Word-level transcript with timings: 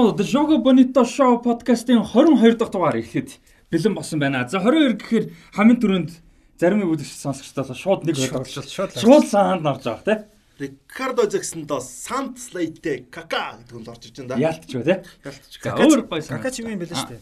Уу. 0.00 0.16
Jogo 0.16 0.56
Bonito 0.64 1.04
Show 1.04 1.42
podcast-ийн 1.44 2.00
22 2.00 2.56
дахь 2.56 2.72
дугаар 2.72 2.96
ихэд 2.96 3.36
бэлэн 3.68 3.92
болсон 3.92 4.16
байна. 4.16 4.48
За 4.48 4.56
22 4.56 4.96
гэхээр 4.96 5.24
хамгийн 5.52 5.76
түрүүнд 5.76 6.10
зарим 6.56 6.88
үзэгч 6.88 7.20
сонсогчдоо 7.20 7.76
шууд 7.76 8.08
нэг 8.08 8.16
ойлголцол 8.16 8.64
шууд 8.64 8.96
шууд 8.96 9.28
саанд 9.28 9.68
орж 9.68 9.84
байгаа 9.84 10.00
тий. 10.08 10.18
Рикардо 10.56 11.28
Жексондоо 11.28 11.84
Сант 11.84 12.40
Слейте 12.40 13.04
Кака 13.12 13.60
гэдэг 13.60 13.76
нь 13.76 13.88
орж 13.92 14.02
иж 14.08 14.16
байна 14.24 14.28
да. 14.32 14.40
Яалтч 14.40 14.72
ба 14.72 14.84
тий. 14.88 14.98
Ялтч. 15.20 15.52
За 15.60 15.76
өөр 15.76 16.00
гоё 16.08 16.22
сан. 16.24 16.32
Какач 16.40 16.54
юм 16.64 16.80
байлаа 16.80 16.96
шүү 16.96 17.12
дээ. 17.12 17.20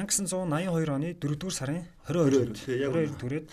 1982 0.00 0.96
оны 0.96 1.08
4-р 1.20 1.52
сарын 1.52 1.84
22-нд 2.08 2.56
тий, 2.64 2.80
яг 2.80 2.96
22 2.96 3.20
түрээд. 3.20 3.48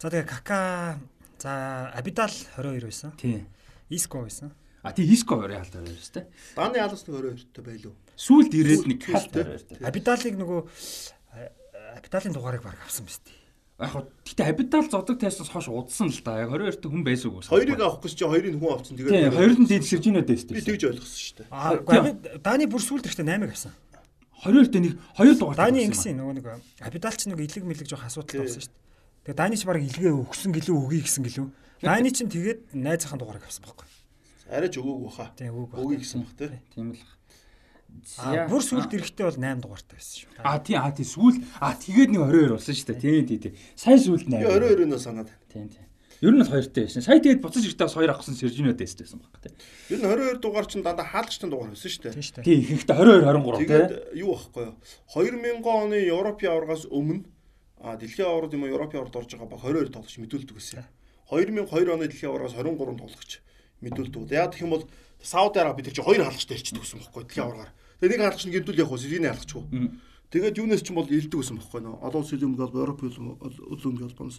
За 0.00 0.08
тэгээ 0.08 0.24
Кака 0.24 0.96
за 1.36 1.52
Абидал 1.92 2.32
22 2.56 2.80
байсан. 2.88 3.12
Тий. 3.20 3.44
Иско 3.92 4.24
байсан. 4.24 4.56
А 4.86 4.92
тий 4.94 5.02
Иско 5.10 5.34
хоёрын 5.42 5.58
хаалт 5.66 5.74
хоёр 5.74 5.98
шүү 5.98 6.14
дээ. 6.14 6.26
Даны 6.54 6.78
нэг 6.78 6.94
22-т 6.94 7.58
байлуу. 7.66 7.94
Сүүлд 8.14 8.52
ирээд 8.54 8.84
нэг 8.86 8.98
Сүүлд 9.02 9.10
хаалт 9.10 9.32
тий. 9.34 9.42
хоёр 9.42 9.58
шүү 9.58 9.68
дээ. 9.74 9.88
Абидалыг 9.90 10.34
нөгөө 10.38 10.60
э, 11.34 11.50
Абидалын 11.98 12.34
дугаарыг 12.38 12.62
баг 12.62 12.78
авсан 12.86 13.04
биз 13.10 13.18
дээ. 13.26 13.34
Яг 13.76 13.90
хөө 13.92 14.04
гэтээ 14.24 14.46
Абидал 14.46 14.86
зодог 14.88 15.16
тайснаас 15.20 15.50
хойш 15.50 15.66
удсан 15.68 16.08
л 16.08 16.20
да. 16.22 16.38
Яг 16.46 16.54
22 16.54 16.80
дахь 16.80 16.92
хүн 16.94 17.04
байсан 17.04 17.28
уу? 17.34 17.42
Хоёрыг 17.44 17.80
авах 17.82 18.00
гэж 18.00 18.12
чи 18.14 18.24
хоёрыг 18.24 18.54
хүн 18.56 18.72
авсан. 18.72 18.94
Тий, 18.96 19.04
Тэгээд 19.04 19.36
хоёрын 19.36 19.66
дээд 19.68 19.84
сэржинөө 19.84 20.24
дэстэй. 20.24 20.54
би 20.56 20.62
тэгж 20.64 20.82
ойлгосон 20.96 21.20
шүү 21.20 21.36
дээ. 21.36 21.48
Аа 21.52 21.76
тий. 21.76 22.40
Даны 22.40 22.64
бүр 22.70 22.80
сүүлд 22.80 23.04
ихтэй 23.10 23.26
8-ыг 23.26 23.52
авсан. 23.52 23.72
22 24.46 24.70
дэх 24.72 24.80
нэг 24.80 24.94
2 25.18 25.36
дугаар. 25.36 25.56
Даны 25.60 25.78
ингэсэн 25.84 26.16
нөгөө 26.16 26.34
нэг 26.40 26.46
Абидал 26.80 27.16
ч 27.16 27.26
нэг 27.28 27.36
илэг 27.42 27.64
мэлэг 27.68 27.88
жоох 27.90 28.04
асуудал 28.08 28.48
авсан 28.48 28.64
шүү 28.64 28.72
дээ. 28.72 28.84
Тэгээ 29.28 29.36
Даны 29.36 29.56
ч 29.60 29.62
баг 29.68 29.76
илгээ 29.82 30.12
өгсөн 30.24 30.50
гэлөө 30.56 30.76
өгье 30.86 31.02
гэсэн 31.04 31.22
гэлөө. 31.26 31.46
Даны 31.84 32.08
ч 32.14 32.24
тэгээд 32.24 32.60
найзынхаа 32.72 33.18
дугаарыг 33.20 33.44
авсан 33.44 33.64
байхгүй. 33.66 33.84
Арайч 34.46 34.78
өгөөг 34.78 35.00
баха. 35.10 35.30
Тийм 35.34 35.54
үг 35.58 35.70
баг. 35.74 35.82
Өгье 35.82 35.98
гэсэн 35.98 36.22
тий. 36.38 36.50
Тийм 36.74 36.94
л. 36.94 37.02
Аа 38.22 38.46
бүр 38.46 38.62
сүүлд 38.62 38.92
ирэхдээ 38.94 39.26
бол 39.26 39.38
8 39.40 39.62
дугаартай 39.64 39.96
байсан 39.98 40.14
шүү. 40.22 40.30
А 40.42 40.58
тий 40.62 40.76
а 40.78 40.90
тий 40.94 41.06
сүүл 41.06 41.42
а 41.58 41.74
тэгээд 41.74 42.10
нэг 42.14 42.22
22 42.30 42.54
болсон 42.54 42.74
шүү 42.76 42.88
дээ. 42.92 43.00
Тий 43.02 43.22
тий 43.26 43.38
тий. 43.42 43.52
Сайн 43.74 43.98
сүүлд 43.98 44.26
Би 44.30 44.38
8. 44.38 44.86
22-өөс 44.86 45.02
санаад 45.02 45.30
байна. 45.30 45.50
Тийм 45.50 45.66
тийм. 45.70 45.86
Ер 46.22 46.32
нь 46.32 46.40
бол 46.40 46.48
хоёртой 46.48 46.82
байсан. 46.86 47.02
Сая 47.02 47.20
тэгээд 47.20 47.42
буцаж 47.42 47.64
иртээ 47.66 47.86
бас 47.86 47.96
хоёр 47.96 48.10
авсан 48.14 48.34
сэржинөө 48.38 48.74
дэстэйсэн 48.78 49.18
баг 49.20 49.36
тий. 49.42 49.52
Ер 49.90 49.98
нь 50.00 50.06
22 50.06 50.40
дугаар 50.40 50.66
чинь 50.70 50.84
дандаа 50.86 51.04
хаалгачтай 51.04 51.50
дугаар 51.50 51.72
байсан 51.74 51.90
шүү 51.90 52.02
дээ. 52.06 52.14
Тийм. 52.14 52.44
Тий 52.46 52.56
ихэнхдээ 52.62 52.96
22 52.96 53.26
23 53.26 53.58
тий. 53.58 53.66
Тэгээд 53.66 53.92
юу 54.16 54.32
байхгүй 54.32 54.64
юу? 54.64 54.74
2000 55.12 55.66
оны 55.66 55.96
Европын 56.06 56.48
аваргаас 56.54 56.84
өмнө 56.88 57.26
а 57.82 57.96
дэлхийн 58.00 58.28
аваргад 58.30 58.56
юм 58.56 58.64
уу 58.64 58.72
Европын 58.72 58.98
аваргад 59.02 59.18
орж 59.20 59.30
байгаа 59.36 59.50
баг 59.50 59.60
22 59.60 59.92
тоглогч 59.92 60.16
мэдүүлдэг 60.16 60.56
байсан. 60.56 60.88
2002 61.28 61.92
оны 61.92 62.08
дэлхийн 62.08 62.32
аваргаас 62.32 62.56
23 62.56 62.96
тоглогч 62.96 63.30
мэдүүлдэг. 63.82 64.32
Яг 64.32 64.52
гэх 64.54 64.64
юм 64.64 64.72
бол 64.76 64.84
Сауди 65.22 65.58
Араби 65.58 65.82
бид 65.82 65.86
нар 65.90 65.96
чи 65.96 66.02
хоёр 66.02 66.22
хаалгачтай 66.24 66.56
ирчдэг 66.56 66.82
гэсэн 66.82 67.00
байхгүй 67.02 67.22
дэлхийн 67.24 67.46
аваргаар. 67.46 67.72
Тэгээ 68.00 68.10
нэг 68.12 68.22
хаалгач 68.22 68.44
нь 68.46 68.54
гинтүүл 68.54 68.80
яг 68.80 68.90
Сирийн 68.94 69.26
хаалгач 69.26 69.52
уу. 69.56 69.64
Тэгээд 70.30 70.58
юунаас 70.60 70.82
ч 70.84 70.88
юм 70.92 70.98
бол 71.00 71.08
ирдэг 71.08 71.38
гэсэн 71.40 71.56
байхгүй 71.56 71.80
нөө. 71.82 71.96
Олон 72.04 72.20
улсын 72.22 72.44
юм 72.44 72.54
бол 72.54 72.70
Европын 72.70 73.10
үлэмж 73.10 74.00
холбооноос 74.04 74.38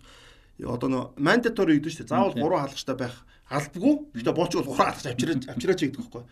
одоо 0.66 0.90
нөө 0.90 1.04
мандатори 1.22 1.78
гэдэг 1.78 2.06
дээ. 2.06 2.10
Заавал 2.10 2.34
гурван 2.34 2.66
хаалгачтай 2.66 2.96
байх 2.98 3.16
албагүй. 3.50 3.94
Гэхдээ 4.18 4.34
бооч 4.34 4.52
бол 4.58 4.70
гурван 4.74 4.90
хаалгач 4.90 5.06
авчираач 5.06 5.44
авчираач 5.54 5.80
гэдэг 5.86 6.02
байхгүй. 6.02 6.24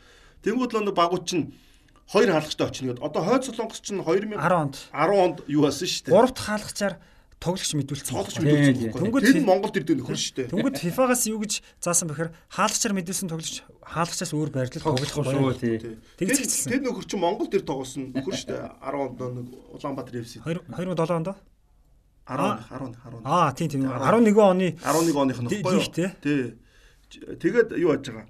Тэнгүүд 0.41 0.71
л 0.73 0.85
нөө 0.89 0.95
багууд 0.97 1.25
чинь 1.29 1.53
хоёр 2.09 2.29
хаалгачтай 2.33 2.65
очно 2.67 2.85
гэдэг. 2.89 3.05
Одоо 3.05 3.21
хойд 3.21 3.43
солонгос 3.45 3.81
чинь 3.85 4.01
2010 4.01 4.37
10 4.37 4.53
онд 4.53 4.75
онд 4.93 5.37
юу 5.45 5.61
басан 5.65 5.87
шүү 5.89 6.09
дээ. 6.09 6.13
гурав 6.13 6.33
дахь 6.33 6.49
хаалгачаар 6.49 6.95
тоглогч 7.39 7.71
мэдүүлсэн. 7.75 8.13
Байхгүй. 8.15 8.43
мэдүүлсэн 8.45 8.75
тийм. 8.79 9.11
Тэр 9.21 9.45
Монголд 9.45 9.75
ирдэг 9.77 9.95
нөхөр 10.01 10.17
шүү 10.17 10.35
дээ. 10.35 10.49
Тэнгүүд 10.55 10.77
FIFA-гаас 10.81 11.23
юу 11.29 11.39
гэж 11.43 11.53
заасан 11.83 12.07
бэхээр 12.09 12.29
хаалгачаар 12.49 12.93
мэдүүлсэн 12.95 13.29
тоглогч 13.29 13.55
хаалгачаас 13.85 14.31
өөр 14.33 14.49
байрлал 14.49 14.81
Тоглох 14.81 15.11
шүү 15.13 15.53
тий. 15.61 15.77
Тэгж 16.17 16.37
хэлсэн. 16.41 16.69
тэр 16.73 16.81
нөхөр 16.85 17.05
чинь 17.05 17.21
Монголд 17.21 17.53
ир 17.53 17.63
тоглосон 17.67 18.09
нөхөр 18.15 18.33
шүү 18.33 18.49
дээ. 18.49 18.63
10 18.81 19.03
онд 19.05 19.19
нэг 19.21 19.47
Улаанбаатар 19.75 20.15
FC 20.25 20.41
2007 20.41 21.13
онд 21.13 21.29
10 22.25 22.65
10 22.73 22.97
10 22.97 23.21
Аа 23.29 23.53
тийм 23.53 23.69
тийм 23.69 23.85
11 23.85 24.33
оны 24.41 24.73
11 24.81 25.13
оных 25.13 25.39
нь 25.45 25.49
баггүй. 25.61 25.85
Тий. 25.93 26.57
Тэгээд 27.37 27.77
юу 27.77 27.93
яаж 27.93 28.09
байгаа? 28.09 28.25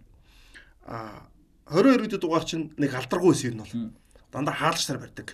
А 0.84 1.32
22 1.72 2.12
дэх 2.12 2.20
дугаар 2.20 2.44
чинь 2.44 2.76
нэг 2.76 2.92
алдаргүй 2.92 3.32
байсан 3.32 3.56
юм 3.56 3.64
бол. 3.64 3.72
Дандаа 4.36 4.54
хаалгачаар 4.60 5.00
барьдаг. 5.00 5.28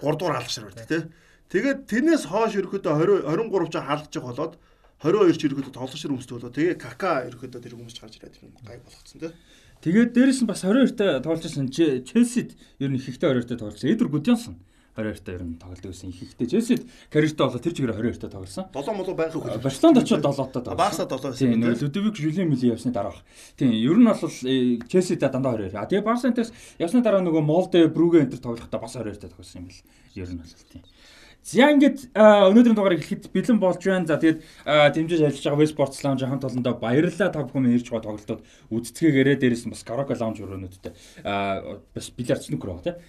3 0.00 0.16
дугаар 0.16 0.40
хаалгачаар 0.40 0.66
барьдаг 0.72 0.88
тий. 0.88 1.02
Тэгээд 1.48 1.88
тэрнээс 1.88 2.28
хойш 2.28 2.60
ерөөдөө 2.60 3.24
20 3.24 3.24
23 3.24 3.72
ч 3.72 3.76
хаалгаж 3.80 4.14
болоод 4.20 4.54
22 5.00 5.38
ч 5.38 5.42
ерөөдөө 5.48 5.72
тоглож 5.72 5.96
шир 5.96 6.12
хүмүүстэй 6.12 6.36
болоо. 6.36 6.52
Тэгээ 6.52 6.76
кака 6.76 7.24
ерөөдөө 7.24 7.60
тэр 7.64 7.72
хүмүүс 7.72 7.94
ч 7.96 7.98
гарч 8.04 8.14
ирээд 8.20 8.36
юм 8.44 8.52
гай 8.66 8.76
болгоцсон 8.84 9.20
тий. 9.24 9.32
Тэгээд 9.80 10.10
дээрэс 10.12 10.42
нь 10.44 10.50
бас 10.50 10.66
22-т 10.66 11.22
тоглож 11.22 11.46
байсан 11.46 11.70
Челсид 11.70 12.58
ер 12.82 12.90
нь 12.90 12.98
их 12.98 13.08
ихтэй 13.08 13.30
22-т 13.30 13.56
тоглож 13.56 13.78
байсан. 13.78 13.94
Эдвар 13.94 14.10
Гудьонсон 14.10 14.58
22-т 14.98 15.30
ер 15.30 15.42
нь 15.46 15.54
тоглож 15.54 15.80
байсан. 15.86 16.10
Их 16.10 16.18
ихтэй 16.26 16.46
Челсид 16.50 16.82
карьертэй 17.14 17.46
болоо 17.46 17.62
тэр 17.62 17.74
чигээр 17.78 17.94
22-т 17.94 18.26
тоглосон. 18.26 18.66
7 18.74 18.90
молоо 18.98 19.14
байх 19.14 19.30
хөх. 19.30 19.46
Барселонд 19.62 20.02
очиод 20.02 20.26
7-т 20.26 20.66
тоглосон. 20.66 20.82
Барса 20.82 21.06
7 21.06 21.30
байсан. 21.30 21.38
Тийм 21.38 21.62
Людвиг 21.62 22.14
Жюлien 22.18 22.50
Мили 22.50 22.74
явсны 22.74 22.90
дараа 22.90 23.14
баг. 23.14 23.22
Тийм 23.54 23.70
ер 23.70 23.94
нь 23.94 24.04
бол 24.04 24.18
э, 24.18 24.82
Челсидээ 24.82 25.30
дандаа 25.30 25.54
22. 25.54 25.78
А 25.78 25.86
тэгээ 25.86 26.02
Барсантаас 26.02 26.50
явсны 26.82 27.06
дараа 27.06 27.22
нөгөө 27.22 27.40
Молде, 27.46 27.86
Брүгэ 27.86 28.26
энтер 28.26 28.42
тоглохдоо 28.42 28.82
бас 28.82 28.98
22-т 28.98 29.30
тоглосон 29.30 29.62
юм 29.62 29.70
бэл. 29.70 29.86
Ер 30.18 30.28
нь 30.34 30.42
бол 30.42 30.66
тийм. 30.66 30.82
За 31.48 31.72
ингээд 31.72 32.12
өнөөдрийн 32.12 32.76
дугаарыг 32.76 33.00
эхлэхэд 33.00 33.32
бэлэн 33.32 33.56
болж 33.56 33.80
байна. 33.80 34.04
За 34.04 34.20
тэгээд 34.20 34.44
дэмжиж 34.68 35.20
ажиллаж 35.24 35.44
байгаа 35.48 35.60
West 35.64 35.72
Sports 35.72 36.04
Lounge 36.04 36.28
хамт 36.28 36.44
олондоо 36.44 36.76
баярлалаа 36.76 37.32
та 37.32 37.40
бүхэн 37.40 37.72
ирж 37.72 37.88
байгаа 37.88 38.04
тоглолтод 38.04 38.44
үздэцгээгээрээ 38.68 39.36
дээрээс 39.40 39.64
нь 39.64 39.72
бас 39.72 39.80
Karaoke 39.80 40.12
Lounge 40.12 40.44
өрөөнүүдтэй 40.44 40.92
бас 41.24 42.06
бильярд 42.12 42.44
снукер 42.44 42.68
байгаа 42.68 42.84
тийм 42.84 43.00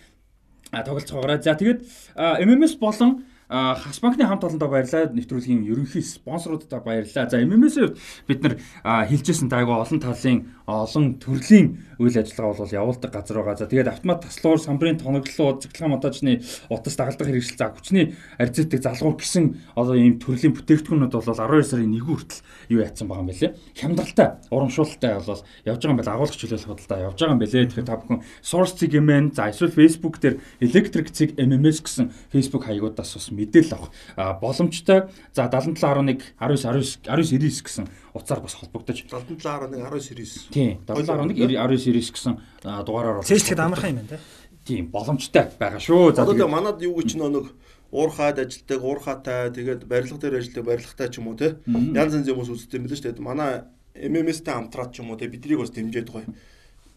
а 0.71 0.83
байгаараа. 0.85 1.41
За 1.41 1.57
тэгээд 1.59 1.83
MMS 2.15 2.79
болон 2.79 3.25
Хас 3.49 3.97
банкны 3.97 4.29
хамт 4.29 4.45
олондоо 4.45 4.69
баярлалаа. 4.69 5.09
Нэвтрүүлгийн 5.09 5.65
ерөнхий 5.65 6.05
спонсоруудад 6.05 6.85
баярлалаа. 6.85 7.25
За 7.25 7.41
MMS-ээр 7.41 7.97
бид 8.29 8.45
нар 8.45 8.61
хэлжсэн 8.85 9.49
таагүй 9.49 9.73
олон 9.73 9.97
талын 9.97 10.53
олон 10.69 11.17
төрлийн 11.17 11.81
үйл 11.97 12.13
ажиллагаа 12.13 12.61
бол 12.61 12.69
явуулдаг 12.69 13.09
газар 13.09 13.41
байгаа. 13.41 13.57
За 13.57 13.65
тэгээд 13.65 13.89
автомат 13.89 14.21
таслуур, 14.29 14.61
самбарын 14.61 15.01
тоноглолоо, 15.01 15.57
цэглэхэн 15.65 15.89
монтажны 15.89 16.45
утас 16.69 16.93
дагалдах 16.93 17.25
хэрэгсэл 17.25 17.57
за 17.57 17.73
хүчний 17.73 18.13
арзитыг 18.37 18.85
залгуур 18.85 19.17
гэсэн 19.17 19.57
одоо 19.73 19.97
ийм 19.97 20.21
төрлийн 20.21 20.53
бүтээгдэхүүнүүд 20.53 21.09
бол 21.09 21.25
12 21.25 21.73
сарын 21.73 21.97
1 21.97 22.05
хүртэл 22.05 22.45
юу 22.69 22.85
яатсан 22.85 23.09
байгаа 23.09 23.25
юм 23.25 23.29
бэлээ. 23.33 23.51
Хямдралтай, 23.73 24.29
урамшуулалтай 24.53 25.11
бол 25.25 25.41
явж 25.65 25.81
байгаа 25.81 25.89
юм 25.89 25.97
байна. 25.97 26.13
Агуулгач 26.13 26.37
чөлөөлөх 26.37 26.69
бодлоо 26.69 26.99
явж 27.01 27.17
байгаа 27.17 27.33
юм 27.33 27.41
бэлээ. 27.41 27.65
Тэгэхээр 27.65 27.89
та 27.89 27.97
бүхэн 27.97 28.21
Source 28.45 28.77
Zig 28.77 28.93
MN 28.93 29.33
за 29.33 29.49
эсвэл 29.49 29.73
Facebook 29.73 30.21
дээр 30.21 30.37
Electric 30.61 31.09
Zig 31.09 31.33
MMS 31.33 31.81
гэсэн 31.81 32.13
Facebook 32.29 32.69
хаягуудаас 32.69 33.17
бас 33.17 33.27
мэдээлэл 33.39 33.75
авах 33.79 34.39
боломжтой. 34.43 35.07
За 35.31 35.47
7711 35.47 36.35
19 36.39 37.07
19 37.07 37.07
19 37.07 37.63
гэсэн 37.63 37.87
утсаар 38.13 38.43
бас 38.43 38.59
холбогдож 38.59 39.07
7711 39.07 39.79
19 39.79 40.51
Тийм 40.51 40.83
711 40.83 41.55
19 41.55 41.79
series 41.79 42.11
гэсэн 42.11 42.33
а, 42.67 42.83
дугаараар 42.83 43.23
бол 43.23 43.27
цээжлэхэд 43.27 43.59
амархан 43.63 43.89
юм 43.95 43.97
байна 44.03 44.11
те. 44.13 44.19
тийм 44.67 44.91
боломжтой 44.91 45.49
байгаа 45.57 45.79
шүү. 45.79 46.13
За 46.13 46.27
Одоо 46.27 46.35
тэгээд 46.35 46.45
тэгээ 46.45 46.55
манад 46.55 46.77
юу 46.83 46.93
гэж 46.99 47.15
нэг 47.17 47.47
уурхаад 47.89 48.37
ажилдаг, 48.37 48.79
уурхаатай 48.85 49.49
тэгээд 49.49 49.81
барилга 49.89 50.21
дээр 50.21 50.37
ажилладаг, 50.37 50.65
барилгатай 50.65 51.09
ч 51.09 51.17
юм 51.17 51.33
уу 51.33 51.37
те. 51.41 51.57
Янз 51.65 52.13
янзын 52.13 52.37
хүмүүс 52.37 52.53
үздэг 52.53 52.77
юм 52.77 52.85
л 52.85 52.93
шүү 52.93 53.17
дээ. 53.17 53.25
Манай 53.25 53.65
MMS-тэй 53.97 54.53
хамтраад 54.53 54.93
ч 54.93 55.01
юм 55.01 55.09
уу 55.09 55.17
те 55.17 55.25
биднийг 55.25 55.57
бас 55.57 55.73
дэмжиж 55.73 56.05
гоё 56.13 56.29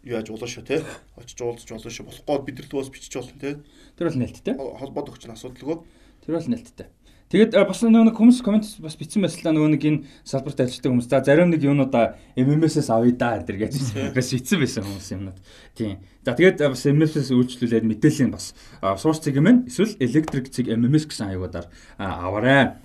юу 0.04 0.12
яаж 0.20 0.28
болно 0.28 0.44
шүү 0.44 0.64
те. 0.68 0.84
Очиж 1.16 1.40
уулзч 1.40 1.68
болно 1.72 1.88
шүү. 1.88 2.06
Болохгүй 2.12 2.44
бид 2.44 2.60
нар 2.60 2.68
бас 2.76 2.92
бичиж 2.92 3.14
болно 3.16 3.40
те. 3.40 3.56
тэр 3.96 4.08
бол 4.12 4.20
нээлттэй. 4.20 4.54
Холбоод 4.60 5.08
өгч 5.08 5.24
нь 5.24 5.32
асуудалгүй. 5.32 5.80
Тэр 6.22 6.38
бол 6.38 6.48
нээлттэй. 6.48 6.88
Тэгээд 7.32 7.56
а, 7.56 7.64
бас 7.64 7.80
нэг 7.80 8.12
хүмүүс 8.12 8.44
комент 8.44 8.68
бас 8.84 8.92
бичсэн 9.00 9.24
байслаа 9.24 9.56
нөгөө 9.56 9.70
нэг 9.72 9.84
энэ 9.88 10.00
салбарт 10.20 10.60
ажилладаг 10.60 10.92
хүмүүс 10.92 11.08
за 11.08 11.24
зарим 11.24 11.48
нэг 11.48 11.64
юунуудаа 11.64 12.20
MMS-с 12.36 12.92
авъя 12.92 13.16
да 13.16 13.40
энэ 13.40 13.56
гэж 13.56 13.72
бас 14.16 14.28
бичсэн 14.36 14.60
байсан 14.60 14.84
хүмүүс 14.84 15.08
юмнууд. 15.16 15.38
Тийм. 15.72 16.04
За 16.28 16.36
тэгээд 16.36 16.60
а, 16.60 16.76
бас 16.76 16.84
MMS-с 16.84 17.32
үйлчлүүлээд 17.32 17.88
мэдээлэл 17.88 18.28
нь 18.28 18.34
бас 18.36 18.52
а, 18.84 19.00
source 19.00 19.24
цэг 19.24 19.40
юм 19.40 19.48
байна. 19.48 19.64
Эсвэл 19.64 19.96
electric 19.96 20.52
цэг 20.52 20.68
MMS 20.76 21.08
гэсэн 21.08 21.32
хаягуудаар 21.32 21.72
а, 21.96 22.28
аваарай. 22.28 22.76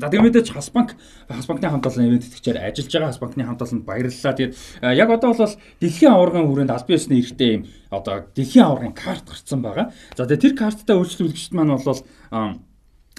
За 0.00 0.08
тийм 0.08 0.24
мэдээж 0.24 0.56
Хас 0.56 0.72
банк 0.72 0.96
Хас 1.28 1.44
банкны 1.44 1.68
хамт 1.68 1.84
олон 1.84 2.08
ивент 2.08 2.24
тэтгэгчээр 2.24 2.64
ажиллаж 2.64 2.92
байгаа 2.96 3.12
Хас 3.12 3.20
банкны 3.20 3.44
хамт 3.44 3.60
олонд 3.60 3.84
баярлалаа. 3.84 4.32
Тэгээд 4.32 4.56
яг 4.96 5.08
одоо 5.12 5.36
бол 5.36 5.56
дэлхийн 5.84 6.16
аваргын 6.16 6.48
хүрээнд 6.48 6.72
аль 6.72 6.88
биесны 6.88 7.20
эрхтэй 7.20 7.60
юм 7.60 7.62
одоо 7.92 8.24
дэлхийн 8.32 8.64
аваргын 8.72 8.96
карт 8.96 9.28
гарцсан 9.28 9.60
байгаа. 9.60 9.92
За 10.16 10.24
тэгээд 10.24 10.44
тэр 10.48 10.54
карттай 10.56 10.96
үйлчлүүлэгчд 10.96 11.52
маань 11.52 11.76
бол 11.76 12.00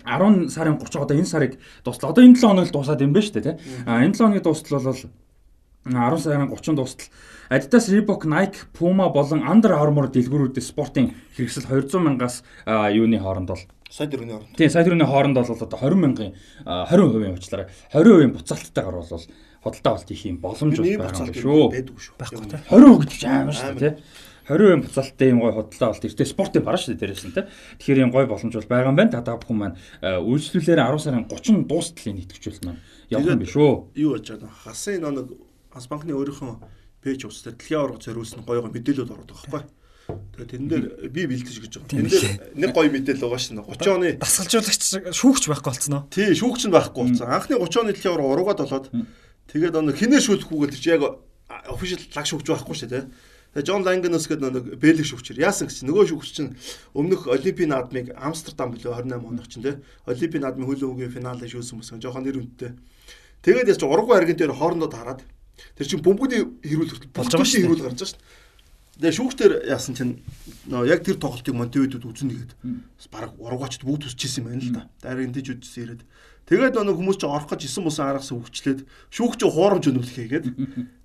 10 0.05 0.49
сарын 0.53 0.77
30 0.77 1.01
одоо 1.03 1.15
энэ 1.17 1.25
сарыг 1.25 1.59
дуслаа. 1.83 2.11
Одоо 2.11 2.23
энэ 2.23 2.35
7 2.35 2.47
хоног 2.47 2.67
л 2.67 2.75
дуусаад 2.75 3.01
юм 3.01 3.13
байна 3.13 3.25
шүү 3.25 3.35
дээ, 3.39 3.43
тий. 3.43 3.55
А 3.87 4.03
энэ 4.03 4.13
7 4.13 4.23
хоногийн 4.23 4.43
дуустал 4.43 4.83
бол 4.83 5.01
10 5.87 6.19
сарын 6.23 6.49
30 6.51 6.75
дуустал 6.75 7.07
Adidas, 7.49 7.85
Reebok, 7.91 8.25
Nike, 8.25 8.65
Puma 8.73 9.11
болон 9.13 9.43
Under 9.43 9.75
Armour 9.75 10.07
дэлгүүрүүдийн 10.09 10.63
спортын 10.63 11.11
хэрэгсэл 11.37 11.67
200 11.69 11.99
мянгаас 12.01 12.41
юуны 12.65 13.19
хооронд 13.19 13.49
бол 13.51 13.63
Сая 13.93 14.07
дөрөвний 14.09 14.33
оронд. 14.33 14.57
Тийм 14.57 14.71
сая 14.73 14.81
төгрөгийн 14.87 15.05
хооронд 15.05 15.37
бол 15.37 15.45
одоо 15.53 15.77
20 15.77 16.01
мянган 16.01 16.33
а, 16.65 16.87
20% 16.89 17.29
уучлаарай. 17.29 17.67
20% 17.93 18.33
буцаалтайгаар 18.33 18.95
бол 18.97 19.05
худалдаа 19.61 19.91
авалт 19.93 20.09
хийх 20.09 20.25
юм 20.25 20.37
боломж 20.41 20.77
бол 20.81 20.87
Ийм 20.89 20.97
байгаа 20.97 21.13
юм 21.13 21.29
буцаалт 21.29 21.37
шүү. 21.37 21.93
шүү. 22.01 22.15
Байхгүй 22.17 22.47
те. 22.49 22.57
20% 22.73 22.97
гэдэг 23.05 23.19
чинь 23.21 23.29
амар 23.29 23.53
шүү 23.53 23.77
дээ 23.77 23.93
тий. 23.93 24.03
20% 24.47 24.83
буцаалттай 24.83 25.29
юм 25.31 25.39
гой 25.39 25.53
худлаа 25.55 25.91
бол 25.93 26.03
тэртээ 26.03 26.27
спортын 26.27 26.63
бараа 26.63 26.79
шүү 26.81 26.95
дээ 26.95 27.01
дээрээс 27.03 27.25
нь 27.27 27.35
те. 27.35 27.47
Тэгэхээр 27.79 28.03
юм 28.03 28.11
гой 28.11 28.25
боломж 28.27 28.53
бол 28.53 28.71
байгаа 28.71 28.91
юм 28.91 28.99
байна. 28.99 29.15
Та 29.23 29.39
бүхэн 29.39 29.57
маань 29.57 29.77
үйлчлүүлээр 30.01 30.81
10 30.83 30.99
сарын 30.99 31.27
30 31.31 31.67
дуустал 31.67 32.11
энэ 32.11 32.23
итгэжүүлэлт 32.27 32.63
маань 32.67 32.81
явах 33.07 33.31
юм 33.33 33.41
биш 33.41 33.55
үү? 33.55 33.73
Юу 33.95 34.19
болж 34.19 34.27
байгаа 34.27 34.51
вэ? 34.51 34.59
Хасын 34.67 35.03
нэг 35.03 35.27
Ас 35.73 35.89
банкны 35.89 36.13
өөрийнхөө 36.13 36.53
пэйж 37.01 37.25
ус 37.25 37.41
дээр 37.41 37.57
дэлхийн 37.57 37.79
аварга 37.81 38.05
зориулсан 38.05 38.45
гоё 38.45 38.61
гоё 38.61 38.69
мэдээлэлүүд 38.77 39.09
ороод 39.09 39.31
байгаа 39.33 39.49
байхгүй. 39.49 39.81
Тэгээ 40.37 40.49
тэрэн 40.53 40.69
дээр 40.69 40.85
би 41.09 41.21
бэлдэж 41.25 41.57
гэж 41.65 41.73
байгаа. 41.81 41.89
Тэн 41.89 42.05
дээр 42.13 42.25
нэг 42.61 42.71
гоё 42.77 42.89
мэдээлэл 42.93 43.25
байгаа 43.25 43.41
шин 43.41 43.57
30 43.57 43.89
оны 43.89 44.09
дасгалжуулагч 44.21 44.83
шүүгч 45.17 45.43
байхгүй 45.49 45.69
болцсон 45.73 45.95
уу? 45.97 46.05
Тий, 46.13 46.29
шүүгч 46.37 46.61
нь 46.69 46.75
байхгүй 46.77 47.01
болсон. 47.09 47.25
Анхны 47.25 47.57
30 47.57 47.81
оны 47.81 47.89
дэлхийн 47.89 48.13
аварга 48.13 48.33
уруугаад 48.37 48.61
болоод 48.61 48.85
тэгээд 49.49 49.75
нэг 49.81 49.97
хинээр 49.97 50.21
шүүлэхгүйгээр 50.21 50.77
чи 50.77 50.89
яг 50.93 51.01
офишиал 51.73 52.05
лаг 52.13 52.25
шүүгч 52.29 52.47
байхгүй 52.53 52.75
шүү 52.77 52.89
дээ. 52.93 53.03
Тэгээ 53.53 53.67
Жон 53.69 53.85
Лангенос 53.85 54.25
гэдэг 54.25 54.49
нэг 54.49 54.65
бэлэг 54.81 55.05
шүүгчээр 55.05 55.45
яасан 55.45 55.69
гэж 55.69 55.85
нөгөө 55.85 56.09
шүүгч 56.09 56.29
чинь 56.33 56.57
өмнөх 56.97 57.29
Олимпийн 57.29 57.69
наадмыг 57.69 58.13
Амстердам 58.17 58.73
билүү 58.73 58.97
28 58.97 59.29
оных 59.29 59.47
чинь 59.47 59.61
те 59.61 59.77
Олимпийн 60.09 60.41
наадмын 60.41 60.67
хөлөө 60.67 60.89
үгийн 60.89 61.13
финалд 61.13 61.45
шүүсэн 61.45 61.77
мөсөн 61.77 62.01
жоохон 62.01 62.25
нэр 62.25 62.41
үнэтэй. 62.41 62.73
Тэгээд 63.45 63.77
яж 63.77 63.81
ургуу 63.85 64.17
аргын 64.17 64.41
дээр 64.41 64.57
хоорондоо 64.57 64.89
таарад 64.89 65.21
Тэр 65.77 65.87
чинь 65.87 66.03
бөмбөгийн 66.05 66.61
хэрүүл 66.61 66.91
хүртэл 66.91 67.13
болж 67.13 67.33
байгаа 67.33 67.49
шүү. 67.49 67.61
Хэрүүл 67.65 67.85
гарч 67.85 67.97
байгаа 67.97 68.11
шүү. 68.13 68.21
Тэгээ 68.93 69.17
шүүхтэр 69.17 69.51
яасан 69.73 69.93
чинь 69.97 70.13
нөө 70.69 70.85
яг 70.89 71.01
тэр 71.01 71.17
тоглолтыг 71.17 71.55
Монтевидод 71.57 72.05
үзнэ 72.05 72.29
гэгээд 72.33 72.53
баг 73.09 73.33
ургуучд 73.41 73.81
бүгд 73.85 74.05
үсчихсэн 74.09 74.45
юм 74.45 74.47
байна 74.53 74.61
л 74.61 74.73
да. 74.73 74.83
Дараагийн 75.01 75.33
дэж 75.33 75.47
үдсэн 75.57 75.81
ирээд 75.81 76.01
тэгээд 76.49 76.75
нөө 76.75 76.95
хүмүүс 76.99 77.17
чинь 77.23 77.31
орох 77.31 77.47
гэж 77.47 77.61
9 77.71 77.87
бусан 77.87 78.07
аргасан 78.11 78.37
өвчлээд 78.43 78.79
шүүх 79.15 79.39
чинь 79.39 79.53
хуурамч 79.53 79.85
өнөөлхийгээд 79.87 80.45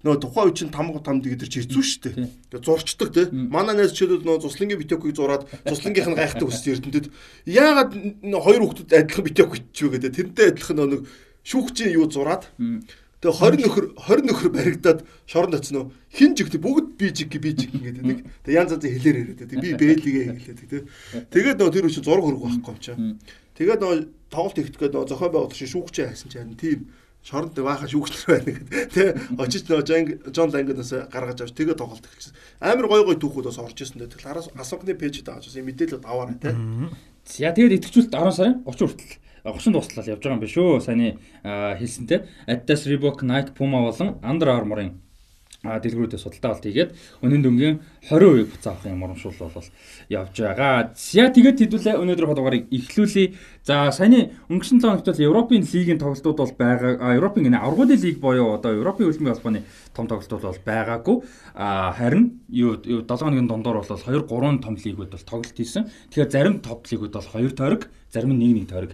нөө 0.02 0.16
тухайн 0.18 0.50
үе 0.50 0.54
чинь 0.58 0.74
тамга 0.74 0.98
тамд 0.98 1.22
гэдэг 1.22 1.46
чинь 1.46 1.62
хэцүү 1.66 1.84
шүү 1.86 2.02
дээ. 2.02 2.14
Тэгээ 2.50 2.66
зурчдаг 2.66 3.08
те. 3.14 3.22
Манай 3.30 3.78
найз 3.78 3.94
чөлөө 3.94 4.26
нөө 4.26 4.42
цуслангийн 4.42 4.82
битекийг 4.82 5.14
зураад 5.14 5.46
цуслангийнх 5.62 6.10
нь 6.10 6.18
гайхдаг 6.18 6.50
өссөн 6.50 6.74
эрдэнтэд 6.74 7.06
яагаад 7.46 7.90
хоёр 8.26 8.62
хүүхдүүд 8.66 8.94
адилхан 8.98 9.24
битек 9.30 9.48
бичвэ 9.54 9.90
гэдэг. 9.94 10.16
Тэрнтэй 10.18 10.46
адилхан 10.50 10.76
нөө 10.82 11.00
шүүхчийн 11.46 11.94
юу 11.94 12.10
зураад 12.10 12.50
Тэгээ 13.18 13.34
20 13.34 13.66
нөхөр 13.66 13.84
20 13.98 14.30
нөхөр 14.30 14.50
баригдаад 14.54 15.02
шоронд 15.26 15.58
очино. 15.58 15.90
Хин 16.14 16.38
жигт 16.38 16.54
бүгд 16.62 16.94
би 16.94 17.10
жиг 17.10 17.34
би 17.42 17.50
жиг 17.50 17.74
гэдэг 17.74 18.04
нэг. 18.06 18.18
Тэгээ 18.46 18.58
янз 18.62 18.78
янзын 18.78 18.94
хэлээр 18.94 19.16
яриад 19.26 19.42
би 19.58 19.74
бэлигээ 19.74 20.24
хэлээд 20.38 20.58
тэгээ. 20.62 20.82
Тэгээд 21.34 21.58
нөгөө 21.58 21.74
тэр 21.74 21.88
үчи 21.90 21.98
зураг 21.98 22.22
хөрөг 22.22 22.46
байхгүй 22.46 22.70
юм 22.70 22.78
чаа. 22.78 22.94
Тэгээд 23.58 23.82
нөгөө 23.82 23.98
тоглолт 24.28 24.58
ихтгэхэд 24.60 24.92
нөгөө 24.94 25.08
зохион 25.08 25.32
байгуулагч 25.32 25.60
шүүгчээ 25.68 26.06
хайсан 26.12 26.30
чинь 26.32 26.56
тийм 26.56 26.88
шоронд 27.24 27.58
баахан 27.58 27.90
шүүгчлэр 27.90 28.28
байна 28.30 28.52
гэдэг. 28.56 28.70
Тэгээ 28.94 29.12
очиж 29.42 29.62
нөгөө 29.68 30.32
Жон 30.32 30.50
Лангнаас 30.54 30.92
гаргаж 31.12 31.38
авч 31.44 31.52
тэгээ 31.52 31.76
тоглолт 31.76 32.06
эхэлсэн. 32.06 32.34
Амар 32.62 32.86
гой 32.88 33.02
гой 33.04 33.16
түүхүүд 33.18 33.48
бас 33.50 33.58
орж 33.58 33.78
ирсэн 33.82 34.00
дээ. 34.00 34.12
Тэгэхээр 34.14 34.32
араас 34.32 34.48
асуухны 34.54 34.94
пэйжд 34.94 35.28
аваад 35.28 35.44
бас 35.44 35.56
мэдээлэл 35.58 36.06
аваарай 36.08 36.38
те. 36.38 36.54
За 37.26 37.52
тэгээд 37.52 37.76
итгэжүүлэлт 37.82 38.14
10 38.14 38.32
сарын 38.32 38.56
30 38.64 38.86
хүртэл 38.86 39.12
30 39.44 39.76
дуслал 39.76 40.08
явж 40.08 40.22
байгаа 40.22 40.36
юм 40.38 40.44
биш 40.44 40.56
үү? 40.56 40.80
Саяны 40.80 41.08
хэлсэнтэй 41.42 42.18
Adidas, 42.48 42.86
Reebok, 42.88 43.20
Nike, 43.26 43.52
Puma 43.52 43.82
болон 43.84 44.16
Under 44.22 44.48
Armour-ын 44.48 44.96
дэлгүүрүүдээ 45.58 46.22
судалтай 46.22 46.50
болт 46.54 46.62
хийгээд 46.62 46.90
өнөө 47.18 47.40
дүнгийн 47.42 47.76
20% 48.06 48.46
буцаа 48.46 48.78
авахын 48.78 49.02
урамшуул 49.02 49.34
бол 49.42 49.66
явж 50.06 50.34
байгаа. 50.38 50.94
За 50.94 51.26
тэгээд 51.34 51.58
хэдүүлээ 51.66 51.98
өнөөдөр 51.98 52.28
хадугаарыг 52.30 52.70
эхлүүлээ. 52.70 53.34
За 53.66 53.90
саяны 53.90 54.38
өнгөрсөн 54.46 54.78
7 54.78 55.02
хоногт 55.02 55.10
бол 55.10 55.26
Европын 55.26 55.66
лигийн 55.66 55.98
тоглолтууд 55.98 56.38
бол 56.38 56.54
байгаа. 56.54 57.18
Европын 57.18 57.50
гэнэ 57.50 57.58
аврагын 57.58 57.98
лиг 57.98 58.22
боёо 58.22 58.54
одоо 58.54 58.70
Европын 58.78 59.10
хөлбөмбөгийн 59.10 59.34
холбооны 59.34 59.66
том 59.98 60.06
тоглолтууд 60.06 60.46
бол 60.46 60.62
байгаагүй. 60.62 61.16
А 61.58 61.90
харин 61.90 62.38
юу 62.54 62.78
7 62.78 63.02
хоногийн 63.02 63.50
дундуур 63.50 63.82
бол 63.82 63.98
2 63.98 64.30
3 64.30 64.62
том 64.62 64.78
лигүүд 64.78 65.10
бол 65.10 65.26
тоглолт 65.26 65.58
хийсэн. 65.58 65.90
Тэгэхээр 66.14 66.30
зарим 66.30 66.62
топ 66.62 66.86
лигүүд 66.86 67.18
бол 67.18 67.28
2 67.34 67.50
тойрог, 67.58 67.90
зарим 68.14 68.30
нь 68.30 68.46
1 68.46 68.62
1 68.62 68.70
тойрог 68.70 68.92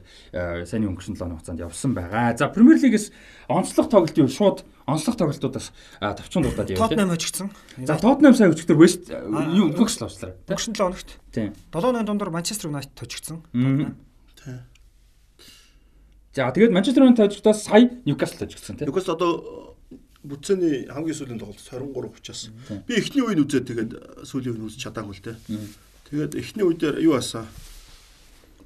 саяны 0.65 0.89
өнгөрсөн 0.89 1.21
7 1.21 1.29
хугацаанд 1.29 1.61
явсан 1.61 1.93
байгаа. 1.93 2.33
За 2.41 2.49
Премьер 2.49 2.81
лигээс 2.81 3.13
онцлог 3.53 3.93
тоглолтын 3.93 4.33
шууд 4.33 4.65
онцлог 4.87 5.17
тоглолтуудаас 5.17 5.73
тавцуун 6.01 6.45
дуудаад 6.45 6.71
явдаг. 6.71 6.89
Тотнам 6.89 7.09
хожигдсан. 7.11 7.51
За 7.79 7.97
Тотнам 7.97 8.35
сая 8.35 8.53
өчигдөр 8.53 8.77
West 8.77 9.09
э, 9.09 9.17
юу 9.57 9.73
Bucks 9.73 9.97
л 10.01 10.05
авчлаа. 10.05 10.37
Bucks 10.47 10.69
7 10.69 10.77
оногт. 10.81 11.19
Тийм. 11.33 11.55
7-8 11.73 12.05
дундор 12.05 12.29
Manchester 12.29 12.69
United 12.69 12.93
хожигдсан. 12.93 13.43
Тийм. 13.53 13.97
За 16.35 16.53
тэгээд 16.53 16.73
Manchester 16.73 17.01
United 17.01 17.33
хожигдсоос 17.33 17.63
сая 17.65 17.89
Newcastle 18.05 18.45
хожигдсан 18.45 18.77
тийм. 18.77 18.89
Newcastle 18.89 19.15
одоо 19.17 19.33
э, 19.41 19.97
бүтцэний 20.25 20.85
хамгийн 20.89 21.17
сүүлийн 21.17 21.41
тоглолт 21.41 21.61
23 21.61 21.89
30-аас. 22.21 22.53
Би 22.85 23.01
эхний 23.01 23.25
үеийг 23.25 23.45
үзээд 23.45 23.69
тэгээд 23.69 23.91
сүүлийн 24.29 24.57
үеийг 24.57 24.69
үзэж 24.69 24.81
чадаагүй 24.85 25.17
л 25.17 25.25
те. 25.25 25.37
Тэгээд 26.13 26.33
эхний 26.37 26.65
үедээ 26.65 27.01
юу 27.05 27.17
асаа? 27.17 27.49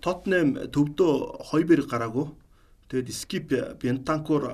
Тоттенхэм 0.02 0.70
төвдөө 0.74 1.46
2-2 1.50 1.86
гараагүй. 1.90 2.26
Тэгээд 2.90 3.10
Skip 3.12 3.50
Bentancur 3.82 4.46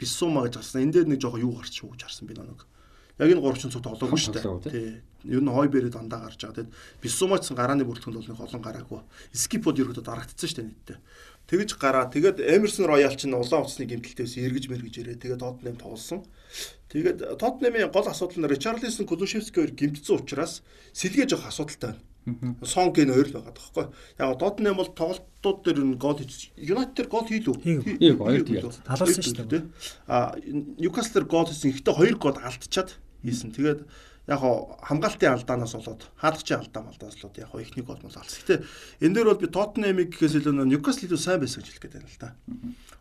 900 0.00 0.32
маа 0.32 0.48
гэж 0.48 0.54
гарсан. 0.56 0.82
Энд 0.88 0.94
дээр 0.96 1.08
нэг 1.12 1.20
жоохон 1.20 1.44
юу 1.44 1.52
гарч 1.60 1.76
шүү 1.76 1.92
гэж 1.92 2.02
харсан 2.08 2.26
би 2.26 2.34
нэг. 2.34 2.64
Яг 3.20 3.28
энэ 3.36 3.44
3 3.44 3.68
цаг 3.68 3.84
тоглоогүй 3.84 4.16
шүү 4.16 4.34
дээ. 4.40 4.72
Тий. 4.72 4.90
Ер 5.28 5.44
нь 5.44 5.52
хой 5.52 5.68
бэрээ 5.68 5.92
дандаа 5.92 6.24
гарч 6.24 6.40
байгаа. 6.40 6.64
Тэгэд 6.64 6.72
900 7.04 7.28
маа 7.28 7.38
гэсэн 7.44 7.56
гарааны 7.60 7.84
бүртгэнд 7.84 8.16
бол 8.16 8.30
нэг 8.32 8.40
олон 8.40 8.64
гараагүй. 8.64 9.00
Скипод 9.36 9.76
ерөөдөө 9.76 10.04
дарагдсан 10.08 10.48
шүү 10.48 10.56
дээ 10.56 10.68
нийтдээ. 10.72 10.98
Тэгж 11.52 11.70
гараа. 11.76 12.08
Тэгэд 12.08 12.40
Emerson 12.40 12.88
Royal 12.88 13.12
чинь 13.12 13.36
улаан 13.36 13.68
утасны 13.68 13.84
гимтэлтээс 13.84 14.40
эргэж 14.40 14.72
мэргэж 14.72 14.94
ирээ. 15.04 15.20
Тэгээд 15.20 15.44
Tottenham 15.44 15.76
тоглосон. 15.76 16.24
Тэгээд 16.88 17.36
Tottenham-ийн 17.36 17.92
гол 17.92 18.08
асуудал 18.08 18.40
нь 18.40 18.48
Richarlison 18.48 19.04
Kulusevski-оор 19.04 19.74
гимтсэн 19.76 20.16
учраас 20.16 20.64
сэлгээж 20.96 21.36
явах 21.36 21.52
асуудалтай 21.52 21.92
байна. 21.92 22.02
Сонг 22.62 22.96
гэн 22.96 23.12
хоёр 23.12 23.28
л 23.28 23.36
байгаа 23.40 23.54
тоххой. 23.56 23.86
Яг 24.18 24.38
Тотнем 24.38 24.76
бол 24.76 24.92
тоглолтууд 24.92 25.58
дээр 25.64 25.80
нь 25.80 25.96
гол 25.96 26.20
хийж 26.20 26.52
Юнайтед 26.56 27.08
гол 27.08 27.24
хийлүү. 27.24 27.56
Хийв 27.64 28.18
хоёр 28.20 28.44
тийм. 28.44 28.68
Таларсан 28.84 29.24
шүү 29.24 29.48
дээ. 29.48 29.64
А 30.04 30.36
Ньюкасл 30.76 31.24
гол 31.24 31.48
хийсэн. 31.48 31.72
Гэхдээ 31.72 31.96
хоёр 31.96 32.16
гол 32.20 32.36
алдчихад 32.36 33.00
хийсэн. 33.24 33.56
Тэгээд 33.56 33.88
яг 34.28 34.40
хамгаалтын 34.84 35.32
алдаанаас 35.32 35.74
болоод 35.74 36.12
хаалгачийн 36.20 36.60
алдаа 36.60 36.82
малдаас 36.84 37.16
болоод 37.16 37.38
яг 37.40 37.50
ихний 37.56 37.84
гол 37.84 37.98
мал 38.04 38.14
алсан. 38.14 38.38
Гэтэ 38.44 38.64
энэ 39.00 39.14
дээр 39.16 39.28
бол 39.32 39.40
би 39.40 39.48
Тоттенхэмиг 39.48 40.12
гэхээс 40.12 40.38
илүү 40.44 40.54
Ньюкасл 40.68 41.08
илүү 41.08 41.18
сайн 41.18 41.40
байсан 41.40 41.64
гэж 41.64 41.72
хэлэх 41.72 41.82
гээд 41.88 41.96
байна 41.96 42.12
л 42.12 42.20
да. 42.20 42.30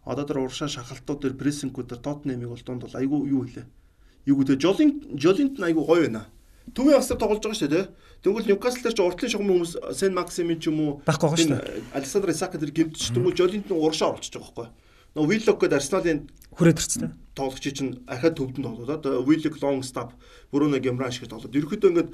Одоо 0.07 0.25
тэр 0.25 0.39
уршаа 0.47 0.71
шахалтууд 0.71 1.19
дээр 1.21 1.35
прессингүүд 1.35 1.87
дээр 1.91 2.01
Тоттенхэмиг 2.01 2.49
бол 2.49 2.63
дунд 2.63 2.81
бол 2.87 2.95
айгүй 2.97 3.19
юу 3.29 3.43
хэлээ. 3.45 3.67
Юу 4.31 4.37
гэдэг 4.41 4.57
Жолин 4.63 4.89
Жолинт 5.19 5.59
айгүй 5.59 5.85
гоё 5.85 6.01
байна. 6.07 6.23
Төвийн 6.75 6.99
хасар 6.99 7.17
тоглож 7.17 7.43
байгаа 7.43 7.59
шүү 7.59 7.71
дээ. 7.71 7.85
Тэнгүүл 8.23 8.49
Ньюкасл 8.49 8.83
дээр 8.83 8.95
ч 8.95 8.99
уртлын 8.99 9.31
шугам 9.31 9.49
хүмүүс 9.49 9.73
Сен 9.95 10.13
Максимин 10.13 10.59
ч 10.59 10.67
юм 10.67 10.79
уу 10.79 10.91
байхгүй 11.07 11.27
байгаа 11.29 11.39
шүү 11.39 11.53
дээ. 11.55 11.95
Александр 11.95 12.29
Исаак 12.33 12.59
дээр 12.59 12.73
гимтч 12.75 13.11
тэнгүүл 13.15 13.37
Жолинт 13.37 13.67
нь 13.69 13.79
уршаа 13.79 14.13
орчиж 14.13 14.35
байгаа 14.35 14.67
байхгүй. 14.67 14.67
Нөө 15.15 15.25
Виллок 15.25 15.57
гэдэг 15.57 15.79
Арсеналын 15.79 16.19
хүрээд 16.53 16.79
ирчихсэн. 16.79 17.13
Тоглогч 17.33 17.65
чинь 17.73 18.03
ахад 18.05 18.37
төвдөнд 18.37 18.65
тоглоод 18.65 19.05
Виллок 19.25 19.55
Лонгстап 19.57 20.13
Бруно 20.51 20.77
Гемран 20.77 21.09
шиг 21.09 21.31
тоглоод 21.31 21.55
ерөөхдөө 21.55 21.89
ингээд 21.89 22.09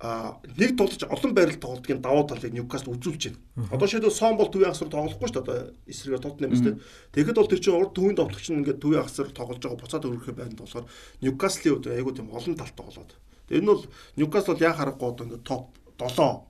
а 0.00 0.40
нэг 0.56 0.80
тоглож 0.80 1.04
олон 1.04 1.32
байрал 1.36 1.60
тоглодгийн 1.60 2.00
давуу 2.00 2.24
талыг 2.24 2.52
Ньюкасл 2.52 2.88
үзүүлж 2.88 3.36
байна. 3.36 3.68
Одоо 3.68 3.88
шийдэл 3.88 4.10
сон 4.10 4.36
бол 4.36 4.48
төвийн 4.48 4.72
хасар 4.72 4.88
тоглохгүй 4.88 5.28
шүү 5.28 5.36
дээ. 5.36 5.44
Одоо 5.44 5.58
эсрэгээр 5.84 6.24
Тоттенхэмс 6.24 6.64
дээ. 6.64 6.76
Тэгэхэд 7.12 7.36
бол 7.36 7.50
тэр 7.52 7.60
чинь 7.60 7.76
урд 7.76 7.92
төвийн 7.92 8.16
тоглогч 8.16 8.48
нь 8.48 8.64
ингээд 8.64 8.80
төвийн 8.80 9.04
хасар 9.04 9.28
тоглож 9.28 9.60
байгаа 9.60 9.76
буцаад 9.76 10.08
өргөхөй 10.08 10.34
байна 10.40 10.56
болохоор 10.56 10.88
Ньюкаслын 11.20 11.72
үед 11.76 11.86
айгуу 11.92 12.16
тийм 12.16 12.32
олон 12.32 12.56
талтай 12.56 12.80
болоод. 12.80 13.12
Тэр 13.12 13.20
нь 13.58 13.66
бол 13.66 13.82
Ньюкасл 14.14 14.54
бол 14.54 14.62
яа 14.62 14.74
харахгүй 14.78 15.08
одоо 15.10 15.24
ингээд 15.26 15.42
топ 15.42 15.74
7 15.98 16.46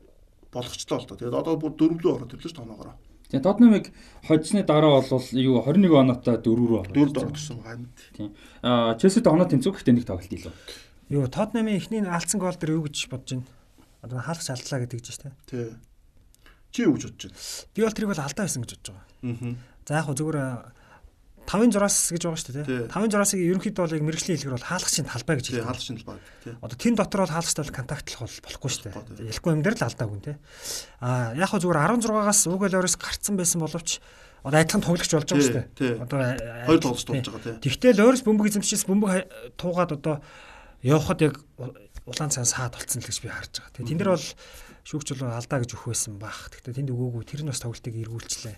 болгочтой 0.53 0.99
бол 0.99 1.09
тоо. 1.09 1.17
Тэгээд 1.17 1.41
одоо 1.41 1.55
бүр 1.57 1.73
дөрвөлөө 1.81 2.13
ороод 2.21 2.35
ирлээ 2.37 2.53
ш 2.53 2.59
тоноогоороо. 2.61 2.97
Тэгээ 3.31 3.47
Тотнамыг 3.47 3.87
хожсны 4.27 4.67
дараа 4.67 4.99
бол 4.99 5.27
юу 5.39 5.63
21 5.63 5.95
оноотой 5.95 6.37
4 6.43 6.51
рүү 6.51 6.79
орсон. 6.83 6.95
4 6.99 7.31
орсон 7.31 7.59
байна. 7.63 7.87
Тийм. 8.19 8.35
Аа 8.67 8.99
Челсид 8.99 9.27
оноо 9.31 9.47
тэнцүү 9.47 9.71
гэхдээ 9.71 9.95
нэг 9.95 10.07
тоглолт 10.11 10.35
илүү. 10.35 10.55
Юу 11.15 11.31
Тотнамын 11.31 11.79
эхний 11.79 12.03
алдсан 12.03 12.43
гол 12.43 12.59
дээр 12.59 12.75
юу 12.75 12.91
гэж 12.91 13.07
бодож 13.07 13.39
байна? 13.39 13.47
Одоо 14.03 14.19
хаалгач 14.19 14.51
алдлаа 14.51 14.83
гэдэг 14.83 14.99
чинь 14.99 15.15
шүү 15.15 15.23
дээ. 15.31 15.35
Тий. 15.47 15.71
Чи 16.75 16.83
юу 16.91 16.99
гэж 16.99 17.03
бодож 17.07 17.23
байна? 17.31 17.39
Би 17.71 17.81
бол 17.87 17.95
тэрийг 17.95 18.11
бол 18.11 18.25
алдаа 18.27 18.45
байсан 18.51 18.63
гэж 18.67 18.71
бодож 18.75 18.89
байгаа. 18.91 19.07
Аа. 19.23 19.55
За 19.87 19.95
яг 19.95 20.07
хөө 20.11 20.19
зүгээр 20.19 20.39
5-ын 21.51 21.73
зураас 21.75 21.97
гэж 22.15 22.23
байгаа 22.23 22.39
шүү 22.39 22.55
дээ. 22.63 22.87
5-ын 22.95 23.11
зураасыг 23.11 23.41
ерөнхийдөө 23.43 23.83
бол 23.83 23.97
яг 23.99 24.05
мэрэгжлийн 24.07 24.39
хэлбэр 24.39 24.57
бол 24.57 24.71
хаалгачийн 24.71 25.07
талбай 25.11 25.35
гэж 25.35 25.47
хэлдэг. 25.51 25.67
Хаалгачийн 25.67 25.99
талбай. 25.99 26.19
Одоо 26.63 26.77
тэн 26.79 26.95
дотор 26.95 27.21
бол 27.27 27.35
хаалгачтай 27.35 27.63
бол 27.67 27.75
контактлах 27.75 28.23
бол 28.23 28.39
болохгүй 28.47 28.71
шүү 28.71 28.83
дээ. 28.87 29.27
Ялахгүй 29.35 29.51
юм 29.51 29.63
дээр 29.67 29.77
л 29.77 29.87
алдаагүй 29.91 30.19
нэ. 30.31 30.35
Аа 31.03 31.35
яг 31.35 31.51
хөө 31.51 31.61
зүгээр 31.67 31.83
16-аас 31.99 32.41
Угэл 32.47 32.79
Орис 32.79 32.95
гарцсан 32.95 33.35
байсан 33.35 33.59
боловч 33.67 33.99
одоо 34.47 34.59
адилхан 34.63 34.85
тоглогч 34.87 35.11
болж 35.11 35.27
байгаа 35.27 35.43
шүү 35.43 35.59
дээ. 35.75 35.99
Одоо 36.01 36.19
хоёр 36.71 36.81
тоглож 36.81 37.05
туулж 37.05 37.27
байгаа 37.29 37.59
тийм. 37.59 37.75
Тэгвэл 37.83 38.07
Орис 38.09 38.23
бөмбөг 38.25 38.47
эзэмшиж 38.49 38.87
бөмбөг 38.87 39.11
туугаад 39.59 39.91
одоо 39.99 40.23
явхад 40.81 41.21
яг 41.21 41.35
улаан 42.07 42.33
цаас 42.33 42.57
саад 42.57 42.73
болцсон 42.73 43.03
л 43.03 43.09
гэж 43.11 43.19
би 43.21 43.29
харж 43.29 43.53
байгаа. 43.61 43.75
Тэгээ 43.77 43.91
тэн 43.91 43.99
дээр 44.01 44.13
бол 44.17 44.29
шүүгч 44.89 45.09
бол 45.21 45.37
алдаа 45.37 45.59
гэж 45.61 45.71
өгөх 45.77 45.93
байсан 45.93 46.17
бах. 46.17 46.49
Тэгтээ 46.51 46.77
тэнд 46.81 46.91
өгөөгүй 46.91 47.25
тэр 47.29 47.45
нь 47.45 47.53
бас 47.53 47.61
тоглолтыг 47.61 47.95
эргүүлчлээ. 48.01 48.57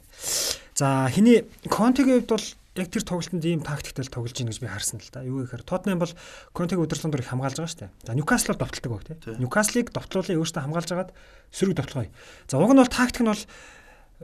За 0.78 1.11
хэний 1.11 1.44
Контегийн 1.66 2.22
хувьд 2.22 2.30
бол 2.30 2.46
яг 2.73 2.88
тэр 2.88 3.05
тоглолтод 3.05 3.45
ийм 3.45 3.61
тактиктэй 3.61 4.09
тоглож 4.09 4.37
ийн 4.41 4.49
гэж 4.49 4.59
би 4.64 4.69
харсан 4.71 5.00
л 5.00 5.12
да. 5.12 5.21
Юу 5.21 5.45
гэхээр 5.45 5.69
Тотнем 5.69 6.00
бол 6.00 6.12
Контег 6.57 6.81
өдрлөнд 6.81 7.12
дөрөв 7.12 7.29
хамгаалж 7.29 7.61
байгаа 7.61 7.69
шүү 7.69 7.83
дээ. 7.85 7.93
За 8.09 8.17
бол 8.17 8.61
довтлог 8.64 8.91
баг 8.97 9.05
тий. 9.05 9.17
Ньюкаслыг 9.37 9.87
довтлуулын 9.93 10.41
өөртөө 10.41 10.62
хамгаалж 10.64 10.91
агаад 10.97 11.11
сөрөг 11.52 11.76
довтлогоо. 11.76 12.09
За 12.49 12.57
уг 12.57 12.73
нь 12.73 12.81
бол 12.81 12.88
тактик 12.88 13.21
нь 13.21 13.29
бол 13.29 13.45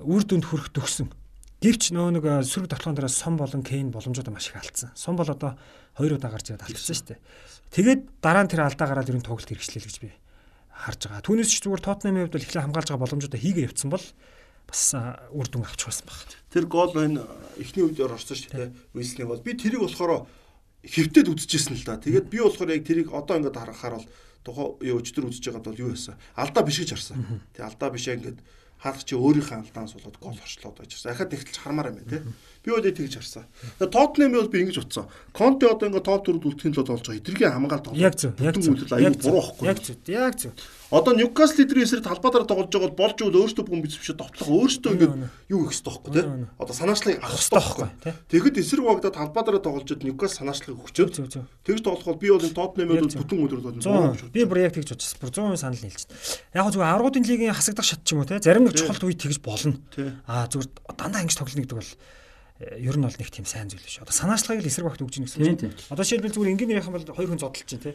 үр 0.00 0.22
дүнд 0.24 0.48
хүрэх 0.48 0.72
төгсөн. 0.72 1.12
Гэвч 1.60 1.92
нөө 1.92 2.08
нэг 2.16 2.24
сөрөг 2.48 2.72
довтлогон 2.72 2.96
дээрээ 2.96 3.12
Сон 3.12 3.36
болон 3.36 3.60
Кейн 3.66 3.92
боломжууд 3.92 4.32
маш 4.32 4.48
их 4.48 4.56
алдсан. 4.56 4.94
Сон 4.96 5.18
бол 5.18 5.28
одоо 5.28 5.58
хоёр 5.98 6.16
удаа 6.16 6.30
гарч 6.32 6.54
ирээд 6.54 6.64
алдсан 6.64 6.94
шүү 6.94 7.08
дээ. 7.12 7.20
Тэгээд 7.74 8.00
дараа 8.22 8.46
нь 8.46 8.50
тэр 8.54 8.62
алдаа 8.64 8.86
гараад 8.86 9.10
ер 9.10 9.18
нь 9.18 9.26
тоглолт 9.26 9.50
хэрэгжлээ 9.50 9.82
гэж 9.82 9.96
би 10.00 10.14
харж 10.70 11.10
байгаа. 11.10 11.26
Түүнээс 11.26 11.50
ч 11.50 11.58
зүгээр 11.66 11.82
Тотнемын 11.82 12.22
хувьд 12.30 12.34
бол 12.38 12.46
эхлээ 12.46 12.62
хамгаалж 12.62 12.88
байгаа 12.94 13.02
боломжуудаа 13.02 13.40
хийгээ 13.42 13.66
явцсан 13.66 13.90
бол 13.90 14.04
бас 14.68 14.92
үр 15.32 15.48
дүн 15.48 15.64
авч 15.64 15.88
байсан 15.88 16.04
баг. 16.04 16.20
Тэр 16.52 16.68
гол 16.68 16.92
энэ 16.92 17.24
эхний 17.56 17.88
үед 17.88 17.98
орсон 18.04 18.36
шүү 18.36 18.52
дээ. 18.52 18.70
Вислний 18.92 19.24
бол 19.24 19.40
би 19.40 19.56
тэрийг 19.56 19.82
болохоор 19.88 20.28
хэвтээд 20.84 21.32
үзчихсэн 21.32 21.80
л 21.80 21.84
да. 21.88 21.96
Тэгээд 21.96 22.28
би 22.28 22.38
болохоор 22.44 22.76
яг 22.76 22.84
тэрийг 22.84 23.08
одоо 23.10 23.40
ингээд 23.40 23.56
харахаар 23.56 23.96
бол 23.96 24.08
тухайн 24.44 24.76
юу 24.84 25.00
өчтөр 25.00 25.32
үзэж 25.32 25.44
байгаад 25.48 25.66
бол 25.72 25.82
юу 25.88 25.90
байсан? 25.96 26.20
Алдаа 26.36 26.62
биш 26.62 26.78
гэж 26.84 26.90
харсан. 26.94 27.42
Тэг 27.56 27.64
алдаа 27.64 27.88
биш 27.90 28.06
ингээд 28.12 28.38
хаалгач 28.78 29.04
чи 29.08 29.16
өөрийнхөө 29.18 29.58
алдаанаас 29.58 29.94
болоод 29.98 30.18
гол 30.22 30.38
орчлоод 30.38 30.76
байж 30.78 30.92
байгаа. 30.94 31.16
Ахад 31.16 31.34
ихтэлж 31.34 31.58
хармаар 31.58 31.90
юм 31.90 31.96
байна 31.98 32.12
тий. 32.12 32.22
Би 32.64 32.74
бол 32.74 32.82
тэгж 32.82 33.14
харсан. 33.18 33.46
Тэгээ 33.78 33.92
Тоттенхэм 33.94 34.32
бол 34.34 34.50
би 34.50 34.58
ингэж 34.66 34.78
утсан. 34.82 35.06
Конте 35.30 35.70
одоо 35.70 35.88
ингээ 35.88 36.02
топ 36.02 36.26
төрөд 36.26 36.44
үлдэхин 36.48 36.74
л 36.74 36.82
болж 36.82 37.06
байгаа. 37.06 37.20
Эдгэрийн 37.22 37.54
хамгаалалт 37.54 37.84
тоглолт. 37.86 38.02
Яг 38.02 38.14
зөв. 38.18 38.32
Яг 38.42 38.56
зөв. 38.58 38.74
Аюу 38.90 39.14
буруу 39.14 39.42
байхгүй. 39.46 39.64
Яг 39.70 39.78
зөв. 39.78 39.96
Яг 40.10 40.34
зөв. 40.36 40.52
Одоо 40.90 41.12
Ньюкасл 41.12 41.62
эдрийн 41.62 41.84
эсрэг 41.84 42.00
талбай 42.00 42.32
дээр 42.32 42.48
тоглож 42.48 42.72
байгаа 42.72 42.88
бол 42.88 43.00
болж 43.04 43.20
өгөл 43.20 43.40
өөртөө 43.44 43.64
бүхэн 43.68 43.84
бицвч 43.84 44.08
дотлох 44.16 44.48
өөртөө 44.48 44.92
ингээ 44.96 45.10
юу 45.52 45.68
их 45.68 45.76
хэвээр 45.76 45.84
байхгүй 45.84 46.12
тий. 46.16 46.24
Одоо 46.56 46.74
санаачлалыг 46.74 47.20
авах 47.20 47.44
хэвээр 47.44 47.60
байхгүй. 47.60 47.88
Тэгэхэд 48.32 48.56
эсрэг 48.56 48.84
багтаа 48.88 49.12
талбай 49.12 49.42
дээр 49.44 49.60
тоглож 49.60 49.88
ид 49.92 50.00
Ньюкасл 50.08 50.38
санаачлалыг 50.40 50.80
өгчөөд 50.88 51.12
тэгж 51.68 51.80
тоглох 51.84 52.08
бол 52.08 52.16
би 52.16 52.32
бол 52.32 52.40
Тоттенхэм 52.40 52.88
бол 52.88 53.04
бүтэн 53.20 53.36
өдөр 53.36 53.60
бол 53.68 54.32
би 54.32 54.40
бүр 54.48 54.58
яг 54.64 54.72
тэгж 54.80 54.96
бодчихсон. 54.96 55.20
Бүр 55.20 55.28
100% 55.28 55.60
санал 55.60 55.84
нийлж. 55.84 56.08
Яг 56.56 56.72
зүгээр 56.72 56.88
аврагуудын 56.88 57.28
лигийн 57.28 57.52
хасагдах 57.52 57.84
шат 57.84 58.00
ч 58.08 58.16
юм 58.16 58.24
уу 58.24 58.28
тий. 58.32 58.40
Зарим 58.40 58.64
нэг 58.64 58.80
чухал 58.80 59.04
үед 59.04 59.20
тэгж 59.20 59.44
болно. 59.44 59.76
Аа 60.24 60.48
зүгээр 60.48 60.72
дандаа 60.96 61.20
ингэж 61.20 61.36
тоглоно 61.36 61.68
гэдэг 61.68 61.76
бол 61.76 61.92
ер 62.58 62.96
нь 62.98 63.06
бол 63.06 63.14
нэг 63.14 63.30
тийм 63.30 63.46
сайн 63.46 63.70
зүйл 63.70 63.86
биш. 63.86 64.02
Одоо 64.02 64.10
санаачлагыг 64.10 64.66
л 64.66 64.70
эсрэг 64.70 64.90
багт 64.90 64.98
өгч 64.98 65.22
ийн 65.22 65.30
гэсэн. 65.30 65.94
Одоо 65.94 66.02
жишээлбэл 66.02 66.34
зүгээр 66.34 66.52
ингийн 66.58 66.74
ярих 66.74 66.90
юм 66.90 66.98
бол 66.98 67.06
хоёр 67.06 67.30
хүн 67.30 67.38
зодтолж 67.38 67.70
чинь 67.70 67.78
тий. 67.78 67.94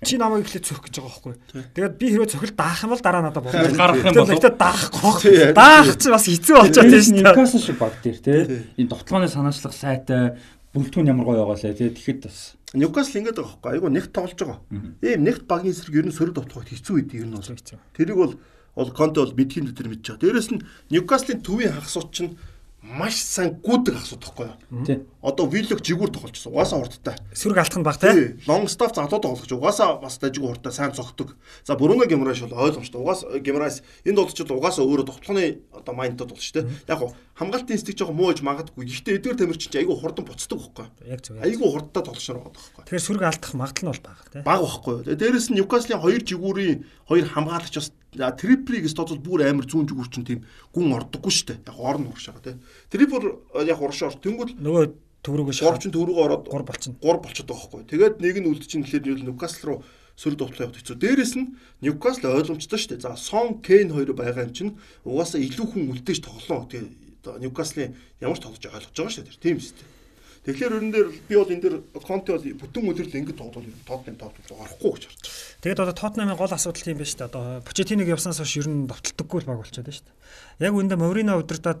Чи 0.00 0.16
намайг 0.16 0.48
ихлэ 0.48 0.64
цөх 0.64 0.80
гэж 0.80 0.96
байгаа 0.96 1.12
байхгүй. 1.12 1.34
Тэгээд 1.76 1.94
би 2.00 2.06
хэрвээ 2.08 2.32
цохил 2.32 2.56
даах 2.56 2.80
юм 2.80 2.96
бол 2.96 3.04
дараа 3.04 3.20
надад 3.20 3.44
болно. 3.44 3.68
Гарах 3.76 4.00
юм 4.00 4.16
бол 4.16 4.32
тэгтээ 4.32 4.56
даахгүй. 4.56 5.52
Даах 5.52 5.92
чи 6.00 6.08
бас 6.08 6.24
хэцүү 6.24 6.56
болчиход 6.56 6.88
тийм 6.88 7.04
шүү 7.04 7.16
дээ. 7.20 7.28
Ньюкасл 7.28 7.60
шиг 7.60 7.76
баг 7.76 7.94
дээр 8.00 8.18
тий. 8.24 8.40
Энэ 8.80 8.92
тоглооны 8.96 9.28
санаачлах 9.28 9.76
сайтай 9.76 10.40
бүлтгүүн 10.72 11.12
ямар 11.12 11.28
гоё 11.28 11.44
байгаа 11.44 11.60
лээ 11.68 11.76
тий. 11.76 11.92
Тэгэхэд 11.92 12.32
бас 12.32 12.56
Ньюкасл 12.72 13.20
ингэж 13.20 13.36
байгаа 13.36 13.60
байхгүй. 13.60 13.72
Айгу 13.76 13.92
нэгт 13.92 14.12
тоглож 14.16 14.40
байгаа. 14.40 14.60
Ийм 15.04 15.20
нэгт 15.28 15.44
багийн 15.44 15.76
эсрэг 15.76 16.00
ер 16.00 16.06
нь 16.08 16.16
сөрөг 16.16 16.32
тоглоход 16.40 16.72
хэцүү 16.72 16.94
үед 16.96 17.12
ер 17.12 17.28
нь 17.28 17.36
бол. 17.36 17.44
Тэрийг 17.92 18.16
бол 18.16 18.34
бол 18.72 18.90
Конте 18.96 19.20
бол 19.20 19.36
мэдхийн 19.36 19.68
дээр 19.68 19.90
мэдж 19.90 20.16
байгаа. 20.16 20.22
Дээрэс 20.22 20.48
нь 20.54 20.64
Ньюкаслын 20.88 21.44
төвийн 21.44 21.76
хагасууд 21.76 22.08
чинь 22.14 22.38
маш 22.82 23.20
сайн 23.20 23.60
гүдэг 23.60 24.00
асууд 24.00 24.24
тахгүй 24.24 24.48
юу. 24.48 25.04
Одоо 25.20 25.44
виллог 25.52 25.84
жигүүр 25.84 26.10
тогложсон. 26.16 26.56
Угаасаа 26.56 26.80
хурдтай. 26.80 27.16
Сүрэг 27.36 27.60
алтхан 27.60 27.84
баг 27.84 28.00
тий. 28.00 28.40
Лонгстаф 28.48 28.96
залуу 28.96 29.20
тоглож. 29.20 29.52
Угаасаа 29.52 30.00
бас 30.00 30.16
дажиг 30.16 30.40
хурдтай 30.40 30.72
сайн 30.72 30.96
цогтөг. 30.96 31.36
За 31.64 31.76
Бруно 31.76 32.08
Гемраш 32.08 32.40
бол 32.48 32.56
ойлгомжтой. 32.56 33.00
Угаасаа 33.04 33.38
Гемраш 33.38 33.84
энэ 34.08 34.16
тоглолч 34.16 34.40
бол 34.48 34.56
угаасаа 34.56 34.84
өөрөө 34.88 35.06
тоглохны 35.12 35.60
одоо 35.76 35.92
майндад 35.92 36.32
болж 36.32 36.40
штэ. 36.40 36.64
Яг 36.88 36.98
хуу 37.04 37.12
хамгаалтын 37.36 37.76
инстинкт 37.76 38.00
жоохон 38.00 38.16
муу 38.16 38.32
гэж 38.32 38.40
магадгүй. 38.40 38.88
Гэхдээ 38.88 39.16
эдгээр 39.20 39.36
тамирчин 39.44 39.68
чинь 39.72 39.80
айгүй 39.84 39.96
хурдан 40.00 40.24
буцдаг 40.24 40.56
байхгүй 40.56 40.84
юу. 40.88 41.12
Яг 41.12 41.20
зөв. 41.20 41.36
Айгүй 41.36 41.68
хурдтай 41.68 42.02
тоглошоор 42.04 42.38
байгаа 42.40 42.56
байхгүй 42.56 42.80
юу. 42.80 42.86
Тэгэхээр 42.88 43.06
сүрэг 43.08 43.24
алдах 43.28 43.52
магадлал 43.56 43.84
нь 43.84 43.92
бол 43.92 44.04
бага 44.08 44.22
тий. 44.32 44.40
Бага 44.40 44.64
байхгүй 44.64 44.92
юу. 44.96 45.16
Дээрээс 45.20 45.48
нь 45.52 45.56
Ньюкаслын 45.60 46.00
хоёр 46.00 46.22
жигүүрийн 46.24 46.78
хоёр 47.08 47.26
хамгаалагч 47.28 47.74
бас 47.76 47.88
триплигээс 48.14 48.94
тоцол 48.98 49.22
бүр 49.22 49.46
амар 49.46 49.66
зүүн 49.70 49.86
жигүүр 49.86 50.10
чинь 50.10 50.26
тийм 50.26 50.40
гүн 50.74 50.94
ордоггүй 50.98 51.30
шүү 51.30 51.46
дээ. 51.46 51.58
Яг 51.70 51.78
орн 51.78 52.10
уршаага 52.10 52.42
тий. 52.42 52.56
Трипл 52.90 53.38
яг 53.62 53.78
уршаа 53.78 54.10
ор 54.10 54.18
тэнгүүл 54.18 54.58
нөгөө 54.58 54.84
төврөгөө 55.22 55.54
шахав. 55.54 55.78
Гурчин 55.78 55.94
төврөгөө 55.94 56.24
ороод 56.26 56.44
3 56.48 56.66
болчихно. 56.66 56.96
3 56.98 57.22
болчиход 57.22 57.48
байгаа 57.50 57.68
байхгүй. 57.70 57.82
Тэгээд 57.92 58.14
нэг 58.24 58.36
нь 58.40 58.48
үлдчихин 58.50 58.84
тэгэхээр 58.88 59.22
Ньюкасл 59.30 59.62
руу 59.68 59.78
сөрөг 60.16 60.38
довтлоо 60.40 60.64
явах 60.66 60.80
хэцүү. 60.80 60.96
Дээрээс 60.96 61.34
нь 61.36 61.52
Ньюкасл 61.84 62.24
ойлгомжтой 62.26 62.78
шүү 62.80 62.90
дээ. 62.96 63.04
За 63.04 63.16
Сон 63.20 63.60
Кейн 63.60 63.92
хоёр 63.92 64.16
байгаа 64.16 64.48
юм 64.48 64.54
чинь 64.56 64.72
угаасаа 65.04 65.40
илүү 65.44 65.66
хүн 65.70 65.92
үлдээж 65.92 66.24
тоглоо. 66.24 66.64
Тэгээ 66.66 67.46
Ньюкаслын 67.46 67.94
ямар 68.20 68.36
ч 68.36 68.42
тоглож 68.42 68.64
ойлгож 68.64 68.96
байгаа 68.96 69.12
шүү 69.12 69.24
дээ. 69.28 69.44
Тийм 69.44 69.58
шүү 69.60 69.76
дээ. 69.76 69.99
Тэгэхээр 70.40 70.72
өрн 70.72 70.88
дээр 70.88 71.08
би 71.28 71.34
бол 71.36 71.52
энэ 71.52 71.60
дэр 71.60 71.74
Конте 72.00 72.32
бол 72.32 72.46
бүтэн 72.64 72.88
өдрөл 72.88 73.12
ингэ 73.12 73.36
тоглол 73.36 73.68
Тоттенхэм 73.84 74.16
тоглож 74.16 74.48
орохгүй 74.48 74.90
гэж 74.96 75.04
харж 75.04 75.20
байна. 75.20 75.60
Тэгээд 75.60 75.82
одоо 75.84 75.96
Тоттенхэмийн 76.00 76.40
гол 76.40 76.56
асуудал 76.56 76.80
тийм 76.80 76.96
байна 76.96 77.10
шүү 77.12 77.20
дээ. 77.20 77.28
Одоо 77.28 77.44
Почетиныг 77.60 78.08
явсанаас 78.08 78.40
хойш 78.40 78.56
ер 78.56 78.68
нь 78.72 78.88
довтлогдоггүй 78.88 79.44
баг 79.44 79.60
болчиход 79.60 79.84
байна 79.84 79.98
шүү 80.00 80.08
дээ. 80.08 80.64
Яг 80.64 80.72
үүндээ 80.72 80.96
Моврино 80.96 81.36
удирдаад 81.36 81.80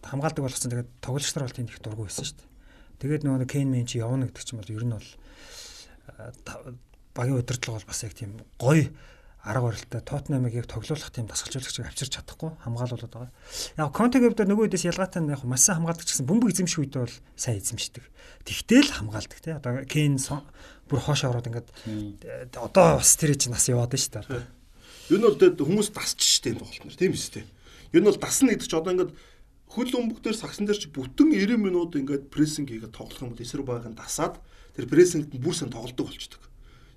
хамгаалдаг 0.00 0.42
болгосон. 0.48 0.72
Тэгээд 0.72 0.90
тоглогч 1.04 1.28
нар 1.36 1.44
бол 1.44 1.56
тийм 1.60 1.68
их 1.68 1.82
дургүй 1.84 2.04
байсан 2.08 2.24
шүү 2.24 2.38
дээ. 2.40 2.48
Тэгээд 3.04 3.22
нөгөө 3.28 3.52
Кейн 3.52 3.68
Мен 3.68 3.84
чи 3.84 4.00
явна 4.00 4.32
гэдэг 4.32 4.44
чинь 4.48 4.60
бол 4.64 4.72
ер 4.72 4.84
нь 4.88 4.96
бол 4.96 5.08
багийн 7.12 7.36
удирдлага 7.36 7.78
бол 7.78 7.90
бас 7.92 8.00
яг 8.00 8.16
тийм 8.16 8.40
гоё 8.56 8.88
арга 9.48 9.72
барилтай 9.72 10.02
Тоттенхэмыг 10.04 10.52
яг 10.52 10.66
тоглуулах 10.68 11.08
тийм 11.08 11.24
дасгалжуулагчийг 11.24 11.88
авчирч 11.88 12.12
чадахгүй 12.20 12.52
хамгаалуулаад 12.60 13.12
байгаа. 13.16 13.32
Яг 13.80 13.96
Контегийн 13.96 14.36
хувьд 14.36 14.44
нөгөө 14.44 14.68
үдээс 14.68 14.84
ялгаатай 14.92 15.24
нь 15.24 15.32
яг 15.32 15.40
маш 15.48 15.64
сайн 15.64 15.80
хамгаалдаг 15.80 16.04
гэсэн 16.04 16.28
бөмбөг 16.28 16.52
эзэмших 16.52 16.80
үед 16.84 16.94
бол 17.00 17.16
сайн 17.32 17.56
эзэмшдэг. 17.56 18.04
Тэгтэл 18.44 18.92
хамгаалдаг 18.92 19.38
тий. 19.40 19.56
Одоо 19.56 19.88
Кейн 19.88 20.20
бүр 20.84 21.00
хоошоо 21.00 21.32
ороод 21.32 21.48
ингээд 21.48 21.68
одоо 22.60 23.00
бас 23.00 23.16
тэр 23.16 23.32
чинь 23.40 23.56
нас 23.56 23.64
яваад 23.72 23.96
шүү 23.96 24.20
дээ. 24.20 24.44
Юу 25.16 25.18
нь 25.20 25.24
бол 25.24 25.40
хүмүүс 25.64 25.88
дасч 25.96 26.20
штэ 26.20 26.52
энэ 26.52 26.60
тоглолт 26.60 26.84
нэр 26.84 27.00
тийм 27.00 27.12
дээ. 27.16 27.46
Юу 27.96 28.00
нь 28.04 28.08
бол 28.08 28.20
дасна 28.20 28.52
гэдэг 28.52 28.68
чи 28.68 28.76
одоо 28.76 28.92
ингээд 28.92 29.12
хөл 29.68 29.92
өмбөг 29.96 30.20
дээр 30.24 30.36
сагсан 30.36 30.64
дээр 30.68 30.80
чи 30.80 30.88
бүтэн 30.92 31.32
90 31.32 31.56
минут 31.56 31.96
ингээд 31.96 32.28
прессинг 32.32 32.68
хийгээд 32.72 32.96
тоглох 32.96 33.20
юм 33.20 33.32
бол 33.32 33.44
эсрэг 33.44 33.64
байгааг 33.64 33.92
нь 33.92 34.00
дасаад 34.00 34.40
тэр 34.76 34.88
прессингт 34.88 35.32
нь 35.32 35.40
бүр 35.40 35.56
сан 35.56 35.68
тоглодог 35.68 36.08
болчдөг. 36.08 36.40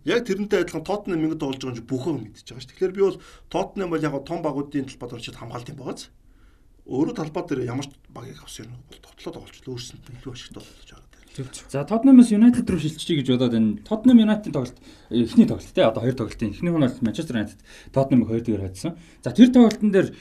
Яг 0.06 0.26
тэрнтэй 0.26 0.66
адилхан 0.66 0.86
Тоттенхэм 0.86 1.22
минут 1.22 1.42
болж 1.42 1.62
байгаа 1.62 1.74
юм 1.74 1.78
чи 1.78 1.86
бүхэн 1.86 2.18
мэдчихэж 2.22 2.50
байгаа 2.50 2.64
ш. 2.64 2.70
Тэгэхээр 2.74 2.96
би 2.98 3.02
бол 3.06 3.22
Тоттенхэм 3.54 3.90
бол 3.92 4.06
яг 4.06 4.16
том 4.26 4.40
багуудын 4.42 4.90
талбайд 4.90 5.16
орчод 5.18 5.38
хамгаалт 5.38 5.70
юм 5.70 5.78
байгааз. 5.78 6.10
Өөрөө 6.90 7.16
талбай 7.16 7.44
дээр 7.46 7.70
ямар 7.70 7.86
ч 7.86 7.94
багийг 8.10 8.42
авсан 8.42 8.66
юм 8.66 8.82
бол 8.90 9.02
тоглоод 9.06 9.36
тоглож 9.38 9.62
өөрсөнд 9.62 10.10
илүү 10.10 10.34
ашигтай 10.34 10.64
болж 10.66 10.90
байгаа. 10.90 11.12
За 11.70 11.86
Tottenham-аас 11.88 12.32
United 12.32 12.68
руу 12.68 12.80
шилжчихье 12.80 13.24
гэж 13.24 13.28
бодоод 13.32 13.56
энэ 13.56 13.88
Tottenham 13.88 14.20
United 14.20 14.52
тоглолт 14.52 14.76
эхний 15.08 15.48
тоглолт 15.48 15.72
те 15.72 15.88
одоо 15.88 16.04
хоёр 16.04 16.16
тоглолтын 16.20 16.52
эхнийх 16.52 16.68
нь 16.68 16.76
бол 16.76 16.84
Manchester 17.00 17.40
United 17.40 17.60
Tottenham-ыг 17.96 18.28
2-2 18.28 18.60
хоцсон. 18.60 19.00
За 19.24 19.32
тэр 19.32 19.48
тоглолтын 19.48 19.92
дээр 19.96 20.12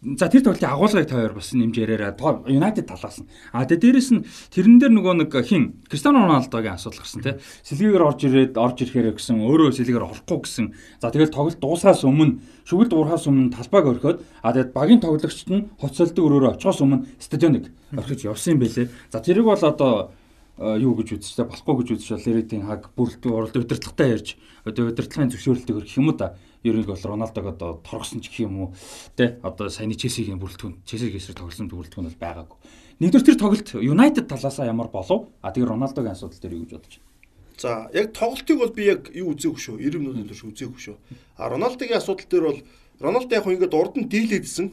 за 0.00 0.32
тэр 0.32 0.40
тоглолтын 0.40 0.72
агуулгыг 0.72 1.08
таяар 1.12 1.34
бас 1.36 1.52
нэмж 1.52 1.76
яриараа 1.76 2.16
United 2.48 2.88
талаас 2.88 3.20
нь. 3.20 3.28
А 3.52 3.68
тэгээ 3.68 4.00
дээрэс 4.00 4.10
нь 4.16 4.24
тэрэн 4.48 4.80
дээр 4.80 4.92
нөгөө 4.96 5.14
нэг 5.28 5.32
хин 5.44 5.84
Cristiano 5.92 6.24
Ronaldo-гийн 6.24 6.80
асуудал 6.80 7.04
гарсан 7.04 7.20
те. 7.20 7.36
Сэлгээгээр 7.68 8.08
орж 8.08 8.20
ирээд 8.24 8.56
орж 8.56 8.76
ирэхээр 8.80 9.20
гэсэн 9.20 9.44
өөрөө 9.44 9.76
сэлгээгээр 9.76 10.08
орохгүй 10.08 10.38
гэсэн. 10.40 10.66
За 11.04 11.12
тэгэл 11.12 11.28
тоглолт 11.28 11.60
дуусахаас 11.60 12.08
өмнө 12.08 12.40
шүгэлд 12.64 12.96
уурхаас 12.96 13.28
өмнө 13.28 13.52
талбайг 13.52 13.86
орхиод 13.92 14.24
а 14.40 14.56
тэгээд 14.56 14.72
багийн 14.72 15.04
тоглогчд 15.04 15.48
нь 15.52 15.68
хоцолдог 15.76 16.24
өрөөрөө 16.24 16.56
очихоос 16.56 16.80
өмнө 16.80 17.04
стадионыг 17.20 17.68
орхиж 17.92 18.24
явсан 18.24 18.56
юм 18.56 18.64
байлээ. 18.64 18.88
За 19.12 19.20
тэрийг 19.20 19.44
бол 19.44 19.60
одоо 19.60 20.16
юу 20.60 20.92
гэж 20.96 21.16
үзчихээ 21.16 21.48
болохгүй 21.48 21.74
гэж 21.80 21.88
үзчихэл 21.96 22.26
Леридийн 22.28 22.64
хаг 22.68 22.92
бүрэлд 22.92 23.24
уралд 23.24 23.56
удирдлагатай 23.56 24.08
ярьж 24.12 24.28
одоо 24.64 24.92
удирдлагын 24.92 25.32
зөвшөөрлөлтөөр 25.32 25.84
гэх 25.88 25.96
юм 25.96 26.12
уу 26.12 26.20
та 26.62 26.68
ерөнхий 26.68 26.92
бол 26.92 27.08
Роналдог 27.16 27.46
одоо 27.46 27.80
торгосон 27.80 28.20
ч 28.20 28.28
гэх 28.28 28.44
юм 28.44 28.60
уу 28.60 28.74
те 29.16 29.40
одоо 29.42 29.68
саяны 29.68 29.96
Челсигийн 29.96 30.40
бүрэлдэхүүн 30.40 30.84
Челсиг 30.84 31.16
эсрэг 31.16 31.40
тоглосон 31.40 31.68
бүрэлдэхүүн 31.72 32.08
бол 32.12 32.20
байгаагүй. 32.20 32.58
Нэгдүгээр 33.00 33.26
тэр 33.26 33.40
тоглолт 33.40 33.68
United 33.80 34.28
талаасаа 34.28 34.68
ямар 34.68 34.92
болов 34.92 35.32
а 35.40 35.52
тэгээ 35.52 35.72
Роналдогийн 35.72 36.12
асуудал 36.12 36.40
дээр 36.40 36.54
юу 36.60 36.64
гэж 36.68 36.72
бодож 36.76 36.94
байна? 37.00 37.08
За 37.56 37.88
яг 37.96 38.12
тоглолтыг 38.12 38.56
бол 38.60 38.72
би 38.76 38.84
яг 38.92 39.08
юу 39.12 39.32
үзээгүй 39.32 39.60
шүү. 39.60 39.76
90 39.80 40.00
минутын 40.04 40.28
турш 40.28 40.44
үзээгүй 40.44 40.80
шүү. 40.80 40.96
А 41.40 41.48
Роналдогийн 41.48 41.96
асуудал 41.96 42.28
дээр 42.28 42.44
бол 42.44 42.60
Роналдо 43.00 43.32
яг 43.32 43.48
ингээд 43.48 43.72
урд 43.72 43.96
нь 43.96 44.08
дийлээдсэн. 44.12 44.66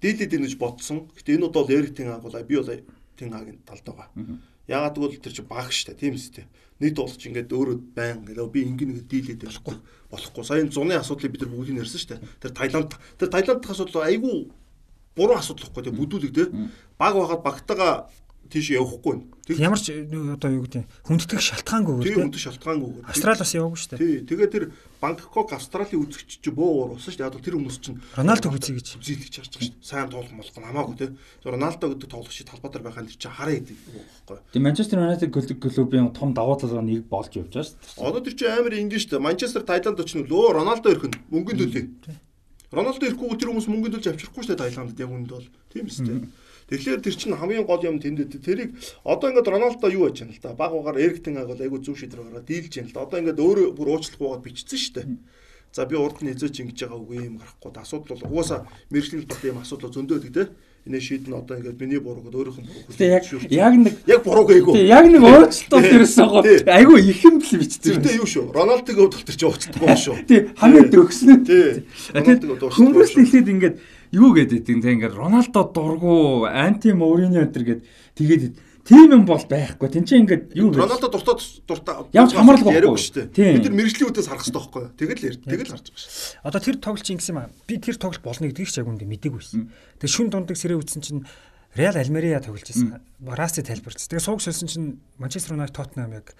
Дийлээд 0.00 0.36
ингэж 0.40 0.56
бодсон. 0.56 1.12
Гэтэ 1.12 1.36
энэ 1.36 1.52
бол 1.52 1.68
Эрикийн 1.68 2.16
аг 2.16 2.24
бол 2.24 2.32
би 2.32 2.56
бол 2.56 2.72
Тин 3.20 3.32
агийн 3.36 3.60
талд 3.68 3.84
байгаа. 3.84 4.08
Ягаад 4.68 4.96
гэвэл 4.96 5.20
тэр 5.20 5.36
чинь 5.36 5.48
баг 5.48 5.68
штэ 5.68 5.92
тийм 5.92 6.16
үстэй 6.16 6.48
нийт 6.82 6.98
болж 6.98 7.22
ингээд 7.22 7.54
өөрөө 7.54 7.76
байн 7.94 8.26
гэдэг 8.26 8.50
би 8.50 8.60
ингээд 8.66 9.06
дийлээд 9.06 9.42
болохгүй. 9.46 9.76
Болохгүй. 10.10 10.42
Сая 10.44 10.62
энэ 10.66 10.74
зуны 10.74 10.98
асуудлыг 10.98 11.32
бид 11.32 11.42
нар 11.46 11.54
бүгд 11.54 11.78
ярьсан 11.78 12.00
шүү 12.02 12.10
дээ. 12.10 12.20
Тэр 12.42 12.52
Таиланд 12.52 12.92
тэр 13.16 13.30
Таиланд 13.30 13.62
дахь 13.62 13.72
асуудал 13.72 14.02
айгүй 14.02 14.50
буруу 15.16 15.36
асуудал 15.36 15.68
واخгүй 15.68 15.84
тийм 15.84 15.96
бүдүүлэг 16.00 16.32
тийм 16.32 16.70
баг 16.98 17.14
байгаад 17.16 17.44
багтаага 17.44 17.88
тийш 18.52 18.68
явахгүй 18.76 19.16
байна. 19.16 19.32
Ямар 19.56 19.80
ч 19.80 19.96
одоо 19.96 20.50
юу 20.52 20.68
гэдэг 20.68 20.84
хүндэтгэх 21.08 21.40
шалтгаангүй 21.40 22.04
тийм 22.04 22.28
хүндэх 22.28 22.42
шалтгаангүй. 22.46 23.02
Австрали 23.08 23.40
бас 23.40 23.52
яваагүй 23.56 23.78
шүү 23.80 23.90
дээ. 23.96 24.00
Тий. 24.04 24.16
Тэгээ 24.28 24.48
тэр 24.52 24.64
Бангкок 25.00 25.50
Австралийн 25.56 26.04
үзэгч 26.04 26.44
чи 26.44 26.50
боо 26.52 26.70
уур 26.86 26.94
болсон 26.94 27.10
шүү 27.10 27.18
дээ. 27.18 27.32
Яг 27.32 27.42
тэр 27.42 27.56
хүмүүс 27.58 27.78
чинь 27.82 27.98
Роналдог 28.14 28.54
үзье 28.54 28.76
гэж 28.76 28.86
үзүүлж 29.02 29.30
charge 29.32 29.56
байгаа 29.56 29.66
шүү 29.66 29.74
дээ. 29.74 29.82
Сайн 29.82 30.08
тоглох 30.12 30.30
молох 30.30 30.54
нь 30.54 30.68
хамаагүй 30.68 30.96
тий. 31.00 31.10
Роналдо 31.42 31.86
гэдэг 31.90 32.08
тоглогч 32.12 32.38
талбайтар 32.46 32.82
байгаа 32.86 33.02
нь 33.02 33.10
чи 33.10 33.26
хараа 33.26 33.56
идэг 33.56 33.78
байхгүй. 33.82 34.38
Тэгээ 34.52 34.62
Манчестер 34.62 35.02
Юнайтед 35.02 35.32
клубын 35.32 36.12
том 36.14 36.30
давуу 36.36 36.54
талгаа 36.54 36.86
нэг 36.86 37.10
болж 37.10 37.34
явж 37.34 37.50
байгаа 37.50 37.66
шүү 37.66 37.76
дээ. 37.82 38.06
Одоо 38.06 38.20
тэр 38.22 38.34
чи 38.38 38.44
амар 38.46 38.74
ингэ 38.78 39.00
шүү 39.02 39.10
дээ. 39.18 39.26
Манчестер 39.26 39.66
Тайланд 39.66 39.98
очно 39.98 40.22
лөө 40.22 40.54
Роналдо 40.54 40.86
ирэх 40.92 41.10
нь 41.10 41.18
мөнгөнд 41.34 41.60
төлөө. 41.66 42.30
Роналдо 42.72 43.04
ирэхгүй 43.04 43.36
тэр 43.36 43.52
хүмүүс 43.52 43.68
мөнгөнд 43.68 43.94
төлж 44.00 44.06
авчрахгүй 44.16 44.42
шүү 44.46 44.56
дээ 44.56 44.62
Тайландд 44.64 44.96
яг 44.96 45.10
үнд 45.12 45.28
бол. 45.28 45.48
Тийм 45.68 45.90
үстэй. 45.92 46.24
Тэгэхээр 46.72 47.04
тэр 47.04 47.14
чинь 47.20 47.36
хамгийн 47.36 47.68
гол 47.68 47.84
юм 47.84 48.00
тэнд 48.00 48.32
тэрийг 48.40 48.72
одоо 49.04 49.28
ингээд 49.28 49.52
Роналдо 49.52 49.92
юу 49.92 50.08
яаж 50.08 50.24
яана 50.24 50.32
л 50.32 50.40
да. 50.40 50.56
Баг 50.56 50.72
угаар 50.72 50.96
Эриктен 50.96 51.36
агуул 51.36 51.60
айгу 51.60 51.84
зүв 51.84 52.00
шийдвэр 52.00 52.32
гараад 52.32 52.48
дийлж 52.48 52.72
яана 52.80 52.88
л 52.88 52.96
да. 52.96 53.04
Одоо 53.04 53.20
ингээд 53.20 53.44
өөрөө 53.44 53.76
бүр 53.76 53.88
уучлах 53.92 54.16
гоогаад 54.16 54.40
бичсэн 54.48 54.80
шүү 54.80 54.94
дээ. 54.96 55.20
За 55.72 55.84
би 55.84 55.96
урд 56.00 56.24
нь 56.24 56.32
эзэж 56.32 56.64
ингэж 56.64 56.88
байгаа 56.88 56.96
үгүй 56.96 57.16
юм 57.28 57.36
гарахгүй. 57.44 57.76
Асуудал 57.76 58.16
бол 58.24 58.40
угаасаа 58.40 58.64
мэрэгжлийн 58.88 59.28
бот 59.28 59.44
юм 59.44 59.60
асуудал 59.60 59.92
зөндөөд 59.92 60.24
гэдэг 60.32 60.48
энэ 60.84 61.00
шийдэн 61.00 61.32
одоо 61.32 61.56
ингээд 61.60 61.80
миний 61.80 62.00
буруу 62.00 62.24
гэдэг 62.24 62.40
өөрийнх 62.40 62.60
нь 62.60 62.68
буруу 62.68 62.84
хүлээж 62.88 63.24
яг 63.48 63.52
яг 63.52 63.74
нэг 63.76 63.94
яг 64.04 64.20
буруу 64.26 64.44
гээгүй. 64.48 64.72
Тэг 64.76 64.88
яг 64.90 65.06
нэг 65.08 65.22
уучлалт 65.22 65.86
ерөөсөө 65.96 66.26
гоо. 66.28 66.42
Айгу 66.72 66.94
их 66.98 67.20
юм 67.24 67.36
бэл 67.38 67.60
бичсэн. 67.62 68.02
Тэгтээ 68.02 68.18
юу 68.18 68.28
шүү. 68.28 68.44
Роналдог 68.52 68.96
өвд 69.00 69.14
тэр 69.22 69.36
чи 69.38 69.46
уучлахгүй 69.46 69.96
шүү. 69.96 70.16
Тэг 70.26 70.40
хамгийн 70.58 70.88
дөгснө. 70.90 71.34
Тэг. 71.46 71.86
Хүмүүс 72.66 73.10
хэлээд 73.14 73.48
ингээд 73.48 73.76
юу 74.12 74.36
гэдэг 74.36 74.60
тийм 74.62 74.84
те 74.84 74.92
ингээд 74.92 75.16
Роналдо 75.16 75.64
дургу 75.72 76.44
анти 76.44 76.92
Мориньо 76.92 77.42
энэ 77.42 77.52
гээд 77.52 77.80
тэгээд 78.14 78.44
тийм 78.84 79.12
юм 79.12 79.24
бол 79.24 79.40
байхгүй. 79.40 79.88
Тин 79.88 80.04
чинь 80.04 80.26
ингээд 80.26 80.52
юу 80.58 80.70
вэ? 80.74 80.84
Роналдо 80.84 81.08
дуртай 81.08 81.34
дуртай 81.66 81.94
явж 82.12 82.34
хамаарлах 82.34 82.66
байхгүй 82.66 82.98
шүү 82.98 83.30
дээ. 83.30 83.56
Бид 83.56 83.66
нар 83.70 83.76
мэрэгжлийн 83.78 84.10
үдээс 84.10 84.28
харах 84.28 84.42
хэрэгтэй 84.42 84.58
байхгүй. 84.58 84.84
Тэгэл 84.98 85.26
ярь. 85.26 85.38
Тэгэл 85.38 85.70
харж 85.70 85.86
байгаа 85.86 86.02
шүү. 86.02 86.42
Одоо 86.42 86.60
тэр 86.60 86.76
тоглолч 86.82 87.08
ингэсэн 87.14 87.32
юм 87.32 87.40
аа. 87.40 87.50
Би 87.66 87.74
тэр 87.78 87.96
тоглолт 87.96 88.26
болно 88.26 88.46
гэдгийг 88.50 88.70
ч 88.70 88.76
яг 88.82 88.90
үндэ 88.90 89.06
мэдээгүй 89.06 89.38
байсан. 89.38 89.70
Тэгээ 90.02 90.14
шүн 90.18 90.28
дундаг 90.34 90.58
сэрээ 90.58 90.78
үтсэн 90.82 91.02
чинь 91.02 91.22
Реал 91.78 91.96
Альмерия 91.96 92.42
тоглож 92.42 92.66
байсан. 92.66 93.00
Бараси 93.22 93.62
тайлбарч. 93.62 94.02
Тэгээ 94.10 94.26
сууг 94.26 94.42
шилсэн 94.42 94.68
чинь 94.68 94.88
Манчестер 95.16 95.54
Юнайтед 95.54 95.78
Тоттенхам 95.78 96.12
яг 96.18 96.34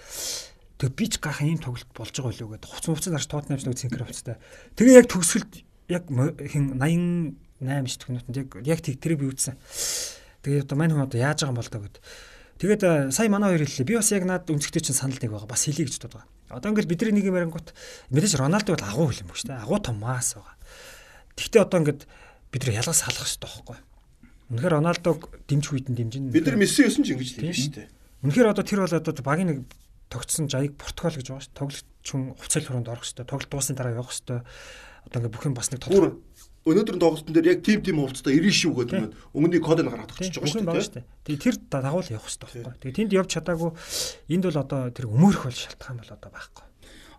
тэг 0.83 0.93
би 0.99 1.07
ч 1.09 1.23
гахаа 1.23 1.47
ийм 1.47 1.63
тоглолт 1.63 1.89
болж 1.95 2.13
байгаа 2.13 2.43
уу 2.43 2.53
гэдэг. 2.59 2.69
Хуц 2.69 2.87
муцсан 2.91 3.15
дарж 3.17 3.31
Тоттенхам 3.31 3.57
ч 3.57 3.65
нэг 3.65 3.81
цэнхэр 3.81 4.05
хувцтай. 4.05 4.37
Тэгээ 4.77 4.99
яг 4.99 5.09
төгсгөлд 5.09 5.53
яг 5.89 6.05
хин 6.11 6.77
80 6.77 7.39
8 7.63 7.87
9 7.87 8.03
төгнөтөнд 8.03 8.37
яг 8.37 8.49
яг 8.67 8.81
тэг 8.83 8.99
тэрийг 8.99 9.23
би 9.23 9.31
үзсэн. 9.31 9.55
Тэгээд 10.43 10.67
одоо 10.67 10.77
мань 10.77 10.91
хүн 10.91 11.07
одоо 11.07 11.19
яаж 11.23 11.47
байгаа 11.47 11.55
юм 11.55 11.61
бол 11.63 11.71
таа 11.71 11.83
гэд. 11.87 11.97
Тэгээд 12.59 12.83
сая 13.15 13.31
манай 13.31 13.55
хоёр 13.55 13.63
хэллээ. 13.63 13.87
Би 13.87 13.95
бас 13.95 14.11
яг 14.11 14.27
наад 14.27 14.51
өмсгтэй 14.51 14.83
чинь 14.83 14.99
санал 14.99 15.19
нэг 15.19 15.31
байгаа. 15.31 15.47
Бас 15.47 15.67
хэлье 15.67 15.87
гэж 15.87 16.03
боддог. 16.03 16.27
Одоо 16.51 16.75
ингээд 16.75 16.91
бидний 16.91 17.23
нэг 17.23 17.31
юм 17.31 17.39
ярингууд 17.39 17.71
мэдээж 18.11 18.37
Роналдо 18.43 18.75
бол 18.75 18.87
агуу 18.87 19.07
хөл 19.09 19.23
юм 19.23 19.31
шүү 19.31 19.55
дээ. 19.55 19.63
Агуу 19.63 19.79
томаас 19.79 20.35
байгаа. 20.37 20.57
Тэгтээ 21.39 21.63
одоо 21.63 21.79
ингээд 21.81 22.03
бид 22.51 22.63
нар 22.67 22.77
ялгаас 22.83 23.01
салах 23.01 23.25
хэрэгтэй 23.25 23.47
байхгүй. 23.49 23.79
Үнэхээр 24.53 24.75
Роналдог 24.77 25.19
дэмжих 25.49 25.73
үйдэн 25.73 25.97
дэмжин. 25.97 26.29
Бид 26.29 26.45
нар 26.45 26.61
Месси 26.61 26.85
өсөн 26.85 27.09
ч 27.09 27.17
ингэж 27.17 27.31
тийм 27.41 27.57
шүү 27.57 27.73
дээ. 27.73 27.89
Үнэхээр 28.27 28.51
одоо 28.53 28.65
тэр 28.69 28.85
бол 28.85 28.93
одоо 28.93 29.25
багийн 29.25 29.49
нэг 29.49 29.59
тогтсон 30.13 30.53
жаяг 30.53 30.77
Португал 30.77 31.17
гэж 31.17 31.33
байгаа 31.33 31.47
шүү. 31.49 31.57
Тоглогч 31.57 32.05
хүн 32.05 32.23
хувцал 32.37 32.67
хөрөнд 32.69 32.91
орох 32.93 33.03
хэрэгтэй. 33.09 33.25
Тоглолт 33.25 33.49
дуусны 33.49 33.73
дараа 33.73 33.97
явах 33.97 34.13
хэрэгтэй. 34.13 34.45
Одоо 35.09 35.17
ингээд 35.25 35.33
бүх 35.33 35.47
юм 35.49 35.57
бас 35.57 35.73
нэг 35.73 35.81
тодорхой 35.81 36.21
өнөөдрийн 36.63 37.03
тоглолтын 37.03 37.35
дээр 37.35 37.59
яг 37.59 37.61
тим 37.67 37.83
тим 37.83 37.99
хувцастай 37.99 38.39
90 38.39 38.55
шүү 38.55 38.73
гэдэг 38.87 39.01
нь 39.03 39.15
өмнөний 39.35 39.59
кодыг 39.59 39.91
гаргаад 39.91 40.15
өгч 40.15 40.39
байгаа 40.39 40.79
шүү 40.79 41.03
дээ. 41.03 41.07
Тэгээ 41.27 41.43
тэр 41.43 41.57
дагуул 41.67 42.07
явах 42.07 42.31
хэрэгтэй 42.31 42.63
байхгүй. 42.63 42.79
Тэгээ 42.87 42.99
тэнд 43.03 43.13
явж 43.19 43.31
чадаагүй 43.35 43.71
энд 44.31 44.45
бол 44.47 44.63
одоо 44.63 44.81
тэр 44.95 45.07
өмөрөх 45.11 45.43
бол 45.51 45.59
шалтгаан 45.59 45.99
бол 45.99 46.15
одоо 46.15 46.31
байхгүй. 46.31 46.65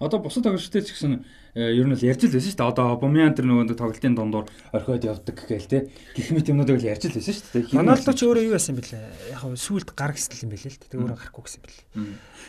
Одоо 0.04 0.20
бусад 0.20 0.44
тоглолттой 0.44 0.82
ч 0.84 0.92
гэсэн 0.96 1.24
ер 1.56 1.86
нь 1.86 1.96
л 1.96 2.04
ярьж 2.04 2.26
л 2.28 2.34
байсан 2.34 2.52
шүү 2.52 2.60
дээ. 2.60 2.72
Одоо 2.74 2.98
Бумян 2.98 3.32
тэр 3.38 3.46
нөгөө 3.48 3.78
тоглолтын 3.78 4.18
дундуур 4.18 4.50
орхиод 4.74 5.06
явдаг 5.06 5.38
гээл 5.48 5.70
те. 5.70 5.88
Гэх 6.18 6.34
мэт 6.34 6.50
юмнуудыг 6.50 6.82
л 6.82 6.90
ярьж 6.92 7.08
л 7.08 7.16
байсан 7.16 7.36
шүү 7.38 7.72
дээ. 7.72 7.78
Роналдо 7.78 8.12
ч 8.12 8.20
өөрөө 8.26 8.44
юу 8.50 8.56
байсан 8.58 8.76
бэлээ. 8.76 9.38
Яг 9.38 9.44
нь 9.48 9.56
сүулт 9.56 9.94
гар 9.94 10.12
гисэл 10.18 10.44
юм 10.44 10.52
бэлээ 10.52 10.74
л 10.74 10.82
те. 10.82 10.98
өөрөө 10.98 11.18
гарахгүй 11.24 11.44
гэсэн 11.46 11.62
бэлээ. 11.64 11.86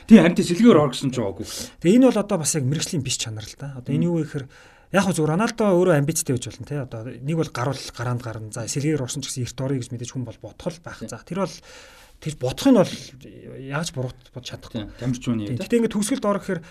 Тийм 0.09 0.19
харин 0.25 0.35
тийм 0.41 0.49
сэлгээр 0.51 0.83
оргсон 0.83 1.11
ч 1.13 1.17
байгаагүй. 1.21 1.47
Тэгээ 1.85 1.97
энэ 2.01 2.09
бол 2.11 2.23
одоо 2.25 2.39
бас 2.41 2.53
яг 2.57 2.65
мэрэгжлийн 2.65 3.05
биш 3.05 3.17
чанар 3.21 3.45
л 3.45 3.55
да. 3.61 3.77
Одоо 3.77 3.93
энэ 3.93 4.07
юу 4.09 4.19
вэ 4.19 4.25
гэхээр 4.25 4.47
Яг 4.95 5.11
зүгээр 5.11 5.35
Роналдо 5.35 5.75
өөрөө 5.75 5.99
амбицтай 5.99 6.39
байж 6.39 6.47
болно 6.47 6.67
тий. 6.71 6.79
Одоо 6.79 7.03
нэг 7.11 7.35
бол 7.35 7.51
гаруул 7.51 7.83
гараанд 7.99 8.23
гарна. 8.23 8.55
За 8.55 8.63
сэлгээр 8.71 9.03
орсон 9.03 9.27
ч 9.27 9.35
гэсэн 9.35 9.43
эрт 9.43 9.59
орё 9.59 9.83
гэж 9.83 9.91
мэдээж 9.91 10.15
хүн 10.15 10.23
бол 10.23 10.39
бодхол 10.39 10.79
байх. 10.87 11.03
За 11.03 11.19
тэр 11.19 11.43
бол 11.43 11.57
тэр 12.23 12.35
бодох 12.39 12.69
нь 12.71 12.79
бол 12.79 12.95
яаж 13.59 13.91
буруу 13.91 14.15
бод 14.15 14.47
чадахгүй. 14.47 14.87
Тамирч 14.95 15.27
үний. 15.27 15.51
Гэтэ 15.51 15.83
ингээд 15.83 15.99
төгсгөлд 15.99 16.31
орох 16.31 16.47
гэхээр 16.47 16.63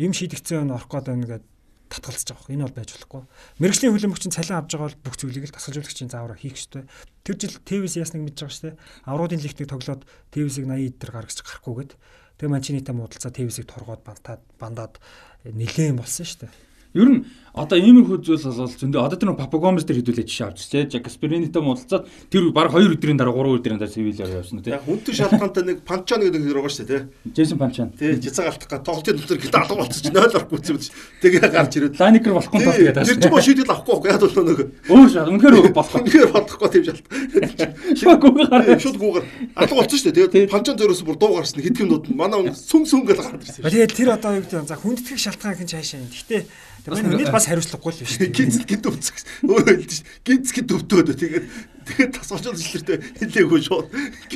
юм 0.00 0.12
шийдэгцэн 0.16 0.72
орох 0.72 0.88
гээд 0.88 1.04
байна 1.04 1.28
гэдэг 1.28 1.44
татгалзаж 1.92 2.28
байгаа. 2.32 2.48
Энэ 2.56 2.64
бол 2.64 2.78
байж 2.80 2.90
болохгүй. 2.96 3.22
Мэргэжлийн 3.60 3.92
хөлбөмбөгчин 3.92 4.32
цалин 4.32 4.56
авж 4.56 4.70
байгаа 4.72 4.88
бол 4.88 5.02
бүх 5.04 5.16
зүйлийг 5.20 5.44
л 5.46 5.54
тасгалжуулагчийн 5.54 6.10
заавар 6.10 6.40
хийх 6.40 6.56
ёстой. 6.56 6.88
Тэр 7.22 7.36
жил 7.36 7.60
ТВС 7.60 8.00
ясныг 8.00 8.24
мэдж 8.26 8.40
байгаа 8.40 8.56
шүү 8.56 8.64
дээ. 8.72 8.80
Авруудын 9.06 9.44
лигтийг 9.44 9.68
тоглоод 9.70 10.02
ТВС-ийг 10.32 10.66
80 10.66 10.96
эдэр 10.96 11.10
гаргаж 11.12 11.38
гарахгүйгээд 11.44 11.92
тэгээ 12.40 12.52
манчинита 12.56 12.92
муудалцаа 12.96 13.30
ТВС-ийг 13.30 13.68
торгоод 13.70 14.02
бантаад 14.02 14.42
бандаад 14.58 14.98
нилээн 15.46 16.00
болсон 16.00 16.26
шүү 16.26 16.40
дээ. 16.48 16.52
Ер 16.96 17.08
нь 17.12 17.20
одоо 17.56 17.78
ийм 17.80 18.04
их 18.04 18.12
үзүүл 18.12 18.52
бол 18.52 18.68
зөндөө 18.68 19.00
одоо 19.00 19.16
тэр 19.16 19.32
Папа 19.32 19.56
Гомес 19.56 19.88
дээр 19.88 20.04
хэдүүлээ 20.04 20.28
жишээ 20.28 20.46
авч 20.52 20.60
тий. 20.68 20.84
Жак 20.84 21.08
Спиринито 21.08 21.64
муудалцаад 21.64 22.04
тэр 22.28 22.52
баг 22.52 22.68
2 22.68 22.92
өдрийн 22.92 23.16
дараа 23.16 23.32
3 23.32 23.56
өдрийн 23.56 23.80
дараа 23.80 23.88
Севильяар 23.88 24.44
явсан 24.44 24.60
тий. 24.60 24.76
Яг 24.76 24.84
хүнтэй 24.84 25.16
шалтгаантай 25.16 25.64
нэг 25.64 25.80
Панчан 25.80 26.20
гэдэг 26.20 26.36
нэр 26.36 26.60
байгаа 26.60 26.68
шүү 26.68 26.84
дээ 26.84 27.00
тий. 27.00 27.32
Джейсон 27.32 27.56
Панчан. 27.56 27.88
Тий, 27.96 28.12
жицаг 28.20 28.52
алтах 28.52 28.68
га 28.68 28.84
тоглолтын 28.84 29.16
дотор 29.16 29.40
хэд 29.40 29.56
алга 29.56 29.72
болсон 29.72 30.02
чи 30.04 30.12
0 30.12 30.36
орохгүй 30.36 30.60
юм 30.68 30.78
чи. 30.84 30.92
Тэгээ 31.24 31.48
гарч 31.48 31.72
ирээд. 31.80 31.96
Лайникер 31.96 32.36
болохгүй 32.36 32.60
тоо 32.60 32.74
тэгээд. 32.76 33.00
Тэр 33.08 33.20
чинь 33.24 33.40
шийдэл 33.40 33.72
авахгүй 33.72 34.10
яг 34.12 34.20
бол 34.20 34.44
нэг. 34.44 34.60
Өөр 34.92 35.08
шал 35.08 35.32
үнэхээр 35.32 35.72
болох. 35.72 35.96
Үнэхээр 35.96 36.28
бодохгүй 36.36 36.68
тийм 36.76 36.84
шалт. 36.92 37.04
Шууд 37.96 38.20
гараад. 38.20 38.84
Шууд 38.84 39.00
гүүгээр 39.00 39.24
алга 39.56 39.74
болсон 39.80 39.96
шүү 39.96 40.12
дээ. 40.12 40.28
Тэгээд 40.28 40.52
Панчан 40.52 40.76
зөрөөс 40.76 41.02
бүр 41.08 41.16
дуу 41.16 41.40
гарсан 41.40 41.64
хэдхэн 41.64 41.88
нууд 41.88 42.04
манай 42.12 42.52
сүм 42.52 42.84
сүм 42.84 43.08
гэж 43.08 43.16
гараад 43.16 43.44
ирсэн. 43.48 43.64
Тэгээд 43.64 43.96
тэр 43.96 44.08
одоо 44.12 44.36
юу 44.36 44.44
гэдэг 44.44 44.68
за 44.68 44.76
хүндэтгэх 44.76 45.20
шалтгаан 45.24 45.56
хин 45.56 45.70
цаашаа. 45.72 46.04
Гэхдээ 46.04 46.42
Тэгээд 46.86 47.06
миний 47.10 47.26
бас 47.26 47.45
хариуцлагагүй 47.46 47.92
л 47.96 48.02
биш. 48.02 48.18
Гинц 48.18 48.56
гид 48.66 48.84
өвцөг. 48.86 49.16
Өөрөө 49.46 49.74
хэлдэж 49.78 50.00
гинц 50.26 50.48
гид 50.52 50.74
өвдөөд 50.74 51.14
тэгээд 51.14 51.46
тэгээд 51.86 52.12
тасгалж 52.18 52.58
илэртэй 52.58 52.98
хэлээгүй 53.22 53.60
шууд. 53.62 53.86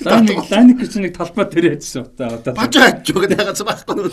Лайник 0.07 0.79
гэж 0.79 0.95
нэг 1.03 1.15
талбай 1.19 1.47
дээр 1.51 1.75
яжсан 1.75 2.07
одоо 2.07 2.39
одоо. 2.39 2.55
Бажаа 2.55 2.95
аж 2.95 3.11
байгаа 3.11 3.35
ягаад 3.35 3.59
байхгүй. 3.67 4.11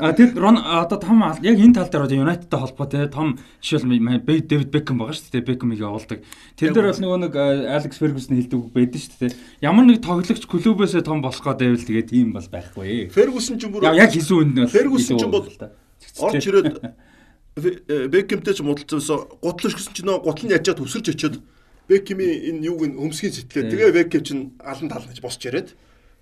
А 0.00 0.12
тэр 0.16 0.32
Рон 0.32 0.56
одоо 0.56 0.96
том 0.96 1.20
яг 1.42 1.60
энэ 1.60 1.74
тал 1.74 1.90
дээр 1.92 2.08
одоо 2.08 2.16
Юнайтедтай 2.16 2.60
холбоотой 2.60 3.08
том 3.12 3.38
жишээл 3.60 3.84
Дэвид 4.48 4.72
Бекхэм 4.72 4.96
байгаа 4.96 5.12
шүү 5.12 5.28
дээ. 5.36 5.44
Бекхэмийг 5.44 5.84
явуулдаг. 5.84 6.24
Тэр 6.56 6.72
дээр 6.72 6.88
бол 6.88 7.02
нөгөө 7.04 7.18
нэг 7.28 7.34
Алекс 7.36 8.00
Фергюсон 8.00 8.40
хэлдэг 8.40 8.60
байдаг 8.72 8.96
шүү 8.96 9.28
дээ. 9.28 9.36
Ямар 9.60 9.84
нэг 9.84 10.00
тоглогч 10.00 10.48
клубээсээ 10.48 11.04
том 11.04 11.20
болох 11.20 11.44
гэдэг 11.44 11.84
тэгээд 11.84 12.08
тийм 12.16 12.32
бол 12.32 12.48
байхгүй. 12.48 13.12
Фергюсон 13.12 13.60
ч 13.60 13.68
бүр 13.68 13.92
яг 13.92 14.08
хийсэн 14.08 14.40
үнд 14.40 14.56
нь 14.56 14.72
Фергюсон 14.72 15.20
ч 15.20 15.24
бол 15.28 15.44
орч 15.44 16.44
ирээд 16.48 16.80
Беккемтэй 17.58 18.54
ч 18.54 18.62
муудалцсан 18.62 19.26
гутлж 19.42 19.74
гэсэн 19.74 19.92
чинь 19.94 20.06
нөө 20.06 20.22
гутал 20.22 20.46
нь 20.46 20.54
ячаад 20.54 20.78
өсөрж 20.78 21.10
очиод 21.10 21.42
Беккемийн 21.90 22.62
энэ 22.62 22.70
юуг 22.70 22.86
нь 22.86 22.94
хөмсгийн 22.94 23.34
сэтгэлээ 23.34 23.70
тэгээ 23.74 23.96
Беккем 24.06 24.22
чинь 24.22 24.42
алан 24.62 24.86
талнаж 24.86 25.18
босч 25.18 25.42
яриад 25.42 25.74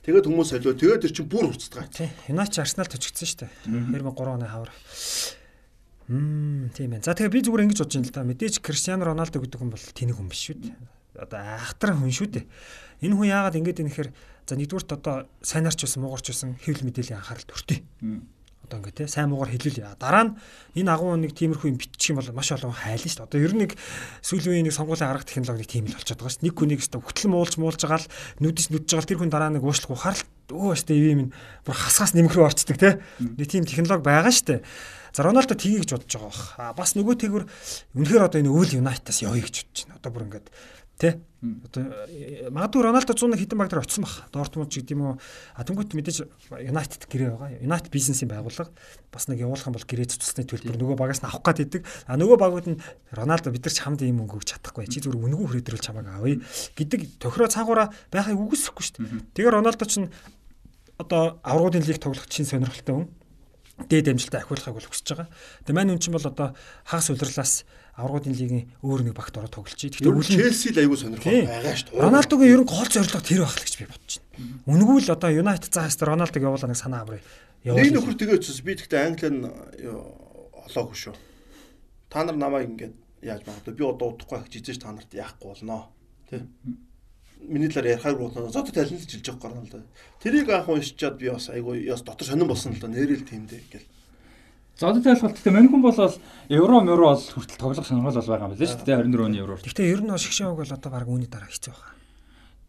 тэгээд 0.09 0.25
хүмүүс 0.25 0.49
солио 0.57 0.73
тэгээд 0.73 1.05
тэр 1.05 1.12
чинь 1.12 1.29
бүр 1.29 1.53
урцдаг. 1.53 1.85
Тийм. 1.93 2.09
Хинаач 2.25 2.57
Арсенал 2.57 2.88
төчгдсөн 2.88 3.29
шүү 3.29 3.38
дээ. 3.45 3.53
2003 3.93 4.41
оны 4.41 4.49
хавар. 4.49 4.73
Мм 6.09 6.73
тийм 6.73 6.97
ээ. 6.97 7.05
За 7.05 7.12
тэгээ 7.12 7.37
би 7.37 7.45
зүгээр 7.45 7.64
ингэж 7.69 7.79
бодож 7.85 7.93
байна 8.01 8.09
л 8.09 8.17
да. 8.17 8.25
Мэдээж 8.25 8.55
Криштиану 8.64 9.05
Роналдо 9.05 9.45
гэдэг 9.45 9.61
хүн 9.61 9.69
бол 9.69 9.85
тэнэг 9.93 10.17
хүн 10.17 10.33
биш 10.33 10.49
шүү 10.49 10.57
дээ. 10.64 10.77
Одоо 11.21 11.41
ахтар 11.61 11.93
хүн 11.93 12.09
шүү 12.09 12.29
дээ. 12.33 12.45
Энэ 13.05 13.12
хүн 13.12 13.29
яагаад 13.29 13.61
ингэж 13.61 13.77
ийм 13.85 13.93
нэхэр 13.93 14.09
за 14.49 14.57
нэгдүгürt 14.57 14.97
одоо 14.97 15.29
сайнарч 15.45 15.85
байсан, 15.85 16.01
муугарч 16.01 16.33
байсан 16.33 16.57
хэвлэл 16.57 16.88
мэдээллийн 16.88 17.21
анхаарал 17.21 17.45
төртий 17.45 17.85
одоо 18.68 18.85
ингээ 18.85 18.94
те 18.94 19.09
сайн 19.09 19.33
муугар 19.33 19.50
хэлүүлээ. 19.57 19.96
Дараа 19.96 20.24
нь 20.28 20.33
энэ 20.76 20.92
агуу 20.92 21.16
нэг 21.16 21.33
тиймэрхүү 21.33 21.72
юм 21.72 21.81
битчих 21.81 22.12
юм 22.12 22.20
бол 22.20 22.37
маш 22.37 22.52
олон 22.52 22.76
хайлна 22.76 23.09
шүү 23.09 23.24
дээ. 23.24 23.28
Одоо 23.33 23.40
ер 23.40 23.52
нь 23.57 23.62
нэг 23.64 23.72
сүүлийн 24.20 24.52
үеийн 24.52 24.66
нэг 24.68 24.76
сонгуулийн 24.76 25.09
арга 25.09 25.24
технологи 25.24 25.64
нэг 25.64 25.72
тийм 25.72 25.85
л 25.88 25.96
болчиход 25.96 26.20
байгаа 26.20 26.35
шүү. 26.37 26.44
Нэг 26.44 26.54
хүнийг 26.54 26.81
өстө 26.85 27.00
хөтлөн 27.00 27.33
муулж 27.33 27.54
муулж 27.57 27.81
байгаа 27.81 28.00
л 28.04 28.11
нүдэс 28.44 28.68
нүдж 28.68 28.90
байгаа 28.92 29.09
тэр 29.09 29.20
хүн 29.24 29.33
дараа 29.33 29.50
нэг 29.57 29.64
уушлах 29.64 29.96
ухаар 29.96 30.16
л 30.20 30.24
өө 30.52 30.76
өстө 30.76 30.92
ивэм 30.92 31.33
бүр 31.64 31.76
хасгаас 31.76 32.12
нэмэх 32.12 32.37
рүү 32.37 32.44
орцдог 32.44 32.76
те. 32.76 33.00
Нэг 33.16 33.48
тийм 33.48 33.64
технологи 33.64 34.04
байгаа 34.04 34.33
шүү 34.33 34.46
дээ. 34.52 34.61
За 35.12 35.24
Роналдо 35.24 35.57
тгий 35.57 35.81
гэж 35.81 35.96
бодож 35.96 36.12
байгаа 36.14 36.28
бах. 36.28 36.54
А 36.61 36.72
бас 36.76 36.92
нөгөө 36.94 37.16
тэгвэр 37.16 37.44
үнэхээр 37.96 38.26
одоо 38.28 38.38
энэ 38.44 38.52
өвөл 38.52 38.76
Юнайтаас 38.78 39.24
явъя 39.24 39.42
гэж 39.42 39.57
бодож 39.64 39.81
байна. 39.88 39.96
Одоо 39.98 40.11
бүр 40.12 40.24
ингээд 40.28 40.46
Тэ. 40.99 41.23
Одоо 41.39 41.95
э, 42.11 42.51
магадгүй 42.51 42.83
Роналдо 42.83 43.15
101 43.15 43.39
хэдэн 43.39 43.59
баг 43.59 43.71
дээр 43.71 43.87
очсон 43.87 44.03
баг. 44.03 44.27
Дортмунд 44.35 44.75
ч 44.75 44.83
гэдэм 44.83 44.99
үү. 44.99 45.15
А 45.55 45.63
тэнгуут 45.63 45.95
мэдээж 45.95 46.27
United 46.51 47.07
гэрээ 47.07 47.31
байгаа. 47.39 47.63
United 47.63 47.95
бизнесийн 47.95 48.27
байгууллага 48.27 48.75
бас 49.15 49.31
нэг 49.31 49.47
явуулах 49.47 49.71
юм 49.71 49.79
бол 49.79 49.87
гэрээ 49.87 50.11
цуцсны 50.11 50.43
төлбөр 50.43 50.75
нөгөө 50.75 50.99
багаас 50.99 51.23
нь 51.23 51.31
авах 51.31 51.47
гээд 51.47 51.79
идэг. 51.79 51.83
А 52.11 52.19
нөгөө 52.19 52.43
багууд 52.43 52.67
нь 52.75 52.83
Роналдо 53.15 53.55
бид 53.55 53.63
нар 53.63 53.71
ч 53.71 53.79
хамт 53.79 54.03
ийм 54.03 54.19
мөнгө 54.19 54.43
өгч 54.43 54.59
чадахгүй. 54.59 54.91
Чи 54.91 54.99
зүгээр 54.99 55.31
үнэгүй 55.31 55.47
хүрээдрүүл 55.63 55.87
чамааг 55.87 56.11
авъя 56.11 56.43
гэдэг 56.75 57.23
тохироо 57.23 57.47
цаагаараа 57.47 57.95
байхыг 58.11 58.35
үгүйсэхгүй 58.35 58.83
шүү 58.83 58.99
дээ. 58.99 59.39
Тэгээ 59.39 59.55
Роналдо 59.55 59.87
ч 59.87 60.11
одоо 60.99 61.39
аврагуудын 61.47 61.87
лиг 61.87 62.03
тоглох 62.03 62.27
чинь 62.27 62.51
сонирхолтой 62.51 63.07
хүн 63.07 63.09
дээд 63.87 64.11
амжилтаа 64.11 64.43
ахиулахыг 64.43 64.75
бол 64.75 64.91
хүсэж 64.91 65.07
байгаа. 65.15 65.31
Тэгээ 65.63 65.77
маань 65.79 65.95
үн 65.95 66.03
чинь 66.03 66.15
бол 66.19 66.27
одоо 66.27 66.59
хагас 66.83 67.15
улирлаас 67.15 67.63
аврагуудын 67.99 68.39
лигийн 68.39 68.71
өөр 68.87 69.11
нэг 69.11 69.15
багт 69.19 69.35
ороод 69.35 69.51
тоглож 69.51 69.75
чи. 69.75 69.91
Гэхдээ 69.91 70.07
үлэн 70.07 70.39
Челси 70.39 70.71
л 70.71 70.81
аягүй 70.87 70.99
сонирхол 71.03 71.35
байгаа 71.51 71.75
шүү 71.75 71.91
дээ. 71.91 72.03
Роналдогийн 72.07 72.53
ерөн 72.55 72.69
гол 72.71 72.87
зорилго 72.87 73.21
тэр 73.27 73.43
байх 73.43 73.57
л 73.59 73.65
гэж 73.67 73.75
би 73.75 73.87
бодож 73.91 74.15
байна. 74.23 74.63
Үнгүү 74.71 74.99
л 75.03 75.15
одоо 75.19 75.31
Юнайтед 75.35 75.75
цаас 75.75 75.99
тэр 75.99 76.15
Роналдог 76.15 76.43
явуулаа 76.47 76.71
нэг 76.71 76.79
санаа 76.79 77.03
аврыг. 77.03 77.27
Нэг 77.67 77.91
нөхөр 77.91 78.15
тэгээ 78.15 78.39
очсон. 78.39 78.63
Би 78.63 78.79
тэгтээ 78.79 79.03
Англи 79.03 79.29
нь 79.35 79.43
олоогүй 80.71 80.95
шүү. 80.95 81.17
Та 82.07 82.23
нар 82.23 82.39
намайг 82.39 82.71
ингээд 82.71 82.95
яаж 83.27 83.43
магадгүй 83.43 83.75
би 83.75 83.83
одоо 83.83 84.15
удахгүй 84.15 84.39
ах 84.39 84.47
жижигч 84.47 84.79
та 84.79 84.95
нарт 84.95 85.11
яахгүй 85.11 85.51
болно. 85.51 85.91
Тэ. 86.31 86.47
Миний 87.43 87.69
талаар 87.69 87.99
ярихаар 87.99 88.17
болно. 88.17 88.47
Зод 88.47 88.71
талент 88.71 89.11
жилж 89.11 89.27
байгаа 89.27 89.59
юм 89.59 89.67
л 89.67 89.75
да. 89.75 89.83
Тэрийг 90.23 90.49
анх 90.55 90.71
уншичаад 90.71 91.19
би 91.19 91.31
бас 91.35 91.51
айгүй 91.51 91.83
яс 91.83 92.07
дотор 92.07 92.27
сонирн 92.31 92.49
болсон 92.49 92.73
л 92.73 92.81
да. 92.81 92.89
Нэрэл 92.89 93.27
тийм 93.27 93.51
дээ 93.51 93.63
гэл. 93.75 93.87
Зодод 94.79 95.03
тайлбарт 95.03 95.35
гэхдээ 95.35 95.55
Маньхун 95.59 95.83
бол 95.83 95.99
евро 96.47 96.77
мөрөө 96.87 97.11
бол 97.11 97.19
хүртэл 97.19 97.59
тоглох 97.59 97.83
сонирхол 97.83 98.14
бол 98.14 98.31
байгаа 98.31 98.47
юм 98.47 98.55
байна 98.55 98.62
шүү 98.62 98.87
дээ 98.87 98.99
24 99.11 99.27
оны 99.27 99.37
евро. 99.43 99.59
Гэхдээ 99.59 99.91
ер 99.91 100.01
нь 100.07 100.14
шгшээг 100.14 100.55
бол 100.55 100.71
одоо 100.71 100.91
баг 100.95 101.07
үүний 101.11 101.27
дараа 101.27 101.51
хэцүү 101.51 101.75
байгаа. 101.75 101.99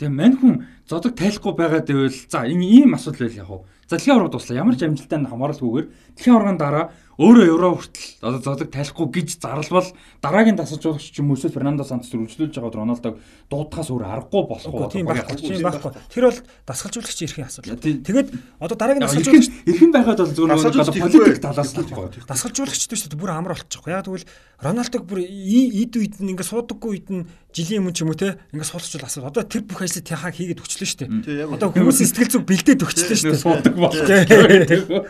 Тэгээ 0.01 0.17
Маньхун 0.17 0.55
зодог 0.89 1.13
тайлахгүй 1.13 1.53
байгаа 1.53 1.85
гэвэл 1.85 2.17
за 2.33 2.49
энэ 2.49 2.65
ийм 2.65 2.97
асуудал 2.97 3.29
байл 3.29 3.37
яг 3.37 3.49
уу. 3.53 3.61
За 3.89 3.97
дэлхийн 3.97 4.21
авраг 4.21 4.31
дуслаа. 4.31 4.61
Ямар 4.61 4.77
ч 4.77 4.85
амжилттай 4.85 5.25
хамааралгүйгээр 5.25 5.87
дэлхийн 6.13 6.35
аврагын 6.37 6.61
дараа 6.61 6.93
өөрөө 7.19 7.45
евро 7.51 7.73
хүртэл 7.75 8.21
одоо 8.23 8.39
зодог 8.39 8.69
тайлахгүй 8.71 9.07
гэж 9.11 9.43
зарлбал 9.43 9.89
дараагийн 10.23 10.55
тасалжуулагч 10.55 11.09
ч 11.11 11.19
юм 11.19 11.33
уу 11.33 11.35
эсвэл 11.35 11.51
Фернандо 11.51 11.83
Сантос 11.83 12.15
үргэлжлүүлж 12.15 12.55
байгаа 12.55 12.79
Роналдог 12.79 13.19
дуудахаас 13.51 13.91
өөр 13.91 14.05
аргагүй 14.07 14.43
болох 14.47 14.71
уу? 14.71 14.87
Тийм 14.87 15.03
байхгүй. 15.03 15.99
Тэр 16.07 16.31
бол 16.31 16.39
дасгалжуулагч 16.63 17.19
эрхийн 17.27 17.49
асуудал. 17.51 17.75
Тэгээд 17.75 18.29
одоо 18.63 18.77
дараагийн 18.79 19.03
дасгалжуулагч 19.03 19.51
эрхэн 19.67 19.91
байхад 19.91 20.19
бол 20.23 20.31
зөвхөн 20.31 20.95
политик 20.95 21.43
талаас 21.43 21.75
нь 21.75 21.83
байхгүй. 21.91 22.23
Дасгалжуулагчд 22.23 22.93
шүү 22.95 23.11
дээ 23.11 23.19
бүр 23.19 23.31
амар 23.35 23.57
болчихгүй. 23.59 23.91
Яг 23.91 24.07
тэгвэл 24.07 24.29
Роналдог 24.63 25.03
бүр 25.03 25.19
эд 25.23 25.93
үед 25.99 26.23
нь 26.23 26.31
ингээ 26.35 26.47
суудаггүй 26.47 26.91
үед 27.03 27.07
нь 27.11 27.27
жилийн 27.55 27.83
өмнө 27.83 27.95
ч 27.95 28.03
юм 28.03 28.11
уу 28.11 28.19
те 28.19 28.39
ингээ 28.51 28.67
суулцвал 28.67 29.07
асуу. 29.07 29.27
Одоо 29.27 29.43
тэр 29.47 29.63
бүх 29.63 29.79
ажлыг 29.79 30.03
тяхаа 30.03 30.35
хийгээд 30.35 30.59
өгчлөө 30.59 30.87
шүү 30.87 30.99
дээ. 31.07 31.47
Одоо 31.47 31.71
хүмүүс 31.71 32.03
сэтгэл 32.03 32.27
зүг 32.27 32.43
бэлдээд 32.43 32.83
өгчлөө 32.83 33.15
шүү 33.15 33.63
дээ 33.63 33.78
Суудаг 33.78 33.78
бол. 33.78 33.94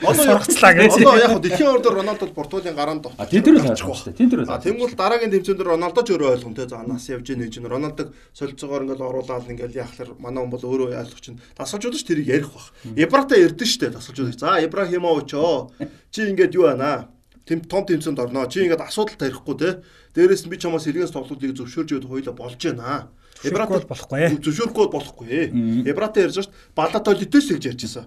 Одоо 0.04 0.24
сургацлаа 0.24 0.72
гэж. 0.76 0.92
Одоо 1.00 1.16
яг 1.16 1.40
дэлхийн 1.40 1.70
ордоор 1.72 1.94
Роналдод 2.04 2.34
Португалийн 2.34 2.76
гараанд 2.76 3.02
дот. 3.02 3.16
Тэд 3.16 3.46
нар 3.48 3.56
л 3.56 3.68
хайчих 3.72 3.88
واخ. 3.88 4.04
Тэд 4.04 4.30
нар 4.32 4.44
л. 4.44 4.50
А 4.52 4.60
тэгвэл 4.60 4.92
дараагийн 4.92 5.32
тэмцээн 5.32 5.56
дээр 5.56 5.72
Роналдо 5.72 6.02
ч 6.04 6.12
өөрөө 6.12 6.30
ойлгоно 6.36 6.56
те. 6.56 6.68
За 6.68 6.82
нас 6.84 7.08
явж 7.08 7.26
ийн 7.30 7.40
гэж 7.42 7.60
нь 7.60 7.68
Роналдог 7.68 8.12
солилцоогоор 8.36 8.84
ингээл 8.84 9.08
оруулаад 9.08 9.48
ингээл 9.48 9.78
яахлаар 9.80 10.10
манай 10.20 10.44
хүн 10.44 10.52
бол 10.52 10.64
өөрөө 10.64 10.94
ойлгох 11.00 11.22
чинь 11.24 11.40
дасгалжуулагч 11.56 12.04
тэрийг 12.04 12.28
ярих 12.28 12.50
бах. 12.52 12.70
Ибрата 12.94 13.34
ярдэн 13.34 13.66
шүү 13.66 13.80
дээ 13.88 13.96
дасгалжуулагч. 13.96 14.38
За 14.38 14.60
Ибрахимович 14.60 15.34
оо 15.34 15.72
чи 16.12 16.28
ингээд 16.28 16.54
юу 16.54 16.68
байна 16.68 16.84
аа? 16.84 17.00
Тэм 17.44 17.60
том 17.64 17.84
тэмцээнд 17.84 18.20
орноо. 18.20 18.48
Чи 18.48 18.64
ингээд 18.64 18.80
асуудал 18.80 19.20
тарихгүй 19.20 19.56
те. 19.60 19.70
Дээрээс 20.16 20.46
нь 20.46 20.50
би 20.50 20.56
чамаас 20.56 20.88
илгээс 20.88 21.12
тоглолтыг 21.12 21.52
зөвшөөрж 21.52 21.90
өгöd 22.00 22.08
хоёлаа 22.08 22.34
болж 22.34 22.56
байна. 22.56 23.08
Эбрат 23.44 23.68
бол 23.68 23.84
болохгүй. 23.84 24.40
Зөвшөөрөхгүй 24.40 24.86
болохгүй. 24.88 25.40
Эбрата 25.84 26.24
ярьж 26.24 26.40
шít 26.40 26.54
Балатолитэс 26.72 27.52
гэж 27.52 27.64
ярьж 27.68 27.82
байсан. 27.84 28.06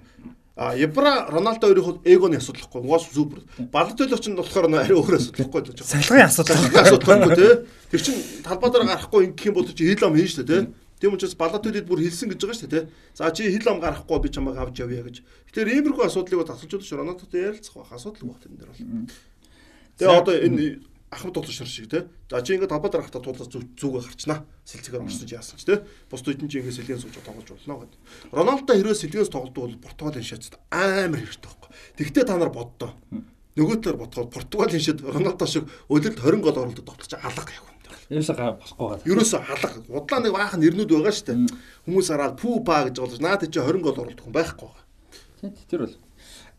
А 0.55 0.77
Эбра 0.77 1.27
Роналдо 1.33 1.73
өөрийнхөө 1.73 2.05
эгоны 2.05 2.37
асуудалхгүй. 2.37 2.85
Угаас 2.85 3.09
супер. 3.09 3.41
Балатолич 3.73 4.29
нь 4.29 4.37
болохоор 4.37 4.69
ари 4.69 4.93
өөр 4.93 5.17
асуудалхгүй 5.17 5.61
л 5.65 5.77
жоо. 5.81 5.89
Салгын 5.89 6.29
асуудал. 6.29 6.61
Асуудалгүй 6.77 7.37
тий. 7.41 7.53
Тэр 7.89 8.01
чин 8.05 8.15
талбай 8.45 8.69
дээр 8.69 8.85
гарахгүй 8.85 9.33
ингэх 9.33 9.49
юм 9.49 9.55
бол 9.57 9.65
чи 9.65 9.89
хилам 9.89 10.13
хийн 10.13 10.29
штэ 10.29 10.45
тий. 10.45 10.69
Тийм 11.01 11.17
учраас 11.17 11.33
Балатолид 11.41 11.89
бүр 11.89 12.05
хэлсэн 12.05 12.37
гэж 12.37 12.41
байгаа 12.45 12.59
штэ 12.61 12.69
тий. 12.69 12.85
За 13.17 13.33
чи 13.33 13.49
хилам 13.49 13.81
гарахгүй 13.81 14.21
би 14.21 14.29
чамайг 14.29 14.61
авч 14.61 14.77
явъя 14.85 15.09
гэж. 15.09 15.25
Тэгэхээр 15.25 15.73
иймэрхүү 15.73 16.05
асуудлыг 16.05 16.45
бол 16.45 16.53
асуулж 16.53 16.73
удаж 16.77 16.93
Рональдотой 16.93 17.41
ярилцах 17.49 17.81
байх. 17.81 17.97
Асуудал 17.97 18.29
байх 18.29 18.45
энэ 18.45 18.61
дэр 18.61 18.69
бол. 18.69 19.09
Тэгээ 19.97 20.21
одоо 20.21 20.37
энэ 20.37 20.85
ахмад 21.13 21.35
тулж 21.37 21.53
шар 21.53 21.69
шиг 21.69 21.91
те. 21.93 22.09
За 22.31 22.41
чи 22.41 22.57
ингээд 22.57 22.73
талбай 22.73 22.91
дарахта 22.91 23.21
тулаас 23.21 23.53
зүгээ 23.53 24.01
гарчнаа. 24.01 24.49
Сэлцэгээр 24.65 25.05
орсон 25.05 25.29
чи 25.29 25.37
яасан 25.37 25.61
ч 25.61 25.69
те. 25.69 25.85
Бус 26.09 26.25
нь 26.25 26.49
чи 26.49 26.59
ингээд 26.65 26.77
сэлгэн 26.81 27.01
сууж 27.05 27.21
тоглож 27.21 27.49
болно 27.53 27.85
гэдэг. 27.85 27.99
Роналдо 28.33 28.73
хэрвээ 28.73 28.97
сэлгэнс 28.97 29.29
тоглодог 29.29 29.63
бол 29.69 29.85
Португалийн 29.85 30.25
шатд 30.25 30.57
амар 30.73 31.21
хэрэгтэй 31.21 31.45
байхгүй. 31.53 31.71
Тэгвэл 32.01 32.25
та 32.25 32.37
нар 32.41 32.49
боддоо. 32.49 32.97
Нөгөө 33.61 33.77
талаар 33.85 34.01
бодоход 34.01 34.33
Португалийн 34.33 34.81
шат 34.81 35.05
Роналдо 35.05 35.45
шиг 35.45 35.69
өлөлд 35.93 36.17
20 36.17 36.41
гол 36.41 36.57
оруулдаг 36.57 36.85
тоглож 36.89 37.13
алга 37.13 37.53
яг 37.53 37.61
юм. 37.61 37.73
Ерөөсөө 38.13 38.37
болохгүй 38.61 38.87
байгаа. 38.89 39.09
Ерөөсөө 39.09 39.41
алга. 39.53 39.69
Удлаа 39.89 40.21
нэг 40.21 40.33
баахан 40.37 40.61
нэрнүүд 40.61 40.91
байгаа 40.93 41.13
шүү 41.17 41.27
дээ. 41.29 41.39
Хүмүүс 41.89 42.09
хараад 42.13 42.35
пүү 42.41 42.57
па 42.65 42.77
гэж 42.89 42.97
болж 43.01 43.21
наад 43.25 43.45
чи 43.49 43.61
20 43.61 43.85
гол 43.85 44.01
оруулдаг 44.05 44.25
хүн 44.25 44.37
байхгүй 44.37 44.69
байгаа. 44.69 44.85
Тэр 45.69 45.79
бол 45.87 45.95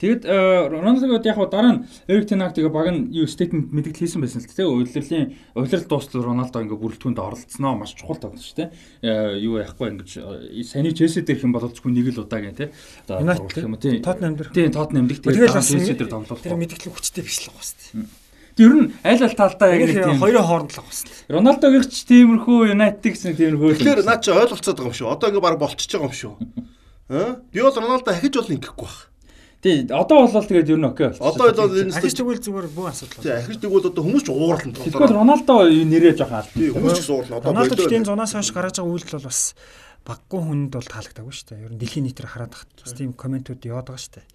Тэгэд 0.03 0.27
э, 0.27 0.67
Роналдогод 0.67 1.23
яг 1.23 1.39
дараа 1.47 1.79
нь 1.79 1.87
Эрик 2.11 2.27
Тенаг 2.27 2.51
тэгээ 2.51 2.75
баг 2.75 2.91
нь 2.91 3.15
юу 3.15 3.23
стейтмент 3.23 3.71
мэдгэл 3.71 4.03
хийсэн 4.03 4.19
байсан 4.19 4.43
л 4.43 4.51
тэ 4.51 4.67
удирдлагын 4.67 5.31
удирдал 5.55 5.87
дуустал 5.87 6.27
Роналдо 6.27 6.59
ингээ 6.59 6.75
бүрэлдэхүүнд 6.75 7.23
оролцсноо 7.23 7.79
маш 7.79 7.95
чухал 7.95 8.19
тоглож 8.19 8.43
штэ. 8.43 8.75
Э, 8.99 9.39
юу 9.39 9.63
яахгүй 9.63 9.95
ингэж 9.95 10.11
э, 10.19 10.59
саяны 10.67 10.91
Челси 10.91 11.23
дээр 11.23 11.39
хэм 11.39 11.55
бололцгүй 11.55 11.95
нэг 11.95 12.11
л 12.11 12.27
удаа 12.27 12.43
гэх 12.43 12.51
тэ. 12.51 12.75
Одоо 13.07 13.47
юм 13.47 13.79
тийм 13.79 14.03
Тотнам 14.03 14.35
дээр. 14.35 14.51
Тийм 14.51 14.75
Тотнам 14.75 15.07
дээр 15.07 15.19
тэгээ 15.23 15.47
Челси 15.55 15.95
дээр 15.95 16.11
тоглох. 16.11 16.43
Тэр 16.43 16.59
мэдгэл 16.59 16.91
хүчтэй 16.91 17.23
биш 17.23 17.47
л 17.47 17.55
байгаа 17.55 17.63
штэ. 17.63 18.03
Тэр 18.59 18.73
нь 18.75 18.91
аль 19.07 19.23
аль 19.23 19.39
талдаа 19.39 19.71
яг 19.71 19.87
нэг 19.87 20.03
тийм 20.03 20.19
хоёрын 20.19 20.43
хооронд 20.43 20.71
л 20.75 20.83
байгаа 20.83 20.99
штэ. 20.99 21.31
Рональдогийн 21.31 21.87
ч 21.87 22.03
тиймэрхүү 22.11 22.75
Юнайтед 22.75 23.07
гэсэн 23.07 23.39
тиймэрхүү. 23.39 23.79
Тэгэхээр 23.79 24.03
наа 24.03 24.19
чи 24.19 24.35
ойлголцоод 24.35 24.77
байгаа 24.83 24.91
юм 24.91 24.99
шүү. 24.99 25.15
Одоо 25.15 25.31
ингээ 25.31 25.47
баг 25.47 25.57
болчихж 25.63 25.95
байгаа 25.95 26.11
юм 26.11 26.19
шүү. 26.19 26.35
Аа? 27.13 27.39
Би 27.55 27.63
бол 27.63 27.71
Роналдо 27.71 28.11
ахиж 28.11 28.35
бол 28.35 28.51
ингэхгүй 28.51 28.85
байна. 28.85 29.12
Тий, 29.63 29.87
одоо 29.87 30.27
бол 30.27 30.43
тэгээд 30.43 30.75
ер 30.75 30.79
нь 30.79 30.83
окей 30.83 31.07
болсон. 31.07 31.23
Одоо 31.23 31.55
бол 31.55 31.79
энэ 31.79 31.95
ахиж 31.95 32.19
тэгвэл 32.19 32.43
зүгээр 32.43 32.67
бүх 32.75 32.91
асуудал. 32.91 33.23
Тий, 33.23 33.31
ахиж 33.31 33.57
тэгвэл 33.63 33.87
одоо 33.87 34.03
хүмүүс 34.03 34.23
ч 34.23 34.27
тоглоо. 34.27 34.59
Тэгэхээр 34.59 35.15
Роналдо 35.15 35.55
нэрээ 35.71 36.19
жоохон 36.19 36.43
аль. 36.43 36.51
Тий, 36.51 36.67
хүмүүс 36.75 36.99
ч 36.99 37.07
уурлан. 37.07 37.39
Одоо 37.39 37.55
Роналдо 37.55 37.79
ч 37.79 37.87
тийм 37.87 38.03
зунаас 38.03 38.35
хойш 38.35 38.51
гараж 38.51 38.75
байгаа 38.75 38.91
үйлдэл 38.91 39.23
бол 39.23 39.31
бас 39.31 39.55
баггүй 40.03 40.41
хүнд 40.43 40.71
бол 40.75 40.91
таалагдаагүй 40.91 41.31
шүү 41.31 41.47
дээ. 41.47 41.63
Ер 41.63 41.71
нь 41.71 41.79
дэлхийн 41.79 42.05
нийтээр 42.11 42.27
хараад 42.27 42.53
бас 42.59 42.91
тийм 42.91 43.15
комментүүд 43.15 43.63
яваад 43.63 43.87
байгаа 43.87 44.03
шүү 44.03 44.13
дээ. 44.19 44.27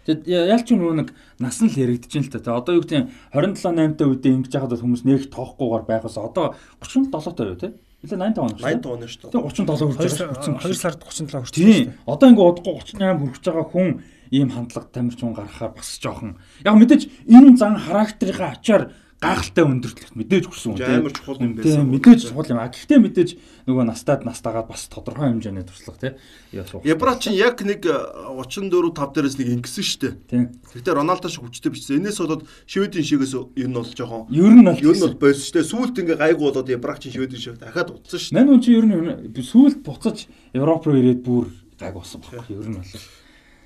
Тэгэд 0.00 0.28
ялч 0.28 0.66
нөгөө 0.76 0.94
нэг 1.00 1.08
нас 1.40 1.56
нь 1.64 1.72
л 1.72 1.80
яригдчихээн 1.80 2.28
л 2.28 2.44
та. 2.44 2.60
Одоо 2.60 2.76
юу 2.76 2.84
гэдэг 2.84 3.32
27 3.32 3.64
8 3.64 3.96
та 3.96 4.04
үедээ 4.12 4.32
ингэж 4.44 4.52
яхад 4.60 4.72
бол 4.76 4.84
хүмүүс 4.84 5.04
нэг 5.08 5.32
тоохгүйгээр 5.32 5.84
байхаас 5.88 6.16
одоо 6.20 6.52
37 6.84 7.08
та 7.08 7.48
юу 7.48 7.56
те? 7.56 7.72
Илээ 8.00 8.32
85 8.32 8.40
он 8.40 8.52
шүү. 8.56 8.64
85 8.64 8.92
он 8.92 9.08
шүү. 9.08 9.28
Тэгээ 9.28 9.44
37 9.56 9.92
хүрч 9.92 10.20
байгаа. 10.20 10.68
2 10.68 10.72
сард 10.72 11.00
37 11.04 11.36
хүрч. 11.36 11.52
Тийм. 11.52 11.92
Одоо 12.08 12.26
ингээ 12.32 12.48
удахгүй 12.48 12.74
38 12.80 13.20
хүрч 13.20 13.44
байгаа 13.44 13.66
хүн 13.68 13.88
ийм 14.30 14.50
хандлага 14.50 14.88
тамирчин 14.90 15.34
гаргахаар 15.34 15.74
бас 15.74 15.98
жоохон 16.02 16.38
яг 16.64 16.74
мэдээж 16.74 17.02
энэ 17.28 17.56
зан 17.58 17.76
характерийн 17.78 18.54
ачаар 18.54 18.94
гайхалтай 19.20 19.64
өндөртлөлт 19.68 20.16
мэдээж 20.16 20.44
хүрсэн 20.48 20.72
үү 20.72 20.96
амар 20.96 21.12
чухал 21.12 21.44
юм 21.44 21.52
байсан. 21.52 21.84
Мэдээж 21.92 22.32
чухал 22.32 22.48
юм. 22.48 22.56
А 22.56 22.72
гэхдээ 22.72 23.00
мэдээж 23.04 23.30
нөгөө 23.68 23.84
настад 23.84 24.24
настагаад 24.24 24.72
бас 24.72 24.88
тодорхой 24.88 25.28
хэмжээний 25.28 25.68
туршлага 25.68 26.00
тий. 26.00 26.12
Ябра 26.56 27.20
чинь 27.20 27.36
яг 27.36 27.60
нэг 27.60 27.84
34 27.84 28.72
5 28.96 29.12
дээрээс 29.12 29.36
нэг 29.36 29.48
ингэсэн 29.60 29.84
шүү 29.84 30.00
дээ. 30.24 30.44
Гэхдээ 30.72 30.96
Роналдо 30.96 31.28
шиг 31.28 31.44
хүчтэй 31.44 31.68
бичсэн. 31.68 32.00
Энээс 32.00 32.16
болоод 32.16 32.48
Шведийн 32.64 33.04
шигээс 33.04 33.36
ер 33.36 33.68
нь 33.68 33.76
бол 33.76 33.92
жоохон 33.92 34.32
ер 34.32 34.54
нь 34.56 34.64
бол 34.64 34.80
ер 34.80 34.96
нь 34.96 35.04
бол 35.04 35.20
байсан 35.20 35.44
шүү 35.44 35.56
дээ. 35.60 35.68
Сүүлд 35.68 36.00
ингээ 36.00 36.16
гайгүй 36.16 36.44
болоод 36.48 36.72
Ябра 36.72 36.96
чинь 36.96 37.12
Шведийн 37.12 37.44
шиг 37.44 37.60
дахиад 37.60 37.92
утсан 37.92 38.16
шүү 38.16 38.32
дээ. 38.32 38.40
Мань 38.40 38.52
үн 38.56 38.64
чи 38.64 38.72
ер 38.72 38.88
нь 38.88 39.36
сүүлд 39.36 39.84
буцаж 39.84 40.32
Европ 40.56 40.88
руу 40.88 40.96
ирээд 40.96 41.20
бүр 41.20 41.52
гайг 41.76 41.92
болсон 41.92 42.24
баг. 42.24 42.48
Ер 42.48 42.64
нь 42.64 42.80
бол 42.80 42.88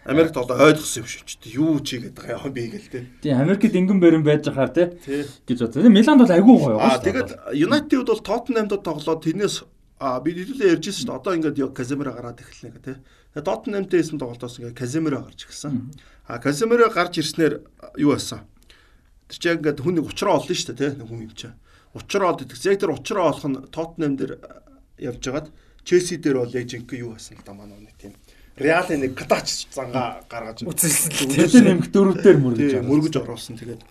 Америкт 0.04 0.36
одоо 0.36 0.56
ойлгосон 0.68 1.02
юм 1.02 1.08
шиг 1.08 1.24
ч 1.24 1.40
юу 1.56 1.80
ч 1.80 1.96
хийгээд 1.96 2.16
байгаа 2.20 2.44
юм 2.44 2.52
би 2.52 2.68
гэл 2.68 2.92
тээ. 2.92 3.04
Тийм 3.24 3.40
Америкт 3.40 3.72
ингэн 3.72 4.00
барин 4.00 4.20
байж 4.20 4.44
байгаа 4.44 4.68
тий. 4.68 5.24
гэж 5.48 5.58
бодлоо. 5.64 5.88
Миланд 5.88 6.20
бол 6.20 6.34
айгүй 6.36 6.56
гоё 6.60 6.76
шүү. 6.76 6.84
Аа 6.84 7.00
тэгээд 7.00 7.30
United 7.56 8.04
бол 8.04 8.20
Tottenham-д 8.20 8.84
тоглоод 8.84 9.24
тэрнээс 9.24 9.56
би 9.64 10.30
хэдүүлээ 10.36 10.72
ярьжсэн 10.76 11.00
шүү 11.00 11.08
дээ. 11.08 11.18
Одоо 11.24 11.32
ингээд 11.40 11.58
Каземиро 11.72 12.12
гараад 12.12 12.40
эхэлнэ 12.44 12.70
гэх 12.76 12.84
тий. 12.84 12.96
Тэгээд 13.32 13.48
Tottenham-тэй 13.48 13.98
хийсэн 14.04 14.20
тоглолтоос 14.20 14.60
ингээд 14.60 14.76
Каземиро 14.76 15.18
гарч 15.24 15.40
ирсэн. 15.48 15.72
Аа 16.28 16.36
Каземиро 16.36 16.92
гарч 16.92 17.14
ирснээр 17.24 17.64
юу 17.96 18.12
байсан? 18.12 18.44
Тэр 19.32 19.38
чинь 19.40 19.56
ингээд 19.64 19.80
хүн 19.80 19.96
нэг 19.96 20.04
уучраа 20.04 20.36
олно 20.36 20.52
шүү 20.52 20.76
дээ 20.76 20.92
тий. 20.92 21.00
Хүн 21.00 21.24
юм 21.24 21.32
чинь. 21.32 21.56
Уучраа 21.96 22.36
олд 22.36 22.44
гэдэг. 22.44 22.60
Яг 22.60 22.76
тэр 22.76 22.92
уучраа 22.92 23.32
олох 23.32 23.48
нь 23.48 23.56
Tottenham 23.72 24.20
дээр 24.20 24.36
явж 25.00 25.24
хагаад 25.24 25.48
Челси 25.84 26.16
дээр 26.16 26.40
бол 26.40 26.52
яг 26.56 26.64
жинхэнэ 26.64 27.00
юу 27.04 27.12
байсан 27.12 27.36
л 27.36 27.44
да 27.44 27.52
манай 27.52 27.76
нэг 27.76 27.92
тийм 28.00 28.16
Реалын 28.54 29.00
нэг 29.02 29.12
катач 29.18 29.66
занга 29.74 30.22
гаргаж 30.30 30.62
үзэлсэн. 30.62 31.10
Тэгээд 31.26 31.66
нэмэх 31.66 31.88
дөрөвдөр 31.90 32.36
мөргөж 32.38 32.72
мөргөж 32.86 33.14
оруулсан. 33.18 33.58
Тэгээд 33.58 33.82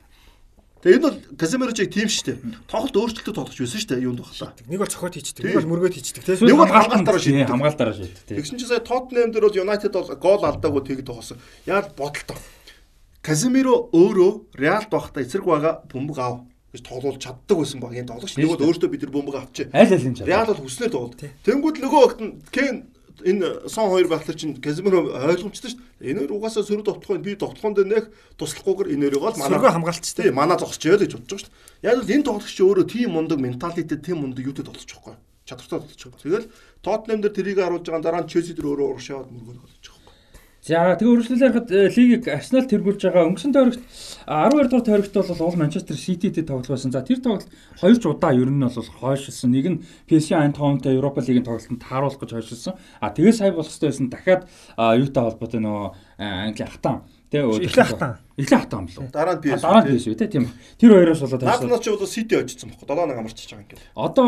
Тэгээ 0.84 0.99
энэ 0.99 1.08
бол 1.08 1.19
Каземирочийг 1.39 1.95
тийм 1.95 2.12
шүү 2.12 2.28
дээ. 2.28 2.38
Тоглолт 2.67 2.91
өөрчлөлтөд 2.91 3.36
тоглож 3.39 3.56
байсан 3.56 3.88
дээ 3.88 4.04
юунд 4.04 4.19
баглаа. 4.19 4.52
Нэг 4.67 4.80
бол 4.84 4.91
цохоод 4.91 5.15
хийчдэг, 5.15 5.43
нэг 5.47 5.56
бол 5.63 5.71
мөргөөд 5.80 5.95
хийчдэг 5.95 6.23
тийм. 6.28 6.43
Нэг 6.43 6.60
бол 6.60 6.76
хамгаалтаараа 6.76 7.23
шийддэг. 7.23 7.47
Хамгаалтаараа 7.47 7.95
шийддэг 7.95 8.23
тийм. 8.28 8.36
Тэгсэн 8.43 8.60
чинь 8.60 8.67
сая 8.67 8.84
Тоттенхэм 8.84 9.32
дээр 9.32 9.47
бол 9.47 9.60
Юнайтед 9.63 9.95
бол 9.95 10.12
гол 10.19 10.43
алдаагүй 10.43 10.84
тэгэд 10.84 11.08
тоглосон. 11.08 11.39
Яад 11.63 11.95
бодолтой. 11.95 12.36
Каземиро 13.23 13.95
өөрөө 13.95 14.60
Реалд 14.60 14.91
байхдаа 14.91 15.23
эцэг 15.23 15.47
байгаа 15.47 15.88
бөмбөг 15.88 16.19
аав 16.19 16.43
гэж 16.76 16.84
тоглуулж 16.84 17.19
чаддаг 17.23 17.58
байсан 17.63 17.80
баг. 17.80 17.95
Энэ 17.95 18.12
тоглогч 18.12 18.36
нөгөө 18.36 18.60
өөртөө 18.67 18.89
бид 18.91 19.08
нар 19.08 19.13
бөмбөг 19.15 19.36
авчи. 19.39 19.71
Аль 19.71 19.88
аль 19.88 20.04
юм 20.04 20.19
чад. 20.19 20.28
Реал 20.28 20.52
бол 20.52 20.67
хүснээр 20.67 20.91
тоглолт. 20.91 21.23
Тэнгүүд 21.47 21.80
нөгөө 21.80 22.02
огт 22.04 22.19
нь 22.19 22.43
Кен 22.52 22.91
энэ 23.24 23.70
сон 23.70 23.90
хоёр 23.90 24.08
багтар 24.08 24.36
чинь 24.36 24.60
Казимиро 24.62 25.08
ойлгомжтой 25.08 25.72
шүү 25.72 25.80
дээ. 26.00 26.12
Энэ 26.12 26.20
хоёр 26.24 26.34
угаасаа 26.38 26.64
сөрөг 26.64 26.86
довтлохын 26.86 27.24
би 27.24 27.36
довтлохонд 27.36 27.80
нэг 27.88 28.12
туслахгүйгээр 28.38 28.94
энэ 28.94 29.04
хоёрыг 29.10 29.24
бол 29.24 29.40
манай 29.40 29.72
хамгаалцтай. 29.72 30.32
Манай 30.32 30.58
зогсчихё 30.60 30.96
л 31.00 31.04
гэж 31.04 31.14
бодож 31.16 31.30
байгаа 31.30 31.42
шүү 31.42 31.52
дээ. 31.52 31.90
Яг 31.90 31.98
л 32.04 32.14
энэ 32.14 32.28
тоглогч 32.28 32.58
өөрөө 32.60 32.86
тийм 32.88 33.10
мундаг 33.16 33.40
менталитет, 33.40 34.02
тийм 34.06 34.18
мундаг 34.24 34.44
юутэй 34.44 34.66
юм. 34.66 35.18
Чадвартай 35.46 35.80
байгаа. 36.04 36.24
Тэгэл 36.24 36.48
Тоттенхэм 36.84 37.22
дээр 37.24 37.36
тэрийг 37.36 37.58
харуулж 37.60 37.86
байгаа 37.88 38.04
дараа 38.04 38.24
нь 38.24 38.32
Челси 38.32 38.56
дээр 38.56 38.68
өөрөө 38.72 38.88
урагшаад 38.96 39.28
мөргөд 39.28 39.60
тоглож 39.60 39.84
байгаа. 39.84 39.93
За 40.63 40.95
тэгээ 40.95 41.12
үргэлжлүүлээ 41.12 41.52
хахад 41.52 41.67
лигийг 41.91 42.23
Арсенал 42.32 42.63
тэргүүлж 42.71 43.04
байгаа 43.04 43.28
өнгөрсөн 43.28 43.52
тойрогт 43.52 43.84
12 43.84 44.71
дугаар 44.71 44.88
тойрогт 44.88 45.12
бол 45.12 45.43
уул 45.43 45.60
Манчестер 45.60 45.99
Сититэй 45.99 46.47
тоглосон. 46.47 46.95
За 46.95 47.04
тэр 47.04 47.19
тоглолт 47.19 47.52
хоёр 47.84 47.99
ч 47.99 48.08
удаа 48.08 48.32
ер 48.32 48.47
нь 48.47 48.63
бол 48.63 48.71
хойшилсан. 48.71 49.52
Нэг 49.52 49.67
нь 49.67 49.82
PSG 50.08 50.39
Eindhovenтэй 50.39 50.95
Европа 50.95 51.19
лигийн 51.19 51.43
тоглолтод 51.43 51.84
тааруулах 51.84 52.15
гэж 52.15 52.32
хойшилсан. 52.32 52.80
А 53.04 53.12
тэгээ 53.12 53.36
сая 53.36 53.52
болох 53.52 53.67
хэрэгтэй 53.67 53.91
байсан. 53.91 54.08
Дахиад 54.08 54.47
юутай 54.80 55.23
холбоотой 55.28 55.60
нөгөө 55.60 55.88
Англи 56.23 56.63
хатан 56.63 57.04
Тэгээ 57.28 57.65
эхлээ 57.67 57.88
хатан. 57.91 58.12
Эхлээ 58.39 58.60
хатан 58.63 58.88
лу. 58.88 59.10
Дараа 59.12 59.36
нь 59.36 59.43
PSG. 59.43 59.63
Дараа 59.67 59.82
нь 59.84 59.88
PSG 59.99 60.21
тийм. 60.32 60.47
Тэр 60.80 60.91
хоёроос 60.95 61.21
болоод 61.28 61.43
Наад 61.43 61.63
нь 61.67 61.76
ч 61.84 61.91
бол 61.91 62.08
Сити 62.08 62.39
очсон 62.39 62.71
бохоо. 62.71 62.88
7-1 62.88 63.19
амарчиж 63.19 63.52
байгаа 63.52 63.65
юм 63.65 63.69
гээд. 63.73 63.84
Одоо 63.99 64.28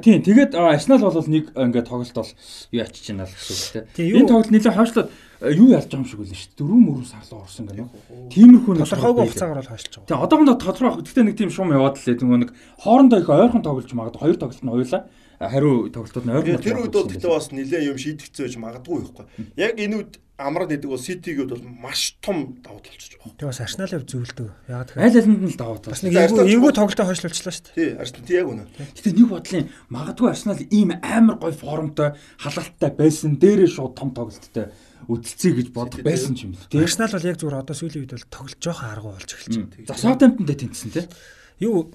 Тийм 0.00 0.22
тэгээд 0.22 0.54
Арсенал 0.56 1.04
бол 1.04 1.26
нэг 1.26 1.52
ингээд 1.52 1.88
тоглолт 1.88 2.14
бол 2.16 2.30
юу 2.72 2.80
ачиж 2.80 3.12
байна 3.12 3.28
л 3.28 3.34
гэсэн 3.34 3.84
үг 3.84 3.92
тийм. 3.92 4.16
Энэ 4.16 4.28
тоглолт 4.30 4.52
нэлээд 4.54 4.78
хойшлоод 4.78 5.08
юу 5.50 5.68
ялж 5.74 5.90
байгаа 5.90 6.02
юм 6.02 6.06
шиг 6.06 6.20
үлээ 6.22 6.38
шүү 6.38 6.50
дээ. 6.54 6.58
Дөрөв 6.62 6.80
мөрөв 6.86 7.06
сарлуу 7.10 7.42
орсон 7.42 7.66
гэнэ. 7.66 7.86
Тиймэрхүү 8.30 8.72
нэг 8.78 8.86
тодорхойгүй 8.86 9.24
хугацаагаар 9.26 9.60
бол 9.62 9.72
хойшлж 9.72 9.92
байгаа. 9.98 10.08
Тийм 10.08 10.22
одоохондоо 10.22 10.56
тодорхой. 10.62 11.02
Гэхдээ 11.02 11.24
нэг 11.26 11.36
тийм 11.38 11.50
шум 11.50 11.74
яваад 11.74 11.96
л 11.98 12.06
нөгөө 12.06 12.40
нэг 12.46 12.50
хоорондоо 12.78 13.18
их 13.18 13.28
ойрхон 13.28 13.62
тоглож 13.66 13.90
магад 13.92 14.20
хоёр 14.22 14.36
тоглолт 14.38 14.62
нь 14.62 14.70
хоёулаа 14.70 15.02
хариу 15.42 15.90
тоглолтууд 15.90 16.26
нь 16.26 16.34
ойрхон. 16.36 16.62
Тэр 16.62 16.78
үед 16.78 16.94
бол 16.94 17.10
тэгтээ 17.10 17.30
бас 17.34 17.50
нэлээд 17.50 17.88
юм 17.90 17.98
шийдэгцээ 17.98 18.44
байж 18.46 18.56
магадгүй 18.62 18.96
байхгүй. 19.02 19.24
Яг 19.58 19.74
энэ 19.74 19.96
үед 19.98 20.12
амраад 20.38 20.72
идэг 20.74 20.90
бол 20.90 20.98
Ситигэд 20.98 21.50
бол 21.50 21.62
маш 21.62 22.16
том 22.22 22.58
давуу 22.62 22.82
талчж 22.82 23.18
байгаа. 23.18 23.34
Тэгээ 23.38 23.50
бас 23.50 23.60
Арсеналыг 23.62 24.06
зөвлөдөг. 24.06 24.48
Яг 24.68 24.86
тэгэхээр 24.90 25.06
аль 25.06 25.18
алинд 25.22 25.42
нь 25.42 25.50
л 25.52 25.58
давуу 25.58 25.78
тал. 25.78 25.94
Бас 25.94 26.02
нэг 26.02 26.14
эвгүй 26.16 26.72
тоглолтоо 26.72 27.06
хойшлуулчлаа 27.06 27.54
шүү 27.54 27.64
дээ. 27.68 27.76
Тий, 27.76 27.90
Арсенал 27.98 28.26
тий 28.26 28.36
яг 28.38 28.48
үнэ. 28.50 28.64
Гэтэ 28.96 29.10
нэг 29.12 29.28
бодлын 29.30 29.66
магадгүй 29.92 30.28
Арсенал 30.32 30.62
ийм 30.70 30.90
амар 30.98 31.36
гой 31.38 31.52
формтой 31.54 32.08
халаалттай 32.42 32.90
байсан 32.96 33.38
дээрээ 33.38 33.70
шууд 33.70 33.94
том 33.94 34.10
тоглолттой 34.10 34.72
үдэлцээ 35.08 35.52
гэж 35.58 35.68
бод 35.72 35.98
байсан 36.02 36.36
юм 36.38 36.52
л 36.54 36.66
тий. 36.70 36.82
Арсенал 36.82 37.14
бол 37.14 37.28
яг 37.30 37.36
зүгээр 37.40 37.60
одоо 37.62 37.74
сүүлийн 37.76 38.02
үед 38.06 38.14
бол 38.14 38.28
тоглож 38.30 38.58
жоохон 38.60 38.90
аргу 38.92 39.08
болж 39.14 39.30
эхэлж 39.32 39.54
байна. 39.58 39.86
За 39.88 39.94
Southampton-д 39.98 40.52
тэнцсэн 40.54 40.90
тий. 40.92 41.06
Юу 41.62 41.90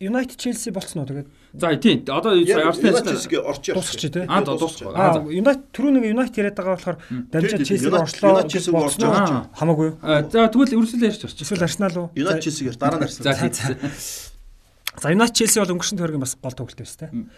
United 0.00 0.36
Chelsea 0.36 0.70
болцсон 0.72 1.02
уу 1.02 1.08
тэгээд 1.08 1.28
За 1.52 1.76
тийм 1.76 2.04
одоо 2.08 2.32
Arsenal 2.32 3.04
Chelsea 3.04 3.38
орчих. 3.40 3.74
Дуусчих 3.74 4.12
тий. 4.12 4.24
Аа 4.28 4.44
дуусчих. 4.44 4.88
Аа 4.88 5.20
United 5.26 5.68
түрүү 5.72 5.90
нэг 5.96 6.04
United 6.12 6.36
яриад 6.40 6.56
байгаа 6.56 6.76
болохоор 6.76 6.98
дамжаад 7.28 7.64
Chelsea 7.66 7.88
руу 7.92 8.00
орчлоо 8.00 8.40
гэж 8.40 8.70
бодсон 8.72 9.48
хамаагүй 9.52 9.86
юу? 9.92 9.96
За 10.32 10.48
тэгвэл 10.48 10.76
өрсөлдөө 10.80 11.08
ярьж 11.08 11.22
орчих. 11.28 11.44
Эсвэл 11.44 11.66
Arsenal 11.66 11.94
уу? 11.98 12.08
United 12.16 12.40
Chelsea-гээр 12.40 12.78
дараа 12.80 13.00
нь 13.00 13.06
Arsenal. 13.08 13.36
За 13.36 14.32
За 15.00 15.08
United 15.08 15.36
Chelsea 15.36 15.60
бол 15.60 15.72
өнгөрсөн 15.76 15.98
төргийн 15.98 16.24
бас 16.24 16.36
гол 16.36 16.56
тоглолт 16.56 16.78
байсан 16.78 16.98
тий. 17.12 17.28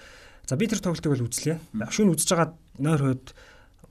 За 0.47 0.57
би 0.59 0.67
тэр 0.69 0.83
тоглолтыг 0.83 1.11
бол 1.15 1.27
үзлээ. 1.27 1.59
Шүүн 1.91 2.13
үзэж 2.13 2.29
байгаа 2.35 2.49
нойр 2.83 3.03
хойд 3.03 3.27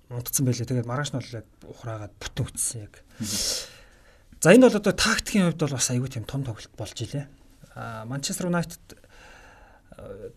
унтцсан 0.10 0.44
байлээ. 0.46 0.68
Тэгээд 0.68 0.90
маргааш 0.90 1.12
нь 1.14 1.20
бол 1.20 1.38
яг 1.40 1.48
ухраагаад 1.64 2.14
бүтэн 2.20 2.46
үтсэн 2.48 2.80
яг. 2.84 2.94
За 4.44 4.52
энэ 4.52 4.68
бол 4.68 4.80
одоо 4.82 4.94
тактикийн 4.94 5.48
хувьд 5.48 5.62
бол 5.64 5.78
бас 5.78 5.88
аягүй 5.88 6.10
тийм 6.12 6.26
том 6.28 6.44
тоглолт 6.44 6.74
болж 6.76 6.98
илээ. 7.00 7.28
Манчестер 8.08 8.52
Юнайтед 8.52 8.84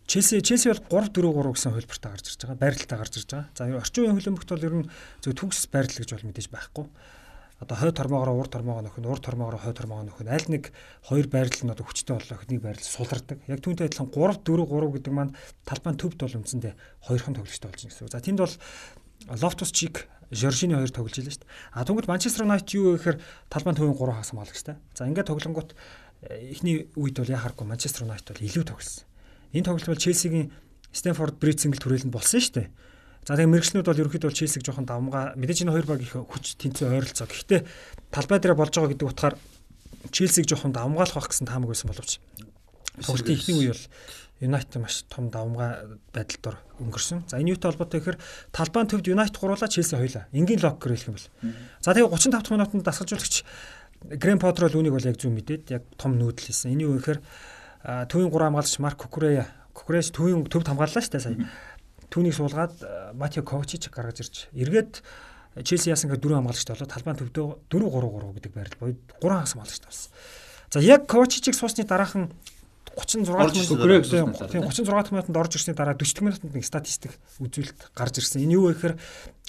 Челси 0.07 0.41
Челси 0.43 0.69
бол 0.69 1.11
3 1.11 1.11
4 1.11 1.33
3 1.33 1.53
гэсэн 1.57 1.73
хөлбөртөд 1.75 2.13
гарч 2.13 2.27
ирж 2.31 2.41
байгаа. 2.45 2.61
Байралтаа 2.61 2.99
гарч 3.01 3.15
ирж 3.19 3.29
байгаа. 3.33 3.51
За 3.57 3.65
орчин 3.67 4.03
үеийн 4.05 4.17
хөлбөмбөгт 4.21 4.51
бол 4.53 4.67
ер 4.69 4.75
нь 4.85 4.91
зөв 5.25 5.33
төгс 5.35 5.67
байрлал 5.73 6.01
гэж 6.01 6.11
бол 6.13 6.29
мэдээж 6.29 6.49
байхгүй. 6.53 6.87
Одоо 7.57 7.77
хой 7.81 7.93
тормоогоор 7.97 8.37
урд 8.37 8.53
тормоогоо 8.53 8.85
нөхөн, 8.85 9.09
урд 9.09 9.25
тормоогоор 9.25 9.57
хой 9.57 9.73
тормоогоо 9.73 10.05
нөхөн. 10.13 10.29
Аль 10.29 10.49
нэг 10.53 10.77
хоёр 11.09 11.27
байрлал 11.33 11.65
нь 11.65 11.73
одоо 11.73 11.89
хүчтэй 11.89 12.13
боллоо 12.13 12.37
нэг 12.37 12.61
байрлал 12.61 12.85
сулардаг. 12.85 13.39
Яг 13.49 13.65
түүнтэй 13.65 13.89
адилхан 13.89 14.13
3 14.13 14.45
4 14.45 14.69
3 14.69 14.93
гэдэг 14.93 15.13
маань 15.17 15.33
талбайн 15.65 15.97
төвд 15.97 16.21
бол 16.21 16.37
үндсэндээ 16.37 16.75
хоёрхан 17.09 17.33
тоглогчтой 17.33 17.73
болж 17.73 17.81
байна 17.81 17.93
гэсэн. 17.97 18.13
За 18.13 18.21
тэнд 18.21 18.41
бол 18.45 18.55
Loftus 19.29 19.73
Cheek 19.73 20.07
Жоржины 20.31 20.75
хоёр 20.75 20.91
тоглож 20.91 21.19
илээ 21.23 21.35
шүү 21.39 21.43
дээ. 21.47 21.55
А 21.71 21.87
тэгвэл 21.87 22.11
Манчестер 22.11 22.43
Юнайтед 22.43 22.75
юу 22.75 22.99
гэхээр 22.99 23.23
талбайн 23.47 23.79
төвийн 23.79 23.95
3 23.95 24.11
хагас 24.11 24.31
хамгаалагчтай. 24.35 24.77
За 24.99 25.07
ингээд 25.07 25.31
тоглонгууд 25.31 25.71
эхний 26.51 26.91
үед 26.99 27.15
бол 27.15 27.31
яхааргүй 27.31 27.63
Манчестер 27.63 28.11
Юнайтед 28.11 28.35
бол 28.35 28.43
илүү 28.43 28.65
тоглосон. 28.67 29.07
Энэ 29.55 29.67
тоглолт 29.71 29.87
бол 29.87 30.03
Челсигийн 30.03 30.51
Стэнфорд 30.91 31.39
Бридж 31.39 31.63
сингл 31.63 31.79
түрээлэнд 31.79 32.11
болсон 32.11 32.43
шүү 32.43 32.55
дээ. 32.59 32.69
За 33.27 33.39
тэгээ 33.39 33.55
мэрэгчлүүд 33.55 33.87
бол 33.87 34.03
ерөөхдөө 34.03 34.35
Челсиг 34.35 34.67
жоохон 34.67 34.87
давмгаа 34.87 35.39
мэдээж 35.39 35.63
энэ 35.63 35.75
хоёр 35.79 35.87
баг 35.87 36.03
их 36.03 36.15
хүч 36.15 36.59
тэнцээ 36.59 36.91
ойролцоо. 36.91 37.27
Гэхдээ 37.31 37.61
талбай 38.11 38.39
дээр 38.43 38.59
болж 38.59 38.75
байгаа 38.75 38.91
гэдэг 38.95 39.11
утгаар 39.11 39.35
Челсиг 40.11 40.47
жоохон 40.47 40.75
давмгаалах 40.75 41.23
байх 41.23 41.31
гэсэн 41.31 41.47
таамаг 41.47 41.71
байсан 41.71 41.91
боловч 41.91 42.19
тоглолтын 43.03 43.35
ихний 43.35 43.57
үе 43.59 43.75
бол 43.75 43.85
Юнайтед 44.41 44.77
маш 44.83 45.05
том 45.09 45.31
давмгай 45.33 45.97
байдалд 46.13 46.47
ор 46.47 46.57
өнгөрсөн. 46.77 47.25
За 47.29 47.41
энэ 47.41 47.57
юутай 47.57 47.73
холбоотой 47.73 48.01
гэхээр 48.01 48.19
талбайн 48.53 48.87
төвд 48.87 49.09
Юнайтед 49.09 49.41
гуруула 49.41 49.65
Челси 49.65 49.97
хоёлаа. 49.97 50.29
Энгийн 50.33 50.61
локер 50.61 50.93
хэлэх 50.93 51.09
юм 51.09 51.17
бол. 51.17 51.29
За 51.81 51.97
тэгээ 51.97 52.13
35 52.13 52.31
дахь 52.37 52.53
минутанд 52.53 52.85
дасгалжуулагч 52.85 53.45
Грэм 54.05 54.39
Поттер 54.39 54.69
бол 54.69 54.77
үүнийг 54.85 54.93
бол 54.93 55.09
яг 55.09 55.17
зөв 55.17 55.33
мэдээд 55.33 55.73
яг 55.73 55.83
том 55.97 56.21
нүүдэл 56.21 56.53
хийсэн. 56.53 56.77
Энэ 56.77 56.85
юу 56.85 57.01
гэхээр 57.01 57.21
төвийн 58.13 58.29
3 58.29 58.45
хамгаалагч 58.53 58.77
Марк 58.77 59.01
Кукурея 59.01 59.49
Кукуреш 59.73 60.13
төвийн 60.13 60.45
төвд 60.45 60.69
хамгааллаа 60.69 61.01
шүү 61.01 61.17
дээ 61.17 61.25
сая. 61.25 61.49
Түүнийг 62.13 62.37
суулгаад 62.37 62.77
Матио 63.17 63.41
Ковчич 63.41 63.89
гаргаж 63.89 64.21
ирж 64.21 64.37
эргээд 64.53 65.01
Челси 65.65 65.89
яасан 65.89 66.13
гэхээр 66.13 66.21
дөрөв 66.21 66.37
хамгаалагчтай 66.45 66.77
болоод 66.77 66.93
талбайн 66.93 67.19
төвдөө 67.25 67.47
4 67.73 67.89
3 67.89 68.13
3 68.21 68.37
гэдэг 68.37 68.53
байрлал 68.53 68.81
боёд 68.85 69.01
3 69.17 69.33
хагас 69.33 69.53
хамгаалагчтай 69.57 69.89
болсон. 69.89 70.13
За 70.71 70.79
яг 70.85 71.09
Ковчичийг 71.09 71.57
суусны 71.57 71.89
дараахан 71.89 72.29
36 72.95 73.73
минут 73.73 73.83
тийм 74.51 74.63
36 74.63 75.11
минутанд 75.13 75.37
орж 75.37 75.59
ирсний 75.59 75.75
дараа 75.75 75.99
40 75.99 76.23
минутанд 76.23 76.55
нэг 76.55 76.65
статистик 76.65 77.19
үзүүлэлт 77.43 77.91
гарч 77.93 78.23
ирсэн. 78.23 78.47
Энэ 78.47 78.57
юу 78.57 78.71
вэ 78.71 78.79
гэхээр 78.79 78.95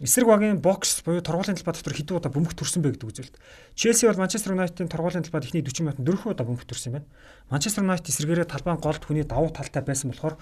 эсрэг 0.02 0.28
багийн 0.28 0.60
бокс 0.60 1.06
буюу 1.06 1.22
торгуулийн 1.22 1.56
талбай 1.56 1.76
дотор 1.78 1.94
хэдэн 1.94 2.18
удаа 2.18 2.32
бөмбөг 2.34 2.58
төрсөн 2.58 2.82
бэ 2.82 2.98
гэдэг 2.98 3.08
үзүүлэлт. 3.08 3.36
Челси 3.78 4.10
бол 4.10 4.22
Манчестер 4.26 4.52
Юнайтедийн 4.58 4.90
торгуулийн 4.92 5.24
талбайд 5.24 5.48
эхний 5.48 5.64
40 5.64 5.86
минутанд 5.86 6.08
4 6.10 6.34
удаа 6.34 6.46
бөмбөг 6.48 6.68
төрсөн 6.68 6.90
юм 6.92 6.96
байна. 7.00 7.08
Манчестер 7.54 7.86
Юнайтед 7.86 8.12
эсрэгээрээ 8.12 8.48
талбайн 8.52 8.82
голд 8.82 9.04
хүний 9.06 9.24
давуу 9.24 9.54
талтай 9.54 9.86
байсан 9.86 10.12
болохоор 10.12 10.36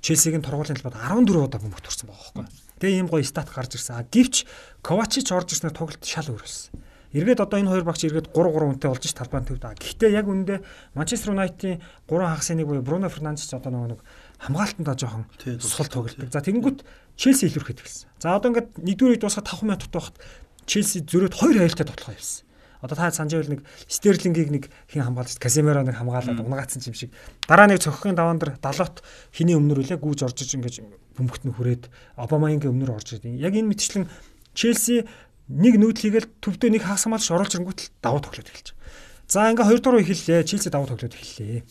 Челсигийн 0.00 0.44
торгуулийн 0.46 0.78
талбайд 0.78 0.94
14 0.94 1.42
удаа 1.42 1.58
бөмбөг 1.58 1.82
төрсөн 1.82 2.06
байгаа 2.06 2.46
байхгүй. 2.46 2.46
Тэгээ 2.78 2.98
ийм 3.02 3.08
гоё 3.10 3.26
стат 3.26 3.50
гарч 3.50 3.74
ирсэн. 3.74 3.98
А 3.98 4.06
гівч 4.06 4.46
Ковачич 4.78 5.34
орж 5.34 5.58
ирснээр 5.58 5.74
тоглолт 5.74 6.04
шал 6.06 6.30
өөрөлсөн. 6.30 6.87
Эргээд 7.08 7.40
одоо 7.40 7.56
энэ 7.56 7.72
хоёр 7.72 7.84
багч 7.88 8.04
эргээд 8.04 8.36
3 8.36 8.52
3 8.52 8.68
үнэтэй 8.68 8.90
болж 8.92 9.04
ш 9.08 9.16
талбайн 9.16 9.48
төвд. 9.48 9.64
Гэхдээ 9.80 10.12
яг 10.12 10.28
үүндээ 10.28 10.58
Манчестер 10.92 11.32
Юнайтийн 11.32 11.80
3 12.04 12.20
хагасын 12.20 12.60
нэг 12.60 12.68
буюу 12.68 12.84
Бруно 12.84 13.08
Фернандес 13.08 13.48
одоо 13.56 13.72
нөгөө 13.72 13.88
нэг 13.96 14.00
хамгаалтандаа 14.44 14.96
жоохон 14.96 15.24
сул 15.56 15.88
тоглолдог. 15.88 16.28
За 16.28 16.44
тэгэнгүүт 16.44 16.84
Челси 17.16 17.48
илүүрхэд 17.48 17.80
гэлсэн. 17.80 18.12
За 18.20 18.36
одоо 18.36 18.52
ингээд 18.52 18.76
нэгдүгээр 18.76 19.12
үед 19.16 19.24
дуусах 19.24 19.48
5 19.48 19.64
минут 19.64 19.88
байхад 19.88 20.20
Челси 20.68 21.08
зөрөөд 21.08 21.32
2 21.32 21.64
аюултай 21.64 21.88
тоглох 21.88 22.12
явсан. 22.12 22.44
Одоо 22.84 22.94
та 22.94 23.10
санаж 23.10 23.34
байвал 23.34 23.56
нэг 23.56 23.64
Стерлингийг 23.88 24.50
нэг 24.52 24.64
хин 24.86 25.02
хамгаалж 25.02 25.40
Касемеро 25.40 25.82
нэг 25.82 25.98
хамгаалаад 25.98 26.38
унгаацсан 26.38 26.84
юм 26.86 26.94
шиг. 26.94 27.10
Дараа 27.48 27.66
нэг 27.66 27.82
цохихын 27.82 28.14
даваан 28.14 28.38
дээр 28.38 28.60
далоот 28.62 29.02
хиний 29.34 29.58
өмнөр 29.58 29.82
үлээ 29.82 29.98
гүүж 29.98 30.22
орж 30.22 30.46
иж 30.46 30.54
ингэж 30.54 30.86
бөмбөгт 31.18 31.42
нь 31.42 31.54
хүрээд 31.58 31.90
Обамаингийн 32.14 32.70
өмнөр 32.70 32.94
орж 32.94 33.18
идэв. 33.18 33.34
Яг 33.34 33.58
энэ 33.58 33.74
мэтчлэн 33.74 34.06
Челси 34.54 35.10
нэг 35.48 35.74
нүүдэл 35.80 36.04
хийгээл 36.04 36.28
төвдөө 36.44 36.70
нэг 36.72 36.82
хагас 36.84 37.04
хамгаалж 37.08 37.28
оруулж 37.32 37.52
ирэнгүүт 37.56 37.80
л 37.80 37.92
давуу 38.04 38.20
тоглоод 38.20 38.48
эхэлж 38.52 38.68
байгаа. 38.76 39.28
За 39.28 39.48
ингээ 39.48 39.68
хоёр 39.68 39.80
дахь 39.80 40.04
эхэллээ. 40.04 40.44
Челси 40.44 40.68
давуу 40.68 40.88
тоглоод 40.88 41.16
эхэллээ. 41.16 41.64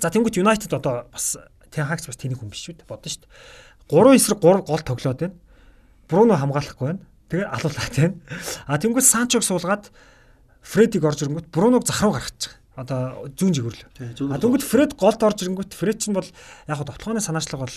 За 0.00 0.08
тэнгуут 0.12 0.36
Юнайтед 0.36 0.72
одоо 0.72 1.08
бас 1.12 1.36
Тэн 1.76 1.84
хагч 1.84 2.08
бас 2.08 2.16
тэнийг 2.16 2.40
хүн 2.40 2.48
биш 2.48 2.64
шүү 2.64 2.80
дээ. 2.80 2.88
Бодно 2.88 3.10
шүү 3.10 3.24
дээ. 3.24 3.32
3 3.92 4.16
эсрэг 4.16 4.38
3 4.40 4.64
гол 4.64 4.82
тоглоод 4.84 5.20
байна. 5.20 5.36
Бруно 6.08 6.34
хамгаалахгүй 6.40 6.86
байна. 6.88 7.04
Тэгээ 7.28 7.48
алуулаад 7.52 7.94
байна. 8.00 8.16
А 8.64 8.78
тэнгуут 8.80 9.04
Санчог 9.04 9.44
суулгаад 9.44 9.92
Фредиг 10.62 11.04
орж 11.04 11.26
ирэнгүүт 11.26 11.50
Бруног 11.52 11.84
зах 11.84 12.00
руу 12.02 12.16
гаргаж 12.16 12.48
байгаа. 12.48 12.64
Одоо 12.76 13.28
зүүн 13.34 13.54
жигүүр 13.56 13.76
л. 13.76 13.84
А 14.32 14.40
тэнгуут 14.40 14.64
Фред 14.64 14.96
голд 14.96 15.20
орж 15.20 15.44
ирэнгүүт 15.44 15.74
Фред 15.74 15.98
чинь 16.00 16.16
бол 16.16 16.26
яг 16.26 16.76
хаа 16.80 16.86
тоглооны 16.86 17.20
санаачлага 17.20 17.66
бол 17.66 17.76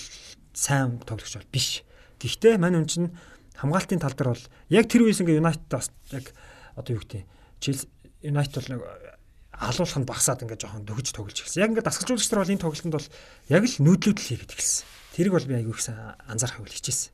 сайн 0.54 1.02
тоглогч 1.04 1.36
бол 1.38 1.52
биш. 1.52 1.84
Гэхдээ 2.23 2.58
мань 2.58 2.82
юм 2.82 2.86
чинь 2.88 3.12
хамгаалтын 3.60 4.00
тал 4.00 4.15
дээр 4.15 4.32
бол 4.34 4.45
яг 4.72 4.86
тэр 4.88 5.04
үеэс 5.06 5.22
ингээ 5.22 5.39
Юнайтед 5.43 5.67
бас 5.67 5.91
яг 6.15 6.32
одоо 6.80 6.95
юу 6.95 7.04
гэдэг 7.04 7.28
Челси 7.60 7.88
Юнайтед 8.24 8.56
бол 8.56 8.72
нэг 8.76 8.82
алуулах 9.60 10.00
нь 10.00 10.08
багасаад 10.08 10.43
ингээд 10.48 10.63
жоохон 10.63 10.88
дөгж 10.88 11.12
тоглож 11.12 11.36
эхэлсэн. 11.36 11.62
Яг 11.67 11.69
ингээд 11.76 11.88
дасгалжуулагч 11.91 12.30
нар 12.32 12.41
бол 12.41 12.54
энэ 12.56 12.63
тоглолтод 12.63 12.95
бол 12.95 13.10
яг 13.52 13.63
л 13.67 13.76
нүүдлүүд 13.84 14.17
л 14.19 14.28
хийгээд 14.32 14.54
эхэлсэн. 14.56 14.86
Тэрийг 15.19 15.34
бол 15.36 15.50
би 15.52 15.56
аягүй 15.60 15.76
их 15.76 15.84
анзаарах 16.32 16.63
үл 16.63 16.72
хичээсэн. 16.72 17.12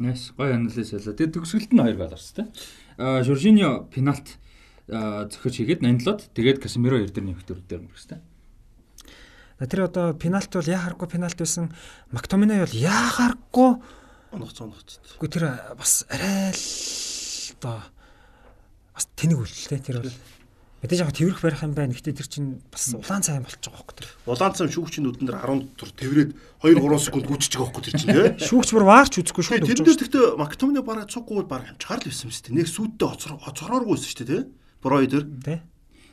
Нэс 0.00 0.32
гоё 0.32 0.56
анализ 0.56 0.88
байлаа. 0.88 1.12
Тэгээд 1.12 1.34
төгсгөлт 1.36 1.72
нь 1.76 1.82
хоёр 1.84 1.98
галарч 2.00 2.28
тэ. 2.32 2.48
Аа 2.96 3.20
Жоржиньо 3.20 3.84
пенальт 3.92 4.40
зөхөж 4.88 5.54
хийгээд 5.60 5.84
нандлаад 5.84 6.32
тэгээд 6.32 6.64
Касемиро 6.64 7.02
эрдэр 7.04 7.26
нэмэх 7.28 7.44
төрөдөр 7.44 7.84
мөрөстэй. 7.84 8.22
Тэр 9.58 9.90
одоо 9.90 10.14
пенальт 10.14 10.48
бол 10.54 10.64
яа 10.64 10.86
харахгүй 10.86 11.08
пенальт 11.18 11.36
байсан. 11.36 11.74
Мактоминой 12.14 12.64
бол 12.64 12.76
яа 12.78 13.10
харахгүй 13.12 13.70
онгоц 14.32 14.60
онгоц. 14.60 14.98
Үгүй 15.18 15.30
тэр 15.32 15.44
бас 15.78 16.04
арай 16.08 16.52
л 16.52 16.64
одоо 17.58 17.78
бас 18.94 19.06
тэнэг 19.16 19.38
үлээ 19.38 19.80
тэр 19.80 20.02
бол 20.04 20.12
мэдээж 20.82 21.00
яг 21.02 21.12
тэрх 21.16 21.40
барих 21.42 21.62
юм 21.64 21.74
байна. 21.74 21.94
Гэтэ 21.96 22.14
тэр 22.14 22.28
чинь 22.28 22.60
бас 22.70 22.92
улаан 22.94 23.22
цай 23.24 23.40
болчих 23.40 23.62
жоох 23.64 23.82
байхгүй 23.82 23.96
тэр. 23.98 24.08
Улаан 24.28 24.54
цай 24.54 24.68
шүүгчийн 24.68 25.04
нүдэн 25.08 25.26
дээр 25.26 25.42
10 25.42 25.74
тур 25.74 25.90
тэрврээд 25.90 26.30
2 26.62 26.78
3 26.78 27.02
секунд 27.02 27.26
гүйчих 27.26 27.50
жоох 27.56 27.72
байхгүй 27.72 27.82
тэр 27.88 27.96
чинь 27.98 28.12
тий. 28.14 28.28
Шүүгч 28.48 28.68
бүр 28.76 28.86
ваарч 28.86 29.12
үзэхгүй 29.18 29.42
шүү 29.42 29.58
дээ. 29.58 29.70
Тэр 29.74 29.82
дээр 29.82 29.98
гэхдээ 29.98 30.26
Мактомино 30.38 30.82
бараа 30.86 31.10
цуггүй 31.10 31.42
бол 31.42 31.50
барах 31.50 31.74
хэмчаар 31.74 31.98
л 31.98 32.08
байсан 32.12 32.28
юм 32.28 32.34
шүү 32.36 32.44
дээ. 32.46 32.58
Нэг 32.62 32.68
сүудтэй 32.70 33.08
оцорооргүйсэн 33.42 34.06
шүү 34.06 34.18
дээ 34.22 34.30
тий. 34.30 34.42
Брой 34.78 35.06
дээр. 35.10 35.26
Тий. 35.42 35.58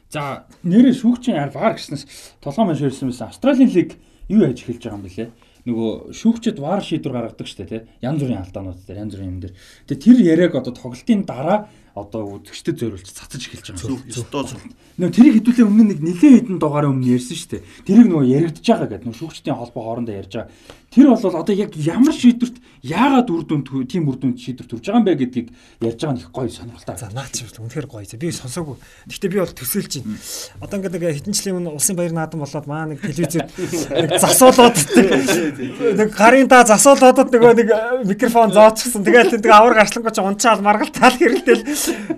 За 0.09 0.49
нэрээ 0.65 0.95
шүүгчийн 0.97 1.37
ар 1.37 1.53
вар 1.53 1.77
гэснээс 1.77 2.39
толгой 2.41 2.65
маш 2.65 2.81
ирсэн 2.81 3.09
байсан. 3.13 3.29
Австралийн 3.29 3.69
лиг 3.69 3.97
юу 4.29 4.45
яаж 4.45 4.61
эхэлж 4.65 4.81
байгаа 4.85 4.97
юм 4.97 5.05
бэлээ? 5.05 5.29
Нөгөө 5.65 6.13
шүүгчд 6.13 6.61
вар 6.61 6.81
шийдвэр 6.85 7.13
гаргадаг 7.13 7.47
штэ 7.49 7.65
тий. 7.65 7.81
Янз 8.05 8.21
бүрийн 8.21 8.41
алдаанууд 8.45 8.85
дээр, 8.85 9.01
янз 9.01 9.13
бүрийн 9.17 9.31
юм 9.33 9.41
дээр. 9.41 9.53
Тэгээ 9.89 10.05
тэр 10.05 10.17
яриаг 10.21 10.53
одоо 10.61 10.73
тоглолтын 10.77 11.25
дараа 11.25 11.65
одоо 11.95 12.43
үзэгчдэд 12.43 12.75
зориулж 12.75 13.07
цацаж 13.07 13.39
эхэлж 13.47 13.71
байгаа. 13.71 13.87
Зөв, 13.87 14.03
ёстой 14.11 14.43
зөв. 14.51 14.59
Нөө 14.99 15.11
тэрийг 15.15 15.35
хэдүүлээ 15.39 15.67
өмнө 15.67 15.85
нэг 15.95 15.99
нэлээд 16.03 16.35
хэдэн 16.43 16.59
дугаараа 16.59 16.91
өмнө 16.91 17.15
ярьсан 17.15 17.39
шүү 17.39 17.51
дээ. 17.55 17.63
Тэрийг 17.87 18.07
нөгөө 18.11 18.31
яригдж 18.35 18.63
байгаа 18.67 18.87
гэдэг 18.91 19.07
нөгөө 19.07 19.19
шүүгчдийн 19.19 19.55
холбоо 19.59 19.83
хоорондоо 19.83 20.15
ярьж 20.15 20.33
байгаа. 20.35 20.51
Тэр 20.95 21.11
бол 21.11 21.19
одоо 21.19 21.55
яг 21.55 21.75
ямар 21.75 22.15
шийдвэрт 22.15 22.55
яагаад 22.79 23.27
үр 23.27 23.43
дүнд 23.43 23.67
тийм 23.91 24.07
үр 24.07 24.15
дүнд 24.15 24.39
шийдвэр 24.39 24.69
төрж 24.71 24.87
байгаа 24.87 24.99
юм 25.03 25.07
бэ 25.11 25.15
гэдгийг 25.19 25.47
ярьж 25.83 25.99
байгаа 25.99 26.15
нь 26.15 26.21
их 26.23 26.31
гоё 26.31 26.47
сонирхолтой. 26.47 26.95
За 26.95 27.11
наач 27.11 27.35
үнэхээр 27.59 27.87
гоё. 27.91 28.07
Би 28.15 28.31
сонсоогүй. 28.31 28.79
Гэхдээ 29.11 29.31
би 29.35 29.39
бол 29.43 29.51
төсөөлж 29.51 29.91
байна. 29.99 30.15
Одоо 30.63 30.75
ингээд 30.79 30.95
нэг 30.95 31.03
хэдэн 31.19 31.35
жилийн 31.35 31.57
өмнө 31.59 31.75
улсын 31.75 31.99
баяр 31.99 32.15
наадам 32.15 32.39
болоод 32.47 32.67
маа 32.71 32.87
нэг 32.87 33.03
телевизэд 33.03 33.43
нэг 33.91 34.11
засуулаад 34.23 34.77
нэг 35.99 36.09
гарын 36.15 36.47
та 36.47 36.63
засуулаад 36.63 37.27
нөгөө 37.27 37.53
нэг 37.59 37.69
микрофон 38.07 38.55
зоочихсан. 38.55 39.03
Тэгээд 39.03 39.43
тэгээ 39.43 39.51
авар 39.51 39.75
гарчлангуй 39.75 40.15
ч 40.15 40.23
унчаал 40.23 40.63
маргалтаал 40.63 41.19
хэрэлтэл 41.19 41.67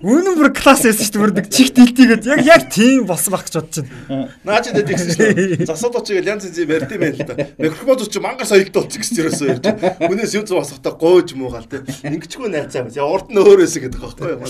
үнэн 0.02 0.34
бүр 0.38 0.50
класс 0.54 0.84
байсан 0.86 1.04
шүү 1.04 1.12
дээ. 1.14 1.22
Бүр 1.22 1.32
нэг 1.36 1.46
чих 1.52 1.70
дэлтийгээд 1.74 2.24
яг 2.28 2.40
яг 2.46 2.62
тийм 2.72 3.06
болсон 3.08 3.34
байх 3.34 3.44
гэж 3.48 3.54
бодож 3.58 3.76
байна. 3.84 4.28
Наачид 4.44 4.78
тэгсэн 4.86 5.08
шүү 5.12 5.28
дээ. 5.34 5.68
Засуулаад 5.68 6.06
чигээл 6.06 6.30
янз 6.32 6.46
янз 6.48 6.58
барьд 6.68 6.92
юм 6.94 7.02
байл 7.02 7.18
л 7.18 7.28
да. 7.28 7.34
Микрофон 7.58 7.98
зүүч 7.98 8.14
мангар 8.22 8.48
соёл 8.48 8.62
ээлд 8.64 8.76
болчих 8.78 9.02
гэж 9.02 9.18
ерөөсөө 9.18 9.48
ярьж. 9.52 9.66
Хүнээс 9.98 10.32
юу 10.38 10.44
зов 10.46 10.62
асахтаа 10.62 10.94
гойж 10.94 11.34
муугаал 11.34 11.68
те. 11.68 11.82
Ингэчгүй 12.06 12.48
найцаа 12.48 12.86
юм. 12.86 12.92
Яа 12.94 13.08
урд 13.08 13.28
нь 13.28 13.38
өөр 13.38 13.64
байсан 13.64 13.82
гэдэг 13.84 14.00
байхгүй 14.00 14.28
юу. 14.32 14.42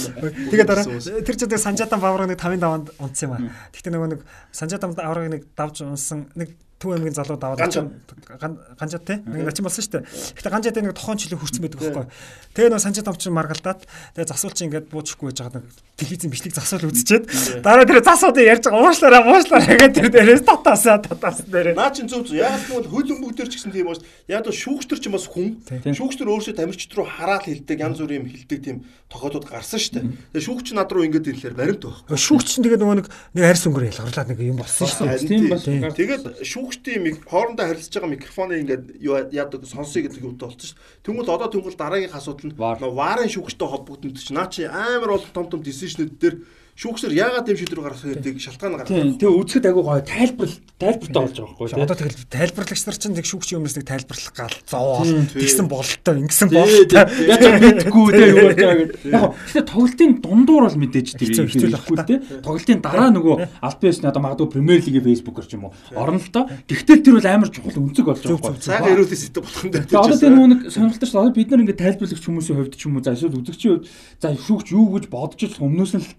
Тэгээ 0.53 0.69
дараа 0.69 0.87
тэр 0.87 1.37
ч 1.37 1.43
одоо 1.49 1.59
Санжатан 1.59 2.01
Бавраг 2.01 2.29
нэг 2.29 2.39
5-5-нд 2.39 2.87
унтсан 3.01 3.27
юм 3.27 3.35
аа. 3.35 3.43
Гэхдээ 3.73 3.93
нөгөө 3.95 4.09
нэг 4.15 4.21
Санжатан 4.53 4.93
Бавраг 4.95 5.29
нэг 5.33 5.43
давж 5.57 5.83
унсан 5.83 6.29
нэг 6.37 6.55
Төв 6.79 6.95
аймгийн 6.95 7.15
залуу 7.15 7.39
даваад 7.39 7.59
ганжаад 7.59 9.05
те 9.05 9.19
нэг 9.27 9.51
начин 9.51 9.67
болсон 9.67 9.83
шүү 9.83 9.93
дээ. 9.99 10.07
Гэтэ 10.39 10.51
ганжаад 10.55 10.79
нэг 10.79 10.95
тохон 10.95 11.19
чөлөө 11.19 11.39
хүрсэн 11.43 11.63
байдаг 11.67 11.81
байхгүй. 11.83 12.07
Тэгээ 12.55 12.71
нэг 12.71 12.83
санжаад 12.87 13.11
амчин 13.11 13.35
маргалдаад 13.35 13.81
тэгээ 14.15 14.31
засуулч 14.31 14.59
ингээд 14.63 14.87
буучихгүй 14.87 15.27
байж 15.35 15.39
байгаа 15.43 15.59
нэг 15.59 15.67
телевизэн 15.99 16.31
бичлэг 16.31 16.55
засуул 16.55 16.87
үзчихэд 16.87 17.27
дараа 17.67 17.83
тэр 17.83 17.99
засуудыг 18.07 18.47
ярьж 18.47 18.63
байгаа 18.71 18.87
уушлаараа 18.87 19.23
уушлаараа 19.27 19.75
гэдэг 19.75 19.99
тэр 19.99 20.09
дээрээс 20.15 20.47
татаасаа 20.47 21.03
татаасан 21.03 21.51
дээр. 21.51 21.75
Наа 21.75 21.91
чин 21.91 22.07
зүг 22.07 22.31
зүг. 22.31 22.39
Яг 22.39 22.55
л 22.71 22.87
хөлөн 22.87 23.19
бүгдэр 23.27 23.51
ч 23.51 23.59
гэсэн 23.59 23.75
тийм 23.75 23.91
байна. 23.91 24.07
Яг 24.31 24.47
л 24.47 24.55
шүүгчтэр 24.55 24.99
ч 25.03 25.11
бас 25.11 25.27
хүн. 25.27 25.59
Шүүгчтэр 25.67 26.31
өөрсдөө 26.31 26.55
тамирчид 26.55 26.95
руу 26.95 27.11
хараад 27.11 27.51
хилдэг 27.51 27.83
янз 27.83 27.99
бүрийн 27.99 28.23
юм 28.23 28.31
хилдэг 28.31 28.59
тийм 28.63 28.77
тохиолдод 29.09 29.49
гарсан 29.49 29.81
шүү 29.81 29.95
дээ. 29.99 30.05
Тэгээ 30.37 30.47
шүүгч 30.47 30.67
над 30.77 30.93
руу 30.93 31.05
ингээд 31.09 31.33
ирлээр 31.33 31.57
баримт 31.57 31.81
байхгүй. 31.81 32.13
Шүүгч 32.13 32.47
чинь 32.53 32.65
тэгээ 32.69 32.81
нөгөө 32.85 32.97
нэг 33.01 33.09
нэг 33.09 33.45
арьс 33.49 33.65
өнгөр 33.65 33.89
ялгарлаад 33.89 34.29
нэг 34.29 34.39
юм 34.45 34.61
болсон 34.61 34.85
шүү 34.85 35.09
дээ. 35.09 35.25
Тийм 35.25 35.49
бас. 35.49 35.65
Тэгээд 35.65 36.25
шүүгч 36.45 36.68
хүүхдийн 36.69 37.25
хоорондоо 37.25 37.65
харилцаж 37.65 37.95
байгаа 37.97 38.13
микрофоныг 38.13 38.61
ингээд 38.61 38.85
юу 39.01 39.17
яадаг 39.33 39.65
сонсъё 39.65 40.05
гэдэг 40.05 40.21
юм 40.21 40.37
болсон 40.37 40.61
шүү 40.61 40.77
дээ. 40.77 41.05
Тэнгүүл 41.09 41.33
одоо 41.33 41.49
тэнгүүл 41.49 41.81
дараагийн 41.81 42.13
асуудал 42.13 42.53
нь 42.53 42.59
варын 42.61 43.33
шүүгчтэй 43.33 43.69
холбогдсон 43.73 44.13
чинь 44.13 44.37
наа 44.37 44.53
чи 44.53 44.69
амар 44.69 45.17
олон 45.17 45.33
том 45.33 45.47
том 45.49 45.61
дисишнүүд 45.65 46.21
дээр 46.21 46.37
шүүгчээр 46.79 47.11
яагаад 47.19 47.51
юм 47.51 47.59
шийдвэр 47.59 47.83
гаргасан 47.83 48.15
гэдэг 48.15 48.39
шалтгаан 48.39 48.79
гаргасан. 48.79 49.19
Тэгээ 49.19 49.35
үзэхэд 49.35 49.67
агай 49.67 49.83
гоё 49.83 49.99
тайлбар 49.99 50.51
тайлбартай 50.79 51.23
болж 51.27 51.35
байгаа 51.35 51.59
байхгүй. 51.59 51.83
Одоо 51.83 51.97
тэгэл 51.99 52.23
тайлбарлагч 52.31 52.83
нар 52.87 52.99
чинь 53.03 53.19
тэг 53.19 53.27
шүүгчийн 53.27 53.59
өмнөөс 53.59 53.77
нэг 53.83 53.87
тайлбарлах 53.91 54.31
гал 54.39 54.55
зовоол 54.63 55.11
тэгсэн 55.35 55.67
бололтой 55.67 56.15
ингэсэн 56.23 56.49
бололтой. 56.55 57.03
Яг 57.03 57.43
мэдгүй 57.59 58.09
тий 58.15 58.27
юу 58.31 58.47
гэж 58.47 58.59
байгаа 58.63 58.79
гэдэг. 58.79 59.11
Яг 59.11 59.27
гэхдээ 59.35 59.67
тоглолтын 59.67 60.13
дундуур 60.23 60.65
бол 60.71 60.79
мэдээж 60.79 61.09
тэр 61.19 61.51
хэцүү 61.51 61.99
тий. 62.07 62.19
Тоглолтын 62.47 62.79
дараа 62.79 63.11
нөгөө 63.11 63.35
аль 63.59 63.79
биесний 63.83 64.07
одоо 64.07 64.23
магадгүй 64.23 64.47
Премьер 64.55 64.79
лигийн 64.79 65.03
фэйсбүүкээр 65.03 65.51
ч 65.51 65.59
юм 65.59 65.67
уу 65.67 65.75
орно 65.99 66.23
л 66.23 66.31
доо. 66.31 66.47
Гэхдээ 66.47 67.03
тэр 67.03 67.19
бол 67.19 67.27
амар 67.27 67.51
чухал 67.51 67.75
үнцэг 67.75 68.07
болж 68.07 68.23
байгаа 68.23 68.39
байхгүй. 68.39 68.63
Цаагаа 68.63 68.95
ирүүлэх 68.95 69.19
сэдв 69.19 69.43
болох 69.43 69.63
юм 69.67 69.75
даа. 69.75 69.83
Одоо 69.99 70.15
тэр 70.15 70.31
нөгөө 70.31 70.51
нэг 70.55 70.61
сонирхолтой 70.71 71.11
шүү. 71.11 71.35
Бид 71.35 71.51
нар 71.51 71.63
ингээд 71.67 71.83
тайлбарлагч 71.83 72.23
хүмүүсийн 72.23 72.59
хувьд 72.63 72.79
ч 72.79 72.87
юм 72.87 72.95
уу 72.95 73.03
за 73.03 73.19
эсвэл 73.19 73.35
үзэгчийн 73.43 73.73
хувьд 73.83 73.87
за 74.23 74.29
шүүгч 74.39 74.67
юу 74.71 74.87
гэж 74.95 75.05
бодож 75.11 75.43
ч 75.43 75.59
өмнөөс 75.59 75.93
нь 75.99 76.05
л 76.07 76.15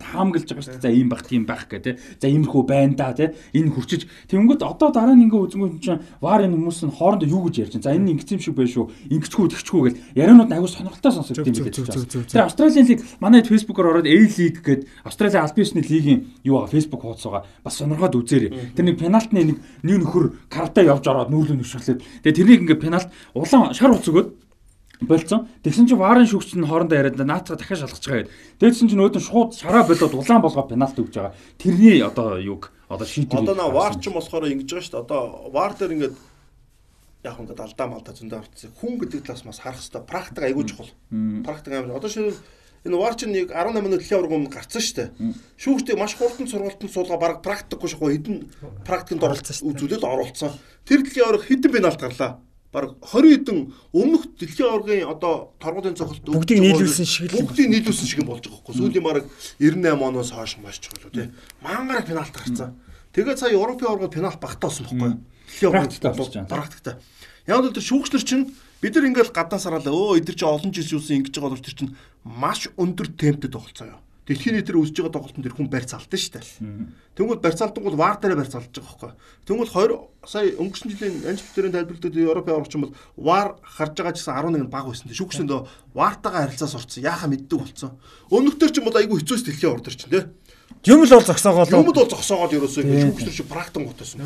таамаглаж 0.50 0.56
байгаа 0.56 0.66
шүү 0.66 0.82
дээ. 0.82 0.82
За 0.82 0.90
ийм 0.90 1.10
байх, 1.10 1.24
тийм 1.26 1.46
байх 1.46 1.68
гэх 1.70 1.84
тээ. 1.84 1.96
За 2.20 2.28
иймэрхүү 2.28 2.64
байна 2.66 2.96
да 2.96 3.14
тээ. 3.14 3.34
Энэ 3.54 3.72
хүрчиж 3.74 4.02
тэнгүүд 4.30 4.62
одоо 4.66 4.90
дараа 4.92 5.16
нь 5.16 5.26
ингээ 5.30 5.44
үзэнгүүт 5.46 5.82
чинь 5.82 6.02
вар 6.22 6.42
энэ 6.44 6.56
хүмүүс 6.58 6.80
нь 6.90 6.96
хоорондоо 6.96 7.30
юу 7.30 7.48
гэж 7.50 7.56
ярьж 7.70 7.74
байна. 7.78 7.86
За 7.86 7.94
энэ 7.94 8.12
ингэц 8.18 8.30
юм 8.34 8.42
шиг 8.42 8.56
байх 8.58 8.70
шүү. 8.70 8.86
Ингэчгүй 9.10 9.48
тэгчгүй 9.54 9.82
гэл 9.90 10.00
ярианууд 10.18 10.52
аягүй 10.52 10.70
сонирхолтой 10.70 11.12
сонсогд 11.14 11.46
юм 11.46 11.54
билээ. 11.54 12.26
Тэр 12.30 12.44
Австралийн 12.46 12.88
лиг 12.88 13.00
манай 13.20 13.42
фэйсбүүкээр 13.46 13.90
ороод 13.90 14.08
A-лиг 14.10 14.58
гээд 14.66 14.82
Австралийн 15.06 15.44
албан 15.46 15.64
ёсны 15.64 15.82
лигийн 15.86 16.20
юу 16.44 16.60
байгаа 16.60 16.74
фэйсбүүк 16.74 17.02
хуудас 17.02 17.26
байгаа. 17.26 17.44
Бас 17.64 17.76
сонирхоод 17.78 18.18
үзээрэй. 18.18 18.74
Тэр 18.74 18.86
нэг 18.86 18.98
пенальтны 19.00 19.42
нэг 19.46 19.58
нэг 19.84 19.98
нөхөр 20.04 20.50
карта 20.50 20.82
явж 20.82 21.06
ороод 21.06 21.30
нүүлээ 21.30 21.58
нүшрлээд. 21.58 22.04
Тэгээ 22.26 22.38
тэрнийг 22.38 22.62
ингээ 22.66 22.80
пенальт 22.82 23.10
улаан 23.34 23.74
шар 23.74 23.94
уц 23.94 24.08
өгөөд 24.10 24.49
болцсон. 25.02 25.48
Тэгсэн 25.64 25.88
чинь 25.88 26.00
варын 26.00 26.28
шүүгч 26.28 26.60
нь 26.60 26.68
хоорондоо 26.68 26.98
яриад 27.00 27.16
наацгаа 27.16 27.56
дахиад 27.56 27.88
шалгаж 27.88 28.04
байгаа 28.04 28.24
гэдэг. 28.28 28.36
Тэгсэн 28.60 28.88
чинь 28.92 29.00
өөдөн 29.00 29.24
шууд 29.24 29.52
шараа 29.56 29.88
болоод 29.88 30.14
улаан 30.14 30.44
болгоо 30.44 30.68
пенальт 30.68 31.00
өгж 31.00 31.14
байгаа. 31.16 31.36
Тэрний 31.56 32.04
одоо 32.04 32.36
юг 32.36 32.72
одоо 32.92 33.08
шийдвэр. 33.08 33.48
Одоо 33.48 33.56
наа 33.56 33.72
вар 33.72 33.96
ч 33.96 34.12
юм 34.12 34.20
болохоор 34.20 34.52
ингэж 34.52 34.68
байгаа 34.68 34.84
шүү 34.84 34.92
дээ. 34.92 35.04
Одоо 35.08 35.22
вар 35.56 35.72
дээр 35.80 35.96
ингээд 35.96 36.16
яг 37.24 37.36
ингээд 37.40 37.64
алдаа 37.64 37.88
малдаа 37.88 38.14
зөндөө 38.16 38.40
орцсон. 38.44 38.72
Хүн 38.76 38.94
гэдэг 39.00 39.24
талаас 39.24 39.44
бас 39.48 39.60
харах 39.64 39.80
хэрэгтэй. 39.80 40.04
Практик 40.04 40.44
айгүй 40.44 40.66
чухал. 40.68 40.92
Практик 41.48 41.72
амар. 41.80 41.96
Одоо 41.96 42.12
шил 42.12 42.36
энэ 42.84 43.00
вар 43.00 43.16
чинь 43.16 43.32
нэг 43.32 43.56
18 43.56 43.80
минут 43.80 44.04
дэлхийн 44.04 44.28
өмнө 44.28 44.52
гарцсан 44.52 44.84
шүү 44.84 44.96
дээ. 45.00 45.10
Шүүгчдээ 45.64 45.96
маш 45.96 46.16
хурдан 46.20 46.48
сургалтанд 46.48 46.92
суулгаа 46.92 47.20
баг 47.20 47.40
практикгүй 47.40 47.88
шахуу 47.88 48.12
хэдэн 48.12 48.38
практикт 48.84 49.24
оролцсон 49.24 49.68
үзүүлээд 49.68 50.04
оруулсан. 50.04 50.56
Тэр 50.88 51.04
дэлхийн 51.04 51.28
авраг 51.28 51.44
хэдэн 51.44 51.72
пенальт 51.72 52.00
гарлаа 52.00 52.40
баг 52.70 53.02
20 53.02 53.42
хэдэн 53.42 53.60
өмнөх 53.94 54.24
дэлхийн 54.38 54.70
аваргын 54.70 55.10
одоо 55.10 55.58
торгуулийн 55.58 55.98
цогцолт 55.98 56.30
бүгдийг 56.30 56.62
нийлүүлсэн 56.62 57.08
шиг 57.10 57.34
л 57.34 57.42
бүгдийг 57.42 57.70
нийлүүлсэн 57.74 58.06
шиг 58.06 58.22
болж 58.22 58.46
байгаа 58.46 58.62
хөөхгүй. 58.62 58.76
Сүүлийн 58.78 59.06
баг 59.06 59.26
98 59.58 60.06
оноос 60.06 60.30
хойш 60.30 60.62
маш 60.62 60.78
чухал 60.78 61.10
тий. 61.10 61.34
Мангар 61.66 62.06
пенальт 62.06 62.30
гарцсан. 62.30 62.78
Тэгээд 63.10 63.42
сая 63.42 63.58
Европын 63.58 63.90
аваргад 63.90 64.14
пенальт 64.14 64.38
багтаасан 64.38 64.86
байхгүй. 64.86 65.18
Дэлхийн 65.50 65.70
аваргад 65.74 66.14
болж 66.14 66.34
байгаа. 66.38 66.54
Практикта. 66.54 66.92
Яг 67.50 67.66
л 67.66 67.74
тэр 67.74 67.86
шүүгчнэр 67.90 68.22
чинь 68.22 68.54
бид 68.86 68.94
нар 68.94 69.10
ингээл 69.10 69.34
гадаа 69.34 69.58
сараалаа 69.58 69.90
өө 69.90 70.22
эдгэр 70.22 70.38
чи 70.38 70.46
олон 70.46 70.70
жил 70.70 71.02
юусэн 71.02 71.26
ингэж 71.26 71.34
байгаа 71.42 71.58
бол 71.58 71.66
тэр 71.66 71.74
чинь 71.74 71.98
маш 72.22 72.70
өндөр 72.78 73.10
темптэй 73.18 73.50
тоглолцоо 73.50 73.98
юу 73.98 74.02
дэлхийн 74.30 74.62
нийтээр 74.62 74.78
үзэж 74.78 74.96
байгаа 75.02 75.16
тоглолтод 75.18 75.42
тэр 75.42 75.58
хүн 75.58 75.74
барьцаалдсан 75.74 76.20
шүү 76.22 76.34
дээ. 76.38 76.46
Тэнгүүд 77.18 77.42
барьцаалдан 77.42 77.82
бол 77.82 77.98
вар 77.98 78.22
дээр 78.22 78.38
барьцаалж 78.38 78.70
байгаа 78.70 78.94
хөөхгүй. 78.94 79.12
Тэнгүүд 79.50 79.70
20 79.74 80.30
сая 80.30 80.54
өнгөрсөн 80.54 80.90
жилийн 80.94 81.16
анч 81.26 81.42
бүтээрийн 81.42 81.74
тайлбарлалтад 81.74 82.16
Европын 82.16 82.62
орчин 82.62 82.82
бол 82.86 82.94
вар 83.18 83.58
харж 83.66 83.94
байгаа 83.98 84.14
гэсэн 84.14 84.38
11 84.38 84.62
нь 84.62 84.70
баг 84.70 84.86
байсан. 84.86 85.10
Шүүгчсэндөө 85.10 85.60
вартагаа 85.98 86.46
харилцаа 86.46 86.70
сурцсан. 86.70 87.04
Яаха 87.04 87.26
мэддэг 87.26 87.58
болсон. 87.58 87.98
Өмнөдөр 88.30 88.70
ч 88.70 88.78
юм 88.78 88.86
бол 88.86 89.00
айгүй 89.02 89.18
хэцүүс 89.18 89.44
дэлхийн 89.50 89.74
ордор 89.74 89.98
ч 89.98 90.06
тийм. 90.06 90.30
Юм 90.86 91.04
л 91.04 91.10
бол 91.10 91.26
зогсоогоо. 91.26 91.66
Юм 91.66 91.90
л 91.90 91.92
бол 91.92 92.08
зогсоогоод 92.08 92.54
ерөөсөө 92.56 92.84
шүүгчтэр 92.86 93.34
шиг 93.36 93.50
практик 93.50 93.84
готосон. 93.90 94.22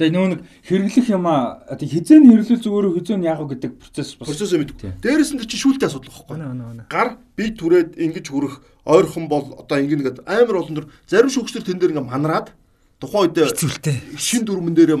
Тэгээ 0.00 0.16
нөө 0.16 0.28
нэг 0.34 0.40
хэрэглэх 0.66 1.08
юм 1.12 1.28
аа 1.28 1.62
хизээ 1.78 2.18
нь 2.18 2.26
хэрэглүүл 2.32 2.64
зүгээр 2.64 2.86
хизээ 2.96 3.18
нь 3.20 3.28
яах 3.28 3.44
вэ 3.44 3.54
гэдэг 3.54 3.72
процесс 3.78 4.16
бас. 4.18 4.26
Процесс 4.32 4.56
мэддэг. 4.56 4.98
Дээрээс 4.98 5.30
нь 5.36 5.44
чи 5.46 5.60
шүүлтэй 5.60 5.86
асуудал 5.86 6.10
واخхой. 6.10 6.42
Гар 6.90 7.22
бие 7.36 7.54
түрээд 7.54 8.00
ингэж 8.02 8.26
хүрэх 8.34 8.71
ойрхон 8.84 9.28
бол 9.28 9.54
одоо 9.58 9.78
ингэ 9.78 9.96
нэгэд 9.96 10.18
амар 10.26 10.56
олон 10.62 10.74
төр 10.74 10.86
зарим 11.06 11.30
шүүгчдэр 11.30 11.64
тэн 11.64 11.78
дээр 11.78 11.92
ингэ 11.94 12.06
манараад 12.06 12.50
тухайн 12.98 13.30
үед 13.30 13.54
хэцүүлтэй. 13.54 14.18
Шин 14.18 14.42
дүрмэн 14.46 14.74
дээр 14.74 14.98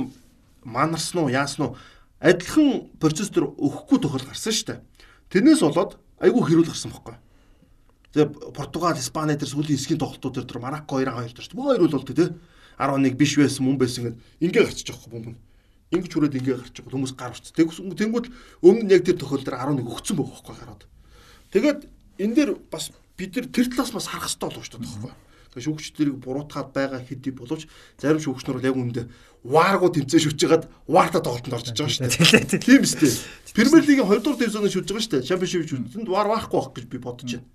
манарсан 0.62 1.26
уу 1.26 1.30
яасан 1.30 1.74
уу 1.74 1.76
адилхан 2.22 2.90
процесс 3.02 3.30
төр 3.34 3.50
өгөхгүй 3.58 3.98
тохиол 3.98 4.26
гарсан 4.30 4.54
шүү 4.54 4.66
дээ. 4.70 4.80
Тэрнээс 5.34 5.62
болоод 5.66 5.98
айгүй 6.22 6.42
хэрүүл 6.46 6.70
гарсан 6.70 6.94
байхгүй. 6.94 7.18
Тэгээ 8.14 8.54
Португал, 8.54 8.94
Испани 8.94 9.34
дээр 9.34 9.50
сүүлийн 9.50 9.78
эсгийн 9.78 9.98
тоглолтууд 9.98 10.46
дээр 10.46 10.62
Монако 10.62 11.02
2-2 11.02 11.34
дээр 11.34 11.56
бүх 11.56 11.66
хоёр 11.74 11.90
бол 11.90 12.06
тий. 12.06 12.30
11 12.78 13.16
биш 13.16 13.36
байсан 13.36 13.64
мөн 13.66 13.78
байсан 13.78 14.18
ингээ 14.38 14.62
гарчиж 14.62 14.88
байгаа 14.92 15.10
бомб 15.10 15.28
нь. 15.32 15.40
Ингэж 15.92 16.12
хүрээд 16.12 16.38
ингээ 16.38 16.56
гарч 16.60 16.76
байгаа 16.78 16.92
хүмүүс 16.92 17.14
гар 17.16 17.32
урц. 17.32 17.52
Тэнгүүд 17.52 18.26
өмнө 18.62 18.84
нь 18.84 18.92
яг 18.92 19.04
тэр 19.04 19.18
тохиол 19.18 19.44
дээр 19.44 19.60
11 19.60 19.84
өгцөн 19.86 20.16
байгаа 20.16 20.32
байхгүй 20.32 20.56
гараад. 20.60 20.82
Тэгээд 21.52 21.80
энэ 22.20 22.34
дээр 22.36 22.50
бас 22.70 22.92
бид 23.16 23.36
нар 23.36 23.46
тэр 23.52 23.66
талаас 23.72 23.92
бас 23.92 24.06
харах 24.08 24.28
хэрэгтэй 24.28 24.48
болов 24.48 24.64
шүү 24.66 24.78
дээ 24.78 24.88
байхгүй. 24.88 25.12
Тэгээ 25.52 25.66
шүүгчдэрийг 25.68 26.16
буруутгаад 26.24 26.68
байгаа 26.72 27.00
хэдий 27.04 27.32
боловч 27.36 27.68
зарим 28.00 28.24
шүүгчнөр 28.24 28.56
бол 28.56 28.68
яг 28.72 28.76
үүндээ 28.80 29.06
вааргуу 29.42 29.90
тэмцээ 29.92 30.20
шүтж 30.22 30.40
хагаад 30.48 30.64
ваарта 30.88 31.20
тоглолтод 31.20 31.52
орж 31.52 31.66
байгаа 31.76 31.92
шүү 31.92 32.08
дээ. 32.08 32.62
Тийм 32.62 32.82
шүү 32.88 33.00
дээ. 33.04 33.14
Премьер 33.52 33.84
лигийн 33.84 34.08
2 34.08 34.22
дугаар 34.22 34.38
дивизионыг 34.40 34.72
шүтж 34.72 34.88
байгаа 34.88 35.04
шүү 35.04 35.12
дээ. 35.18 35.28
Чемпионшип 35.28 35.68
шүтэнд 35.68 36.08
ваар 36.08 36.28
waахгүй 36.30 36.56
байх 36.56 36.72
гэж 36.72 36.86
би 36.88 36.98
бодож 37.02 37.30
байна. 37.36 37.48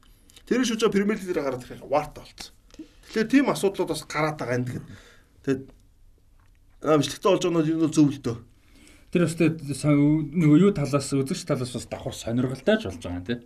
Тэр 0.45 0.61
шүтж 0.67 0.81
байгаа 0.83 0.93
премьер 0.93 1.17
лиг 1.17 1.25
дээр 1.25 1.41
гараад 1.41 1.63
ирэх 1.65 1.87
ваарта 1.87 2.21
болцсон. 2.21 2.53
Тэгэхээр 3.07 3.31
тийм 3.31 3.45
асуудлууд 3.49 3.89
бас 3.89 4.03
гараад 4.05 4.37
байгаа 4.37 4.57
юм. 4.61 4.85
Тэгээд 5.47 5.61
амжилттай 6.85 7.31
болж 7.31 7.43
байгаа 7.47 7.63
нь 7.65 7.95
зөв 7.95 8.07
л 8.11 8.19
дөө. 8.19 8.37
Тэр 9.11 9.23
өстэй 9.25 9.49
нөгөө 9.55 10.59
юу 10.67 10.71
талаас 10.75 11.07
үзэгч 11.15 11.47
талаас 11.47 11.71
бас 11.71 11.87
давхар 11.87 12.13
сонирхолтой 12.13 12.75
ч 12.77 12.83
болж 12.91 12.99
байгаа 12.99 13.19
юм 13.19 13.25
тий. 13.25 13.39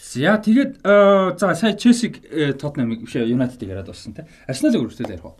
За 0.00 0.36
тэгээд 0.38 0.82
за 0.82 1.54
сая 1.54 1.76
Челсиг 1.76 2.20
Тотнамыг 2.58 3.04
биш 3.04 3.16
Юнайтедыг 3.16 3.68
яриад 3.68 3.86
болсон 3.88 4.14
тий. 4.14 4.24
Арсеналыг 4.48 4.88
үргэлжлүүлээ 4.88 5.16
ярих 5.16 5.24
уу? 5.24 5.36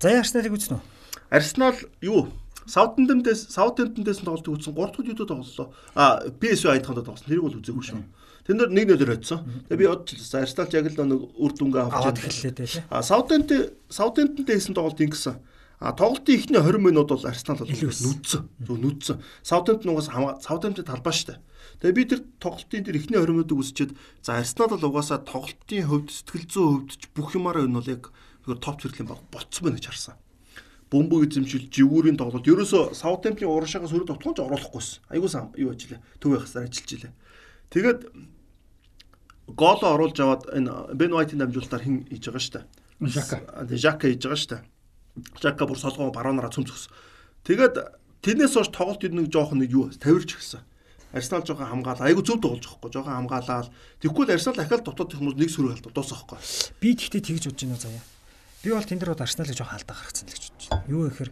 За 0.00 0.20
Арсеналыг 0.20 0.52
үзнэ 0.52 0.76
үү? 0.76 0.82
Арсенал 1.30 1.78
юу? 2.00 2.28
Саутгемптондээс 2.66 3.50
Саутгемптондээс 3.56 4.20
тоглолт 4.20 4.46
үзсэн 4.46 4.74
3 4.74 4.92
дахь 4.94 5.08
юудад 5.10 5.28
тоглолоо. 5.32 5.74
А 5.94 6.22
PSV 6.28 6.70
Айдхандад 6.70 7.06
тоглосон. 7.08 7.26
Тэрийг 7.26 7.44
бол 7.46 7.58
үзээгүй 7.58 7.84
шүү. 7.88 8.02
Тэн 8.46 8.56
дээр 8.60 8.70
1-0 8.94 9.10
хоцсон. 9.10 9.40
Тэгээ 9.66 9.80
би 9.80 9.86
бодчихлаа. 9.90 10.42
Арсеналч 10.44 10.72
яг 10.76 10.86
л 10.86 11.02
нэг 11.08 11.22
үр 11.40 11.52
дүнгээ 11.56 11.82
авч 11.88 12.20
эхэллээ 12.20 12.54
тий. 12.54 12.84
А 12.90 13.02
Саутгемптон 13.02 13.74
Саутгемптонтэй 13.90 14.54
хийсэн 14.60 14.76
тоглолт 14.76 15.00
ингэсэн. 15.00 15.34
А 15.80 15.96
тоглолтын 15.96 16.36
ихний 16.36 16.60
20 16.60 16.78
минут 16.78 17.08
бол 17.10 17.26
Арсенал 17.26 17.58
бол 17.58 17.70
нүдсэн. 17.72 18.42
Зөв 18.60 18.76
нүдсэн. 18.78 19.16
Саутгемптон 19.42 19.90
угаас 19.96 20.12
Саутгемптон 20.44 20.84
талбай 20.84 21.14
штэ. 21.16 21.40
Тэгээ 21.80 21.96
би 21.96 22.04
тэр 22.04 22.20
тоглолтын 22.40 22.84
тэр 22.84 22.96
ихний 23.00 23.16
20 23.16 23.32
минутыг 23.32 23.56
үзчихэд 23.56 23.92
за 24.20 24.36
Арсенал 24.36 24.76
бол 24.76 24.88
угаасаа 24.92 25.24
тоглолтын 25.24 25.88
хувьд 25.88 26.08
сэтгэл 26.12 26.46
зүйн 26.48 26.68
хувьд 26.84 26.90
ч 26.96 27.02
бүх 27.16 27.32
юмараа 27.32 27.64
энэ 27.64 27.76
бол 27.80 27.88
яг 27.88 28.02
топ 28.60 28.84
зэрэглэн 28.84 29.08
болцсон 29.32 29.64
байна 29.64 29.80
гэж 29.80 29.88
харсан 29.88 30.16
бөмбөг 30.90 31.30
эзэмшил, 31.30 31.70
живүүрийн 31.70 32.18
тоглолт. 32.18 32.46
Ерөөсө 32.50 32.98
Саутгемптийн 32.98 33.46
урагшаагаас 33.46 33.94
хөрөд 33.94 34.10
товтгонч 34.10 34.42
оруулахгүйсэн. 34.42 35.06
Айгуу 35.06 35.30
сан 35.30 35.54
юу 35.54 35.70
ажиллаа. 35.70 36.02
Төв 36.18 36.34
байхсаар 36.34 36.66
ажиллаж 36.66 36.90
илээ. 36.90 37.12
Тэгээд 37.70 38.00
гол 39.54 39.80
оруулж 39.86 40.18
аваад 40.18 40.50
энэ 40.50 40.98
Бен 40.98 41.14
Вайтийн 41.14 41.38
дамжуулалтаар 41.38 41.82
хин 41.86 42.10
хийж 42.10 42.26
байгаа 42.26 42.42
штэ. 42.42 42.60
Жака. 43.06 43.38
Жака 43.70 44.10
хийж 44.10 44.26
байгаа 44.26 44.42
штэ. 44.42 44.58
Жака 45.38 45.70
бүр 45.70 45.78
солгоо 45.78 46.10
баруунаараа 46.10 46.50
цөмцгсөн. 46.50 46.90
Тэгээд 47.46 47.74
тэрнээс 48.26 48.58
хойш 48.58 48.74
тоглолт 48.74 49.06
нэг 49.06 49.30
жоох 49.30 49.54
нэг 49.54 49.70
юу 49.70 49.94
тавирч 49.94 50.34
гисэн. 50.34 50.66
Арсенал 51.12 51.42
жоохон 51.42 51.66
хамгаалаа. 51.66 52.06
Айгу 52.06 52.22
зөв 52.22 52.38
тоглож 52.38 52.66
байгаа. 52.70 52.90
Жоохон 52.94 53.16
хамгаалаад. 53.26 53.68
Тэгвэл 53.98 54.30
Арсенал 54.30 54.62
ахаал 54.62 54.84
дотоод 54.86 55.14
хүмүүс 55.18 55.36
нэг 55.36 55.50
сүрэг 55.50 55.82
халт 55.82 55.90
дуусах 55.90 56.22
хгүй. 56.22 56.38
Би 56.78 56.94
тэгтээ 56.94 57.22
тэгж 57.26 57.44
бодож 57.50 57.66
байна 57.66 57.82
заяа. 57.82 58.04
Би 58.62 58.70
бол 58.70 58.86
тэн 58.86 58.98
дээр 59.02 59.12
бол 59.18 59.24
Арсеналыг 59.26 59.58
жоох 59.58 59.74
алдаа 59.74 59.96
гаргацсан 59.98 60.30
л 60.30 60.34
гэж 60.38 60.44
бодож 60.54 60.66
байна. 60.70 60.86
Юу 60.86 61.02
гэхээр 61.10 61.30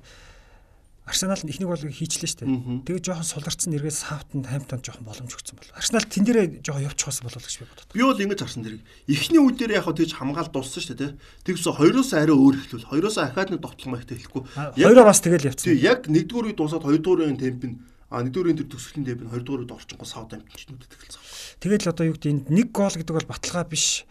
Арсенал 1.08 1.40
ихнийг 1.40 1.70
бол 1.70 1.78
хийчлээ 1.78 2.28
шүү 2.28 2.40
дээ. 2.44 2.84
Тэгээ 2.84 3.06
жоохон 3.06 3.24
суларцсан 3.24 3.72
нэргээ 3.72 3.94
Саутанд 3.96 4.44
Хамптонд 4.44 4.84
жоохон 4.84 5.08
боломж 5.08 5.32
өгсөн 5.32 5.56
бол. 5.56 5.72
Арсенал 5.72 6.04
тэн 6.04 6.24
дээрээ 6.28 6.46
жоохон 6.60 6.84
явчихсан 6.84 7.24
болов 7.24 7.44
гэж 7.48 7.54
би 7.56 7.64
бодод. 7.64 7.88
Би 7.96 8.02
бол 8.04 8.20
ингэж 8.28 8.40
харсан 8.44 8.62
дэрэг. 8.66 8.82
Эхний 9.08 9.40
үе 9.40 9.56
дээр 9.56 9.80
яг 9.80 9.88
хөө 9.88 10.04
тэгж 10.04 10.12
хамгаал 10.20 10.52
дууссан 10.52 10.84
шүү 10.84 11.00
дээ. 11.00 11.16
Тэгвсө 11.48 11.80
хоёроос 11.80 12.12
арай 12.12 12.36
өөр 12.36 12.60
эхлүүл. 12.60 12.90
Хоёроос 12.92 13.16
ахаад 13.24 13.56
нэг 13.56 13.64
тоглох 13.64 13.88
маягтай 13.88 14.20
хэлэхгүй. 14.20 14.42
Хоёроо 14.84 15.06
бас 15.08 15.24
тэгэл 15.24 15.48
явцсан. 15.48 15.72
Яг 15.80 16.12
нэгдүгээр 16.12 16.52
үе 16.52 16.56
дуусаад 16.60 16.84
хоёрдугаар 16.84 17.24
үеийн 17.24 17.40
темп 17.40 17.64
нь 17.72 17.76
А 18.09 18.24
нэгдүгээр 18.24 18.52
энэ 18.56 18.64
төгсгөлийн 18.72 19.04
дэв 19.04 19.20
нь 19.20 19.28
20 19.28 19.44
дугаар 19.44 19.62
үед 19.68 19.76
орчингоо 19.76 20.09
Саутгемптончнүүдэд 20.09 20.92
эхэлсэн. 20.96 21.61
Тэгээд 21.61 21.84
л 21.84 21.92
одоо 21.92 22.04
юу 22.09 22.16
гэдэг 22.16 22.32
энэ 22.32 22.44
нэг 22.48 22.68
гол 22.72 22.96
гэдэг 22.96 23.14
бол 23.14 23.28
баталгаа 23.28 23.66
биш. 23.68 24.09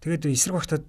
Тэгээд 0.00 0.32
эсрэг 0.32 0.56
багтаад 0.56 0.84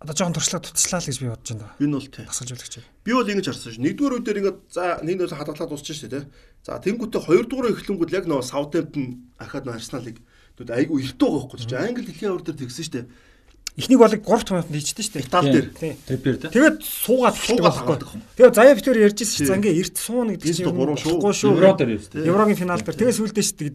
одоо 0.00 0.14
жоохон 0.16 0.36
туршлага 0.36 0.68
тутслаа 0.68 1.00
л 1.00 1.08
гэж 1.08 1.18
би 1.20 1.28
бодож 1.32 1.48
байна. 1.56 1.72
Энэ 1.80 1.96
бол 1.96 2.08
тий. 2.08 2.24
Тасгалжуулагч. 2.24 2.74
Би 3.04 3.12
бол 3.12 3.28
ингэж 3.28 3.46
харсан 3.48 3.72
ш. 3.72 3.76
Нэгдүгээр 3.80 4.14
үе 4.16 4.24
дээр 4.24 4.40
ингээд 4.40 4.58
за 4.72 4.84
нэг 5.00 5.16
нөөс 5.20 5.32
хадгалаад 5.36 5.70
дуусчих 5.72 5.96
шүү 5.96 6.12
дээ. 6.12 6.24
За 6.64 6.80
тэнгуүтээ 6.80 7.20
хоёрдугаар 7.24 7.72
эхлэнгүүд 7.76 8.12
яг 8.16 8.24
нөгөө 8.24 8.48
Саутгемптон 8.48 9.04
ахаад 9.36 9.64
нөгөө 9.64 9.76
Арсеналыг 9.76 10.16
нүд 10.56 10.70
айгу 10.72 11.00
эртөө 11.00 11.28
байгаа 11.28 11.48
хгүй 11.52 11.58
чи. 11.60 11.76
Англи 11.76 12.04
дэлхийн 12.04 12.32
авар 12.32 12.44
дээр 12.48 12.60
тэгсэн 12.64 12.84
шүү 12.84 12.94
дээ. 12.96 13.06
Эхнийг 13.80 14.00
болыг 14.00 14.20
3 14.20 14.44
томьёолд 14.44 14.68
хийжтэй 14.68 15.04
шүү 15.08 15.14
дээ. 15.16 15.24
Итали 15.24 15.50
дээр. 15.56 15.68
Трипер 16.04 16.36
тий. 16.36 16.50
Тэгээд 16.52 16.78
суугаад 16.84 17.36
эхэлдэг 17.40 17.64
байхгүй. 17.64 17.96
Тэгээд 18.36 18.56
заяа 18.60 18.76
битүүр 18.76 19.02
ярьжсэн 19.08 19.36
шүү. 19.40 19.48
За 19.48 19.56
ингээ 19.56 19.80
эрт 19.80 19.96
суuna 19.96 20.36
гэдэг 20.36 20.52
чинь 20.52 20.68
3 20.68 21.00
шүү. 21.00 21.56
Евро 21.56 21.72
дээр 21.80 21.96
шүү 21.96 22.12
дээ. 22.20 22.28
Еврогийн 22.28 22.60
финал 22.60 22.84
дээр. 22.84 22.98
Тэгээд 23.00 23.16
сүулдэ 23.16 23.40
шүү 23.40 23.56
дээ. 23.56 23.72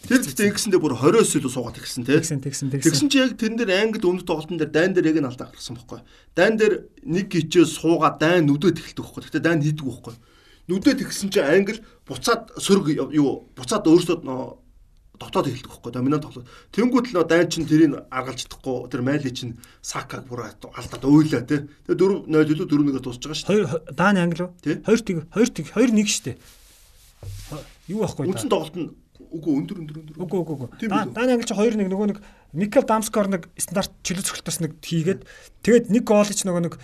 Тэр 0.00 0.24
гэхдээ 0.24 0.48
ингэсэндээ 0.48 0.80
бүр 0.80 0.96
20-оос 0.96 1.32
илүү 1.36 1.52
суугаад 1.52 1.76
ирсэн 1.76 2.08
тий. 2.08 2.16
Тэгсэн 2.16 2.40
тэгсэн 2.40 2.68
тэгсэн. 2.72 2.88
Тэгсэн 2.88 3.08
чи 3.12 3.20
яг 3.20 3.36
тэрэн 3.36 3.60
дээр 3.60 3.72
англи 3.84 4.00
өмнөд 4.00 4.24
тоглолтын 4.24 4.56
дээр 4.56 4.72
дайн 4.72 4.96
дээр 4.96 5.12
яг 5.12 5.18
нь 5.20 5.28
алдаа 5.28 5.52
гаргасан 5.52 5.76
байхгүй. 5.76 6.00
Дайн 6.32 6.56
дээр 6.56 6.74
нэг 7.04 7.26
гिचээ 7.28 7.68
суугаад 7.68 8.16
дайн 8.16 8.48
нүдэд 8.48 8.80
эхэлдэг 8.80 9.04
байхгүй. 9.04 9.22
Гэхдээ 9.28 9.44
дайн 9.44 9.60
хийдэг 9.60 9.84
байхгүй. 9.84 10.14
Нүдэд 10.72 11.04
ихсэн 11.04 11.28
чи 11.28 11.44
англи 11.44 11.84
буцаад 12.08 12.48
сөрөг 12.56 13.12
юу 13.12 13.44
буцаад 13.52 13.84
өөрсдөө 13.84 14.24
дотоод 15.20 15.52
эхэлдэг 15.52 15.68
байхгүй. 15.68 15.92
Доминант 15.92 16.24
тоглоод 16.24 16.48
тэнгуут 16.72 17.12
л 17.12 17.22
дайн 17.28 17.46
чин 17.52 17.68
тэрийг 17.68 18.08
аргалж 18.08 18.48
чадахгүй. 18.48 18.88
Тэр 18.88 19.02
майли 19.04 19.30
чин 19.30 19.60
сакаг 19.84 20.24
бүр 20.24 20.48
алдаад 20.48 21.04
ойлаа 21.04 21.44
тий 21.44 21.68
тэгээ 21.84 22.00
4 22.00 22.24
0 22.24 22.48
илүү 22.56 22.66
4 22.66 22.80
1-ээр 22.88 23.04
дуусч 23.04 23.20
байгаа 23.20 23.36
шүү 23.36 23.52
дээ 23.52 23.94
даан 23.94 24.16
англи 24.16 24.48
уу? 24.48 24.52
2 24.64 25.04
тэг 25.04 25.28
2 25.36 25.52
тэг 25.52 25.66
2 25.76 25.92
1 25.92 26.08
шүү 26.08 26.24
дээ 26.32 26.36
юу 27.90 28.02
байхгүй 28.04 28.30
үндсэн 28.30 28.50
тоглолт 28.50 28.76
нь 28.78 28.88
үгүй 29.20 29.52
өндөр 29.60 29.78
өндөр 29.84 29.96
өндөр. 30.00 30.16
Үгүй 30.24 30.38
үгүй 30.40 30.54
үгүй. 30.56 30.68
Дааны 30.88 31.36
англи 31.36 31.46
чи 31.46 31.54
2-1 31.54 31.92
нөгөө 31.92 32.08
нэг 32.10 32.18
Микел 32.56 32.86
Дамскор 32.88 33.28
нэг 33.28 33.46
стандарт 33.60 33.92
чөлөө 34.02 34.24
цогцолтоос 34.26 34.58
нэг 34.64 34.72
хийгээд 34.80 35.20
тэгээд 35.60 35.86
нэг 35.92 36.04
гол 36.08 36.24
ч 36.24 36.48
нөгөө 36.48 36.62
нэг 36.66 36.74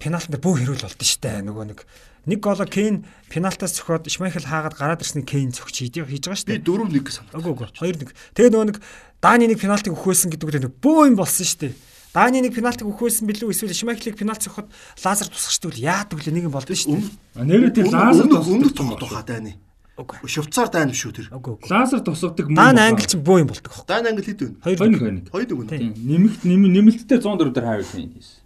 пенальт 0.00 0.32
дээр 0.32 0.42
бүх 0.42 0.58
хэрүүл 0.58 0.80
болдсон 0.80 1.06
шүү 1.12 1.22
дээ. 1.22 1.44
Нөгөө 1.44 1.64
нэг 1.68 1.84
нэг 2.26 2.40
голо 2.40 2.66
Кейн 2.66 3.04
пенальтаас 3.28 3.76
цохоод 3.78 4.08
Шмайхел 4.08 4.48
хаагаад 4.48 4.74
гараад 4.74 5.02
ирсний 5.04 5.22
Кейн 5.22 5.52
цогч 5.52 5.86
хийж 5.86 6.02
хийж 6.02 6.24
байгаа 6.26 6.40
шүү 6.40 6.48
дээ. 6.48 6.62
Би 6.62 6.66
4-1 6.66 7.04
гэж 7.04 7.14
санав. 7.14 7.36
Үгүй 7.38 7.52
үгүй 7.54 7.68
2-1. 7.76 8.10
Тэгээд 8.34 8.52
нөгөө 8.56 8.68
нэг 8.72 8.78
Дааны 9.18 9.50
нэг 9.50 9.58
пенальтыг 9.58 9.92
өгөхөөсөн 9.92 10.30
гэдэг 10.30 10.62
нь 10.62 10.74
бөө 10.78 11.10
юм 11.10 11.16
болсон 11.18 11.46
шүү 11.46 11.60
дээ. 11.66 11.74
Дааны 12.14 12.38
нэг 12.38 12.54
пенальтыг 12.54 12.86
өгөхөөсөн 12.86 13.26
билүү 13.26 13.50
эсвэл 13.50 13.74
Шмайхлыг 13.74 14.14
пенальт 14.14 14.46
цохоод 14.46 14.70
лазер 15.02 15.26
тусгачдаг 15.26 15.74
л 15.74 15.82
яадаг 15.82 16.18
л 16.22 16.30
нэг 16.30 16.46
юм 16.46 16.54
болдсон 16.54 16.78
шүү 16.78 16.98
дээ. 17.02 17.42
Нэрээ 17.42 17.74
тэр 17.74 17.90
лазер 17.90 18.30
өмнөх 18.30 18.72
тоглох 18.78 19.10
хаа 19.10 19.26
Дааны. 19.26 19.58
Үгүй. 19.98 20.30
Швейцар 20.30 20.70
дайн 20.70 20.94
биш 20.94 21.02
үү 21.02 21.26
тэр? 21.26 21.26
Лазер 21.34 21.98
тусгадаг 22.06 22.46
мөн. 22.46 22.54
Даан 22.54 22.78
англи 22.78 23.02
чинь 23.10 23.18
бөө 23.18 23.42
юм 23.42 23.50
болдог 23.50 23.74
хөө. 23.74 23.82
Даан 23.90 24.06
англи 24.06 24.22
хэд 24.22 24.46
вэ? 24.46 24.54
2 24.62 24.78
1 24.78 25.26
2 25.26 25.58
1. 25.58 25.98
Нэмэлт 26.06 26.42
нэмэлттэй 26.46 27.18
104 27.18 27.50
дээр 27.50 27.66
хавь 27.66 27.82
юм 27.98 28.14
хийсэн. 28.14 28.37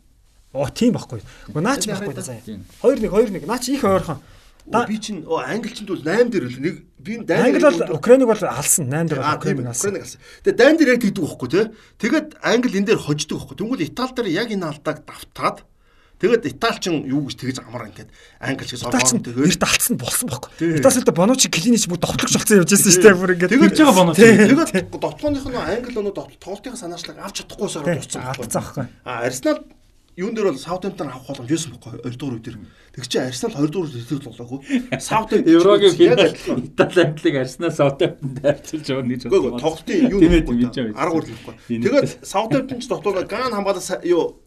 Оо 0.53 0.69
тийм 0.69 0.93
байхгүй. 0.95 1.21
Уу 1.55 1.61
наач 1.65 1.89
байхгүй 1.89 2.15
да 2.15 2.23
заа. 2.23 2.41
2 2.45 2.61
1 2.85 3.09
2 3.09 3.41
1 3.41 3.49
наач 3.49 3.69
их 3.73 3.85
ойрхон. 3.85 4.21
Би 4.63 4.99
чинь 5.01 5.25
англи 5.27 5.73
чинь 5.75 5.89
бол 5.89 5.99
8 5.99 6.31
дээр 6.31 6.47
л 6.47 6.61
нэг 6.61 6.75
би 7.01 7.19
дайн 7.25 7.51
англи 7.51 7.67
бол 7.67 7.99
Украиныг 7.99 8.29
бол 8.31 8.45
алсан 8.47 8.87
8 8.87 9.09
дээр 9.11 9.21
Украиныг 9.21 9.67
алсан. 9.73 9.97
Тэгээ 10.45 10.55
дайн 10.61 10.77
дээр 10.77 10.93
яг 10.95 11.01
тэгдэг 11.03 11.25
байхгүй 11.25 11.49
тий. 11.51 11.67
Тэгээд 11.99 12.29
англи 12.45 12.79
энэ 12.79 12.89
дээр 12.93 13.01
хождог 13.01 13.43
байхгүй. 13.43 13.57
Тэнгүүл 13.59 13.87
Итали 13.89 14.13
дээр 14.15 14.29
яг 14.29 14.49
энэ 14.55 14.69
алдааг 14.71 14.99
давтаад 15.03 15.65
Тэгээд 16.23 16.55
Италичин 16.55 17.03
юу 17.03 17.27
гэж 17.27 17.35
тэгэж 17.35 17.57
амар 17.67 17.91
ингээд 17.91 18.15
англи 18.39 18.63
шиг 18.63 18.79
соргоор 18.79 19.03
тэгээд 19.03 19.59
эрт 19.59 19.65
алдсан 19.67 19.99
болсон 19.99 20.31
байхгүй. 20.31 20.79
Италид 20.79 21.11
Бонучи 21.11 21.51
Клинич 21.51 21.91
бүр 21.91 21.99
довтлогч 21.99 22.39
болсон 22.39 22.63
явж 22.63 22.71
байсан 22.71 22.95
шүү 22.95 23.03
дээ 23.03 23.19
бүр 23.19 23.35
ингээд 23.35 23.51
тэгэж 23.51 23.75
байгаа 23.83 23.99
Бонучи. 23.99 24.23
Тэгээд 24.23 24.87
довтлооных 25.03 25.43
нь 25.51 25.59
англи 25.59 25.99
өнөө 25.99 26.15
тоглолтын 26.15 26.79
санаачлаг 26.79 27.19
авч 27.27 27.43
чадахгүйсээр 27.43 27.85
дууссан 27.99 28.23
байхгүй. 28.23 28.87
А 29.03 29.27
Арсенал 29.27 29.67
юун 30.17 30.35
дээр 30.35 30.53
бол 30.53 30.59
Саутгемптон 30.61 31.09
авах 31.09 31.27
боломж 31.27 31.49
байсан 31.49 31.73
байхгүй 31.73 32.01
2 32.05 32.17
дугаар 32.21 32.37
үе 32.37 32.45
дээр. 32.45 32.57
Тэг 32.93 33.09
чи 33.09 33.19
Арсенал 33.23 33.57
2 33.65 33.73
дугаар 33.73 33.93
үеэр 33.93 34.23
тоглоогүй. 34.23 34.61
Саутгемптон 35.01 35.55
Еврогийн 35.57 35.95
Итали 36.69 37.01
англиг 37.07 37.37
Арсенал 37.41 37.73
Саутгемптон 37.73 38.31
дайрчилж 38.43 38.87
байгаа 38.89 39.09
гэж 39.09 39.23
бодлоо. 39.33 39.61
Тоглолтын 39.61 40.11
юу 40.13 40.21
нэг 40.21 40.97
арга 40.97 41.17
үрлэхгүй. 41.17 41.55
Тэгээд 41.69 42.11
Саутгемптон 42.29 42.79
ч 42.81 42.87
дотоод 42.93 43.25
Ган 43.25 43.53
хамгаалаа 43.57 44.05
юу 44.05 44.43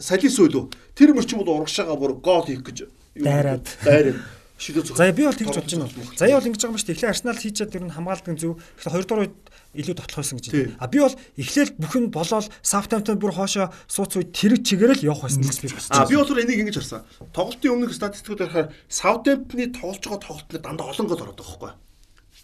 салис 0.00 0.40
үлээ. 0.40 0.72
Тэр 0.96 1.12
мөрчим 1.12 1.44
бол 1.44 1.60
урагшаага 1.60 2.00
бүр 2.00 2.16
гол 2.24 2.48
хийх 2.48 2.64
гэж 2.64 2.88
дайраад 3.14 3.66
дайраад 3.84 4.39
шийдэл 4.60 4.84
зөв. 4.84 4.96
Заяа 5.00 5.16
би 5.16 5.24
бол 5.24 5.34
тэгж 5.40 5.56
бодож 5.56 5.72
байна. 5.72 5.88
Заяа 6.20 6.36
бол 6.36 6.48
ингэж 6.52 6.60
байгаа 6.60 6.74
юм 6.76 6.80
шүү 6.80 6.88
дээ. 6.92 6.96
Эхлээ 7.00 7.10
Арсенал 7.10 7.40
хийж 7.40 7.54
чад 7.56 7.72
тэр 7.72 7.84
нь 7.88 7.94
хамгаалдаг 7.96 8.36
зөв. 8.36 8.60
Тэгэхээр 8.60 8.92
хоёр 8.92 9.06
дахь 9.08 9.20
үед 9.24 9.34
илүү 9.72 9.94
тоглох 9.96 10.18
байсан 10.20 10.36
гэж 10.36 10.46
байна. 10.52 10.76
А 10.76 10.86
би 10.92 10.98
бол 11.00 11.16
эхлээл 11.40 11.72
бүх 11.80 11.94
нь 11.96 12.12
болоод 12.12 12.46
Саутгемптон 12.60 13.16
бүр 13.16 13.32
хоошоо 13.32 13.72
сууц 13.88 14.12
үед 14.20 14.30
тэр 14.36 14.52
чигээр 14.60 14.92
л 15.00 15.06
явах 15.08 15.24
байсан 15.24 15.40
гэж 15.40 15.56
би 15.64 15.68
бодсон. 15.72 15.96
А 15.96 16.04
би 16.04 16.14
бол 16.20 16.42
энийг 16.44 16.60
ингэж 16.60 16.76
харсан. 16.76 17.08
Тоглолтын 17.32 17.72
өмнөх 17.72 17.96
статистикүүд 17.96 18.40
харахаар 18.44 18.68
Саутгемптны 18.92 19.72
тоглож 19.72 20.04
байгаа 20.04 20.20
тоглолтод 20.20 20.60
дандаа 20.60 20.92
олон 20.92 21.06
гол 21.08 21.22
ороод 21.24 21.40
байгаа 21.40 21.56
байхгүй 21.56 21.72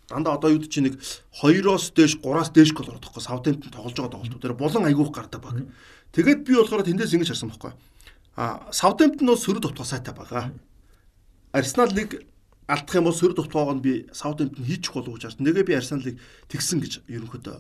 дандаа 0.07 0.39
одоо 0.39 0.55
юу 0.55 0.63
чи 0.63 0.81
нэг 0.81 1.03
2-оос 1.43 1.91
дээш 1.99 2.23
3-аас 2.23 2.55
дээш 2.55 2.71
гол 2.79 2.95
ороод 2.95 3.03
байгаа. 3.03 3.27
Саутгемптон 3.27 3.75
тоглож 3.75 3.95
байгаа 3.99 4.15
тоглолтууд 4.15 4.43
дээр 4.43 4.55
булан 4.55 4.87
айгүйх 4.87 5.11
гардаг 5.11 5.43
баг. 5.43 5.67
Тэгээд 6.15 6.47
би 6.47 6.55
болохоор 6.55 6.87
тэндээс 6.87 7.15
ингэж 7.19 7.35
харсан 7.35 7.51
байхгүй. 7.51 7.75
А 8.39 8.71
Саутгемптон 8.71 9.27
бол 9.27 9.41
сөрөг 9.41 9.63
товтгоо 9.67 9.83
сайтай 9.83 10.15
байгаа. 10.15 10.55
Арсенал 11.57 11.93
нэг 11.97 12.21
алдах 12.69 12.95
юм 12.99 13.09
бол 13.09 13.17
сөрөг 13.17 13.37
товтгоог 13.41 13.81
нь 13.81 13.85
би 13.85 13.93
Саутгемптон 14.13 14.65
хийчих 14.69 14.93
болов 14.93 15.17
гэж 15.17 15.33
харсан. 15.33 15.47
Нэгэ 15.47 15.65
би 15.65 15.73
Арсеналыг 15.73 16.21
тэгсэн 16.53 16.85
гэж 16.85 16.93
ерөнхийдөө 17.09 17.57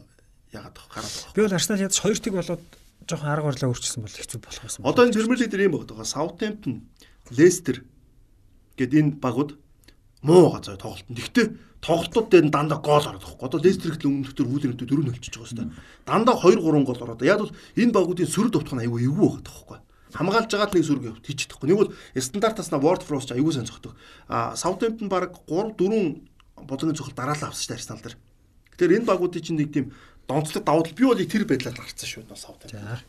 яагаад 0.53 0.75
тах 0.77 0.89
гараад 0.93 1.15
байгаа. 1.17 1.33
Би 1.33 1.41
бол 1.47 1.57
Арсенал 1.57 1.85
ядаж 1.87 1.99
хоёр 2.05 2.19
тэг 2.21 2.35
болоод 2.37 2.63
жоохон 3.09 3.31
арга 3.33 3.49
барилаа 3.49 3.71
өөрчилсөн 3.73 4.03
бол 4.05 4.19
хэцүү 4.21 4.41
болох 4.45 4.63
байсан. 4.69 4.85
Одоо 4.85 5.03
энэ 5.09 5.15
Премьер 5.17 5.39
Лиг 5.41 5.51
дээр 5.51 5.67
юм 5.71 5.75
байгаа. 5.81 6.05
Саутгемптон, 6.05 6.75
Лестер 7.33 7.77
гэд 8.77 8.93
энэ 8.93 9.17
багууд 9.17 9.51
муу 10.21 10.53
газар 10.53 10.77
тоглолт. 10.77 11.09
Гэхдээ 11.09 11.47
тоглолтууд 11.81 12.29
дээр 12.29 12.51
дандаа 12.53 12.83
гол 12.85 13.01
ороод 13.01 13.25
байгаа. 13.25 13.47
Одоо 13.49 13.61
Лестер 13.65 13.97
ихтэл 13.97 14.13
өмнөх 14.13 14.37
төр 14.37 14.51
үүлэн 14.51 14.75
өдөө 14.77 14.93
4 14.93 15.09
нөлчж 15.09 15.33
байгаа 15.33 15.49
хэвээр. 15.55 15.73
Дандаа 16.05 16.37
2 16.37 16.61
3 16.61 16.85
гол 16.85 17.01
ороод. 17.01 17.23
Яг 17.23 17.41
бол 17.41 17.55
энэ 17.79 17.95
багуудын 17.95 18.29
сөрөг 18.29 18.53
товтгох 18.53 18.77
нь 18.77 18.85
аюу 18.85 18.99
эвгүй 18.99 19.29
байгаа 19.31 19.47
тоххой 19.47 19.81
хамгаалж 20.15 20.51
байгаад 20.51 20.75
нэг 20.75 20.85
сүрэг 20.87 21.05
хийчих 21.25 21.51
тэгэхгүй. 21.51 21.69
Нэг 21.71 21.79
бол 21.81 21.93
стандартаас 22.15 22.71
на 22.71 22.79
Word 22.79 23.03
Frost 23.03 23.33
аягүй 23.33 23.53
сайн 23.55 23.67
зогтдог. 23.67 23.97
А 24.29 24.55
Southampton 24.55 25.09
баг 25.11 25.35
3 25.49 25.75
4 25.75 26.23
бодлогын 26.67 26.97
цохол 26.97 27.15
дараалал 27.17 27.51
авсан 27.51 27.63
шүү 27.63 27.71
дээ 27.75 27.79
Арсенал 27.81 28.03
дээр. 28.03 28.17
Тэгэхээр 28.77 28.97
энэ 29.03 29.09
багуудын 29.11 29.43
чинь 29.43 29.59
нэг 29.59 29.71
тийм 29.75 29.93
донцлог 30.29 30.65
давуу 30.65 30.85
тал 30.87 30.95
би 30.95 31.05
бол 31.05 31.19
тэр 31.19 31.45
байдлаар 31.45 31.77
гарцсан 31.77 32.09
шүү 32.09 32.25
дээ 32.31 32.39
Southampton. 32.39 33.03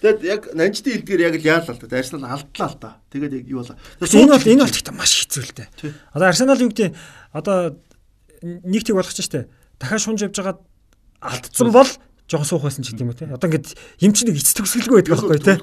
Тэгээд 0.00 0.20
яг 0.24 0.42
нанжтын 0.56 0.92
хэлдгээр 0.96 1.24
яг 1.28 1.34
л 1.36 1.44
яалаа 1.44 1.74
л 1.76 1.82
да. 1.82 1.98
Арсенал 1.98 2.24
алдлаа 2.24 2.68
л 2.72 2.78
да. 2.80 2.90
Тэгээд 3.12 3.32
яг 3.36 3.46
юу 3.52 3.60
болоо. 3.60 3.76
Энэ 4.00 4.32
бол 4.32 4.48
энэ 4.48 4.62
бол 4.64 4.72
гэхдээ 4.72 4.96
маш 4.96 5.12
хэцүү 5.28 5.44
л 5.44 5.56
дээ. 5.60 5.68
Одоо 6.16 6.26
Арсенал 6.32 6.62
юу 6.62 6.72
гэдэг 6.72 6.96
одоо 7.36 7.76
нэг 8.40 8.82
тэг 8.84 8.96
болгоч 8.96 9.20
штэ. 9.20 9.50
Дахиад 9.76 10.00
шунж 10.00 10.24
явж 10.24 10.36
байгаад 10.40 10.60
алдсан 11.20 11.68
бол 11.68 11.90
жоохон 12.30 12.46
суух 12.46 12.62
байсан 12.62 12.86
ч 12.86 12.94
гэдэг 12.94 13.02
юм 13.02 13.10
уу 13.10 13.18
те. 13.18 13.26
Одоо 13.26 13.50
ингээд 13.50 13.74
юм 14.06 14.12
чи 14.14 14.22
нэг 14.22 14.38
эц 14.38 14.54
төгсгөлгүй 14.54 15.02
байдаг 15.02 15.12
байхгүй 15.18 15.42
те. 15.42 15.58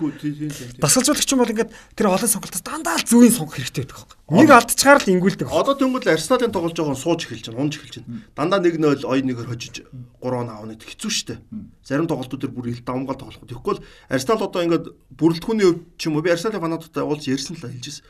Дасгалжуулагч 0.83 1.31
юм 1.31 1.39
бол 1.39 1.53
ингээд 1.55 1.71
тэр 1.95 2.11
олон 2.11 2.27
сонголтоос 2.27 2.63
дандаа 2.67 2.99
л 2.99 3.07
зүүн 3.07 3.31
сонгох 3.31 3.55
хэрэгтэй 3.55 3.87
байдаг 3.87 3.95
байхгүй. 3.95 4.16
Нэг 4.27 4.51
алдчихаар 4.51 4.99
л 4.99 5.11
ингүүлдэг. 5.15 5.47
Одоо 5.47 5.79
тэнгуэл 5.79 6.11
Арсеналын 6.11 6.51
тоглож 6.51 6.75
байгаа 6.75 6.91
нь 6.91 6.99
сууж 6.99 7.23
эхэлж 7.23 7.47
байна, 7.47 7.63
унж 7.63 7.79
эхэлж 7.79 8.03
байна. 8.03 8.27
Дандаа 8.35 8.59
1-0 8.59 9.07
ой 9.07 9.23
нэгээр 9.23 9.47
хожиж 9.47 9.87
3 9.87 10.19
он 10.19 10.51
аавна 10.51 10.75
гэдэг 10.75 10.99
хэцүү 10.99 11.11
шттэ. 11.15 11.39
Зарим 11.87 12.11
тоглолтууд 12.11 12.43
төр 12.43 12.51
бүр 12.51 12.75
ил 12.75 12.83
давмгал 12.83 13.15
тоглох. 13.15 13.47
Тэгэхгүй 13.47 13.79
л 13.79 13.83
Арсенал 14.11 14.43
одоо 14.43 14.67
ингээд 14.67 14.91
бүрэлдэхүүний 15.15 15.67
хувьд 15.71 15.81
ч 15.95 16.11
юм 16.11 16.19
уу 16.19 16.27
би 16.27 16.35
Арсеналын 16.35 16.59
фанатуудтай 16.59 17.07
уулз 17.07 17.23
ярьсан 17.23 17.55
л 17.55 17.71
хэлжсэн. 17.71 18.03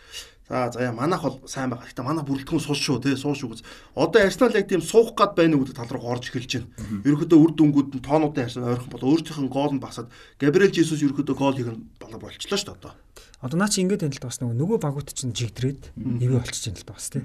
За 0.49 0.72
за 0.74 0.89
яа 0.89 0.97
манайх 0.97 1.22
бол 1.22 1.38
сайн 1.45 1.70
байгаа. 1.70 1.86
Гэтэ 1.86 2.01
манай 2.01 2.26
бүрэлдэхүүн 2.26 2.65
суус 2.65 2.82
шүү 2.82 2.97
тий 3.05 3.13
суус 3.13 3.38
шүү 3.38 3.53
гэж. 3.53 3.61
Одоо 3.93 4.26
Арсенал 4.26 4.57
яг 4.57 4.65
тийм 4.65 4.82
суух 4.82 5.13
гад 5.13 5.38
байна 5.38 5.61
гэдэг 5.61 5.78
тал 5.78 5.91
руу 5.93 6.18
орж 6.18 6.34
эхэлж 6.34 6.65
байна. 6.65 6.72
Ерөнхийдөө 7.05 7.38
үр 7.45 7.51
дүнгууд 7.53 7.93
нь 7.93 8.01
тоонуудын 8.01 8.47
харьцан 8.47 8.65
ойрхон 8.65 8.89
бол 8.89 9.05
өөртөөх 9.11 9.38
нь 9.43 9.53
гол 9.53 9.70
нь 9.76 9.84
басаад 9.84 10.09
Габриэл 10.41 10.74
Жесус 10.74 11.03
ерөнхийдөө 11.03 11.36
гол 11.36 11.53
хийх 11.53 11.68
нь 11.68 11.91
болоо 11.99 12.18
болчихлоо 12.18 12.57
шүү 12.57 12.74
дээ 12.74 12.80
одоо. 12.80 12.95
Одоо 13.41 13.57
наа 13.61 13.69
чи 13.69 13.85
ингээд 13.85 14.01
тань 14.01 14.17
л 14.17 14.25
бас 14.25 14.41
нөгөө 14.41 14.81
багууд 14.81 15.13
чинь 15.13 15.35
жигдрээд 15.35 15.93
ивэ 15.93 16.41
болчихж 16.41 16.73
байна 16.73 16.81
л 16.81 16.89
бас 16.89 17.05
тий. 17.13 17.21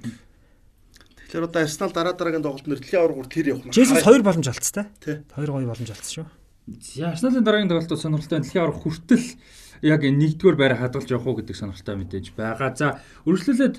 Тэгэхээр 1.33 1.49
одоо 1.49 1.61
Арсенал 1.65 1.93
дараа 1.97 2.13
дараагийн 2.13 2.45
тоглолтын 2.45 2.77
дэлхийн 2.77 3.01
аврагур 3.01 3.29
тэр 3.33 3.57
явах 3.57 3.65
нь. 3.65 3.73
Жесус 3.73 4.05
хоёр 4.05 4.21
боломж 4.21 4.47
алдсан 4.53 4.93
тий. 5.01 5.25
Хоёр 5.33 5.57
гоё 5.57 5.73
боломж 5.73 5.89
алдсан 5.89 6.13
шүү. 6.13 6.29
За 6.69 7.17
Арсеналын 7.17 7.45
дараагийн 7.49 7.73
тоглолтод 7.73 7.97
сонирхолтой 8.05 8.45
дэлхийн 8.45 8.61
аврах 8.61 8.85
хүртэл 8.85 9.25
яг 9.81 10.01
нэгдүгээр 10.05 10.57
байраа 10.61 10.79
хадгалж 10.85 11.09
явах 11.09 11.27
уу 11.27 11.37
гэдэг 11.41 11.57
сонирхолтой 11.57 11.97
мэдээж 11.97 12.27
байгаа. 12.37 12.71
За 12.77 13.01
үргэлжлүүлээд 13.25 13.77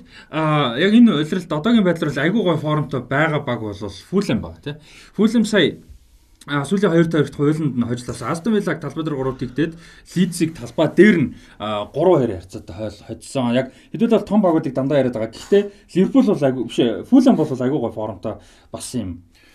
яг 0.82 0.92
энэ 0.92 1.14
улиралд 1.14 1.54
одоогийн 1.54 1.86
байдлаар 1.86 2.18
айгүй 2.18 2.42
гой 2.42 2.58
формтой 2.58 3.02
байгаа 3.06 3.40
баг 3.46 3.62
бол 3.62 3.72
Фулэм 3.78 4.40
баг 4.42 4.58
тий. 4.58 4.74
Фулэм 5.14 5.46
сая 5.46 5.78
А 6.44 6.60
сүүлийн 6.68 6.92
2 6.92 7.08
тавигт 7.08 7.36
хуулинд 7.40 7.72
нь 7.72 7.88
хожлоос 7.88 8.20
Астон 8.20 8.52
Виллаг 8.52 8.76
талбай 8.76 9.00
дээр 9.00 9.16
3 9.16 9.40
тэгдээд 9.40 9.72
Лидсийг 10.12 10.52
талбай 10.52 10.92
дээр 10.92 11.16
нь 11.16 11.28
3-2 11.56 12.36
харьцаатай 12.36 12.76
хойл 12.76 13.00
хоцсон. 13.08 13.56
Яг 13.56 13.72
хэдүүл 13.96 14.12
бол 14.12 14.28
том 14.28 14.40
багуудыг 14.44 14.76
дандаа 14.76 15.00
яриад 15.00 15.16
байгаа. 15.16 15.32
Гэхдээ 15.32 15.62
Ливерпул 15.96 16.28
бол 16.28 16.44
айгүй 16.44 16.64
биш 16.68 16.78
Фулэм 17.08 17.36
бол 17.40 17.48
айгүй 17.48 17.80
гой 17.80 17.92
формтой 17.96 18.34
болсон 18.68 19.00
юм. 19.00 19.10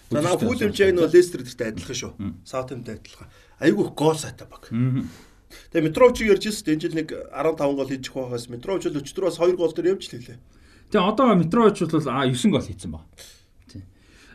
За 0.10 0.22
наа 0.26 0.42
Фулэм 0.42 0.74
ч 0.74 0.82
яг 0.82 0.98
нөө 0.98 1.14
Лестер 1.14 1.46
дэртэй 1.46 1.70
адилхан 1.70 1.98
шүү. 2.02 2.12
Саутэмтэй 2.42 2.98
адилхан. 2.98 3.30
Айгүй 3.62 3.86
гол 3.94 4.18
сайтай 4.18 4.50
баг. 4.50 4.66
Тэгээ 4.70 5.86
Митровичийг 5.94 6.34
ярьж 6.34 6.50
ирсэн. 6.50 6.74
Энэ 6.74 6.82
жил 6.90 6.98
нэг 6.98 7.10
15 7.14 7.78
гол 7.78 7.90
хийчих 7.90 8.14
байхаас 8.18 8.50
Митрович 8.50 8.90
л 8.90 8.98
өчтөрөөс 8.98 9.38
2 9.38 9.58
гол 9.58 9.74
төр 9.74 9.94
явж 9.94 10.10
лээ. 10.10 10.42
Тэгээ 10.90 11.06
одоо 11.06 11.38
Митрович 11.38 11.86
бол 11.86 12.02
9 12.02 12.50
гол 12.50 12.66
хийсэн 12.66 12.90
ба. 12.94 13.06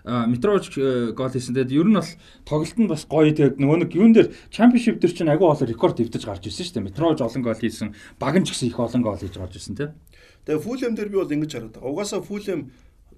А 0.04 0.26
Митрович 0.26 0.76
э, 0.76 1.12
гол 1.16 1.32
хийсэн. 1.32 1.56
Тэгээд 1.56 1.72
ер 1.72 1.88
нь 1.88 1.96
бол 1.96 2.12
тоглолт 2.44 2.76
нь 2.76 2.88
бас 2.92 3.08
гоё. 3.08 3.32
Тэгээд 3.32 3.56
нөгөө 3.56 3.78
нэг 3.88 3.90
юун 3.96 4.12
дээр 4.12 4.36
чемпионшип 4.52 5.00
дээр 5.00 5.16
чинь 5.16 5.32
агүй 5.32 5.48
болоо 5.48 5.64
рекорд 5.64 5.96
дэвтэж 5.96 6.28
гарч 6.28 6.44
ирсэн 6.44 6.64
шүү 6.68 6.74
дээ. 6.76 6.88
Митрович 6.92 7.20
олон 7.24 7.40
гол 7.40 7.56
хийсэн. 7.56 7.96
Баг 8.20 8.36
нь 8.36 8.44
ч 8.44 8.52
гэсэн 8.52 8.68
их 8.68 8.76
олон 8.76 9.00
гол 9.00 9.16
хийж 9.16 9.32
гарч 9.32 9.56
ирсэн 9.56 9.76
тийм. 9.80 9.96
Тэгээ 10.44 10.60
Фулэм 10.60 10.92
дээр 10.92 11.08
би 11.08 11.16
бол 11.16 11.32
ингэж 11.32 11.50
хараад 11.56 11.72
байгаа. 11.80 11.88
Угаасаа 11.88 12.20
Фулэм 12.20 12.60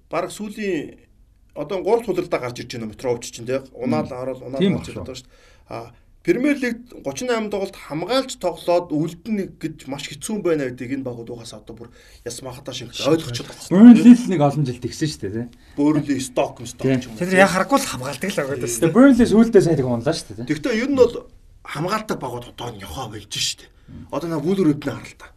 баг 0.07 0.31
сүүлийн 0.31 1.11
одоо 1.59 1.83
3 1.83 2.07
тулалдаа 2.07 2.39
гарч 2.39 2.63
ирж 2.63 2.71
байна 2.71 2.87
Митрович 2.87 3.35
чинь 3.35 3.43
тийм. 3.43 3.67
Унаал 3.75 4.07
хараад 4.07 4.39
унаал 4.39 4.63
гарч 4.63 4.87
ирж 4.87 5.03
байгаа 5.03 5.19
шүү 5.19 5.27
дээ. 5.27 5.67
А 5.67 5.91
Премьер 6.27 6.59
лигт 6.59 6.91
38 7.07 7.47
тоглолт 7.47 7.75
хамгаалж 7.79 8.35
тоглоод 8.35 8.91
үлдэнэ 8.91 9.55
гэж 9.63 9.87
маш 9.87 10.11
хэцүү 10.11 10.43
байна 10.43 10.67
гэдэг 10.67 10.99
энэ 10.99 11.07
багууд 11.07 11.31
угаасаа 11.31 11.63
одоо 11.63 11.87
бүр 11.87 11.89
яс 12.27 12.43
махата 12.43 12.75
шиг 12.75 12.91
ойлгочиход 12.91 13.55
байна. 13.71 13.95
Бurnley 13.95 14.11
нэг 14.35 14.41
олон 14.43 14.67
жил 14.67 14.75
тэгсэн 14.75 15.07
шүү 15.07 15.21
дээ, 15.23 15.31
тийм. 15.31 15.49
Burnley 15.79 16.19
сток 16.19 16.59
сток 16.67 16.83
юм. 16.83 17.15
Тэр 17.15 17.31
яг 17.31 17.55
харахгүй 17.55 17.79
л 17.79 17.87
хамгаалдаг 17.95 18.27
л 18.27 18.39
байгаа 18.43 18.59
даа. 18.59 18.91
Burnley 18.91 19.23
сүүлдээ 19.23 19.63
сайн 19.63 19.79
тэг 19.79 19.87
унлаа 19.87 20.11
шүү 20.11 20.43
дээ. 20.43 20.51
Гэхдээ 20.51 20.75
ер 20.83 20.91
нь 20.91 20.99
бол 20.99 21.15
хамгаалдаг 21.63 22.17
багууд 22.19 22.45
одоо 22.51 22.75
нь 22.75 22.83
ёхоо 22.83 23.07
болж 23.07 23.31
шүү 23.31 23.63
дээ. 23.63 23.71
Одоо 24.11 24.27
нэг 24.27 24.43
Wolverhampton 24.43 24.99
харалтаа. 24.99 25.31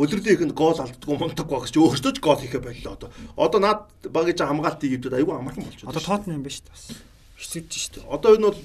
Өдөрдөө 0.00 0.32
ихэнд 0.32 0.56
гол 0.56 0.80
алддаггүй 0.80 1.16
мундаг 1.20 1.44
багс 1.44 1.68
чи 1.68 1.76
өөртөө 1.76 2.16
ч 2.16 2.24
гол 2.24 2.40
хийхэ 2.40 2.64
боллоо 2.64 2.96
одоо. 2.96 3.12
Одоо 3.36 3.60
наад 3.60 3.92
багийн 4.08 4.48
хамгаалтыг 4.48 4.96
ивдэд 4.96 5.20
айгүй 5.20 5.36
амархан 5.36 5.68
болчиход. 5.68 5.92
Одоо 5.92 6.00
Tottenham 6.00 6.40
юм 6.40 6.44
ба 6.48 6.48
шүү 6.48 6.64
дээ. 6.64 6.96
Хэцүүж 7.36 7.68
шүү 7.68 7.92
дээ. 8.00 8.08
Одоо 8.08 8.40
энэ 8.40 8.48
бол 8.48 8.56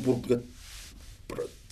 бүр 0.00 0.16
ингээд 0.24 0.42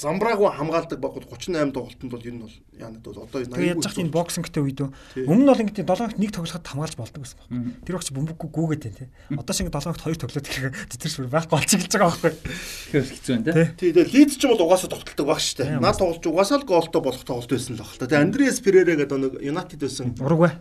замбраагүй 0.00 0.48
хамгаалдаг 0.56 0.98
багууд 1.00 1.26
38 1.28 1.72
тоглолтод 1.76 2.10
бол 2.10 2.24
ер 2.24 2.34
нь 2.34 2.40
бол 2.40 2.56
яанад 2.72 3.02
бол 3.04 3.20
одоо 3.20 3.44
тэгээд 3.44 3.84
яаж 3.84 4.00
энэ 4.00 4.14
боксингтэй 4.14 4.62
үед 4.64 4.80
өмнө 5.28 5.44
нь 5.44 5.50
бол 5.50 5.60
ингээд 5.60 5.84
7 5.84 6.00
хоногт 6.00 6.16
нэг 6.16 6.32
тоглоход 6.32 6.64
хамгаалж 6.64 6.96
болдог 6.96 7.20
байсан 7.20 7.38
байна. 7.44 7.76
Тэр 7.84 7.96
багч 8.00 8.08
бөмбөггүй 8.16 8.48
гүгээд 8.48 8.82
байна 8.88 8.96
тий. 8.96 9.08
Одоо 9.36 9.52
шиг 9.52 9.68
7 9.68 9.76
хоногт 9.76 10.04
2 10.08 10.20
тоглоод 10.24 10.48
ирэхээр 10.48 10.72
тэр 10.88 11.10
шүр 11.12 11.28
байхгүй 11.28 11.52
болчихж 11.52 11.92
байгаа 11.92 12.16
байхгүй. 12.16 12.32
Тэгэхээр 12.40 13.06
хэцүү 13.12 13.32
байна 13.36 13.52
тий. 13.52 13.66
Тий 13.76 13.90
тэгээд 13.92 14.14
лид 14.16 14.30
ч 14.32 14.42
бол 14.48 14.64
угаасаа 14.64 14.88
тогтолдог 14.88 15.26
баг 15.28 15.40
шүү 15.44 15.56
дээ. 15.60 15.84
Наад 15.84 16.00
тоглолч 16.00 16.24
угаасаа 16.24 16.58
л 16.60 16.64
гоолтой 16.64 17.02
болох 17.04 17.24
тоглолт 17.28 17.52
байсан 17.52 17.76
л 17.76 17.84
баг 17.84 17.92
та. 18.00 18.08
Тэгээд 18.08 18.24
Андреас 18.24 18.58
Перера 18.64 18.94
гэдэг 18.96 19.18
нэг 19.20 19.32
Юнайтед 19.44 19.80
байсан. 19.84 20.16
Уругвай. 20.16 20.56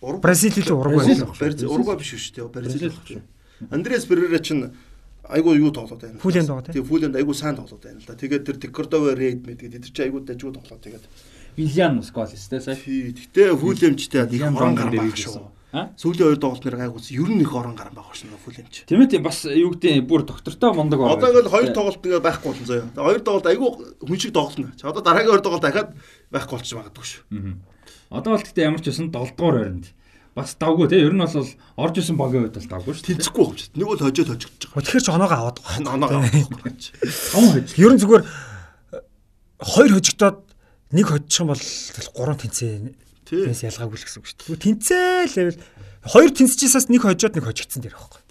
Бразил 0.00 0.56
илүү 0.56 0.76
Уругвай. 0.80 1.20
Уругвай 1.68 1.96
биш 2.00 2.16
шүү 2.16 2.32
дээ. 2.32 2.48
Бразил. 2.48 2.96
Андреас 3.68 4.08
Перера 4.08 4.40
чинь 4.40 4.72
айгуу 5.30 5.54
юу 5.54 5.70
тоглоод 5.70 6.00
байна. 6.02 6.18
Фүлэнд 6.18 6.48
байгаа 6.50 6.64
тийм. 6.66 6.74
Тэгээ 6.74 6.90
фүлэнд 6.90 7.16
айгуу 7.16 7.34
сайн 7.34 7.56
тоглоод 7.56 7.82
байна 7.82 7.98
л 8.02 8.06
да. 8.06 8.18
Тэгээд 8.18 8.44
тэр 8.46 8.56
Текордово 8.58 9.14
рейд 9.14 9.46
мэд 9.46 9.60
гэдэг 9.62 9.80
тэр 9.86 9.92
чинь 9.94 10.06
айгуу 10.10 10.20
дажгүй 10.26 10.52
тоглоод 10.54 10.82
тэгээд 10.82 11.04
Вильян 11.56 12.02
Сколис 12.02 12.48
те 12.48 12.60
сая. 12.60 12.76
Тий. 12.76 13.14
Гэтэ 13.14 13.54
фүлэмчтэй 13.56 14.26
их 14.30 14.42
орон 14.42 14.74
гар 14.74 14.90
байгаа 14.90 15.16
шүү. 15.16 15.46
Сүүлийн 15.70 16.34
хоёр 16.34 16.38
тоглолт 16.42 16.64
нэр 16.66 16.82
айгуус 16.82 17.14
ер 17.14 17.30
нь 17.30 17.42
их 17.42 17.54
орон 17.54 17.78
гар 17.78 17.94
байгаа 17.94 18.14
шнэ 18.14 18.34
фүлэмч. 18.42 18.90
Тийм 18.90 19.06
ээ 19.06 19.22
бас 19.22 19.46
юу 19.46 19.70
гэдэг 19.70 20.02
бүр 20.02 20.26
доктортой 20.26 20.74
мундаг 20.74 20.98
байгаа. 20.98 21.14
Одоо 21.14 21.30
ингээл 21.30 21.54
хоёр 21.54 21.70
тоглолт 21.70 22.02
ингээ 22.02 22.26
байхгүй 22.26 22.48
болсон 22.50 22.66
заяа. 22.66 22.90
Хоёр 22.90 23.22
тоглолт 23.22 23.46
айгуу 23.46 23.70
хүн 24.02 24.18
шиг 24.18 24.34
тоглоно. 24.34 24.74
Чи 24.74 24.82
одоо 24.82 24.98
дараагийн 24.98 25.30
хоёр 25.30 25.44
тоглолт 25.46 25.62
дахиад 25.62 25.94
байхгүй 26.34 26.54
болчих 26.58 26.74
магадгүй 26.74 27.06
шүү. 27.06 27.22
Одоо 28.10 28.30
бол 28.34 28.42
гэхдээ 28.42 28.66
ямар 28.66 28.82
ч 28.82 28.90
байсан 28.90 29.14
7 29.14 29.38
дугаар 29.38 29.56
байранд 29.62 29.86
бас 30.34 30.54
давгүй 30.54 30.86
те 30.88 31.00
ер 31.02 31.14
нь 31.14 31.20
бол 31.20 31.50
орж 31.76 31.94
исэн 31.98 32.16
багийн 32.16 32.46
үед 32.46 32.54
бол 32.54 32.70
давгүй 32.70 32.94
шүү 32.94 33.04
дээ. 33.04 33.14
Тэнцэхгүй 33.18 33.44
байна 33.44 33.58
шүү 33.58 33.70
дээ. 33.70 33.80
Нэг 33.80 33.88
бол 33.90 34.02
хожоод 34.04 34.30
хожигдож 34.30 34.66
байгаа. 34.70 34.84
Тэгэхээр 34.86 35.04
ч 35.04 35.08
оноогоо 35.10 35.38
аваад 35.40 35.58
байгаа. 35.58 35.94
Оноогоо 35.94 36.18
авах 36.22 36.64
гэж. 36.70 36.82
Таван 37.34 37.50
хожиг. 37.50 37.78
Ер 37.78 37.92
нь 37.94 38.00
зүгээр 38.00 38.24
хоёр 39.60 39.90
хожигдоод 39.98 40.38
нэг 40.94 41.06
хожих 41.10 41.40
юм 41.42 41.48
бол 41.50 41.62
гурван 42.14 42.38
тэнцээ. 42.38 42.94
Тиймээс 43.26 43.62
ялгаагүй 43.66 43.98
л 43.98 44.04
гэсэн 44.06 44.20
үг 44.22 44.26
шүү 44.30 44.38
дээ. 44.54 44.64
Тэнцээ 44.70 45.30
левел 45.34 45.58
хоёр 46.06 46.30
тэнцэжсээс 46.30 46.86
нэг 46.90 47.02
хожоод 47.02 47.34
нэг 47.34 47.44
хожигдсан 47.44 47.82
дээр 47.82 47.98
байхгүй. 47.98 48.22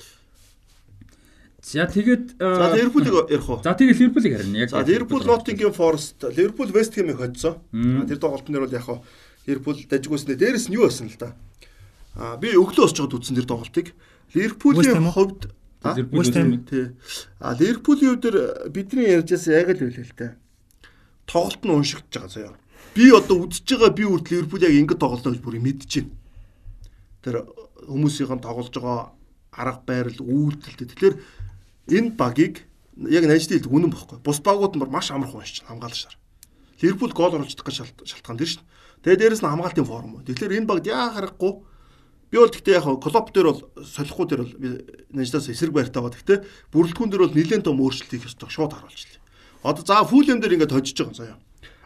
За 1.69 1.85
тэгээд 1.85 2.41
За 2.41 2.73
Ливерпулийг 2.73 3.29
ярих 3.29 3.45
уу? 3.45 3.61
За 3.61 3.77
тэгээд 3.77 3.99
Ливерпулийг 4.01 4.33
харин 4.41 4.55
яг. 4.57 4.69
За 4.73 4.81
Ливерпул 4.81 5.21
Ноттингем 5.21 5.71
Форест, 5.71 6.17
Ливерпул 6.33 6.65
Вест 6.73 6.97
Хэмийг 6.97 7.21
хоцсон. 7.21 7.61
Тэр 8.09 8.17
тоглолтын 8.17 8.57
дээр 8.57 8.65
бол 8.65 8.73
яг 8.73 8.85
хаа 8.89 9.03
Ливерпул 9.45 9.77
дажгүйснэ. 9.77 10.33
Дээрэс 10.33 10.73
нь 10.73 10.81
юу 10.81 10.89
байсан 10.89 11.13
л 11.13 11.19
да? 11.19 11.37
А 12.20 12.36
би 12.36 12.51
өглөө 12.51 12.84
осч 12.84 12.99
жоод 12.99 13.15
үзсэн 13.15 13.39
тэр 13.39 13.47
тоглолтыг. 13.47 13.95
Ливерпулийн 14.36 15.07
хувьд 15.07 15.47
тий. 16.67 16.86
А 17.39 17.55
Ливерпулийн 17.55 18.20
хувьд 18.20 18.76
бидний 18.76 19.07
ярьжээс 19.15 19.47
яг 19.47 19.72
л 19.72 19.80
хэлээ 19.80 20.03
л 20.03 20.20
дээ. 20.20 20.32
Тоглолт 21.24 21.63
нь 21.63 21.72
уншигдж 21.72 22.11
байгаа 22.11 22.28
заяа. 22.28 22.59
Би 22.91 23.07
одоо 23.15 23.47
үзэж 23.47 23.63
байгаа 23.72 23.95
би 23.95 24.03
үрд 24.03 24.28
Ливерпул 24.28 24.59
яг 24.59 24.76
ингэ 24.76 24.99
тоглолоо 24.99 25.32
гэж 25.32 25.39
бүр 25.39 25.63
мэдэж 25.63 25.91
байна. 25.95 26.11
Тэр 27.24 27.36
хүмүүсийн 27.88 28.43
тоглож 28.43 28.76
байгаа 28.76 29.15
арга 29.55 29.80
байрал 29.88 30.20
үйлдэлтэй. 30.20 30.91
Тэгэхээр 30.91 31.15
энэ 31.95 32.20
багийг 32.20 32.67
яг 32.99 33.24
найждын 33.24 33.63
хэлдэг 33.63 33.72
үнэн 33.72 33.95
бохгүй. 33.95 34.20
Бус 34.20 34.43
багууд 34.43 34.76
нь 34.76 34.84
маш 34.91 35.07
амархан 35.15 35.39
уншиж 35.39 35.63
хамгаалж 35.63 35.95
шар. 36.03 36.20
Ливерпул 36.84 37.15
гол 37.15 37.39
оруулах 37.39 37.47
гэж 37.47 38.03
шалтгаан 38.03 38.36
тэр 38.36 38.59
шин. 38.59 38.67
Тэгээ 39.07 39.39
дээрэс 39.39 39.39
нь 39.39 39.47
хамгаалтын 39.47 39.88
форм. 39.88 40.20
Тэгэхээр 40.28 40.59
энэ 40.59 40.67
багт 40.67 40.84
яа 40.91 41.15
харахгүй 41.15 41.63
би 42.30 42.38
бол 42.38 42.49
гэхдээ 42.53 42.77
яг 42.77 42.86
клуб 43.01 43.27
дээр 43.34 43.47
бол 43.49 43.61
солихгүй 43.82 44.25
дээр 44.30 44.41
бол 44.45 44.53
Наждаас 45.13 45.49
эсрэг 45.49 45.73
байртаа 45.73 46.05
байгаа. 46.05 46.17
Гэхдээ 46.17 46.39
бүрэлдэхүүн 46.73 47.09
дээр 47.09 47.23
бол 47.25 47.38
нэлээд 47.38 47.65
том 47.65 47.82
өөрчлөлт 47.82 48.13
хийх 48.13 48.30
ёстой 48.30 48.49
шууд 48.49 48.73
харуулчихлаа. 48.77 49.21
Одоо 49.65 49.84
за 49.84 50.05
фулэм 50.05 50.39
дээр 50.39 50.55
ингээд 50.61 50.75
хожиж 50.75 50.97
байгаа 50.97 51.17
заяа. 51.17 51.38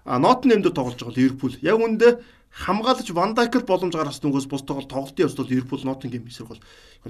А 0.03 0.19
Нотнем 0.19 0.61
дээр 0.61 0.75
тоглож 0.75 0.99
байгаа 0.99 1.15
Ливерпул. 1.15 1.55
Яг 1.63 1.79
үүндээ 1.79 2.11
хамгаалж 2.53 3.07
Ван 3.15 3.33
Дайкл 3.33 3.65
боломж 3.65 3.95
гаргасан 3.95 4.29
дүнгээс 4.29 4.51
бус 4.51 4.61
тоглолт 4.67 4.91
тоглолтын 4.91 5.25
явцад 5.25 5.49
Ливерпул 5.49 5.81
Ноттингем 5.81 6.27
эсрэг 6.27 6.53
бол 6.53 6.61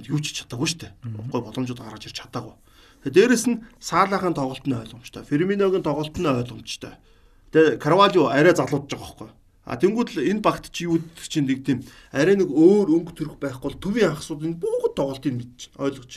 юу 0.07 0.19
ч 0.21 0.45
чадаагүй 0.45 0.67
шүү 0.69 0.79
дээ. 0.87 0.93
Гой 1.33 1.41
боломжууд 1.41 1.81
гаргаж 1.83 2.07
ирч 2.07 2.21
чадаагүй. 2.21 2.55
Тэгээ 3.03 3.15
дээрэс 3.17 3.45
нь 3.51 3.61
Саалахын 3.83 4.37
тоглолт 4.37 4.63
нь 4.63 4.77
ойлгомжтой. 4.77 5.27
Ферминогийн 5.27 5.83
тоглолт 5.83 6.15
нь 6.15 6.23
ойлгомжтой. 6.23 6.95
Тэгээ 7.51 7.75
Карвалио 7.83 8.31
арай 8.31 8.55
залуудж 8.55 8.87
байгаа 8.87 9.03
байхгүй. 9.03 9.29
А 9.63 9.79
тэнгууд 9.79 10.19
л 10.19 10.27
энэ 10.27 10.43
багт 10.43 10.71
чи 10.75 10.83
юу 10.91 10.99
чинь 11.15 11.47
нэг 11.47 11.63
тийм 11.63 11.87
арай 12.11 12.35
нэг 12.35 12.51
өөр 12.51 12.91
өнгө 12.91 13.15
төрөх 13.15 13.37
байхгүй 13.39 13.71
бол 13.71 13.79
төвийн 13.79 14.11
анхсууд 14.11 14.43
энэ 14.43 14.59
бүгд 14.59 14.93
тоглолтыг 14.99 15.33
мэдчихэв 15.39 15.79
ойлгож. 15.79 16.13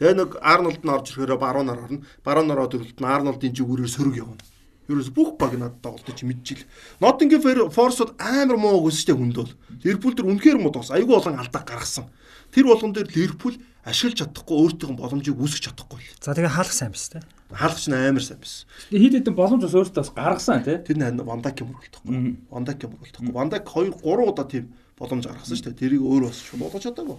Тэгээ 0.00 0.16
нэг 0.16 0.30
Арнолд 0.40 0.80
нь 0.80 0.88
орж 0.88 1.12
ирэхээр 1.12 1.36
баруунаар 1.36 1.84
орно. 1.84 2.00
Баруунаар 2.24 2.64
ороод 2.64 2.80
ирэлт 2.80 2.96
нь 2.96 3.06
Арнолдын 3.06 3.52
жигүүрээр 3.52 3.92
сөрөг 3.92 4.16
явна. 4.16 4.40
Ерөөс 4.88 5.12
бүх 5.12 5.36
баг 5.36 5.52
надад 5.54 5.84
тоглолтож 5.84 6.24
мэдчихэл. 6.24 6.66
Nottingham 6.98 7.70
Force-ууд 7.70 8.16
амар 8.18 8.56
муу 8.56 8.88
өсөжтэй 8.88 9.14
хүнд 9.14 9.36
бол. 9.36 9.52
Ливерпул 9.84 10.16
дээр 10.16 10.32
үнэхээр 10.32 10.58
муу 10.58 10.72
тоглосон. 10.74 10.96
Айгүй 10.96 11.12
болон 11.12 11.38
алдаа 11.38 11.62
гаргасан. 11.62 12.10
Тэр 12.50 12.66
болгон 12.66 12.90
дээр 12.96 13.08
Ливерпул 13.14 13.60
ашиглаж 13.86 14.26
чадахгүй 14.26 14.56
өөртөөх 14.58 14.98
боломжийг 14.98 15.38
үүсгэж 15.38 15.70
чадахгүй. 15.70 16.02
За 16.18 16.34
тэгээ 16.34 16.50
хаалх 16.50 16.74
сайн 16.74 16.90
биз 16.90 17.14
дээ. 17.14 17.22
Хаалгач 17.52 17.86
нь 17.88 17.94
амар 17.94 18.24
сайн 18.24 18.40
биз. 18.40 18.64
Хид 18.88 19.22
хидэн 19.22 19.36
боломж 19.36 19.62
бас 19.62 19.76
өөртөө 19.76 20.02
бас 20.02 20.12
гаргасан 20.16 20.64
тий. 20.64 20.78
Тэр 20.80 20.96
нь 20.98 21.20
Вандак 21.20 21.60
юм 21.60 21.76
уралдахгүй. 21.76 22.40
Вандак 22.48 22.82
юм 22.82 22.96
уралдахгүй. 22.96 23.32
Вандак 23.32 23.64
2 23.68 24.00
3 24.00 24.28
удаа 24.32 24.46
тийм 24.48 24.72
боломж 24.96 25.24
гаргасан 25.28 25.56
шүү 25.56 25.66
дээ. 25.70 25.80
Тэрийг 25.80 26.02
өөр 26.02 26.22
бас 26.32 26.38
шууд 26.40 26.60
болгож 26.64 26.82
чадаагүй. 26.82 27.18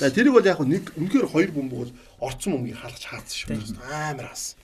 Тэгээ 0.00 0.16
тэрийг 0.16 0.34
бол 0.34 0.48
яг 0.48 0.60
нэг 0.64 0.84
үнэхээр 0.98 1.26
хоёр 1.30 1.50
бөмбөг 1.54 1.78
бол 1.78 1.92
орцсон 2.24 2.50
бөмбөгийг 2.58 2.80
хаалгач 2.82 3.04
хаацсан 3.04 3.62
шүү. 3.62 3.78
Амар 3.84 4.34
хаас. 4.34 4.56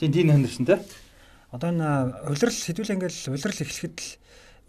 Тийм 0.00 0.10
тийм 0.10 0.32
хандсан 0.32 0.66
тий. 0.66 0.80
Одоо 1.52 1.68
энэ 1.70 1.86
улирал 2.32 2.56
хэдүүл 2.56 2.94
ингээл 2.96 3.30
улирал 3.30 3.62
эхлэхэд 3.62 3.96
л 4.00 4.10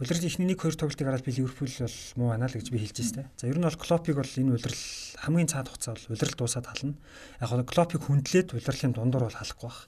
улирал 0.03 0.27
ихний 0.27 0.47
нэг 0.51 0.59
хоёр 0.59 0.75
тоглолтыг 0.75 1.07
хараад 1.07 1.23
би 1.23 1.31
Ливерпул 1.31 1.71
бол 1.71 1.97
муу 2.19 2.29
байна 2.35 2.45
л 2.45 2.53
гэж 2.53 2.67
би 2.69 2.83
хэлж 2.83 2.97
байна. 3.15 3.31
За 3.39 3.47
ер 3.47 3.57
нь 3.57 3.63
бол 3.63 3.79
Клопыг 3.79 4.15
бол 4.19 4.27
энэ 4.27 4.51
улирал 4.53 4.83
хамгийн 5.23 5.47
цаад 5.47 5.67
хугацаа 5.71 5.95
бол 5.95 6.11
улирал 6.11 6.35
дуусаад 6.35 6.67
хална. 6.67 6.95
Яг 7.39 7.51
нь 7.55 7.63
Клопыг 7.63 8.01
хүндлээд 8.03 8.53
улирлын 8.53 8.93
дундуур 8.93 9.31
бол 9.31 9.39
халахгүй 9.39 9.67
бах. 9.71 9.87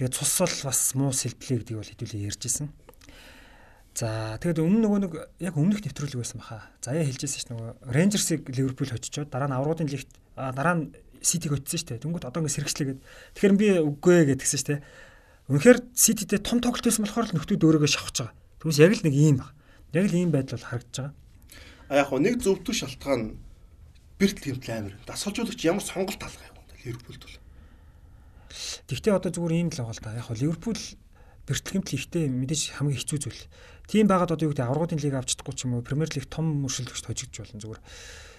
Тэгээд 0.00 0.16
цус 0.16 0.32
бол 0.40 0.56
бас 0.66 0.80
муу 0.96 1.12
сэлблээ 1.12 1.58
гэдгийг 1.60 1.78
бол 1.78 1.92
хэдүүлээ 1.92 2.26
ярьжсэн. 2.32 2.66
За 3.94 4.40
тэгээд 4.40 4.64
өмнө 4.64 4.88
нөгөө 4.88 5.00
нэг 5.04 5.12
яг 5.44 5.54
өмнөх 5.60 5.84
нэвтрүүлэг 5.84 6.18
байсан 6.18 6.40
баха. 6.40 6.72
Заяа 6.80 7.04
хэлжсэн 7.04 7.36
ш 7.36 7.44
нь 7.46 7.52
нөгөө 7.52 7.92
Рейнжерсыг 7.92 8.40
Ливерпул 8.48 8.88
хоччоод 8.88 9.28
дараа 9.28 9.52
нь 9.52 9.56
аврагын 9.60 9.92
лигт 9.92 10.08
дараа 10.34 10.74
нь 10.80 10.96
Ситиг 11.20 11.52
очсон 11.52 11.76
ш 11.76 11.84
нь. 11.84 12.00
Тэнгүүт 12.00 12.24
одоо 12.24 12.40
ингэ 12.40 12.56
сэргчлээгээд. 12.56 13.00
Тэгэхээр 13.36 13.54
би 13.60 13.68
үгүй 13.84 14.18
гэдгсэн 14.32 14.56
ш 14.56 14.66
нь 14.72 14.80
Үнэхээр 15.50 15.78
Ситидээ 15.98 16.46
том 16.46 16.62
тоглолт 16.62 16.86
байсан 16.86 17.02
болохоор 17.02 17.26
л 17.26 17.34
нөхдүүд 17.34 17.66
өөрийгөө 17.66 17.90
шавхаж 17.90 18.16
байгаа. 18.22 18.39
Түүнээс 18.60 18.80
яг 18.80 18.92
л 18.92 19.04
нэг 19.08 19.14
ийм 19.16 19.36
баг. 19.40 19.50
Яг 19.96 20.06
л 20.12 20.16
ийм 20.20 20.30
байдал 20.30 20.60
бол 20.60 20.68
харагдаж 20.68 20.96
байгаа. 21.00 21.14
А 21.88 21.92
яг 21.96 22.06
хөө 22.12 22.20
нэг 22.20 22.34
зөвтгөх 22.44 22.76
шалтгаан 22.76 23.40
бэрт 24.20 24.38
гэмтэл 24.44 24.76
амир. 24.76 24.94
Дасгалжуулагч 25.08 25.60
ямар 25.64 25.80
сонголт 25.80 26.20
алга 26.20 26.44
юм 26.44 26.56
бэ? 26.60 26.76
Ливерпулд 26.84 27.22
бол. 27.24 27.36
Тэгвэл 28.86 29.16
одоо 29.16 29.30
зүгээр 29.32 29.56
ийм 29.56 29.68
л 29.72 29.80
байгаа 29.80 29.96
л 29.96 30.04
да. 30.04 30.18
Яг 30.20 30.28
хөө 30.28 30.38
Ливерпул 30.44 30.80
бэртлэгэмтэл 31.48 31.96
ихтэй 31.98 32.24
мэдээж 32.28 32.62
хамгийн 32.76 33.00
хэцүү 33.00 33.18
зүйл. 33.24 33.42
Тийм 33.90 34.06
байгаад 34.06 34.36
одоо 34.36 34.46
юу 34.46 34.52
гэдэг 34.54 34.70
аврагын 34.70 35.02
лиг 35.02 35.14
авч 35.18 35.34
чадахгүй 35.34 35.54
ч 35.56 35.66
юм 35.66 35.74
уу 35.74 35.82
Премьер 35.82 36.12
лиг 36.14 36.30
том 36.30 36.46
мөршөлдөгч 36.62 37.00
хожигдж 37.10 37.42
болно 37.42 37.58
зүгээр. 37.58 37.80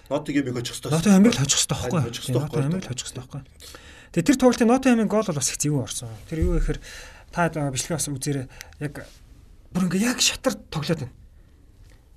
Нотингемийг 0.08 0.56
хожих 0.56 0.80
хэрэгтэй. 0.80 0.92
Нотингемийг 0.96 1.34
л 1.36 1.42
хожих 1.44 1.60
хэрэгтэй 1.60 1.76
байхгүй. 1.76 2.00
Нотингемийг 2.40 2.84
л 2.86 2.88
хожих 2.88 3.06
хэрэгтэй 3.10 3.20
байхгүй. 3.20 3.42
Тэгээ 4.16 4.28
тэр 4.32 4.38
тоглолтын 4.40 4.70
Нотингемийн 4.72 5.12
гол 5.12 5.28
бол 5.28 5.40
бас 5.44 5.52
зөв 5.52 5.76
орсон. 5.76 6.12
Тэр 6.32 6.40
юу 6.40 6.56
гэхээр 6.56 6.80
та 7.36 7.52
бичлэгээ 7.52 8.00
бас 8.00 8.08
үзээрэй. 8.08 8.48
Яг 8.80 8.94
бүр 9.72 9.88
ингээ 9.88 10.08
яг 10.12 10.20
шатар 10.20 10.56
тоглоод 10.70 11.08
байна. 11.08 11.16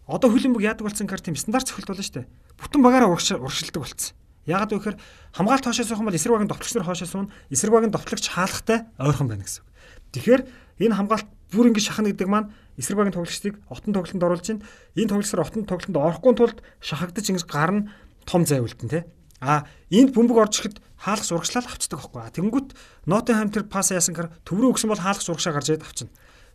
Одоо 0.07 0.29
хөлбөмбөг 0.31 0.63
яадаг 0.63 0.85
болсон 0.85 1.07
гэхээр 1.07 1.33
тийм 1.33 1.37
стандарт 1.39 1.71
цохилт 1.71 1.89
болно 1.89 2.05
шүү 2.05 2.17
дээ. 2.21 2.31
Бүтэн 2.61 2.83
багаараа 2.85 3.11
урагшилдаг 3.15 3.81
болсон. 3.81 4.15
Яагаад 4.45 4.73
вэ 4.73 4.79
гэхээр 4.79 4.99
хамгаалт 5.33 5.65
хоошоо 5.65 5.85
суух 5.89 6.01
юм 6.05 6.09
бол 6.13 6.19
эсрэг 6.19 6.35
багийн 6.37 6.51
довтлогч 6.53 6.75
нар 6.77 6.85
хоошоо 6.85 7.09
суун, 7.09 7.33
эсрэг 7.49 7.73
багийн 7.73 7.95
довтлогч 7.95 8.29
хаалгатай 8.29 8.85
ойрхон 9.01 9.29
байна 9.33 9.49
гэсэн 9.49 9.65
үг. 9.65 9.69
Тэгэхээр 10.13 10.43
энэ 10.85 10.97
хамгаалт 11.01 11.29
бүр 11.49 11.73
ингэ 11.73 11.81
шахна 11.81 12.13
гэдэг 12.13 12.29
маань 12.29 12.53
эсрэг 12.77 13.01
багийн 13.01 13.17
тоглогчдыг 13.17 13.55
отон 13.73 13.97
тоглолтод 13.97 14.27
оруулж 14.29 14.45
чинь 14.45 14.61
энэ 15.01 15.09
тоглолцоор 15.09 15.43
отон 15.49 15.65
тоглолтод 15.65 15.97
орохгүй 15.97 16.33
тулд 16.37 16.59
шахагдаж 16.85 17.25
ингэ 17.25 17.49
гарна 17.49 17.89
том 18.29 18.45
зай 18.45 18.61
үлдэн 18.61 18.93
тий. 18.93 19.03
А 19.41 19.65
энд 19.89 20.13
бөмбөг 20.13 20.37
орж 20.37 20.61
ирэхэд 20.61 20.77
хаалгач 21.01 21.31
урагшлал 21.33 21.65
авчдаг 21.65 22.01
байхгүй. 22.01 22.33
Тэнгүүт 22.37 22.69
Ноттенхам 23.09 23.49
тэр 23.49 23.65
пас 23.65 23.93
яасан 23.93 24.13
гэхээр 24.13 24.33
төв 24.45 24.57
рүү 24.61 24.73
өгсөн 24.77 24.93
бол 24.93 25.01
хаалгач 25.01 25.29
урагшаа 25.29 25.53
гарч 25.53 25.69
ирээд 25.73 25.85
авчна. 25.85 26.09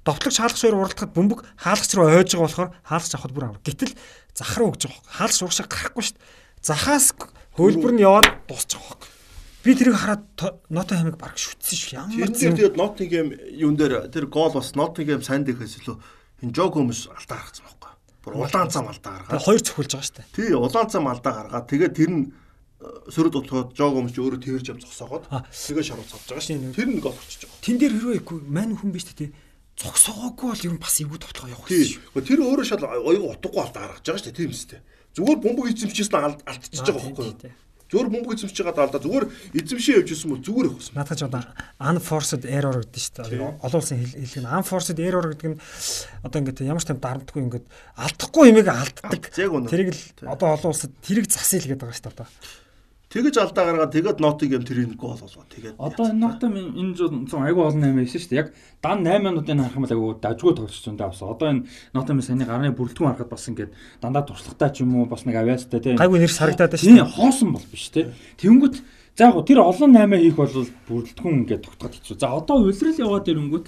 Довтлогч 0.09 0.37
хаалгач 0.37 0.61
хоёр 0.61 0.77
уралдахад 0.77 1.17
бөмбөг 1.17 1.41
хаалгач 1.57 1.91
руу 1.97 2.13
ойж 2.13 2.37
байгаа 2.37 2.45
болохоор 2.45 2.71
хаалгач 2.85 3.13
авахд 3.17 3.33
бүр 3.33 3.45
авах. 3.49 3.65
Гэтэл 3.65 3.97
захраа 4.37 4.69
өгж 4.69 4.83
байгаа. 4.85 5.01
Хаалгач 5.09 5.41
урагшаа 5.41 5.65
гарахгүй 5.65 6.05
шүү 6.05 6.17
дээ. 6.21 6.29
Захаас 6.61 7.07
хөлбөр 7.57 7.93
нь 7.97 8.05
яваад 8.05 8.29
дуусчих 8.45 8.85
واخ. 8.85 9.01
Би 9.65 9.73
тэрийг 9.73 9.97
хараад 9.97 10.25
Ноттенхамыг 10.69 11.17
баг 11.17 11.41
шүтсэн 11.41 11.77
шүү. 11.81 12.21
Ямар 12.21 12.37
зөв 12.37 12.53
тэгээд 12.53 12.77
Ноттенхам 12.77 13.33
юун 13.49 13.81
дээр 13.81 14.13
тэр 14.13 14.29
гол 14.29 14.53
бас 14.53 14.77
Ноттенхам 14.77 15.25
сайн 15.25 15.49
дэхээс 15.49 15.81
илүү 15.81 15.97
энэ 16.45 16.53
Жо 16.53 16.69
Гомес 16.69 17.09
алдаа 17.09 17.41
гаргацсан 17.41 17.65
байхгүй. 17.65 17.93
Бүр 18.29 18.33
улаан 18.45 18.69
цам 18.69 18.93
алдаа 18.93 19.25
гаргаад. 19.25 19.41
Хоёр 19.41 19.63
цохилж 19.65 19.89
байгаа 19.89 20.05
шүү 20.05 20.17
дээ. 20.21 20.33
Тий, 20.37 20.53
улаан 20.53 20.89
цам 20.93 21.09
алдаа 21.09 21.33
гаргаад 21.33 21.65
тэгээд 21.73 21.97
тэр 21.97 22.11
нь 22.13 22.25
сөрөд 23.09 23.41
утгаад 23.41 23.73
жог 23.73 23.97
өмч 23.97 24.21
өөрөө 24.21 24.41
тэрж 24.45 24.69
ам 24.69 24.81
зогсоогоод 24.85 25.25
тэгээ 25.49 25.85
шаруу 25.89 26.05
цавж 26.05 26.29
байгаа 26.29 26.45
шин. 26.45 26.69
Тэр 26.77 26.93
нэг 26.93 27.01
гол 27.01 27.17
орчиж 27.17 27.49
байгаа. 27.49 27.65
Тэн 27.65 27.77
дээр 27.81 27.93
хэрвээ 27.97 28.21
ихгүй 28.21 28.39
мань 28.45 28.77
хүн 28.77 28.93
биш 28.93 29.09
тий 29.09 29.33
зогсоогоогүй 29.80 30.48
бол 30.52 30.66
ер 30.68 30.74
нь 30.76 30.84
бас 30.84 30.96
эвгүй 31.00 31.20
тоглоо 31.24 31.50
явах 31.56 31.72
гэсэн 31.72 32.04
шүү. 32.12 32.22
Тэр 32.28 32.40
өөрөө 32.44 32.68
шал 32.68 32.84
оёго 32.84 33.32
утгагүй 33.32 33.62
алт 33.64 33.76
гаргаж 33.80 34.04
байгаа 34.04 34.20
шүү 34.20 34.28
дээ 34.28 34.40
тийм 34.44 34.52
үстэй. 34.52 34.80
Зүгээр 35.16 35.40
бөмбөг 35.40 35.68
эзэмшижсэн 35.72 36.24
алдчихж 36.44 36.84
байгаа 36.84 37.04
байхгүй 37.08 37.26
юу? 37.32 37.58
Зүгээр 37.90 38.10
бөмбөг 38.14 38.34
эзэмшиж 38.38 38.60
байгаа 38.62 38.86
алдаа 38.86 39.02
зүгээр 39.02 39.26
эзэмшээ 39.56 39.98
явж 39.98 40.10
исэн 40.14 40.30
бол 40.30 40.44
зүгээр 40.46 40.68
явах. 40.70 40.94
Надад 40.94 41.18
ч 41.18 41.22
одоо 41.26 41.42
unforced 41.82 42.44
error 42.46 42.78
гэдэг 42.86 43.02
шүү 43.02 43.14
дээ. 43.34 43.66
Олон 43.66 43.80
улсын 43.82 43.98
хэлэх 43.98 44.38
нь 44.38 44.52
unforced 44.54 45.00
error 45.02 45.26
гэдэг 45.34 45.48
нь 45.50 45.60
одоо 46.22 46.38
ингээд 46.38 46.70
ямар 46.70 46.84
ч 46.86 46.94
юм 46.94 47.02
дарамтгүй 47.02 47.42
ингээд 47.50 47.66
алдахгүй 47.98 48.46
юмыг 48.54 48.68
алддаг. 48.70 49.22
Тэрийг 49.34 49.90
л 49.98 50.30
одоо 50.30 50.48
олон 50.54 50.70
улсад 50.70 50.94
тэрийг 51.02 51.26
засъя 51.34 51.66
л 51.66 51.70
гэдэг 51.74 51.82
байгаа 51.82 51.98
шүү 51.98 52.06
дээ 52.06 52.14
одоо. 52.14 52.30
Тэгэж 53.10 53.42
алдаа 53.42 53.66
гаргаад 53.74 53.90
тэгээд 53.90 54.22
нотыг 54.22 54.54
юм 54.54 54.62
тэрийг 54.62 54.94
гол 54.94 55.18
болоо. 55.18 55.42
Тэгээд 55.50 55.82
одоо 55.82 56.14
энэ 56.14 56.22
нотом 56.22 56.54
энэ 56.54 56.94
зүүн 56.94 57.42
айгүй 57.42 57.66
олон 57.66 57.82
8 57.82 57.98
байсан 57.98 58.22
шүү 58.22 58.30
дээ. 58.30 58.38
Яг 58.38 58.54
дан 58.86 59.02
8 59.02 59.26
минутын 59.26 59.58
харах 59.66 59.74
юм 59.74 59.86
бол 59.90 59.96
айгүй 59.98 60.14
дажгүй 60.22 60.54
тоглож 60.54 60.78
зөндөө 60.78 61.08
авсан. 61.10 61.34
Одоо 61.34 61.48
энэ 61.50 61.66
нотом 61.98 62.22
саний 62.22 62.46
гарны 62.46 62.70
бүрэлдэхүүн 62.70 63.10
харахад 63.10 63.34
бас 63.34 63.50
ингээд 63.50 63.74
дандаа 63.98 64.30
туршлагатай 64.30 64.70
ч 64.70 64.86
юм 64.86 64.94
уу 64.94 65.10
бас 65.10 65.26
нэг 65.26 65.42
авиастай 65.42 65.82
тийм. 65.82 65.98
Гайгүй 65.98 66.22
нэр 66.22 66.30
сарагдаад 66.38 66.70
байна 66.70 66.86
шүү 66.86 67.02
дээ. 67.02 67.18
Хоосон 67.18 67.50
бол 67.50 67.66
биш 67.74 67.90
тийм. 67.90 68.14
Тэнгүүт 68.38 68.76
за 69.18 69.26
яг 69.26 69.42
тэр 69.42 69.60
олон 69.66 69.90
8 69.90 70.22
хийх 70.22 70.38
бол 70.38 70.54
бүрэлдэхүүн 70.86 71.38
ингээд 71.50 71.66
тогтоход 71.66 71.98
хэцүү. 71.98 72.14
За 72.22 72.30
одоо 72.30 72.62
улирал 72.62 73.02
яваад 73.10 73.26
ирэнгүүт 73.26 73.68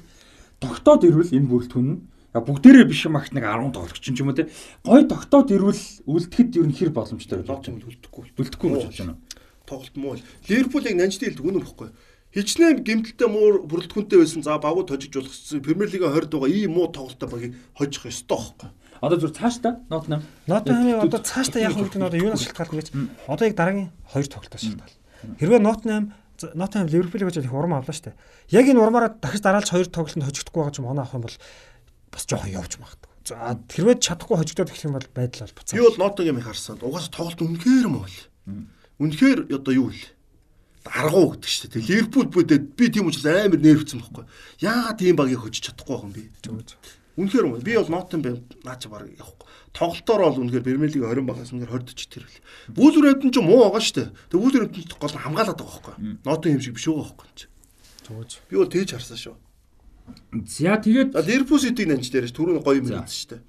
тогтоод 0.62 1.02
ирвэл 1.02 1.34
энэ 1.34 1.50
бүрэлдэхүүн 1.50 1.90
нь 1.90 2.00
бүгдээрээ 2.40 2.88
биш 2.88 3.04
юм 3.10 3.20
агт 3.20 3.36
нэг 3.36 3.44
10 3.44 3.76
тоглогч 3.76 4.06
юм 4.08 4.32
уу 4.32 4.38
те 4.40 4.48
гой 4.88 5.04
тогтоод 5.04 5.52
ирвэл 5.52 5.84
үлдэхэд 6.08 6.64
ер 6.64 6.68
нь 6.72 6.78
хэр 6.80 6.96
боломжтой 6.96 7.44
болж 7.44 7.68
байна 7.68 7.84
үлдэхгүй 7.84 8.24
үлдэхгүй 8.40 8.70
гэж 8.72 8.84
бодож 8.88 9.00
байна 9.04 9.20
тоглолт 9.72 9.96
муу 9.96 10.20
л. 10.20 10.26
Ливерпулийг 10.52 11.00
нанжтай 11.00 11.32
хэлдэг 11.32 11.48
үнэн 11.48 11.64
бохгүй 11.64 11.90
хичнээн 12.32 12.84
гимтэлтэй 12.84 13.28
муу 13.28 13.68
бүрэлдэхүүнтэй 13.68 14.20
байсан 14.20 14.44
за 14.44 14.56
багууд 14.56 14.88
хожиж 14.88 15.12
болох 15.12 15.36
Премьер 15.64 15.90
лигийн 15.92 16.16
20 16.16 16.32
дугаар 16.32 16.52
ийм 16.52 16.80
муу 16.80 16.88
тоглолттой 16.88 17.28
багийг 17.28 17.54
хожих 17.76 18.08
ёстой 18.08 18.40
байхгүй. 18.40 18.70
Одоо 19.04 19.18
зүр 19.20 19.34
цааштай 19.36 19.74
Нотнам 19.92 20.24
Нотнам 20.48 21.04
одоо 21.04 21.20
цааштай 21.20 21.68
яг 21.68 21.76
үед 21.76 21.92
нь 21.92 22.08
одоо 22.08 22.16
юунаас 22.16 22.48
шалтгаална 22.48 22.80
гэж? 22.80 22.88
одоо 23.28 23.46
яг 23.52 23.56
дараагийн 23.60 23.92
2 24.16 24.32
тоглолтоос 24.32 24.64
шалтгаална 24.64 25.36
хэрвээ 25.44 25.60
Нотнам 25.60 26.04
Нотнам 26.56 26.88
Ливерпулийг 26.88 27.28
гэж 27.28 27.44
их 27.44 27.54
урам 27.54 27.76
авлаа 27.76 27.92
штэ. 27.92 28.16
Яг 28.48 28.66
энэ 28.66 28.80
урмаараа 28.80 29.12
дахиж 29.20 29.44
дараалж 29.44 29.76
2 29.76 29.92
тоглолтод 29.92 30.24
хожигдохгүй 30.24 30.62
байгаа 30.64 30.74
ч 30.74 30.80
юм 30.80 30.88
оноо 30.88 31.04
авах 31.04 31.18
юм 31.20 31.26
бол 31.28 31.38
бас 32.16 32.24
жоохон 32.26 32.56
явж 32.56 32.80
магадгүй. 32.80 33.12
За 33.28 33.60
хэрвээ 33.70 34.02
чадахгүй 34.02 34.38
хожигдоод 34.40 34.72
эхлэх 34.72 34.88
юм 34.90 34.96
бол 34.98 35.10
байдал 35.14 35.46
бол 35.46 35.58
буцаа. 35.60 35.76
Би 35.78 35.84
бол 35.86 36.00
нотог 36.02 36.26
юм 36.26 36.42
харсан. 36.42 36.82
Угаасаа 36.82 37.14
тоглолт 37.14 37.42
үнэхээр 37.46 37.88
мөн. 37.92 38.10
Үнэхээр 39.02 39.50
одоо 39.50 39.74
юу 39.74 39.90
вэ? 39.90 40.14
аргуу 40.86 41.38
гэдэг 41.38 41.50
чинь 41.50 41.72
тэг 41.74 41.86
Ливерпул 41.86 42.26
бүдэд 42.26 42.74
би 42.74 42.90
тийм 42.90 43.06
учраас 43.06 43.46
амар 43.46 43.62
нервцсэн 43.62 44.02
байхгүй. 44.02 44.26
Яагаад 44.66 44.98
тийм 44.98 45.16
багийг 45.16 45.42
хожиж 45.46 45.70
чадахгүй 45.70 45.98
юм 46.02 46.14
бэ? 46.14 46.30
Үнэхээр 47.22 47.46
юм. 47.46 47.62
Би 47.62 47.78
бол 47.78 47.92
нотон 47.92 48.22
бай 48.26 48.34
наач 48.66 48.90
баг 48.90 49.06
явахгүй. 49.06 49.46
Тоглолтоор 49.78 50.22
бол 50.26 50.42
үнэхээр 50.42 50.66
Премьер 50.66 50.90
лиг 50.90 51.06
20 51.06 51.22
багаас 51.22 51.54
үнэхээр 51.54 51.86
20 51.86 51.94
40 51.94 52.10
тэр 52.10 52.24
үл. 52.26 52.38
Вүүлвэрэмтэн 52.74 53.30
ч 53.30 53.38
муу 53.46 53.62
байгаа 53.70 53.84
шүү 53.86 53.98
дээ. 54.02 54.10
Тэг 54.32 54.40
вүүлвэрэмтэн 54.42 54.84
гол 54.98 55.14
хамгаалаад 55.14 55.60
байгаа 55.62 55.70
байхгүй. 55.70 55.96
Нотон 56.26 56.52
юм 56.58 56.62
шиг 56.66 56.74
биш 56.76 56.86
байгаа 56.90 57.06
байхгүй. 57.14 57.28
Зүгж. 58.10 58.32
Би 58.50 58.56
бол 58.58 58.74
тэгж 58.74 58.90
харсан 58.98 59.20
шүү. 59.22 59.36
За 60.50 60.76
тэгээд 60.82 61.14
Ливерпул 61.14 61.62
Ситиг 61.62 61.88
нанч 61.88 62.10
дээрээс 62.10 62.34
түрүүн 62.34 62.66
гоё 62.66 62.82
юм 62.82 62.90
хэлсэн 62.90 63.06
шүү 63.06 63.30
дээ. 63.38 63.42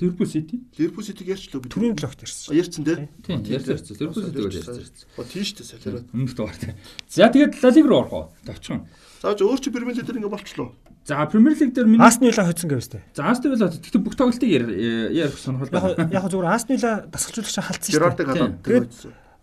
Liverpool 0.00 0.28
City. 0.28 0.60
Ливерпул 0.76 1.02
Ситиг 1.02 1.28
ярьчлаа 1.28 1.62
би. 1.62 1.68
Төрийн 1.72 1.96
логт 1.96 2.20
ирсэн. 2.20 2.52
Ярьсан 2.52 2.84
тий. 2.84 3.08
Тийм, 3.24 3.40
ярьсан. 3.48 3.80
Liverpool 3.96 4.24
City 4.28 4.40
бол 4.44 4.52
ярьсан. 4.52 4.84
Оо 5.16 5.24
тийм 5.24 5.44
шүү 5.44 5.56
дээ 5.56 5.68
солиороо. 5.72 6.04
Өмнөх 6.12 6.34
дугаар 6.36 6.58
тийм. 6.60 6.74
За 7.08 7.32
тэгээд 7.32 7.52
La 7.64 7.70
Liga 7.72 7.88
руу 7.88 8.00
орох 8.04 8.12
уу? 8.12 8.24
Товчхон. 8.44 8.84
Зааж 9.24 9.40
өөр 9.40 9.60
чи 9.60 9.72
Премьер 9.72 9.96
Лиг 9.96 10.04
дээр 10.04 10.20
ингэ 10.20 10.28
болчлоо. 10.28 10.76
За 11.08 11.24
Premier 11.24 11.56
League 11.56 11.72
дээр 11.72 11.88
миний 11.88 12.04
Астон 12.04 12.28
Вилла 12.28 12.44
хоцсон 12.44 12.68
гэвс 12.68 12.88
тээ. 12.92 13.02
За 13.16 13.24
Астон 13.32 13.56
Вилла 13.56 13.72
гэхдээ 13.72 14.02
бүх 14.04 14.16
тоглолтыг 14.20 14.50
ярих 14.52 15.38
сонирхол 15.40 15.72
Яг 15.72 16.12
яг 16.12 16.28
зүгээр 16.28 16.52
Астон 16.52 16.76
Вилла 16.76 16.92
дасгалжуулагч 17.08 17.56
халтсан 17.56 17.88
шүү 17.88 17.96
дээ. 17.96 17.96
Жерардыг 17.96 18.26
халаа. 18.28 18.52
Тэгээд 18.60 18.92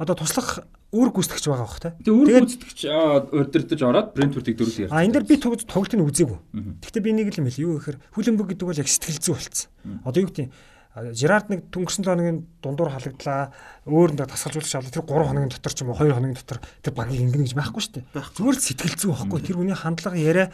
одоо 0.03 0.15
туслах 0.19 0.67
үр 0.93 1.09
гүйцэтгэж 1.09 1.45
байгаа 1.49 1.65
бох 1.65 1.79
тээ. 1.81 1.95
Тэгээ 2.03 2.19
үр 2.19 2.27
гүйцэтгэж 2.43 2.79
удирдах 3.33 3.81
ороод 3.87 4.09
Brentford-ыг 4.13 4.55
дөрөв 4.59 4.77
ярьсан. 4.85 4.93
А 4.93 5.01
энэ 5.01 5.15
дээр 5.17 5.25
би 5.25 5.35
тоглолт 5.41 5.65
тоглолтыг 5.65 6.03
үзээгүй. 6.03 6.39
Гэхдээ 6.83 7.03
би 7.03 7.11
нэг 7.15 7.27
л 7.33 7.39
юм 7.41 7.47
хэл 7.49 7.63
юу 7.65 7.73
гэхээр 7.81 7.97
Хүлэмбүг 8.13 8.47
гэдэг 8.53 8.67
бол 8.67 8.81
яг 8.83 8.89
сэтгэл 8.91 9.23
зүй 9.23 9.33
болцсон. 9.33 9.69
Одоо 10.05 10.19
юу 10.21 10.29
гэдэг 10.29 10.47
Жерард 10.93 11.49
нэг 11.49 11.73
өнгөрсөн 11.73 12.05
хоногийн 12.05 12.45
дундуур 12.61 12.93
халагдлаа 12.93 13.49
өөрөндөө 13.89 14.29
тасгалжуулагч 14.29 14.77
авлаа 14.77 14.93
тэр 14.93 15.01
3 15.09 15.25
хоногийн 15.25 15.49
дотор 15.49 15.73
ч 15.73 15.81
юм 15.81 15.89
уу 15.89 15.97
2 15.97 16.13
хоногийн 16.13 16.37
дотор 16.37 16.61
тэр 16.85 16.93
багийг 16.93 17.25
ингэнэ 17.33 17.49
гэж 17.49 17.57
байхгүй 17.57 17.81
шүү 17.81 17.93
дээ. 17.97 18.05
Зүгээр 18.13 18.53
л 18.53 18.61
сэтгэл 18.61 19.01
зүй 19.01 19.09
байхгүй. 19.09 19.41
Тэр 19.41 19.57
хүний 19.57 19.73
хандлага 19.73 20.21
яриа 20.21 20.53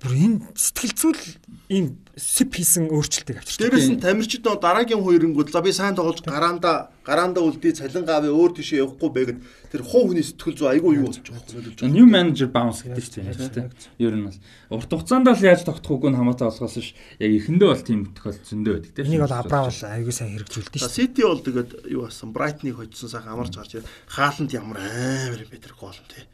бүр 0.00 0.12
энэ 0.16 0.40
сэтгэл 0.56 0.96
зүйл 0.96 1.24
ийм 1.68 2.00
сип 2.16 2.56
хийсэн 2.56 2.88
өөрчлөлтийг 2.88 3.44
авчирч 3.44 3.60
Дээрээс 3.60 3.88
нь 3.92 4.00
тамирчид 4.00 4.40
нөө 4.40 4.56
дараагийн 4.56 5.04
хоёрынгууд 5.04 5.52
за 5.52 5.60
би 5.60 5.68
сайн 5.68 5.92
тоглож 5.92 6.24
гараанда 6.24 6.88
гараанда 7.04 7.44
үлдээ 7.44 7.76
цалин 7.76 8.08
гавь 8.08 8.32
өөр 8.32 8.56
тийшээ 8.56 8.80
явахгүй 8.80 9.10
байгаад 9.12 9.38
тэр 9.68 9.82
хуу 9.84 10.08
хүний 10.08 10.24
сэтгэл 10.24 10.56
зүй 10.56 10.68
айгүй 10.80 10.96
юу 10.96 11.12
болж 11.12 11.20
байгаа 11.20 11.44
хөөх 11.44 11.92
New 11.92 12.08
manager 12.08 12.48
bounce 12.48 12.88
гэдэг 12.88 13.04
чинь 13.04 13.28
яаж 13.28 13.52
тийм. 13.52 13.68
Ер 14.00 14.16
нь 14.16 14.24
бол 14.32 14.80
урт 14.80 14.90
хугацаанд 14.96 15.28
л 15.28 15.44
яаж 15.44 15.68
тогтох 15.68 16.00
үгүй 16.00 16.10
нь 16.10 16.16
хамаатай 16.16 16.48
болохоос 16.48 16.76
ш 16.80 16.96
яг 17.20 17.32
эхэндээ 17.36 17.68
бол 17.68 17.84
тийм 17.84 18.00
тохиолдол 18.16 18.48
зөндөө 18.48 18.72
байдаг 18.80 18.92
тийм. 18.96 19.06
Энийг 19.12 19.22
бол 19.28 19.36
Абра 19.36 19.60
бол 19.68 19.76
аягүй 19.76 20.14
сайн 20.16 20.32
хэрэгжүүлдэг 20.40 20.80
шүү. 20.80 20.96
Сити 20.96 21.20
бол 21.20 21.44
тэгээд 21.44 21.70
юу 21.92 22.08
басан 22.08 22.32
Брайтныг 22.32 22.80
хоцсон 22.80 23.12
сайхан 23.12 23.36
амарч 23.36 23.52
гарч 23.60 23.76
ирээ. 23.76 23.92
Хааланд 24.08 24.56
ямар 24.56 24.80
амар 24.80 25.44
юм 25.44 25.52
бэ 25.52 25.60
тэр 25.60 25.76
гол 25.76 25.92
нь 25.92 26.08
тий. 26.08 26.24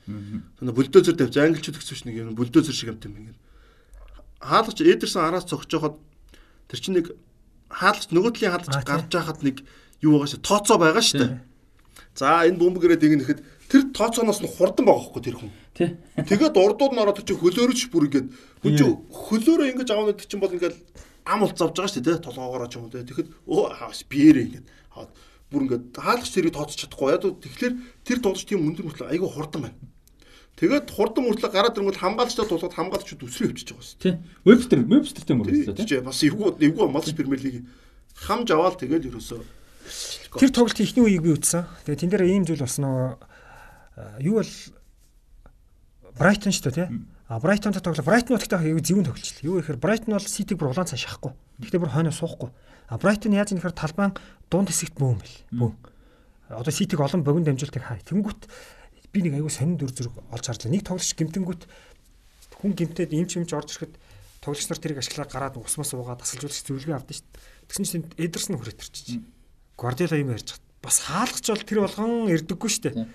Тэр 0.63 0.73
бульдозер 0.73 1.19
тавьж 1.19 1.37
англичууд 1.43 1.77
гэсэн 1.83 1.97
чинь 1.99 2.09
нэг 2.15 2.17
юм 2.23 2.39
бульдозер 2.39 2.71
шиг 2.71 2.95
юм 2.95 3.19
ингэ. 3.19 3.35
Хаалгач 4.43 4.79
Эдерсон 4.83 5.23
араас 5.23 5.47
цогцоход 5.47 6.03
тэр 6.69 6.81
чинь 6.83 6.97
нэг 6.99 7.15
хаалгач 7.71 8.11
нөгөө 8.11 8.33
талын 8.37 8.53
хаалгач 8.53 8.75
гарч 8.83 9.11
яхад 9.15 9.41
нэг 9.47 9.57
юу 10.03 10.19
байгаа 10.19 10.31
шүү 10.35 10.43
тооцоо 10.43 10.77
байгаа 10.83 11.03
шүү 11.03 11.19
дээ. 11.23 11.33
За 12.19 12.45
энэ 12.45 12.59
бөмбөгөрөө 12.61 12.99
дэгнэхэд 13.01 13.41
тэр 13.73 13.83
тооцооноос 13.97 14.45
нь 14.45 14.53
хурдан 14.53 14.85
байгаа 14.85 15.03
хөөхгүй 15.09 15.23
тэр 15.25 15.37
хүн. 15.41 15.51
Тий. 15.73 15.97
Тэгээд 16.19 16.59
урдууд 16.59 16.93
нь 16.93 17.01
ороод 17.01 17.17
тэр 17.23 17.27
чинь 17.33 17.41
хөлөөрөж 17.41 17.81
бүр 17.89 18.05
ингээд 18.11 18.29
хүн 18.61 18.73
чинь 18.77 18.97
хөлөөрөө 19.09 19.67
ингэж 19.73 19.89
аваад 19.89 20.09
гэдэг 20.13 20.29
чинь 20.29 20.43
бол 20.45 20.53
ингээд 20.53 20.77
ам 21.25 21.41
улц 21.47 21.59
авч 21.63 21.77
байгаа 21.79 21.93
шүү 21.95 22.05
дээ 22.05 22.19
толгоогоороо 22.21 22.69
ч 22.69 22.77
юм 22.77 22.85
уу. 22.85 22.93
Тэгэхэд 22.93 23.29
өө 23.49 23.63
хаас 23.79 24.05
биэрээ 24.11 24.45
ингээд 24.45 24.67
хаад 24.93 25.11
бүр 25.49 25.63
ингээд 25.65 25.85
хаалгач 25.97 26.31
тэрийг 26.35 26.53
тооцож 26.53 26.77
чадахгүй. 26.83 27.09
Яг 27.17 27.23
тэгэхээр 27.25 27.75
тэр 28.05 28.19
тоглож 28.21 28.45
тийм 28.45 28.67
өндөр 28.67 28.85
мөртлөө 28.91 29.09
айгүй 29.09 29.31
хурдан 29.33 29.61
байна. 29.65 29.79
Тэгээд 30.63 30.95
хурдан 30.95 31.27
мөртлөө 31.27 31.51
гараад 31.51 31.75
ирэнгүүт 31.75 31.99
хамгаалагчтай 31.99 32.47
тулгаад 32.47 32.77
хамгаалагчд 32.79 33.19
өсрөө 33.27 33.51
өвчөж 33.51 33.69
байгаа 33.75 33.83
шүү 33.83 33.99
Тий. 33.99 34.15
Webster 34.47 34.79
Websterтэй 34.87 35.35
мөрөглөө 35.35 35.75
дээ. 35.75 35.79
тий. 35.83 35.87
Тий 35.91 36.01
бас 36.07 36.23
эвгүй 36.23 36.55
эвгүй 36.71 36.87
малч 36.87 37.11
Премьер 37.19 37.43
лиг 37.43 37.67
хамж 38.15 38.55
аваад 38.55 38.79
тэгээд 38.79 39.11
ерөөсөө 39.11 39.43
Тэр 40.39 40.51
тоглолт 40.55 40.81
ихний 40.81 41.05
үеийг 41.05 41.23
би 41.27 41.35
үзсэн. 41.35 41.67
Тэгээ 41.85 42.01
тэн 42.07 42.11
дээр 42.15 42.25
ийм 42.31 42.45
зүйл 42.47 42.63
болсон 42.63 42.87
нөгөө 42.87 43.11
а, 43.99 44.17
юу 44.23 44.41
бол 44.41 44.53
Брайтон 46.17 46.55
шүү 46.55 46.65
дээ 46.71 46.77
тий. 46.79 46.89
А 47.29 47.41
Брайтонтой 47.41 47.83
тоглоо. 47.83 48.07
Брайтон 48.07 48.37
утгатай 48.39 48.71
аягүй 48.71 48.81
зөвүүн 48.87 49.07
тоглолч. 49.11 49.43
Юу 49.45 49.61
гэхээр 49.61 49.83
Брайтон 49.83 50.15
бол 50.17 50.25
Ситиг 50.25 50.57
бүр 50.57 50.73
улаан 50.73 50.89
цаа 50.89 50.97
шахахгүй. 50.97 51.35
Гэхдээ 51.61 51.81
бүр 51.83 51.93
хойноо 51.93 52.15
суухгүй. 52.15 52.51
А 52.89 52.97
Брайтон 52.97 53.37
яаж 53.37 53.53
нэхэр 53.53 53.77
талбайн 53.77 54.17
дунд 54.49 54.73
хэсэгт 54.73 54.97
бөөм 54.97 55.19
бэл. 55.21 55.37
Бөө. 55.53 55.73
Одоо 56.53 56.73
Ситиг 56.73 57.01
олон 57.01 57.25
богино 57.25 57.53
дамжуултыг 57.53 57.85
хай. 57.85 58.01
Тэнгүүт 58.05 58.49
би 59.13 59.23
нэг 59.23 59.37
аягүй 59.37 59.53
сонин 59.53 59.77
дүр 59.77 59.93
зэрэг 59.93 60.17
олж 60.33 60.45
харж 60.49 60.65
байна. 60.65 60.75
Нэг 60.77 60.85
тоглолч 60.89 61.13
гимтэнгүүт 61.13 61.63
хүн 62.59 62.73
гимтээд 62.73 63.13
им 63.13 63.29
чимж 63.29 63.53
орж 63.53 63.77
ирэхэд 63.77 63.95
тоглогч 64.41 64.67
нар 64.67 64.81
тэрийг 64.81 64.99
ашиглаад 65.05 65.31
гараад 65.31 65.57
усмас 65.61 65.93
уугаад 65.93 66.25
тасалжуулагч 66.25 66.65
зөвлөгөө 66.65 66.97
авдаг 66.97 67.15
шүү 67.15 67.29
дээ. 67.29 67.43
Тэгсэн 67.69 67.87
чинь 67.87 68.07
Эдерсон 68.17 68.57
хүрэтэрч. 68.57 68.97
Гвардиола 69.77 70.17
юм 70.19 70.33
ярьж 70.33 70.57
хат. 70.57 70.65
Бас 70.83 70.97
хаалгач 71.05 71.47
бол 71.47 71.63
тэр 71.63 71.81
болгон 71.85 72.33
ирдэггүй 72.33 72.71
шүү 72.73 72.83
дээ. 72.89 73.07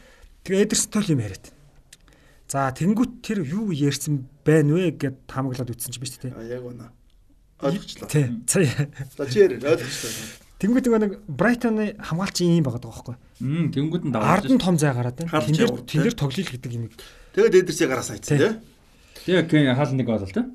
Тэгээ 0.45 0.63
Эдерсонтой 0.69 1.01
л 1.03 1.13
юм 1.17 1.21
яриад. 1.25 1.45
За 2.47 2.71
тэнгуут 2.71 3.19
тэр 3.19 3.43
юу 3.43 3.75
ярьсан 3.75 4.23
байна 4.47 4.79
вэ 4.79 4.95
гэд 4.95 5.27
хамаглаад 5.27 5.75
үтсэн 5.75 5.91
чи 5.91 5.99
биш 5.99 6.15
үү? 6.23 6.31
А 6.31 6.47
яг 6.47 6.63
үнэ. 6.63 6.87
Ойлгочлаа. 7.59 8.07
Тий. 8.07 8.31
За 8.47 9.27
чи 9.27 9.43
яар 9.43 9.59
ойлгочлаа. 9.59 10.46
Тэнгуут 10.57 10.87
нэг 10.89 11.13
Брайтоны 11.29 11.95
хамгаалч 12.01 12.41
юм 12.41 12.65
байгаа 12.65 12.81
байхгүй. 12.81 13.15
Мм 13.39 13.69
тэнгууд 13.69 14.03
нь 14.09 14.15
Ард 14.17 14.49
нь 14.49 14.57
том 14.57 14.77
зай 14.77 14.93
гараад 14.93 15.17
байна. 15.21 15.45
Тэн 15.45 15.53
дээр 15.53 15.73
тэн 15.85 16.01
дээр 16.01 16.17
тоглол 16.17 16.49
гэдэг 16.49 16.71
юм. 16.73 16.89
Тэгээд 17.37 17.57
Эдерсийг 17.61 17.89
гараа 17.89 18.01
сайцсан 18.01 18.37
тий. 18.37 18.53
Тэгээ 19.29 19.45
Кен 19.45 19.75
хаал 19.77 19.93
нэг 19.93 20.07
болол 20.09 20.25
тий. 20.25 20.45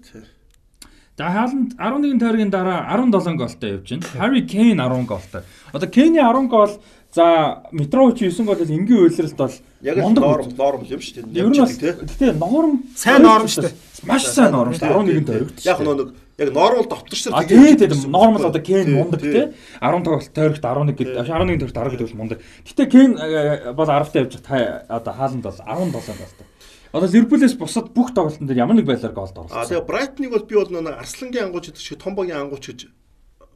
За 1.15 1.31
хааланд 1.31 1.79
11 1.79 2.19
тойргийн 2.19 2.51
дараа 2.51 2.83
17 2.91 3.37
голтой 3.39 3.71
явж 3.79 3.89
байна. 3.95 4.07
Harry 4.19 4.43
Kane 4.43 4.75
10 4.75 5.07
голтой. 5.07 5.43
Одоо 5.71 5.89
Kane 5.89 6.19
10 6.19 6.49
гол 6.51 6.73
за 7.15 7.63
Митрович 7.71 8.19
9 8.27 8.43
гол 8.43 8.59
энгийн 8.59 9.07
үйлрэлт 9.07 9.37
бол 9.37 9.55
Яг 9.83 9.99
л 9.99 10.11
норм 10.15 10.51
норм 10.57 10.83
юм 10.83 10.99
шүү 10.99 11.31
дээ. 11.31 11.39
Ер 11.39 11.47
нь 11.47 11.59
тий. 11.79 11.93
гэтээ 11.95 12.33
норм 12.39 12.83
Сайн 12.97 13.23
норм 13.23 13.47
шүү 13.47 13.71
дээ. 13.71 13.75
Маш 14.09 14.27
сайн 14.27 14.51
норм 14.51 14.73
шүү 14.73 14.83
дээ. 14.83 15.23
11 15.23 15.27
тойрогт. 15.27 15.59
Яг 15.63 15.79
нөө 15.79 15.95
нэг 15.95 16.09
яг 16.39 16.53
нормал 16.53 16.87
А 17.33 17.45
тий 17.45 17.77
тийм 17.77 18.11
нормал 18.11 18.47
одоо 18.47 18.63
Кен 18.63 18.93
мундаг 18.95 19.21
тий 19.21 19.53
10 19.81 20.05
тоглолт 20.05 20.33
тойрогт 20.33 20.65
11 20.65 20.97
гэдэг 20.97 21.29
11 21.29 21.59
тойрогт 21.59 21.77
10 21.77 21.91
гэдэг 21.93 22.09
бол 22.09 22.19
мундаг. 22.19 22.39
Гэтэ 22.65 22.87
Кен 22.87 23.17
э, 23.19 23.73
бол 23.73 23.87
10 23.87 24.13
таа 24.13 24.23
явж 24.23 24.37
та 24.41 24.87
одоо 24.89 25.13
хааланд 25.15 25.43
бол 25.43 25.53
17 25.53 25.93
голтой. 25.93 26.47
Одоо 26.93 27.09
Ливерпулээс 27.09 27.57
бусад 27.57 27.93
бүх 27.97 28.13
тоглолтын 28.13 28.47
дээр 28.47 28.69
ямар 28.69 28.77
нэг 28.77 28.85
байдлаар 28.87 29.17
голд 29.17 29.37
А 29.37 29.41
оруулсан. 29.41 29.65
тэгээ 29.65 29.89
Брайтныг 29.89 30.31
бол 30.31 30.45
би 30.45 30.55
бол 30.57 30.69
нэг 30.69 31.01
Арслангийн 31.01 31.49
ангууч 31.49 31.73
гэдэг 31.73 31.81
шиг 31.81 31.99
том 31.99 32.15
багийн 32.15 32.45
ангууч 32.45 32.69
гэж 32.69 32.81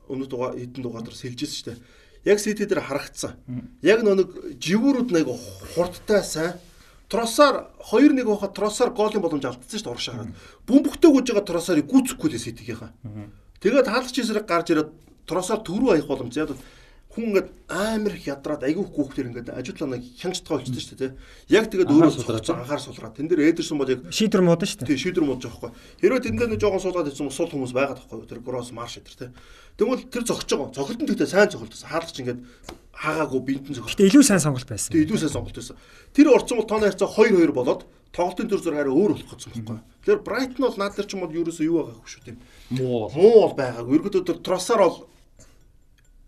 өмнө 0.09 0.25
дугаар 0.25 0.57
хэдэн 0.57 0.81
дугаар 0.81 1.05
дээр 1.05 1.17
сэлжсэн 1.17 1.53
шүү 1.53 1.67
дээ. 1.69 1.79
Яг 2.33 2.41
Сити 2.41 2.65
дээр 2.65 2.81
харагдсан. 2.81 3.37
Яг 3.85 4.01
нэг 4.01 4.57
живүүрүүд 4.57 5.13
нэг 5.13 5.29
хурдтай 5.77 6.25
сайн 6.25 6.57
Тросаар 7.09 7.71
2-1 7.87 8.25
байхад 8.27 8.55
Тросаар 8.55 8.91
голын 8.91 9.23
боломж 9.23 9.45
алдсан 9.47 9.79
шүү 9.79 9.85
дээ 9.87 9.93
урагш 9.95 10.09
хараад. 10.11 10.33
Бөмбөгтэй 10.67 11.11
гүйж 11.15 11.27
байгаа 11.31 11.47
Тросаарыг 11.47 11.87
гүцэхгүй 11.87 12.29
лээ 12.35 12.43
Ситигийнхаа. 12.43 12.91
Тэгээд 13.63 13.87
хаалгач 13.87 14.17
эсрэг 14.19 14.47
гарч 14.47 14.75
ирээд 14.75 14.91
Тросаар 15.27 15.61
төрөө 15.63 15.95
аях 15.95 16.07
боломж 16.11 16.35
яг 16.35 16.51
хүн 17.17 17.33
ингээд 17.33 17.49
амар 17.73 18.13
их 18.13 18.29
ядраад 18.29 18.63
айгүй 18.69 18.85
хүүхдэр 18.85 19.29
ингээд 19.33 19.49
ажиулаа 19.57 19.97
нэг 19.97 20.05
хянгчтгаа 20.21 20.61
болчихсон 20.61 20.85
шүү 20.85 20.99
дээ. 21.01 21.13
Яг 21.49 21.65
тэгээд 21.73 21.89
өөрөө 21.89 22.13
сулраад 22.13 22.45
анхаар 22.45 22.83
сулраад. 22.85 23.17
Тэн 23.17 23.27
дээр 23.33 23.49
Эдерсон 23.57 23.81
бол 23.81 23.89
яг 23.89 24.05
Шийдвэр 24.13 24.45
мод 24.45 24.61
шүү 24.61 24.85
дээ. 24.85 24.89
тий 24.93 25.01
шийдвэр 25.01 25.25
модж 25.25 25.49
байгаа 25.49 25.57
хгүй. 25.57 25.73
Хэрвээ 26.05 26.25
тэндээ 26.29 26.49
нэг 26.53 26.61
жоохон 26.61 26.83
суулгаад 26.85 27.09
ирсэн 27.09 27.33
сул 27.33 27.49
хүмүүс 27.49 27.73
байгаад 27.73 28.05
байхгүй 28.05 28.29
тэр 28.29 28.41
гроос 28.45 28.71
марш 28.77 29.01
өдр 29.01 29.17
тий. 29.17 29.31
Тэгвэл 29.81 30.05
тэр 30.13 30.25
зогсож 30.29 30.53
байгаа. 30.53 30.77
Цохилт 30.77 31.01
нь 31.01 31.09
тэгтээ 31.09 31.33
сайн 31.33 31.49
цохилт 31.49 31.73
байсан. 31.73 31.89
Хаалгач 31.89 32.17
ингээд 32.21 32.41
хаагаагүй 32.93 33.41
бинтэн 33.49 33.75
цохилт. 33.81 33.97
Гэтэ 33.97 34.09
илүү 34.13 34.25
сайн 34.29 34.45
сонголт 34.45 34.69
байсан. 34.69 34.93
Тэг 34.93 35.09
илүү 35.09 35.19
сайн 35.25 35.33
сонголт 35.33 35.57
байсан. 35.57 35.77
Тэр 36.13 36.29
орцсон 36.37 36.61
бол 36.61 36.69
тооны 36.69 36.89
харьцаа 36.93 37.09
2-2 37.09 37.53
болоод 37.57 37.83
тоглолтын 38.17 38.49
төр 38.49 38.61
зур 38.65 38.77
арай 38.77 38.93
өөр 38.93 39.13
болох 39.13 39.37
гэсэн 39.37 39.53
байхгүй. 39.53 39.81
Тэгэхээр 40.05 40.25
Брайтон 40.25 40.65
бол 40.65 40.79
наад 40.81 40.97
дээр 40.97 41.09
ч 41.09 41.13
юм 41.13 41.21
бол 41.21 41.37
юу 41.37 41.45
байгаагүй 41.45 42.09
шүү 42.09 42.25
тийм. 42.25 42.37
Муу. 42.73 43.13
Муу 43.13 43.37
бол 43.45 43.57
байгаагүй. 43.61 43.93
Ерөнхийдөө 44.01 44.25
тэр 44.25 44.39
Тросаар 44.41 44.81
бол 44.89 44.97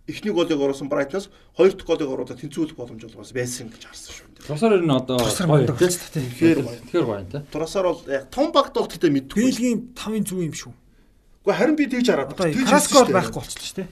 эхний 0.09 0.33
голыг 0.33 0.57
оруулсан 0.59 0.89
Брайтоноос 0.89 1.29
хоёр 1.55 1.73
дахь 1.77 1.87
голыг 1.87 2.09
оруулаад 2.09 2.41
тэнцвүүлэх 2.41 2.77
боломж 2.77 3.03
бол 3.05 3.21
бас 3.21 3.33
байсан 3.37 3.69
гэж 3.69 3.83
харсан 3.85 4.13
шүү. 4.17 4.27
Тросоор 4.49 4.73
ер 4.81 4.85
нь 4.85 4.91
одоо 4.91 5.19
Тросоор 5.21 5.49
гоё, 5.53 5.67
дээ. 6.17 6.25
Тэгэхээр 6.33 6.59
гоё. 6.65 6.79
Тэгэхээр 6.89 7.05
гоё 7.05 7.25
тий. 7.29 7.41
Тросаар 7.53 7.87
бол 7.93 8.01
яг 8.09 8.25
том 8.33 8.49
багт 8.51 8.73
бол 8.73 8.89
тэгтээ 8.89 9.13
мэдгүй. 9.13 9.37
Бэлгийн 9.45 9.79
5-ын 9.93 10.25
зүг 10.25 10.41
юм 10.49 10.55
шүү. 10.57 10.73
Гэхдээ 11.45 11.59
харин 11.61 11.77
би 11.77 11.85
тэгж 11.93 12.07
хараад 12.09 12.33
Одоо 12.33 12.49
Тэгж 12.49 12.69
дээ. 13.09 13.17
байхгүй 13.21 13.41
болчихлоо 13.45 13.69
шүү 13.69 13.79
дээ. 13.79 13.89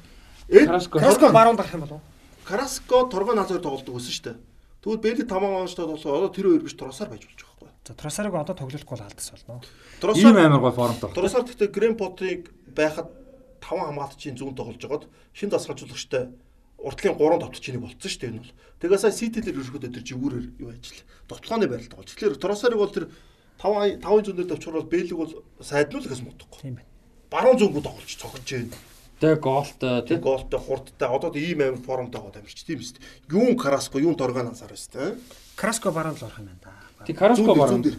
Краско 0.89 1.27
баруун 1.33 1.57
дарах 1.61 1.75
юм 1.77 1.83
болов 1.85 2.01
уу? 2.01 2.05
Караско 2.47 2.97
торгон 3.11 3.37
назар 3.37 3.59
тоглолдог 3.61 3.95
гэсэн 4.01 4.13
шүү 4.17 4.25
дээ. 4.33 4.37
Тэгвэл 4.87 5.03
Бэли 5.03 5.23
5 5.27 5.37
оноочтой 5.37 5.87
болсоо 5.87 6.11
одоо 6.17 6.31
тэр 6.31 6.47
хоёр 6.47 6.63
биш 6.63 6.77
Тросаар 6.79 7.11
байж 7.11 7.27
болж 7.27 7.43
байгаа 7.43 7.67
байхгүй. 7.67 7.71
За 7.85 7.95
Тросарыг 7.99 8.35
одоо 8.39 8.55
тоглохгүй 8.55 8.95
бол 8.97 9.03
алдас 9.03 9.29
болно. 9.35 9.61
ийм 10.15 10.37
амар 10.39 10.63
гоё 10.63 10.73
формтой. 10.79 11.11
Тросаар 11.11 11.43
гэхдээ 11.43 11.75
Грэм 11.75 11.95
Потрийг 11.99 12.55
байхад 12.71 13.11
5 13.67 13.91
хамгаалагчийн 13.91 14.39
зүүн 14.39 14.55
тоглож 14.55 14.79
жагаад 14.79 15.05
шин 15.35 15.51
дасгалжуулагчтай 15.51 16.31
уртлын 16.79 17.19
3 17.19 17.43
товтчнийг 17.43 17.83
болцсон 17.83 18.11
шүү 18.11 18.21
дээ 18.23 18.31
энэ 18.31 18.41
бол. 18.47 18.55
Тэгээ 18.79 18.99
сая 19.03 19.13
Сити 19.13 19.41
дээр 19.43 19.59
ерөөхдөө 19.59 19.91
тэр 19.91 20.05
жигүүрээр 20.07 20.47
юу 20.63 20.71
ажил. 20.71 21.03
Довтлооны 21.27 21.67
байралд 21.67 21.91
тоглож. 21.91 22.11
Тэгэхээр 22.15 22.39
Тросарыг 22.39 22.79
бол 22.79 22.95
тэр 22.95 23.11
5 23.59 23.99
5 23.99 24.27
зүүнээр 24.31 24.49
давчруулал 24.55 24.87
Бэлиг 24.87 25.17
бол 25.19 25.33
сайднуул 25.59 26.07
гэс 26.07 26.23
муудахгүй. 26.23 26.61
Тийм 26.63 26.75
байна. 26.79 26.91
Баруун 27.33 27.59
зүүнгүү 27.59 27.83
тоглож 27.83 28.13
цогж 28.15 28.47
байна. 28.55 28.77
Тэг 29.17 29.41
голтой 29.41 30.03
тий. 30.05 30.09
Тэг 30.15 30.21
голтой 30.23 30.61
хурдтай 30.61 31.09
одоо 31.09 31.33
ийм 31.33 31.65
амар 31.65 31.81
формтой 31.81 32.21
гоод 32.21 32.37
амирч 32.37 32.61
тийм 32.69 32.85
үст. 32.85 33.01
Юун 33.33 33.57
Караско, 33.57 33.97
юун 33.99 34.15
Торган 34.15 34.53
азар 34.53 34.77
өст 34.77 34.93
тэ. 34.93 35.17
Краско 35.57 35.89
баруун 35.91 36.21
л 36.21 36.25
орох 36.29 36.37
юм 36.39 36.53
байна 36.53 36.61
да. 37.01 37.05
Тэг 37.09 37.17
Караско 37.17 37.41
Зүүн 37.41 37.49
дээр, 37.49 37.59
баруун. 37.65 37.81
зүүн 37.81 37.87
дээр. 37.89 37.99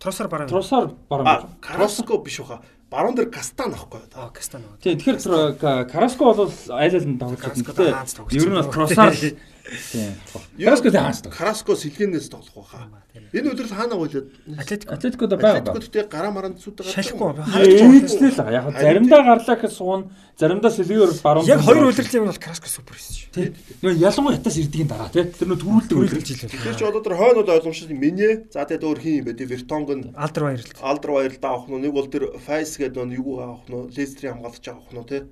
Тросор 0.00 0.28
бараа. 0.32 0.48
Тросоор 0.48 0.86
баруун. 1.12 1.52
Караско 1.60 2.16
биш 2.24 2.40
баха. 2.40 2.62
Баруун 2.96 3.12
дээр 3.12 3.28
Кастан 3.28 3.76
аахгүй 3.76 4.00
юу? 4.00 4.08
Аа, 4.16 4.32
Кастан. 4.32 4.64
Тийм 4.80 4.96
тэгэхээр 4.96 5.60
Караско 5.92 6.32
бол 6.32 6.48
айл 6.48 6.96
аль 6.96 7.04
нь 7.04 7.20
тоглож 7.20 7.60
тоглож 7.60 8.32
Ер 8.32 8.48
нь 8.48 8.56
бол. 8.56 8.72
Тросаар 8.72 9.12
тийм. 9.92 10.12
Караско 10.58 10.90
тийм 10.90 11.02
хаанч 11.02 11.20
тоглож. 11.22 11.38
Караско 11.38 11.72
сэлгэнээс 11.76 12.28
тоглох 12.30 12.54
баха. 12.54 12.88
Энэ 13.32 13.50
өдрөл 13.52 13.74
хаана 13.74 13.96
гойлоод 13.96 14.28
Атлетико. 14.58 14.94
Атлетикод 14.94 15.30
байгаа. 15.34 15.60
Атлетикод 15.60 15.90
тэ 15.90 16.06
гараа 16.06 16.30
маранд 16.30 16.60
зүуд 16.62 16.80
байгаа. 16.80 16.94
Шалахгүй. 16.94 17.32
Ээжлээ 17.66 18.32
л 18.32 18.54
яг 18.54 18.66
заримдаа 18.76 19.20
гарлаа 19.26 19.56
гэхэд 19.56 19.74
суун, 19.74 20.10
заримдаа 20.38 20.70
сэлгээр 20.70 21.12
баруун. 21.24 21.46
Яг 21.48 21.60
хоёр 21.66 21.90
удирдлын 21.90 22.22
юм 22.22 22.30
бол 22.30 22.38
Краско 22.38 22.68
супер 22.70 22.94
байсан 22.94 23.14
шүү. 23.16 23.30
Тийм. 23.34 23.52
Нөгөө 23.82 23.98
ялангуяа 24.06 24.36
ятаас 24.38 24.56
ирдгийн 24.60 24.88
дараа 24.88 25.10
тий. 25.10 25.24
Тэр 25.26 25.48
нөө 25.50 25.58
төрүүлдэг 25.58 25.96
үлрэл. 25.96 26.22
илээ. 26.22 26.50
Тэгэхээр 26.54 26.76
ч 26.76 26.82
одоо 26.86 27.02
тэр 27.02 27.16
хойнод 27.18 27.48
ойлгомжтой 27.50 27.96
Мине 27.96 28.30
за 28.52 28.64
тэгээд 28.68 28.86
өөр 28.86 28.98
хин 29.00 29.14
юм 29.20 29.24
бэ? 29.26 29.44
Вертонг 29.46 29.88
нь 29.90 30.04
Алдар 30.14 30.42
баярлалт. 30.44 30.78
Алдр 30.80 31.10
баярлалаа 31.10 31.50
авах 31.56 31.68
нь 31.72 31.82
нэг 31.82 31.92
бол 31.92 32.06
тэр 32.06 32.24
Файс 32.36 32.76
гэдэг 32.76 33.04
нэг 33.04 33.18
юу 33.20 33.40
авах 33.40 33.66
нь 33.66 33.90
Лестрийн 33.96 34.38
хамгаалагч 34.38 34.66
авах 34.70 34.92
нь 34.92 35.08
тий. 35.08 35.22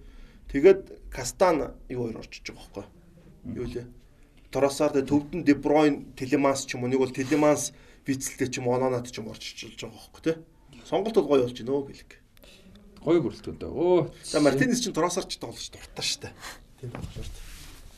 Тэгээд 0.50 0.80
Кастан 1.12 1.78
юу 1.88 2.08
хоёр 2.08 2.18
орчиж 2.24 2.48
байгаа 2.50 2.84
байхгүй 2.84 3.04
юу 3.52 3.66
лээ. 3.68 3.86
Торосаар 4.54 4.94
тэ 4.94 5.02
төвдөн 5.02 5.42
Дебройн, 5.42 6.14
Телеманс 6.14 6.62
ч 6.62 6.78
юм 6.78 6.86
уу 6.86 6.90
нэг 6.94 7.02
бол 7.02 7.10
Телеманс 7.10 7.74
вицэлтэй 8.06 8.46
ч 8.46 8.62
юм 8.62 8.70
Ононат 8.70 9.10
ч 9.10 9.18
юм 9.18 9.34
орчиж 9.34 9.74
байгаа 9.74 9.90
байхгүй 9.90 10.22
тий. 10.22 10.36
Сонголт 10.86 11.18
бол 11.18 11.26
гоё 11.26 11.42
болж 11.42 11.58
байна 11.58 11.74
өө 11.74 11.86
бэлэг. 11.90 12.10
Гоё 13.02 13.20
бүрэлдэхүүнтэй. 13.20 13.68
Оо. 13.68 14.14
За 14.22 14.40
Мартинес 14.40 14.80
ч 14.80 14.94
Торосоор 14.94 15.26
ч 15.26 15.42
тоглож 15.42 15.66
дуртай 15.74 16.04
штэ. 16.04 16.30
Тийм 16.80 16.94
болохоор. 16.94 17.28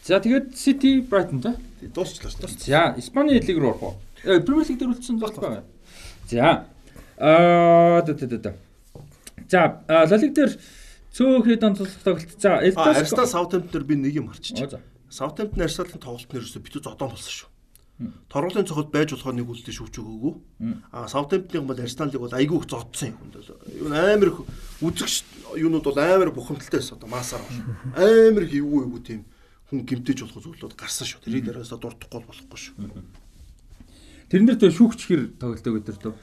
За 0.06 0.22
тэгээд 0.22 0.54
City 0.54 1.02
Brighton 1.02 1.42
тий. 1.42 1.90
Дуусчлаа 1.90 2.30
шүү. 2.30 2.46
За, 2.62 2.94
Испани 2.96 3.38
лиг 3.42 3.58
рүү 3.58 3.70
орох 3.74 3.82
уу? 3.82 3.94
Э, 4.22 4.40
Премьер 4.40 4.66
лиг 4.70 4.78
дээр 4.78 4.94
үлдсэн 4.94 5.18
зогсоо. 5.18 5.62
За. 6.30 6.66
Аа, 7.18 8.02
да 8.02 8.12
да 8.14 8.38
да. 8.38 8.54
За, 9.50 9.82
а, 9.86 10.06
Ла 10.06 10.16
лиг 10.16 10.34
дээр 10.34 10.54
цөөхний 11.12 11.58
донцолт 11.58 11.90
тоглолт. 12.02 12.38
За, 12.38 12.62
Саутгемптон 12.62 13.70
дээр 13.70 13.84
би 13.84 13.94
нэг 13.98 14.14
юм 14.14 14.28
харчих. 14.30 14.70
За. 14.70 14.80
Саутгемптон 15.10 15.62
Арсеналын 15.62 16.02
тоглолт 16.02 16.30
нь 16.32 16.38
ерөөсө 16.40 16.62
битүү 16.62 16.82
зодон 16.82 17.12
болсон 17.12 17.34
шүү. 17.34 17.50
Торгуулийн 18.28 18.68
цохот 18.68 18.92
байж 18.92 19.14
болохоор 19.14 19.36
нэг 19.40 19.48
үлдээ 19.48 19.72
шүүж 19.72 19.94
өгөөгүй. 20.02 20.34
А 20.92 21.08
Саутгемптоныг 21.08 21.64
бол 21.64 21.80
Арсеналыг 21.80 22.20
бол 22.20 22.34
айгүй 22.36 22.58
их 22.60 22.68
зодсон 22.68 23.08
юм 23.08 23.16
хүнд. 23.16 23.34
Юу 23.72 23.88
амар 23.88 24.28
их 24.28 24.38
үзэгч 24.84 25.24
юунууд 25.56 25.86
бол 25.86 25.96
амар 25.96 26.30
бухимдалтай 26.34 26.80
байсан 26.82 26.98
одоо 27.00 27.08
масаар 27.08 27.40
байна. 27.48 27.64
Амар 27.96 28.44
их 28.44 28.52
эвгүй 28.52 28.84
эвгүй 28.84 29.00
тийм 29.00 29.22
хүн 29.72 29.86
гимтэж 29.88 30.28
болох 30.28 30.44
зүйлүүд 30.44 30.76
гарсан 30.76 31.08
шүү. 31.08 31.24
Тэрийг 31.24 31.48
дээрээс 31.48 31.72
дуртахгүй 31.72 32.20
болохгүй 32.20 32.60
шүү. 32.60 32.74
Тэрэн 34.28 34.46
дээр 34.46 34.60
тэ 34.60 34.74
шүүгч 34.74 35.00
хэр 35.06 35.22
тоглолтог 35.40 35.74
өдөр 35.80 35.96
лөө. 36.02 36.14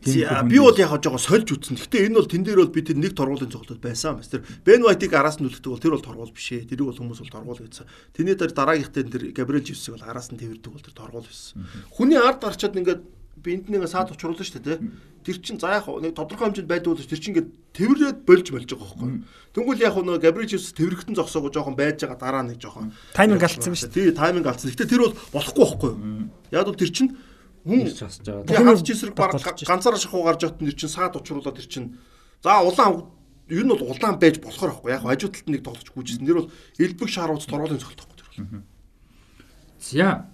Би 0.00 0.58
бол 0.58 0.76
яг 0.80 0.96
жоо 1.04 1.18
сольж 1.20 1.52
үтсэн. 1.52 1.76
Гэхдээ 1.76 2.08
энэ 2.08 2.16
бол 2.16 2.30
тэн 2.30 2.40
дээр 2.40 2.64
бол 2.64 2.72
би 2.72 2.80
тэр 2.80 2.96
нэг 2.96 3.12
торгуулийн 3.12 3.52
цогцолд 3.52 3.84
байсан 3.84 4.16
байна. 4.16 4.32
Тэр 4.32 4.44
Бен 4.64 4.80
Вайтыг 4.80 5.12
араас 5.12 5.36
нь 5.36 5.44
үлддэг 5.44 5.68
бол 5.68 5.82
тэр 5.82 5.92
бол 5.92 6.00
торгуул 6.00 6.32
биш 6.32 6.56
ээ. 6.56 6.64
Тэрийг 6.64 6.88
бол 6.88 7.00
хүмүүс 7.04 7.20
бол 7.20 7.34
торгуул 7.36 7.60
гэсэн. 7.60 7.84
Тэрний 8.16 8.32
дээр 8.32 8.52
дараагийнхтай 8.56 9.04
тэр 9.04 9.24
Габриэл 9.36 9.68
Живсийг 9.68 10.00
бол 10.00 10.08
араас 10.08 10.32
нь 10.32 10.40
тэрдэг 10.40 10.72
бол 10.72 10.80
тэр 10.80 10.96
торгуул 10.96 11.28
байсан. 11.28 11.68
Хүний 11.92 12.16
ард 12.16 12.40
гарчаад 12.40 12.80
ингээд 12.80 13.02
биэнд 13.44 13.68
нэг 13.68 13.84
саад 13.92 14.08
учруулсан 14.16 14.44
шүү 14.48 14.64
дээ. 14.64 14.80
Тэр 15.20 15.36
чин 15.44 15.60
за 15.60 15.76
яг 15.76 15.84
нэг 15.84 16.16
тодорхой 16.16 16.48
хэмжээнд 16.48 16.68
бол 16.68 16.96
тэр 16.96 17.20
чин 17.20 17.36
ингээд 17.36 17.48
тэрвэрэд 17.76 18.18
болж 18.24 18.46
болж 18.56 18.68
байгаа 18.72 18.88
байхгүй. 18.88 19.10
Тэнгүүл 19.52 19.84
яг 19.84 19.96
нэг 20.00 20.20
Габриэл 20.24 20.48
Живс 20.56 20.72
тэрвэрхтэн 20.72 21.16
зогсоогоо 21.16 21.52
жоохон 21.52 21.76
байж 21.76 22.00
байгаа 22.00 22.16
дараа 22.16 22.44
нэг 22.48 22.56
жоохон 22.56 22.96
Тайминг 23.12 23.44
алдсан 23.44 23.76
шүү 23.76 23.92
дээ. 23.92 24.12
Тий, 24.12 24.16
тайминг 24.16 24.48
алдсан. 24.48 24.72
Гэхдээ 24.72 24.88
тэр 24.88 25.04
бол 25.04 25.16
болохгүй 25.32 25.60
байхгүй. 25.60 25.92
Яг 26.56 26.64
бол 26.64 26.80
тэр 26.80 26.88
чин 26.88 27.08
Ирж 27.64 27.98
хасж 28.00 28.24
байгаа. 28.24 28.46
Тэгээ 28.48 28.66
хавч 28.66 28.88
эсрэг 28.90 29.14
баг 29.14 29.36
ганцаараа 29.36 30.00
шахуу 30.00 30.24
гарч 30.24 30.40
явт 30.48 30.60
нэр 30.60 30.74
чин 30.74 30.88
саад 30.88 31.16
учруулаад 31.16 31.56
тэр 31.60 31.68
чин 31.68 31.84
за 32.40 32.60
улаан 32.64 33.12
ер 33.48 33.64
нь 33.64 33.72
бол 33.72 33.84
улаан 33.92 34.16
байж 34.16 34.40
болохоор 34.40 34.72
байхгүй 34.72 34.90
яг 34.92 35.02
хажуу 35.04 35.28
талд 35.28 35.48
нэг 35.50 35.62
тоглож 35.64 35.88
гүйжсэн. 35.92 36.24
Тэр 36.24 36.38
бол 36.40 36.52
элбэг 36.78 37.08
шаарууц 37.08 37.44
торгуулийн 37.44 37.82
цогт 37.82 38.00
байхгүй. 38.00 38.64
За. 39.80 40.30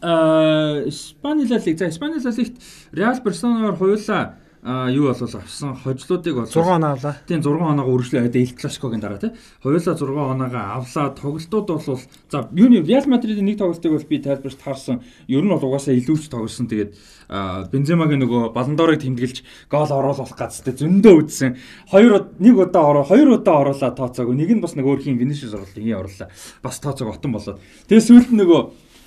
Аа, 0.00 0.84
Испани 0.86 1.46
ла 1.48 1.58
лиг. 1.58 1.78
За, 1.78 1.88
Испани 1.88 2.22
ла 2.22 2.30
лигт 2.30 2.56
Реал 2.92 3.18
Барселоноор 3.24 3.76
хоёулаа 3.76 4.38
а 4.64 4.88
юу 4.88 5.12
болов 5.12 5.34
авсан 5.34 5.76
хожлуудыг 5.76 6.34
бол 6.34 6.48
6 6.48 6.56
оноо 6.56 6.96
авлаа. 6.96 7.16
Тийм 7.28 7.42
6 7.44 7.60
оноогоо 7.60 8.00
үргэлжлээ 8.00 8.32
Эл 8.32 8.56
Класикогийн 8.56 9.00
дараа 9.00 9.18
тий. 9.20 9.36
Хоёулаа 9.60 9.92
6 9.92 10.08
оноогоо 10.08 10.64
авлаа. 10.80 11.12
Тоглолтууд 11.12 11.68
бол 11.68 12.00
за 12.32 12.48
юуны 12.56 12.80
Реал 12.80 13.04
Мадридын 13.04 13.44
нэг 13.44 13.58
тоглолтыг 13.58 13.92
бол 13.92 14.08
би 14.08 14.18
тайлбарч 14.24 14.56
таарсан. 14.56 15.04
Ер 15.28 15.44
нь 15.44 15.52
бол 15.52 15.60
угаасаа 15.60 15.92
илүүч 15.92 16.32
тоглосон. 16.32 16.72
Тэгээд 16.72 16.96
Бенземагийн 17.28 18.24
нөгөө 18.24 18.56
баландорыг 18.56 19.04
тэмдэглэж 19.04 19.68
гол 19.68 19.92
оруулах 19.92 20.32
газтай 20.32 20.72
зөндөө 20.72 21.28
үдсэн. 21.28 21.56
Хоёр 21.92 22.32
нэг 22.40 22.56
удаа 22.56 22.88
ороо, 22.88 23.04
хоёр 23.04 23.36
удаа 23.36 23.68
оруулаа 23.68 23.92
тооцоогүй. 23.92 24.32
Нэг 24.32 24.48
нь 24.56 24.64
бас 24.64 24.76
нэг 24.76 24.88
өөр 24.88 25.04
хин 25.04 25.20
Винишиус 25.20 25.52
оруулаа, 25.52 25.80
ий 25.84 25.92
оруулаа. 25.92 26.32
Бас 26.64 26.80
тооцоог 26.80 27.16
отон 27.16 27.32
болоод. 27.36 27.60
Тэгээд 27.88 28.08
сүүлд 28.08 28.32
нөгөө 28.32 28.60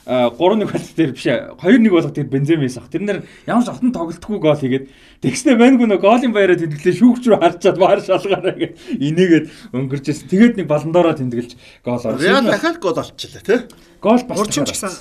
3-1 0.08 0.72
бол 0.72 0.88
тэр 0.96 1.12
биш 1.12 1.28
2-1 1.28 1.92
болох 1.92 2.14
тэр 2.16 2.32
Бенземис 2.32 2.80
ах. 2.80 2.88
Тэрнэр 2.88 3.28
ямар 3.44 3.64
ч 3.64 3.68
отон 3.68 3.92
тоглолтгүй 3.92 4.40
гол 4.40 4.56
хийгээд 4.56 4.88
тэгснэ 5.20 5.60
байнгүй 5.60 5.84
нөө 5.84 6.00
голын 6.00 6.32
баяраа 6.32 6.56
тэмдэглээ 6.56 6.96
шүүгч 6.96 7.24
рүү 7.28 7.40
харчаад 7.44 7.76
баар 7.76 8.00
шалгаараа 8.00 8.56
гэж 8.56 8.72
инээгээд 9.04 9.46
өнгөрчээсэн. 9.76 10.32
Тэгээд 10.32 10.56
нэг 10.64 10.68
баландороо 10.72 11.12
тэмдэглэж 11.12 11.52
гол 11.84 12.00
оруулсан. 12.00 12.24
Реал 12.24 12.48
дахиад 12.48 12.80
гол 12.80 12.96
олчихлаа 12.96 13.44
тий. 13.44 13.60
Гол 14.00 14.24
бас 14.24 14.40
Урчин 14.40 14.64
ч 14.64 14.72
гэсэн 14.72 14.96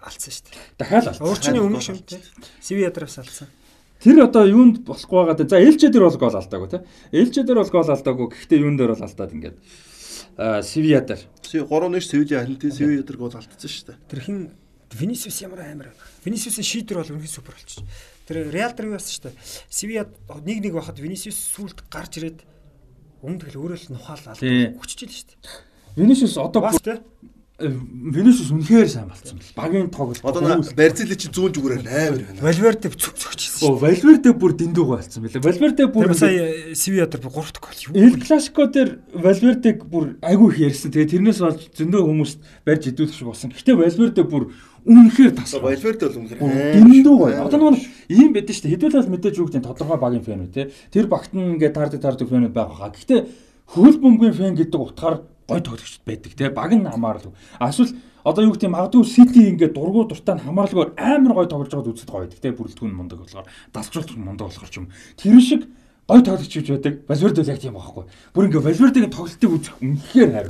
алдсан 0.00 0.32
шүү 0.32 0.44
дээ. 0.48 0.64
дахиад 0.80 1.06
алдсан. 1.12 1.28
Урчны 1.28 1.60
өмнө 1.60 1.84
шүү 1.84 2.00
дээ. 2.08 2.24
Сиви 2.64 2.88
ядраас 2.88 3.20
алдсан. 3.20 3.52
Тэр 4.00 4.24
одоо 4.24 4.46
юунд 4.48 4.86
болохгүй 4.86 5.16
байгаа 5.28 5.36
даа. 5.36 5.48
За 5.50 5.60
Элче 5.60 5.90
дээр 5.92 6.08
бол 6.08 6.16
гол 6.22 6.36
алдаагүй 6.38 6.68
тий. 6.70 6.80
Элче 7.12 7.42
дээр 7.42 7.60
бол 7.60 7.72
гол 7.74 7.90
алдаагүй. 7.92 8.26
Гэхдээ 8.30 8.62
юун 8.62 8.78
дээр 8.78 8.94
бол 8.94 9.04
алдаад 9.04 9.34
ингээд 9.34 9.56
а 10.38 10.62
Сивиа 10.62 11.02
дээр. 11.02 11.20
Сүү 11.42 11.66
3-1 11.66 12.00
Севиля 12.06 12.44
ханти 12.46 12.70
Севиля 12.70 13.02
дээр 13.02 13.18
гол 13.18 13.34
алдсан 13.34 13.58
шүү 13.58 13.90
дээ. 13.90 13.98
Тэр 14.08 14.20
хин 14.22 14.38
Винисиус 14.94 15.42
ямар 15.42 15.66
амар 15.66 15.90
байна. 15.90 16.08
Винисиусын 16.24 16.64
шийдвэр 16.64 17.02
бол 17.02 17.12
үнэхээр 17.18 17.34
супер 17.34 17.58
болчих. 17.58 17.82
Тэр 18.24 18.48
Реал 18.54 18.72
дээр 18.72 18.88
юу 18.88 18.94
байсан 18.96 19.12
шүү 19.12 19.24
дээ. 19.26 19.36
Сивиа 19.68 20.06
1-1 20.30 20.72
байхад 20.72 21.02
Винисиус 21.02 21.36
сүлд 21.58 21.82
гарч 21.90 22.22
ирээд 22.22 22.38
өмнө 23.20 23.42
тэгэл 23.42 23.58
өөрөө 23.58 23.78
л 23.82 23.92
нухаал 23.98 24.38
Тий. 24.38 24.70
аль 24.70 24.78
хүччихэл 24.78 25.12
шүү 25.12 25.28
дээ. 25.34 25.66
Винишиус 25.98 26.38
одоо 26.38 26.62
Бас 26.62 26.78
тий. 26.78 27.02
Винишиус 27.58 28.54
үнэхээр 28.54 28.86
сайн 28.86 29.10
болцсон 29.10 29.34
бэл. 29.34 29.50
Багийн 29.58 29.90
тоглолт. 29.90 30.22
Одоо 30.22 30.62
Барзили 30.78 31.18
чи 31.18 31.26
зүүн 31.26 31.50
зүгээрээ 31.58 31.90
амар 31.90 32.22
байна. 32.22 32.38
Валверде 32.38 32.86
зүг 32.86 33.18
зүгчсэн. 33.18 33.66
Оо 33.66 33.74
Валверде 33.82 34.30
бүр 34.30 34.54
дэндүү 34.54 34.86
болцсон 34.86 35.26
бэлээ. 35.26 35.42
Валверде 35.42 35.90
бүр 35.90 36.14
сая 36.14 36.70
Сивиа 36.78 37.10
дээр 37.10 37.26
3 37.26 37.34
дахь 37.34 37.58
гол 37.58 37.82
юу. 37.90 37.98
Эл 37.98 38.14
Класико 38.22 38.70
дээр 38.70 39.02
Валвердег 39.10 39.82
бүр 39.90 40.22
айгүй 40.22 40.54
их 40.54 40.58
ярьсан. 40.70 40.94
Тэгээ 40.94 41.18
тэрнээс 41.18 41.42
болж 41.42 41.66
зөндөө 41.74 42.02
хүмүүс 42.06 42.32
барьж 42.62 42.94
шиг 42.94 43.26
болсон. 43.26 43.50
Гэхдээ 43.50 43.74
Валверде 43.74 44.22
бүр 44.22 44.54
үнэхээр 44.86 45.34
тасаа. 45.34 45.58
Валверде 45.58 46.06
бол 46.06 46.18
үнэхээр 46.22 46.78
Дэндүү 46.78 47.14
гоё. 47.18 47.42
Одоо 47.42 47.74
нэг 47.74 47.82
ийм 48.06 48.38
байдэн 48.38 48.54
шүү 48.54 48.70
дээ. 48.70 48.74
Хэдүүлэл 48.78 49.10
мэдээж 49.10 49.34
юу 49.34 49.50
гэдэг 49.50 49.66
тодорхой 49.66 49.98
багийн 49.98 50.22
фэн 50.22 50.46
үү 50.46 50.54
те. 50.54 50.70
Тэр 50.94 51.10
багт 51.10 51.34
нь 51.34 51.58
ингээд 51.58 51.74
таардаг 51.74 51.98
таардаг 52.06 52.30
фэнүүд 52.30 52.54
байгаа 52.54 52.86
хаа. 52.86 52.94
Гэхдээ 52.94 53.20
хөл 53.74 53.98
бөмбөгийн 53.98 54.38
фэн 54.38 54.54
гэдэг 54.54 54.78
утгаар 54.78 55.26
гой 55.48 55.60
тоглогчд 55.60 56.04
байдаг 56.04 56.32
те. 56.36 56.50
Баг 56.50 56.72
нь 56.76 56.84
хамаарал. 56.84 57.32
Эсвэл 57.58 57.96
одоо 58.24 58.44
юу 58.44 58.52
гэдэг 58.52 58.68
магадгүй 58.68 59.04
Сити 59.08 59.48
ингээд 59.48 59.72
дургу 59.72 60.04
дуртай 60.04 60.36
нь 60.36 60.44
хамаарлагаар 60.44 60.92
амар 61.00 61.32
гой 61.32 61.46
тоглож 61.48 61.72
байгаад 61.72 61.92
үзэд 61.96 62.10
гоё 62.12 62.28
байдаг 62.28 62.40
те. 62.44 62.52
Бүрэлдэхүүн 62.52 62.92
мундаг 62.92 63.18
болохоор 63.24 63.48
далжуулах 63.72 64.16
мундаг 64.20 64.46
болохоор 64.52 64.68
ч 64.68 64.76
юм. 64.76 64.92
Тэр 65.16 65.40
шиг 65.40 65.62
гой 66.04 66.20
тоглогч 66.20 66.52
гэж 66.52 66.68
байдаг. 66.68 66.94
Валверде 67.08 67.40
л 67.40 67.48
яг 67.48 67.60
тийм 67.64 67.80
байхгүй. 67.80 68.04
Бүр 68.36 68.44
ингээ 68.52 68.66
Валвердегийн 68.68 69.12
тоглолтыг 69.12 69.50
үзэх 69.56 69.76
үнэхээр 69.80 70.30
хайр. 70.36 70.48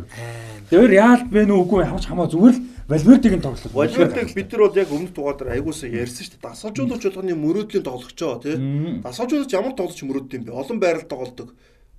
Тэр 0.71 0.91
Реал 0.91 1.23
бэ 1.31 1.47
нүү 1.47 1.59
үгүй 1.63 1.87
хамаач 1.87 2.07
хамаа 2.11 2.27
зүгээр 2.27 2.57
л 2.59 2.63
Валвердегийн 2.91 3.43
тоглолт. 3.43 3.71
Валвердег 3.71 4.35
бид 4.35 4.51
нар 4.51 4.63
бол 4.67 4.79
яг 4.79 4.91
өмнөх 4.91 5.13
дугаар 5.15 5.37
дээр 5.39 5.53
аягуулсан 5.59 5.95
ярьсан 5.95 6.25
шүү 6.27 6.35
дээ. 6.35 6.47
Дасгалжуулагч 6.47 7.05
болгоны 7.07 7.35
мөрөөдлийн 7.37 7.85
тоглогчоо 7.87 8.33
тий. 8.43 8.57
Дасгалжуулагч 9.05 9.53
ямар 9.55 9.75
тоглогч 9.77 10.01
мөрөөдд 10.03 10.35
юм 10.35 10.45
бэ? 10.49 10.57
Олон 10.57 10.79
байрал 10.81 11.05
тоглодог. 11.05 11.53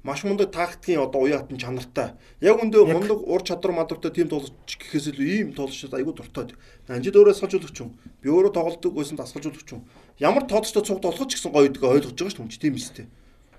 Маш 0.04 0.24
мундаг 0.24 0.52
тактикийн 0.56 1.04
одоо 1.04 1.28
уяатан 1.28 1.60
чанартай. 1.60 2.16
Яг 2.39 2.56
өндөө 2.64 2.88
мундаг 2.88 3.20
ур 3.20 3.43
чадвар 3.43 3.76
мадвартай 3.76 4.12
тийм 4.16 4.32
тоглогч 4.32 4.80
гэхээс 4.80 5.12
илүү 5.12 5.28
ийм 5.28 5.47
тоглогчдод 5.52 5.91
айгүй 5.91 6.16
дуртай. 6.16 6.56
Анжид 6.88 7.20
өөрөө 7.20 7.36
дасгалжуулагч 7.36 7.78
юм. 7.84 7.91
Би 8.24 8.32
өөрөө 8.32 8.56
тоглодог 8.56 8.95
байсан 8.95 9.20
дасгалжуулагч 9.20 9.76
юм. 9.76 9.84
Ямар 10.24 10.47
тоглогчтой 10.47 10.88
цугт 10.88 11.04
олох 11.04 11.28
ч 11.28 11.36
гэсэн 11.36 11.52
гоё 11.52 11.68
гэдгийг 11.68 11.84
ойлгож 11.84 12.16
байгаа 12.16 12.32
шүү 12.32 12.47
дээ. 12.47 12.64
Тийм 12.64 12.76
үстэй. 12.80 13.06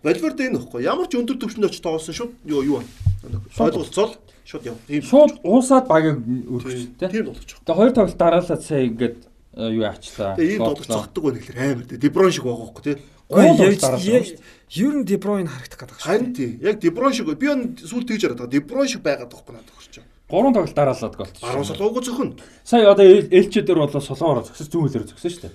Валверде 0.00 0.48
энэ 0.48 0.58
ихгүй. 0.64 0.80
Ямар 0.88 1.12
ч 1.12 1.20
өндөр 1.20 1.36
түвшинд 1.36 1.68
очиж 1.68 1.84
тоглосон 1.84 2.16
шууд 2.16 2.32
юу 2.48 2.64
юу 2.64 2.80
байна. 2.80 3.44
Ойлголцол 3.60 4.16
шууд 4.48 4.64
яв. 4.64 4.80
Тийм. 4.88 5.04
Шууд 5.04 5.44
уусаад 5.44 5.84
багийг 5.92 6.24
өргөж 6.24 6.96
тэ. 6.96 7.12
Тийм 7.12 7.28
байгаа. 7.28 7.44
Тэгээ 7.68 7.76
хоёр 7.76 7.92
тоглолт 7.92 8.16
дараалаад 8.16 8.62
сая 8.64 8.88
ингээд 8.88 9.18
э, 9.60 9.68
юу 9.76 9.84
аачлаа. 9.84 10.40
Тэгээ 10.40 10.52
ийм 10.56 10.64
тоглож 10.64 10.88
цогтдог 10.88 11.20
байх 11.20 11.36
гэхэлэр 11.44 11.60
амар 11.68 11.84
тий. 11.84 12.00
Деброн 12.00 12.32
шиг 12.32 12.48
байгаа 12.48 12.64
байхгүй 12.64 12.84
тий. 12.88 12.96
Гол. 13.30 14.26
Ер 14.70 14.94
нь 14.94 15.02
Дебройн 15.06 15.46
харагдах 15.50 15.78
гэдэг 15.82 15.98
шүү. 15.98 16.06
Харин 16.06 16.30
тий. 16.34 16.58
Яг 16.62 16.78
Деброн 16.78 17.10
шиг 17.14 17.26
би 17.34 17.46
он 17.50 17.74
сүүл 17.74 18.06
тэгж 18.06 18.22
яриад 18.22 18.38
байгаа. 18.38 18.54
Деброн 18.54 18.86
шиг 18.86 19.02
байгаад 19.02 19.30
байхгүй 19.30 19.54
надад 19.54 19.74
өгч. 19.74 19.98
Гурван 20.30 20.54
тоглолт 20.54 20.78
дараалаад 20.78 21.16
голт. 21.18 21.36
Баруун 21.42 21.66
солоогүй 21.66 22.02
зөвхөн. 22.06 22.30
Сая 22.62 22.86
одоо 22.86 23.02
Элче 23.02 23.66
дээр 23.66 23.82
болоо 23.82 23.98
солоороо 23.98 24.46
зөксөж 24.46 24.70
зүүн 24.70 24.86
хөлөөр 24.86 25.10
зөксөн 25.10 25.30
шүү 25.34 25.42
дээ. 25.42 25.54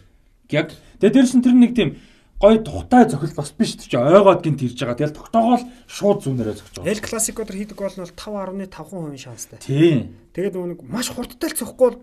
Яг 0.51 0.67
тэгээ 0.99 1.13
дээрс 1.15 1.33
нь 1.39 1.43
тэр 1.47 1.55
нэг 1.55 1.71
тийм 1.79 1.95
гой 2.43 2.59
тухтай 2.59 3.07
зохил 3.07 3.31
бас 3.39 3.55
биш 3.55 3.79
ч 3.79 3.95
ойгоод 3.95 4.43
гинт 4.43 4.59
ирж 4.67 4.75
байгаа. 4.83 4.99
Тэгэл 4.99 5.15
тогтоогоол 5.15 5.63
шууд 5.87 6.19
зүүнээрээ 6.27 6.59
зогсож 6.59 6.75
байгаа. 6.83 6.91
Эл 6.91 7.07
классико 7.07 7.47
дээр 7.47 7.59
хийдэг 7.63 7.79
гол 7.79 7.95
нь 7.95 8.03
бол 8.03 8.19
5.5% 8.19 9.15
шанстай. 9.15 9.59
Тийм. 9.63 10.19
Тэгээд 10.35 10.59
нөгөө 10.59 10.69
нэг 10.75 10.79
маш 10.91 11.07
хурдтай 11.15 11.55
л 11.55 11.59
цохгүй 11.63 11.87
бол 11.95 11.99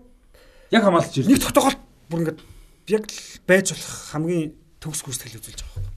Яг 0.73 0.81
хамгаалж 0.81 1.13
ирж. 1.21 1.29
нэг 1.29 1.45
тогтоогоол 1.45 1.77
бүр 2.09 2.19
ингээд 2.25 2.41
яг 2.89 3.05
байж 3.45 3.65
болох 3.69 3.93
хамгийн 4.09 4.49
төгс 4.83 5.01
гүйцэтгэл 5.07 5.39
үзүүлж 5.39 5.61
байгаа. 5.63 5.93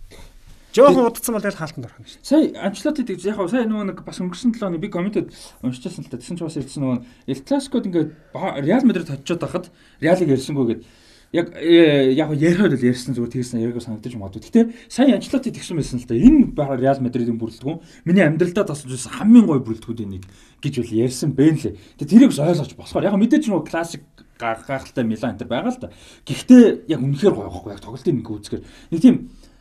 Жохон 0.77 1.09
удацсан 1.09 1.33
бол 1.33 1.43
тэгэл 1.43 1.57
хаалтанд 1.57 1.87
орох 1.89 1.99
юм 1.99 2.07
шүү. 2.07 2.21
Сая 2.21 2.53
Анчлоти 2.69 3.03
гэж 3.09 3.25
яг 3.27 3.41
сая 3.49 3.65
нөгөө 3.65 3.97
нэг 3.97 3.99
бас 4.05 4.21
өнгөрсөн 4.21 4.53
7 4.53 4.69
оны 4.69 4.77
би 4.77 4.93
комментэд 4.93 5.33
уншижсэн 5.65 6.05
л 6.05 6.11
та. 6.13 6.21
Тэсэн 6.21 6.37
ч 6.37 6.45
бас 6.45 6.61
ирсэн 6.61 6.85
нөгөө 6.85 7.33
Эл 7.33 7.43
Классикод 7.49 7.89
ингээд 7.89 8.13
Реал 8.61 8.85
Мадрид 8.85 9.09
очиод 9.09 9.41
байхад 9.41 9.73
Реалыг 10.05 10.37
ярьсангүй 10.37 10.67
гэдэг 10.69 10.85
яг 11.33 11.49
э, 11.57 12.13
яг 12.13 12.29
яриад 12.37 12.77
л 12.77 12.85
ярьсан 12.93 13.17
зүгээр 13.17 13.33
тэрсэн 13.41 13.65
яриаг 13.65 13.81
санагдаж 13.81 14.15
магадгүй. 14.21 14.53
Гэтэ 14.53 14.77
сая 14.93 15.17
Анчлоти 15.17 15.49
тэгсэн 15.49 15.81
байсан 15.81 15.97
л 15.97 16.05
да. 16.05 16.13
Энэ 16.13 16.53
баг 16.53 16.77
Реал 16.77 17.01
Мадридын 17.01 17.41
бүрэлдэхүүн 17.41 17.81
миний 18.05 18.29
амьдралдаа 18.29 18.69
тасалж 18.69 19.01
байсан 19.01 19.17
хамгийн 19.17 19.49
гоё 19.49 19.65
бүрэлдэхүүнүүдийн 19.65 20.13
нэг 20.13 20.29
гэж 20.61 20.75
бол 20.85 20.93
ярьсан 20.93 21.33
бэ 21.33 21.57
лээ. 21.57 21.75
Тэгээ 22.05 22.11
тэрийг 22.13 22.31
бас 22.37 22.45
ойлгож 22.45 22.73
болохоор 22.77 23.09
яг 23.09 23.17
мэдээж 23.17 23.49
нөгөө 23.49 23.65
классик 23.65 24.05
гайхалтай 24.39 25.05
Милан 25.05 25.37
энэ 25.37 25.49
байгаа 25.49 25.73
л 25.73 25.81
да. 25.81 25.91
Гэхдээ 26.29 26.89
яг 26.89 27.01
үнэхээр 27.01 27.35
гоё 27.35 27.49
байхгүй 27.51 27.73
яг 27.73 27.83
тоглолтын 27.83 28.17
нэг 28.21 28.29
үзгээр 28.31 28.63
нэг 28.93 29.01
тийм 29.01 29.17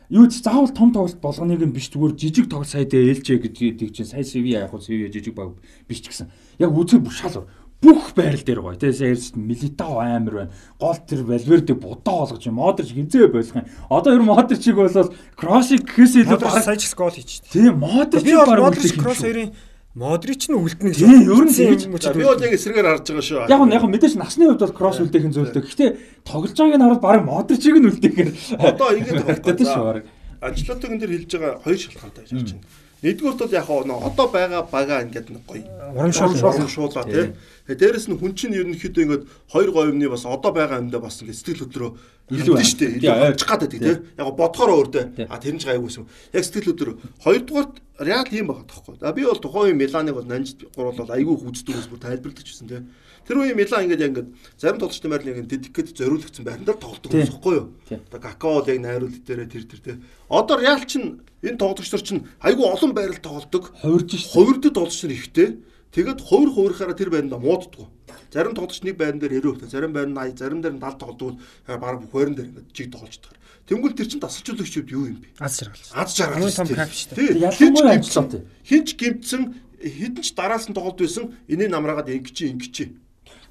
юу 0.08 0.26
ч 0.30 0.42
заавал 0.42 0.70
том 0.70 0.92
тоглолт 0.92 1.18
болгоныг 1.20 1.62
нь 1.66 1.74
биш 1.74 1.90
зүгээр 1.90 2.14
жижиг 2.14 2.46
тоглолт 2.46 2.72
дээр 2.72 3.10
ээлжээ 3.10 3.38
гэдэг 3.42 3.90
чинь 3.90 4.06
сая 4.06 4.22
CV 4.22 4.54
яг 4.54 4.70
хөө 4.70 4.86
CV 4.86 5.10
жижиг 5.10 5.34
баг 5.34 5.58
биш 5.88 6.00
ч 6.04 6.14
гэсэн. 6.14 6.30
Яг 6.62 6.70
үзэг 6.70 7.02
бүр 7.02 7.14
шал 7.14 7.48
бүх 7.82 8.14
байрал 8.14 8.40
дээр 8.40 8.60
гоё. 8.62 8.78
Тий 8.78 8.92
саяс 8.92 9.34
милитао 9.34 10.00
амар 10.00 10.34
байна. 10.34 10.52
Гол 10.80 10.96
тэр 11.06 11.22
валверде 11.26 11.74
будаа 11.74 12.24
болгож 12.24 12.46
юм. 12.46 12.56
Модерч 12.56 12.94
хизээ 12.94 13.28
болох 13.28 13.54
юм. 13.54 13.66
Одоо 13.90 14.14
ер 14.14 14.22
модерчиг 14.22 14.76
бол 14.76 14.88
кроссыг 15.36 15.84
гэхээс 15.84 16.24
илүү 16.24 16.38
Модерч 16.40 16.64
сая 16.64 16.76
ч 16.80 16.94
гол 16.96 17.12
хийчихсэн. 17.12 17.52
тий 17.52 17.68
модерч 17.70 18.24
Би 18.24 18.32
бол 18.32 18.46
баг 18.46 18.60
Модрич 18.72 18.94
кросс 18.96 19.20
хоёрын 19.20 19.52
Модрич 19.96 20.52
нь 20.52 20.60
үлдэнэ 20.60 20.92
гэж. 20.92 21.00
Тийм, 21.00 21.24
ер 21.24 21.44
нь 21.48 21.56
тэгж. 21.56 22.12
Би 22.12 22.28
бол 22.28 22.36
яг 22.36 22.52
эсрэгээр 22.52 22.84
харж 22.84 23.06
байгаа 23.16 23.24
шүү. 23.24 23.48
Яг 23.48 23.60
нь 23.64 23.72
яг 23.72 23.84
мэдээж 23.88 24.14
насны 24.20 24.44
хувьд 24.44 24.60
бол 24.60 24.76
кросс 24.76 25.00
үлдээх 25.00 25.24
нь 25.24 25.32
зөвлөдөг. 25.32 25.64
Гэхдээ 25.64 25.90
тоглож 26.20 26.52
байгааг 26.52 26.76
нь 26.76 26.84
хараад 26.84 27.00
баг 27.00 27.24
модерчиг 27.24 27.80
нь 27.80 27.88
үлдээхээр 27.88 28.30
Одоо 28.60 28.88
ингэж 28.92 29.16
харагдаад 29.24 29.60
шүү. 29.64 30.04
Анчлотог 30.44 30.90
энэ 30.92 31.00
төр 31.00 31.12
хэлж 31.16 31.32
байгаа 31.40 31.64
хоёр 31.64 31.78
шалтгаантай 31.80 32.22
гэж 32.28 32.32
харж 32.36 32.50
байна. 32.52 32.84
Нэгдүгürt 32.96 33.40
бол 33.40 33.56
яг 33.56 33.68
нөө 33.68 33.98
одоо 34.08 34.26
байгаа 34.32 34.62
бага 34.68 35.00
ингээд 35.04 35.28
нэг 35.32 35.44
гоё 35.48 35.64
Урамшуул. 35.96 36.32
урамшуулаа 36.44 37.04
тий. 37.04 37.32
Тэгээ 37.68 37.80
дээрэс 37.80 38.08
нь 38.08 38.16
хүн 38.20 38.32
чинь 38.36 38.56
ерөнхийдөө 38.56 39.04
ингээд 39.04 39.24
хоёр 39.52 39.70
говьны 39.72 40.08
бас 40.08 40.24
одоо 40.24 40.52
байгаа 40.52 40.80
юмдаа 40.80 41.04
бас 41.04 41.20
ингээд 41.20 41.36
сэтгэл 41.40 41.62
хөдлөрөө 41.68 41.92
Илүү 42.26 42.42
илүү 42.42 42.66
шүү 42.66 42.78
дээ. 42.80 42.90
Илүү 42.98 43.14
ойр. 43.22 43.34
очих 43.36 43.46
гадаад 43.46 43.70
тий. 43.70 43.94
Яг 44.18 44.28
бодохоор 44.34 44.70
өөртөө 44.74 45.30
а 45.30 45.38
тэр 45.38 45.54
нь 45.54 45.60
ч 45.62 45.64
гайгүйсэн. 45.70 46.06
Яг 46.34 46.42
сэтгэл 46.42 46.74
хөдлөрөө. 46.74 46.96
Хоёрдугаарт 47.22 47.74
Реал 48.02 48.28
юм 48.28 48.50
байгаа 48.50 48.66
тоххой. 48.66 48.98
А 49.00 49.12
би 49.14 49.22
бол 49.24 49.38
тухайн 49.38 49.72
үе 49.72 49.78
Миланыг 49.78 50.14
бол 50.18 50.26
нанж 50.26 50.58
гуруулаад 50.74 51.14
айгүй 51.16 51.38
хүздэг 51.38 51.78
ус 51.78 51.86
бүр 51.86 52.02
тайлбарлаж 52.02 52.44
байсан 52.44 52.68
тий. 52.68 52.82
Тэр 53.24 53.40
үе 53.40 53.54
Милан 53.54 53.86
ингээд 53.88 54.02
яг 54.04 54.10
ингээд 54.10 54.30
зарим 54.58 54.78
тоглолчтой 54.82 55.10
байрлал 55.10 55.32
ингээд 55.32 55.48
дедикэт 55.48 55.96
зориулагдсан 55.96 56.44
байрандаар 56.44 56.76
тоглолдог 56.76 57.10
Тий. 57.14 57.22
ус 57.24 57.30
ихгүй 57.32 57.54
юу? 57.56 57.66
Одоо 57.88 58.20
Какао 58.20 58.60
л 58.60 58.68
яг 58.68 58.78
найруулал 58.84 59.22
дээрээ 59.22 59.48
тэр 59.48 59.64
тэр 59.64 59.80
тий. 59.80 59.96
Одоо 60.28 60.60
Реал 60.60 60.84
чинь 60.84 61.24
энэ 61.40 61.56
тоглогч 61.56 61.90
нар 61.94 62.04
чинь 62.04 62.26
айгүй 62.42 62.66
олон 62.68 62.92
байрал 62.92 63.22
тоглолдог. 63.22 63.72
Хувирж 63.80 64.12
шүү. 64.12 64.30
Хувирдод 64.34 64.74
тоглогч 64.76 65.00
нар 65.06 65.14
ихтэй. 65.16 65.48
Тэгээд 65.96 66.20
хувир 66.20 66.50
хувирахаараа 66.52 66.92
тэр 66.92 67.08
байранда 67.08 67.40
мууддаг. 67.40 67.88
Зарим 68.28 68.52
тоглогч 68.52 68.84
нэг 68.84 69.00
байран 69.00 69.16
дээр 69.16 69.40
90 69.40 69.64
хувьтай, 69.64 69.70
зарим 69.72 69.96
байран 69.96 70.12
80, 70.12 70.36
зарим 70.36 70.60
дээр 70.60 70.76
нь 70.76 70.82
70 70.84 71.00
тоглодог. 71.00 71.40
Бараг 71.64 72.04
бүх 72.04 72.12
байран 72.12 72.36
дээр 72.36 72.48
ингээд 72.52 72.68
жиг 72.76 72.92
тоглолцдог. 72.92 73.32
Тэнгүүл 73.64 73.96
тэр 73.96 74.08
чин 74.12 74.20
тасалжуулагчуд 74.20 74.92
юу 74.92 75.08
юм 75.08 75.24
бэ? 75.24 75.40
Аз 75.40 75.56
жаргал. 75.56 75.80
Аз 75.96 76.12
жаргал. 76.12 76.44
Хамгийн 76.44 76.52
том 76.52 76.68
шүү 76.68 76.76
дээ. 76.76 76.84
кап 76.84 76.92
шүү 76.92 77.08
дээ. 77.16 77.16
Тий. 77.16 77.40
Ялангуяа 77.40 77.96
гимтсэн. 77.96 78.44
Хинч 78.60 78.88
гимтсэн 79.00 79.42
хідэн 79.80 80.22
ч 80.22 80.28
дараалсан 80.36 80.76
тоглолт 80.76 81.00
байсан. 81.00 81.32
Энийг 81.48 81.72
намраагаад 81.72 82.12
ингэчи 82.12 82.44
ингэчи. 82.52 82.84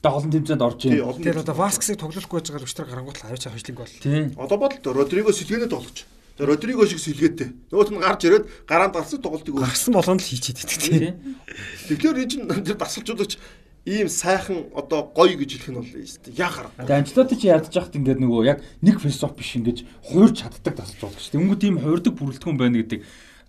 Тэгээ 0.05 0.15
олон 0.15 0.31
тэмцээнд 0.31 0.61
орж 0.61 0.81
ийн. 0.85 1.01
Тэр 1.17 1.41
одоо 1.41 1.55
Васксыг 1.57 1.97
тоглохгүй 1.97 2.45
байж 2.45 2.47
байгаа 2.53 2.69
өчтөр 2.69 2.87
гарангуут 2.87 3.17
л 3.19 3.25
байгаа 3.25 3.51
хожлог 3.57 3.75
бол. 3.75 3.93
Тийм. 4.05 4.25
Одоо 4.37 4.57
бодолтой 4.61 4.93
Родриго 4.93 5.33
сэлгээний 5.33 5.67
тоглож. 5.67 6.05
Тэгээ 6.35 6.51
Родриго 6.51 6.83
шиг 6.83 6.99
сэлгээтэй. 6.99 7.49
Нөгөөт 7.71 7.89
нь 7.95 8.03
гарч 8.03 8.21
ирээд 8.27 8.45
гараанд 8.67 8.95
гарсан 8.99 9.23
тоглолтыг. 9.23 9.55
Гарсан 9.55 9.95
болгонд 9.95 10.19
л 10.19 10.27
хийчихэд 10.27 10.67
байдаг 10.67 10.79
тийм. 10.83 11.15
Тэгэхээр 11.87 12.19
энэ 12.19 12.31
чинь 12.31 12.43
тэр 12.51 12.75
дасгалжуулагч 12.75 13.39
ийм 13.87 14.09
сайхан 14.09 14.67
одоо 14.75 15.07
гоё 15.15 15.37
гэж 15.39 15.63
хэлэх 15.63 15.71
нь 15.71 15.79
бол 15.79 16.35
яг 16.35 16.51
хараа. 16.51 16.75
Тэгээ 16.75 16.99
Анчлоти 17.07 17.39
чи 17.39 17.47
ядж 17.47 17.71
яхад 17.71 17.95
ингээд 17.95 18.19
нөгөө 18.19 18.41
яг 18.51 18.59
нэг 18.81 18.99
философи 18.99 19.39
биш 19.39 19.55
ингэж 19.55 19.77
хуурч 20.11 20.43
чаддаг 20.43 20.75
тасалж 20.75 20.99
болох 20.99 21.21
шүү 21.23 21.31
дээ. 21.37 21.41
Өнгө 21.45 21.57
тийм 21.61 21.75
хуурдаг 21.79 22.13
бүрэлдэхүүн 22.17 22.57
байна 22.59 22.83
гэдэг. 22.83 22.99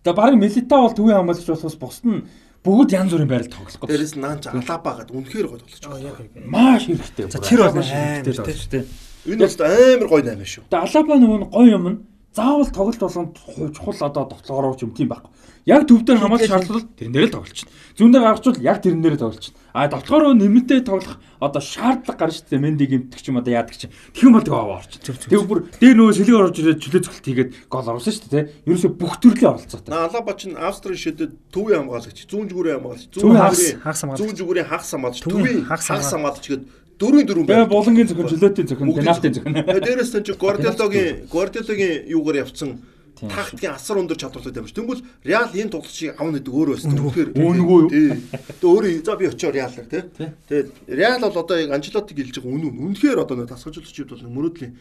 Тэгээ 0.05 0.15
баг 0.21 0.35
Милита 0.39 0.77
бол 0.77 0.95
төвийн 0.95 1.19
хамгаалагч 1.25 1.49
болохоос 1.49 1.77
бус 1.81 1.99
нь 2.05 2.23
бүгд 2.63 2.91
янз 2.95 3.11
бүрийн 3.17 3.31
байрал 3.33 3.51
тоглох 3.51 3.81
гэдэг. 3.81 3.91
Дээрээс 3.91 4.15
наанч 4.21 4.45
алаба 4.47 4.91
гэдэг 5.01 5.15
үнэхээр 5.17 5.47
гоё 5.51 5.59
тоглож 5.59 5.83
байгаа. 5.89 6.15
Маш 6.47 6.85
хэрэгтэй. 6.85 7.27
За, 7.33 7.43
тэр 7.43 7.61
бол 7.67 7.81
хэрэгтэй 7.81 8.23
тий. 8.23 8.37
тоглож 8.37 8.61
шүү 8.61 8.73
дээ. 8.77 8.85
Энэ 9.27 9.43
бол 9.43 9.59
амар 9.67 10.09
гоё 10.13 10.23
наймаа 10.23 10.47
шүү. 10.47 10.65
Тэгээ 10.69 10.85
Алаба 10.85 11.15
нөгөө 11.17 11.51
гоё 11.51 11.71
юм 11.75 11.87
нь 11.89 11.99
заавал 12.37 12.69
тоглолт 12.69 13.01
болгонд 13.01 13.33
чухал 13.73 13.97
одоо 14.13 14.25
тоглоороо 14.29 14.77
ч 14.77 14.85
юм 14.85 14.93
тийм 14.93 15.09
байхгүй. 15.09 15.33
Яг 15.67 15.83
төв 15.89 16.05
дээр 16.05 16.21
хамгаалах 16.21 16.47
шаардлага 16.47 16.85
тэрэн 16.95 17.13
дээр 17.17 17.27
л 17.27 17.35
тоглолчихно. 17.41 17.71
Зүүн 17.97 18.13
дээр 18.13 18.23
гаргачвал 18.29 18.61
яг 18.63 18.79
тэрэн 18.85 19.03
дээр 19.03 19.17
тоглолчихно. 19.19 19.57
А 19.75 19.89
довтлохоор 19.89 20.37
нэмэлтээ 20.37 20.81
тоглох 20.87 21.17
одоо 21.41 21.61
шаардлага 21.65 22.19
гарч 22.21 22.45
ирсэн 22.47 22.61
Менди 22.63 22.87
гимтэх 22.87 23.19
ч 23.25 23.27
юм 23.33 23.41
одоо 23.41 23.51
яадаг 23.51 23.75
ч. 23.75 23.89
Тэгэх 24.15 24.23
юм 24.31 24.37
бол 24.39 24.47
тэгээ 24.47 24.63
аваа 24.63 24.79
орчих. 24.79 25.01
Тэгээ 25.03 25.43
бүр 25.49 25.61
дээр 25.81 25.97
нөгөө 25.97 26.15
сэлэг 26.23 26.37
орж 26.39 26.57
ирээд 26.63 26.81
чөлөө 26.87 27.03
цогт 27.03 27.25
хийгээд 27.27 27.51
гол 27.67 27.89
оруулсан 27.91 28.13
шүү 28.15 28.31
дээ. 28.31 28.45
Ерөөсө 28.69 28.89
бүх 28.95 29.15
төрлийн 29.19 29.51
оролцоотой. 29.57 29.91
На 29.91 30.07
алаба 30.07 30.33
чинь 30.39 30.55
Австрийн 30.55 31.01
шидэд 31.03 31.33
төвийн 31.51 31.83
хамгаалагч, 31.83 32.19
зүүн 32.31 32.47
зүгүүрийн 32.47 32.79
хамгаалагч, 32.79 33.11
Зүүн 33.17 33.35
хагас, 33.35 33.59
зүгүүрийн- 33.59 33.81
хагас 33.83 34.01
хамгаалагч. 34.07 34.21
зүүн 34.23 34.37
зүгүүрийн 34.39 34.69
хагас 34.71 34.91
хамгаалагч, 34.95 35.21
Төвийн 35.27 35.61
хагас 35.67 36.13
хамгаалагч 36.15 36.47
гээд 36.47 36.65
дөрвийн 36.97 37.27
дөрвөн 37.29 37.47
Тэгээ 37.47 37.73
булангийн 37.73 38.09
зөвхөн 38.09 38.31
чөлөөтийн 38.33 38.69
зөвхөн 38.73 38.95
пенальтийн 38.97 39.35
зөвхөн. 39.37 39.55
Дээрээс 39.85 40.13
нь 40.17 40.25
чи 40.25 40.33
Гвардиолагийн 40.33 41.29
Гвардиолагийн 41.29 42.09
юугаар 42.09 42.41
явцсан 42.45 42.81
тактикийн 43.17 43.73
асар 43.73 43.97
өндөр 44.01 44.17
чадвартай 44.21 44.53
дамж. 44.53 44.73
Тэнгүүл 44.77 45.01
Реал 45.25 45.49
энэ 45.53 45.73
тоглолтыг 45.73 46.21
авна 46.21 46.37
гэдэг 46.37 46.53
өөрөө 46.53 46.77
өссөн. 46.77 46.97
Тэгэхээр 47.01 47.31
Үнэгүй 47.33 47.79
юу? 47.81 47.89
Тий. 47.89 48.13
Тэгээ 48.61 48.73
өөрөө 48.77 49.05
за 49.05 49.17
би 49.17 49.25
очиор 49.29 49.55
Реалаар 49.57 49.89
тий. 49.89 50.03
Тий. 50.17 50.29
Тэгээд 50.49 50.69
Реал 50.93 51.21
бол 51.25 51.41
одоо 51.41 51.57
яг 51.57 51.71
Анчелотиг 51.73 52.17
хэлж 52.17 52.37
байгаа 52.45 52.53
үнэн. 52.53 52.77
Үнэхээр 52.77 53.19
одоо 53.25 53.37
нэг 53.41 53.49
тасгалжуулагчид 53.49 54.13
бол 54.13 54.37
мөрөөдлийн 54.37 54.73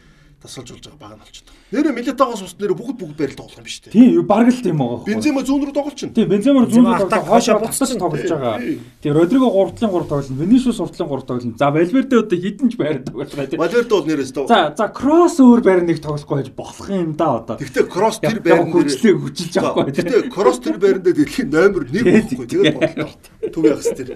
тасгалжуулж 0.42 0.84
байгаа 0.84 1.00
баг 1.00 1.12
нь 1.16 1.22
болчиход. 1.24 1.50
Нэрэ 1.72 1.90
Милитагоос 1.96 2.42
ус 2.44 2.54
нэрэ 2.60 2.74
бүгд 2.76 2.96
бүгд 3.00 3.16
барил 3.16 3.36
тоглох 3.40 3.58
юм 3.58 3.64
биш 3.66 3.80
үү? 3.88 3.92
Тийм 3.96 4.22
баг 4.28 4.46
л 4.52 4.60
тийм 4.62 4.76
байгаа. 4.78 5.00
Бензема 5.08 5.40
зүүн 5.42 5.62
рүү 5.66 5.74
тоглолч. 5.74 6.00
Тийм 6.12 6.28
Бенземар 6.30 6.64
зүүн 6.68 6.86
Бензема 6.86 6.98
рүү 7.00 7.08
тоглож 7.10 7.26
хоошоо 7.26 7.58
буцаж 7.64 7.90
тоглож 7.96 8.30
байгаа. 8.30 8.58
тий. 8.60 8.78
Тэгээ 9.02 9.16
Родриго 9.16 9.48
3-тлын 9.50 9.90
3 9.96 10.06
тоглоно. 10.06 10.36
Винишиус 10.36 10.78
уртлын 10.84 11.08
3 11.08 11.26
тоглоно. 11.26 11.56
За 11.56 11.66
Валверде 11.72 12.16
одоо 12.20 12.36
хідэн 12.38 12.68
ч 12.70 12.74
байр 12.76 12.96
тоглож 13.02 13.30
байгаа 13.32 13.48
тийм. 13.50 13.60
Валердо 13.64 13.94
бол 13.96 14.06
нэрээс 14.06 14.30
доо. 14.36 14.46
За 14.46 14.58
за 14.76 14.86
кросс 14.92 15.36
өөр 15.40 15.60
байр 15.64 15.80
нэг 15.82 15.98
тоглохгүй 16.04 16.36
байж 16.36 16.50
болох 16.52 16.86
юм 16.92 17.12
да 17.16 17.26
одоо. 17.40 17.56
Гэхдээ 17.56 17.86
кросс 17.90 18.20
тэр 18.20 18.38
байран 18.44 18.68
дээр 18.68 18.76
хурцлыг 18.76 19.16
хүчилж 19.24 19.54
авахгүй 19.56 19.90
тийм. 19.90 20.04
Гэтэ 20.06 20.30
кросс 20.30 20.60
тэр 20.60 20.76
байранда 20.78 21.10
дэлхийн 21.16 21.48
номер 21.50 21.82
1 21.88 21.96
Тий, 21.96 22.04
байхгүй. 22.04 22.46
Тэгээд 22.46 22.74
бодлоо. 22.76 23.10
Төв 23.50 23.64
ягс 23.66 23.88
тэр. 23.96 24.08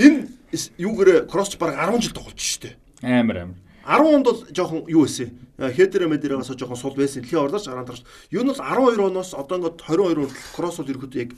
Энэ 0.00 0.26
юугээр 0.80 1.28
кросс 1.28 1.54
баг 1.60 1.76
10 1.76 2.00
жил 2.02 2.14
тоглож 2.16 2.40
штэ. 2.40 2.74
Амар 3.04 3.36
амар. 3.46 3.56
10 3.88 4.14
онд 4.14 4.24
бол 4.28 4.44
жоохон 4.52 4.84
юу 4.84 5.08
байсан. 5.08 5.32
Хедерэ 5.56 6.12
мэдэрээс 6.12 6.52
жоохон 6.52 6.76
сул 6.76 6.92
байсан. 6.92 7.24
Дэлхийн 7.24 7.48
ордоос 7.48 7.64
гараад 7.64 7.88
гарч. 7.88 8.04
Юу 8.28 8.44
нь 8.44 8.52
бол 8.52 8.60
12 8.60 9.00
оноос 9.00 9.32
одоо 9.32 9.56
ингээд 9.56 9.80
22 9.80 10.28
онд 10.28 10.34
кросс 10.52 10.76
бол 10.76 10.92
ерөөдөө 10.92 11.20
яг 11.24 11.32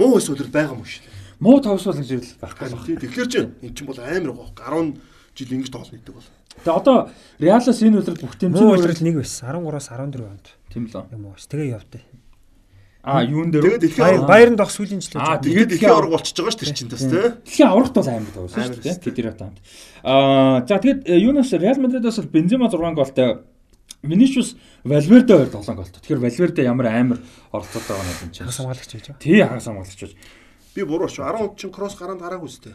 муу 0.00 0.16
үлрэл 0.16 0.48
байгаа 0.48 0.72
юм 0.80 0.88
шиг. 0.88 1.04
Муу 1.44 1.60
тавсвал 1.60 2.00
гэж 2.00 2.08
ирэл 2.08 2.40
байхгүй 2.40 2.72
байна. 2.72 3.00
Тэгэхээр 3.04 3.28
чи 3.28 3.38
эн 3.44 3.74
чинь 3.76 3.84
бол 3.84 4.00
амар 4.00 4.32
гоо. 4.32 4.48
10 4.56 4.96
жил 5.36 5.52
ингэж 5.60 5.68
тоглоно 5.68 5.92
гэдэг 6.00 6.14
бол. 6.16 6.30
Тэгээ 6.64 6.78
одоо 6.80 6.96
Реалас 7.36 7.82
энэ 7.84 7.98
үлрэл 8.00 8.22
бүх 8.22 8.34
тэмцээний 8.40 8.80
үйлрэл 8.80 9.04
нэг 9.04 9.16
байсан. 9.20 9.52
13-аас 9.52 9.88
14 9.92 10.24
онд 10.24 10.46
тийм 10.72 10.88
л. 10.88 11.04
юм 11.12 11.24
уу. 11.28 11.36
Тэгээ 11.36 11.74
явдаа. 11.76 12.00
А 13.04 13.20
юун 13.22 13.50
дээр 13.52 13.76
Баяр 14.00 14.24
баярын 14.24 14.56
дох 14.56 14.72
сүүлийн 14.72 15.00
жилүүд. 15.04 15.20
Аа, 15.20 15.36
тэгээд 15.36 15.68
дэлхийн 15.76 15.92
авраг 15.92 16.10
болчихж 16.16 16.40
байгаа 16.40 16.52
ш 16.52 16.56
тэр 16.56 16.72
чинь 16.72 16.88
тас 16.88 17.04
тий. 17.04 17.20
Дэлхийн 17.44 17.68
аврагт 17.68 17.92
бол 17.94 18.08
Амар 18.08 18.32
шүү 18.32 18.80
дээ. 18.80 18.96
шүү. 18.96 19.04
Тэдэр 19.04 19.36
таамд. 19.36 19.58
Аа 20.00 20.64
за 20.64 20.80
тэгээд 20.80 21.00
э, 21.04 21.20
юунаас 21.20 21.52
Реал 21.52 21.76
Мадридаас 21.84 22.16
бол 22.16 22.32
Бензема 22.32 22.72
6 22.72 22.80
голтой 22.96 23.44
Винишиус 24.00 24.56
Валверде 24.84 25.36
2 25.36 25.52
7 25.52 25.76
голтой. 25.76 26.00
Тэгэхээр 26.00 26.20
Валверде 26.24 26.62
ямар 26.64 26.86
амар 26.96 27.18
оролцоотой 27.52 27.92
байгаа 27.92 28.24
юм 28.24 28.32
чинь. 28.32 28.44
хагас 28.48 28.56
хамгаалагч 28.56 28.88
гэж 28.88 29.04
байна. 29.12 29.20
Тий 29.20 29.40
хагас 29.44 29.64
хамгаалагч 29.68 30.00
байж. 30.00 30.12
Би 30.74 30.82
буруу 30.88 31.08
шүү. 31.12 31.24
10 31.28 31.44
онд 31.44 31.56
чинь 31.60 31.72
кросс 31.76 31.96
гараанд 32.00 32.24
гараагүй 32.24 32.48
сте. 32.48 32.72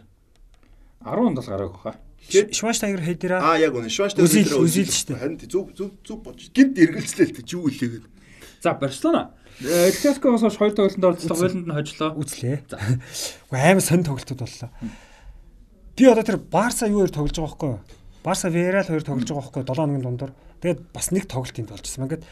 10 1.02 1.26
онд 1.26 1.38
л 1.42 1.50
гараагүй 1.50 1.80
хаа. 1.82 1.96
Шваш 2.30 2.78
тагэр 2.86 3.02
хэдэрэ 3.02 3.42
Аа 3.42 3.58
яг 3.58 3.74
үнэ. 3.74 3.90
Шваш 3.90 4.14
Үзил- 4.14 4.62
үзил 4.62 4.86
шүү 4.94 5.08
дээ. 5.10 5.20
Харин 5.22 5.38
зөв 5.42 5.74
зөв 5.74 5.90
зөв 6.06 6.22
бодож. 6.22 6.50
Гинт 6.54 6.78
эргэлзлээ 6.78 7.26
л 7.30 7.36
дээ. 7.42 7.50
Юу 7.56 7.66
илээгээд. 7.72 8.06
За 8.62 8.74
Барселона 8.76 9.32
Классикоос 9.60 10.42
хойш 10.42 10.56
хоёр 10.56 10.74
тоглолтод 10.74 11.04
оролцсон 11.04 11.36
хойлонд 11.36 11.68
нь 11.68 11.76
хожлоо. 11.76 12.16
үзлээ. 12.16 12.64
Уу 13.52 13.60
амар 13.60 13.84
сонь 13.84 14.08
тоглолтууд 14.08 14.40
боллоо. 14.40 14.72
Би 16.00 16.04
одоо 16.08 16.24
тэр 16.24 16.40
Барса 16.40 16.88
юуээр 16.88 17.12
тоглож 17.12 17.36
байгаа 17.36 17.52
байхгүй 17.52 17.70
юу? 17.76 17.84
Барса 18.24 18.48
Виарал 18.48 18.88
хоёр 18.88 19.04
тоглож 19.04 19.28
байгаа 19.28 19.44
байхгүй 19.52 19.64
7 19.68 19.76
хоногийн 19.76 20.04
дундуур. 20.08 20.32
Тэгээд 20.64 20.80
бас 20.96 21.12
нэг 21.12 21.28
тоглолт 21.28 21.60
энд 21.60 21.72
болчихсон. 21.76 22.08
Ингээд 22.08 22.24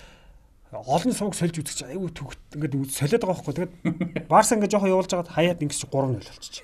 олон 0.72 1.12
сууг 1.12 1.36
сольж 1.36 1.56
үзэж 1.60 1.84
айгүй 1.92 2.12
төгт 2.16 2.40
ингээд 2.56 2.96
солиод 2.96 3.24
байгаа 3.24 3.44
байхгүй. 3.44 3.56
Тэгээд 3.60 4.28
Барса 4.32 4.56
ингээд 4.56 4.72
жоохон 4.72 4.92
явуулж 4.96 5.12
байгаад 5.12 5.32
хаяад 5.36 5.60
ингэж 5.64 5.84
3-0 5.84 6.24
болчих. 6.32 6.64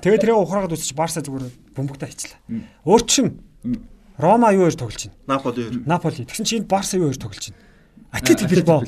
Тэгээд 0.00 0.20
тэрээ 0.24 0.36
ухраагаад 0.40 0.72
үзчих 0.72 0.96
Барса 0.96 1.20
зүгээр 1.20 1.52
бөмбөгтэй 1.76 2.08
хийчлаа. 2.12 2.40
Өөр 2.88 3.02
чин 3.04 3.40
Рома 4.16 4.52
юу 4.56 4.68
хоёр 4.68 4.76
тоглож 4.76 5.04
байна? 5.04 5.16
Наполи 5.28 5.68
хоёр. 5.68 5.84
Наполи. 5.84 6.24
Тэгсэн 6.24 6.44
чинь 6.48 6.60
энд 6.64 6.68
Барса 6.68 6.96
юу 6.96 7.12
хоёр 7.12 7.20
тоглож 7.20 7.52
байна? 7.52 7.60
Атлетик 8.12 8.48
Билбао. 8.48 8.84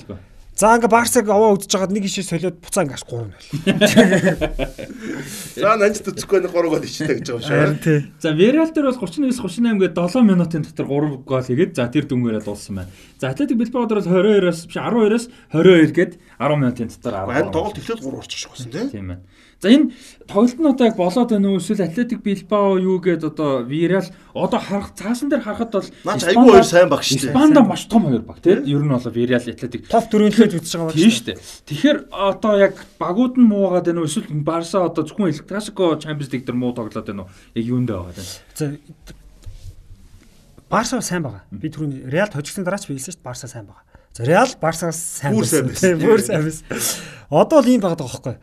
За 0.59 0.75
ингээ 0.75 0.91
Барсаг 0.91 1.31
аваа 1.31 1.55
үзэж 1.55 1.71
байгаад 1.71 1.95
нэг 1.95 2.11
ишээ 2.11 2.27
солиод 2.27 2.59
буцаа 2.59 2.83
ингээс 2.83 3.07
3 3.07 3.31
0. 3.31 3.31
За 5.55 5.79
нанж 5.79 6.03
төцөхгүй 6.03 6.43
нэг 6.43 6.51
3 6.51 6.67
гол 6.67 6.83
ичтэй 6.83 7.23
гэж 7.23 7.31
байгаа 7.31 7.47
шүү. 7.47 7.79
Тий. 7.79 8.11
За 8.19 8.35
Виарал 8.35 8.75
дээр 8.75 8.91
бол 8.91 8.99
39-с 8.99 9.39
38 9.39 9.79
гээд 9.79 9.95
7 9.95 10.27
минутын 10.27 10.67
дотор 10.67 10.91
3 10.91 11.23
гол 11.23 11.47
хийгээд 11.47 11.79
за 11.79 11.87
тэр 11.87 12.11
дүнгээрээ 12.11 12.43
дууссан 12.43 12.83
байна. 12.83 12.91
За 13.23 13.31
Атлетик 13.31 13.55
Билбао 13.55 13.87
дээр 13.87 14.03
бол 14.03 14.11
22-оос 14.19 14.67
биш 14.67 14.83
12-оос 14.83 15.31
22 15.55 15.95
гээд 15.95 16.13
10 16.43 16.59
минутын 16.59 16.91
дотор 16.91 17.15
10. 17.23 17.39
Харин 17.39 17.55
тоглолт 17.55 17.79
эхлээд 17.79 18.03
3 18.03 18.19
орчих 18.19 18.39
шиг 18.43 18.51
болсон 18.51 18.75
тийм. 18.75 18.91
Тийм 18.91 19.07
байна. 19.15 19.23
За 19.59 19.75
энэ 19.75 19.91
тоглолт 20.31 20.55
нь 20.55 20.71
одоо 20.71 20.87
яг 20.87 20.95
болоод 20.95 21.31
байна 21.35 21.51
уу 21.51 21.59
эсвэл 21.59 21.83
Атлетик 21.83 22.23
Билбао 22.23 22.79
юу 22.79 23.03
гээд 23.03 23.27
одоо 23.27 23.67
Виарал 23.67 24.07
одоо 24.31 24.61
харах 24.63 24.95
цаасан 24.95 25.27
дээр 25.35 25.43
харахад 25.43 25.75
бол 25.75 25.91
Наач 26.07 26.23
айгүй 26.31 26.63
хоёр 26.63 26.63
сайн 26.63 26.87
баг 26.87 27.03
шүү 27.03 27.19
дээ. 27.19 27.35
Испанда 27.35 27.67
маш 27.67 27.91
том 27.91 28.07
хоёр 28.07 28.23
баг 28.23 28.39
тийм. 28.39 28.63
Ер 28.63 28.87
нь 28.87 28.95
бол 28.95 29.11
Виарал 29.11 29.43
Атлетик 29.43 29.91
Топ 29.91 30.07
дөрөвлөөд 30.15 30.63
үзэж 30.63 30.79
байгаа 30.79 30.95
Тийм 30.95 31.11
шүү 31.11 31.27
дээ. 31.27 31.43
Тэгэхээр 31.67 31.99
одоо 32.07 32.55
яг 32.55 32.75
багууд 33.03 33.35
нь 33.35 33.51
муугаад 33.51 33.91
байна 33.91 33.99
уу 33.99 34.07
эсвэл 34.07 34.31
Барса 34.31 34.87
одоо 34.87 35.03
зөвхөн 35.03 35.35
El 35.35 35.43
Clasico 35.43 35.99
Champions 35.99 36.31
League 36.31 36.47
дээр 36.47 36.55
муу 36.55 36.71
тоглоод 36.71 37.03
байна 37.03 37.27
уу? 37.27 37.31
Яг 37.59 37.67
юундээ 37.67 37.99
байгаа 37.99 38.15
вэ? 38.15 38.23
За 38.55 38.79
Барса 40.71 41.03
сайн 41.03 41.27
байгаа. 41.27 41.43
Би 41.51 41.67
түрүүний 41.67 42.07
Реал 42.07 42.31
хожигдсан 42.31 42.63
дараа 42.63 42.79
ч 42.79 42.87
биелсэн 42.87 43.11
шүү 43.11 43.19
дээ. 43.19 43.27
Барса 43.27 43.51
сайн 43.51 43.67
байгаа. 43.67 43.83
За 44.15 44.23
Реал 44.23 44.55
Барсагаас 44.63 45.03
сайн 45.03 45.35
Бүр 45.35 45.47
сайн 45.51 45.67
байсан. 45.67 45.99
Бүр 45.99 46.23
сайн 46.23 46.47
байсан. 46.47 46.63
Одоо 47.27 47.59
л 47.59 47.71
ийм 47.75 47.83
байгаа 47.83 48.07
байхгүй. 48.07 48.39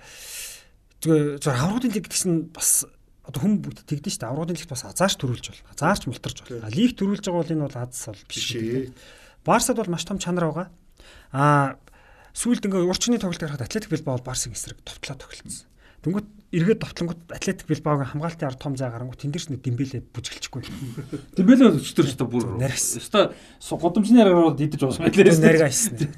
Тэгээ 1.05 1.37
зөв 1.37 1.53
аврагын 1.53 1.93
лиг 1.93 2.09
гэсэн 2.09 2.49
бас 2.49 2.89
одоо 3.21 3.39
хүн 3.45 3.61
бүгд 3.61 3.85
тэгдэж 3.85 4.17
шүү 4.17 4.21
дээ. 4.25 4.31
Аврагын 4.33 4.57
лигт 4.57 4.73
бас 4.73 4.83
азаарч 4.89 5.15
төрүүлж 5.21 5.45
бол. 5.53 5.61
Азаарч 5.69 6.03
мултарч 6.09 6.37
бол. 6.41 6.65
Лиг 6.73 6.97
төрүүлж 6.97 7.29
байгаа 7.29 7.41
бол 7.45 7.53
энэ 7.53 7.65
бол 7.69 7.77
аз 7.77 8.09
бол 8.09 8.25
биш. 8.25 8.45
Барсад 9.45 9.77
бол 9.77 9.93
маш 9.93 10.05
том 10.09 10.17
чанар 10.17 10.49
байгаа. 10.49 10.67
Аа 11.29 11.77
сүүлд 12.33 12.65
ингээ 12.65 12.89
урчны 12.89 13.21
тоглолт 13.21 13.37
харахад 13.37 13.69
Атлетик 13.69 13.93
Билбао 13.93 14.17
бол 14.17 14.33
Барсын 14.33 14.57
эсрэг 14.57 14.81
товтлоо 14.81 15.13
тоглолцсон. 15.13 15.69
Тэнгүүт 16.01 16.27
эргээд 16.53 16.81
товтлонгот 16.81 17.21
Атлетик 17.29 17.69
Билбаогийн 17.69 18.09
хамгаалтын 18.11 18.49
ард 18.49 18.59
том 18.61 18.75
зай 18.75 18.89
гарангуут 18.89 19.21
тэндэрс 19.21 19.49
нэг 19.49 19.61
дэмбэлээ 19.65 20.01
бүжгэлчихгүй. 20.13 20.61
Дэмбэлээ 21.37 21.81
өчтөр 21.81 22.05
өстө 22.09 22.25
бүр 22.29 22.45
өстө 22.61 23.31
гудамжны 23.61 24.21
яриагаар 24.21 24.53
идэж 24.53 24.81
уусан 24.85 25.05
байлээ. 25.07 25.37
Нарга 25.41 25.69
хийсэн. 25.71 26.13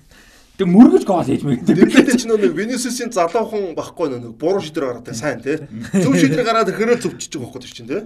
Тэг 0.58 0.68
мөргөж 0.74 1.04
гол 1.06 1.22
хийж 1.22 1.46
мэгдээ. 1.46 1.76
Дэмбэлтэй 1.78 2.18
ч 2.18 2.26
нэг 2.26 2.42
Венисиусийн 2.58 3.14
залуухан 3.14 3.78
багхгүй 3.78 4.10
нэг 4.10 4.34
буруу 4.42 4.58
шийдвэр 4.58 5.06
гаргадаг 5.06 5.14
сайн 5.14 5.38
тий. 5.46 5.62
Зөв 5.94 6.18
шийдвэр 6.18 6.42
гаргаад 6.42 6.74
ирэхээр 6.74 6.98
зөвчөж 6.98 7.38
байгаа 7.38 7.62
байхгүй 7.62 7.70
чинь 7.70 7.86
тий. 7.86 8.02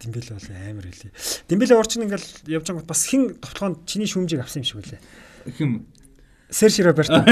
Дэмбэлээ 0.00 0.34
бол 0.40 0.48
амар 0.72 0.86
хэлий. 0.88 1.12
Дэмбэлээ 1.52 1.76
урчин 1.76 2.08
ингээл 2.08 2.28
явж 2.48 2.64
байгаа 2.72 2.88
бас 2.88 3.04
хин 3.04 3.36
товтлоонд 3.36 3.84
чиний 3.84 4.08
шүүмжийг 4.08 4.40
авсан 4.40 4.64
юм 4.64 4.68
шиг 4.72 4.80
үлээ. 4.80 5.00
Хим 5.52 5.84
Серж 6.52 6.80
Роберто. 6.84 7.24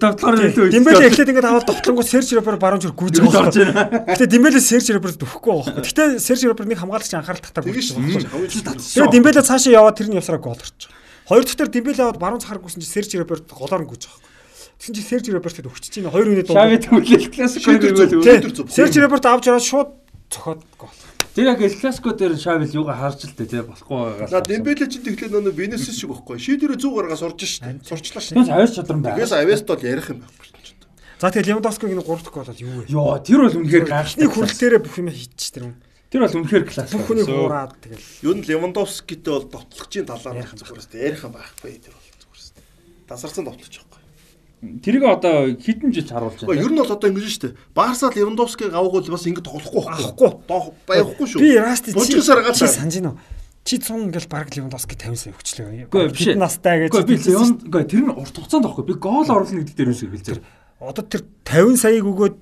Товтлоор 0.00 0.40
илүү 0.48 0.72
Дэмбэлээ 0.72 1.08
эхлээд 1.12 1.30
ингээд 1.36 1.48
аваад 1.52 1.68
товтлонгууд 1.68 2.08
Серж 2.08 2.32
Роберто 2.32 2.60
баруун 2.60 2.80
зүр 2.80 2.96
гүйж 2.96 3.20
байгаа. 3.20 4.08
Гэтэ 4.08 4.24
Дэмбэлээ 4.24 4.64
Серж 4.64 4.88
Роберто 4.96 5.28
өгөхгүй 5.28 5.52
байгаа. 5.52 5.84
Гэтэ 5.84 6.04
Серж 6.16 6.48
Роберто 6.48 6.70
нэг 6.72 6.80
хамгаалагч 6.80 7.12
анхаарал 7.12 7.44
татаа 7.44 7.60
Тэгэж 7.60 7.76
гүйж 7.76 7.92
шүү. 7.92 8.00
байгаа. 8.00 8.32
Хамгийн 8.32 8.52
чухал. 8.56 8.80
Тэгээ 8.80 9.12
Дэмбэлээ 9.12 9.44
цаашаа 9.44 9.72
яваад 9.76 9.96
тэрний 10.00 10.16
явсараа 10.16 10.40
гол 10.40 10.56
орчих. 10.56 10.88
Хоёр 11.26 11.42
дахь 11.42 11.58
дээр 11.58 11.70
Дэмбэлээ 11.74 12.04
аваад 12.06 12.22
баруун 12.22 12.40
цахаар 12.40 12.62
гүйсэн 12.62 12.80
чинь 12.82 12.94
Серж 12.94 13.10
Роберто 13.18 13.54
голоор 13.54 13.82
нь 13.82 13.90
гүйж 13.90 14.06
байгаа. 14.06 14.22
Тэгсэн 14.78 14.94
чинь 14.94 15.10
Серж 15.10 15.26
Робертод 15.34 15.66
өгч 15.66 15.84
чинь 15.90 16.06
хоёр 16.06 16.26
хүний 16.30 16.46
Шави 16.46 16.78
төвлөл 16.78 17.28
классик 17.34 18.54
зөв. 18.54 18.70
Серж 18.70 18.94
Роберто 18.94 19.34
авч 19.34 19.50
яваад 19.50 19.66
шууд 19.66 19.90
цохоод 20.30 20.62
гол. 20.78 20.94
Тэр 21.34 21.52
яг 21.52 21.60
Clasico 21.60 22.14
дээр 22.16 22.38
Шавил 22.38 22.86
юугаа 22.86 22.96
харж 22.96 23.28
л 23.28 23.36
дээ 23.36 23.50
тий 23.50 23.60
болохгүй 23.60 24.24
За 24.30 24.40
байгаа. 24.40 24.46
Дембеле 24.48 24.86
ч 24.88 25.02
тэгэхээр 25.04 25.36
нөгөө 25.36 25.52
Венисиус 25.52 25.98
шиг 26.00 26.08
байхгүй. 26.14 26.40
Шийдвэрээ 26.40 26.80
зөв 26.80 26.96
гаргаа 26.96 27.20
сурж 27.20 27.44
штэ. 27.44 27.84
Сурчлаа 27.84 28.24
штэ. 28.24 28.40
Тэгээс 28.40 28.48
авьяас 28.48 28.72
чадвар 28.72 28.96
байна. 29.04 29.16
Тэгээс 29.20 29.32
Авест 29.36 29.66
бол 29.68 29.84
ярих 29.84 30.08
юм 30.08 30.24
байхгүй. 30.24 30.48
За 31.20 31.28
тэгээ 31.28 31.48
Левандовскигийн 31.60 32.00
3 32.00 32.24
дахь 32.24 32.32
гол 32.32 32.48
бол 32.48 32.64
юу 32.64 32.72
вэ? 32.80 32.88
Йоо 32.88 33.16
тэр 33.20 33.40
бол 33.44 33.56
үнэхээр 33.60 33.84
гайхалтай. 33.84 34.16
Эхний 34.16 34.32
хүрэлтээрээ 34.32 34.80
бүх 34.80 34.96
юм 34.96 35.08
хийчих 35.12 35.52
тэр 35.52 35.64
юм. 35.68 35.74
Тэр 36.10 36.22
бол 36.22 36.36
үнэхээр 36.38 36.64
класс. 36.70 36.92
Бүх 36.94 37.06
хүний 37.10 37.26
хуураад 37.26 37.72
тэгэл. 37.82 38.06
Юу 38.22 38.34
н 38.38 38.40
Левандовскитэй 38.46 39.32
бол 39.34 39.46
довтлогчийн 39.50 40.06
талаар 40.06 40.46
зүгээр 40.46 40.78
өстэй 40.78 41.00
ярих 41.02 41.22
юм 41.26 41.34
байхгүй 41.34 41.82
тэр 41.82 41.94
бол 41.98 42.06
зүгээр 42.06 42.38
өстэй. 42.38 42.62
Тасарсан 43.10 43.44
довтлогч 43.44 43.74
байхгүй. 43.82 44.02
Тэрийг 44.86 45.04
одоо 45.04 45.52
хитэн 45.58 45.90
жил 45.92 46.06
харуулж 46.08 46.46
Гэхдээ 46.46 46.62
ер 46.62 46.70
байна. 46.70 46.74
нь 46.74 46.80
бол 46.80 46.94
одоо 46.94 47.08
ингэж 47.10 47.26
штэ. 47.28 47.48
Барса 47.74 48.06
Левандовскиг 48.14 48.70
авах 48.72 48.92
бол 49.02 49.10
бас 49.12 49.26
ингэ 49.26 49.42
тоглохгүй 49.42 49.82
Авахгүй. 49.84 50.30
Доо 50.46 50.62
баяхгүй 50.86 51.26
шүү. 51.26 51.38
Би 51.42 51.58
Расти 51.58 51.90
Бужигсаар 51.92 52.40
чи 52.54 52.64
гацаа. 52.64 52.70
санаж 52.70 52.94
гинөө. 52.96 53.14
Чи 53.66 53.74
100 53.82 54.06
ингээл 54.06 54.30
баг 54.30 54.46
Левандовски 54.54 54.94
50 54.94 55.18
сая 55.18 55.34
өгчлээ. 55.34 55.90
Үгүй 55.90 56.06
биш. 56.14 56.26
Бид 56.30 56.38
настай 56.38 56.86
гэж. 56.86 56.94
Үгүй 56.94 57.04
би 57.04 57.14
Леон 57.18 57.50
үгүй 57.66 57.82
тэр 57.84 58.02
нь 58.06 58.14
урт 58.14 58.34
хугацаанд 58.38 58.64
байхгүй. 58.64 58.84
Би 58.86 58.94
гол 58.96 59.26
оруулна 59.26 59.60
гэдэг 59.60 59.74
дээр 59.76 59.90
үсэг 59.90 60.10
хэлцээр. 60.14 60.40
Одоо 60.80 61.04
тэр 61.04 61.22
50 61.44 61.76
саяыг 61.82 62.06
өгөөд 62.06 62.36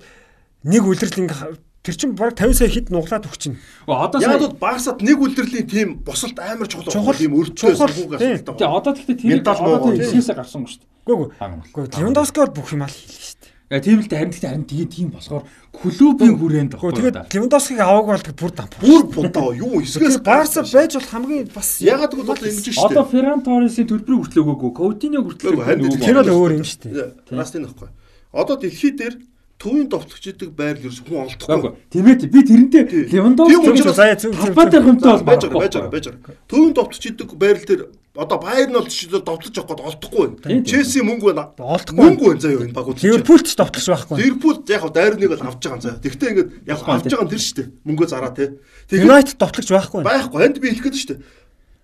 нэг 0.69 0.83
үлрэл 0.85 1.19
ингээ 1.19 1.39
тэр 1.85 1.95
чин 1.95 2.15
баг 2.17 2.33
50 2.33 2.57
сая 2.57 2.69
хит 2.73 2.89
нуглаад 2.89 3.29
өгчин. 3.29 3.61
Одоо 3.85 4.17
Яг 4.19 4.41
бол 4.41 4.57
Барсад 4.57 5.05
нэг 5.05 5.21
үлрэлийн 5.21 5.69
тим 5.69 5.89
босолт 6.01 6.39
амар 6.41 6.65
чухал 6.67 6.89
Чухал. 6.89 7.13
Тийм 7.13 7.37
өртөө 7.37 7.69
Тийм. 7.69 7.85
асуултаа. 7.85 8.19
Тэгээ 8.19 8.73
одоо 8.73 8.93
тэгтээ 8.97 9.17
тэр 9.21 9.45
одоо 9.45 9.93
тэр 9.93 10.09
хийсээ 10.09 10.35
гарсан 10.35 10.65
шүү 10.65 10.81
дээ. 10.81 11.37
Хагна. 11.37 11.61
үгүй. 11.69 11.85
Левандовски 11.93 12.37
бол 12.41 12.53
бүх 12.57 12.73
юм 12.73 12.81
аа 12.81 12.89
л 12.89 12.97
хийлээ 12.97 13.21
шүү 13.21 13.37
дээ. 13.37 13.53
Яа 13.65 13.81
тийм 13.81 13.97
л 13.97 14.05
дээ 14.09 14.19
харин 14.21 14.33
тэгтээ 14.33 14.49
харин 14.49 14.65
тэгээ 14.69 14.89
тийм 14.93 15.07
болохоор 15.13 15.43
клубын 15.73 16.33
хүрээнд 16.37 16.71
баггүй. 16.77 16.93
тэгээд 16.97 17.17
Левандовскиг 17.33 17.79
аваагүй 17.81 18.13
бол 18.13 18.37
бүр 18.41 18.51
дам. 18.53 18.69
Бүр 18.81 19.01
бунтаа 19.09 19.49
юу 19.57 19.81
эсгээс 19.81 20.17
Барса 20.21 20.61
байж 20.65 20.91
бол 20.97 21.09
хамгийн 21.09 21.49
бас 21.49 21.69
Ягаад 21.81 22.13
гэвэл 22.13 22.29
одоо 22.33 22.45
ингэж 22.45 22.65
штэ. 22.73 22.85
Одоо 22.85 23.03
Ферран 23.09 23.41
Торресын 23.41 23.89
төлбөрийг 23.89 24.21
хүртэл 24.21 24.41
өгөөгүй. 24.45 24.71
Коутиньо 24.73 25.21
хүртэл 25.25 25.57
өгөөгүй. 25.57 25.97
тэр 25.97 26.17
бол 26.21 26.33
өөр 26.45 26.51
юм 26.61 26.65
шүү 26.65 26.81
дээ. 26.93 27.33
Растын 27.33 27.65
нөхгүй. 27.65 27.89
Одоо 28.33 28.55
дэлхий 28.61 28.93
дээр 28.93 29.17
төвийн 29.55 29.87
товтлогчдөг 29.89 30.49
байр 30.51 30.75
л 30.77 30.85
ерөөс 30.85 30.99
хүн 31.07 31.25
олдохгүй. 31.25 31.55
Үгүй. 31.55 31.71
Тэмээ 31.89 32.15
би 32.27 32.39
тэрнтэй 32.43 32.83
Тийм 33.07 33.31
Левандовски 33.31 33.87
заяа 33.95 34.19
зүг 34.19 34.35
зүг. 34.35 34.51
талбайтай 34.51 34.81
хүнтэй 34.83 35.11
бол 35.15 35.23
байж 35.23 35.41
байгаа, 35.47 35.59
байж 35.63 35.73
байгаа, 35.79 35.91
байж 35.95 36.05
байгаа. 36.11 36.35
Төвийн 36.51 36.73
товтлогчдөг 36.75 37.29
байр 37.39 37.57
л 37.57 37.65
дээр 37.65 37.81
одоо 38.15 38.37
байр 38.39 38.67
нь 38.67 38.75
бол 38.75 38.87
жишээ 38.87 39.23
довтлож 39.23 39.55
авах 39.55 39.69
гээд 39.71 39.87
олдохгүй 39.87 40.25
Тийм, 40.27 40.35
байна. 40.43 40.59
тийм. 40.59 40.63
Челси 40.67 40.99
мөнгө 41.07 41.25
байна. 41.31 41.43
Олдохгүй. 41.55 41.99
Мөнгө 42.03 42.23
байна 42.27 42.41
заяа 42.43 42.63
энэ 42.67 42.75
багууд. 42.75 42.99
Ливерпулт 42.99 43.45
ч 43.47 43.51
товтлож 43.55 43.85
байхгүй. 43.91 44.15
Ливерпул 44.19 44.55
яг 44.67 44.81
хав 44.83 44.91
дайрныг 44.95 45.29
бол 45.31 45.43
авч 45.47 45.59
байгаа 45.63 45.75
юм 45.75 45.83
заяа. 45.83 45.99
Тэгтээ 46.03 46.29
ингээд 46.31 46.49
яг 46.67 46.77
авч 46.79 47.07
байгаа 47.11 47.25
нь 47.27 47.31
тэр 47.31 47.43
шүү 47.43 47.55
дээ. 47.59 47.67
Мөнгөө 47.87 48.07
зараа. 48.11 48.31
Тэгээд 48.35 49.03
Юнайтед 49.03 49.35
товтлож 49.39 49.67
байхгүй. 49.71 50.01
байхгүй. 50.03 50.39
Энд 50.47 50.57
би 50.63 50.67
хэлэх 50.71 50.83
гээд 50.87 50.95
шүү 50.99 51.09
дээ. 51.15 51.19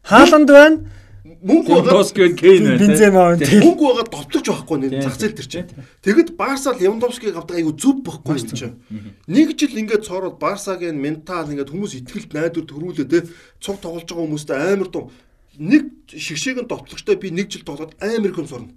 Хааланд 0.08 0.50
байна. 0.52 0.78
Мөнгө 1.42 1.74
Левандовски 1.74 2.36
Кейн 2.38 2.64
байна. 2.64 2.78
Бензема 2.78 3.22
байна. 3.34 3.46
Мөнгө 3.66 3.86
байгаа 3.90 4.06
довтлож 4.14 4.46
байхгүй 4.46 4.78
нэ 4.78 5.02
зах 5.02 5.18
зээл 5.18 5.38
тэр 5.42 5.48
чинь. 5.50 5.72
Тэгэд 6.06 6.38
Барса 6.38 6.74
Левандовскиг 6.78 7.34
авдаг 7.34 7.58
айгу 7.58 7.74
зүв 7.74 8.06
байхгүй 8.06 8.38
юм 8.38 8.54
чинь. 8.54 8.78
Нэг 9.26 9.58
жил 9.58 9.74
ингээд 9.74 10.06
цоороод 10.06 10.38
Барсагийн 10.38 11.02
ментал 11.02 11.50
ингээд 11.50 11.74
хүмүүс 11.74 11.98
ихтгэлд 11.98 12.38
найдвар 12.38 12.66
төрүүлээ 12.70 13.10
те 13.10 13.26
цуг 13.58 13.82
тоглож 13.82 14.06
байгаа 14.06 14.26
хүмүүстэй 14.30 14.58
амар 14.78 14.90
дуу 14.94 15.10
нэг 15.58 15.90
шигшээгийн 16.14 16.70
довтлогчтой 16.70 17.18
би 17.18 17.34
нэг 17.34 17.50
жил 17.50 17.66
тоглоод 17.66 17.98
амар 17.98 18.30
их 18.30 18.38
юм 18.38 18.48
сурна. 18.48 18.70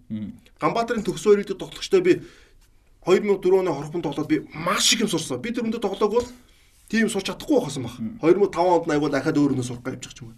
Ганбаатарын 0.57 1.05
төгсөө 1.05 1.45
ирээдүйд 1.45 1.61
довтлогчтой 1.61 2.01
би 2.01 2.25
2004 3.05 3.61
оны 3.61 3.71
хорхон 3.77 4.03
тоглоод 4.03 4.29
би 4.29 4.41
маш 4.57 4.89
их 4.97 5.05
юм 5.05 5.13
сурсан. 5.13 5.39
Би 5.45 5.53
тэр 5.53 5.69
өндө 5.69 5.85
тоглоагүй 5.85 6.25
тийм 6.89 7.13
сурч 7.13 7.29
чадахгүй 7.29 7.61
байхсан 7.61 7.85
баг. 7.85 8.01
2005 8.25 8.57
онд 8.57 8.91
айгуу 8.91 9.13
дахиад 9.13 9.37
өөр 9.37 9.53
өнөө 9.53 9.69
сурах 9.69 9.85
гэж 9.85 10.25
юм. 10.25 10.35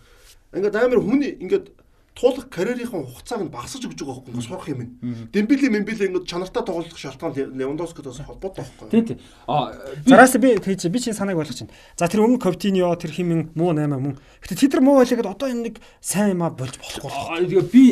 Ингээд 0.52 0.76
амар 0.76 1.00
хүний 1.00 1.32
ингээд 1.40 1.72
туулах 2.16 2.48
карьерийнхаа 2.48 3.04
хугацааг 3.04 3.44
нь 3.44 3.52
багасгаж 3.52 3.84
өгч 3.84 4.00
байгаа 4.00 4.24
байхгүй 4.24 4.32
ингээд 4.32 4.48
сурах 4.48 4.68
юм 4.72 4.80
ин. 4.80 5.28
Дембили 5.36 5.68
мембили 5.68 6.08
ингээд 6.08 6.24
чанартай 6.24 6.64
тоглох 6.64 6.96
шалтгаан 6.96 7.52
Левандовскидоос 7.52 8.24
холбоотой 8.24 8.64
байхгүй. 8.64 8.88
Тийм 8.88 9.04
тийм. 9.04 9.18
А 9.46 9.76
Зараас 10.06 10.32
би 10.40 10.56
тэгж 10.56 10.88
би 10.88 10.98
чинь 10.98 11.12
санааг 11.12 11.36
болгож 11.36 11.60
байна. 11.60 11.76
За 12.00 12.08
тэр 12.08 12.24
өмнө 12.24 12.40
Ковтиньо 12.40 12.88
тэр 12.96 13.12
химэн 13.12 13.52
муу 13.52 13.76
8 13.76 14.00
мөн. 14.00 14.16
Гэтэ 14.40 14.56
тэд 14.56 14.72
нар 14.72 14.82
муу 14.88 14.96
байлгаад 15.04 15.28
одоо 15.28 15.48
энэ 15.52 15.62
нэг 15.68 15.76
сайн 16.00 16.32
юм 16.32 16.42
а 16.42 16.48
болж 16.48 16.80
болохгүй. 16.80 17.12
А, 17.12 17.36
тэгээ 17.36 17.68
би 17.68 17.84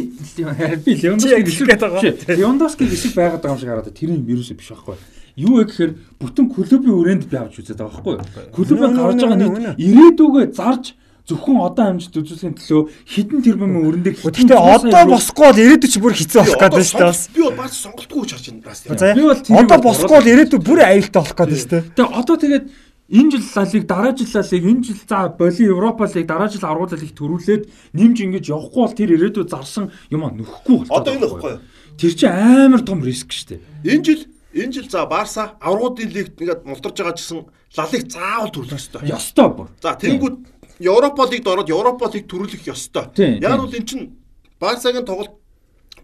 би 0.80 0.92
Левандовски 1.04 1.68
гээд 1.68 1.84
байгаа. 1.84 2.00
Левандовски 2.32 2.88
хэсэг 2.88 3.12
байгаад 3.12 3.44
байгаа 3.44 3.56
юм 3.56 3.60
шиг 3.60 3.68
хараад 3.68 3.92
тэр 3.92 4.08
нь 4.08 4.24
вирус 4.24 4.48
биш 4.56 4.72
байхгүй. 4.72 4.96
Юу 5.36 5.60
вэ 5.60 5.68
гэхээр 5.68 5.92
бүтэн 6.16 6.46
клубын 6.48 6.96
өрөөнд 6.96 7.24
би 7.28 7.36
авч 7.36 7.60
үзээд 7.60 7.76
байгаа 7.76 8.00
байхгүй. 8.00 8.56
Клубын 8.56 8.94
гарч 8.96 9.20
байгаа 9.20 9.36
нэг 9.36 9.76
ирээдүгөө 9.82 10.54
зарж 10.54 10.94
зөвхөн 11.24 11.56
одоо 11.64 11.84
амжилт 11.96 12.16
үзүүлэхийн 12.20 12.56
төлөө 12.60 12.82
хідэн 13.08 13.40
тэрбумын 13.40 13.84
өрөндөө 13.88 14.12
Гэтэ 14.28 14.56
одоо 14.60 15.04
босхгүй 15.08 15.46
бол 15.48 15.62
ирээдүйд 15.64 15.92
ч 15.92 15.96
бүр 15.96 16.12
хэцүү 16.12 16.40
болох 16.44 16.60
гэдэг 16.60 16.84
шүү 16.84 17.00
дээ 17.00 17.08
бас. 17.08 17.22
Би 17.32 17.40
бол 17.40 17.56
бас 17.56 17.72
сонголтгүй 17.80 18.20
гэж 18.20 18.30
харж 18.36 18.46
байна. 18.52 18.64
Бас 18.68 18.80
Би 18.84 19.22
бол 19.24 19.40
одоо 19.64 19.78
босхгүй 19.80 20.16
бол 20.20 20.32
ирээдүйд 20.36 20.64
бүр 20.68 20.80
аюултай 20.84 21.20
болох 21.24 21.38
гэдэг 21.40 21.58
шүү 21.64 21.72
дээ. 21.72 21.82
Тэгээ 21.96 22.18
одоо 22.20 22.36
тэгээд 22.36 22.64
энэ 23.08 23.30
жил 23.32 23.44
Ла 23.56 23.64
Лиг, 23.64 23.84
дараа 23.88 24.12
жил 24.12 24.28
Ла 24.34 24.42
Лиг, 24.44 24.64
энэ 24.68 24.84
жил 24.84 25.00
за 25.08 25.28
боли 25.28 25.62
Европа 25.64 26.04
Лиг, 26.12 26.26
дараа 26.28 26.48
жил 26.52 26.64
аргууд 26.64 26.92
лиг 26.92 27.12
төрүүлээд 27.16 27.62
нэмж 27.96 28.16
ингэж 28.20 28.44
явахгүй 28.52 28.82
бол 28.84 28.96
тэр 28.96 29.10
ирээдүйд 29.16 29.48
зарсан 29.48 29.92
юм 30.12 30.28
аа 30.28 30.32
нөхгүй 30.32 30.84
болчиход. 30.84 31.08
Одоо 31.08 31.12
энэ 31.16 31.24
юу? 31.24 31.60
Тэр 32.00 32.12
чинь 32.12 32.32
амар 32.32 32.82
том 32.84 33.00
риск 33.00 33.32
шүү 33.32 33.56
дээ. 33.56 33.60
Энэ 33.84 34.04
жил 34.04 34.20
энэ 34.54 34.72
жил 34.72 34.88
за 34.88 35.06
Барса 35.06 35.56
аврагуудын 35.60 36.10
лигт 36.10 36.40
ингээд 36.40 36.64
мултарж 36.64 36.96
байгаа 36.96 37.16
ч 37.16 37.20
гэсэн 37.22 37.44
лалыг 37.76 38.04
заавал 38.10 38.50
төрлөх 38.54 38.78
ёстой. 38.78 39.02
Ёстой 39.10 39.48
бүр. 39.50 39.68
За 39.82 39.94
тэнгүүд 39.98 40.36
Европа 40.84 41.24
лигт 41.30 41.48
ороод 41.48 41.68
Европа 41.68 42.10
лиг 42.12 42.28
төрүүлэх 42.28 42.68
ёстой. 42.68 43.08
Яг 43.40 43.56
бол 43.56 43.72
эн 43.72 43.86
чинь 43.88 44.14
Барсагийн 44.60 45.08
тоглолт 45.08 45.32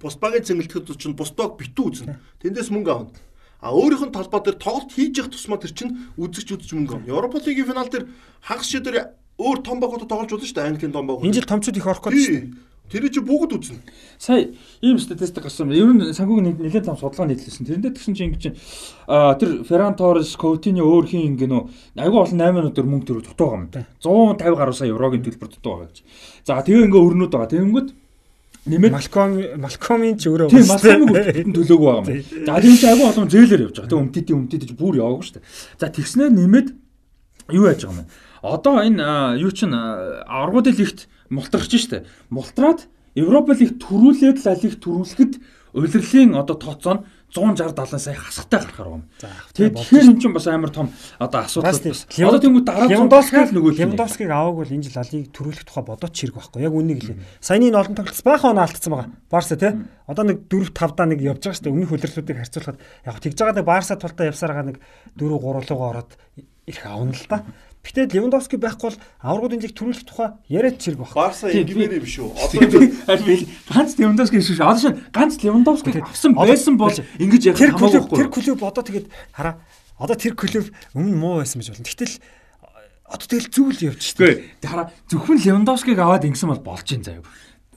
бус 0.01 0.17
багийн 0.17 0.45
цэнгэлтгэд 0.45 0.97
чинь 0.97 1.17
бус 1.17 1.31
баг 1.37 1.61
битүү 1.61 1.87
үзнэ. 1.93 2.17
Тэндээс 2.41 2.73
мөнгө 2.73 2.91
авна. 2.91 3.13
А 3.61 3.77
өөрийнх 3.77 4.09
нь 4.09 4.17
талбай 4.17 4.41
дээр 4.41 4.57
тоглолт 4.57 4.89
хийж 4.97 5.21
явах 5.21 5.37
тусмаа 5.37 5.61
тэр 5.61 5.77
чинь 5.77 5.93
үзэгч 6.17 6.57
үзэж 6.57 6.73
мөнгө 6.73 6.95
авна. 6.97 7.13
Европа 7.13 7.45
лигийн 7.45 7.69
финал 7.69 7.93
дээр 7.93 8.09
хагас 8.41 8.73
шидэр 8.73 9.13
өөр 9.37 9.59
том 9.61 9.81
багуудад 9.85 10.09
тоглож 10.09 10.33
болно 10.33 10.49
шүү 10.49 10.57
дээ. 10.57 10.69
Английн 10.73 10.93
том 10.97 11.05
багууд. 11.05 11.29
Энэ 11.29 11.37
жил 11.37 11.49
томчууд 11.49 11.77
их 11.77 11.85
орох 11.85 12.01
гэдэг 12.01 12.25
шүү 12.25 12.37
дээ. 12.41 12.49
Тэр 12.91 13.07
чи 13.07 13.23
бүгд 13.23 13.55
үзнэ. 13.55 13.79
Сая 14.19 14.51
ийм 14.83 14.99
статистик 14.99 15.47
гарсан. 15.47 15.71
Ер 15.71 15.95
нь 15.95 16.11
санхүүгийн 16.11 16.59
нэлээд 16.59 16.91
том 16.91 16.99
судалгаа 16.99 17.31
нийтлсэн. 17.31 17.63
Тэрэндээ 17.63 17.95
тэгсэн 17.95 18.15
чинь 18.19 18.35
ингэж 18.35 18.59
аа 19.07 19.39
тэр 19.39 19.63
Ферран 19.63 19.95
Торрес, 19.95 20.35
Коутиньо 20.35 20.83
өөр 20.83 21.07
хин 21.07 21.39
ингэ 21.39 21.47
нөө 21.47 21.71
айгүй 22.03 22.19
олон 22.19 22.43
8 22.43 22.51
минутаар 22.51 22.91
мөнгө 22.91 23.07
төрөө 23.07 23.25
дутуу 23.31 23.47
байгаа 23.47 23.87
юм. 23.87 23.87
150 24.03 24.59
гаруй 24.59 24.75
сая 24.75 24.91
еврогийн 24.91 25.23
төлбөр 25.23 25.49
дутуу 25.55 25.71
байгаа 25.71 25.89
гэж. 25.95 26.03
За 26.43 26.59
тэгээ 26.59 26.87
ингээ 26.91 27.07
өрнөд 27.07 27.31
байгаа. 27.31 27.53
Тэгэнгүүт 27.55 27.89
нэмээд 28.67 28.93
Малком 28.93 29.31
Малкомын 29.63 30.19
ч 30.19 30.27
өөрөө 30.27 30.51
Тийм 30.51 30.67
өртөнд 30.67 31.55
төлөөгүй 31.55 31.87
байгаа 31.87 32.11
юм. 32.11 32.45
За 32.45 32.59
тийм 32.59 32.75
чи 32.75 32.87
агуу 32.91 33.07
олон 33.07 33.31
зээлэр 33.31 33.65
явж 33.71 33.77
байгаа. 33.79 33.91
Тэг 33.95 34.03
өмтөдийн 34.03 34.39
өмтөдөж 34.43 34.71
бүр 34.75 34.99
яваагүй 34.99 35.25
шүү 35.31 35.35
дээ. 35.39 35.47
За 35.79 35.87
тэгснээр 35.89 36.33
нэмээд 36.35 36.69
юу 37.55 37.65
яаж 37.71 37.87
байгаа 37.87 37.95
юм 37.95 38.05
бэ? 38.05 38.13
Одоо 38.41 38.75
энэ 38.85 39.05
юу 39.41 39.53
чин 39.53 39.73
аргуудын 39.73 40.77
лигт 40.77 41.09
мултрахч 41.31 41.73
шүү 41.73 41.91
дээ. 41.91 42.07
Мултраад 42.31 42.87
Европа 43.15 43.55
лиг 43.55 43.79
төрүүлээд 43.83 44.45
Ла 44.45 44.55
лиг 44.55 44.75
төрүүлэхэд 44.83 45.33
улирлын 45.75 46.35
одоо 46.35 46.57
тооцоо 46.59 46.95
нь 46.99 47.03
160 47.31 47.79
70 47.79 47.99
сая 47.99 48.15
хасахтай 48.19 48.59
гарахаар 48.59 48.91
байна. 48.91 49.07
Тэгээд 49.55 49.75
тэгэхээр 49.79 50.09
эн 50.11 50.19
чинь 50.19 50.35
бас 50.35 50.47
амар 50.51 50.71
том 50.75 50.91
одоо 51.19 51.47
асуудал 51.47 51.71
Бас. 51.71 52.07
Одоо 52.19 52.41
тэнгууд 52.43 52.67
дараа 52.67 52.91
Левандовскиг 52.91 53.55
нөгөө 53.55 53.73
Левандовскиг 53.79 54.31
аваагүй 54.31 54.67
бол 54.67 54.75
энэ 54.75 54.85
жил 54.91 54.99
Лалиг 54.99 55.31
төрүүлэх 55.31 55.63
тухай 55.63 55.85
бодоод 55.87 56.11
ч 56.11 56.27
хэрэг 56.27 56.35
байхгүй. 56.43 56.67
Яг 56.67 56.75
үнийг 56.75 56.99
хэлээ. 57.07 57.23
Саяны 57.39 57.71
энэ 57.71 57.79
олон 57.79 57.95
тоглолт 57.95 58.27
баахан 58.27 58.51
оноо 58.51 58.67
алдсан 58.67 58.91
байгаа. 58.91 59.11
Барса 59.31 59.55
тий. 59.55 59.73
Одоо 60.11 60.25
нэг 60.27 60.39
4 60.51 60.75
5 60.75 60.99
даа 60.99 61.07
нэг 61.07 61.21
явж 61.23 61.39
байгаа 61.39 61.55
шүү 61.55 61.65
дээ. 61.71 61.75
Өмнөх 61.79 61.91
хөлөрлүүдийг 61.95 62.39
харьцуулахад 62.43 62.79
яг 63.07 63.17
тэгж 63.23 63.39
байгаа 63.39 63.57
нэг 63.63 63.71
Барса 63.71 63.95
тултаа 63.95 64.27
явсаар 64.27 64.51
байгаа 64.51 64.69
нэг 64.75 64.79
4 65.15 65.31
3 65.39 65.71
лугаа 65.71 65.89
ороод 65.95 66.11
их 66.67 66.83
авна 66.83 67.15
л 67.15 67.27
да. 67.31 67.47
Гэтэ 67.81 68.13
Левандовски 68.13 68.61
байхгүй 68.61 68.93
бол 68.93 68.99
аврагуудын 69.25 69.65
лиг 69.65 69.73
төрүүлэх 69.73 70.05
тухай 70.05 70.37
яриад 70.53 70.77
ч 70.77 70.93
хэрэг 70.93 71.01
байхгүй. 71.01 71.17
Барса 71.17 71.49
Тийм, 71.49 71.65
ингэмээр 71.65 71.97
юм 71.97 72.07
шүү. 72.07 72.29
Одоо 72.37 72.69
Тэгээд 72.69 72.93
аль 73.09 73.25
би 73.25 73.35
ганц 73.73 73.91
Левандовски 73.97 74.37
шүү. 74.37 74.61
Одоо 74.61 74.81
шин 74.85 74.95
ганц 75.09 75.35
Левандовски 75.41 75.91
авсан 76.05 76.37
байсан 76.37 76.77
бол 76.77 76.93
ингэж 76.93 77.43
яг 77.49 77.57
тэр 77.57 77.73
клуб 77.73 77.89
хамаагүй 77.89 78.19
тэр 78.21 78.29
клуб 78.29 78.61
одоо 78.61 78.85
тэгээд 78.85 79.09
хараа 79.33 79.55
одоо 79.97 80.17
тэр 80.17 80.37
клуб 80.37 80.69
өмнө 80.93 81.17
муу 81.17 81.41
байсан 81.41 81.65
гэж 81.65 81.73
болно. 81.73 81.89
Гэтэл 81.89 82.15
одоо 83.09 83.27
тэгэл 83.27 83.49
зүйл 83.49 83.81
явж. 83.91 84.03
Гэхдээ 84.13 84.61
хараа 84.61 84.93
зөвхөн 85.09 85.41
Левандовскиг 85.41 85.97
аваад 85.97 86.29
ингэсэн 86.29 86.53
бол 86.53 86.61
болж 86.61 86.89
ин 86.93 87.01
заяа. 87.01 87.25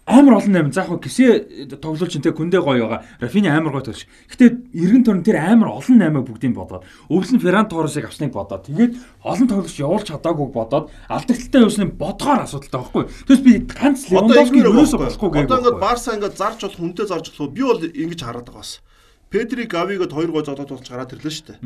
Амар 0.05 0.35
олон 0.43 0.51
найм 0.51 0.73
заах 0.75 0.99
гисе 0.99 1.47
тоглолч 1.80 2.19
энэ 2.19 2.35
күндээ 2.35 2.59
гоё 2.59 2.91
байгаа. 2.91 3.07
Рафини 3.23 3.47
амар 3.47 3.71
гоё 3.80 3.88
тоглож. 3.88 4.03
Гэтэ 4.27 4.75
эргэн 4.75 5.03
тойрон 5.07 5.23
тэр 5.23 5.39
амар 5.39 5.80
олон 5.80 5.95
наймаа 5.95 6.27
бүгдийг 6.27 6.51
бодоод 6.51 6.84
өвлөн 7.07 7.39
Ферран 7.39 7.71
Торресыг 7.71 8.11
авсныг 8.11 8.35
бодоод 8.35 8.67
тэгээд 8.67 8.99
олон 9.23 9.47
тоглогч 9.47 9.80
явуулж 9.80 10.11
чадаагүй 10.11 10.51
бодоод 10.51 10.91
алдагталтай 11.07 11.61
явсныг 11.63 11.95
бодгоор 11.95 12.43
асуудалтай 12.43 12.84
байхгүй. 12.84 13.03
Тэрс 13.31 13.41
би 13.47 13.53
ганц 13.63 13.99
юусоо 14.11 15.07
байхгүй. 15.07 15.07
болохгүй 15.07 15.47
Одоо 15.47 15.59
ингээд. 15.63 15.80
Барса 15.80 16.11
ингээд 16.19 16.35
зарж 16.35 16.59
болох 16.67 16.80
хүнтэй 16.84 17.07
зарж 17.07 17.25
болох 17.31 17.55
би 17.55 17.63
бол 17.63 17.80
ингэж 17.80 18.19
хараад 18.27 18.47
байгаа 18.51 18.59
бас. 18.59 18.84
Педри 19.31 19.65
Гавигод 19.71 20.11
хоёр 20.11 20.35
гол 20.35 20.43
зодод 20.43 20.67
болж 20.67 20.84
гараад 20.84 21.15
ирлээ 21.15 21.31
шүү 21.31 21.47
дээ. 21.47 21.59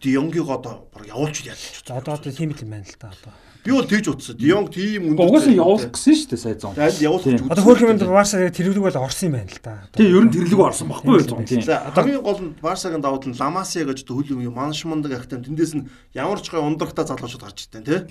Дионгийг 0.00 0.46
одоо 0.48 0.86
баг 0.94 1.02
явуулчих 1.10 1.50
яа 1.50 1.58
гэж. 1.58 1.82
За 1.82 1.98
одоо 1.98 2.14
одоо 2.14 2.30
тийм 2.30 2.54
л 2.54 2.62
юм 2.62 2.70
байна 2.72 2.86
л 2.86 2.96
да 2.96 3.10
одоо. 3.10 3.34
Би 3.62 3.70
бол 3.70 3.86
тэгж 3.86 4.06
утсан. 4.10 4.34
Дионг 4.34 4.74
тийм 4.74 5.14
өндөр. 5.14 5.30
Угаасаа 5.30 5.54
явуулах 5.54 5.94
гэсэн 5.94 6.14
шүү 6.18 6.30
дээ 6.34 6.42
сая 6.42 6.58
зон. 6.58 6.74
Аль 6.74 6.98
явуулах 6.98 7.30
гэж 7.30 7.46
Одоо 7.46 7.62
үзсэн 7.62 7.66
хөөрхөн 7.70 7.94
шүү 7.94 8.02
дээ. 8.02 8.18
Барса 8.18 8.50
тэрвэрэг 8.50 8.82
бол 8.82 8.98
орсон 9.06 9.26
юм 9.30 9.34
байна 9.38 9.50
л 9.54 9.62
да. 9.62 9.74
Тий, 9.94 10.06
ер 10.10 10.24
нь 10.26 10.32
тэрлэг 10.34 10.60
орсон 10.66 10.88
баггүй 10.90 11.14
юу 11.14 11.26
зон. 11.30 11.46
Тийм. 11.46 11.62
За 11.62 11.78
хамгийн 11.94 12.26
гол 12.26 12.40
нь 12.42 12.58
Барсагийн 12.58 12.98
давуу 12.98 13.22
тал 13.22 13.30
нь 13.30 13.38
Ламасия 13.38 13.86
гэж 13.86 14.02
хөл 14.02 14.34
юм 14.34 14.50
маншмандаг 14.50 15.14
ахтай 15.14 15.38
тэндээс 15.38 15.78
нь 15.78 15.86
ямар 16.10 16.42
ч 16.42 16.50
гой 16.50 16.58
ундрахтаа 16.58 17.06
залуучууд 17.06 17.46
гарч 17.46 17.70
иртэн 17.70 17.86
тий. 17.86 18.02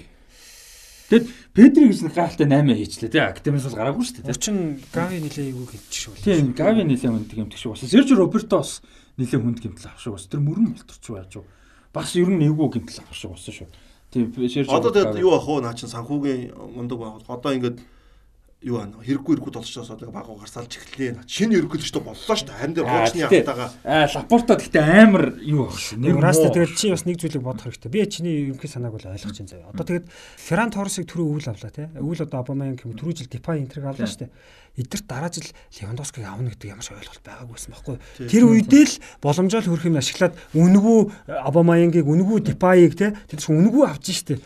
Тэгэд 1.11 1.28
Педри 1.52 1.91
гэж 1.91 1.99
нэг 2.07 2.15
гайхалтай 2.15 2.48
8 2.48 2.72
хийчлээ 2.72 3.11
тий. 3.11 3.19
Академиас 3.19 3.68
бол 3.68 3.76
гараагүй 3.76 4.07
шүү 4.07 4.23
дээ. 4.23 4.32
Учин 4.32 4.80
Гави 4.95 5.19
нилээ 5.19 5.52
юу 5.52 5.68
хэлчих 5.68 6.15
шүү. 6.15 6.23
Тийм, 6.23 6.56
Гави 6.56 6.88
нэлээд 6.88 7.11
хүнд 7.11 7.36
гэмтэх 7.36 7.60
шиг 7.60 7.76
болсон. 7.76 7.91
Серж 7.91 8.15
Роберто 8.15 8.64
бас 8.64 8.80
нэлээд 9.19 9.44
хүнд 9.44 9.60
гэмтэл 9.60 9.91
авах 9.91 9.99
шиг 9.99 10.15
болсон. 10.15 10.32
Тэр 10.32 10.40
мөрөн 10.48 10.72
болторч 10.72 11.03
байж 11.11 11.36
юу. 11.36 11.44
Бас 11.91 12.15
ер 12.15 12.32
нь 12.32 12.48
эвгүй 12.48 12.80
гэмтэл 12.80 13.03
авах 13.03 13.19
шиг 13.19 13.36
болсон 13.36 13.52
шүү. 13.52 13.68
Тийм, 14.12 14.28
Одоо 14.68 14.92
тэгээд 14.92 15.24
юу 15.24 15.32
ах 15.32 15.48
вэ? 15.48 15.64
Наа 15.64 15.74
чин 15.74 15.88
санхүүгийн 15.88 16.52
мундаг 16.76 17.00
баг. 17.00 17.24
Одоо 17.32 17.56
ингээд 17.56 17.80
юу 18.62 18.78
аа 18.78 18.94
хэрэггүй 18.94 19.42
хэрэггүй 19.42 19.54
толчоос 19.58 19.90
одоо 19.90 20.14
баг 20.14 20.30
гарсаалж 20.30 20.78
эхлэе. 20.78 21.18
Шинэ 21.26 21.58
ерөнхийлөгч 21.58 21.90
ч 21.90 21.98
боллоо 21.98 22.14
шүү 22.38 22.46
дээ. 22.46 22.62
Харин 22.62 22.76
дээр 22.78 22.86
хуучны 22.86 23.26
хатаага 23.26 23.74
Аа, 23.82 24.06
Лапорта 24.14 24.54
гэхдээ 24.54 24.86
амар 25.02 25.42
юу 25.42 25.66
багш. 25.66 25.98
Нэг 25.98 26.22
Раста 26.22 26.54
тэгээд 26.54 26.78
чи 26.78 26.94
бас 26.94 27.02
нэг 27.10 27.18
зүйлийг 27.18 27.42
бодох 27.42 27.66
хэрэгтэй. 27.66 27.90
Би 27.90 28.06
чиний 28.06 28.54
ерөнхий 28.54 28.70
санааг 28.70 28.94
бол 28.94 29.10
ойлгож 29.10 29.34
байна 29.34 29.50
заяа. 29.50 29.74
Одоо 29.74 29.86
тэгээд 29.90 30.06
Ферран 30.38 30.70
Торресыг 30.70 31.10
түрүү 31.10 31.26
өвөл 31.42 31.50
авлаа 31.50 31.74
тий. 31.74 31.90
Өвөл 31.98 32.22
одоо 32.22 32.38
Абамаянг 32.46 32.86
юм 32.86 32.94
түрүү 32.94 33.18
жил 33.18 33.34
Депай 33.34 33.66
энтриг 33.66 33.82
авлаа 33.82 34.06
шүү 34.06 34.30
дээ. 34.30 34.34
Эдгэрт 34.78 35.06
дараа 35.10 35.34
жил 35.34 35.50
Левандовскиг 35.82 36.22
авна 36.22 36.54
гэдэг 36.54 36.70
ямар 36.70 36.86
ч 36.86 36.94
ойлголт 36.94 37.26
байгаагүй 37.26 37.56
байсан 37.58 37.74
байхгүй. 37.74 37.98
Тэр 38.30 38.44
үедээ 38.46 38.86
л 38.88 38.96
боломжоор 39.26 39.66
хөрөх 39.66 39.90
юм 39.90 39.98
ашиглаад 39.98 40.38
үнгүү 40.54 41.00
Абамаянгийг 41.50 42.08
үнгүү 42.08 42.40
тий. 42.46 42.56
Тэр 42.56 43.40
чинь 43.42 43.58
үнгүү 43.58 43.84
авч 43.90 44.16
штэ. 44.16 44.40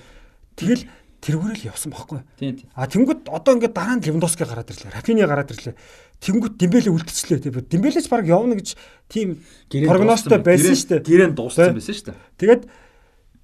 Тэгэл 0.55 0.87
явсан 1.33 1.91
байхгүй. 1.91 2.21
юу? 2.21 2.27
Тийм, 2.37 2.55
тийм. 2.59 2.69
А 2.75 2.85
тэнгууд 2.85 3.25
одоо 3.29 3.57
ингээд 3.57 3.73
дараа 3.73 3.95
нь 3.97 4.05
Левандовски 4.05 4.45
гараад 4.45 4.69
ирлээ. 4.69 4.93
Рафини 4.93 5.25
гараад 5.25 5.49
ирлээ. 5.49 5.75
Тэнгууд 6.21 6.55
Дембеле 6.57 6.91
үлдчихлээ 6.93 7.39
тий. 7.41 7.51
Дембелеч 7.51 8.07
баг 8.09 8.25
явна 8.29 8.55
гэж 8.55 8.77
тийм 9.09 9.41
прогнозтой 9.69 10.39
байсан 10.39 10.75
шүү 10.77 11.01
дээ. 11.01 11.05
Гэрэн 11.05 11.33
дууссан 11.33 11.73
байсан 11.73 11.95
шүү 11.97 12.05
дээ. 12.13 12.17
Тэгээд 12.37 12.63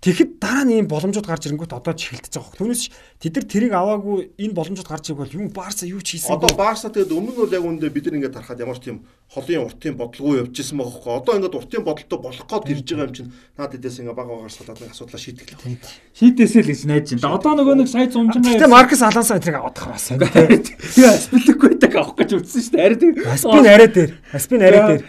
тэгэхэд 0.01 0.31
дараа 0.41 0.65
нь 0.65 0.81
ийм 0.81 0.87
боломжууд 0.89 1.29
гарч 1.29 1.45
ирэнгүүт 1.45 1.77
одоо 1.77 1.93
ч 1.93 2.09
эхэлдэж 2.09 2.33
байгаа. 2.33 2.57
Түүнээс 2.57 2.83
тэд 3.21 3.33
нар 3.37 3.45
тэрийг 3.45 3.73
аваагүй 3.77 4.17
энэ 4.33 4.57
боломжууд 4.57 4.89
гарч 4.89 5.13
ирэх 5.13 5.21
бол 5.21 5.37
юм 5.37 5.53
Барса 5.53 5.85
юу 5.85 6.01
ч 6.01 6.17
хийсэн. 6.17 6.33
Одоо 6.33 6.49
Барса 6.57 6.89
тэгээд 6.89 7.13
өмнө 7.13 7.33
нь 7.33 7.39
бол 7.45 7.53
яг 7.53 7.65
үндэ 7.65 7.93
бид 7.93 8.09
нар 8.09 8.17
ингээд 8.17 8.33
харахад 8.33 8.61
ямар 8.65 8.81
ч 8.81 8.89
тийм 8.89 9.05
холын 9.31 9.63
уртын 9.63 9.95
бодлого 9.95 10.43
явж 10.43 10.59
исэн 10.59 10.75
байгаа 10.75 10.91
хөөе. 10.91 11.19
Одоо 11.23 11.33
ингээд 11.39 11.55
уртын 11.55 11.83
бодолтой 11.87 12.19
болох 12.19 12.45
гээд 12.51 12.67
ирж 12.67 12.87
байгаа 12.91 13.07
юм 13.07 13.15
чинь 13.15 13.31
наад 13.55 13.75
эдээс 13.79 14.03
ингээд 14.03 14.19
бага 14.19 14.35
багаар 14.35 14.51
салаад 14.51 14.79
нэг 14.83 14.91
асуудлаа 14.91 15.21
шийтгэх. 15.23 15.55
Шийдээсээ 16.19 16.61
л 16.61 16.67
гэж 16.67 16.81
найж 16.91 17.07
байна. 17.15 17.39
Одоо 17.39 17.51
нөгөө 17.55 17.75
нэг 17.79 17.87
сая 17.87 18.11
зумжингаа 18.11 18.59
Гэтэ 18.59 18.67
Маркус 18.67 19.01
Алонсо 19.07 19.39
эдрийг 19.39 19.55
авах 19.55 19.87
бас. 19.87 20.11
Тэгээ 20.11 21.15
спилэкгүйдэг 21.31 21.93
авах 21.95 22.15
гэж 22.19 22.29
үзсэн 22.43 22.59
шүү 22.59 22.73
дээ. 22.75 22.83
Арай 22.83 22.97
тийм. 22.99 23.13
Аспин 23.23 23.67
арай 23.71 23.87
дээр. 23.87 24.11
Аспин 24.35 24.61
арай 24.67 24.81
дээр. 24.91 25.01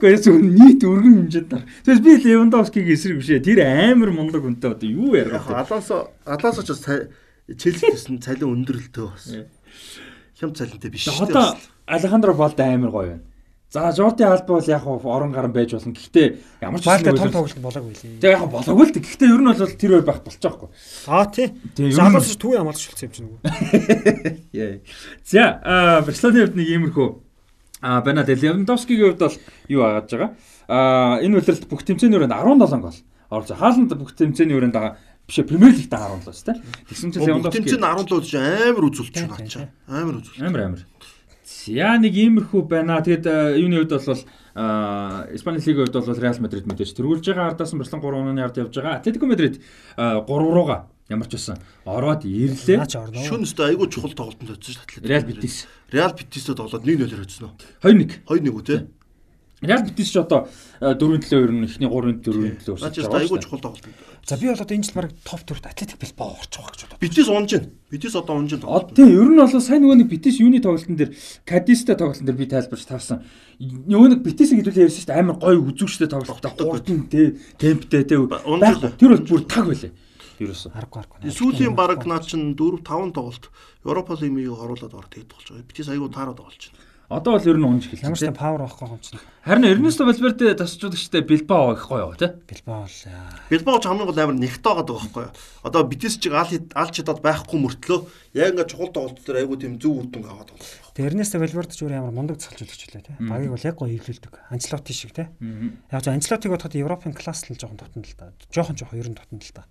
Гэхдээ 0.00 0.24
зөв 0.24 0.40
нийт 0.40 0.80
өргөн 0.80 1.28
хэмжээнд 1.28 1.50
нар. 1.52 1.64
Тэгээс 1.84 2.00
би 2.00 2.12
Левандовскиг 2.16 2.88
эсрэг 2.88 3.20
бишээ. 3.20 3.44
Тэр 3.44 3.60
амар 3.60 4.08
мундаг 4.08 4.40
үнтэй 4.40 4.72
одоо 4.72 4.88
юу 4.88 5.12
Яг 5.12 5.36
ярих 5.36 5.44
вэ? 5.44 5.60
Алонсо 5.60 6.08
Алонсо 6.24 6.64
ч 6.64 6.72
бас 6.72 6.88
Челсисэн 7.50 8.22
цалин 8.24 8.64
өндөрлөлтөө 8.64 9.06
бас. 9.10 9.26
Хям 10.40 10.54
цалинтай 10.54 10.88
биш. 10.88 11.08
Одоо 11.12 11.58
Алехандро 11.84 12.32
Балда 12.32 12.64
амар 12.72 12.90
гоё 12.94 13.08
байна. 13.10 13.29
За 13.70 13.92
Жорди 13.94 14.24
Алба 14.26 14.58
бол 14.58 14.66
яг 14.66 14.86
орон 14.86 15.30
гарan 15.30 15.52
байж 15.54 15.70
болно. 15.70 15.94
Гэхдээ 15.94 16.26
ямар 16.60 16.80
ч 16.82 16.86
Балда 16.90 17.12
нэг 17.14 17.22
том 17.22 17.30
тоглолт 17.30 17.62
болоогүй 17.62 17.94
лээ. 17.94 18.18
Тэгээ 18.18 18.34
яг 18.34 18.50
болоогүй 18.50 18.82
л 18.82 18.94
дээ. 18.98 19.06
Гэхдээ 19.06 19.30
ер 19.30 19.40
нь 19.40 19.46
бол 19.46 19.78
тэр 19.78 19.90
бай 19.94 20.02
байх 20.10 20.20
болчих 20.26 20.42
жоохгүй. 20.42 20.68
Аа 21.06 21.26
тий. 21.30 21.54
Залуус 21.78 22.34
түүний 22.34 22.58
амлаж 22.58 22.82
шилцсэн 22.82 23.06
юм 23.06 23.14
чинь 23.14 23.26
нөгөө. 23.30 23.40
Яа. 24.58 24.82
За 25.22 26.02
Барселоны 26.02 26.42
хувьд 26.50 26.58
нэг 26.58 26.66
иймэрхүү 26.66 27.08
а 27.86 28.02
байна. 28.02 28.26
Тэгээ 28.26 28.58
Левандовскигийн 28.58 29.14
хувьд 29.14 29.22
бол 29.22 29.38
юу 29.70 29.82
агааж 29.86 30.10
байгаа. 30.10 30.30
А 30.66 31.22
энэ 31.22 31.38
үлрэлт 31.38 31.70
бүх 31.70 31.86
тэмцээний 31.86 32.18
өрөөнд 32.18 32.34
17 32.34 32.74
гол 32.74 32.98
орж 33.30 33.46
байгаа. 33.54 33.62
Хааланд 33.62 33.94
бүх 33.94 34.18
тэмцээний 34.18 34.58
өрөөнд 34.58 34.74
байгаа 34.74 34.98
бишээ 35.30 35.46
Премьер 35.46 35.78
Лигт 35.78 35.94
17 35.94 36.26
шүү 36.26 36.46
дээ. 36.50 36.58
Тэгсэн 36.90 37.14
чинь 37.14 37.22
Левандовски 37.22 37.62
Левандовски 37.70 38.18
17 38.18 38.18
л 38.18 38.26
чинь 38.26 38.42
амар 38.42 38.84
үзүүлч 38.90 39.14
байна 39.14 39.38
ачаа. 39.38 39.70
Амар 39.86 40.14
үзүүлч. 40.18 40.42
амар 40.42 40.62
амар. 40.66 40.82
За 41.60 41.98
нэг 42.00 42.14
иймэрхүү 42.16 42.62
байна. 42.64 43.00
Тэгэд 43.04 43.26
а, 43.28 43.52
юуны 43.52 43.84
хувьд 43.84 43.92
бол 43.92 44.22
а 44.54 45.28
Испани 45.34 45.60
лигийн 45.60 45.84
хувьд 45.84 45.96
бол 46.00 46.16
Реал 46.16 46.40
Мадрид 46.40 46.64
мэдээж 46.64 46.96
тэргүүлж 46.96 47.24
байгаа 47.26 47.52
ардаас 47.52 47.74
нь 47.76 47.80
Барселона 47.80 48.04
3 48.08 48.16
онооны 48.16 48.40
ард 48.40 48.56
явж 48.56 48.74
байгаа. 48.76 48.96
Атлетико 48.96 49.26
Мадрид 49.28 49.60
3 49.96 50.24
руугаа 50.24 50.88
ямар 51.10 51.28
ч 51.28 51.36
байсан 51.36 51.58
ороод 51.84 52.24
ирлээ. 52.24 52.86
Шүн 53.26 53.44
өстой 53.44 53.74
айгүй 53.74 53.92
чухал 53.92 54.14
тоглолтод 54.16 54.56
очсон 54.56 54.74
шүү 54.78 55.04
дээ. 55.04 55.10
Реал 55.10 55.26
Битис 55.28 55.66
Реал 55.92 56.14
Битистэй 56.16 56.54
тоглоод 56.56 56.86
1-0-оор 56.86 57.24
очсон 57.26 57.50
уу? 57.50 57.54
2-1. 57.82 58.24
2-1 58.24 58.56
үү 58.56 58.64
те? 58.64 58.76
Реал 59.61 59.83
Битис 59.83 60.11
ч 60.11 60.19
одоо 60.19 60.47
4-7 60.81 61.31
ер 61.31 61.51
нь 61.55 61.63
эхний 61.63 61.87
3-4 61.87 62.27
төлөө 62.27 62.75
Наач 62.83 62.99
айгүй 62.99 63.39
чухал 63.39 63.61
тоглолт. 63.63 63.87
За 64.27 64.35
би 64.37 64.51
бол 64.51 64.59
одоо 64.59 64.75
энэ 64.75 64.83
жил 64.83 64.95
баг 64.99 65.13
топ 65.23 65.41
төрт 65.47 65.65
Атлетик 65.65 65.95
Билбао 65.95 66.35
орчих 66.35 66.59
واخ 66.59 66.75
гэж 66.75 66.81
бодлоо. 66.83 66.99
Битис 66.99 67.27
унж 67.31 67.51
байна. 67.55 67.69
Битис 67.89 68.15
одоо 68.19 68.35
унж 68.35 68.51
байна. 68.51 68.67
Одоо 68.67 68.91
тийм 68.91 69.09
ер 69.15 69.29
нь 69.31 69.39
бол 69.39 69.61
сайн 69.63 69.81
нөгөө 69.87 69.97
нэг 70.03 70.09
Битис 70.11 70.39
юуны 70.43 70.59
тоглолтын 70.59 70.99
дээр 70.99 71.11
Кадистэй 71.47 71.95
тоглолтын 71.95 72.27
дээр 72.27 72.37
би 72.37 72.45
тайлбарч 72.51 72.83
таарсан. 72.83 73.23
Нөгөө 73.63 74.09
нэг 74.11 74.21
Битисийг 74.27 74.59
хэдүүлээ 74.59 74.85
ярьсан 74.91 75.01
шүү 75.01 75.09
дээ 75.15 75.21
амар 75.23 75.37
гоё 75.39 75.59
үзүүштэй 75.71 76.09
тоглолттой 76.11 76.51
хурдан 76.51 76.99
тий 77.07 77.39
темптэй 77.55 78.03
тий 78.03 78.19
байх. 78.27 78.43
Тэр 78.99 79.15
бол 79.15 79.23
бүр 79.23 79.41
таг 79.47 79.71
байлаа. 79.71 79.91
Ерөөсөө. 80.35 80.71
Аргагүй 80.75 80.99
аргагүй. 80.99 81.31
Сүүлийн 81.31 81.75
баг 81.79 82.03
наа 82.03 82.19
чин 82.19 82.59
4 82.59 82.83
5 82.83 83.15
тоглолт 83.15 83.47
Европа 83.87 84.19
лигийг 84.19 84.51
оруулаад 84.51 84.91
орох 84.91 85.07
тэгэд 85.15 85.31
болж 85.31 85.47
байгаа. 85.47 85.63
Битис 85.63 85.87
айгүй 85.87 86.11
таарад 86.11 86.35
тоглож 86.35 86.59
байна. 86.59 86.78
Одоо 87.10 87.34
бол 87.34 87.42
ер 87.42 87.58
нь 87.58 87.66
унж 87.66 87.90
эхэлсэн. 87.90 88.06
Ямар 88.06 88.22
ч 88.22 88.30
павер 88.30 88.62
авахгүй 88.70 88.86
юм 88.86 89.02
чинь. 89.02 89.18
Харин 89.42 89.66
Эрнесто 89.66 90.06
Валверде 90.06 90.54
тасчуулагчтай 90.54 91.26
Билбао 91.26 91.74
их 91.74 91.90
гоё 91.90 92.14
тий. 92.14 92.30
Билбао 92.46 92.86
л. 92.86 93.02
Билбао 93.50 93.82
ч 93.82 93.90
хамгийн 93.90 94.06
гол 94.06 94.20
амар 94.22 94.38
нэгтэй 94.38 94.62
байгаа 94.62 94.86
байхгүй 94.86 95.22
юу. 95.26 95.34
Одоо 95.66 95.82
Битис 95.90 96.22
чиг 96.22 96.38
аль 96.38 96.62
аль 96.70 96.94
чидад 96.94 97.18
байхгүй 97.18 97.58
мөртлөө 97.66 98.06
яг 98.38 98.54
ингээ 98.54 98.70
чухал 98.70 98.94
тоглолт 98.94 99.26
дээр 99.26 99.42
айгүй 99.42 99.58
тийм 99.58 99.82
зөв 99.82 99.98
үр 99.98 100.06
дүн 100.06 100.22
аваад 100.22 100.54
байгаа. 100.54 100.62
Тэгээ 100.94 101.10
Эрнесто 101.10 101.42
Валверде 101.42 101.74
ч 101.74 101.82
өөр 101.82 101.98
ямар 101.98 102.14
мундаг 102.14 102.38
цалжуулагч 102.38 102.82
лээ 102.94 103.02
тий. 103.02 103.16
Багийг 103.26 103.58
бол 103.58 103.66
яг 103.66 103.74
гоё 103.74 103.90
хөвлөлдөг. 103.90 104.34
Анчлоти 104.54 104.94
шиг 104.94 105.10
тий. 105.10 105.26
Яг 105.90 106.06
зөв 106.06 106.14
Анчлотиг 106.14 106.54
бодоход 106.54 106.78
Европын 106.78 107.10
класс 107.10 107.42
л 107.50 107.58
жоохон 107.58 107.74
тотно 107.74 108.06
л 108.06 108.14
да. 108.14 108.30
Жоохон 108.54 108.78
жоохон 108.78 109.02
ер 109.02 109.10
нь 109.10 109.18
тотно 109.18 109.42
л 109.42 109.50
да. 109.50 109.66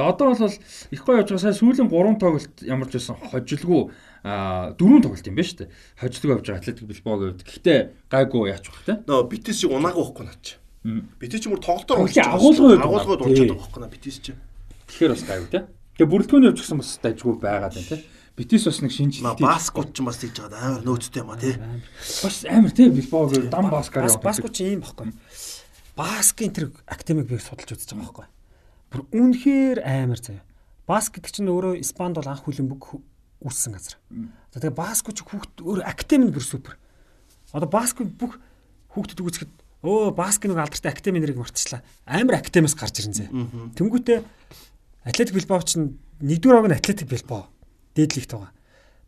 Тэгээ 0.00 0.10
одоо 0.10 0.32
бол 0.32 0.48
их 0.48 1.04
гоё 1.04 1.20
явж 1.20 1.28
байгаа. 1.28 1.44
Сая 1.44 1.54
сүүлийн 1.54 1.92
3 1.92 2.18
тоглолт 2.18 2.56
ямар 2.64 2.88
ч 2.88 2.98
байсан 2.98 3.14
хожилгүй 3.20 3.92
дөрөв 4.24 5.04
тоглолт 5.04 5.28
юм 5.28 5.36
байна 5.36 5.48
шүү 5.52 5.58
дээ. 5.60 5.70
Хожлог 6.00 6.38
авч 6.40 6.46
байгаа 6.48 6.60
Атлетик 6.64 6.88
Билбаогийн 6.88 7.30
хувьд. 7.36 7.44
Гэхдээ 7.44 7.80
гайгүй 8.08 8.48
яач 8.48 8.64
бах 8.72 8.84
те. 8.88 8.96
Нөө 9.04 9.28
Битис 9.28 9.60
шиг 9.60 9.70
унаагүй 9.76 10.00
байхгүй 10.00 10.24
наач. 10.24 10.46
Битис 11.20 11.40
ч 11.40 11.44
мөр 11.52 11.60
тоглолтоор 11.60 12.08
агуулгын 12.08 12.80
агуулгад 12.80 13.20
орчиход 13.20 13.52
байгаа 13.52 13.60
байхгүй 13.60 13.80
наа 13.84 13.92
Битис 13.92 14.16
ч. 14.24 14.32
Тэгэхээр 14.88 15.12
бас 15.12 15.24
гайгүй 15.28 15.50
те. 15.52 15.60
Тэгээ 16.00 16.08
бүрэлдэхүүн 16.08 16.48
явж 16.48 16.58
гисэн 16.64 16.80
бас 16.80 16.90
дайггүй 17.04 17.34
байгаад 17.36 17.76
байна 17.76 17.90
те. 17.92 17.98
Битис 18.34 18.64
бас 18.64 18.80
нэг 18.80 18.92
шинжилгээ. 18.96 19.44
Баскут 19.44 19.92
ч 19.92 20.00
бас 20.00 20.16
хийж 20.24 20.40
байгаа 20.40 20.80
амар 20.80 20.82
нөөцтэй 20.88 21.20
юм 21.20 21.30
а 21.30 21.36
тий. 21.36 21.54
Бас 22.24 22.36
амар 22.48 22.72
тий 22.72 22.88
Билбаогийн 22.88 23.52
дам 23.52 23.68
баскаар 23.68 24.08
явах. 24.08 24.24
Баскут 24.24 24.56
ч 24.56 24.64
ийм 24.64 24.80
баггүй. 24.80 25.12
Баскын 25.94 26.50
тэр 26.50 26.72
академик 26.88 27.28
би 27.28 27.38
судалж 27.38 27.76
үзэж 27.76 27.94
байгаа 27.94 28.10
байхгүй. 28.10 28.26
Бүр 28.90 29.00
үнэхээр 29.14 29.78
амар 29.86 30.18
заяа. 30.18 30.42
Баск 30.90 31.14
гэдэг 31.14 31.30
чинь 31.30 31.48
өөрөө 31.48 31.78
Испанд 31.78 32.18
бол 32.18 32.26
анх 32.26 32.42
хүлэмбэг 32.42 32.82
үүссэн 33.44 33.76
газар. 33.76 34.00
За 34.50 34.58
тэгээ 34.58 34.74
Баско 34.74 35.12
ч 35.12 35.20
хүүхд 35.20 35.60
өөр 35.60 35.84
академи 35.84 36.32
бүр 36.32 36.42
супер. 36.44 36.80
Одоо 37.52 37.68
Баско 37.68 38.08
бүх 38.08 38.40
хүүхдэд 38.96 39.20
үзэхэд 39.20 39.52
өө 39.84 40.16
Баско 40.16 40.48
нэг 40.48 40.58
алдартай 40.58 40.90
академи 40.90 41.20
нэрийг 41.20 41.38
мартчихлаа. 41.38 41.84
Амар 42.08 42.40
академиас 42.40 42.74
гарч 42.74 43.04
ирэн 43.04 43.14
зэ. 43.14 43.28
Тэнгүүтээ 43.76 44.24
Атлетик 45.04 45.36
Билбао 45.36 45.60
ч 45.60 45.76
нэгдүгээр 45.76 46.56
баг 46.64 46.68
нь 46.72 46.78
Атлетик 46.80 47.08
Билбао 47.12 47.52
дээдлигт 47.92 48.32
байгаа. 48.32 48.52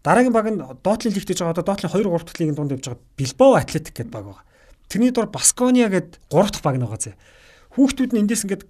Дараагийн 0.05 0.37
баг 0.37 0.47
нь 0.53 0.61
Доотлын 0.85 1.17
лигт 1.17 1.29
гэж 1.33 1.41
байгаа. 1.41 1.57
Одоо 1.57 1.65
Доотлын 1.65 1.91
2 1.91 2.05
3 2.05 2.29
дахь 2.29 2.39
лигийн 2.39 2.57
дунд 2.57 2.73
явж 2.77 2.85
байгаа 2.85 3.03
Билбао 3.17 3.53
Атлетик 3.57 3.97
гэдэг 3.97 4.13
баг 4.13 4.25
байгаа. 4.29 4.45
Тэрний 4.93 5.11
дор 5.17 5.33
Баскония 5.33 5.89
гэдэг 5.89 6.21
3 6.29 6.53
дахь 6.53 6.63
баг 6.63 6.77
байгаа 6.77 7.01
зэ. 7.01 7.17
Хүүхдүүд 7.73 8.13
нь 8.13 8.21
эндээс 8.29 8.45
ингээд 8.45 8.63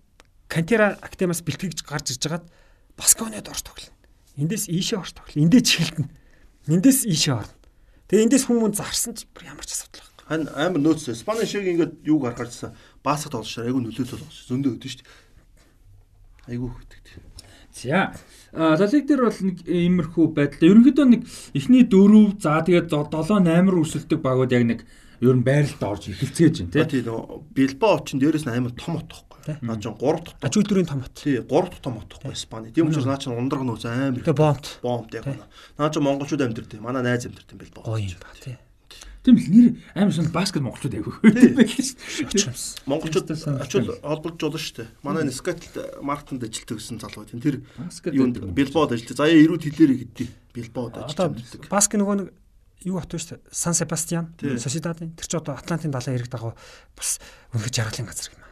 Кантера 0.46 0.94
академиас 1.02 1.42
бэлтгэж 1.42 1.82
гарч 1.82 2.14
ирж 2.14 2.22
хагаад 2.22 2.46
Баскониад 2.94 3.50
орж 3.50 3.66
тоглоно. 3.66 3.95
Эндээс 4.36 4.68
ийшээ 4.68 5.00
орч 5.00 5.12
тоглоо. 5.16 5.42
Эндээс 5.44 5.64
чихэлтэн. 5.64 6.06
Эндээс 6.68 7.08
ийшээ 7.08 7.34
орно. 7.40 7.56
Тэгээ 8.06 8.24
эндээс 8.28 8.44
хүмүүс 8.46 8.76
зарсан 8.76 9.16
ч 9.16 9.24
ямар 9.42 9.64
ч 9.64 9.72
асуудал 9.72 10.04
байхгүй. 10.04 10.24
Хан 10.28 10.42
амар 10.52 10.80
нөөцтэй. 10.84 11.16
Спани 11.16 11.48
шиг 11.48 11.64
ингээд 11.64 12.04
юуг 12.04 12.28
харахаарчсан 12.28 12.76
баскет 13.00 13.32
тоглож 13.32 13.56
айгүй 13.56 13.80
нөлөөлөл 13.80 14.20
болж 14.20 14.38
зөндөө 14.46 14.72
өдөн 14.76 14.90
шүү 14.92 15.00
дээ. 15.00 15.14
Айгүй 16.52 16.68
хөтгд. 16.68 17.06
За. 17.76 18.14
А 18.52 18.76
лалиг 18.76 19.04
дээр 19.04 19.22
бол 19.24 19.40
нэг 19.40 19.56
иймэрхүү 19.66 20.26
байдал. 20.32 20.68
Ерөнхийдөө 20.68 21.06
нэг 21.12 21.22
эхний 21.52 21.84
4 21.84 22.40
за 22.40 22.64
тэгээд 22.64 22.88
7 22.88 23.42
8 23.44 23.68
өрсөлдөг 23.68 24.20
багууд 24.24 24.52
яг 24.52 24.64
нэг 24.64 24.80
ер 25.20 25.36
нь 25.36 25.44
байралд 25.44 25.82
орж 25.82 26.08
эхэлцээж 26.08 26.72
байна 26.72 26.88
тий. 26.88 27.04
Билбао 27.04 28.00
ч 28.04 28.16
дээрээс 28.16 28.48
нь 28.48 28.54
амар 28.56 28.72
том 28.76 29.00
отох 29.46 29.62
Наа 29.62 29.78
чинь 29.78 29.94
3 29.94 30.24
дахь 30.26 30.36
аж 30.42 30.52
үйлдвэрийн 30.58 30.88
том 30.90 31.00
хот. 31.06 31.14
Тий, 31.14 31.38
3 31.38 31.46
дахь 31.46 31.82
том 31.82 31.94
хот 32.02 32.10
байхгүй 32.10 32.34
Испани. 32.34 32.72
Тийм 32.74 32.90
учраас 32.90 33.06
наа 33.06 33.18
чинь 33.22 33.38
ундраг 33.38 33.62
нөөц 33.62 33.86
амар. 33.86 34.18
Тэгээ 34.18 34.34
бомб. 34.34 34.66
Бомб 34.82 35.14
яг 35.14 35.24
байна. 35.24 35.46
Наа 35.78 35.90
чинь 35.90 36.02
монголчууд 36.02 36.42
амьдэрдэг. 36.42 36.80
Манай 36.82 37.02
найз 37.06 37.26
амьдэрдэг 37.26 37.54
юм 37.54 37.60
бэл 37.62 37.74
боо. 37.74 37.84
Гоё 37.86 38.10
юм 38.10 38.18
ба 38.18 38.34
тий. 38.42 38.58
Тийм 39.26 39.42
л 39.42 39.50
нэр 39.50 39.66
амар 39.98 40.14
шин 40.14 40.30
баскет 40.30 40.62
монголчууд 40.62 40.94
айгүй. 40.94 41.14
Монголчууд 42.86 43.26
очил 43.58 43.90
холбогдож 43.98 44.54
болно 44.54 44.62
шүү 44.62 44.86
дээ. 44.86 44.88
Манай 45.02 45.26
Скатл 45.34 45.82
маркетинд 45.98 46.46
ажилтдаг 46.46 46.78
гэсэн 46.78 47.02
залуу 47.02 47.26
тийм 47.26 47.42
тэр 47.42 47.58
юунд 48.14 48.38
Билбоод 48.54 48.94
ажилтдаг. 48.94 49.18
Заяа 49.18 49.42
эрүүд 49.42 49.66
хэлээрээ 49.66 49.98
гэдгийг 50.06 50.30
Билбоод 50.54 51.02
ажилтдаг. 51.02 51.66
Баск 51.66 51.98
нөгөө 51.98 52.16
нэг 52.22 52.28
юу 52.86 53.02
хот 53.02 53.10
вэ 53.10 53.18
шүү 53.18 53.34
дээ. 53.34 53.50
Сан 53.50 53.74
Себастьян, 53.74 54.30
Сосидадын 54.38 55.10
тэр 55.18 55.26
ч 55.26 55.34
одоо 55.34 55.58
Атлантын 55.58 55.90
далайн 55.90 56.22
эрэг 56.22 56.30
дагуу 56.30 56.54
бас 56.94 57.18
өнөхөж 57.50 57.74
жаргалын 57.82 58.06
газар 58.06 58.30
юм 58.30 58.45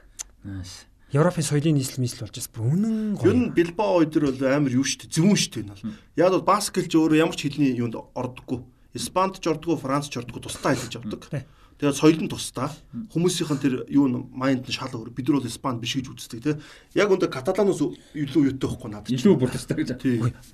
Европын 1.14 1.46
соёлын 1.46 1.78
нийслэл 1.78 2.02
нийслэл 2.02 2.26
болж 2.26 2.36
бас 2.42 2.48
үнэн 2.58 3.14
гоё. 3.14 3.30
Юу 3.30 3.34
н 3.38 3.54
Билбао 3.54 4.02
өдр 4.02 4.34
бол 4.34 4.42
амар 4.50 4.72
юу 4.74 4.82
штэ 4.82 5.06
зөвүүн 5.06 5.38
штэ 5.38 5.62
энэ 5.62 5.70
бол. 5.70 5.94
Яг 6.18 6.30
бол 6.34 6.42
баскетч 6.42 6.90
өөрөө 6.90 7.22
ямар 7.22 7.38
ч 7.38 7.46
хэлний 7.46 7.70
юунд 7.78 7.94
ордоггүй. 8.18 8.66
Испанд 8.98 9.38
ч 9.38 9.46
ордоггүй, 9.46 9.78
Франц 9.78 10.10
ч 10.10 10.18
ордоггүй 10.18 10.42
тусдаа 10.42 10.74
хэлж 10.74 10.98
авдаг. 10.98 11.46
Тэгээд 11.78 11.98
соёл 11.98 12.18
нь 12.22 12.30
тусдаа. 12.30 12.70
Хүмүүсийнх 13.14 13.50
нь 13.50 13.62
тэр 13.62 13.74
юу 13.90 14.06
н 14.10 14.30
майнд 14.30 14.66
нь 14.66 14.74
шал 14.74 14.90
өөр. 14.90 15.10
Бид 15.10 15.26
нар 15.30 15.38
бол 15.38 15.50
Испанд 15.50 15.78
биш 15.82 15.98
гэж 15.98 16.06
үздэг 16.06 16.42
тий. 16.42 16.54
Яг 16.94 17.10
өндөр 17.10 17.30
каталаноос 17.30 17.82
илүү 18.14 18.54
юутай 18.54 18.70
байхгүй 18.70 18.90
надад. 18.90 19.10
Илүү 19.10 19.34
бүр 19.38 19.50
тусдаа 19.50 19.78
гэж. 19.78 19.98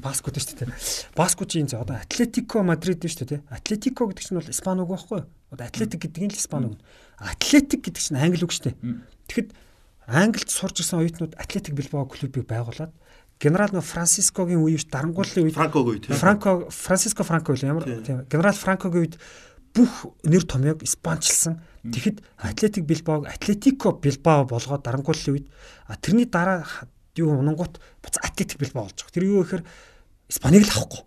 Баскут 0.00 0.40
шүү 0.40 0.64
дээ. 0.64 0.72
Баскут 1.12 1.52
чинь 1.52 1.68
одоо 1.68 2.00
Атлетико 2.00 2.64
Мадрид 2.64 3.04
шүү 3.04 3.28
дээ 3.28 3.32
тий. 3.36 3.40
Атлетико 3.52 4.08
гэдэг 4.08 4.24
чинь 4.24 4.40
бол 4.40 4.48
Испани 4.48 4.80
үг 4.80 4.92
байхгүй 4.96 5.20
юу? 5.20 5.28
Одоо 5.52 5.64
Атлетик 5.68 6.00
гэдэг 6.08 6.20
нь 6.24 6.32
л 6.32 6.40
Испани 6.40 6.72
үг. 6.72 6.80
Атлетик 7.20 7.84
гэдэг 7.84 8.00
чинь 8.00 8.16
англи 8.16 8.40
үг 8.40 8.56
шүү 8.56 8.72
дээ. 8.72 8.76
Тэгэхэд 9.28 9.48
Англид 10.10 10.50
сурч 10.50 10.82
ирсэн 10.82 10.98
оюутнууд 11.00 11.38
Атлетик 11.38 11.74
Билбао 11.78 12.10
клубыг 12.10 12.46
байгуулад 12.50 12.90
генерал 13.38 13.70
нөө 13.70 13.86
Францискогийн 13.86 14.58
үеийнч 14.58 14.90
дарангууллын 14.90 15.46
үед 15.46 15.54
Франкогийн 15.54 15.94
үед 15.94 16.04
Франко 16.10 16.66
Франциско 16.68 17.22
Франко 17.22 17.54
л 17.54 17.62
ямар 17.62 17.84
тийм 17.86 18.26
генерал 18.26 18.58
Франкогийн 18.58 19.06
үед 19.06 19.16
бүх 19.70 20.10
нэр 20.26 20.44
томьёог 20.44 20.82
испанчилсан. 20.82 21.62
Тэгэхэд 21.86 22.20
Атлетик 22.42 22.84
Билбаог 22.84 23.30
Атлетико 23.30 23.94
Билбао 23.94 24.44
болгоод 24.44 24.82
дарангууллын 24.82 25.34
үед 25.40 25.46
тэрний 26.02 26.26
дараа 26.26 26.66
юу 27.16 27.38
унангууд 27.38 27.78
буц 28.02 28.18
Атлетик 28.18 28.58
Билбао 28.58 28.90
болж 28.90 28.98
байгаа. 28.98 29.14
Тэр 29.14 29.24
юу 29.24 29.46
гэхээр 29.46 29.64
Испаниг 30.28 30.66
л 30.66 30.74
авахгүй. 30.74 31.02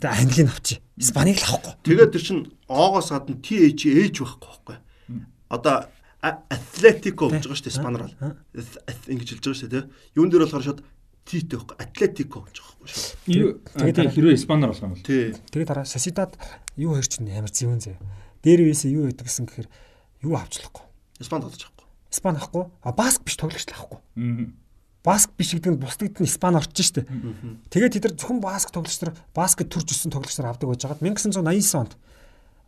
Тэгээ 0.00 0.22
Английн 0.22 0.48
авчи. 0.48 0.80
Испаниг 0.96 1.38
л 1.42 1.46
авахгүй. 1.50 1.74
Тэгээд 1.82 2.12
тэр 2.14 2.22
чин 2.22 2.38
О-гоос 2.70 3.10
гадна 3.10 3.36
TH 3.42 3.90
ээж 3.90 4.14
байхгүй 4.22 4.46
байхгүй. 4.46 4.76
Одоо 5.50 5.90
Атлетико 6.50 7.28
гэж 7.30 7.46
байгаа 7.46 7.58
шүү 7.58 7.66
дээ 7.66 7.74
Испанаар 7.76 8.02
бол. 8.06 8.16
Ингэж 9.06 9.28
хэлж 9.36 9.44
байгаа 9.46 9.60
шүү 9.60 9.70
дээ. 9.70 9.84
Юун 10.16 10.30
дээр 10.30 10.44
болохоор 10.46 10.66
шууд 10.66 10.80
Тите 11.26 11.56
байхгүй 11.56 11.76
Атлетико 11.78 12.38
гэж 12.46 12.56
байгаа 12.60 12.74
байхгүй 12.76 12.90
шүү. 12.90 13.56
Тэгээд 13.78 14.14
хэрвээ 14.14 14.38
Испанаар 14.38 14.70
болох 14.72 14.84
юм 14.86 14.92
бол. 14.94 15.06
Тий. 15.06 15.34
Тэгээд 15.50 15.70
дараа 15.70 15.86
Сосидад 15.86 16.38
юу 16.76 16.94
хэр 16.96 17.06
чинь 17.06 17.30
ямар 17.30 17.50
зэвэн 17.50 17.80
зэ. 17.82 17.98
Дээр 18.42 18.62
вээсээ 18.66 18.94
юу 18.94 19.10
яддаг 19.10 19.26
гэсэн 19.26 19.46
гэхээр 19.46 19.68
юу 20.26 20.34
авчлахгүй. 20.38 20.84
Испан 21.18 21.42
тоглож 21.42 21.62
авахгүй. 21.62 21.86
Испан 22.12 22.36
авахгүй. 22.36 22.64
А 22.82 22.92
Баск 22.92 23.24
биш 23.26 23.36
тоглогч 23.36 23.66
авахгүй. 23.74 24.00
Баск 25.06 25.30
биш 25.38 25.54
гэдэг 25.54 25.72
нь 25.74 25.80
бусдад 25.80 26.18
нь 26.18 26.26
Испани 26.26 26.58
орчих 26.58 26.86
штэ. 26.86 27.06
Тэгээд 27.70 27.94
тэд 27.94 28.04
нар 28.06 28.14
зөвхөн 28.18 28.42
Баск 28.42 28.74
тоглогч 28.74 28.98
нар 29.02 29.14
Баскет 29.34 29.70
төрж 29.70 29.94
өссөн 29.94 30.10
тоглогч 30.10 30.34
нар 30.38 30.50
авдаг 30.50 30.66
байж 30.66 30.82
байгаад 30.82 31.02
1989 31.02 31.78
онд 31.78 31.94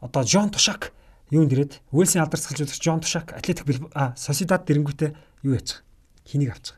одоо 0.01 0.23
Жон 0.23 0.51
Тушак 0.55 0.95
юунд 1.31 1.53
ирээд 1.53 1.73
Уэлсийн 1.93 2.25
алдар 2.25 2.41
цэцэлжүүлэгч 2.41 2.83
Жон 2.83 3.01
Тушак 3.01 3.33
Атлетик 3.37 3.69
а 3.93 4.17
Сосидад 4.17 4.65
дэрэнгүүтээ 4.65 5.11
юу 5.45 5.53
яачих. 5.55 5.85
Хинийг 6.25 6.53
авчих. 6.53 6.77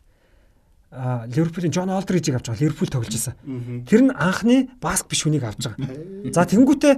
А 0.91 1.27
Ливерпулийн 1.27 1.73
Жон 1.73 1.91
Олдрижийг 1.91 2.37
авч 2.37 2.51
байгаа. 2.51 2.63
Ливерпул 2.67 2.91
тоглож 2.91 3.15
байсан. 3.15 3.35
Тэр 3.87 4.11
нь 4.11 4.15
анхны 4.15 4.71
баск 4.83 5.07
биш 5.07 5.23
хүнийг 5.23 5.47
авч 5.47 5.71
байгаа. 5.71 6.35
За 6.35 6.43
тэнгүүтээ 6.47 6.95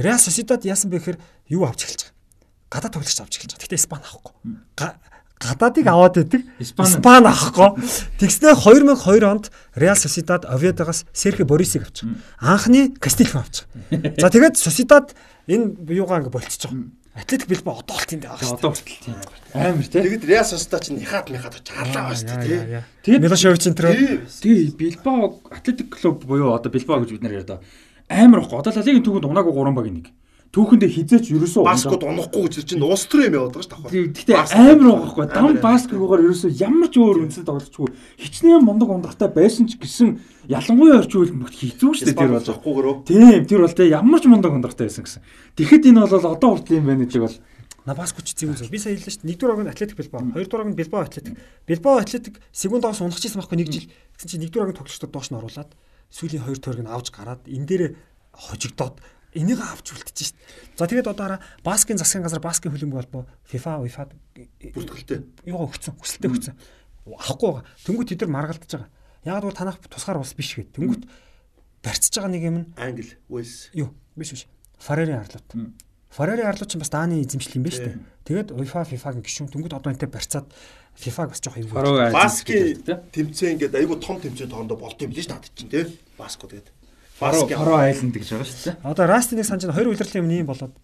Реал 0.00 0.18
Сосидад 0.18 0.64
яасан 0.64 0.88
бэ 0.88 0.98
гэхээр 0.98 1.18
юу 1.52 1.68
авч 1.68 1.84
эхэлж 1.84 2.00
байгаа. 2.08 2.16
Гадаа 2.72 2.90
тоглогч 2.90 3.20
авч 3.20 3.36
эхэлж 3.36 3.52
байгаа. 3.52 3.62
Гэхдээ 3.68 3.80
Испани 3.84 4.04
авахгүй. 4.08 4.32
Гадаадыг 5.40 5.86
аваад 5.86 6.14
байдаг. 6.18 6.42
Испани 6.58 7.26
авахгүй. 7.26 7.70
Тэгснээр 8.20 8.56
2002 8.56 9.24
онд 9.24 9.50
Реал 9.74 9.96
Сосидад 9.96 10.44
Овьедогоос 10.46 11.04
Серхи 11.12 11.42
Борисыг 11.42 11.82
авч 11.88 12.04
байгаа. 12.06 12.54
Анхны 12.54 12.94
Кастильо 12.98 13.42
авч 13.42 13.66
байгаа. 13.90 14.14
За 14.20 14.30
тэгээд 14.30 14.56
Сосидад 14.56 15.14
энэ 15.46 15.74
юугаа 15.90 16.22
ингээ 16.22 16.32
болчихж 16.32 16.70
байгаа. 16.70 16.88
Атлетик 17.14 17.46
Билбао 17.46 17.78
одоо 17.78 17.94
болт 17.94 18.10
юм 18.10 18.20
даа 18.20 18.34
шүү 18.34 18.42
дээ. 18.42 18.58
Одоо 18.58 18.70
болтол 18.74 18.98
тийм. 18.98 19.14
Амар 19.54 19.86
тий. 19.86 20.02
Тэгэд 20.02 20.24
Реал 20.26 20.44
Сосида 20.44 20.80
чинь 20.82 20.98
нихат 20.98 21.30
михат 21.30 21.62
чарлаа 21.62 22.10
ба 22.10 22.14
шүү 22.18 22.26
дээ. 22.26 22.82
Тэгээд 23.06 23.22
Милошевич 23.22 23.66
энэ 23.70 23.78
тэр. 23.78 23.86
Тэгээ 24.42 24.74
Билбао 24.74 25.38
Атлетик 25.54 25.94
клуб 25.94 26.26
буюу 26.26 26.58
одоо 26.58 26.74
Билбао 26.74 27.06
гэж 27.06 27.14
бид 27.14 27.22
нар 27.22 27.38
яриад 27.38 27.54
байгаа. 27.54 27.66
Амар 28.10 28.42
ихгүй. 28.42 28.58
Одоо 28.58 28.74
Лалигийн 28.74 29.06
түүхэнд 29.06 29.30
унаагүй 29.30 29.54
3 29.54 29.78
багийн 29.78 29.96
нэг. 30.02 30.06
Түүхэндээ 30.54 30.90
хизээч 30.94 31.34
ерөөсөө 31.34 31.66
Баскод 31.66 32.06
унахгүй 32.06 32.46
гэж 32.46 32.62
чинь 32.62 32.86
улс 32.86 33.10
төр 33.10 33.26
юм 33.26 33.34
яваад 33.42 33.58
байгаа 33.58 33.90
шүү 33.90 33.90
дээ. 33.90 34.14
Гэхдээ 34.14 34.38
амар 34.38 34.86
байгаа 34.86 35.10
хгүй. 35.10 35.26
Дам 35.34 35.58
баскетболоор 35.58 36.22
ерөөсөө 36.30 36.50
ямар 36.62 36.88
ч 36.88 36.94
өөр 37.02 37.26
үндэс 37.26 37.42
тоглолцгүй. 37.42 37.88
Хичнээн 38.22 38.62
мундаг 38.62 38.88
ундрахтай 38.94 39.34
байсан 39.34 39.66
ч 39.66 39.74
гэсэн 39.82 40.22
ялангуяа 40.46 41.02
орчуул 41.02 41.34
мөхт 41.34 41.58
хийцүү 41.58 41.90
шүү 41.98 42.06
дээ 42.06 42.18
тэр 42.22 42.30
бол. 42.38 43.02
Тийм 43.02 43.42
тэр 43.50 43.66
бол 43.66 43.74
те 43.74 43.90
ямар 43.90 44.22
ч 44.22 44.30
мундаг 44.30 44.54
ундрахтай 44.54 44.86
байсан 44.86 45.02
гэсэн. 45.02 45.22
Тэгэхэд 45.58 45.90
энэ 45.90 46.06
бол 46.06 46.22
одоо 46.22 46.50
хүртэл 46.54 46.78
юм 46.78 46.86
байна 46.86 47.02
гэдэг 47.02 47.22
бол 47.26 47.36
Набаскуч 47.84 48.32
зэвэн 48.32 48.56
зөв. 48.56 48.72
Би 48.72 48.80
сая 48.80 48.96
хэллээ 48.96 49.12
шүү 49.12 49.20
дээ. 49.20 49.28
Нэгдүгээр 49.28 49.52
орог 49.52 49.64
нь 49.68 49.72
Атлетик 49.76 49.98
Билбао, 50.00 50.24
хоёрдугаар 50.32 50.62
орог 50.64 50.72
нь 50.72 50.78
Билбао 50.80 51.04
Атлетик. 51.04 51.36
Билбао 51.68 52.00
Атлетик 52.00 52.40
секундоос 52.48 53.04
унахчихсан 53.04 53.44
байхгүй 53.44 53.60
нэг 53.60 53.68
жил. 53.68 53.92
Тэгсэн 54.16 54.28
чинь 54.32 54.40
нэгдүгээр 54.48 54.64
орогийн 54.64 54.80
тоглогчдод 54.80 55.12
доош 55.12 55.28
нь 55.28 55.36
оруулаад 55.36 55.70
сүүлийн 56.08 56.44
хоёр 56.48 56.58
тойрог 56.64 56.80
нь 56.80 56.88
авч 56.88 57.12
гараад 57.12 57.44
энэ 57.44 57.68
дээр 57.68 57.84
хожигдоод 58.32 59.04
энийг 59.34 59.60
авч 59.60 59.92
үлдчихэж 59.92 60.18
шít. 60.32 60.38
За 60.78 60.86
тэгээд 60.86 61.10
одоо 61.10 61.38
баскын 61.66 61.98
засгийн 61.98 62.22
газар 62.22 62.40
баскын 62.40 62.70
хөлбөмбөг 62.70 63.10
холбоо 63.10 63.26
FIFA 63.50 63.82
UEFA 63.82 64.08
бүртгэлтэй. 64.74 65.18
Юу 65.50 65.66
өгсөн, 65.66 65.94
хүсэлтэд 65.98 66.30
өгсөн. 66.30 66.54
Авахгүй 67.04 67.50
байгаа. 67.60 67.64
Тэнгүүт 67.84 68.08
тэд 68.14 68.22
нар 68.24 68.32
маргалдаж 68.32 68.70
байгаа. 68.70 68.90
Яг 69.26 69.42
бол 69.44 69.54
танах 69.58 69.78
тусгаар 69.82 70.22
ус 70.22 70.32
биш 70.38 70.54
гээд. 70.56 70.74
Тэнгүүт 70.78 71.02
барьцаж 71.84 72.14
байгаа 72.16 72.32
нэг 72.32 72.42
юм 72.46 72.56
нь 72.62 72.66
Англи, 72.78 73.12
Уэльс. 73.28 73.70
юу 73.76 73.92
биш 74.16 74.30
биш. 74.32 74.46
Фарери 74.78 75.12
арлууд. 75.12 75.74
Фарери 76.14 76.42
арлууд 76.46 76.70
чинь 76.70 76.80
бас 76.80 76.92
Дааны 76.94 77.20
эзэмшил 77.20 77.58
юм 77.58 77.66
шүү 77.68 77.84
дээ. 77.84 77.98
Тэгээд 78.24 78.48
UEFA 78.54 78.86
FIFA-гийн 78.88 79.24
гишүүн 79.26 79.50
тэнгүүт 79.52 79.76
одоо 79.76 79.90
энтэй 79.92 80.08
барьцаад 80.08 80.48
FIFA-г 80.94 81.28
бас 81.34 81.40
жоох. 81.42 81.58
Фароо 81.68 82.08
Баскийн 82.14 82.80
тэмцээн 82.86 83.58
ингээд 83.58 83.74
айгүй 83.74 83.98
том 83.98 84.16
тэмцээн 84.22 84.48
тоондоо 84.48 84.78
болд 84.78 84.96
юм 85.02 85.10
биш 85.10 85.26
надад 85.28 85.50
чинь 85.52 85.68
тий. 85.68 85.90
Баско 86.16 86.46
тэгээд. 86.46 86.70
Фароо 87.18 87.46
Фароо 87.46 87.78
айланд 87.78 88.14
гэж 88.14 88.28
байгаа 88.34 88.48
шүү 88.48 88.64
дээ. 88.64 88.76
Одоо 88.82 89.04
Растиныг 89.06 89.46
санаж 89.46 89.70
хоёр 89.70 89.94
улирлын 89.94 90.22
юм 90.22 90.30
ийм 90.34 90.46
болоод 90.50 90.74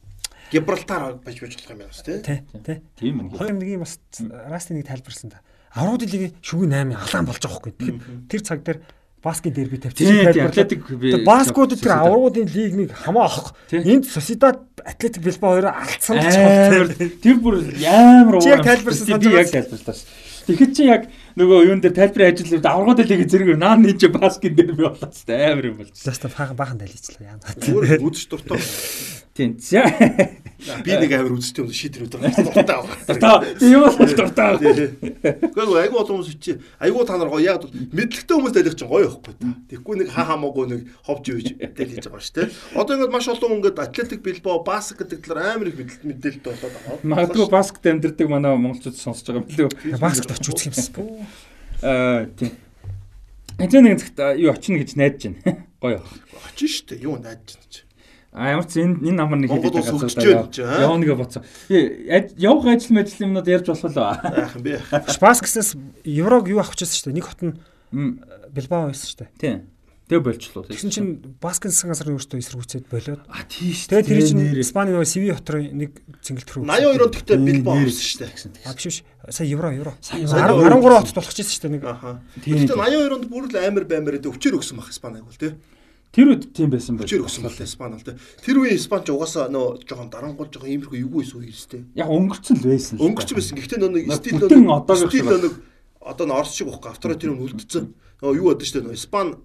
Гибралтар 0.51 1.19
байж 1.23 1.39
байж 1.43 1.55
болох 1.59 1.71
юм 1.71 1.79
байна 1.79 1.95
шүү 1.95 2.07
тий. 2.07 2.19
тий 2.23 2.39
тий. 2.67 2.79
Тийм 2.99 3.31
ээ. 3.31 3.39
Хоёр 3.39 3.55
нэг 3.55 3.69
юм 3.71 3.83
бас 3.83 3.99
Растиныг 4.19 4.87
тайлбарсан 4.87 5.31
та. 5.31 5.43
Аврууд 5.75 6.03
лигийн 6.07 6.35
шүгэн 6.43 6.71
8 6.71 6.99
алаан 6.99 7.27
болж 7.27 7.43
байгаа 7.43 7.59
хгүй. 7.59 7.73
Тэгэхээр 7.79 7.99
тэр 8.31 8.43
цаг 8.43 8.63
дээр 8.67 8.79
баскет 9.23 9.55
дерби 9.55 9.79
тавьчихсан 9.79 10.47
атлетик 10.51 10.83
баскууд 11.23 11.77
тэр 11.79 11.93
авруудын 11.99 12.49
лигнийг 12.51 12.95
хамаа 12.95 13.31
авах. 13.31 13.55
Энд 13.71 14.07
Sociedad 14.11 14.59
Athletic 14.83 15.23
Bilbao 15.23 15.55
хоёроо 15.55 15.75
алдсан 15.77 16.19
тэр 16.19 17.37
бүр 17.39 17.61
амар 17.85 18.41
Чи 18.43 18.49
яг 18.51 18.65
тайлбарсан 18.65 19.07
санаж 19.07 19.27
би 19.29 19.37
яг 19.37 19.51
тайлбарлаа. 19.53 19.97
Тэгэхэд 20.49 20.73
чи 20.75 20.83
яг 20.89 21.03
нөгөө 21.41 21.69
юун 21.73 21.81
дээр 21.81 21.97
тайлбарын 21.97 22.37
ажил 22.37 22.61
аврагууд 22.61 23.01
лигийн 23.09 23.31
зэрэг 23.33 23.57
наа 23.57 23.75
нэг 23.81 23.97
баскет 24.13 24.55
дээр 24.55 24.77
би 24.77 24.85
болоо 24.85 25.09
ч 25.09 25.25
амар 25.27 25.67
юм 25.67 25.77
болж. 25.81 25.97
Заста 25.97 26.29
баахан 26.29 26.57
баахан 26.57 26.79
дайличлаа 26.79 27.41
яа. 27.41 27.41
Зүгээр 27.41 28.05
үзэж 28.05 28.25
дуртай. 28.29 28.61
Тийм. 29.33 29.57
Би 30.85 30.93
нэг 30.97 31.13
амар 31.17 31.35
үзэж 31.39 31.57
юм 31.61 31.71
шийдэр 31.73 32.07
өдөр 32.07 32.21
дуртай 32.21 32.65
байгаа. 32.65 33.17
Та 33.17 33.45
юу 33.65 33.85
бол 33.87 33.97
дуртай. 33.97 34.59
Гэхдээ 34.61 35.83
айгүй 35.85 35.99
олон 36.01 36.21
хүмүүс 36.21 36.37
чи 36.41 36.57
айгүй 36.79 37.05
та 37.09 37.17
нар 37.17 37.31
гоё 37.33 37.45
яг 37.45 37.65
мэдлэгтэй 37.71 38.35
хүмүүс 38.37 38.55
дайлах 38.55 38.77
чинь 38.77 38.91
гоё 38.91 39.09
ихгүй 39.09 39.35
та. 39.41 39.49
Тэгэхгүй 39.73 39.95
нэг 40.05 40.09
ха 40.13 40.25
хамаагүй 40.29 40.65
нэг 40.71 40.81
ховж 41.07 41.25
юуж 41.33 41.47
тэл 41.57 41.91
хийж 41.91 42.07
байгаа 42.07 42.23
шүү 42.23 42.37
дээ. 42.37 42.49
Одоо 42.77 42.93
ингээд 42.97 43.15
маш 43.15 43.27
олон 43.29 43.57
ингээд 43.59 43.79
Атлетик 43.81 44.21
Билбао 44.21 44.61
Баск 44.65 45.01
гэдэг 45.01 45.25
талаар 45.25 45.57
амар 45.57 45.69
их 45.73 45.79
мэдээлэлтэй 46.05 46.53
болоод 46.53 46.75
байгаа. 46.77 47.01
Магадгүй 47.03 47.49
баскет 47.51 47.87
амьдэрдэг 47.87 48.29
манай 48.29 48.57
монголчууд 48.57 48.97
сонсож 48.97 49.27
байгаа 49.27 49.45
юм 49.45 49.71
лээ. 49.71 49.99
Баскет 49.99 50.31
очиж 50.31 50.53
үзэх 50.53 50.69
юмсан. 50.71 51.27
Аа 51.83 52.29
тийм. 52.37 52.53
Эцэг 53.61 53.81
нэг 53.85 54.01
цагт 54.01 54.19
юу 54.41 54.53
очино 54.53 54.81
гэж 54.81 54.97
найдаж 54.97 55.23
байна. 55.29 55.67
Гоё. 55.83 56.01
Очин 56.49 56.69
шүү 56.69 56.85
дээ. 56.93 57.05
Юу 57.05 57.17
найдаж 57.21 57.57
чинь 57.57 57.69
чи. 57.69 57.81
А 58.31 58.51
ямар 58.55 58.67
ч 58.67 58.79
энэ 58.79 59.03
энэ 59.03 59.19
намар 59.19 59.39
нэг 59.43 59.51
Монгол 59.51 59.75
улс 59.75 59.91
хөгжиж 59.91 60.23
байна 60.23 60.47
гэж, 60.47 60.57
аа? 60.63 60.87
Явна 60.87 61.03
гэж 61.03 61.19
бодсон. 61.19 61.43
Э, 61.67 62.31
Явах 62.39 62.67
ажил 62.71 62.95
мэжил 62.95 63.27
юмнууд 63.27 63.49
ярьж 63.51 63.67
болох 63.67 63.91
уу? 63.91 64.15
Яах 64.23 64.55
юм 64.55 64.63
бэ? 64.63 64.79
Баскснаас 65.19 65.75
еврог 66.07 66.47
юу 66.47 66.63
гэсэн 66.63 66.87
шүү 66.87 67.11
дээ. 67.11 67.19
Нэг 67.19 67.27
хот 67.27 67.43
нь 67.43 67.59
Мм, 67.91 68.23
Билбао 68.55 68.87
байсан 68.87 69.07
шүү 69.11 69.19
дээ. 69.19 69.31
Тийм. 69.43 69.59
Тэг 70.11 70.23
болчлоо. 70.27 70.63
Тэгсэн 70.67 70.91
чинь 70.91 71.11
баскын 71.43 71.71
засгийн 71.71 71.91
газар 71.95 72.11
өөртөө 72.11 72.39
эсэргүүцээд 72.43 72.87
болоод 72.91 73.23
а 73.31 73.43
тийш. 73.47 73.87
тэгээд 73.87 74.07
тэр 74.11 74.23
чинь 74.27 74.43
Испани 74.59 74.91
нөгөө 74.91 75.07
Сиви 75.07 75.31
хотрын 75.31 75.71
нэг 75.71 76.03
цэнгэлт 76.23 76.51
рүү 76.51 76.67
82 76.67 77.03
онд 77.07 77.15
гэхдээ 77.15 77.39
Билбао 77.39 77.79
авсан 77.79 78.07
шүү 78.11 78.19
дээ. 78.27 78.67
А 78.67 78.75
биш 78.75 78.87
биш. 78.91 78.99
Сая 79.31 79.47
евро 79.47 79.71
евро. 79.71 79.95
Сая 80.03 80.27
13 80.27 80.83
хотод 80.83 81.15
болгочихсон 81.15 81.55
шүү 81.55 81.63
дээ 81.63 81.75
нэг. 81.79 81.83
Тийм. 82.43 82.59
Гэхдээ 82.59 82.79
82 82.79 83.15
онд 83.15 83.27
бүр 83.31 83.45
л 83.47 83.59
амар 83.59 83.85
баймаар 83.87 84.19
дээ 84.19 84.31
өвчөр 84.35 84.59
өгсөн 84.59 84.79
баг 84.83 84.91
Испани 84.91 85.23
айгуул 85.23 85.39
тий. 85.39 85.55
Тэр 86.11 86.35
үед 86.35 86.51
тийм 86.51 86.75
байсан 86.75 86.99
байх. 86.99 87.07
Өвчөр 87.07 87.23
өгсөн 87.23 87.47
бол 87.47 87.55
Испани 87.63 87.95
л 87.95 88.03
тий. 88.03 88.19
Тэр 88.43 88.59
үеийн 88.59 88.79
Испани 88.83 89.07
ч 89.07 89.15
угаасаа 89.15 89.47
нөө 89.47 89.87
жоохон 89.87 90.11
дарангуул 90.11 90.51
жоохон 90.51 90.71
иймэрхүү 90.75 90.99
эвгүй 91.07 91.23
эсүү 91.23 91.43
хийстэй. 91.47 91.87
Яг 91.95 92.11
өнгөрцөн 92.11 92.59
л 92.59 92.67
байсан. 92.67 92.99
Өнгөрч 92.99 93.31
байсан. 93.31 93.55
Гэхдээ 93.55 93.79
нөө 93.79 94.19
стил 94.19 94.43
нөө 94.43 94.99
стил 95.07 95.31
нөө 95.31 95.55
одоо 96.03 96.27
н 96.27 96.35
орс 96.35 96.59
шиг 96.59 96.67
байхгүй 96.67 96.91
авторитар 96.91 97.31
юм 97.31 97.47
үлдсэн. 97.47 97.95
Нөө 98.27 98.43
юу 98.43 98.51
бодсон 98.51 98.67
шүү 98.67 98.75
дээ 98.83 98.87
нөө 98.91 98.99
Испани 98.99 99.39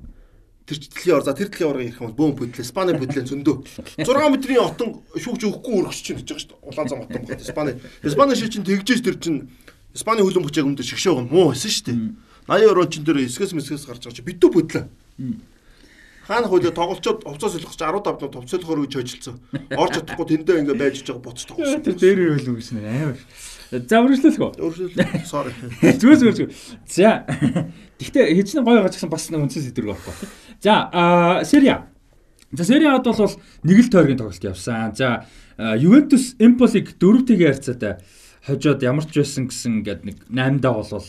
тэр 0.66 0.78
дэлхийн 0.82 1.14
ор 1.14 1.22
за 1.22 1.38
тэр 1.38 1.54
дэлхийн 1.54 1.70
орыг 1.70 1.86
ярих 1.86 2.02
юм 2.02 2.10
бол 2.10 2.18
бөөм 2.18 2.34
бүдлээ 2.34 2.66
Испани 2.66 2.98
бүдлээ 2.98 3.30
зөндөө 3.30 3.56
6 4.02 4.34
метрийн 4.34 4.66
отон 4.66 5.06
шүүгж 5.14 5.42
өгөхгүй 5.46 5.74
өргөж 5.86 6.02
чинь 6.02 6.18
гэж 6.18 6.26
байгаа 6.26 6.42
шүү 6.42 6.50
дээ. 6.50 6.66
Улаан 6.66 6.90
зам 6.90 7.06
отон 7.06 7.22
Испани. 7.38 7.72
Испани 8.02 8.34
шиг 8.34 8.50
чинь 8.50 8.66
тэгжээж 8.66 9.06
тэр 9.06 9.18
чинь 9.22 9.54
Испани 9.94 10.26
хөлбөмбөг 10.26 10.58
яг 10.58 10.66
өмнөд 10.66 10.82
шгшөөгөө 10.82 11.30
муу 11.30 11.54
байсан 11.54 11.70
шүү 11.70 11.86
дээ. 11.86 12.18
80 12.50 12.74
орон 12.74 12.90
чинь 12.90 13.06
тэр 13.06 13.22
эсгэс 13.22 13.54
мэсгэс 13.54 13.86
гарч 13.86 14.10
байгаа 14.10 14.18
чи 14.18 14.26
битүү 14.26 14.50
бүдлээ. 14.50 14.86
Хаана 16.26 16.50
хөлөө 16.50 16.74
тоглолцоод 16.74 17.22
хувцас 17.22 17.54
солих 17.54 17.70
чи 17.70 17.86
15 17.86 18.18
минут 18.18 18.36
хувцас 18.36 18.58
солихоор 18.58 18.82
гэж 18.86 18.94
хойжилсан. 18.98 19.36
Орж 19.78 19.94
чадахгүй 20.02 20.26
тэндээ 20.26 20.60
ингээ 20.66 20.78
байж 20.82 20.96
байгаа 21.06 21.22
буцаж 21.22 21.46
тоглосон. 21.46 21.86
Тэр 21.86 21.98
дээр 22.02 22.20
үйл 22.34 22.50
үг 22.50 22.58
гэсэн 22.66 22.82
амар. 22.82 23.18
За 23.70 24.02
үргэлжлүүлэх 24.02 24.42
үү? 24.42 24.52
Өөрөөр 24.62 25.26
sorry. 25.26 25.54
Зүгээр 26.02 26.20
зүгээр 26.22 26.38
зүгээр. 26.38 26.54
За. 26.90 27.26
Гэхдээ 28.02 28.26
хэчнээн 28.42 28.66
гоё 28.66 28.82
гаж 28.82 28.98
гэсэн 28.98 29.10
бас 29.14 29.30
нэг 29.30 29.42
үнсэн 29.46 29.66
сэдвэр 29.70 29.94
байхгүй. 29.94 30.14
За, 30.66 30.74
аа 30.90 31.46
Серия. 31.46 31.90
За 32.54 32.64
Сериад 32.66 33.06
бол 33.06 33.38
нэг 33.66 33.78
л 33.86 33.90
тойргийн 33.94 34.18
тоглолт 34.22 34.46
явсан. 34.46 34.94
За, 34.98 35.30
Ювентус 35.58 36.36
Эмполиг 36.42 36.98
дөрөвтэйгээ 36.98 37.54
харьцаатай 37.54 37.94
хожоод 38.46 38.84
ямар 38.86 39.06
ч 39.10 39.22
байсан 39.22 39.50
гэсэн 39.50 39.82
ингээд 39.82 40.02
нэг 40.06 40.18
8 40.30 40.62
даа 40.62 40.78
болвол 40.78 41.08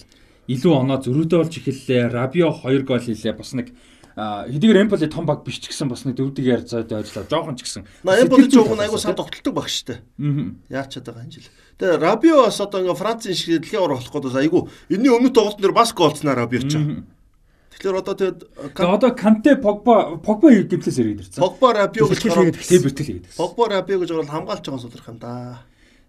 илүү 0.48 0.72
оноо 0.72 0.98
зөрүүтэй 1.02 1.38
болж 1.42 1.54
эхэллээ. 1.60 2.02
Рабио 2.14 2.48
2 2.54 2.86
гол 2.86 3.02
хийлээ. 3.02 3.34
Бас 3.36 3.52
нэг 3.52 3.74
хэдийгээр 4.16 4.88
Эмполи 4.88 5.12
том 5.12 5.28
баг 5.28 5.44
биш 5.44 5.60
ч 5.60 5.68
гэсэн 5.68 5.92
бас 5.92 6.08
нэг 6.08 6.16
дөрөвтэйгээ 6.16 6.64
харьцаатай 6.64 7.04
ажиллаа. 7.04 7.28
Жохон 7.28 7.56
ч 7.60 7.68
гэсэн. 7.68 7.84
Эмполи 8.00 8.48
жоох 8.48 8.72
нь 8.72 8.80
айгуу 8.80 8.96
сайн 8.96 9.12
тогтолдог 9.12 9.52
баг 9.52 9.68
штэ. 9.68 10.00
Аа. 10.00 10.56
Яарч 10.72 10.96
чадбайгаа 10.96 11.28
энэ 11.28 11.36
жил. 11.36 11.52
Тэгээ 11.76 12.00
Рабио 12.00 12.48
бас 12.48 12.56
одоо 12.56 12.80
ингээ 12.80 12.96
Францын 12.96 13.36
шиг 13.36 13.60
дэлхийн 13.60 13.84
ор 13.84 14.00
болох 14.00 14.08
гэдэг 14.08 14.40
айгуу 14.40 14.72
энэний 14.88 15.12
өмнө 15.12 15.36
тоглолт 15.36 15.60
нэр 15.60 15.76
бас 15.76 15.92
голцнаа 15.92 16.32
Рабио 16.32 16.64
ч. 16.64 16.80
Тэгэхээр 17.76 18.00
одоо 18.00 18.14
тэгээд 18.16 18.40
Тэгээ 18.72 18.96
одоо 18.96 19.12
Канте 19.12 19.52
Погба 19.60 20.16
Погба 20.16 20.48
гимтлээс 20.48 20.96
ирээд 20.96 21.20
ирсэн. 21.20 21.44
Погба 21.44 21.76
Рабио 21.76 22.08
гэж 22.08 22.24
Тэгээ 22.24 22.84
бэртэл 22.88 23.08
хийгээд. 23.20 23.36
Погба 23.36 23.68
Рабио 23.68 24.00
гэж 24.00 24.16
гараад 24.16 24.32
хамгаалж 24.32 24.64
байгаа 24.64 24.80
суулрах 24.80 25.08
юм 25.12 25.20
да. 25.20 25.60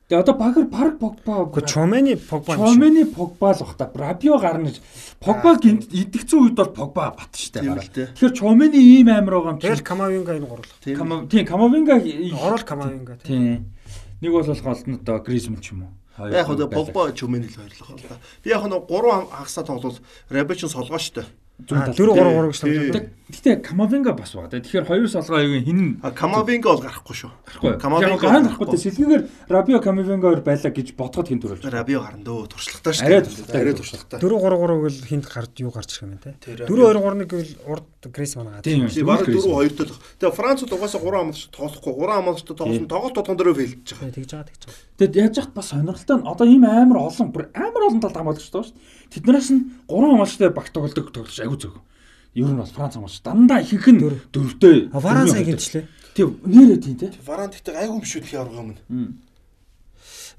Тэгээ 0.07 0.23
одоо 0.23 0.35
багэр 0.39 0.71
парк 0.71 1.03
Погба 1.03 1.51
Гэхдээ 1.51 1.67
Чомени 1.67 2.15
Погба 2.15 2.55
Чомени 2.55 3.03
Погба 3.03 3.51
л 3.51 3.59
бах 3.59 3.75
та. 3.75 3.91
Рабио 3.91 4.39
гарна 4.39 4.71
гэж. 4.71 4.79
Погба 5.19 5.59
гинт 5.59 5.91
идэгцэн 5.91 6.47
үед 6.47 6.55
бол 6.55 6.71
Погба 6.71 7.11
бат 7.11 7.35
штэ. 7.35 7.59
Л. 7.59 7.75
Тэгэхээр 7.75 8.31
Чомени 8.31 8.79
ийм 8.79 9.11
амар 9.11 9.43
байгаа 9.43 9.51
юм 9.51 9.59
Тэгэл 9.59 9.83
чи. 9.83 9.83
Камавинга 9.83 10.39
энэ 10.39 10.47
гурлах. 10.47 10.79
Тийм. 10.79 10.95
Кама 10.95 11.27
тийм 11.27 11.43
Камавинга 11.43 11.99
Орол 12.39 12.63
Камавинга. 12.63 13.19
тийм. 13.19 13.75
Нэг 14.23 14.31
бол 14.31 14.47
голд 14.47 14.87
нь 14.87 14.95
одоо 14.95 15.19
Гризман 15.19 15.59
ч 15.59 15.75
юм 15.75 15.91
уу. 15.91 16.31
Яг 16.31 16.47
одоо. 16.47 16.71
Погба 16.71 17.11
Чүмэн 17.11 17.43
л 17.43 17.51
баярлах 17.51 17.91
байна. 17.91 18.23
Би 18.43 18.55
яг 18.55 18.63
нэг 18.63 18.87
3 18.87 19.27
хагасаа 19.27 19.67
тоглол 19.67 19.99
Рабио 20.31 20.55
ч 20.55 20.71
солгоо 20.71 21.03
штэ. 21.03 21.27
4 21.57 21.89
3 21.97 22.13
3 22.13 22.53
гэж 22.53 22.59
тоглоо. 22.61 23.09
Гэтэ 23.27 23.59
Камавинга 23.65 24.13
бас 24.13 24.31
байгаа. 24.37 24.61
Тэгэхээр 24.61 24.85
хоёр 24.85 25.09
солгоо 25.09 25.41
аюу 25.41 25.57
хин 25.65 25.97
Камавинга 26.13 26.69
бол 26.69 26.85
гарахгүй 26.85 27.15
шүү. 27.17 27.31
гарахгүй. 27.43 27.81
Камавинга 27.81 28.21
гарахгүй. 28.21 28.67
тэ 28.71 28.77
Сэлгээр 28.77 29.23
Рабио 29.49 29.81
Камавинга 29.81 30.29
хоёр 30.37 30.41
байлаа 30.45 30.71
гэж 30.71 30.93
бодоход 30.93 31.27
хин 31.33 31.41
төрүүлж. 31.41 31.65
Рабио 31.65 32.05
гарна 32.05 32.23
дөө 32.23 32.53
туршлагатай 32.53 32.93
шүү. 32.93 33.05
Арай 33.09 33.21
туршлагатай. 33.25 33.61
Арай 33.61 33.73
туршлагатай. 33.73 34.19
4 34.21 34.37
3 34.37 34.53
3 34.63 34.85
гэл 34.85 34.99
хинт 35.09 35.25
гард 35.27 35.53
юу 35.59 35.71
гарч 35.73 35.89
ирэх 35.97 36.03
юм 36.05 36.11
бэ 36.13 36.21
те? 36.23 36.31
Тэр 36.39 36.57
4 36.69 36.77
2 36.77 36.93
3 36.93 37.25
1 37.25 37.25
гэл 37.25 37.51
урд 37.65 37.89
Грейсман 38.11 38.47
гаад. 38.47 38.63
Тийм. 38.63 38.87
Тийм 38.87 39.05
баг 39.05 39.25
4 39.25 39.35
2 39.35 39.75
төл. 39.77 39.93
Тэгээ 40.19 40.37
Францууд 40.37 40.71
угаасаа 40.73 41.01
3 41.01 41.21
амлагч 41.21 41.41
тоглохгүй 41.51 41.93
3 41.93 42.19
амлагчтай 42.19 42.55
тоглосон 42.57 42.87
тоглолт 42.87 43.15
тотон 43.15 43.37
дөрөв 43.37 43.57
фейлдэж 43.57 43.87
байгаа. 43.93 44.15
Тэгж 44.15 44.31
байгаа 44.31 44.47
тэгж 44.47 44.61
байгаа. 44.67 44.81
Тэгэд 44.97 45.15
яаж 45.17 45.35
яхад 45.37 45.53
бас 45.53 45.67
сонирхолтой 45.71 46.17
нь 46.17 46.27
одоо 46.27 46.45
ийм 46.47 46.63
амар 46.67 46.99
олон 47.07 47.27
бүр 47.31 47.43
амар 47.53 47.83
олон 47.87 48.01
талд 48.01 48.17
хамгаалагч 48.17 48.49
тоо 48.51 48.63
шүү 48.65 48.75
дээ. 48.75 49.13
Тэднээс 49.13 49.49
нь 49.51 49.61
гурван 49.87 50.11
хамгаалагчтай 50.15 50.49
багт 50.51 50.73
тоглодог 50.73 51.07
тоглож 51.11 51.37
аягүй 51.37 51.59
зөв. 51.59 51.75
Ер 52.37 52.49
нь 52.51 52.59
бол 52.59 52.75
Франц 52.75 52.93
хамгаалагч 52.95 53.21
дандаа 53.23 53.59
ихэнх 53.61 53.87
нь 53.91 54.01
дөрөвтэй. 54.31 54.77
А 54.93 54.99
Варанса 54.99 55.41
гинтчлээ. 55.43 55.85
Тийм 56.17 56.41
нэрээ 56.45 56.79
тийм 56.81 56.97
те. 56.97 57.13
Варан 57.21 57.53
гэхдээ 57.53 57.77
айгүй 57.77 57.99
биш 58.01 58.13
үү 58.17 58.21
дэлхийн 58.25 58.41
авраг 58.41 58.57
юм. 58.89 59.21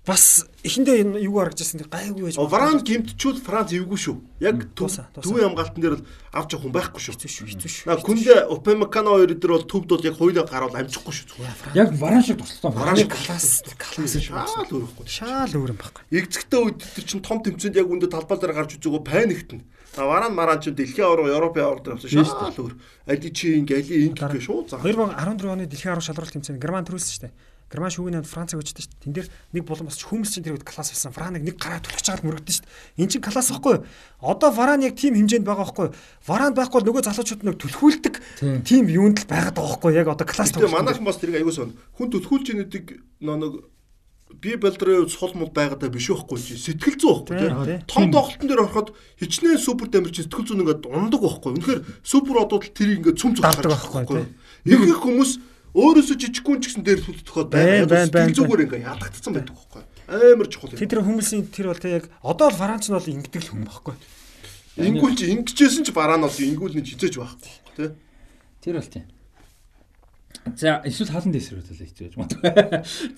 Бас 0.09 0.49
эхэндээ 0.65 1.05
энэ 1.05 1.21
юу 1.29 1.37
харагдаж 1.37 1.61
байсан 1.69 1.85
гайгүй 1.85 2.23
байж. 2.33 2.37
Варан 2.41 2.81
гимтчүүл 2.81 3.45
Франц 3.45 3.77
эвгүй 3.77 4.01
шүү. 4.01 4.17
Яг 4.41 4.65
төвийн 4.73 5.53
хамгаалтан 5.53 5.83
дээр 5.85 5.97
л 6.01 6.07
авч 6.33 6.57
явах 6.57 6.65
хүн 6.65 6.73
байхгүй 6.73 7.01
шүү. 7.05 7.13
хэцүү 7.13 7.29
шүү. 7.29 7.47
Хэцүү 7.53 7.71
шүү. 7.77 7.87
На 7.93 8.01
күндэ 8.01 8.35
Upamecano 8.49 9.21
хоёр 9.21 9.37
дээр 9.37 9.53
бол 9.53 9.69
төвд 9.69 9.89
бол 9.93 10.09
яг 10.09 10.17
хоёулаа 10.17 10.49
гарвал 10.49 10.81
амжихгүй 10.81 11.13
шүү. 11.13 11.45
Яг 11.77 11.93
варан 12.01 12.25
шиг 12.25 12.41
тусласан. 12.41 12.73
Варан 12.73 13.05
класс 13.05 13.61
класс 13.77 14.17
шүү. 14.17 14.33
Шаал 14.33 14.73
өрөхгүй. 14.73 15.05
Шаал 15.05 15.53
өөр 15.53 15.73
юм 15.77 15.79
байхгүй. 15.79 16.03
Игцэгтэй 16.09 16.61
үед 16.65 16.81
тэр 16.81 17.05
чин 17.05 17.21
том 17.21 17.45
тэмцээнд 17.45 17.77
яг 17.77 17.93
үндэ 17.93 18.09
талбай 18.09 18.41
дээр 18.41 18.57
гарч 18.57 18.81
үзээгөө 18.81 19.05
паниктэн. 19.05 19.61
А 19.97 20.09
варан 20.09 20.33
маран 20.33 20.61
чин 20.65 20.73
дэлхийн 20.73 21.05
авраг 21.05 21.29
Европын 21.29 21.65
авраг 21.65 21.85
дээр 21.85 21.97
авсан 22.01 22.11
шаал 22.25 22.57
өөр. 22.57 22.75
Али 23.09 23.31
чи 23.33 23.59
инг 23.59 23.73
али 23.73 24.09
инг 24.09 24.17
гэх 24.17 24.41
шууд 24.41 24.71
заа. 24.71 24.81
2014 24.85 25.49
оны 25.49 25.67
дэлхийн 25.67 25.93
аврах 25.93 26.07
шалралт 26.07 26.33
тэмцээн 26.33 26.61
Герман 26.61 26.87
төрүүлсэн 26.87 27.13
шүү 27.13 27.25
дээ. 27.27 27.35
Герман 27.69 27.93
шүүгийн 27.93 28.17
хамт 28.19 28.33
Францаг 28.33 28.61
өчтөн 28.61 28.81
шүү 28.81 28.93
дээ. 28.93 29.03
Тэн 29.05 29.15
дээр 29.15 29.29
нэг 29.53 29.65
болон 29.69 29.89
бас 29.93 30.01
хүмүүс 30.01 30.31
чинь 30.33 30.45
тэр 30.45 30.57
үед 30.57 30.65
класс 30.65 30.89
болсон. 30.89 31.13
Франыг 31.13 31.45
нэг 31.45 31.57
гараа 31.61 31.85
түлхэж 31.85 32.05
чагаад 32.09 32.25
мөрөгдөн 32.25 32.55
шүү 32.57 32.65
дээ. 32.65 33.01
Энд 33.05 33.13
чинь 33.13 33.25
класс 33.25 33.53
юу? 33.53 33.85
Одоо 34.25 34.51
Варан 34.57 34.85
яг 34.89 34.97
тим 34.97 35.13
хэмжээнд 35.15 35.45
байгаа 35.45 35.69
байхгүй? 35.69 35.89
Варан 36.25 36.57
байхгүй 36.57 36.81
бол 36.81 36.89
нөгөө 36.89 37.05
залуучууд 37.05 37.45
нэг 37.45 37.57
түлхүүлдэг 37.61 38.15
тим 38.65 38.89
юунд 38.89 39.21
л 39.21 39.29
байгаад 39.29 39.53
байгаа 39.53 39.77
байхгүй? 39.77 39.93
Яг 40.01 40.09
одоо 40.09 40.25
класс 40.25 40.57
Тэгээ 40.57 40.73
манайхан 40.73 41.05
бас 41.05 41.21
тэрийг 41.21 41.45
аягүй 41.45 41.53
сон. 41.53 41.77
Хүн 41.93 42.09
түлхүүлж 42.09 42.57
идэг 42.57 43.05
нэг 43.21 43.69
би 44.41 44.57
болдрын 44.61 45.09
сул 45.09 45.33
мул 45.35 45.51
байгаадаа 45.55 45.91
биш 45.91 46.09
байхгүй 46.13 46.39
чи 46.39 46.57
сэтгэл 46.61 46.97
зүй 47.01 47.13
байхгүй 47.17 47.39
Тий, 47.39 47.49
тий. 47.49 47.65
тий. 47.65 47.79
Том 47.89 48.13
тоглолтын 48.13 48.49
дээр 48.49 48.63
ороход 48.65 48.93
хичнээн 49.21 49.59
супер 49.59 49.89
дамир 49.89 50.13
чи 50.13 50.23
сэтгэл 50.23 50.47
зүйн 50.47 50.63
ингээд 50.63 50.85
ундаг 50.85 51.21
байхгүй. 51.25 51.53
Үнэхээр 51.57 51.81
супер 52.05 52.37
одууд 52.45 52.69
тэрийг 52.77 53.01
ингээд 53.01 53.19
цөм 53.19 53.33
цөм 53.35 53.45
Давдаг 53.49 53.73
байхгүй. 53.73 54.29
Их 54.69 54.81
их 54.85 55.01
хүмүүс 55.01 55.31
өөрөөсөө 55.77 56.17
жижигхэн 56.17 56.61
ч 56.63 56.65
гэсэн 56.73 56.85
дээр 56.85 57.01
Байн, 57.53 57.85
байн, 57.85 58.09
байн, 58.09 58.33
сэтгэл 58.33 58.39
зүгээр 58.41 58.65
ингээд 58.65 58.89
ядагдсан 58.89 59.33
байдаг 59.37 59.55
байхгүй. 59.57 59.83
Амар 60.09 60.49
чухал 60.49 60.73
юм. 60.73 60.81
Тэр 60.81 61.03
хүмүүсийн 61.05 61.45
тэр 61.53 61.67
бол 61.69 61.83
тэг 61.83 61.93
яг 61.93 62.05
одоо 62.25 62.49
л 62.49 62.57
Франц 62.57 62.89
нь 62.89 62.97
бол 62.97 63.13
ингэдэг 63.13 63.43
л 63.45 63.51
хүн 63.53 63.65
байхгүй. 63.69 63.95
Ингүүл 64.79 65.17
чи 65.19 65.27
ингэжсэн 65.35 65.85
ч 65.85 65.93
бараа 65.93 66.17
нь 66.17 66.25
бол 66.25 66.33
ингүүл 66.33 66.77
нь 66.79 66.87
хизээж 66.89 67.15
байхгүй 67.21 67.51
тий. 67.77 67.91
Тэр 68.65 68.81
бол 68.81 68.89
тийм. 68.89 69.07
За 70.57 70.81
эсвэл 70.87 71.11
хаалт 71.15 71.29
дэсрүүтэл 71.35 71.83
хэцүү 71.85 72.05
байж 72.07 72.15
магадгүй. 72.17 72.51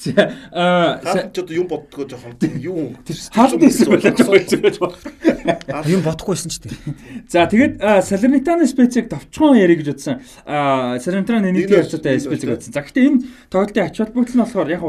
За 0.01 0.13
аа 0.51 0.99
Хаалт 1.05 1.31
ч 1.31 1.39
одоо 1.45 1.55
юм 1.55 1.69
боддгоо 1.71 2.05
жоохон 2.09 2.35
юу 2.59 2.97
хаалт 3.31 3.61
байж 3.61 4.77
магадгүй. 4.81 5.93
Юм 5.93 6.03
бодохгүйсэн 6.09 6.51
ч 6.51 6.57
тийм. 6.65 6.97
За 7.31 7.47
тэгээд 7.47 7.79
Салернитаны 8.03 8.67
специйг 8.67 9.07
давчхан 9.13 9.61
ярих 9.61 9.85
гэж 9.85 9.89
бодсон. 9.95 10.21
Аа 10.49 10.99
Салернитаны 10.99 11.53
нэг 11.53 11.71
бол- 11.71 11.85
специйг 11.87 12.51
бодсон. 12.51 12.73
За 12.75 12.83
гэхдээ 12.83 13.07
энэ 13.07 13.23
тоглолтын 13.53 13.85
ач 13.87 13.97
холбогдол 14.01 14.35
нь 14.35 14.43
болохоор 14.43 14.71
яг 14.73 14.83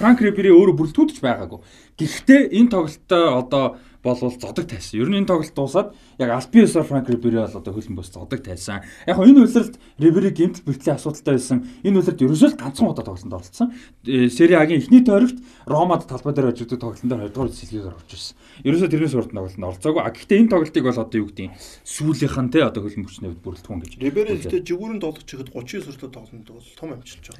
Франк 0.00 0.20
Рибери 0.24 0.48
өөрөө 0.48 0.74
бүрэлдэхүүнж 0.80 1.20
байгаагүй. 1.20 1.60
Гэхдээ 2.00 2.56
энэ 2.56 2.72
тоглолтоо 2.72 3.24
одоо 3.44 3.64
болвол 4.02 4.32
зодог 4.32 4.66
тайсан. 4.66 5.00
Ер 5.00 5.08
нь 5.08 5.20
энэ 5.20 5.28
тоглолт 5.28 5.54
дуусаад 5.54 5.94
яг 6.18 6.30
Альбиосоор 6.30 6.86
Франк 6.88 7.08
Рибери 7.10 7.36
бол 7.36 7.52
одоо 7.52 7.72
хөлбөмбөс 7.74 8.10
зодог 8.12 8.40
тайсан. 8.40 8.80
Яг 9.06 9.18
нь 9.20 9.36
энэ 9.36 9.44
үйлрэлт 9.44 9.76
Рибери 10.00 10.30
гэмтэл 10.32 10.64
бэртлийн 10.64 10.96
асуудалтай 10.96 11.36
байсан. 11.36 11.68
Энэ 11.84 12.00
үйлрэлт 12.00 12.24
ерөөсөө 12.24 12.48
л 12.48 12.60
ганцхан 12.60 12.88
удаа 12.88 13.04
тоглолтод 13.04 13.36
оролцсон. 13.36 13.68
Э, 14.08 14.28
Сери 14.32 14.56
А-гийн 14.56 14.80
эхний 14.80 15.04
тойрогт 15.04 15.36
Ромад 15.68 16.08
талбай 16.08 16.32
дээр 16.32 16.56
тоглолтын 16.56 17.08
дээр 17.12 17.28
20 17.28 17.34
дугаар 17.36 17.52
сэлгээр 17.52 17.92
орж 17.92 18.10
ирсэн. 18.16 18.36
Ерөөсөө 18.64 18.88
тэрнээс 18.88 19.14
урд 19.20 19.30
тоглолтод 19.36 19.68
оролцоогүй. 19.68 20.00
А 20.00 20.12
гэхдээ 20.16 20.40
энэ 20.40 20.52
тоглолтыг 20.56 20.84
бол 20.88 21.02
одоо 21.04 21.18
юу 21.20 21.28
гэдэг 21.28 21.44
юм 21.44 21.54
сүүлийнх 21.84 22.36
нь 22.40 22.52
те 22.56 22.64
одоо 22.64 22.80
хөлбөмбөчний 22.88 23.28
хувьд 23.28 23.44
бүрэлдэхүүн 23.44 23.80
гэж. 23.84 23.92
Рибери 24.00 24.40
гэхдээ 24.40 24.64
жигүүрэн 24.64 25.00
тоглож 25.04 25.28
ихэд 25.28 25.52
39 25.52 25.92
хүртэл 25.92 26.16
тоглоно 26.16 26.44
бол 26.48 26.68
том 26.80 26.88
амжилт 26.96 27.24
жоо. 27.28 27.36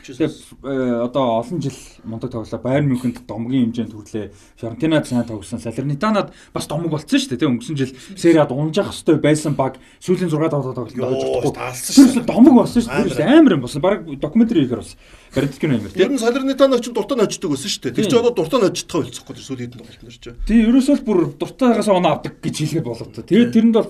Тэгээ 0.00 0.30
э, 0.64 1.04
одоо 1.04 1.40
олон 1.40 1.60
жил 1.60 1.76
мундаг 2.04 2.30
тоглолоо 2.30 2.60
Байерн 2.60 2.88
Мюнхенд 2.88 3.26
домгийн 3.28 3.70
хэмжээнд 3.70 3.92
төрлөө. 3.92 4.30
Фьорентинад 4.56 5.06
сайн 5.06 5.24
тоглосон. 5.28 5.60
Салернитанад 5.60 6.32
бас 6.52 6.66
домог 6.66 6.90
болцсон 6.90 7.20
шүү 7.20 7.36
дээ. 7.36 7.40
Тэ 7.40 7.48
өнгөрсөн 7.52 7.76
жил 7.76 7.92
Сериад 8.16 8.52
унжах 8.52 8.90
хөстэй 8.90 9.20
байсан 9.20 9.54
баг 9.54 9.76
сүүлийн 10.00 10.32
6 10.32 10.50
тоглолт 10.50 10.74
тоглолт 10.74 10.96
тоглож 10.96 11.54
таалсан 11.54 11.92
шүү 11.92 12.24
дээ. 12.24 12.28
домог 12.28 12.54
болсон 12.64 12.82
шүү 12.82 13.14
дээ. 13.14 13.28
Амар 13.28 13.52
юм 13.56 13.62
болсон. 13.64 13.82
Бараг 13.84 14.08
докюментари 14.08 14.64
хийхээр 14.64 14.80
бас 14.80 14.96
баримтгын 15.34 15.74
амар 15.76 15.92
Ер 15.94 16.10
нь 16.10 16.18
Салернитано 16.18 16.80
ч 16.80 16.90
дуртай 16.90 17.16
ночдөг 17.20 17.50
байсан 17.52 17.70
шүү 17.70 17.82
дээ. 17.88 17.96
Тэр 18.00 18.06
чинь 18.08 18.20
одоо 18.20 18.32
дуртай 18.34 18.60
ночдох 18.60 19.04
болцохгүй 19.04 19.34
тэр 19.36 19.44
сүүлийн 19.44 19.68
хэдэн 19.68 19.80
тоглолт 19.84 20.02
нэр 20.02 20.16
чинь. 20.16 20.38
Тий, 20.48 20.60
ерөөсөө 20.64 20.96
л 20.96 21.06
бүр 21.06 21.18
дуртайгаас 21.36 21.88
оноо 21.92 22.18
авдаг 22.18 22.40
гэж 22.40 22.56
хэлгээд 22.56 22.88
болов. 22.88 23.08
Тэгээд 23.14 23.52
тэрэнд 23.54 23.76
бол 23.76 23.88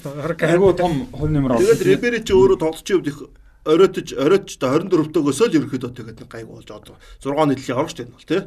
тоо. 0.00 0.14
айгуу 0.40 0.72
том 0.72 1.06
хувь 1.12 1.30
нэмэр 1.30 1.58
Тэгээд 1.58 1.78
авсан. 1.78 1.88
Рибери 1.90 2.20
ч 2.24 2.30
өөрөө 2.32 2.58
тоглолтын 2.58 2.96
хувьд 2.96 3.08
их 3.12 3.18
оройтож 3.64 4.08
оройтч 4.12 4.56
та 4.60 4.76
24-өөсөө 4.76 5.46
л 5.48 5.56
ерөөхдөө 5.58 5.92
тэгээд 5.96 6.20
нэг 6.20 6.28
гайг 6.28 6.48
болж 6.48 6.68
одоо 6.68 6.96
6 7.20 7.48
нийтлэлийн 7.48 7.78
орох 7.80 7.92
штеп 7.92 8.08
нь 8.08 8.16
бол 8.16 8.28
тий. 8.28 8.40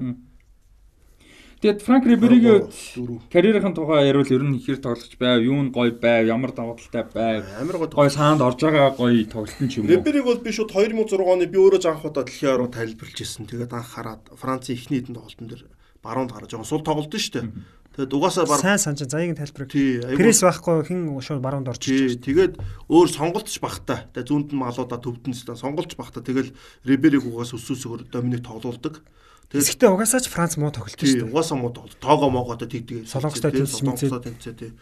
Тэгээд 1.57 1.81
Франк 1.81 2.05
Риберигийн 2.05 2.69
дөрөв. 2.69 3.33
карьерийн 3.33 3.73
тухай 3.73 4.05
яриул 4.13 4.29
ер 4.29 4.43
нь 4.45 4.61
хэр 4.61 4.77
тоглож 4.77 5.13
байв, 5.17 5.41
юу 5.41 5.57
нь 5.65 5.73
гоё 5.73 5.89
байв, 5.97 6.29
ямар 6.29 6.53
давуу 6.53 6.77
талтай 6.77 7.09
байв. 7.09 7.49
Амар 7.57 7.81
гоо 7.81 7.89
Гоё 7.97 8.13
саанд 8.13 8.45
орж 8.45 8.61
байгаа 8.61 8.93
гоё 8.93 9.25
тоглолт 9.25 9.57
нь 9.57 9.65
ч 9.65 9.81
юм 9.81 9.89
уу. 9.89 9.97
Рибериг 9.97 10.21
бол 10.21 10.37
би 10.37 10.53
шууд 10.53 10.69
2006 10.69 11.17
оны 11.17 11.49
би 11.49 11.57
өөрөө 11.57 11.81
анх 11.89 12.05
удаа 12.05 12.29
дэлхийн 12.29 12.53
авраг 12.53 12.77
тайлбарлаж 12.77 13.17
ирсэн. 13.17 13.49
Тэгээд 13.49 13.73
анх 13.73 13.89
хараад 13.89 14.21
Францын 14.37 14.77
эхний 14.77 15.01
хэдэн 15.01 15.17
тоглолтын 15.17 15.49
дээр 15.49 15.65
баруунд 16.05 16.31
гараад 16.31 16.51
жоохон 16.53 16.69
сул 16.69 16.85
тоглолт 16.85 17.09
нь 17.09 17.17
шүү 17.25 17.33
дээ. 17.41 17.49
Тэгээд 17.97 18.13
угаасаа 18.13 18.45
бар 18.45 18.61
Сайн 18.61 18.77
санаж 18.77 19.09
заягийн 19.09 19.33
тайлбарыг. 19.33 19.73
Пресс 20.21 20.45
байхгүй 20.45 20.85
хин 20.85 21.17
шууд 21.17 21.41
баруунд 21.41 21.65
орж 21.73 21.81
ирж 21.89 22.21
тэгээд 22.21 22.53
өөр 22.93 23.07
сонголтч 23.09 23.57
багтаа. 23.57 24.05
Тэгээд 24.13 24.29
зүүнд 24.29 24.49
нь 24.53 24.61
малуудаа 24.61 25.01
төвдөн 25.01 25.33
ста 25.33 25.57
сонголтч 25.57 25.97
багтаа. 25.97 26.21
Тэгэл 26.21 26.53
Рибериг 26.85 27.25
угаас 27.25 27.57
өсөөсөөр 27.57 28.13
Доминик 28.13 28.45
тоглоулдаг. 28.45 29.01
Тэгээд 29.49 29.65
Тэгэхдээ 29.65 29.89
угаасаа 29.89 30.21
ч 30.21 30.29
Франц 30.29 30.61
муу 30.61 30.69
тоглолт 30.69 30.93
шүү 30.93 31.25
дээ. 31.25 31.31
угаасаа 31.33 31.57
мод 31.57 31.81
тоогоо 31.97 32.29
могоодоо 32.29 32.69
тэгдэг. 32.69 33.09
Солонгостой 33.09 33.49
тэнцээ. 33.49 34.77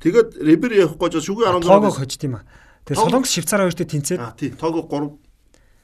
Тэгээд 0.00 0.28
Рибери 0.40 0.80
явахгүй 0.80 1.12
жоо 1.12 1.20
шүгэ 1.20 1.44
16 1.44 1.68
Тоогоо 1.68 1.92
хожд 1.92 2.22
юм 2.24 2.40
аа. 2.40 2.48
Тэгээ 2.88 2.96
Тоог- 2.96 3.10
Солонгос 3.12 3.30
Швейцараа 3.34 3.68
хоёртой 3.68 3.88
тэнцээд 3.92 4.20
А 4.24 4.32
тий, 4.38 4.50
тоогоо 4.56 4.88
3 4.88 5.20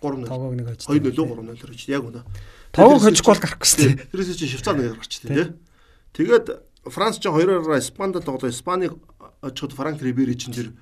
3 0.00 0.24
0. 0.24 0.30
тоогоог 0.32 0.54
нэг 0.56 0.66
хожд. 0.72 0.88
2 0.88 1.12
0 1.12 1.12
3 1.12 1.44
0 1.44 1.76
гэж 1.76 1.82
яг 1.92 2.02
үнэ. 2.08 2.22
Тоогоо 2.72 2.98
хожихгүй 3.04 3.32
бол 3.34 3.42
гарахгүй 3.44 3.68
шүү 3.68 3.80
дээ. 3.84 4.08
тэрээс 4.14 4.36
чи 4.38 4.46
Швейцар 4.48 4.74
нэг 4.80 4.96
гарчтэй 4.96 5.28
тий. 5.28 5.46
Тэгээд 6.14 6.46
Франц 6.84 7.18
ч 7.20 7.28
2-оор 7.28 7.76
Испанд 7.76 8.16
тоглоо. 8.24 8.48
Испанийг 8.50 8.96
очиход 9.42 9.72
Франк 9.72 10.02
Рибери 10.02 10.34
чин 10.36 10.52
тэр 10.52 10.72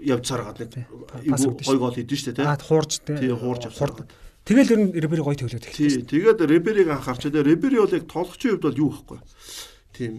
явж 0.00 0.26
саргаад 0.28 0.58
нэг 0.60 0.88
пас 1.28 1.44
өгдөн 1.46 1.64
шүү. 1.64 1.68
гой 1.68 1.78
гол 1.78 1.94
хийдэн 1.94 2.16
шүү 2.18 2.34
дээ 2.36 2.46
Аа 2.48 2.56
тий. 2.56 2.66
хуурж 2.66 2.92
Тий, 3.06 3.30
хуурж 3.30 3.62
авсан. 3.68 4.08
Тэгэл 4.42 4.72
ер 4.74 4.80
нь 4.82 4.92
Рибери 4.98 5.22
гоё 5.22 5.38
төглөөд 5.38 5.68
эхэлсэн. 5.70 6.02
Тий, 6.02 6.18
тэгээд 6.18 6.40
Рибериг 6.42 6.88
анхаарч 6.90 7.30
тэгээ 7.30 7.46
Рибери 7.46 7.78
бол 7.78 7.94
яг 7.94 8.04
тоглогчийн 8.10 8.58
хувьд 8.58 8.66
бол 8.66 8.82
юу 8.82 8.90
гэхгүй. 8.90 9.18
Тийм 9.94 10.12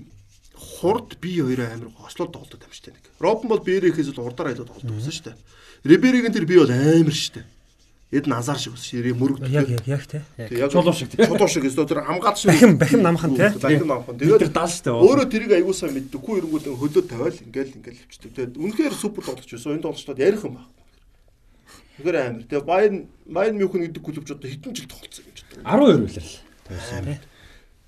хурд 0.55 1.19
би 1.19 1.41
хоёроо 1.43 1.67
амар 1.67 1.91
гослол 1.91 2.31
тоглоод 2.31 2.63
амжтай 2.63 2.95
нэг. 2.95 3.03
Робин 3.19 3.49
бол 3.51 3.59
Берихээс 3.59 4.15
л 4.15 4.23
урдаар 4.23 4.55
айлууд 4.55 4.71
тоглоод 4.71 4.95
байсан 4.95 5.11
шүү 5.11 5.25
дээ. 5.27 5.37
Риберигийн 5.83 6.31
тэр 6.31 6.47
би 6.47 6.55
бол 6.55 6.71
амар 6.71 7.11
шүү 7.11 7.43
Эд 8.13 8.27
назар 8.29 8.59
шиг 8.61 8.73
бас 8.77 8.85
ширээ 8.85 9.17
мөрөг. 9.17 9.41
Яг 9.49 9.65
яг 9.73 9.87
яг 9.89 10.03
тий. 10.05 10.21
Яг. 10.37 10.69
Чулуу 10.69 10.93
шиг, 10.93 11.09
тий. 11.09 11.25
Чулуу 11.25 11.47
шиг 11.49 11.65
өстө 11.65 11.87
тэр 11.89 12.05
хамгаалт 12.05 12.37
шиг. 12.37 12.51
Бахим- 12.53 12.77
бахим 12.77 13.01
намхан, 13.01 13.33
тий. 13.33 13.49
Бахим 13.57 13.87
намхан. 13.89 14.13
Тэр 14.21 14.37
Тэгээд 14.37 14.53
даал 14.53 14.69
штэ. 14.69 14.93
өөрөө 14.93 15.25
тэрийг 15.33 15.51
аягуулсаа 15.57 15.89
мэддэггүй 15.89 16.35
эргүүл 16.45 16.77
хөлөө 16.77 17.03
тавиал 17.09 17.33
ингээл 17.41 17.73
ингээл 17.81 17.99
хөвчдөг. 18.05 18.31
Тэгээд 18.37 18.53
үнэхээр 18.61 18.93
супер 18.93 19.25
тоглож 19.25 19.49
байсан. 19.49 19.73
Энэ 19.73 19.81
тоглолтод 19.81 20.19
ярих 20.21 20.45
юм 20.45 20.53
байна. 20.61 20.69
Тэгэхээр 21.97 22.17
амар. 22.21 22.43
Тэгээд 22.45 22.65
Bayern 22.69 22.97
Bayern 23.25 23.57
München 23.57 23.81
гэдэг 23.89 24.01
клубч 24.05 24.29
одоо 24.29 24.45
хэдэн 24.49 24.73
жил 24.77 24.87
тоглолцсон 24.93 25.25
юм 25.25 25.33
ч 25.33 25.41
гэдэг. 25.49 25.65
12 25.65 26.05
үлрэл. 26.05 27.17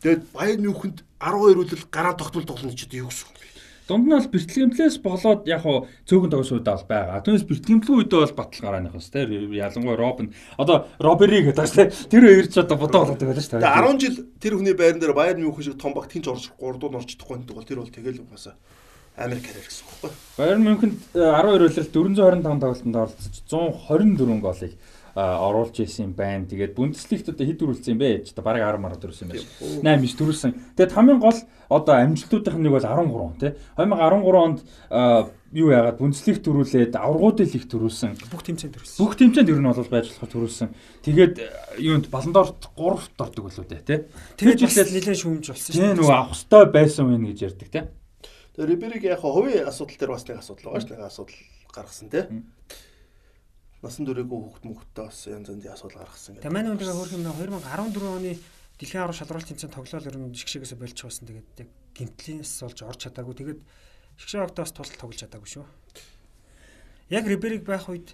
Тэгээд 0.02 0.22
Bayern 0.34 0.62
München-д 0.66 1.00
12 1.22 1.58
үлрэл 1.62 1.86
гараа 1.94 2.14
тогтмол 2.18 2.46
тоглоно 2.50 2.74
ч 2.74 2.86
гэдэг 2.90 3.02
юу 3.02 3.10
гэсэн 3.14 3.30
юм 3.30 3.34
бэ? 3.38 3.46
Дунд 3.86 4.10
нь 4.10 4.18
бол 4.18 4.34
бэртлэгэмлээс 4.34 4.98
болоод 5.06 5.46
яг 5.46 5.62
хуу 5.62 5.86
цөөхөн 6.10 6.34
тогсуудаа 6.34 6.82
бол 6.82 6.90
байгаа. 6.90 7.22
Түүнээс 7.22 7.46
бэртлэгэмлэн 7.46 7.98
үедээ 8.02 8.22
бол 8.26 8.40
батал 8.42 8.62
гарааны 8.66 8.90
хос 8.90 9.14
те 9.14 9.30
ялангуяа 9.30 9.98
Робин 10.02 10.34
одоо 10.58 10.90
Робери 10.98 11.46
гэдэг 11.46 11.70
те 11.70 11.94
тэр 12.10 12.24
хоёр 12.26 12.48
ч 12.50 12.58
одоо 12.66 12.82
бодоо 12.82 13.06
болоод 13.06 13.22
байгаа 13.22 13.38
шүү 13.38 13.62
дээ. 13.62 13.78
10 13.86 14.02
жил 14.02 14.16
тэр 14.42 14.54
хүний 14.58 14.74
байран 14.74 14.98
дээр 14.98 15.14
Bayern 15.14 15.46
München 15.46 15.70
шиг 15.70 15.78
том 15.78 15.94
баг 15.94 16.10
тэнч 16.10 16.26
орж 16.26 16.50
3 16.58 16.82
дуу 16.82 16.98
орж 16.98 17.14
чадахгүй 17.14 17.46
гэдэг 17.46 17.54
бол 17.54 17.70
тэр 17.70 17.80
бол 17.86 17.94
тэгэл 17.94 18.26
угаасаа 18.26 18.58
Америк 19.22 19.46
карьер 19.46 19.70
гэсэн 19.70 19.86
үг 19.86 19.94
байхгүй. 20.02 20.12
Bayern 20.42 20.64
München 20.66 20.92
12 21.14 21.54
үлрэлт 21.54 21.78
425 21.94 22.42
тоглолтод 22.42 22.96
оролцож 23.06 23.38
124 23.54 24.42
голыг 24.42 24.74
оруулж 25.16 25.80
исэн 25.80 26.12
юм 26.12 26.14
байна. 26.14 26.44
Тэгээд 26.44 26.76
Бундеслигт 26.76 27.32
одоо 27.32 27.48
хэд 27.48 27.60
дөрүүлсэн 27.64 27.96
юм 27.96 28.00
бэ? 28.04 28.28
Одоо 28.28 28.44
бараг 28.44 28.76
10 28.76 28.84
мараа 28.84 29.00
дөрүүлсэн 29.00 29.26
юм 29.26 29.32
байна. 29.32 29.96
8 29.96 30.04
9 30.04 30.20
дөрүүлсэн. 30.20 30.52
Тэгээд 30.76 30.96
хамгийн 30.96 31.20
гол 31.24 31.40
одоо 31.72 31.96
амжилтуудынх 31.96 32.58
нь 32.60 32.64
нэг 32.68 32.76
бол 32.76 32.84
13 32.84 33.40
тий. 33.40 33.52
2013 33.80 34.36
онд 34.36 34.60
юу 35.56 35.72
яагаад 35.72 36.00
Бундеслиг 36.04 36.44
дөрүүлээд 36.44 37.00
аврагуудын 37.00 37.48
лиг 37.48 37.64
дөрүүлсэн. 37.72 38.12
Бүх 38.28 38.44
тэмцээнд 38.44 38.76
төрсөн. 38.76 39.00
Бүх 39.00 39.16
тэмцээнд 39.16 39.52
ер 39.56 39.60
нь 39.64 39.72
бол 39.72 39.88
байж 39.88 40.12
болохоор 40.12 40.32
төрүүлсэн. 40.36 40.70
Тэгээд 41.08 41.36
юунд 41.80 42.12
баландорт 42.12 42.68
3-т 42.76 43.16
ордог 43.16 43.44
болоо 43.48 43.64
дээ 43.64 43.88
тий. 43.88 44.00
Тэгээд 44.36 44.60
жилдээ 44.68 45.00
нэлээд 45.00 45.22
шүүмж 45.24 45.46
болсон 45.48 45.72
тий 45.72 45.96
нөгөө 45.96 46.12
авах 46.12 46.36
хөстой 46.36 46.64
байсан 46.76 47.08
вэ 47.08 47.32
гэж 47.32 47.40
ярьдаг 47.56 47.70
тий. 47.72 47.84
Тэгээд 48.52 48.68
Рибериг 48.68 49.04
яг 49.08 49.24
хувийн 49.24 49.64
асуудал 49.64 49.96
дээр 49.96 50.12
бас 50.12 50.28
нэг 50.28 50.44
асуудал 50.44 50.76
байгаа 50.76 50.84
ш 50.84 50.92
нэг 50.92 51.00
асуудал 51.08 51.40
гаргасан 51.72 52.10
тий. 52.12 52.24
Насан 53.86 54.10
туршаагүй 54.10 54.40
хүүхд 54.42 54.64
мөхтөө 54.66 55.06
бас 55.06 55.20
янз 55.30 55.50
янзын 55.54 55.70
асуудал 55.70 56.02
гаргасан 56.02 56.42
манай 56.50 56.74
хүн 56.74 56.82
тэгээ 56.82 56.98
хөрх 56.98 57.14
юм 57.14 57.24
2014 57.30 58.18
оны 58.18 58.34
дэлхийн 58.82 59.04
аврал 59.06 59.16
шалралт 59.16 59.48
тэмцээн 59.48 59.72
тоглоал 59.72 60.10
ер 60.10 60.18
нь 60.20 60.36
шгшгээс 60.36 60.76
болж 60.76 60.98
байсан. 61.00 61.28
Тэгээд 61.30 61.50
яг 61.64 61.70
гимтлээс 61.96 62.52
болж 62.66 62.80
орж 62.84 63.00
чадаагүй. 63.08 63.36
Тэгээд 63.40 63.62
шгшгоогдоос 64.20 64.72
тусал 64.76 65.00
тоглож 65.00 65.20
чадаагүй 65.24 65.50
шүү. 65.54 65.66
Яг 67.14 67.24
Рибериг 67.24 67.64
байх 67.64 67.88
үед 67.88 68.12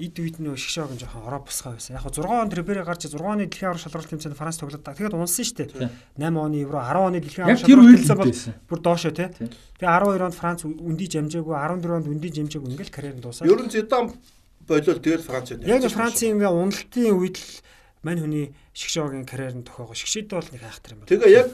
эд 0.00 0.16
үед 0.16 0.40
нөө 0.40 0.56
шгшоог 0.56 0.96
нь 0.96 1.00
жоохон 1.04 1.28
ороо 1.28 1.44
бусгаа 1.44 1.76
байсан. 1.76 2.00
Яг 2.00 2.08
6 2.08 2.24
онд 2.24 2.56
Рибери 2.56 2.80
гарч 2.80 3.04
6 3.04 3.20
оны 3.20 3.44
дэлхийн 3.44 3.76
аврал 3.76 3.84
шалралт 3.84 4.08
тэмцээнд 4.08 4.38
Франц 4.40 4.56
тоглоод 4.56 4.80
та. 4.80 4.96
Тэгээд 4.96 5.12
унсан 5.12 5.44
шүү 5.44 5.56
дээ. 5.68 5.92
8 6.16 6.32
оны 6.32 6.56
евро 6.64 6.80
10 6.80 6.96
оны 6.96 7.20
дэлхийн 7.20 7.44
аврал 7.44 7.60
шалралт 7.60 7.92
тэмцээн 8.00 8.16
бол 8.16 8.32
бүр 8.72 8.80
доошоо 8.80 9.12
тий. 9.12 9.28
Тэгээ 9.28 9.92
12 10.00 10.24
онд 10.24 10.38
Франц 10.40 10.64
үндий 10.64 11.08
жамжаагүй 11.12 11.52
14 11.52 11.92
онд 11.92 12.08
үндий 12.08 12.32
жамжаагүй 12.32 12.72
ингээл 12.72 12.94
карьер 12.94 13.16
нь 13.18 13.24
дуусаа. 13.26 13.44
Ер 13.44 13.60
нь 13.60 13.68
Зидан 13.68 14.16
болол 14.70 15.02
тэгэл 15.02 15.26
Франц 15.26 15.50
яг. 15.50 15.66
Яг 15.66 15.82
Францын 15.90 16.38
ингээ 16.38 16.50
уналтын 16.54 17.18
үед 17.18 17.36
л 17.42 17.50
мань 18.06 18.22
хүний 18.22 18.46
шгшоогийн 18.72 19.26
карьер 19.26 19.58
нь 19.58 19.66
тохиогоо 19.66 19.98
шгшээд 19.98 20.30
бол 20.30 20.48
нэг 20.54 20.62
хайхтар 20.62 20.94
юм 20.94 21.02
байна. 21.02 21.10
Тэгээ 21.10 21.30
яг 21.34 21.50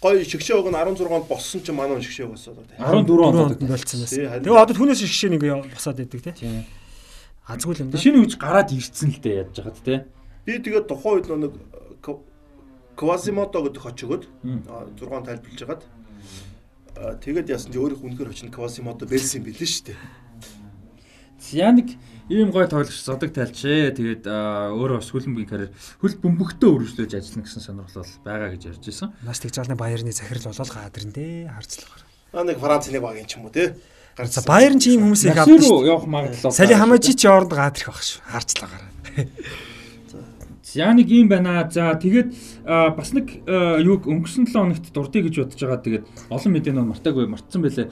гой 0.00 0.24
шгшоог 0.24 0.70
нь 0.70 0.78
16-нд 0.78 1.28
боссон 1.28 1.60
чинь 1.60 1.76
манай 1.76 2.00
шгшээ 2.00 2.30
болсон 2.30 2.56
одоо 2.56 2.64
тийм 2.64 2.80
14 3.04 3.36
онд 3.36 3.60
болцсон 3.66 4.00
байсан. 4.00 4.40
Тэгээ 4.40 4.62
одоо 4.64 4.74
түүнээс 4.78 5.02
шгшээ 5.04 5.30
нэг 5.36 5.42
босоод 5.74 6.00
идэг 6.00 6.22
тийм. 6.32 6.64
Азгүй 7.44 7.82
юм 7.84 7.90
да. 7.90 7.98
Шинэ 8.00 8.22
үуч 8.22 8.38
гараад 8.40 8.72
ирсэн 8.72 9.12
л 9.12 9.20
дээ 9.20 9.44
яаж 9.44 9.50
жагаад 9.52 9.78
тийм. 9.84 10.08
Би 10.46 10.56
тэгээ 10.56 10.88
тухайн 10.88 11.20
үед 11.20 11.28
нэг 11.28 11.54
Квазимото 13.00 13.64
гэдэг 13.64 13.84
очигод 13.84 14.24
6 14.44 15.00
тайлбарлаж 15.00 15.60
хагаад 15.60 15.82
тэгээд 17.24 17.48
яасан 17.48 17.72
чи 17.72 17.80
өөрийнх 17.80 18.04
үнэхээр 18.04 18.28
очинд 18.28 18.52
Квазимото 18.52 19.08
бэлсэн 19.08 19.40
билээ 19.40 19.68
шүү 19.68 19.84
дээ. 19.88 19.98
За 21.40 21.72
нэг 21.72 21.96
ийм 22.30 22.50
гой 22.54 22.66
тоглогч 22.70 22.94
зодог 23.02 23.34
тайлчээ. 23.34 23.90
Тэгээд 23.90 24.24
өөрөө 24.30 25.02
бас 25.02 25.10
хөлбөмбөгийн 25.10 25.50
карьер 25.50 25.70
хөл 25.98 26.14
бөмбөгтөө 26.22 26.70
өргөжлөж 26.78 27.10
ажиллана 27.18 27.42
гэсэн 27.42 27.62
сонирхол 27.66 28.06
бол 28.06 28.14
байгаа 28.22 28.48
гэж 28.54 28.62
ярьж 28.70 28.84
байсан. 28.86 29.10
Нас 29.26 29.42
тэг 29.42 29.50
залны 29.50 29.74
Баерны 29.74 30.14
захирал 30.14 30.46
болол 30.46 30.70
гаадрын 30.70 31.10
дээ 31.10 31.50
харцлагаар. 31.50 32.02
Аа 32.30 32.46
нэг 32.46 32.62
Франц 32.62 32.86
нэг 32.86 33.02
багийн 33.02 33.26
ч 33.26 33.34
юм 33.34 33.50
уу 33.50 33.54
те. 33.54 33.74
За 34.14 34.46
Баерн 34.46 34.78
ч 34.78 34.94
ийм 34.94 35.10
хүмүүсийг 35.10 35.34
авдаг 35.34 35.58
шүү. 35.58 35.90
явах 35.90 36.06
магадлал. 36.06 36.54
Сали 36.54 36.74
хамаажи 36.78 37.18
чи 37.18 37.26
оронд 37.26 37.50
гаадрах 37.50 37.90
байх 37.90 38.02
шүү. 38.06 38.22
Харцлагаар. 38.30 38.84
За 40.70 40.94
нэг 40.94 41.10
юм 41.10 41.26
байна. 41.26 41.66
За 41.66 41.98
тэгээд 41.98 42.30
бас 42.94 43.10
нэг 43.10 43.42
юуг 43.42 44.06
өнгөрсөн 44.06 44.46
7 44.46 44.54
хоногт 44.54 44.86
дурдъя 44.94 45.26
гэж 45.26 45.34
бодож 45.42 45.58
байгаа. 45.58 45.82
Тэгээд 45.82 46.04
олон 46.30 46.52
мэдээ 46.54 46.74
нөө 46.78 46.86
мартаагүй 46.94 47.26
мартсан 47.26 47.62
байлээ. 47.64 47.90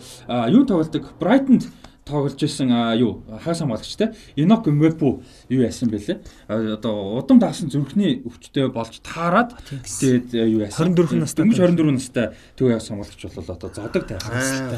Юу 0.55 0.63
тоглолдог? 0.63 1.11
Брайтонд 1.19 1.67
тоглож 2.09 2.43
исэн 2.43 2.73
юу? 2.99 3.23
Хагас 3.45 3.59
хамгаалагч 3.61 3.97
те. 3.97 4.15
Инок 4.37 4.67
Мвепу 4.67 5.23
юу 5.50 5.62
яасан 5.64 5.90
бэлээ 5.90 6.18
одоо 6.50 7.20
удам 7.20 7.40
даасан 7.40 7.70
зүрхний 7.70 8.22
өвчтөй 8.24 8.70
болж 8.72 9.00
таарад 9.04 9.56
тэгээд 9.82 10.34
юу 10.34 10.62
яасан 10.64 10.96
24 10.96 11.20
настай 11.24 11.46
24 11.46 11.92
настай 11.92 12.26
төв 12.58 12.70
хагас 12.70 12.88
хамгаалагч 12.90 13.22
бол 13.36 13.52
одоо 13.56 13.70
зодог 13.74 14.04
тайхсан 14.08 14.74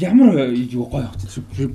ямар 0.00 0.50
юу 0.52 0.86
гоё 0.86 1.10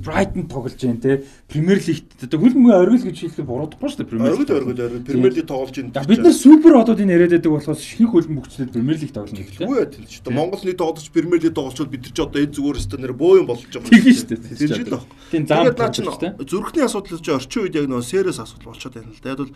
Брайтон 0.04 0.48
тоглож 0.48 0.76
जैन 0.76 1.00
те 1.00 1.24
Премьер 1.48 1.80
лигт 1.86 2.22
одоо 2.22 2.40
хөлбөмбөгийн 2.40 2.80
оргил 2.82 3.04
гэж 3.08 3.18
хэлэхэд 3.20 3.46
буруудахгүй 3.46 3.88
шүү 3.88 3.98
дээ 4.02 4.10
Премьер 4.10 4.38
лиг 4.38 4.50
оргил 4.50 4.84
оргил 4.84 5.04
Премьер 5.04 5.32
лиг 5.32 5.46
тоглож 5.46 5.74
जैन 5.74 5.92
бид 5.92 6.22
нар 6.22 6.32
супер 6.32 6.76
одуудын 6.76 7.10
яриад 7.10 7.32
байдаг 7.32 7.52
болохоос 7.52 7.82
шинэ 7.82 8.08
хөлбөмбөгчдөд 8.10 8.72
Премьер 8.72 8.98
лиг 8.98 9.12
тоглоно 9.12 9.38
гэх 9.42 9.56
тийм 9.56 9.70
үү 9.72 9.86
тийм 9.90 10.04
ч 10.06 10.20
одоо 10.20 10.32
Монгол 10.32 10.62
нэг 10.62 10.76
тоглож 10.76 11.06
Премьер 11.10 11.40
лиг 11.42 11.54
тоглолцвол 11.54 11.88
бид 11.88 12.02
нар 12.02 12.12
ч 12.12 12.18
одоо 12.20 12.42
эд 12.42 12.52
зүгээр 12.52 12.78
өстө 12.78 12.96
нэр 13.00 13.12
боо 13.12 13.36
юм 13.38 13.46
болж 13.46 13.66
байгаа 13.66 13.90
тийм 13.90 14.16
шүү 14.16 14.28
дээ. 14.32 14.56
Тэр 14.58 14.70
жил 14.72 14.90
баг. 14.90 15.02
Тийм 15.30 15.46
зам 15.46 15.92
чинь 15.92 16.08
зүрхний 16.46 16.84
асуудал 16.84 17.20
ч 17.20 17.28
орчин 17.47 17.63
үед 17.63 17.75
яг 17.79 17.87
нөө 17.87 18.03
сэрээс 18.03 18.43
асуудал 18.43 18.75
болчиход 18.75 18.99
байна 18.99 19.15
л 19.15 19.23
да. 19.23 19.31
Яг 19.31 19.39
бол 19.39 19.51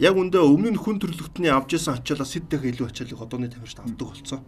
яг 0.00 0.14
үндэ 0.16 0.38
өмнө 0.40 0.72
нь 0.72 0.80
хүн 0.80 0.96
төрөлхтний 0.96 1.52
авч 1.52 1.76
исэн 1.76 2.00
ачаалаа 2.00 2.24
сэддэх 2.24 2.64
илүү 2.64 2.88
ачаалыг 2.88 3.20
одооны 3.20 3.52
тамирчид 3.52 3.84
авдаг 3.84 4.08
болсон. 4.08 4.40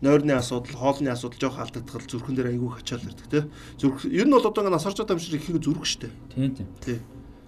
Нойрны 0.00 0.32
асуудал, 0.36 0.76
хоолны 0.76 1.10
асуудал 1.10 1.40
жоох 1.40 1.58
алдагдгал 1.58 2.04
зүрхэн 2.06 2.36
дээр 2.36 2.52
айгүй 2.54 2.70
ачаал 2.78 3.02
ирдэг 3.02 3.26
те. 3.26 3.40
Зүрх 3.80 4.04
ер 4.06 4.28
нь 4.28 4.30
бол 4.30 4.44
одоо 4.44 4.62
ингээ 4.62 4.76
насарч 4.76 4.96
байгаа 5.00 5.16
тамирчид 5.16 5.40
их 5.40 5.48
зүрх 5.58 5.84
штэ. 5.88 6.12
Тийм 6.36 6.54
тийм. 6.54 6.68
Тийм. 6.84 7.00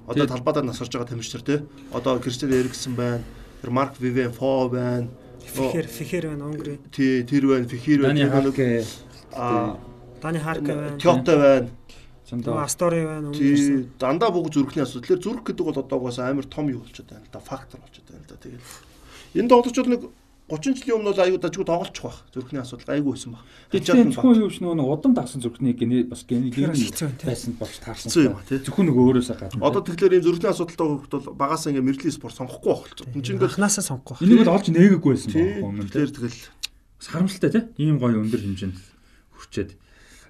Одоо 0.08 0.26
талбайдаа 0.26 0.64
насарч 0.64 0.90
байгаа 0.96 1.12
тамирчид 1.12 1.44
те. 1.44 1.62
Одоо 1.92 2.18
Кристиан 2.18 2.56
Эриксон 2.56 2.96
байна. 2.96 3.22
Тэр 3.60 3.70
Марк 3.70 4.00
Вивен 4.00 4.32
Фо 4.32 4.68
байна. 4.72 5.12
Фихер 5.44 5.86
Фихер 5.86 6.32
байна 6.32 6.48
Онгри. 6.48 6.80
Тий, 6.90 7.22
тэр 7.22 7.46
байна. 7.52 7.68
Фихер 7.68 8.00
байна. 8.02 8.82
Аа 9.36 9.76
Дани 10.22 10.38
Харк 10.38 10.62
байна. 10.62 10.98
Кёто 10.98 11.36
байна. 11.36 11.68
Зөндөө 12.28 12.68
стори 12.68 13.04
байна 13.08 13.32
өмнө 13.32 13.88
дандаа 13.96 14.28
бүх 14.28 14.52
зүрхний 14.52 14.84
асуудал. 14.84 15.16
Тэр 15.16 15.20
зүрх 15.24 15.42
гэдэг 15.48 15.64
бол 15.64 15.80
одоогоос 15.80 16.20
амар 16.20 16.44
том 16.44 16.68
юу 16.68 16.84
болчиход 16.84 17.08
байна 17.08 17.24
л 17.24 17.32
да, 17.32 17.40
фактор 17.40 17.80
болчиход 17.80 18.12
байна 18.12 18.24
л 18.24 18.28
да. 18.28 18.36
Тэгэл 18.36 19.40
энэ 19.40 19.48
тоглолчид 19.48 19.88
нэг 19.88 20.02
30 20.48 20.80
жилийн 20.80 20.96
өмнө 20.96 21.12
бол 21.12 21.24
аюу 21.24 21.38
дажгүй 21.40 21.64
тоглолцох 21.64 22.04
байх. 22.04 22.20
Зүрхний 22.32 22.60
асуудал 22.60 22.96
аюу 22.96 23.12
байсан 23.12 23.32
баг. 23.32 23.44
Тэгэхээр 23.68 24.12
зөвхөн 24.12 24.40
юу 24.44 24.48
ч 24.52 24.60
нөгөө 24.64 24.92
удам 24.92 25.12
дагсан 25.12 25.40
зүрхний 25.44 25.72
гене 25.76 26.04
бас 26.08 26.24
генетик 26.24 26.68
байсан 27.24 27.52
болж 27.60 27.76
таарсан 27.84 28.08
юм 28.12 28.36
байна 28.36 28.48
тийм. 28.48 28.64
Зөвхөн 28.64 28.88
нөгөө 28.88 29.04
өөрөөсөө 29.08 29.36
гадна. 29.36 29.64
Одоо 29.64 29.80
тэгэхээр 29.84 30.16
ийм 30.16 30.24
зүрхний 30.24 30.48
асуудалтай 30.48 30.88
хүүхд 30.88 31.12
бол 31.12 31.36
багаас 31.36 31.68
ингээ 31.68 31.84
мэрэгжлийн 31.84 32.16
спорт 32.16 32.36
сонгохгүй 32.40 32.72
байх 32.72 32.88
л 32.88 32.96
чинь. 32.96 33.36
Энд 33.36 33.44
анханасаа 33.44 33.84
сонгохгүй 33.84 34.12
байх. 34.16 34.24
Энийг 34.24 34.40
бол 34.40 34.56
олж 34.56 34.66
нээгээгүй 34.72 35.12
байсан 35.12 35.32
баг. 35.36 35.68
Өмнө 35.68 35.84
нь 35.84 35.88
тэгэхээр 35.92 36.12
тэгэл 36.16 36.40
харамсалтай 36.96 37.50
тийм. 37.52 37.64
Ийм 37.76 37.96
гоё 38.00 38.16
өндөр 38.24 38.40
хэмжээнд 38.40 38.78
хүрчээд 39.36 39.70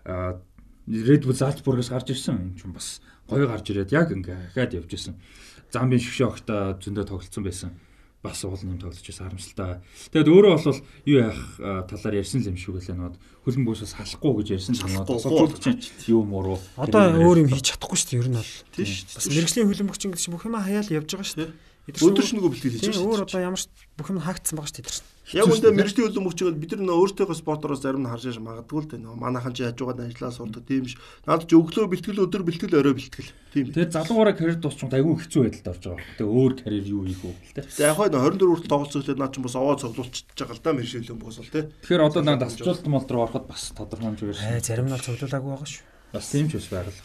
аа 0.02 0.42
Red 0.88 1.28
Bull 1.28 1.36
Salzburg-аас 1.36 1.92
гарч 1.92 2.16
ирсэн 2.16 2.36
юм 2.40 2.54
чинь 2.56 2.72
бас 2.72 3.00
гоё 3.28 3.44
гарч 3.44 3.68
ирээд 3.68 3.92
яг 3.92 4.08
ингээ 4.08 4.56
хаад 4.56 4.72
явж 4.72 4.90
исэн. 4.96 5.20
Замбын 5.68 6.00
шгшөөгт 6.00 6.48
зөндөө 6.80 7.04
тоглолцсон 7.04 7.44
байсан. 7.44 7.76
Бас 8.24 8.42
уул 8.42 8.58
нэм 8.64 8.80
тоглож 8.80 9.04
байсан 9.04 9.28
харамсалтай. 9.28 9.78
Тэгэд 10.10 10.32
өөрөө 10.32 10.56
бол 10.58 10.80
юу 11.06 11.18
яах 11.22 11.40
талаар 11.86 12.18
ярьсан 12.18 12.42
юм 12.42 12.56
шүү 12.58 12.80
гэлээ 12.80 12.96
нод 12.98 13.14
хөлн 13.46 13.62
бөөсөөс 13.68 13.94
салахгүй 13.94 14.32
гэж 14.42 14.48
ярьсан 14.58 14.74
юм 14.74 14.92
нод 14.96 15.06
тусалж 15.06 16.08
юу 16.10 16.24
муу 16.26 16.42
руу. 16.42 16.58
Одоо 16.80 17.14
өөр 17.14 17.46
юм 17.46 17.52
хийж 17.52 17.78
чадахгүй 17.78 17.94
шүү 17.94 18.08
дээ 18.10 18.20
ер 18.24 18.28
нь 18.32 18.38
бол. 18.40 18.54
Тийш. 18.74 19.06
Бас 19.14 19.28
мэрэгжлийн 19.28 19.68
хөлбөмбөгч 19.70 20.02
ингэж 20.08 20.24
бүх 20.34 20.50
юм 20.50 20.58
хаяал 20.58 20.88
явж 20.88 21.08
байгаа 21.14 21.30
шүү 21.30 21.40
дээ. 21.46 21.52
Өдөршнөгөө 21.94 22.50
бэлтгэл 22.50 22.74
хийж 22.74 22.82
байгаа 22.82 22.98
шүү. 22.98 23.06
Өөр 23.06 23.22
одоо 23.22 23.38
ямар 23.38 23.62
бүх 23.94 24.08
юм 24.10 24.18
хаагдсан 24.18 24.56
байгаа 24.58 24.72
шүү 24.72 24.82
дээ. 24.82 25.17
Яг 25.36 25.44
үндэ 25.44 25.76
мэрэгжлийн 25.76 26.08
хөлбөмбөгч 26.08 26.40
бол 26.40 26.56
бид 26.56 26.72
нар 26.80 26.96
өөртөөхөө 27.04 27.36
спортороос 27.36 27.84
зарим 27.84 28.00
нь 28.00 28.08
харж 28.08 28.40
магадгүй 28.40 28.80
л 28.80 28.88
дээ. 28.88 29.04
Манайхан 29.12 29.52
ч 29.52 29.60
яаж 29.60 29.76
байгаад 29.76 30.08
ажиллаа 30.08 30.32
сурдаг 30.32 30.64
тийм 30.64 30.88
ш. 30.88 30.96
Наад 31.28 31.44
ч 31.44 31.52
өглөө 31.52 31.84
бэлтгэл 31.84 32.24
өдөр 32.24 32.48
бэлтгэл 32.48 32.80
орой 32.80 32.96
бэлтгэл. 32.96 33.36
Тийм. 33.52 33.68
Тэгээд 33.76 33.92
залуугаараа 33.92 34.32
карьер 34.32 34.56
дуусчихсан 34.56 34.88
айгүй 34.88 35.20
хэцүү 35.20 35.42
байдалд 35.44 35.68
орж 35.68 35.82
байгаа. 35.84 36.08
Тэгээд 36.16 36.32
өөр 36.32 36.52
карьер 36.64 36.86
юу 36.88 37.02
хийх 37.04 37.20
вэ 37.20 37.32
гэдэг. 37.44 37.64
За 37.68 37.92
яг 37.92 37.96
хоо 38.00 38.08
24 38.08 38.40
хүртэл 38.40 38.72
тоглолцохлоо 38.72 39.16
наа 39.20 39.28
ч 39.28 39.36
бас 39.44 39.56
овоо 39.60 39.76
цуглуулчихж 39.76 40.32
байгаа 40.32 40.56
л 40.56 40.64
да 40.64 40.72
мэрэгжлийн 40.72 41.04
хөлбөмбөгөөс 41.04 41.38
бол 41.44 41.52
тий. 41.52 41.64
Тэгэхээр 41.84 42.06
одоо 42.08 42.22
наа 42.24 42.36
дасчлалт 42.40 42.84
мол 42.88 43.04
руу 43.04 43.22
ороход 43.28 43.44
бас 43.44 43.62
тодорхой 43.76 44.08
хэмжээгээр. 44.16 44.40
Аа 44.48 44.64
зарим 44.64 44.88
нь 44.88 44.96
цуглуулаагүй 44.96 45.50
байгаа 45.52 45.68
шүү. 45.68 45.84
Бас 46.16 46.26
тийм 46.32 46.48
ч 46.48 46.56
бас 46.56 46.68
байгаль. 46.72 47.00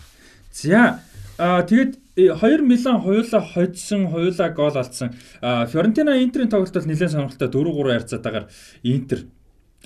За 0.54 1.04
Аа 1.38 1.66
тэгэд 1.66 1.98
2 2.16 2.30
э, 2.30 2.62
Милан 2.62 3.02
хоёулаа 3.02 3.42
хоцсон, 3.42 4.08
хоёулаа 4.14 4.50
гол 4.54 4.78
алдсан. 4.78 5.14
Фьорентина 5.42 6.22
Интерийн 6.22 6.50
тоглолт 6.50 6.74
бол 6.74 6.86
нэлээд 6.86 7.12
сонирхолтой 7.12 7.50
4-3 7.50 7.94
харьцаатаагаар 7.98 8.50
Интер 8.84 9.20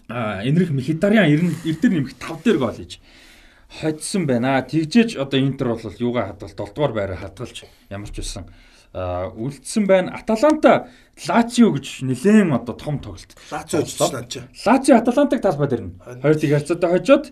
а 0.09 0.43
Энрих 0.43 0.71
Мхитариан 0.71 1.31
90 1.31 1.67
эрдэр 1.67 1.91
нэмэх 1.91 2.15
5 2.19 2.43
дээр 2.43 2.57
гол 2.59 2.75
хийж 2.75 2.99
хоцсон 3.79 4.27
байна. 4.27 4.59
Тэгжээж 4.61 5.15
одоо 5.15 5.39
Интер 5.39 5.67
бол 5.71 5.93
юугаа 5.99 6.35
хадвал 6.35 6.51
7 6.51 6.75
дугаар 6.75 6.93
байраа 6.93 7.17
хадгалж 7.17 7.63
ямар 7.89 8.11
ч 8.11 8.19
байсан 8.19 8.51
үлдсэн 8.93 9.87
байна. 9.87 10.19
Аталанта 10.19 10.89
Лацио 11.27 11.71
гэж 11.75 12.03
нэлээд 12.03 12.51
одоо 12.51 12.75
том 12.75 12.99
тоглолт. 12.99 13.35
Лацио 13.51 13.83
ч 13.83 14.43
Лацио 14.65 14.99
Аталантаг 14.99 15.41
талбай 15.41 15.67
дээр 15.67 15.83
нь 15.83 15.95
хоёр 16.21 16.35
тэг 16.35 16.51
харьцаатай 16.51 16.89
хожоод 16.91 17.25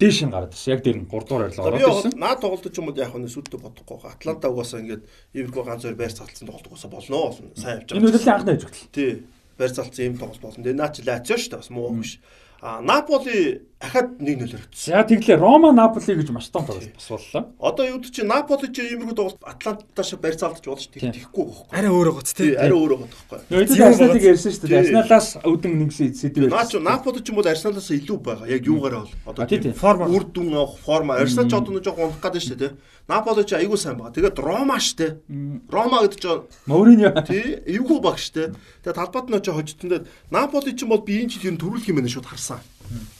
дээш 0.00 0.18
нь 0.24 0.32
гараад 0.32 0.52
ирсэн. 0.52 0.72
Яг 0.76 0.80
дээр 0.84 0.98
нь 1.00 1.08
3 1.08 1.24
дугаар 1.24 1.44
арилга 1.48 1.64
ороод 1.64 1.80
ирсэн. 1.80 2.12
Би 2.12 2.20
наад 2.20 2.40
тоглолт 2.40 2.66
ч 2.68 2.76
юм 2.76 2.88
уу 2.88 2.96
яг 2.96 3.12
нэг 3.16 3.32
сүдтэй 3.32 3.60
бодохгүй 3.60 3.96
байгаа. 3.96 4.16
Атланта 4.16 4.46
угаасаа 4.52 4.80
ингээд 4.84 5.02
Эврико 5.32 5.62
ганц 5.64 5.82
хоёр 5.84 5.96
байр 5.96 6.12
цалцсан 6.12 6.46
тоглолт 6.46 6.68
угаасаа 6.68 6.90
болно. 6.92 7.32
Сайн 7.56 7.80
явж 7.80 7.88
байгаа. 7.88 8.00
Энэ 8.00 8.08
үеийн 8.12 8.34
анхны 8.36 8.52
хажигдал. 8.56 8.92
Тий. 8.92 9.12
Байр 9.56 9.72
цалцсан 9.72 10.04
юм 10.04 10.16
тоглолт 10.20 10.42
болно. 10.44 10.64
Тэгээ 10.64 10.76
наа 10.76 10.90
чи 10.92 11.00
Лацио 11.00 11.36
шүү 11.40 11.50
дээ 11.52 11.60
бас 11.64 11.70
муу 11.72 11.90
биш. 11.96 12.20
А 12.60 12.80
Наполи 12.80 13.62
ахад 13.76 14.16
1-0 14.16 14.56
өргөцсөн. 14.56 14.88
За 14.88 15.04
тэглээ 15.04 15.36
Рома 15.36 15.68
Наполи 15.68 16.16
гэж 16.16 16.32
маш 16.32 16.48
том 16.48 16.64
тоглолт 16.64 16.96
бас 16.96 17.08
боллоо. 17.12 17.52
Одоо 17.60 17.84
юу 17.84 18.00
ч 18.00 18.08
чи 18.08 18.22
Наполи 18.24 18.72
ч 18.72 18.80
иймэрхүү 18.88 19.12
тоглолт 19.12 19.40
Атланта 19.44 20.02
шиг 20.02 20.20
барь 20.24 20.32
заалдаж 20.32 20.64
болж 20.64 20.88
тэхгүй 20.96 21.44
байхгүй. 21.44 21.76
Арай 21.76 21.92
өөрөө 21.92 22.14
гоц 22.16 22.32
тий. 22.32 22.56
Арай 22.56 22.72
өөрөө 22.72 22.98
гоц 23.04 23.12
байхгүй. 23.28 23.68
Арсеналыг 23.68 24.24
ярьсан 24.24 24.52
шүү 24.56 24.64
дээ. 24.64 24.80
Арсеналаас 24.80 25.28
өвдөн 25.44 25.74
нэгсэн 25.76 26.08
сэдв 26.16 26.48
байсан. 26.48 26.56
Наач 26.56 27.04
Наполи 27.04 27.20
ч 27.20 27.28
юм 27.28 27.36
бол 27.36 27.50
Арсеналаас 27.52 27.90
илүү 27.92 28.16
байгаа. 28.24 28.48
Яг 28.48 28.64
юугаараа 28.64 29.04
бол 29.04 29.36
одоо 29.36 29.72
форма 29.76 30.08
үр 30.08 30.24
дүн 30.24 30.56
авах 30.56 30.80
форма. 30.80 31.20
Арсенал 31.20 31.50
ч 31.50 31.52
одоо 31.52 31.76
нэг 31.76 31.84
жоох 31.84 32.00
унах 32.00 32.20
гэдэг 32.24 32.42
шүү 32.48 32.56
дээ. 32.56 32.72
Наполи 33.12 33.44
ч 33.44 33.52
аягүй 33.60 33.76
сайн 33.76 34.00
байгаа. 34.00 34.16
Тэгээд 34.16 34.40
Рома 34.40 34.80
штэ. 34.80 35.20
Рома 35.68 36.00
гэдэг 36.00 36.16
чинь 36.16 36.48
Мориньо 36.64 37.12
тий. 37.28 37.60
Эвгүй 37.68 38.00
баг 38.00 38.16
штэ. 38.16 38.56
Тэгээд 38.82 38.96
талбайд 38.96 39.28
нь 39.30 39.44
ч 39.44 39.52
хожигдсон. 39.52 40.08
Наполи 40.32 40.72
ч 40.72 40.82
юм 40.82 40.96
бол 40.96 41.04
биеийн 41.04 41.28
жил 41.28 41.44
ер 41.44 41.54
нь 41.54 41.60
төрүүлэх 41.60 41.92
юм 41.92 42.00
байна 42.00 42.08
шууд 42.10 42.26
харсан. 42.26 42.58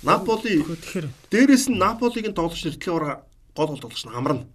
Наполи 0.02 0.62
тэгэхээр 0.62 1.06
дээрээс 1.30 1.64
нь 1.70 1.78
Наполигийн 1.78 2.34
тоглогч 2.34 2.64
нэртлээ 2.64 2.94
ураа 2.94 3.14
гол 3.56 3.74
гол 3.74 3.82
тоглогч 3.82 4.04
нь 4.06 4.14
амарна. 4.14 4.46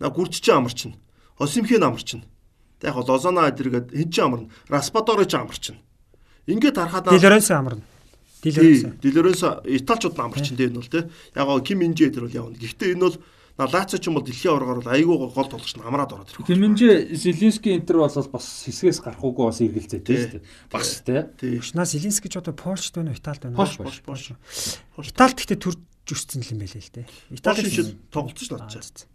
На 0.00 0.08
гүрчч 0.08 0.46
амарчна. 0.48 0.96
Осимхэн 1.38 1.82
амарчна. 1.82 2.22
Тэг 2.80 2.94
яг 2.94 3.08
Лозана 3.08 3.48
эдэргээд 3.50 3.92
хэн 3.94 4.10
ч 4.10 4.16
амарна. 4.18 4.50
Распадори 4.68 5.26
ч 5.26 5.34
амарчна. 5.34 5.78
Ингээд 6.46 6.76
харахад 6.76 7.10
Ди 7.10 7.18
Лоренцо 7.18 7.54
амарна. 7.54 7.82
Ди 8.42 8.50
Лоренцо. 8.50 8.88
Ди 9.02 9.08
Лоренцо 9.12 9.48
Италичууд 9.64 10.18
амарч 10.18 10.50
энэ 10.50 10.74
бол 10.74 10.88
те. 10.88 11.10
Яг 11.34 11.46
гоо 11.46 11.60
Ким 11.60 11.78
Минжэ 11.84 12.10
дээр 12.10 12.24
бол 12.26 12.38
явна. 12.40 12.56
Гэхдээ 12.56 12.94
энэ 12.94 13.04
бол 13.04 13.16
Лацо 13.58 13.98
ч 13.98 14.06
юм 14.06 14.14
бол 14.14 14.22
дэлхийн 14.22 14.54
аваргаар 14.54 14.78
бол 14.78 14.94
айгүй 14.94 15.16
гол 15.18 15.34
тоглогч 15.34 15.74
нь 15.74 15.82
хамраад 15.82 16.14
ороод 16.14 16.30
ирэх. 16.30 16.46
Тэмэнжэ 16.46 17.10
Зеленский 17.10 17.74
интер 17.74 18.06
бол 18.06 18.14
бас 18.30 18.46
хэсгээс 18.70 19.02
гарахгүйгээ 19.02 19.46
бас 19.50 19.58
эргэлзээ 19.66 20.00
тийм 20.06 20.18
шүү 20.22 20.32
дээ. 20.38 20.46
Бас 20.70 20.88
тий. 21.02 21.58
Шнаа 21.58 21.82
Зеленский 21.82 22.30
ч 22.30 22.38
одоо 22.38 22.54
Польшд 22.54 22.94
байна 22.94 23.10
уу, 23.10 23.18
Италид 23.18 23.42
байна 23.42 23.58
уу? 23.58 23.66
Польш, 23.66 23.98
Польш, 24.06 24.30
Польш. 24.94 25.10
Италид 25.10 25.38
гэхдээ 25.42 25.58
төрж 25.58 25.82
өссөн 26.06 26.46
юм 26.46 26.62
байлээ 26.62 26.86
л 26.86 26.94
дээ. 27.02 27.06
Италид 27.34 27.66
шиг 27.66 27.98
тоглолцсон 28.14 28.62
шүү 28.70 28.94
дээ. 28.94 29.10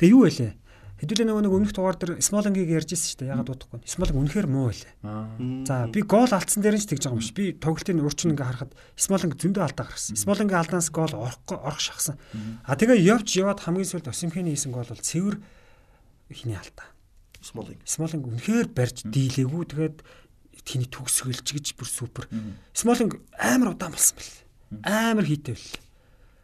Тэгээ 0.00 0.12
юу 0.16 0.24
вэ? 0.24 0.56
Хэдүүлээ 1.02 1.26
нөгөө 1.26 1.42
нэг 1.42 1.54
өмнөх 1.58 1.74
дугаар 1.74 1.98
дээр 1.98 2.22
Смолингийг 2.22 2.70
ярьжсэн 2.78 3.10
шүү 3.10 3.18
дээ. 3.26 3.32
Ягаад 3.34 3.48
дуудахгүй. 3.50 3.82
Смолинг 3.90 4.22
үнэхээр 4.22 4.46
муу 4.46 4.70
байлаа. 4.70 4.94
За 5.66 5.90
би 5.90 6.00
гол 6.06 6.30
алдсан 6.30 6.62
дээр 6.62 6.78
нь 6.78 6.82
ч 6.82 6.94
тэгж 6.94 7.10
байгаа 7.10 7.18
юм 7.18 7.22
биш. 7.26 7.34
Би 7.34 7.44
тоглолтын 7.58 8.06
урчин 8.06 8.30
ингээ 8.38 8.46
харахад 8.46 8.72
Смолинг 8.94 9.34
зөндөө 9.34 9.66
алдаа 9.66 9.90
гаргасан. 9.90 10.14
Смолингийн 10.14 10.62
алдаанаас 10.62 10.94
гол 10.94 11.10
орохгүй 11.10 11.58
орох 11.58 11.82
шахсан. 11.82 12.22
А 12.62 12.78
тэгээ 12.78 13.02
явж 13.02 13.34
яваад 13.34 13.66
хамгийн 13.66 13.90
сүүлд 13.90 14.14
Осимхений 14.14 14.54
хийсэн 14.54 14.70
гол 14.70 14.86
бол 14.86 15.02
цэвэр 15.02 15.42
хиний 16.30 16.54
алдаа. 16.54 16.86
Смолинг. 17.42 17.82
Смолинг 17.82 18.22
үнэхээр 18.22 18.70
барьж 18.70 19.02
дийлээгүй. 19.02 19.62
Тэгээд 19.74 19.98
тхиний 20.62 20.86
төгсгөлж 20.86 21.46
гэж 21.50 21.74
бүр 21.74 21.88
супер. 21.90 22.30
Смолинг 22.78 23.18
амар 23.34 23.74
удаан 23.74 23.90
болсон 23.90 24.22
бэл. 24.22 24.38
Амар 24.86 25.26
хийтэй 25.26 25.58
бэл. 25.58 25.74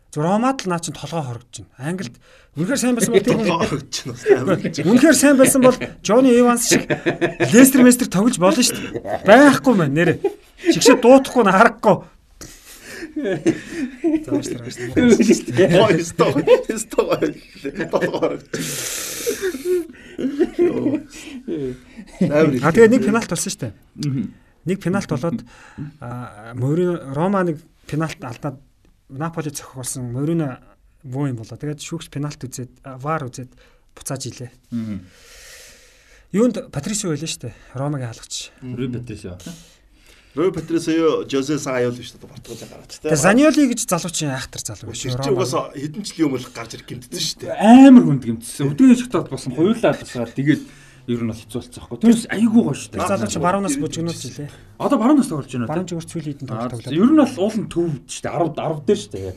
Зөв 0.08 0.24
Ромад 0.24 0.64
л 0.64 0.72
наа 0.72 0.80
чин 0.80 0.96
толгой 0.96 1.20
хорогдож 1.20 1.68
байна. 1.68 1.92
Англид 1.92 2.16
үнэхээр 2.56 2.80
сайн 2.80 2.96
байсан 2.96 3.12
бол 3.12 3.20
тэр 3.20 3.36
хорогдож 3.44 3.96
байна. 4.08 4.56
Үнэхээр 4.88 5.16
сайн 5.20 5.36
байсан 5.36 5.60
бол 5.60 5.76
Джонни 6.00 6.32
Эванс 6.32 6.64
шиг 6.72 6.88
Лестер 7.52 7.84
Местер 7.84 8.08
тоглож 8.08 8.40
болно 8.40 8.62
шүү 8.64 9.04
дээ. 9.04 9.28
Байхгүй 9.28 9.74
мэн 9.76 9.92
нэрэ. 9.92 10.16
Чигшээ 10.72 10.96
дуутахгүй 11.04 11.44
н 11.44 11.52
харахгүй. 11.52 12.08
Заашлаа 14.24 14.64
шүү. 14.72 14.96
Ой, 14.96 16.00
сто. 16.00 16.24
Сто. 16.72 17.00
Толгой 17.92 18.16
хорогдож. 18.16 18.64
А 22.32 22.72
тэгээ 22.72 22.96
нэг 22.96 23.04
пенальт 23.04 23.28
болсон 23.28 23.52
шүү 23.52 23.60
дээ. 23.60 23.76
Нэг 24.64 24.80
пенальт 24.80 25.12
болоод 25.12 25.44
Морино 26.56 27.12
Рома 27.12 27.44
нэг 27.44 27.60
пенальт 27.84 28.24
алдаад 28.24 28.56
Наполи 29.08 29.50
зохиолсон 29.50 30.12
Морино 30.12 30.60
муу 31.02 31.28
юм 31.28 31.36
болоо. 31.40 31.56
Тэгээд 31.56 31.80
шүүгч 31.80 32.12
пенальт 32.12 32.44
үзээд 32.44 32.84
вар 32.84 33.24
үзээд 33.24 33.52
буцааж 33.96 34.22
илээ. 34.28 34.52
Юунд 36.32 36.68
Патрисио 36.68 37.10
байлаа 37.12 37.28
шүү 37.28 37.48
дээ. 37.48 37.54
Ромагийн 37.72 38.12
хаалгач. 38.12 38.52
Рүй 38.60 38.88
Патрисио. 38.92 39.40
Рой 40.36 40.52
Патрисио 40.52 41.24
Жозе 41.24 41.58
Сайл 41.58 41.90
шүү 41.96 42.20
дээ 42.20 42.28
Португал 42.28 42.68
гараад 42.68 42.92
тэ. 42.92 43.16
Заниоли 43.16 43.64
гэж 43.72 43.88
залуучин 43.88 44.30
айхтар 44.30 44.60
залуу 44.60 44.92
шүү. 44.92 45.18
Чи 45.18 45.32
угаасаа 45.32 45.72
хэдэн 45.72 46.04
жилийн 46.04 46.28
өмнө 46.28 46.52
гарч 46.52 46.76
ирэх 46.76 46.86
гэмтсэн 46.86 47.24
шүү 47.24 47.38
дээ. 47.42 47.56
Амар 47.56 48.04
хүнд 48.06 48.24
гэмтсэн. 48.28 48.70
Өдөрний 48.70 48.98
шигтад 49.00 49.32
болсон 49.32 49.56
хоёулаа 49.56 49.96
тасаар 49.96 50.30
тэгээд 50.30 50.62
ер 51.08 51.22
нь 51.24 51.32
хэцүүлсэн 51.32 51.80
байхгүй. 51.80 51.98
Тэрс 52.04 52.24
айгүй 52.28 52.62
гоё 52.68 52.76
шүү 52.76 52.92
дээ. 52.92 53.08
Залууч 53.08 53.36
баруунаас 53.40 53.76
бужигнуулж 53.80 54.22
илээ. 54.28 54.50
Одоо 54.76 54.98
баруунаас 55.00 55.28
тоглож 55.32 55.48
байна. 55.48 55.70
Баруун 55.72 55.88
жигүүр 55.88 56.04
цүлийн 56.04 56.36
хитэн 56.36 56.48
тоглож. 56.52 56.84
Ер 56.92 57.08
нь 57.08 57.16
бол 57.16 57.36
уулын 57.40 57.66
төв 57.72 57.88
шүү 58.04 58.22
дээ. 58.28 58.36
10 58.36 58.52
10 58.60 58.84
дээр 58.84 59.00
шүү 59.00 59.12
дээ. 59.16 59.32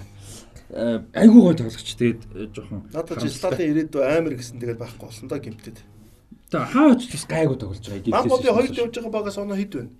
Айгүй 1.15 1.39
гоё 1.43 1.55
тоглогч 1.55 1.89
тэгээд 1.95 2.21
жоохон 2.55 2.79
надад 2.91 3.19
ч 3.19 3.31
стадын 3.31 3.71
ирээдүй 3.71 4.03
амар 4.03 4.35
гэсэн 4.35 4.59
тэгээд 4.59 4.79
байхгүй 4.79 5.03
болсон 5.07 5.27
да 5.27 5.39
гэмтэд. 5.39 5.79
Тэгээ 6.51 6.71
хаа 6.75 6.95
ч 6.95 7.11
бас 7.11 7.25
гайгүй 7.27 7.57
тоглож 7.59 7.83
байгаа. 7.87 8.23
Наполи 8.23 8.51
хоёрт 8.51 8.79
явж 8.79 8.93
байгаа 8.95 9.11
багаас 9.11 9.37
оноо 9.39 9.59
хэд 9.59 9.71
байна? 9.75 9.91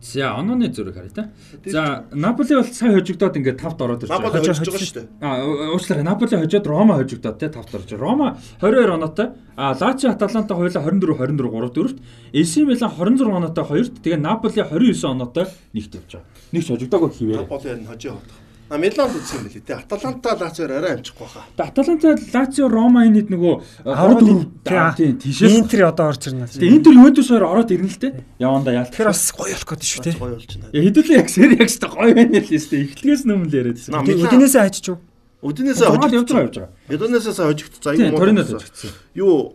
За 0.00 0.36
онооны 0.36 0.68
зөрөг 0.68 0.94
харъя 0.94 1.10
та. 1.10 1.30
За 1.64 2.04
Наполи 2.12 2.54
бол 2.54 2.64
сая 2.68 2.92
хожигдоод 2.92 3.36
ингээд 3.36 3.58
тавт 3.58 3.80
ороод 3.80 4.04
ирж 4.04 4.10
байгаа. 4.12 4.28
Наполи 4.28 4.44
хожиж 4.44 4.68
байгаа 4.68 4.84
шүү 4.84 4.96
дээ. 4.96 5.08
А 5.24 5.28
уучлаарай. 5.72 6.04
Наполи 6.04 6.36
хожоод 6.36 6.66
Рома 6.66 6.94
хожигдоод 7.00 7.38
те 7.40 7.48
тавт 7.48 7.74
орж. 7.74 7.90
Рома 7.96 8.36
22 8.60 8.92
оноотой. 8.92 9.26
А 9.56 9.72
Лачо 9.72 10.10
Аталанта 10.12 10.54
хоёулаа 10.54 10.84
24 10.84 11.16
23 11.16 11.48
3 11.48 11.72
дөрөвт. 11.72 11.98
AC 12.32 12.52
Milan 12.68 12.92
26 12.92 13.24
оноотой 13.24 13.64
2-т. 13.64 14.00
Тэгээ 14.04 14.20
Наполи 14.20 14.60
29 14.60 15.04
оноотой 15.04 15.46
нэгт 15.72 15.92
явж 15.96 16.12
байгаа. 16.12 16.28
Нэг 16.52 16.62
ч 16.62 16.68
хожигдоогүй 16.70 17.10
хിവэр. 17.16 17.40
Наполи 17.40 17.68
энэ 17.72 17.88
хожиж 17.88 18.04
явах. 18.12 18.45
А 18.68 18.78
Миланд 18.78 19.14
үзсэн 19.14 19.38
юм 19.38 19.44
билий 19.46 19.62
те. 19.62 19.78
Аталанта 19.78 20.34
Лациор 20.34 20.72
арай 20.74 20.96
амжихгүй 20.98 21.26
хаа. 21.30 21.46
Аталанта 21.54 22.16
Лацио 22.18 22.66
Рома 22.66 23.06
энэ 23.06 23.22
нөгөө 23.30 23.86
14 23.86 24.96
тийм 24.98 25.18
тийшээс 25.22 25.54
Интер 25.54 25.86
одоо 25.86 26.10
орж 26.10 26.26
ирнэ. 26.26 26.50
Тэгээ 26.50 26.74
Интер 26.74 26.92
Ювентус 26.98 27.30
хоёр 27.30 27.46
ороод 27.46 27.70
ирнэ 27.70 27.86
л 27.86 28.00
те. 28.02 28.26
Яванда 28.42 28.74
яа. 28.74 28.90
Тэгэхээр 28.90 29.06
бас 29.06 29.22
гоё 29.30 29.54
болох 29.54 29.70
гэдэг 29.70 29.86
шүү 29.86 30.02
те. 30.02 30.12
Гоё 30.18 30.34
болж 30.34 30.50
байна. 30.58 30.74
Хэдүүлээ 30.74 31.14
яг 31.14 31.28
сэр 31.30 31.50
яг 31.54 31.70
шүү 31.70 31.90
гоё 31.94 32.14
байна 32.18 32.38
л 32.42 32.50
шүү. 32.50 32.82
Эхлээс 32.90 33.22
нөмөл 33.22 33.54
яриадсэн. 33.54 33.94
Өдөнөөсөө 34.02 34.62
хайчих 34.66 34.90
уу? 34.90 34.98
Өдөнөөсөө 35.46 35.86
хожиж 35.94 36.14
явж 36.18 36.30
байгаа 36.34 36.46
явж 36.50 36.56
байгаа. 36.58 37.86
За 37.86 37.94
юм 37.94 38.10
уу? 38.10 38.18
Ториноос 38.18 38.50
хожигдсон. 38.50 38.90
Юу 39.14 39.54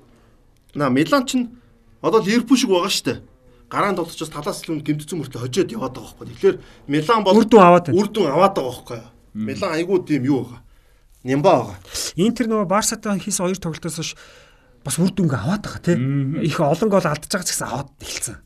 на 0.71 0.88
Милан 0.88 1.27
ч 1.27 1.43
одоо 1.99 2.23
Ливерпул 2.23 2.55
шиг 2.55 2.71
байгаа 2.71 2.88
шүү 2.88 3.05
дээ 3.11 3.19
гараан 3.72 3.95
тоглолчоос 3.95 4.30
талаас 4.30 4.60
л 4.68 4.76
үн 4.76 4.84
гимтцэн 4.84 5.15
мөртөө 5.15 5.48
хожоод 5.48 5.72
яваад 5.72 5.95
байгаа 5.95 6.11
байхгүй. 6.11 6.27
Тэгэхээр 6.27 6.57
Милан 6.91 7.23
бол 7.23 7.39
үрдүн 7.39 7.61
аваад 7.64 7.85
байна. 7.88 7.98
Үрдүн 8.03 8.27
аваад 8.27 8.56
байгаа 8.60 8.68
байхгүй. 8.68 8.99
Милан 9.31 9.72
айгүй 9.80 9.98
тийм 10.03 10.23
юу 10.27 10.43
байгаа. 10.43 10.60
Нямба 11.23 11.52
байгаа. 11.56 11.77
Интер 12.19 12.45
нөгөө 12.52 12.68
Барсатай 12.68 13.15
хийсэн 13.15 13.48
хоёр 13.48 13.60
тоглолтоос 13.64 13.95
хойш 13.95 14.11
бас 14.84 14.99
үрдүнг 14.99 15.31
аваад 15.31 15.64
байгаа 15.64 15.81
тийм. 15.88 16.43
Их 16.43 16.60
олон 16.60 16.89
гол 16.91 17.07
алдчихж 17.07 17.31
байгаа 17.31 17.48
ч 17.48 17.52
гэсэн 17.56 17.68
аваад 17.72 17.89
эхэлсэн. 18.03 18.38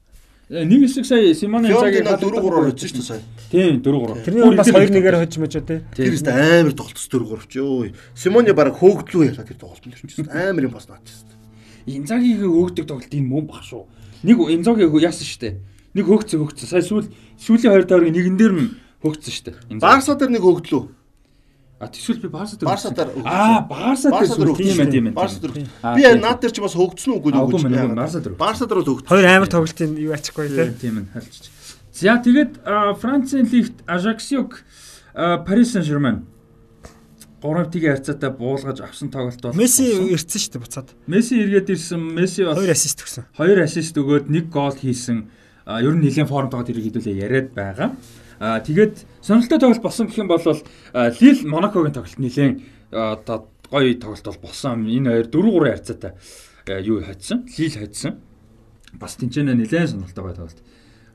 Нэг 0.45 0.85
хэсэг 0.85 1.05
сая 1.09 1.33
Симоне 1.33 1.73
Инзаги 1.73 2.05
4 2.05 2.21
3-оор 2.21 2.69
хоцсон 2.69 2.85
шүү 2.85 3.01
дээ 3.01 3.09
сая. 3.09 3.23
Тийм 3.49 3.81
4 3.81 3.97
3. 4.13 4.29
Тэрний 4.29 4.53
бас 4.53 4.69
2 4.69 4.77
1-ээр 4.93 5.17
хожиж 5.17 5.41
мөчөө 5.41 5.63
тий. 5.65 5.79
Тэр 5.89 6.13
ихтэй 6.13 6.37
амар 6.37 6.77
тоглолт 6.77 7.01
4 7.01 7.25
3 7.33 7.49
ч 7.49 7.53
ёо. 7.57 7.89
Симоне 8.13 8.53
бараг 8.53 8.77
хөөгдлөө 8.77 9.33
ялаа 9.33 9.41
тэр 9.41 9.57
тоглолт 9.57 9.89
нь 9.89 9.97
ч 10.05 10.21
амар 10.29 10.69
юм 10.69 10.77
бас 10.77 10.85
дээ. 10.85 11.97
Инзагийн 11.97 12.45
хөөгдөг 12.45 12.85
тоглолт 12.85 13.09
энэ 13.09 13.25
мөн 13.25 13.49
баг 13.49 13.65
шүү. 13.65 13.89
Нэг 14.25 14.37
Инзаги 14.57 14.89
яасан 14.89 15.27
шүү 15.29 15.41
дээ. 15.45 15.53
Нэг 15.95 16.05
хөөгцөө 16.09 16.37
хөөгцөө. 16.41 16.67
Сая 16.67 16.81
сүүл 16.81 17.07
сүүлийн 17.37 17.71
хоёр 17.71 17.85
тойрог 17.85 18.09
нэгэн 18.09 18.35
дээр 18.35 18.53
нь 18.57 18.69
хөөгцсөн 19.05 19.31
шүү 19.31 19.45
дээ. 19.45 19.79
Барса 19.79 20.17
дээр 20.17 20.33
нэг 20.33 20.43
хөөгдлөө. 20.43 20.83
А 21.79 21.87
тэгвэл 21.91 22.21
би 22.23 22.27
Барса 22.31 22.55
дээр 22.57 22.67
Барса 22.71 22.89
дээр 22.95 23.09
Аа, 23.27 23.61
Барса 23.67 24.09
дээр 24.09 24.55
тийм 24.55 24.79
ээ 24.79 24.91
тийм 24.91 25.05
ээ. 25.11 25.13
Барса 25.13 25.39
дээр. 25.43 25.67
Би 25.67 26.01
наад 26.17 26.39
дээр 26.39 26.53
ч 26.55 26.59
бас 26.63 26.73
хөгдсөн 26.75 27.19
үгүй 27.19 27.31
үгүй 27.35 27.67
үгүй. 27.67 27.95
Барса 27.95 28.19
дээр. 28.23 28.35
Барса 28.39 28.65
дээр 28.65 28.79
л 28.81 28.87
хөгдсөн. 28.87 29.11
Хоёр 29.11 29.25
амар 29.27 29.51
тоглолтын 29.51 29.91
юу 29.99 30.15
ачихгүй 30.15 30.47
тий. 30.55 30.71
Тийм 30.79 31.03
ээ 31.03 31.11
хальчиж. 31.11 31.51
За 31.91 32.15
тэгээд 32.19 32.51
Францын 32.99 33.47
лигт 33.51 33.83
Ажаксиук 33.87 34.63
Парис 35.15 35.75
Сен-Жермен 35.75 36.23
3-1-ийн 37.45 37.93
харьцаатай 37.93 38.31
буулгаж 38.33 38.81
авсан 38.81 39.13
тоглолт 39.13 39.37
бол 39.37 39.53
Месси 39.53 39.85
ирсэн 40.09 40.41
шүү 40.41 40.51
дээ 40.57 40.63
буцаад. 40.65 40.89
Месси 41.05 41.37
эргээд 41.45 41.69
ирсэн. 41.69 42.01
Месси 42.01 42.41
бас 42.41 42.57
2 42.57 42.73
ассист 42.73 43.05
өгсөн. 43.05 43.25
2 43.37 43.61
ассист 43.61 43.93
өгөөд 43.93 44.25
1 44.33 44.49
гол 44.49 44.73
хийсэн. 44.73 45.29
Ер 45.69 45.93
нь 45.93 46.01
нэлээд 46.01 46.25
формтойгоо 46.25 46.65
тэрийг 46.65 46.89
хэдүүлээ 46.89 47.21
яриад 47.21 47.49
байгаа. 47.53 47.93
Аа 48.41 48.59
тэгээд 48.65 49.05
сонирхолтой 49.21 49.61
тоглолт 49.61 49.85
болсон 49.85 50.09
гэх 50.09 50.17
юм 50.25 50.29
бол 50.29 50.41
Лил 50.41 51.39
Монакогийн 51.45 51.93
тоглолт 51.93 52.17
нэлээд 52.17 52.65
одоо 52.89 53.45
гоё 53.69 53.93
тоглолт 54.01 54.25
бол 54.25 54.49
болсон. 54.49 54.89
Энэ 54.89 55.29
хоёр 55.29 55.29
4-3 55.29 55.69
харьцаатай 55.69 56.11
юу 56.81 57.05
хайцсан? 57.05 57.45
Лил 57.45 57.75
хайцсан. 57.77 58.13
Бас 58.97 59.15
тэнцэнэ 59.21 59.53
нэлээд 59.53 59.93
сонирхолтой 59.93 60.23
гоё 60.25 60.35
тоглолт 60.35 60.59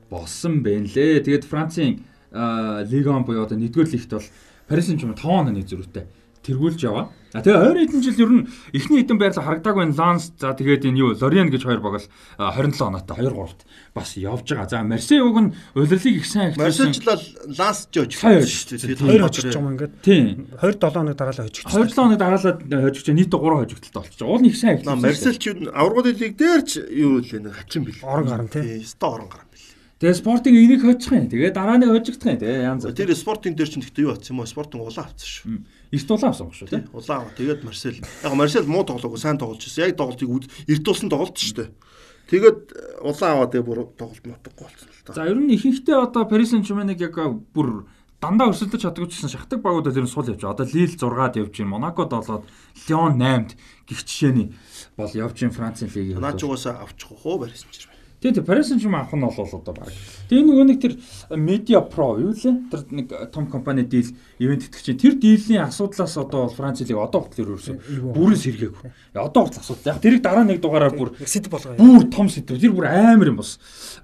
болсон 0.07 0.63
байна 0.63 0.87
лээ. 0.87 1.23
Тэгээд 1.27 1.43
Францын 1.43 2.03
Лигон 2.31 3.23
буюу 3.27 3.43
одоо 3.43 3.59
нэгдүгээр 3.59 3.91
лигт 3.91 4.11
бол 4.11 4.27
Парис 4.67 4.87
Сен-Жермен 4.87 5.19
5 5.19 5.27
оноо 5.27 5.51
нэг 5.51 5.67
зөрүүтэй 5.67 6.05
тэргүүлж 6.45 6.81
яваа. 6.85 7.09
А 7.31 7.39
тэгээ 7.39 7.87
20 7.87 7.95
хэдэн 7.95 8.03
жил 8.03 8.21
ер 8.27 8.31
нь 8.35 8.43
эхний 8.75 8.99
хэдэн 8.99 9.15
байрлал 9.15 9.47
харагдаагүй 9.47 9.83
энэ 9.87 9.95
Ланс 9.95 10.35
за 10.35 10.51
тэгээд 10.51 10.83
энэ 10.83 10.99
юу 10.99 11.15
Лориан 11.15 11.47
гэж 11.47 11.63
хоёр 11.63 11.79
баг 11.79 12.03
л 12.03 12.07
27 12.35 12.91
оноотой 12.91 13.23
2 13.23 13.31
3-т 13.31 13.63
бас 13.95 14.09
явж 14.19 14.47
байгаа. 14.51 14.67
За 14.67 14.83
Марсей 14.83 15.23
уг 15.23 15.39
нь 15.39 15.55
улирлыг 15.71 16.11
их 16.11 16.27
сайн 16.27 16.51
эхлүүлсэн. 16.51 16.91
Марсейчлал 16.91 17.23
Ланс 17.55 17.87
ч 17.87 17.95
очиж 18.03 18.19
байгаа 18.19 18.43
шүү 18.43 18.67
дээ. 18.67 18.83
Тэгээд 18.83 18.99
2 18.99 19.23
хожигч 19.23 19.55
юм 19.55 19.67
ингээд. 19.71 19.93
Тийм. 20.03 20.51
27 20.59 20.99
оног 20.99 21.15
дараалал 21.15 21.47
хожигч. 21.47 21.65
27 21.71 22.03
оног 22.03 22.19
дараалал 22.19 22.59
хожигч 22.59 23.07
нийт 23.15 23.31
3 23.31 23.39
хожигдолтой 23.39 24.01
болчих. 24.03 24.27
Уул 24.27 24.41
нь 24.43 24.49
их 24.51 24.57
сайн 24.59 24.75
эхлүүлсэн. 24.75 24.99
Марсей 24.99 25.33
ч 25.39 25.55
аврагын 25.55 26.19
лиг 26.19 26.35
дээр 26.35 26.61
ч 26.67 26.83
юу 26.83 27.23
л 27.23 27.31
нэг 27.31 27.55
хачин 27.55 27.87
бил. 27.87 27.95
Орон 28.03 28.27
гарan 28.27 28.49
тий. 28.51 28.83
Ста 28.83 29.07
орон 29.07 29.31
гарan. 29.31 29.47
Тэгээ 30.01 30.17
спортын 30.17 30.57
энийг 30.57 30.81
хожих 30.81 31.13
юм. 31.13 31.29
Тэгээ 31.29 31.53
дараа 31.53 31.77
нь 31.77 31.85
хожигдох 31.85 32.33
юм. 32.33 32.41
Тэгээ 32.41 32.65
янз. 32.65 32.89
Тэр 32.89 33.13
спортын 33.13 33.53
дээр 33.53 33.69
чинь 33.69 33.85
гэхдээ 33.85 34.01
юу 34.01 34.17
болсон 34.17 34.33
юм 34.33 34.41
бэ? 34.41 34.49
Спортын 34.49 34.81
улаан 34.81 35.05
авсан 35.05 35.29
шүү. 35.29 35.61
Эрт 35.93 36.09
улаан 36.09 36.33
авсан 36.33 36.49
шүү 36.49 36.69
тий. 36.73 36.81
Улаан 36.89 37.17
аваа. 37.21 37.37
Тэгээд 37.37 37.61
Марсел. 37.61 38.01
Яг 38.01 38.33
Марсел 38.33 38.65
муу 38.65 38.81
тоглоогүй, 38.81 39.21
сайн 39.21 39.37
тоглож 39.37 39.61
ирсэн. 39.61 39.93
Яг 39.93 40.01
тоглолтыг 40.01 40.25
эрт 40.65 40.81
тулсан 40.81 41.05
тоглолт 41.05 41.37
шүү 41.37 41.53
дээ. 41.53 41.69
Тэгээд 42.33 42.59
улаан 43.05 43.45
аваа 43.45 43.49
тэгээ 43.53 43.61
бүр 43.69 43.79
тоглолт 43.93 44.25
нутаггүй 44.25 44.65
болсон 44.65 44.89
л 44.89 45.05
та. 45.05 45.13
За 45.13 45.29
ер 45.29 45.37
нь 45.37 45.53
ихэнхдээ 45.53 45.93
одоо 45.93 46.25
Paris 46.25 46.49
Saint-Germain-ыг 46.49 46.97
яг 46.97 47.21
бүр 47.53 47.85
дандаа 48.17 48.49
өрсөлдөж 48.49 48.81
чаддагчсан 48.81 49.29
шахдаг 49.29 49.61
багуудад 49.61 49.93
ер 49.93 50.05
нь 50.05 50.09
сул 50.09 50.25
явж 50.25 50.41
байгаа. 50.41 50.57
Одоо 50.57 50.65
Lille 50.65 50.97
6-ад 50.97 51.37
явж 51.37 51.53
байна. 51.61 51.73
Monaco 51.77 52.09
7-д, 52.09 52.49
Lyon 52.89 53.21
8-д 53.21 53.53
гих 53.85 54.01
жишээний 54.01 54.49
бол 54.97 55.13
явж 55.13 55.37
байна 55.45 55.53
Францын 55.53 55.93
лигийн. 55.93 56.17
Наач 56.17 56.41
угаасаа 56.41 56.81
авчих 56.81 57.11
уу 57.11 57.37
Paris 57.37 57.61
Saint-Germain. 57.65 58.00
Тийм 58.21 58.33
тийм 58.37 58.45
Paris 58.45 58.69
Saint-Germain 58.69 59.01
авах 59.01 59.17
нь 59.17 59.25
бол 59.25 59.33
одоо 59.33 59.73
баг. 59.73 59.89
Тэгээ 60.29 60.45
нөгөө 60.45 60.65
нэг 60.69 60.77
тэр 60.77 60.93
Media 61.33 61.81
Pro 61.81 62.21
юу 62.21 62.37
лээ? 62.37 62.69
Тэр 62.69 62.81
нэг 62.93 63.09
том 63.33 63.49
компани 63.49 63.81
дийл 63.81 64.13
ивент 64.37 64.69
итгэж 64.69 64.93
чинь 64.93 65.01
тэр 65.01 65.17
дийллийн 65.17 65.65
асуудлаас 65.65 66.13
одоо 66.21 66.45
Франц 66.53 66.85
лиг 66.85 67.01
одоо 67.01 67.25
хүртэл 67.25 67.49
ерөөсөн 67.49 67.81
бүрэн 68.13 68.37
сэргээгүй. 68.37 69.17
Одоо 69.17 69.49
хүртэл 69.49 69.65
асуудал. 69.65 69.89
Яг 69.89 70.01
тэрийг 70.05 70.21
дараа 70.21 70.45
нэг 70.45 70.61
дугаараар 70.61 70.93
бүр 70.93 71.17
сэдв 71.17 71.49
болгоо. 71.49 71.73
Бүр 71.81 72.05
том 72.13 72.29
сэдв. 72.29 72.61
Тэр 72.61 72.77
бүр 72.77 72.85
амар 72.93 73.33
юм. 73.33 73.41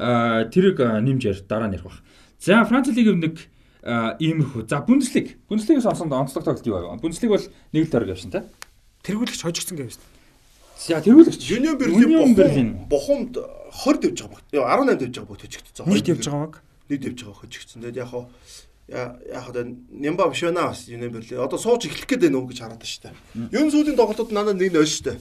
Аа 0.01 0.49
тэрийг 0.49 0.81
нэмж 0.81 1.21
ярь 1.21 1.45
дараа 1.45 1.69
нэрх 1.69 1.85
баг. 1.85 2.01
За 2.41 2.65
Франц 2.65 2.89
лиг 2.89 3.13
нэг 3.13 3.37
иймэрхүү. 3.85 4.65
За 4.65 4.81
Бундслиг. 4.81 5.37
Бундслигээс 5.45 5.85
онцлог 5.85 6.09
онцлог 6.09 6.41
тоглолт 6.41 6.65
юу 6.65 6.73
байв? 6.73 7.01
Бундслиг 7.05 7.29
бол 7.29 7.45
нэг 7.69 7.85
л 7.85 7.91
тойрог 7.93 8.17
явсан 8.17 8.33
те. 8.33 8.49
Тэргүүлэгч 9.05 9.45
хожигдсон 9.45 9.77
гэвс. 9.77 10.01
За 10.77 11.01
тэргүүлэгч. 11.01 11.41
Union 11.49 11.75
Berlin 12.37 12.69
бухумд 12.89 13.33
20 13.33 14.01
дэвж 14.01 14.19
байгаа 14.21 14.37
баг. 14.37 14.43
18 14.53 14.99
дэвж 15.01 15.15
байгаа 15.17 15.31
баг 15.33 15.39
төчгдсөн. 15.41 15.85
Нэг 15.89 16.01
дэвж 16.05 16.25
байгаа 16.29 16.45
баг. 16.45 16.55
Нэг 16.89 16.99
дэвж 17.01 17.19
байгаа 17.25 17.39
хөжигдсэн. 17.41 17.81
Тэгээд 17.81 17.97
яг 17.97 18.09
хаа 18.13 18.25
яг 18.87 19.43
хаа 19.43 19.65
нямба 19.89 20.29
биш 20.29 20.41
байна 20.45 20.69
бас 20.69 20.85
Union 20.85 21.11
Berlin. 21.11 21.41
Одоо 21.41 21.57
сууж 21.57 21.89
эхлэх 21.89 22.05
гээд 22.05 22.29
байна 22.29 22.37
уу 22.37 22.47
гэж 22.47 22.59
хараад 22.61 22.85
шүү 22.85 23.01
дээ. 23.09 23.15
Юун 23.57 23.71
сүүлийн 23.73 23.97
тоглолтод 23.97 24.31
надад 24.31 24.61
нэг 24.61 24.71
нь 24.71 24.77
ойш 24.77 25.01
шүү 25.01 25.05
дээ. 25.11 25.19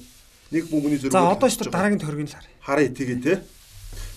Нэг 0.52 0.64
бөмбөний 0.70 1.00
зөрөг. 1.00 1.16
За 1.16 1.24
одоо 1.24 1.48
шүү 1.48 1.66
дээ 1.66 1.74
дараагийн 1.74 2.02
төргийн 2.04 2.28
л 2.28 2.36
харъя. 2.36 2.54
Харъя 2.60 2.90
тэгээ 2.92 3.18
те. 3.24 3.34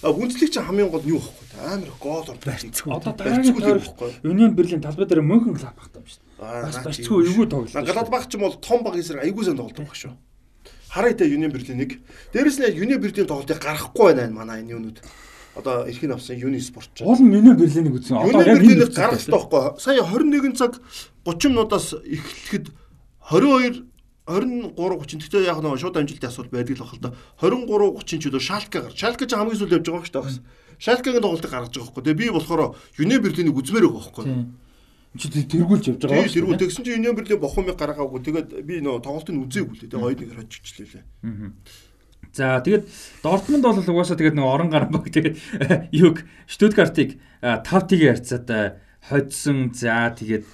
А 0.03 0.13
гүнзлэг 0.13 0.51
чинь 0.53 0.67
хамгийн 0.67 0.91
гол 0.91 1.01
нь 1.01 1.11
юу 1.15 1.23
байхгүй 1.23 1.49
амар 1.65 1.91
гол 1.97 2.27
ордог. 2.29 2.45
Одоо 2.45 3.11
дараагийн 3.15 3.55
төрөг 3.57 3.87
Union 4.23 4.53
Berlin 4.53 4.83
талбай 4.83 5.07
дээр 5.09 5.25
багтаа 5.25 5.99
юм 6.03 6.05
шүү 6.05 6.21
дээ. 6.21 6.63
Бас 6.69 6.77
барьцгүй 6.85 7.19
эвгүй 7.25 7.47
тоглолт. 7.49 7.73
Гладбах 7.73 8.29
ч 8.29 8.37
юм 8.37 8.45
бол 8.45 8.55
том 8.61 8.83
баг 8.85 8.95
эсрэг 8.95 9.25
айгуу 9.25 9.43
сан 9.43 9.57
тоглолт 9.57 9.81
баг 9.81 9.97
шүү. 9.97 10.13
Харъя 10.89 11.17
та 11.17 11.25
Union 11.25 11.53
Berlin-ыг. 11.53 12.01
Дээрэс 12.33 12.57
нь 12.57 12.73
Union 12.73 12.97
Berlin 12.97 13.29
тоглолтыг 13.29 13.61
гаргахгүй 13.61 14.13
байна 14.17 14.33
манай 14.33 14.61
энэ 14.65 14.73
юунууд. 14.73 14.97
Одоо 15.53 15.85
эрхийн 15.85 16.11
авсан 16.17 16.41
Uni 16.41 16.57
Sport 16.57 16.89
ч. 16.97 17.05
Гол 17.05 17.21
нь 17.21 17.29
Union 17.29 17.53
Berlin-ийг 17.53 17.93
үзсэн. 17.93 18.17
Одоо 18.17 18.41
яг 18.41 18.57
энэ 18.57 18.89
гаргах 18.89 19.21
хэрэгтэй 19.21 19.29
байхгүй. 19.29 19.77
Сая 19.77 20.01
21 20.01 20.57
цаг 20.57 20.81
30 21.29 21.53
минутаас 21.53 21.93
эхлэхэд 21.93 22.73
22 23.29 23.85
23 24.25 24.73
30 24.73 25.21
тэгтээ 25.29 25.45
яг 25.45 25.61
нэг 25.61 25.77
шууд 25.77 25.93
амжилтын 25.93 26.29
асуудал 26.29 26.57
байдаг 26.57 26.73
л 26.73 26.81
бахал 26.81 27.01
та 27.05 27.13
23 27.37 27.93
30 28.01 28.17
ч 28.17 28.25
өдөр 28.33 28.41
шалка 28.41 28.81
гар. 28.81 28.93
Шалка 28.97 29.29
ч 29.29 29.37
хамгийн 29.37 29.61
сүүл 29.61 29.77
явж 29.77 29.85
байгаа 29.85 30.09
шүү 30.09 30.41
дээ. 30.41 30.41
Шалкагийн 30.81 31.21
тоглолтыг 31.21 31.53
гаргаж 31.53 31.69
байгаа 31.69 31.85
байхгүй. 31.85 32.01
Тэгээ 32.01 32.17
би 32.17 32.33
болохоор 32.33 32.73
Union 32.97 33.21
Berlin-ийг 33.21 33.57
үзмээр 33.61 33.85
байгаа 33.85 34.09
байхгүй 34.09 34.25
чи 35.17 35.27
тэргүүлж 35.33 35.85
явж 35.89 36.01
байгаа 36.05 36.29
шүү. 36.29 36.37
Тэргүүл 36.37 36.61
тэгсэн 36.61 36.83
чинь 36.85 37.01
Union 37.01 37.17
Berlin 37.17 37.41
бохомыг 37.41 37.73
гаргаагүй. 37.73 38.21
Тэгээд 38.21 38.49
би 38.61 38.77
нөө 38.77 39.01
тоглолтыг 39.01 39.33
үзээгүй 39.41 39.73
л 39.73 39.81
дээ. 39.89 39.97
Хоёр 39.97 40.17
нэгээр 40.21 40.41
хожигчлээ. 40.45 41.03
За 42.33 42.61
тэгээд 42.61 42.85
Дортмунд 43.25 43.65
бол 43.65 43.81
угаасаа 43.81 44.17
тэгээд 44.21 44.37
нэг 44.37 44.45
орон 44.45 44.69
гар 44.69 44.85
баг 44.85 45.09
тэгээд 45.09 45.37
юг 46.05 46.21
Штутгартыг 46.45 47.17
5-1-ийн 47.41 48.13
харьцаад 48.13 48.77
хоцсон. 49.01 49.73
За 49.73 50.13
тэгээд 50.13 50.45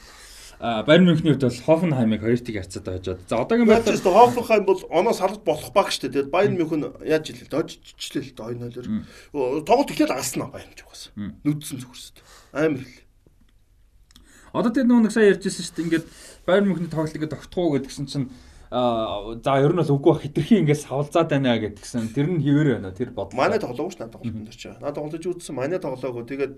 Байер 0.60 1.04
Мюнхний 1.04 1.36
хувьд 1.36 1.44
бол 1.44 1.64
Хофенхаймыг 1.68 2.24
2-1 2.24 2.56
харьцаад 2.56 2.88
хожоод. 2.88 3.20
За 3.28 3.44
одоогийн 3.44 3.68
байдлаар 3.68 4.00
Хофенхайм 4.00 4.64
бол 4.64 4.80
оноос 4.88 5.20
халж 5.20 5.44
болох 5.44 5.76
баг 5.76 5.92
шүү 5.92 6.08
дээ. 6.08 6.32
Тэгээд 6.32 6.32
Байер 6.32 6.52
Мюнхен 6.56 6.96
яаж 7.04 7.28
хэлээ 7.28 7.52
дожчихлээ 7.52 8.24
л 8.24 8.56
дээ 8.56 8.72
2-0-оор. 8.72 9.68
Тоглолт 9.68 9.92
эхлээд 9.92 10.16
алснаа 10.16 10.48
Байер 10.48 10.72
Мюнхен 10.72 10.88
угаасаа. 10.88 11.12
Нүдсэн 11.44 11.78
зүгэрсэд. 11.84 12.18
Амар 12.56 12.88
хэл. 12.88 13.05
Одоо 14.56 14.72
тэр 14.72 14.88
нэг 14.88 15.12
сая 15.12 15.36
ярьжсэн 15.36 15.64
шүү 15.68 15.76
дээ. 15.76 15.86
Ингээд 15.86 16.06
Байер 16.48 16.64
Мюнхний 16.64 16.88
тоглолт 16.88 17.12
ингээд 17.12 17.36
тогтхоо 17.36 17.76
гэдгсэн 17.76 18.08
чинь 18.08 18.32
за 18.72 19.52
ер 19.62 19.72
нь 19.76 19.80
бол 19.84 19.96
үгүй 20.00 20.14
хитрхи 20.26 20.60
ингээс 20.64 20.88
савлзаад 20.88 21.30
байна 21.30 21.60
гэдгсэн. 21.60 22.16
Тэр 22.16 22.28
нь 22.34 22.42
хэвээр 22.42 22.80
байна. 22.80 22.96
Тэр 22.96 23.12
бодлоо. 23.12 23.36
Манай 23.38 23.60
тоглоогүй 23.60 23.94
ш 23.94 24.00
надад 24.00 24.20
тоглолт 24.20 24.36
дээр 24.48 24.58
чи. 24.58 24.72
Надад 24.80 24.96
тоглож 24.96 25.24
үзсэн. 25.24 25.56
Манай 25.56 25.80
тоглоагүй. 25.80 26.24
Тэгээд 26.26 26.54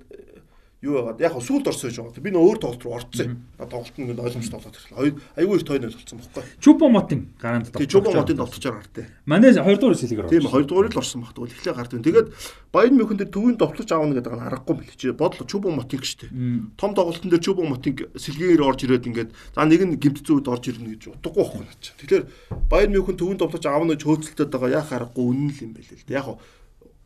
юу 0.81 0.93
байгаад 0.93 1.21
яг 1.25 1.33
сүлд 1.41 1.65
орсон 1.65 1.89
гэж 1.89 1.97
байгаа. 1.97 2.21
Би 2.21 2.29
нөө 2.29 2.45
өөр 2.53 2.59
тоглолт 2.61 2.83
руу 2.85 2.93
орцсон. 3.01 3.41
Тоглолт 3.57 3.97
нь 3.97 4.13
ойлгомжтой 4.13 4.57
болоод 4.61 4.77
ирлээ. 4.77 5.17
Айгүй 5.33 5.57
их 5.57 5.65
тойнол 5.65 5.89
болсон 5.97 6.21
бохгүй. 6.21 6.43
Чупомотын 6.61 7.21
гараанд 7.41 7.65
тоглолт. 7.73 7.81
Тийм 7.81 7.89
Чупомотын 7.97 8.37
тоглолтоор 8.37 8.75
гартаа. 8.77 9.05
Манай 9.25 9.57
2 9.57 9.65
дугаар 9.81 9.97
сэлгээр 9.97 10.29
орсон. 10.29 10.37
Тийм 10.37 10.45
2 10.45 10.69
дугаар 10.69 10.89
л 10.93 11.01
орсон 11.01 11.21
баг. 11.25 11.33
Тэгвэл 11.33 11.55
эхлээ 11.57 11.73
гардав. 11.73 12.05
Тэгээд 12.05 12.27
Баян 12.69 12.93
Мюнхен 12.93 13.17
дээр 13.17 13.33
төвийн 13.33 13.57
товтлож 13.57 13.89
аавна 13.89 14.13
гэдэг 14.21 14.33
нь 14.37 14.45
аргагүй 14.45 14.75
мэл 14.77 14.93
чи 14.93 15.09
бодлоо 15.17 15.45
Чупомотын 15.49 15.97
гэжтэй. 15.97 16.29
Том 16.77 16.93
тоглолтын 16.93 17.29
дээр 17.33 17.41
Чупомотын 17.41 17.93
сэлгээр 18.13 18.61
орж 18.61 18.85
ирээд 18.85 19.09
ингээд 19.09 19.29
за 19.33 19.65
нэг 19.65 19.81
нь 19.81 19.97
гимтцүүд 19.97 20.45
орж 20.45 20.77
ирнэ 20.77 20.93
гэж 20.93 21.17
утгагүй 21.17 21.41
байхгүй 21.41 21.61
наа 21.65 21.77
чи. 21.81 21.89
Тэгэхээр 22.05 22.23
Баян 22.69 22.93
Мюнхен 22.93 23.17
төвийн 23.17 23.41
товтлож 23.41 23.65
аавна 23.65 23.97
гэж 23.97 24.05
хөөцөлтөд 24.05 24.53
байгаа 24.53 24.77
яах 24.77 24.93
аргагүй 24.93 25.25
үнэн 25.25 25.49
л 25.49 25.63
юм 25.65 25.73
байл 25.73 25.89
л. 25.89 26.05
Яг 26.05 26.37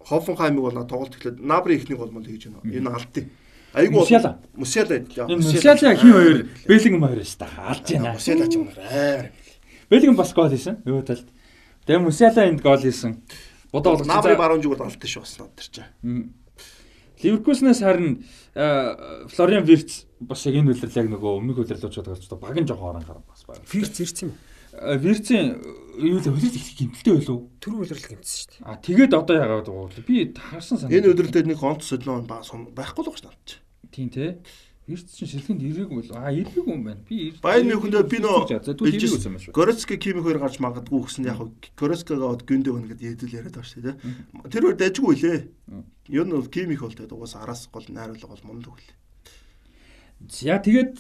Хофенхаймыг 0.02 0.64
бол 0.65 0.88
тоглолт 0.89 1.15
эхлээд 1.15 1.39
Набри 1.39 1.77
ихнийг 1.77 1.99
бол 2.02 2.26
хийж 2.26 2.49
байна. 2.49 2.65
Энэ 2.65 2.89
алдтыг. 2.89 3.30
Айгуу 3.73 4.02
Мусяла. 4.02 4.39
Мусяла. 4.53 4.99
Мусяла 5.27 5.95
хин 5.95 6.11
хоёр 6.11 6.48
Бэлгэн 6.68 6.99
хоёр 6.99 7.23
шүү 7.23 7.39
дээ. 7.39 7.56
Алж 7.57 7.88
байна. 7.88 8.14
Мусяла 8.14 8.48
ч 8.48 8.53
юм 8.56 8.68
амар. 8.68 9.31
Бэлгэн 9.89 10.15
бас 10.15 10.34
гол 10.34 10.52
хийсэн. 10.52 10.84
Юу 10.85 11.02
талд. 11.02 11.27
Тэгээ 11.88 12.03
Мусяла 12.03 12.43
энд 12.52 12.61
гол 12.61 12.84
хийсэн. 12.84 13.23
Бодоо 13.72 13.95
болгосон. 13.95 14.11
Набри 14.11 14.35
баруун 14.35 14.61
зүг 14.61 14.76
бол 14.76 14.88
алдсан 14.91 15.07
шүү 15.07 15.23
бас 15.23 15.39
над 15.39 15.56
тэр 15.56 15.68
чинь. 15.72 16.34
Ливерпулснаас 17.23 17.80
харин 17.80 18.26
Флориан 18.53 19.64
Вирц 19.64 20.03
бас 20.19 20.43
яг 20.45 20.60
энэ 20.60 20.76
үйлрэл 20.76 20.99
яг 20.99 21.07
нөгөө 21.07 21.31
өмнөх 21.39 21.64
үйлрэл 21.64 21.88
очоод 21.88 22.11
байгаа 22.11 22.19
ч 22.19 22.27
баг 22.35 22.57
нь 22.60 22.68
жоохон 22.68 22.99
орон 22.99 23.06
гарсан 23.07 23.23
бас 23.23 23.45
байна. 23.48 23.64
Вирц 23.72 23.95
ирсэн 24.02 24.27
юм. 24.27 24.35
Вирцийн 24.72 25.61
юу 25.99 26.19
л 26.19 26.26
хөлөс 26.26 26.56
их 26.56 26.76
гимтэлтэй 26.80 27.14
байлуу. 27.15 27.52
Тэр 27.60 27.76
үйлрэл 27.77 28.07
гимтсэн 28.10 28.35
шүү 28.35 28.49
дээ. 28.52 28.65
А 28.65 28.80
тэгээд 28.81 29.14
одоо 29.14 29.35
яагаад 29.38 29.68
байгаа 29.69 30.03
би 30.07 30.34
харсан 30.34 30.80
санаа. 30.80 30.95
Энэ 30.95 31.11
өдрөлтөд 31.11 31.45
нэг 31.45 31.60
онц 31.61 31.85
солион 31.85 32.26
байхгүй 32.26 33.03
л 33.03 33.11
байна 33.11 33.38
ч. 33.45 33.60
Тийм 33.91 34.09
те. 34.09 34.39
Вирц 34.88 35.13
чинь 35.13 35.30
шилхэнд 35.30 35.61
ирээгүй 35.61 36.03
бол 36.03 36.11
а 36.18 36.34
ирээгүй 36.34 36.73
юм 36.73 36.84
байна. 36.89 37.03
Би 37.05 37.31
Баян 37.38 37.69
мөхөндөө 37.69 38.03
би 38.09 38.18
нөө 38.18 39.53
Горецки 39.53 39.95
Кими 40.01 40.23
хоёр 40.26 40.41
гарч 40.41 40.57
магадгүй 40.57 41.05
гэсэн 41.05 41.30
яг 41.30 41.45
Горецкагаа 41.77 42.34
од 42.34 42.43
гүндэ 42.49 42.73
өгнө 42.73 42.89
гэдээ 42.91 43.13
ядил 43.13 43.35
яриад 43.35 43.55
байгаа 43.55 43.72
шүү 43.72 43.84
дээ. 43.85 43.95
Тэр 44.49 44.63
хоёр 44.65 44.77
дайжгүй 44.81 45.15
лээ. 45.22 45.39
Юу 46.09 46.26
нь 46.26 46.34
бол 46.34 46.49
Кимих 46.49 46.81
бол 46.81 46.97
тэгээд 46.97 47.13
угаасаа 47.13 47.45
араас 47.45 47.69
гол 47.69 47.85
найруулга 47.88 48.34
бол 48.34 48.47
мундаг 48.49 48.73
үлээ. 48.73 48.97
За 50.27 50.57
тэгээд 50.57 50.95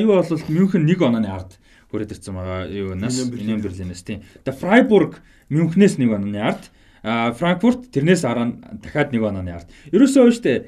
юу 0.00 0.10
бол 0.16 0.42
Мюнхен 0.48 0.88
1 0.88 0.96
онооны 1.04 1.28
ард 1.28 1.60
хүрээд 1.92 2.16
ирсэн 2.16 2.34
байгаа 2.34 2.72
юу 2.72 2.96
нас 2.96 3.20
Union 3.20 3.60
Berlin-ээс 3.60 4.02
тийм. 4.02 4.24
Тэгээ 4.42 4.58
Freiburg 4.58 5.20
Мюнхнээс 5.52 6.00
нэг 6.00 6.08
онооны 6.08 6.40
ард 6.40 6.72
Франкфурт 7.04 7.92
тэрнээс 7.94 8.26
дараа 8.26 8.50
дахиад 8.82 9.14
нэг 9.14 9.22
онооны 9.22 9.54
ард. 9.54 9.68
Ерөөсөө 9.94 10.32
штэ 10.34 10.66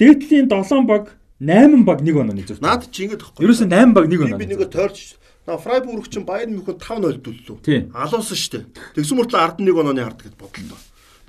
дээдлийн 0.00 0.48
7 0.48 0.86
баг 0.86 1.16
8 1.40 1.84
баг 1.84 2.00
нэг 2.00 2.16
онооны 2.16 2.44
зүрх. 2.48 2.64
Наад 2.64 2.88
чи 2.92 3.04
ингэж 3.04 3.20
тахгүй. 3.20 3.44
Ерөөсөө 3.44 3.68
8 3.68 3.92
баг 3.92 4.06
нэг 4.08 4.20
оноо. 4.24 4.40
Би 4.40 4.48
нэгэ 4.48 4.68
тойрч 4.72 5.16
На 5.46 5.58
Фрайбург 5.58 6.10
чинь 6.10 6.24
Баян 6.26 6.50
Мюнхен 6.58 6.74
5-0 6.74 7.22
дөллөө. 7.22 7.94
Алуусан 7.94 8.34
штэ. 8.34 8.66
Тэгсэн 8.98 9.14
мөртлөө 9.14 9.38
ард 9.38 9.62
нэг 9.62 9.78
онооны 9.78 10.02
ард 10.02 10.26
гэж 10.26 10.34
бодлоо. 10.34 10.74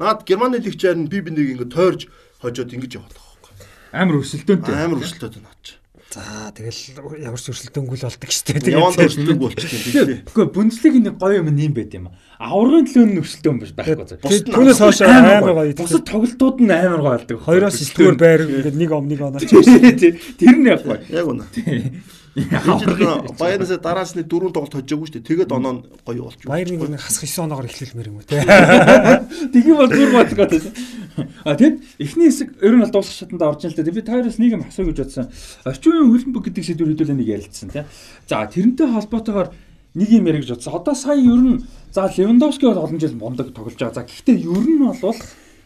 Наад 0.02 0.26
Германы 0.26 0.58
лигчээр 0.58 0.98
нь 0.98 1.06
би 1.06 1.22
би 1.22 1.30
нэг 1.30 1.54
ингэ 1.54 1.70
тойрж 1.70 2.10
хожоод 2.42 2.74
ингэж 2.74 2.98
яваад 2.98 3.14
байгаа 3.14 3.38
байхгүй. 3.46 3.54
Амар 3.94 4.18
өрсөлдөөнтэй. 4.18 4.74
Амар 4.74 4.98
өрсөлдөөд 5.06 5.38
наад 5.38 5.62
чи. 5.62 5.78
За 6.08 6.52
тэгэл 6.56 7.20
ямар 7.20 7.36
ч 7.36 7.52
өрсөлдөөнгүй 7.52 8.00
л 8.00 8.08
болдог 8.08 8.32
шүү 8.32 8.64
дээ. 8.64 8.80
Яванд 8.80 9.02
өрсөлдөөнгүй 9.04 9.48
болчихсон 9.52 9.82
тийм. 9.84 10.24
Гэхдээ 10.24 10.54
Бундслигийн 10.56 11.04
нэг 11.04 11.16
гоё 11.20 11.44
юм 11.44 11.52
нэм 11.52 11.74
байт 11.76 11.92
юм. 12.00 12.08
Аврагын 12.40 12.88
төлөө 12.88 13.08
нь 13.12 13.20
өрсөлдөөн 13.20 13.60
биш 13.60 13.76
байхгүй. 13.76 14.08
Түүнээс 14.48 14.80
хойш 14.80 15.04
амар 15.04 15.52
гоё. 15.52 15.76
Бусад 15.76 16.08
тоглолтууд 16.08 16.64
нь 16.64 16.72
амар 16.72 17.04
гоё 17.04 17.12
болдог. 17.20 17.44
Хоёроос 17.44 17.76
сэтгүүр 17.84 18.16
байр 18.16 18.48
ингээд 18.48 18.80
нэг 18.80 18.92
ом 18.96 19.04
нэг 19.12 19.20
оноо. 19.20 19.44
Тэр 20.40 20.56
нь 20.56 20.70
яг 20.72 20.88
гоё. 20.88 21.04
Яг 21.12 21.28
үнэ. 21.28 21.44
Баяраас 22.38 23.74
дараас 23.82 24.14
нь 24.16 24.24
дөрөв 24.24 24.54
тоглолт 24.54 24.78
хожоогүй 24.78 25.10
шүү 25.10 25.20
дээ. 25.20 25.28
Тэгээд 25.28 25.52
оноо 25.52 25.74
нь 25.76 25.82
гоё 26.06 26.30
байна. 26.30 26.48
Баярын 26.48 26.88
нэг 26.94 27.02
хасах 27.02 27.26
9 27.26 27.50
оноогоор 27.50 27.68
эхлэлмээр 27.68 28.10
юм 28.14 28.22
уу 28.22 28.28
те. 28.30 28.46
Тэгин 29.52 29.76
бол 29.76 29.90
бүр 29.90 30.12
бодлоо 30.14 30.46
гэсэн. 30.46 30.72
А 31.44 31.56
тэгэд 31.58 31.82
эхний 32.00 32.30
хэсэг 32.30 32.62
ер 32.62 32.76
нь 32.78 32.84
бол 32.84 32.94
дуусах 32.94 33.16
шатанд 33.16 33.42
орж 33.42 33.66
ин 33.66 33.72
л 33.72 33.78
дээ. 33.78 33.98
Би 33.98 34.06
таараас 34.06 34.38
нэг 34.38 34.54
юм 34.54 34.66
асуу 34.68 34.86
гэж 34.90 34.98
бодсон. 35.02 35.32
Орчин 35.66 35.92
үеийн 35.94 36.12
хөлбөмбөг 36.14 36.44
гэдэг 36.52 36.64
сэдвэр 36.66 36.92
хэдүүлээ 36.94 37.18
нэг 37.18 37.30
ярилцсан 37.34 37.70
те. 37.74 37.86
За 38.30 38.46
тэрнтэй 38.46 38.88
холбоотойгоор 38.88 39.50
нэг 39.98 40.10
юм 40.14 40.28
ярих 40.30 40.46
гэж 40.46 40.62
бодсон. 40.62 40.74
Одоо 40.78 40.94
сая 40.94 41.18
ер 41.18 41.42
нь 41.42 41.66
за 41.90 42.06
Левандовски 42.06 42.70
бол 42.70 42.86
олон 42.86 43.00
жил 43.02 43.18
мундаг 43.18 43.50
тоглож 43.54 43.78
байгаа. 43.78 43.98
За 43.98 44.06
гэхдээ 44.06 44.38
ер 44.46 44.66
нь 44.68 44.78
бол 44.78 45.18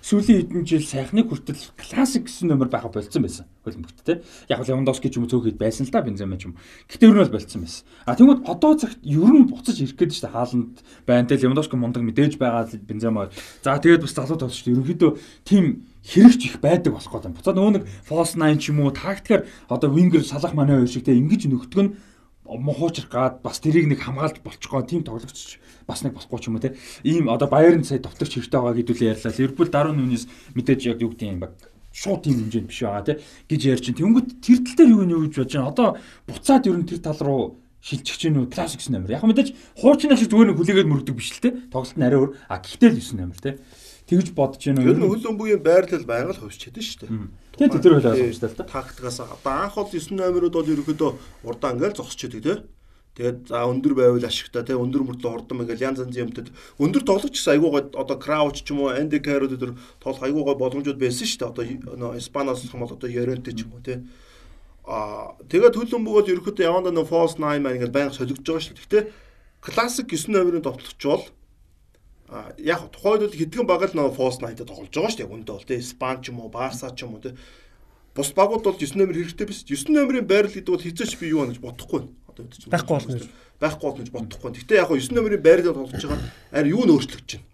сүүлийн 0.02 0.49
хэдэн 0.49 0.65
жил 0.65 0.82
сайхныг 0.82 1.30
хүртэл 1.30 1.61
классик 1.78 2.26
гэсэн 2.26 2.49
нөмөр 2.49 2.73
байха 2.73 2.90
болцсон 2.90 3.22
байсан. 3.22 3.45
Хөлбөмбөгт 3.61 4.02
те. 4.02 4.22
Яг 4.49 4.65
Левандовски 4.65 5.14
ч 5.14 5.22
юм 5.22 5.26
уу 5.26 5.32
цөөхөд 5.32 5.61
байсан 5.61 5.86
л 5.86 5.94
да 5.94 6.02
Бензема 6.02 6.41
ч 6.41 6.49
юм. 6.49 6.57
Гэхдээ 6.90 7.10
ер 7.10 7.15
нь 7.15 7.22
бол 7.22 7.36
болцсон 7.38 7.61
байсан. 7.61 7.86
А 8.10 8.18
тэгмээд 8.18 8.41
одоо 8.49 8.73
цагт 8.73 8.99
ер 9.06 9.30
нь 9.30 9.45
буцаж 9.45 9.78
ирэх 9.78 9.98
гээд 10.02 10.18
штэ 10.18 10.34
хааланд 10.34 10.82
байна 11.06 11.30
те 11.30 11.38
Левандовски 11.38 11.78
мундаг 11.78 12.02
мэдээж 12.02 12.41
байгаа 12.41 12.65
Бензема. 12.82 13.30
За 13.61 13.78
тэгээд 13.78 14.02
бас 14.02 14.18
залуу 14.18 14.41
тоглож 14.41 14.57
штэ. 14.57 14.73
Ерөнхийдөө 14.73 15.11
тим 15.45 15.86
хэрэгч 16.02 16.41
их 16.49 16.56
байдаг 16.57 16.98
болох 16.98 17.14
гэдэг. 17.14 17.38
Буцаад 17.38 17.57
нөгөө 17.61 17.73
нэг 17.78 17.86
False 18.02 18.34
9 18.34 18.57
ч 18.57 18.73
юм 18.73 18.82
уу 18.82 18.90
тактикаар 18.90 19.45
одоо 19.69 19.94
Winger 19.94 20.26
салах 20.26 20.57
манай 20.57 20.82
хоёр 20.82 20.90
шиг 20.90 21.06
те 21.06 21.14
ингэж 21.14 21.45
нь 21.45 21.53
мохоочрах 22.60 23.10
гад 23.10 23.41
бас 23.41 23.60
тэрийг 23.60 23.88
нэг 23.88 24.02
хамгаалж 24.02 24.44
болчихгоо 24.44 24.84
тийм 24.84 25.03
тоглогч 25.03 25.60
бас 25.92 26.08
нэг 26.08 26.16
босхгүй 26.16 26.40
ч 26.40 26.48
юм 26.48 26.56
уу 26.56 26.64
те. 26.64 26.80
Ийм 27.04 27.28
одоо 27.28 27.52
Баерн 27.52 27.84
сая 27.84 28.00
товтлогч 28.00 28.40
хэрэгтэй 28.40 28.56
байгаа 28.56 28.80
гэдүүлээ 28.80 29.12
ярьлаа. 29.12 29.36
Ливерпул 29.36 29.68
даруй 29.68 29.94
нүнээс 30.00 30.26
мэдээж 30.56 30.82
яг 30.88 31.04
юу 31.04 31.12
гэдэг 31.12 31.28
юм 31.28 31.44
баг 31.44 31.52
шууд 31.92 32.24
тийм 32.24 32.48
хэмжээнд 32.48 32.72
биш 32.72 32.82
байгаа 32.88 33.04
те 33.04 33.20
гэж 33.52 33.62
ярьж 33.68 33.84
чинь. 33.92 34.00
Тэнгүүт 34.00 34.30
тэр 34.40 34.60
тал 34.64 34.76
дээр 34.80 35.12
юу 35.12 35.28
гэж 35.28 35.36
бодож 35.36 35.52
байна. 35.52 35.72
Одоо 35.76 35.88
буцаад 36.24 36.64
ер 36.72 36.78
нь 36.80 36.88
тэр 36.88 37.00
тал 37.04 37.20
руу 37.20 37.44
шилжих 37.82 38.18
чинь 38.18 38.38
үү 38.38 38.48
классик 38.48 38.80
9 38.80 38.96
номер. 38.96 39.18
Яг 39.18 39.26
мэдээж 39.26 39.50
хуучин 39.82 40.16
шиг 40.16 40.30
зүгээр 40.32 40.54
нэг 40.54 40.58
хүлээгээд 40.62 40.88
мөрдөг 40.88 41.16
биш 41.18 41.36
л 41.36 41.44
те. 41.44 41.52
Тоглолт 41.74 41.98
нь 41.98 42.06
арай 42.06 42.20
өөр. 42.22 42.32
А 42.48 42.62
гэхдээ 42.62 42.90
л 42.94 43.02
9 43.02 43.20
номер 43.20 43.38
те. 43.42 43.58
Тэгж 44.06 44.32
бодож 44.38 44.62
байна. 44.62 44.86
Ер 44.86 44.98
нь 44.98 45.10
хөл 45.10 45.30
өмбөгийн 45.34 45.62
байрлал 45.66 46.06
байнга 46.06 46.32
л 46.38 46.42
хувьч 46.46 46.70
чадсан 46.70 46.86
шүү 46.86 47.00
дээ. 47.02 47.12
Тийм 47.58 47.70
тэр 47.74 47.94
хөл 47.98 48.10
ойлгомжтой 48.14 48.50
л 48.54 48.58
та. 48.62 48.70
Тактикаас 48.70 49.20
одоо 49.26 49.52
анх 49.52 49.76
бол 49.76 49.90
9 49.90 50.14
номерууд 50.14 50.56
бол 50.56 50.72
ерөөдөө 50.72 51.12
урдаа 51.44 51.74
ингээл 51.74 51.98
зогсож 51.98 52.22
идэг 52.30 52.42
те. 52.46 52.54
Тэгээд 53.16 53.52
за 53.52 53.68
өндөр 53.68 53.94
байвал 53.96 54.24
ашигтай 54.24 54.64
те 54.64 54.78
өндөр 54.80 55.04
мөртлөө 55.04 55.32
хурдан 55.32 55.64
ингээл 55.68 55.84
янз 55.92 56.00
янзын 56.00 56.32
юмтад 56.32 56.48
өндөр 56.80 57.04
тоглогч 57.04 57.36
гэсэн 57.36 57.60
айгуу 57.60 57.72
гой 57.76 57.84
одоо 57.92 58.16
крауч 58.16 58.64
ч 58.64 58.72
юм 58.72 58.88
уу 58.88 58.96
анди 58.96 59.20
карод 59.20 59.52
өдр 59.52 59.76
тоглох 60.00 60.24
айгуу 60.24 60.48
гой 60.48 60.56
боломжууд 60.56 60.96
байсан 60.96 61.28
шүү 61.28 61.52
дээ. 61.52 61.92
Одоо 61.92 62.16
испаноос 62.16 62.64
юм 62.72 62.88
бол 62.88 62.96
одоо 62.96 63.10
Yorente 63.12 63.52
ч 63.52 63.68
юм 63.68 63.76
уу 63.76 63.84
те. 63.84 64.00
Аа 64.88 65.36
тэгээд 65.52 65.76
хөл 65.76 66.00
өмбөг 66.00 66.14
бол 66.24 66.32
ерөөдөө 66.32 66.64
явандаа 66.64 66.96
нөө 66.96 67.12
false 67.12 67.36
9 67.36 67.60
маань 67.60 67.84
ингээл 67.84 67.92
байнга 67.92 68.16
солигдож 68.16 68.48
байгаа 68.48 68.64
шүү 68.64 68.80
дээ. 68.80 68.88
Гэтэ 68.88 69.00
классик 69.60 70.08
9 70.08 70.32
номерын 70.32 70.64
тоглогч 70.64 71.04
бол 71.04 71.28
А 72.32 72.56
яг 72.58 72.88
тухайд 72.96 73.28
бол 73.28 73.36
хэдхэн 73.36 73.68
баг 73.68 73.84
л 73.92 73.92
нөгөө 73.92 74.16
False 74.16 74.40
Night-д 74.40 74.64
тоглож 74.64 74.88
байгаа 74.88 75.12
шүү 75.12 75.20
дээ. 75.20 75.34
Үндэ 75.36 75.52
бол 75.52 75.68
тий 75.68 75.84
Спан 75.84 76.24
ч 76.24 76.32
юм 76.32 76.40
уу, 76.40 76.48
Барса 76.48 76.88
ч 76.96 77.04
юм 77.04 77.20
уу 77.20 77.20
тий. 77.20 77.36
Бус 78.16 78.32
багууд 78.32 78.64
бол 78.64 78.80
9 78.80 78.96
номер 78.96 79.20
хэрэгтэй 79.20 79.48
биш. 79.52 79.68
9 79.68 79.92
номерын 79.92 80.24
байрал 80.24 80.48
гэдэг 80.48 80.72
бол 80.72 80.80
хизээч 80.80 81.20
би 81.20 81.28
юу 81.28 81.44
гэж 81.44 81.60
бодохгүй 81.60 82.08
байна. 82.08 82.16
Одоо 82.32 82.44
үүд 82.48 82.56
чинь. 82.56 82.72
Байхгүй 82.72 82.95
болно. 82.95 83.20
Байхгүй 83.60 83.86
болно 83.88 84.02
гэж 84.02 84.12
бодохгүй. 84.16 84.52
Гэхдээ 84.56 84.80
яг 84.80 84.90
9 84.90 85.16
номерын 85.16 85.44
байрлал 85.44 85.76
тоглож 85.76 86.03
байгаа 86.08 86.32
арь 86.56 86.72
юу 86.72 86.84
нөөцлөгч 86.88 87.28
чинь. 87.28 87.45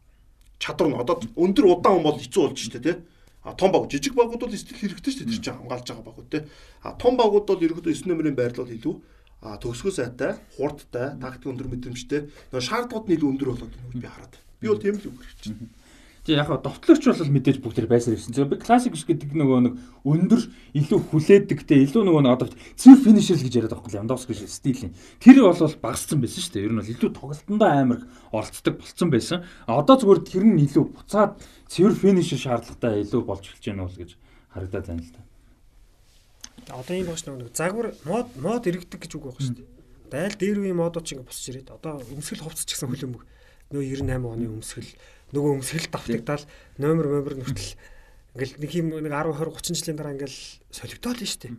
Чадвар 0.62 0.88
нь 0.94 1.02
одоо 1.02 1.16
өндөр 1.36 1.66
удаан 1.68 2.00
хүн 2.00 2.06
бол 2.06 2.22
хэцүү 2.22 2.42
болж 2.46 2.60
штэ 2.62 2.80
тий. 2.86 2.96
А 3.42 3.54
том 3.58 3.72
баг 3.72 3.90
жижиг 3.90 4.14
багууд 4.14 4.44
бол 4.44 4.56
стил 4.56 4.78
хэрэгтэй 4.78 5.14
дээ 5.14 5.28
тэр 5.28 5.42
чинь 5.42 5.58
хамгаалж 5.58 5.88
байгаа 5.88 6.06
багууд 6.06 6.30
те. 6.30 6.46
А 6.84 6.94
том 6.96 7.18
багууд 7.18 7.46
бол 7.50 7.66
ерөөдөө 7.66 7.94
9 7.94 8.08
номерын 8.12 8.36
байрлал 8.38 8.70
илүү 8.70 8.96
а 9.42 9.58
төгсгөл 9.62 9.94
сайтай, 9.94 10.34
хурдтай, 10.58 11.14
тактик 11.22 11.54
өндөр 11.54 11.70
мэдрэмжтэй. 11.70 12.26
Нөгөө 12.50 12.66
шаардлагууд 12.68 13.06
нь 13.06 13.16
илүү 13.16 13.30
өндөр 13.38 13.50
болоод 13.54 13.74
байна 13.74 13.90
гэж 13.94 14.02
би 14.02 14.10
хараад. 14.10 14.34
Би 14.60 14.66
бол 14.68 14.82
тийм 14.82 14.96
л 14.98 15.08
үг 15.14 15.22
хэлж 15.22 15.42
байна. 15.54 15.70
Тэгээ 16.28 16.44
яг 16.44 16.60
довтлогч 16.60 17.08
бол 17.08 17.32
мэдээж 17.40 17.58
бүгд 17.64 17.88
тэр 17.88 17.88
ирсэн. 17.88 18.36
Тэгээ 18.36 18.52
би 18.52 18.58
классик 18.60 19.00
гэдэг 19.00 19.32
нөгөө 19.32 19.60
нэг 19.64 19.74
өндөр 20.04 20.42
илүү 20.76 21.00
хүлээдэгтэй 21.08 21.88
илүү 21.88 22.04
нөгөө 22.04 22.22
нэг 22.28 22.36
одоо 22.36 22.52
цэв 22.76 23.00
финишер 23.00 23.40
гэж 23.40 23.64
яриад 23.64 23.72
байгаа 23.72 23.88
юм 23.96 24.12
Ландовски 24.12 24.36
стилийн. 24.36 24.92
Тэр 25.24 25.48
бол 25.48 25.56
багассан 25.56 26.20
байсан 26.20 26.44
шүү 26.44 26.52
дээ. 26.52 26.68
Ер 26.68 26.76
нь 26.76 26.80
бол 26.84 26.92
илүү 26.92 27.10
тоглолтондоо 27.16 27.70
амар 27.72 28.00
оролцдог 28.36 28.76
болцсон 28.76 29.08
байсан. 29.08 29.48
Одоо 29.72 29.96
зүгээр 29.96 30.22
тэр 30.28 30.44
нь 30.44 30.60
илүү 30.68 30.84
буцаад 31.00 31.40
цэвэр 31.72 31.96
финишер 31.96 32.44
шаардлагатай 32.44 33.08
илүү 33.08 33.22
болж 33.24 33.48
эхэлж 33.48 33.64
байна 33.72 33.88
бол 33.88 33.96
гэж 33.96 34.12
харагдаад 34.52 34.84
байна 34.92 35.04
л 35.08 35.12
да. 35.16 35.24
Одоо 36.76 36.92
энэ 36.92 37.08
багш 37.08 37.24
нэг 37.24 37.56
загвар 37.56 37.96
мод 38.04 38.28
мод 38.36 38.68
иргэдэг 38.68 39.00
гэж 39.00 39.16
үг 39.16 39.32
байгаа 39.32 39.44
шүү 39.48 39.64
дээ. 39.64 39.72
Дайл 40.12 40.36
дээр 40.36 40.60
үеийн 40.60 40.76
модууд 40.76 41.08
ч 41.08 41.16
ингэ 41.16 41.24
босч 41.24 41.48
ирээд 41.56 41.72
одоо 41.72 42.04
өмсгөл 42.04 42.44
хувцс 42.44 42.68
ч 42.68 42.76
гэсэн 42.76 42.92
хөлөмөг 42.92 43.24
нөгөө 43.72 43.88
98 44.04 44.28
оны 44.28 44.48
өмсгөл 44.52 44.92
нөгөө 45.36 45.52
өмсгөл 45.60 45.88
давтагдал 45.92 46.44
номер 46.78 47.06
номер 47.12 47.34
нүртэл 47.40 47.76
ингээл 48.38 48.56
нэг 48.62 48.72
юм 48.78 48.88
нэг 49.02 49.12
10 49.12 49.34
20 49.34 49.50
30 49.58 49.76
жилийн 49.76 49.98
дараа 49.98 50.14
ингээл 50.14 50.40
солигдоод 50.72 51.20
нь 51.20 51.28
штэ. 51.28 51.50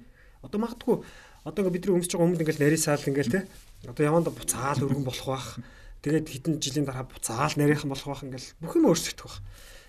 Одоо 0.46 0.58
магадгүй 0.62 0.96
одоо 1.44 1.60
ингээ 1.66 1.74
бидний 1.74 1.94
өмсөж 1.98 2.14
байгаа 2.14 2.26
өмнө 2.30 2.42
ингээл 2.44 2.62
нарийсаал 2.62 3.02
ингээл 3.02 3.34
те. 3.34 3.40
Одоо 3.84 4.04
яванда 4.06 4.30
буцаал 4.30 4.80
өргөн 4.86 5.04
болох 5.04 5.26
бах. 5.26 5.58
Тэгээд 6.02 6.26
хитэн 6.30 6.54
жилийн 6.62 6.86
дараа 6.86 7.04
буцаал 7.04 7.52
нарийнхан 7.58 7.90
болох 7.90 8.06
бах 8.06 8.22
ингээл 8.22 8.48
бүх 8.62 8.72
юм 8.78 8.86
өөрчлөгдөх 8.88 9.26
бах. 9.26 9.38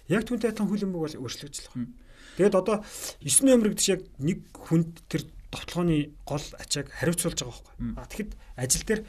Яг 0.10 0.26
түүнтэй 0.26 0.50
адилхан 0.50 0.70
хөлбөмбөг 0.74 1.02
бол 1.06 1.20
өөрчлөгдөж 1.22 1.62
л 1.62 1.72
байна. 1.78 1.94
Тэгээд 2.38 2.56
одоо 2.58 2.82
9 3.22 3.46
номер 3.46 3.68
гэдэг 3.70 3.84
чинь 3.86 3.96
яг 3.96 4.04
нэг 4.18 4.40
хүнд 4.56 4.92
тэр 5.06 5.22
довтлооны 5.54 6.14
гол 6.26 6.46
ачааг 6.58 6.88
хариуцуулж 6.90 7.38
байгаа 7.38 7.54
байхгүй. 7.54 7.94
А 7.98 8.10
тэгэхэд 8.10 8.32
ажил 8.58 8.84
дээр 8.86 9.02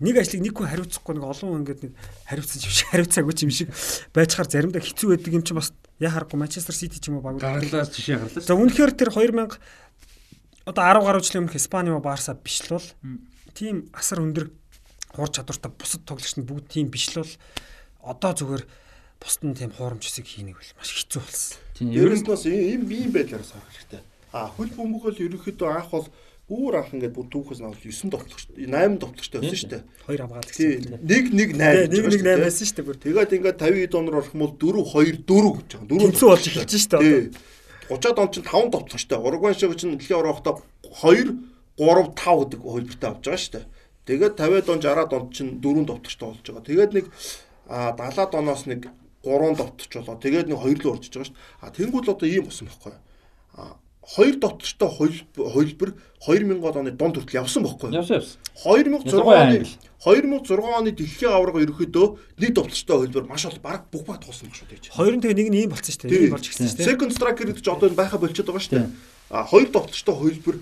нэг 0.00 0.16
ажлыг 0.18 0.42
нэг 0.42 0.54
хүн 0.54 0.70
хариуцахгүй 0.70 1.14
нэг 1.16 1.24
олон 1.26 1.48
хүн 1.48 1.60
ингээд 1.62 1.80
нэг 1.88 1.92
хариуцсан 2.28 2.60
юм 2.62 2.74
шиг 2.74 2.88
хариуцаагүй 2.92 3.34
юм 3.42 3.52
шиг 3.54 3.68
байцхаар 4.14 4.48
заримдаа 4.48 4.82
хэцүү 4.82 5.08
байдаг 5.14 5.32
юм 5.34 5.44
чи 5.44 5.52
бас 5.54 5.72
яа 5.98 6.12
харахгүй 6.14 6.38
Манчестер 6.38 6.74
Сити 6.74 6.98
ч 7.02 7.10
юм 7.10 7.18
уу 7.18 7.26
баг 7.26 7.42
гарлаас 7.42 7.90
жишээ 7.92 8.18
гарлаа. 8.22 8.44
За 8.44 8.54
үнэхээр 8.54 8.92
тэр 8.94 9.10
2000 9.10 9.58
одоо 10.68 10.84
10 10.84 11.04
гаруй 11.04 11.22
жилийн 11.24 11.42
өмнөх 11.48 11.56
Испани 11.56 11.90
ба 11.90 12.00
Барса 12.00 12.36
биш 12.36 12.62
л 12.68 12.76
бол 12.76 12.88
тийм 13.56 13.88
асар 13.96 14.20
өндөр 14.20 14.52
хур 15.16 15.30
чадвартай 15.32 15.72
бусад 15.72 16.04
тоглогч 16.04 16.36
нь 16.36 16.44
бүгд 16.44 16.68
тийм 16.68 16.92
биш 16.92 17.08
л 17.16 17.24
бол 17.24 17.32
одоо 18.04 18.32
зүгээр 18.36 18.64
бусд 19.18 19.42
нь 19.42 19.56
тийм 19.56 19.72
хуурамч 19.72 20.04
хэсэг 20.06 20.26
хийнийг 20.28 20.60
бол 20.60 20.72
маш 20.78 20.90
хэцүү 20.92 21.20
болсон. 21.24 21.58
Тийм 21.74 21.88
ерөөс 21.96 22.22
нь 22.22 22.28
бас 22.28 22.44
ийм 22.46 22.82
ийм 22.86 23.10
байдлаар 23.10 23.42
сарах 23.42 23.72
хэрэгтэй. 23.72 24.02
А 24.36 24.52
хөл 24.52 24.70
бөмбөг 24.76 25.02
бол 25.08 25.22
ерөнхийдөө 25.24 25.68
анх 25.72 25.90
бол 25.90 26.06
Үүр 26.48 26.80
анх 26.80 26.96
ингээд 26.96 27.12
бүр 27.12 27.28
түүхээс 27.28 27.60
нь 27.60 27.68
9 27.76 28.08
товтлогч 28.08 28.44
8 28.56 28.96
товтлогчтой 29.04 29.40
байсан 29.44 29.58
шүү 29.60 29.68
дээ. 29.68 29.82
Хоёр 30.08 30.20
хамгаалагч. 30.24 30.56
Нэг 31.04 31.24
нэг 31.28 31.50
8. 31.60 31.92
Нэг 31.92 32.04
нэг 32.08 32.22
8 32.24 32.40
байсан 32.40 32.64
шүү 32.64 32.76
дээ 32.80 32.86
бүр. 32.88 32.98
Тэгээд 33.04 33.34
ингээд 33.36 33.60
50 33.60 33.92
донор 33.92 34.16
орох 34.16 34.32
юм 34.32 34.42
бол 34.48 34.56
4 34.56 34.80
2 34.88 35.28
4 35.28 35.52
гэж 35.60 35.68
байгаа. 35.76 35.92
4 35.92 36.08
төвцөө 36.08 36.28
болж 36.32 36.44
эхэлж 36.48 36.72
шүү 36.72 36.90
дээ. 37.04 37.20
30-аад 37.92 38.18
он 38.24 38.30
чинь 38.32 38.48
5 38.48 38.72
товтлогчтой. 38.72 39.18
Уругвай 39.20 39.52
шиг 39.52 39.76
чинь 39.76 39.92
дэлхийн 40.00 40.20
орохдоо 40.24 40.64
2 40.88 41.36
3 41.76 42.16
5 42.16 42.16
гэдэг 42.16 42.60
хөлбөртэй 42.64 43.08
авч 43.12 43.24
байгаа 43.28 43.40
шүү 43.44 43.52
дээ. 43.52 43.64
Тэгээд 44.08 44.34
50-аад 44.40 44.68
он 44.72 44.80
60-аад 44.80 45.12
он 45.12 45.24
чинь 45.36 45.52
4 45.60 45.84
товтлогчтой 45.84 46.28
болж 46.32 46.44
байгаа. 46.48 46.64
Тэгээд 46.64 46.92
нэг 46.96 47.06
70-аад 47.68 48.32
оноос 48.40 48.64
нэг 48.64 48.88
3 49.20 49.52
товтлогч 49.60 49.92
болоо. 50.00 50.16
Тэгээд 50.16 50.48
нэг 50.48 50.58
2 50.64 50.80
л 50.80 50.96
уржиж 50.96 51.12
байгаа 51.12 51.28
шүү 51.28 51.36
дээ. 51.36 51.60
А 51.60 51.66
тэнгуул 51.76 52.08
одоо 52.08 52.28
ийм 52.28 52.48
болсон 52.48 52.72
байхгүй 52.72 52.92
юу? 52.96 53.76
Хоёр 54.08 54.36
дотчтой 54.40 54.88
хөлбөр 54.88 55.90
2000 56.24 56.80
оны 56.80 56.92
дунд 56.96 57.20
хүртэл 57.20 57.44
явсан 57.44 57.68
юу? 57.68 57.76
Явсан 57.92 58.24
явсан. 58.24 58.40
2006 58.56 59.20
оны 59.20 59.68
2006 60.00 60.64
оны 60.64 60.90
дэлхийн 60.96 61.32
аварга 61.32 61.60
ерөөхдөө 61.60 62.06
нэг 62.40 62.50
довтлогчтой 62.56 62.96
хөлбөр 63.04 63.28
маш 63.28 63.44
бол 63.44 63.60
баг 63.60 63.84
бүх 63.92 64.08
баг 64.08 64.24
туусан 64.24 64.48
шүү 64.48 64.64
дээ. 64.72 64.96
Хоёр 64.96 65.14
нь 65.18 65.20
тэгээ 65.20 65.36
нэг 65.36 65.48
нь 65.52 65.58
ийм 65.60 65.70
болсон 65.76 65.92
шүү 65.92 66.08
дээ. 66.08 66.24
Ийм 66.24 66.32
болж 66.32 66.48
гисэн 66.48 66.72
шүү 66.72 66.78
дээ. 66.80 66.88
Second 66.88 67.12
striker 67.12 67.44
гэдэг 67.52 67.60
чинь 67.60 67.76
одоо 67.76 67.88
байха 67.92 68.16
болчиход 68.16 68.48
байгаа 68.48 68.64
шүү 68.64 68.76
дээ. 68.80 68.88
А 69.28 69.44
хоёр 69.44 69.68
довтлогчтой 69.68 70.16
хөлбөр 70.16 70.56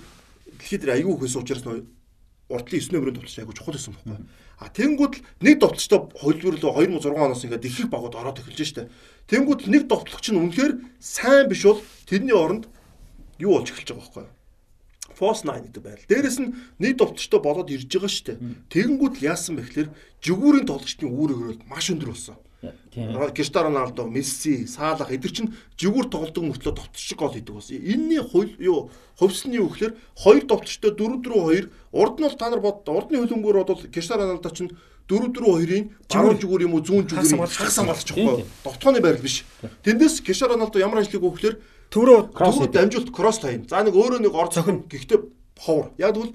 дэлхийд 0.59 0.82
дээр 0.82 0.94
аюу 0.98 1.14
хөөс 1.14 1.39
учраас 1.39 1.62
уртлын 2.51 2.82
9 2.82 2.94
номерын 2.94 3.14
довтлогч 3.14 3.39
аягүй 3.39 3.55
чухал 3.55 3.78
байсан 3.78 3.94
юу? 3.94 4.18
А 4.59 4.73
тэнгууд 4.73 5.14
нэг 5.44 5.55
довтлогчтой 5.62 6.01
хөлбөр 6.18 6.55
л 6.56 6.64
2006 6.64 7.14
оноос 7.14 7.44
ингээд 7.44 7.66
их 7.66 7.78
их 7.78 7.89
багууд 7.93 8.14
ороод 8.16 8.40
эхэлж 8.40 8.62
штэ. 8.64 8.89
Тэнгууд 9.28 9.68
нэг 9.68 9.85
довтлогч 9.90 10.32
нь 10.32 10.40
үнэхээр 10.40 10.73
сайн 10.97 11.51
биш 11.51 11.66
бол 11.66 11.82
тэрний 12.09 12.32
оронд 12.32 12.70
юу 13.38 13.58
болж 13.58 13.70
эхэлж 13.72 13.88
байгаа 13.92 14.02
байхгүй 14.04 14.22
юу? 14.24 14.34
Force 15.16 15.48
9 15.48 15.72
гэдэг 15.72 15.82
байл. 15.82 16.08
Дээрэс 16.10 16.38
нь 16.44 16.52
нийт 16.78 16.98
товчтой 17.00 17.40
болоод 17.40 17.72
ирж 17.72 17.88
байгаа 17.88 18.10
шүү 18.12 18.26
дээ. 18.26 18.38
Тэгэнгүүт 18.68 19.14
л 19.16 19.26
яасан 19.32 19.56
бэ 19.56 19.62
гэхээр 19.64 19.88
жигүүрийн 20.20 20.66
тоглогчдын 20.68 21.08
үүр 21.08 21.30
хөрөөлт 21.32 21.62
маш 21.70 21.88
өндөр 21.88 22.12
болсон. 22.12 22.36
Криштиано 23.32 23.68
Роналдо, 23.68 24.06
Месси, 24.08 24.66
Саалах 24.66 25.12
эдгээр 25.12 25.32
чинь 25.32 25.52
жигүүр 25.76 26.08
тоглодог 26.08 26.44
мөртлөө 26.44 26.74
товчшиг 26.74 27.18
гол 27.20 27.32
хийдэг 27.36 27.54
болсон. 27.54 27.76
Энийний 27.76 28.20
хууль 28.24 28.56
юу 28.58 28.90
хувьсны 29.20 29.60
юу 29.60 29.68
гэхээр 29.68 29.94
хоёр 30.16 30.42
товчтой 30.48 30.96
4-4-2 30.96 31.68
урд 31.92 32.16
нь 32.16 32.24
бол 32.24 32.36
та 32.36 32.48
нар 32.50 32.60
бод 32.64 32.88
урдны 32.88 33.20
хөлөнгөөр 33.20 33.60
бодвол 33.60 33.92
Криштиано 33.92 34.24
Роналдо 34.24 34.50
чинь 34.50 34.72
4-4-2-ын 35.06 35.84
баруун 36.08 36.40
жигүүр 36.40 36.64
юм 36.64 36.74
уу 36.74 36.82
зүүн 36.82 37.06
жигүүрийн 37.06 37.44
хагас 37.44 37.76
хамгаалагч 37.76 38.10
байхгүй? 38.10 38.44
Довтооны 38.64 39.00
байрал 39.04 39.22
биш. 39.22 39.44
Тэндээс 39.84 40.24
Криштиано 40.24 40.56
Роналдо 40.56 40.80
ямар 40.80 41.04
ажлыг 41.04 41.22
өгөх 41.22 41.36
гэхээр 41.38 41.56
Төрөө 41.90 42.18
төрөө 42.34 42.68
дамжуулт 42.74 43.10
кросс 43.14 43.40
тайм. 43.42 43.66
За 43.68 43.82
нэг 43.82 43.94
өөрөө 43.94 44.20
нэг 44.24 44.34
ор 44.34 44.50
цохин 44.50 44.84
гэхдээ 44.90 45.20
ховор. 45.60 45.92
Яг 45.98 46.14
тэгвэл 46.14 46.34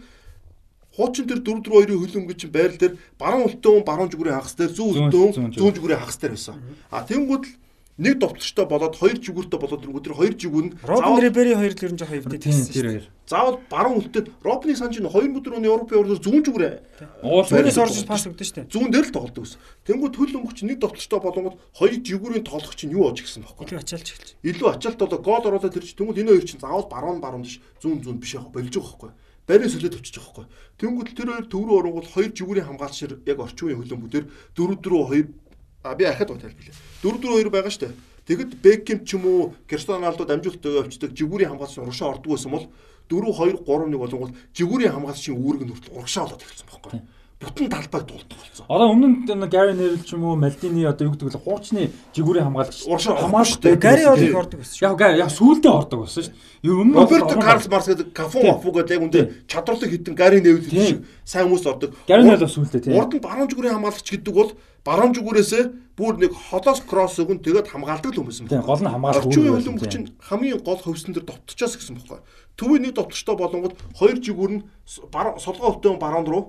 хуучин 0.95 1.27
тэр 1.27 1.39
4 1.43 1.63
4 1.63 1.87
2-ын 1.87 2.01
хөлөмгөж 2.01 2.37
чинь 2.39 2.51
байрал 2.51 2.77
дээр 2.79 2.93
баруун 3.19 3.47
өлтөө 3.47 3.83
баруун 3.87 4.11
зүгүрийн 4.11 4.37
хагас 4.39 4.55
дээр 4.59 4.71
зүүн 4.75 5.11
өлтөө 5.11 5.25
зүүн 5.55 5.75
зүгүрийн 5.75 6.01
хагас 6.03 6.19
дээр 6.19 6.35
байсан. 6.35 6.59
А 6.91 7.03
тэнгууд 7.07 7.45
л 7.47 7.53
нэг 8.01 8.17
довтлогчтой 8.17 8.65
болоод 8.65 8.97
хоёр 8.97 9.17
жигүүртэй 9.21 9.59
болоод 9.61 9.85
тэр 9.85 10.15
хоёр 10.17 10.33
жигүүр 10.33 10.65
нь 10.65 10.73
Робин 10.81 11.21
Рибери 11.21 11.53
хоёр 11.53 11.73
л 11.77 11.85
ер 11.85 11.93
нь 11.93 11.99
жоохон 12.01 12.17
хөвдөд 12.25 12.41
байсан. 12.41 12.73
Тэр 12.73 12.87
хоёр. 12.89 13.05
Заавал 13.29 13.57
баруун 13.69 14.01
өлтөд 14.01 14.27
Робины 14.41 14.73
санж 14.73 14.97
нь 14.97 15.05
2004 15.05 15.61
оны 15.61 15.69
Европын 15.69 16.01
урдаар 16.01 16.19
зүүн 16.25 16.41
зүгээрээ 16.41 16.75
Уулаас 17.21 17.77
орж 17.77 18.01
пас 18.09 18.25
өгдөө 18.25 18.47
штэ. 18.49 18.65
Зүүн 18.73 18.89
дээр 18.89 19.05
л 19.05 19.13
тоглодог 19.13 19.45
ус. 19.45 19.61
Тэнгүү 19.85 20.09
төл 20.17 20.33
өнгөч 20.41 20.65
нэг 20.65 20.81
довтлогчтой 20.81 21.21
болгоод 21.21 21.55
хоёр 21.77 21.93
жигүүрийн 22.01 22.43
тоглогч 22.43 22.89
нь 22.89 22.95
юу 22.97 23.05
болж 23.05 23.21
гисэн 23.21 23.45
бохоо. 23.45 23.69
Илүү 23.69 23.79
ачаалж 23.85 24.07
эхэлж. 24.09 24.29
Илүү 24.41 24.67
ачаалт 24.73 24.99
болоо 24.99 25.19
гол 25.21 25.45
оруулаад 25.45 25.73
тэр 25.77 25.85
чинь 25.85 25.99
тэнгүү 26.01 26.17
энэ 26.17 26.31
хоёр 26.33 26.45
чинь 26.49 26.63
заавал 26.65 26.89
баруун 26.89 27.21
баруун 27.21 27.45
дэш 27.45 27.61
зүүн 27.79 28.01
зүүн 28.01 28.17
биш 28.19 28.33
яах 28.35 28.49
болж 28.49 28.67
байгаа 28.73 28.81
байхгүй 28.81 29.11
барийн 29.51 29.71
сүлээд 29.73 29.97
өчөж 29.99 30.15
байгаа 30.15 30.31
байхгүй. 30.31 30.45
Тэнгүүд 30.79 31.09
тэр 31.17 31.29
хоёр 31.33 31.45
төв 31.49 31.63
рүү 31.65 31.77
оронгууд 31.81 32.07
хоёр 32.13 32.31
жигүүрийн 32.31 32.67
хамгаалагчаар 32.71 33.13
яг 33.25 33.39
орчин 33.41 33.65
үеийн 33.67 33.79
хөлбөмбөдөр 33.81 34.23
4 34.55 34.79
4 34.79 35.01
2 35.11 35.40
а 35.83 35.95
би 35.95 36.05
ахад 36.05 36.27
гоо 36.29 36.37
тайлбарлая. 36.37 36.75
4 37.03 37.17
4 37.21 37.43
2 37.43 37.49
байгаа 37.49 37.71
штэ. 37.71 37.91
Тэгэд 38.27 38.61
Бекхэм 38.61 38.99
ч 39.05 39.17
юм 39.17 39.25
уу 39.25 39.53
Криштиано 39.67 40.05
Роналдо 40.05 40.25
дамжуулалтаа 40.25 40.85
явуулдаг 40.85 41.11
жигүүрийн 41.17 41.49
хамгаалагч 41.49 41.77
рушаа 41.81 42.13
ордог 42.13 42.31
байсан 42.37 42.51
бол 42.51 42.65
4 43.09 43.25
2 43.27 43.65
3 43.65 43.89
1 43.89 43.97
болонгууд 43.97 44.33
жигүүрийн 44.53 44.93
хамгаалагчийн 44.93 45.37
үүрэг 45.41 45.61
нь 45.65 45.71
хүртэл 45.73 45.95
урагшаа 45.97 46.23
болоод 46.29 46.43
эхэлсэн 46.45 46.69
байхгүй. 46.69 47.01
Бүтэн 47.41 47.73
талбайг 47.73 48.05
дуулдаг 48.05 48.37
болсон. 48.37 48.65
Одоо 48.69 48.87
өмнө 48.93 49.33
нь 49.33 49.49
Гари 49.49 49.73
Невил 49.73 50.05
ч 50.05 50.13
юм 50.13 50.29
уу 50.29 50.37
Малдини 50.37 50.85
одоо 50.85 51.09
юу 51.09 51.13
гэдэг 51.17 51.33
вэ 51.33 51.41
хуучны 51.41 51.89
жигүүрийн 52.13 52.45
хамгаалагч 52.45 52.85
Урагшаа 52.85 53.17
хамгаалалттай 53.17 53.75
Гари 53.81 54.05
бол 54.05 54.21
их 54.21 54.37
ордог 54.37 54.59
байсан 54.61 54.75
шүү. 54.77 54.85
Яг 54.85 54.97
Гари 55.01 55.17
яг 55.17 55.31
сүүлдээ 55.33 55.73
ордог 55.73 55.99
болсон 56.05 56.21
шүү 56.21 56.29
дээ. 56.29 56.69
Ер 56.69 56.85
нь 56.85 56.93
Роберто 56.93 57.35
Карлс 57.41 57.65
Марс 57.65 57.87
гэдэг 57.89 58.13
Кафу 58.13 58.45
Мафу 58.45 58.69
гэдэг 58.69 58.93
яг 58.93 59.01
үндэ 59.09 59.21
чадварлаг 59.49 59.89
хитэн 59.89 60.13
Гари 60.13 60.37
Невил 60.37 60.69
шиг 60.69 61.01
сайн 61.25 61.49
хүмүүс 61.49 61.65
ордог. 61.65 61.97
Гари 62.05 62.21
Невил 62.29 62.45
бас 62.45 62.53
сүүлдээ 62.53 62.81
тийм. 62.85 62.93
Урд 62.93 63.17
нь 63.17 63.25
баруун 63.25 63.49
жигүүрийн 63.49 63.73
хамгаалагч 63.73 64.05
гэдэг 64.05 64.33
бол 64.37 64.53
баруун 64.85 65.13
жигүүрээсээ 65.13 65.63
бүр 65.97 66.17
нэг 66.17 66.33
холоос 66.33 66.81
кросс 66.81 67.19
өгөн 67.21 67.41
тэгээд 67.45 67.69
хамгаалдаг 67.69 68.11
л 68.11 68.19
хүмүүс 68.25 68.41
юм 68.41 68.47
Тийм 68.49 68.65
гол 68.65 68.81
нь 68.81 68.89
хамгаалах 68.89 69.25
Орчин 69.29 69.45
үеийн 69.45 69.77
байсан, 69.77 69.91
чинь 69.91 70.07
хамгийн 70.17 70.61
гол 70.65 70.81
хөвсөн 70.81 71.13
дээр 71.13 71.29
довтчихоос 71.29 71.77
гэсэн 71.77 71.95
бохоггүй. 72.01 72.21
Төвийн 72.57 72.81
нэг 72.89 72.93
довтчтой 72.97 73.35
болонгод 73.37 73.77
хоёр 73.93 74.17
жигүүр 74.17 74.51
нь 74.57 74.63
солгоо 74.89 75.77
өвтөн 75.77 76.01
баруун 76.01 76.25
руу 76.25 76.43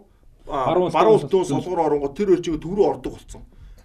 Баруун 0.46 0.90
баруун 0.90 1.20
өвтөн, 1.20 1.44
өвтөн 1.44 1.62
солгоор 1.62 1.86
оронгод 1.86 2.16
тэр 2.16 2.34
жигүүр 2.40 2.62
төв 2.62 2.72
рүү 2.72 2.86
ордог 2.88 3.12
болсон. 3.20 3.42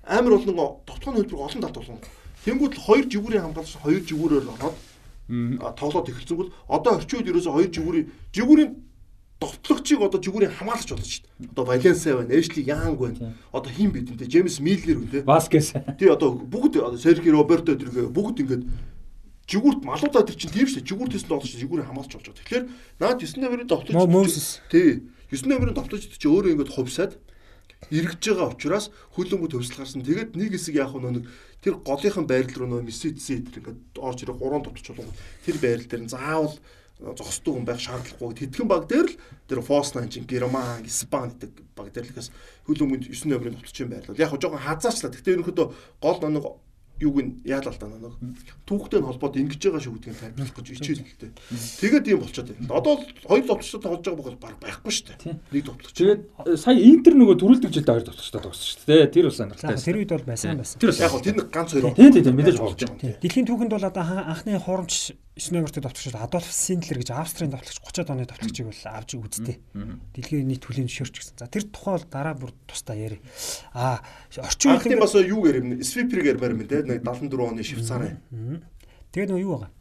Амар 0.07 0.40
болон 0.40 0.80
довтгоны 0.88 1.22
хөлбөр 1.22 1.44
олон 1.44 1.61
талд 1.61 1.78
болсон. 1.78 1.99
Тэнгүүд 2.48 2.74
л 2.74 2.86
хоёр 2.88 3.06
жигүүрийн 3.11 3.44
хамгаалагч 3.45 3.76
хоёр 3.84 4.02
жигүүрээр 4.07 4.48
ороод 4.48 4.78
тоглоод 5.76 6.07
эхэлцэнгүүт 6.07 6.49
одоо 6.72 6.91
орчин 6.95 7.19
үед 7.19 7.30
ерөөсө 7.36 7.52
хоёр 7.52 7.69
жигүүрийн 7.76 8.07
жигүүрийн 8.32 8.72
довтлогчийг 9.39 10.01
одоо 10.01 10.18
жигүүрийн 10.18 10.53
хамгаалагч 10.57 10.89
болно 10.89 11.05
шүү 11.05 11.23
дээ. 11.26 11.49
Одоо 11.53 11.65
Валенса 11.65 12.18
байна, 12.18 12.34
Эшли 12.34 12.61
Янг 12.65 12.97
байна. 12.97 13.34
Одоо 13.53 13.72
хин 13.72 13.91
бид 13.93 14.09
энэ 14.09 14.26
Джеймс 14.26 14.59
Миллер 14.59 14.97
те. 15.11 15.22
Васкес. 15.22 15.73
Тий 15.99 16.09
одоо 16.09 16.34
бүгд 16.34 16.81
одоо 16.81 16.97
Серхи 16.97 17.30
Роберто 17.30 17.77
тэргээ 17.77 18.09
бүгд 18.09 18.41
ингээд 18.41 18.64
жигүүрт 19.45 19.85
малуудаа 19.85 20.26
тэр 20.26 20.35
чинь 20.41 20.51
тийм 20.51 20.65
дээ. 20.65 20.81
Жигүүрт 20.81 21.14
тест 21.14 21.30
тоглож 21.30 21.53
жигүүрийн 21.53 21.85
хамгаалч 21.85 22.11
болж 22.18 22.26
байгаа. 22.26 22.41
Тэгэхээр 22.41 22.65
наад 22.97 23.22
9 23.22 23.38
номерын 23.38 23.69
довтлогч 23.69 24.45
тий 24.73 25.05
9 25.30 25.45
номерын 25.45 25.77
довтлогч 25.77 26.18
чи 26.18 26.27
өөрөө 26.27 26.57
ингээд 26.57 26.73
хувьсаад 26.73 27.14
эргэж 27.93 28.23
байгаа 28.34 28.51
учраас 28.57 28.89
хөлөнгө 29.14 29.53
төвсөл 29.53 29.85
гарсан. 29.85 30.01
Тэгээд 30.01 30.34
нэг 30.34 30.57
хэсэг 30.57 30.81
яг 30.81 30.97
нэг 30.97 31.30
тэр 31.61 31.77
голынхан 31.85 32.26
байрал 32.26 32.57
руу 32.57 32.69
нөө 32.73 32.89
мессежсээ 32.89 33.53
тэр 33.53 33.61
ингээд 33.61 33.80
орж 34.01 34.19
ирэх 34.26 34.35
гурван 34.41 34.65
довтлогч 34.65 34.97
болгоо. 34.97 35.15
Тэр 35.45 35.57
байрал 35.61 35.85
дээр 35.85 36.03
нь 36.03 36.11
заавал 36.11 36.57
зогсдог 36.99 37.53
хүн 37.56 37.65
байх 37.65 37.80
шаардлагагүй. 37.80 38.49
Тэтгэн 38.49 38.68
баг 38.68 38.90
дээр 38.90 39.07
л 39.07 39.18
тэр 39.45 39.61
Фоснан 39.61 40.10
чин 40.10 40.26
Герман, 40.26 40.82
Испани 40.82 41.30
гэдэг 41.38 41.52
баг 41.78 41.94
дээр 41.94 42.10
л 42.10 42.11
ихэс 42.18 42.34
хөлөнгөнд 42.65 43.06
9 43.14 43.30
номерын 43.30 43.53
довтлогчийн 43.53 43.90
байрлал. 43.90 44.18
Яг 44.18 44.34
жоохон 44.34 44.57
хазаачлаа. 44.57 45.14
Гэхдээ 45.14 45.36
ерөнхийдөө 45.38 45.68
гол 46.02 46.18
нэг 46.26 46.45
юуг 46.99 47.18
нь 47.22 47.32
яалаа 47.45 47.74
л 47.74 47.80
да 47.80 47.88
нэг 47.88 48.14
түүхтэй 48.65 48.99
нь 48.99 49.07
холбоод 49.07 49.38
ингэж 49.38 49.61
байгаа 49.61 49.82
шүү 49.82 49.94
гэдгийг 49.98 50.18
тайлбарлах 50.18 50.56
гэж 50.57 50.68
ичээл 50.74 51.02
л 51.06 51.19
дээ. 51.22 51.32
Тэгээд 51.78 52.06
ийм 52.10 52.19
болчиход 52.22 52.49
байна. 52.57 52.74
Одоо 52.74 52.94
л 52.98 53.06
хоёр 53.28 53.45
довтлогчтой 53.45 53.82
тоглож 53.82 54.06
байгаа 54.07 54.26
бол 54.26 54.41
баг 54.41 54.56
байхгүй 54.57 54.91
шүү 54.91 55.06
дээ. 55.14 55.36
Нэг 55.53 55.64
довтлогч. 55.68 55.94
Тэгээд 55.94 56.22
э, 56.26 56.57
сая 56.57 56.78
Интер 56.78 57.14
нөгөө 57.14 57.38
төрүүлдэг 57.38 57.72
жилдээ 57.72 57.94
хоёр 57.94 58.06
довтлогчтой 58.10 58.41
тогссон 58.41 58.68
шүү 58.68 58.86
дээ. 58.90 59.11
Тэр 59.14 59.26
За 59.30 59.36
сонирхолтой. 59.38 59.78
тэр 59.78 59.98
үед 60.02 60.11
бол 60.18 60.26
байсан 60.26 60.57
байсан. 60.57 60.78
Тэр 60.82 60.91
Яг 60.98 61.11
гоо 61.14 61.22
тэр 61.22 61.36
нэг 61.38 61.48
ганц 61.53 61.69
хоёр. 61.78 61.94
Тийм 61.94 62.11
тийм 62.18 62.36
мэдээж 62.38 62.57
болж 62.57 62.82
байгаа. 62.82 63.22
Дэлхийн 63.22 63.48
түүхэнд 63.48 63.74
бол 63.78 63.90
одоо 63.90 64.03
анхны 64.03 64.57
хурамч 64.57 65.14
9 65.38 65.53
номертэй 65.53 65.84
довтлогч 65.86 66.15
Адольф 66.18 66.49
Синдлер 66.49 66.98
гэж 66.98 67.11
Австрийн 67.14 67.52
довтлогч 67.53 67.78
30-аад 67.78 68.10
оны 68.10 68.26
довтлогчийг 68.26 68.68
бол 68.74 68.82
авч 68.90 69.14
үзтээ. 69.14 69.57
Дэлхийн 70.18 70.49
нийт 70.49 70.65
хүлийн 70.65 70.90
зөвшөөрч 70.90 71.14
гэсэн. 71.14 71.38
За 71.38 71.45
тэр 71.45 71.69
тухай 71.69 71.94
бол 71.94 72.07
дараа 72.10 72.34
бүр 72.34 72.52
тусдаа 72.65 72.98
яри. 72.98 73.22
А 73.78 74.02
орчин 74.41 74.82
үеийн 74.82 74.98
бас 74.98 75.14
юу 75.14 75.45
гэрэмнэ? 75.45 75.86
Свиперийг 75.86 76.34
ярмаар 76.34 76.57
юм 76.57 76.65
те. 76.65 76.82
Нэг 76.88 77.03
74 77.03 77.51
оны 77.51 77.64
Швейцарын. 77.64 78.18
тэгээд 79.11 79.30
нөгөө 79.31 79.43
юу 79.43 79.51
байгаа. 79.59 79.72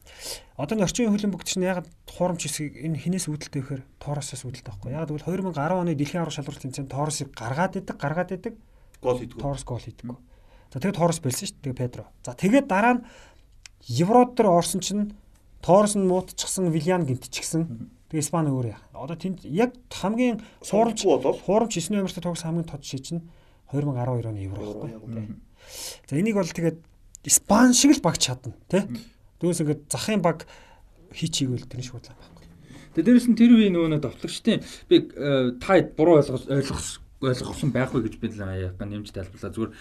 Одоо 0.57 0.75
энэ 0.77 0.85
орчин 0.89 1.03
үеийн 1.07 1.15
хөлбөмбөг 1.15 1.45
чинь 1.45 1.67
ягаад 1.67 1.89
хурамч 2.09 2.43
хэсгийг 2.49 2.75
энэ 2.81 2.99
хинээс 2.99 3.29
үүдэлтэй 3.29 3.61
вэхээр 3.63 3.83
Торосоос 4.01 4.43
үүдэлтэй 4.49 4.73
байхгүй. 4.73 4.91
Ягаад 4.97 5.11
гэвэл 5.13 5.29
2010 5.55 5.77
оны 5.77 5.93
дэлхийн 5.95 6.23
аврах 6.25 6.37
шалралт 6.37 6.63
тэмцээнд 6.65 6.91
Торосыг 6.91 7.29
гаргаад 7.37 7.77
идэг, 7.77 7.97
гаргаад 8.01 8.31
идэг. 8.33 8.55
гол 9.03 9.19
хийдгүү. 9.21 9.41
Торос 9.41 9.65
гол 9.65 9.83
хийдэггүй. 9.83 10.17
За 10.73 10.81
тэгээд 10.81 10.97
Торос 10.99 11.21
бэлсэн 11.21 11.47
шүү 11.53 11.61
дээ 11.63 11.77
Педро. 11.77 12.05
За 12.25 12.33
тэгээд 12.35 12.67
дараа 12.67 12.95
нь 12.99 13.05
Еврод 13.87 14.35
дээр 14.35 14.51
орсон 14.51 14.81
чинь 14.81 15.15
Торос 15.63 15.95
нь 15.95 16.07
муутчихсан, 16.09 16.73
Вильян 16.73 17.07
гинтчихсэн. 17.07 17.93
Тэгээ 18.11 18.23
Испани 18.25 18.51
өөр 18.51 18.73
яах. 18.75 18.83
Одоо 18.95 19.17
тэнд 19.19 19.45
яг 19.45 19.75
хамгийн 19.91 20.41
хуурамч 20.65 21.05
болол 21.05 21.39
хуурамч 21.39 21.75
9 21.77 21.91
номертой 21.95 22.23
тогс 22.23 22.43
хамгийн 22.43 22.67
тод 22.67 22.83
шиж 22.83 23.11
чинь 23.13 23.23
2012 23.71 24.27
оны 24.27 24.41
Евро 24.43 24.63
байхгүй. 24.63 25.37
За 26.09 26.15
энийг 26.17 26.35
бол 26.35 26.47
тэгээд 26.47 26.79
Испани 27.27 27.75
шиг 27.75 27.99
л 27.99 28.05
баг 28.05 28.17
чадна 28.23 28.55
тий. 28.71 28.87
Дүүс 29.43 29.61
ингээд 29.67 29.91
захын 29.91 30.23
баг 30.23 30.47
хийчихвэл 31.11 31.67
тэр 31.67 31.83
нь 31.83 31.89
шуудлаа 31.91 32.15
байхгүй. 32.15 32.47
Тэгээд 32.95 33.07
дээрэс 33.07 33.29
нь 33.29 33.39
тэр 33.39 33.53
үеийн 33.53 33.75
нөгөө 33.75 34.01
довтлогчдын 34.01 34.63
би 34.89 34.97
э, 35.11 35.59
та 35.59 35.83
буруу 35.99 36.23
ойлгох 36.23 37.03
ойлгосон 37.21 37.71
байхгүй 37.75 38.07
гэж 38.07 38.15
би 38.23 38.31
л 38.31 38.41
яг 38.41 38.79
нэмж 38.79 39.11
тайлбарлаа. 39.11 39.53
Зүгээр 39.53 39.73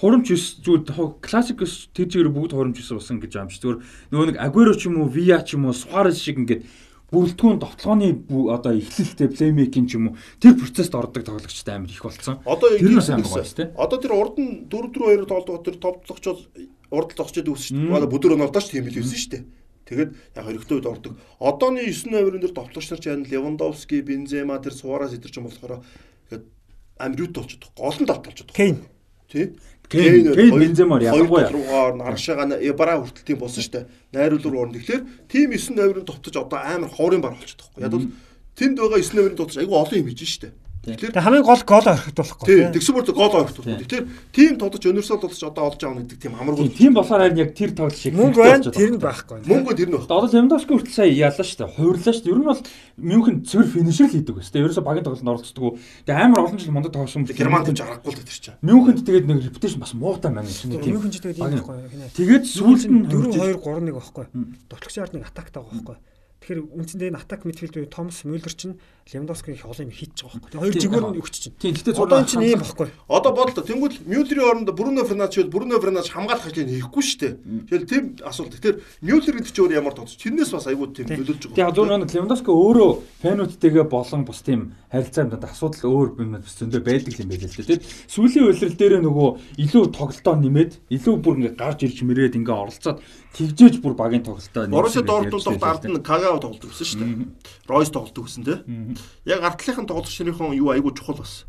хурамч 0.00 0.26
ус 0.32 0.44
зүгээр 0.60 1.22
классик 1.22 1.62
ус 1.62 1.88
тэр 1.94 2.08
чигээр 2.10 2.32
бүгд 2.32 2.52
хурамч 2.52 2.80
ус 2.80 2.90
усан 2.92 3.20
гэж 3.20 3.38
аамч. 3.38 3.60
Зүгээр 3.60 3.78
нөгөө 4.10 4.26
нэг 4.34 4.38
Агуэро 4.40 4.74
ч 4.74 4.88
юм 4.88 5.00
уу, 5.00 5.08
Виа 5.08 5.40
ч 5.44 5.56
юм 5.56 5.68
уу, 5.68 5.76
Суарес 5.76 6.18
шиг 6.20 6.40
ингээд 6.40 6.66
бүрэлдэхүүн 7.14 7.62
довтлооны 7.62 8.08
одоо 8.50 8.74
эхлэлтэй 8.74 9.28
плеймейкинг 9.30 9.86
ч 9.86 9.94
юм 9.94 10.12
уу 10.12 10.18
тэр 10.42 10.58
процессд 10.58 10.94
ордог 10.98 11.22
тоглогчтой 11.22 11.74
амар 11.78 11.94
их 11.94 12.02
болцсон. 12.02 12.42
Одоо 12.42 12.74
Тэр 12.74 12.90
нь 12.90 12.98
амар 12.98 13.22
гоё 13.22 13.46
шүү 13.46 13.58
дээ. 13.62 13.68
Одоо 13.78 13.98
тэр 14.02 14.12
урд 14.18 14.36
нь 14.42 14.66
4-4-2-оор 14.66 15.24
тоглоод 15.30 15.64
тэр 15.64 15.76
товтлогч 15.78 16.24
бол 16.26 16.42
урд 16.90 17.10
зогсчод 17.14 17.46
үүсэж 17.46 17.70
шүү 17.70 17.78
дээ. 17.78 17.96
Одоо 18.02 18.10
бүдэр 18.10 18.34
онолдоо 18.34 18.62
ч 18.62 18.66
тийм 18.74 18.90
л 18.90 18.98
үүсэн 18.98 19.18
шүү 19.22 19.32
дээ. 19.38 19.44
Тэгээд 19.84 20.10
яг 20.34 20.44
хэрэгтэй 20.48 20.76
үед 20.80 20.90
ордог. 20.90 21.12
Одооны 21.38 21.86
9 21.86 22.10
номерын 22.10 22.42
дээр 22.42 22.56
товтлогч 22.56 22.88
нар 22.90 23.00
ч 23.00 23.06
яа 23.12 23.20
Левандовски, 23.20 24.00
Бензема 24.00 24.58
тэр 24.58 24.74
Суарес 24.74 25.12
эдэр 25.12 25.30
ч 25.30 25.38
юм 25.38 25.46
болохоор 25.46 25.84
тэгээд 26.32 26.44
амар 26.98 27.20
юу 27.20 27.28
болчиход 27.30 27.72
гол 27.76 27.98
нь 28.00 28.08
талт 28.08 28.24
болчиход. 28.24 28.56
Кейн 28.56 28.80
Тий. 29.34 29.50
Кейн, 29.88 30.34
Кейн, 30.34 30.58
Бенземаар 30.58 31.02
ялангуяа. 31.02 31.50
Руугаар 31.52 31.94
наршаага 31.94 32.56
Эбара 32.58 32.98
хүртэл 32.98 33.26
тийм 33.28 33.38
болсон 33.38 33.62
шүү 33.62 33.72
дээ. 33.72 33.84
Найруулуур 34.16 34.56
орно. 34.56 34.74
Тэгэхээр 34.80 35.02
тим 35.28 35.50
9 35.52 35.76
номерын 35.76 36.04
товтож 36.08 36.36
одоо 36.36 36.58
амар 36.58 36.88
хоорын 36.88 37.20
бар 37.20 37.36
болчиход 37.36 37.68
байгаа. 37.76 37.84
Яг 37.84 37.92
бол 37.92 38.08
тэнд 38.56 38.78
байгаа 38.80 39.00
9 39.04 39.14
номерын 39.14 39.36
товтож 39.36 39.58
айгүй 39.60 39.76
олон 39.76 39.98
юм 40.00 40.08
хийж 40.08 40.24
шүү 40.24 40.42
дээ. 40.48 40.52
Тэгэхээр 40.84 41.16
хамгийн 41.16 41.44
гол 41.48 41.62
гол 41.64 41.86
орхигдуулахгүй 41.88 42.44
тий 42.44 42.60
тий. 42.60 42.72
тэгсэн 42.76 42.92
бүр 42.92 43.04
гол 43.16 43.34
ойрт 43.40 43.56
бол. 43.56 43.72
Тэгэхээр 43.80 44.04
тим 44.36 44.52
тодож 44.60 44.84
универсал 44.84 45.16
болж 45.16 45.40
одоо 45.40 45.64
олж 45.72 45.80
байгаа 45.80 46.04
гэдэг 46.04 46.18
тийм 46.20 46.34
амаргүй. 46.36 46.68
Тийм 46.76 46.92
болохоор 46.92 47.20
харин 47.24 47.40
яг 47.40 47.50
тэр 47.56 47.72
тоглол 47.72 47.96
шиг 47.96 48.12
Мөнгө 48.12 48.36
байна 48.36 48.68
тэр 48.68 48.90
нь 48.92 49.00
байхгүй. 49.00 49.38
Мөнгө 49.48 49.72
тэр 49.72 49.88
нь 49.88 49.96
баг. 49.96 50.04
Одоо 50.04 50.28
Левандовски 50.28 50.70
хүртэл 50.76 50.92
сая 50.92 51.08
яалаа 51.08 51.40
шүү 51.40 51.58
дээ. 51.64 51.72
Хуурлаа 51.72 52.12
шүү 52.12 52.24
дээ. 52.24 52.32
Ер 52.36 52.40
нь 52.44 52.48
бол 52.52 52.62
Мюнхен 53.00 53.36
цэвэр 53.48 53.68
финишер 53.72 54.06
л 54.06 54.12
хийдэг 54.12 54.34
гэсэн. 54.36 54.60
Ерөөсө 54.60 54.84
багийн 54.84 55.06
тоглолтод 55.08 55.32
оролцдог. 55.32 55.80
Тэгээ 56.04 56.20
амар 56.20 56.40
олон 56.44 56.60
жил 56.60 56.76
мундаг 56.76 56.92
тоглосон. 56.92 57.24
Германд 57.24 57.72
ч 57.72 57.80
аргагүй 57.80 58.12
л 58.12 58.20
тэр 58.20 58.38
чинь. 58.38 58.60
Мюнхенд 58.60 59.00
тэгээд 59.08 59.24
нэг 59.24 59.38
репутейшн 59.48 59.80
бас 59.80 59.96
муутай 59.96 60.30
маань 60.30 60.52
чинь 60.52 60.76
Тийм 60.76 61.00
хүн 61.00 61.10
ч 61.10 61.24
тэгээд 61.24 61.40
юм 61.40 61.64
байхгүй. 61.64 62.12
Тэгээд 62.12 62.44
сүүлд 62.44 62.84
нь 62.92 63.08
4 63.08 63.32
2 63.32 63.56
3 63.56 63.88
1 63.88 63.96
байхгүй. 63.96 64.24
Довтлогч 64.68 64.96
ард 65.00 65.14
нэг 65.16 65.24
атак 65.26 65.48
тагаа 65.50 65.72
байхгүй. 65.72 65.96
Тэгэхээр 66.44 66.76
үндсэндээ 66.76 67.08
энэ 67.08 67.20
атак 67.24 67.48
мидфилдер 67.48 67.88
Томас 67.88 68.20
Мюллер 68.28 68.52
чинь 68.52 68.76
Левандовски 69.12 69.50
их 69.52 69.64
олон 69.68 69.84
юм 69.84 69.92
хийчих 69.92 70.24
байгаа 70.24 70.40
байхгүй. 70.48 70.60
Хоёр 70.64 70.74
жигүүр 70.80 71.04
нь 71.12 71.20
өгч 71.20 71.34
чинь. 71.36 71.54
Тийм 71.60 71.76
гэхдээ 71.76 71.92
Одоо 72.00 72.18
энэ 72.24 72.30
чинь 72.32 72.46
ийм 72.48 72.60
байхгүй. 72.64 72.88
Одоо 73.04 73.32
бодлоо 73.36 73.64
тэнгуэл 73.68 74.00
Мюллерийн 74.08 74.48
оронд 74.48 74.70
Бруно 74.72 75.04
Фернандеш 75.04 75.44
бол 75.44 75.52
Бруно 75.60 75.76
Фернандеш 75.76 76.08
хамгаалах 76.08 76.48
ажлыг 76.48 76.72
хийхгүй 76.72 77.04
шүү 77.04 77.20
дээ. 77.20 77.32
Тэгэхээр 77.68 77.84
тийм 77.84 78.04
асуулт. 78.24 78.56
Тэгэхээр 78.56 78.76
Мюллер 79.04 79.34
гэдэг 79.36 79.52
чинь 79.52 79.64
өөр 79.68 79.76
ямар 79.76 79.92
тоглож 79.92 80.16
тэрнээс 80.16 80.50
бас 80.56 80.66
айгүй 80.72 80.88
тийм 80.96 81.06
нөлөөлж 81.20 81.42
байгаа. 81.52 81.68
Тэгээ 81.68 81.76
зөв 81.76 81.86
нэг 81.92 82.12
Левандовски 82.16 82.48
өөрөө 82.48 82.90
фэнүүдтэйгээ 83.20 83.86
болон 83.92 84.22
бас 84.24 84.40
тийм 84.40 84.60
харилцаанд 84.88 85.36
асуудал 85.36 85.84
өөр 85.84 86.08
юм 86.24 86.30
бас 86.40 86.56
зөндөө 86.56 86.80
байдаг 86.80 87.14
юм 87.20 87.28
байл 87.28 87.44
л 87.44 87.52
дээ. 87.52 87.68
Тэгээд 87.68 87.84
сүүлийн 88.08 88.46
үйлрэл 88.48 88.78
дээр 88.80 88.94
нөгөө 89.04 89.28
илүү 89.68 89.84
тоглолтоо 89.92 90.34
нэмээд 90.40 90.72
илүү 90.88 91.14
бүр 91.20 91.36
ингээ 91.44 91.54
гарч 91.60 91.84
ирж 91.84 91.98
мэрээд 92.08 92.38
ингээ 92.40 92.56
оролцоод 92.56 93.04
тэгжээж 93.34 93.82
бүр 93.82 93.94
багийн 93.98 94.22
тоглолтоо 94.22 94.70
Боруссия 94.70 95.02
Дортмунд 95.02 95.60
ард 95.60 95.84
нь 95.90 95.98
Кагава 96.00 96.38
тоглолт 96.38 96.62
өгсөн 96.62 96.86
шүү 96.86 97.00
дээ. 97.02 97.26
Ройс 97.66 97.90
тоглолт 97.90 98.14
өгсөн 98.14 98.42
те. 98.46 98.54
Яг 99.24 99.42
артлынхын 99.42 99.86
тоглогчдын 99.86 100.54
юу 100.54 100.70
айгүй 100.74 100.94
чухал 100.94 101.18
бас. 101.18 101.44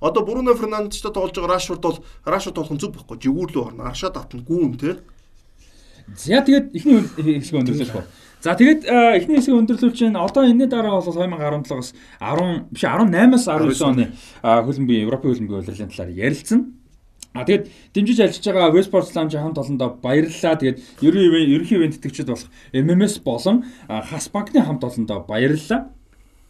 Одоо 0.00 0.24
Бруно 0.24 0.54
Фернандештай 0.54 1.12
тоглож 1.12 1.34
байгаа 1.36 1.54
Рашфорд 1.54 1.82
бол 1.82 1.98
Рашфорд 2.24 2.72
нь 2.72 2.80
зүг 2.80 2.94
байхгүй. 2.96 3.18
Жигүүр 3.20 3.52
лөө 3.52 3.64
орно. 3.66 3.88
Аршаа 3.90 4.10
татна 4.10 4.40
гүүн 4.40 4.78
те. 4.78 4.98
За 6.16 6.40
тэгээд 6.40 6.72
эхний 6.72 7.04
хэсэг 7.40 7.60
өндөрлөх 7.60 7.92
ба. 7.92 8.04
За 8.40 8.54
тэгээд 8.56 8.86
э, 8.88 9.18
эхний 9.20 9.36
хэсэг 9.36 9.54
өндөрлөв 9.54 9.92
чинь 9.92 10.16
одоо 10.16 10.46
энэний 10.48 10.70
дараа 10.70 10.96
бол 10.96 11.04
2017-оос 11.04 11.92
10 12.22 12.72
биш 12.72 12.84
18-аас 12.86 13.44
19 13.44 13.82
оны 13.84 14.04
э, 14.08 14.62
хөлбөмбөгийн 14.64 15.04
Европын 15.04 15.28
хөлбөмбөгийн 15.36 15.62
улирлын 15.68 15.92
талаар 15.92 16.16
ярилцсан. 16.16 16.60
А 17.34 17.44
тэгээд 17.44 17.68
дэмжиж 17.92 18.18
ажиллаж 18.24 18.46
байгаа 18.46 18.72
Westport 18.72 19.12
Lounge 19.12 19.36
хамт 19.36 19.58
олондоо 19.58 20.00
баярлалаа. 20.00 20.56
Тэгээд 20.56 20.78
ерөн 21.04 21.44
ерөнхий 21.54 21.76
ивент 21.76 22.00
тэтгэгчид 22.00 22.32
болох 22.32 22.48
MMS 22.72 23.20
болон 23.20 23.68
Хас 23.86 24.32
банкны 24.32 24.64
хамт 24.64 24.82
олондоо 24.82 25.26
баярлалаа. 25.28 25.92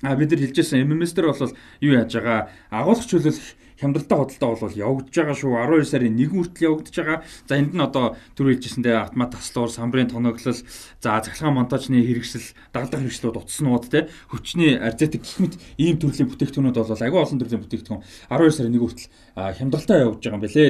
А 0.02 0.14
бид 0.14 0.30
нар 0.30 0.40
хэлжсэн 0.40 0.86
MMS 0.86 1.12
дээр 1.14 1.34
бол 1.34 1.58
юу 1.82 1.92
яаж 1.98 2.14
байгаа 2.14 2.50
агуулгач 2.70 3.10
хөлөөлөх 3.10 3.48
хямдалтай 3.78 4.18
худалдаа 4.18 4.58
бол 4.58 4.74
явагдаж 4.74 5.14
байгаа 5.14 5.36
шүү. 5.38 5.54
12 5.54 5.86
сарын 5.86 6.18
1 6.18 6.30
хүртэл 6.34 6.66
явагдаж 6.66 6.94
байгаа. 6.98 7.18
За 7.46 7.54
энд 7.58 7.72
нь 7.74 7.82
одоо 7.82 8.18
түр 8.34 8.50
хэлжсэндээ 8.50 8.94
автомат 8.98 9.30
таслуур, 9.38 9.70
самбарын 9.70 10.10
тоноглол, 10.10 10.62
за 11.02 11.10
цахилгаан 11.22 11.54
монтажны 11.54 12.02
хэрэгсэл, 12.02 12.54
дагалдах 12.74 13.06
хэрэгслүүд 13.06 13.38
утаснууд 13.38 13.84
те 13.86 14.10
хүчний 14.34 14.74
арзетик 14.74 15.22
гэх 15.22 15.38
мэт 15.38 15.54
ийм 15.78 15.98
төрлийн 16.02 16.26
бүтээгдэхүүнүүд 16.26 16.78
бол 16.78 17.06
агүй 17.06 17.20
олон 17.22 17.38
төрлийн 17.38 17.62
бүтээгдэхүүн 17.62 18.02
12 18.34 18.54
сарын 18.58 18.74
1 18.74 18.82
хүртэл 18.82 19.06
хямдалтай 19.34 19.98
явагдаж 20.02 20.26
байгаа 20.26 20.38
юм 20.38 20.42
билээ. 20.42 20.68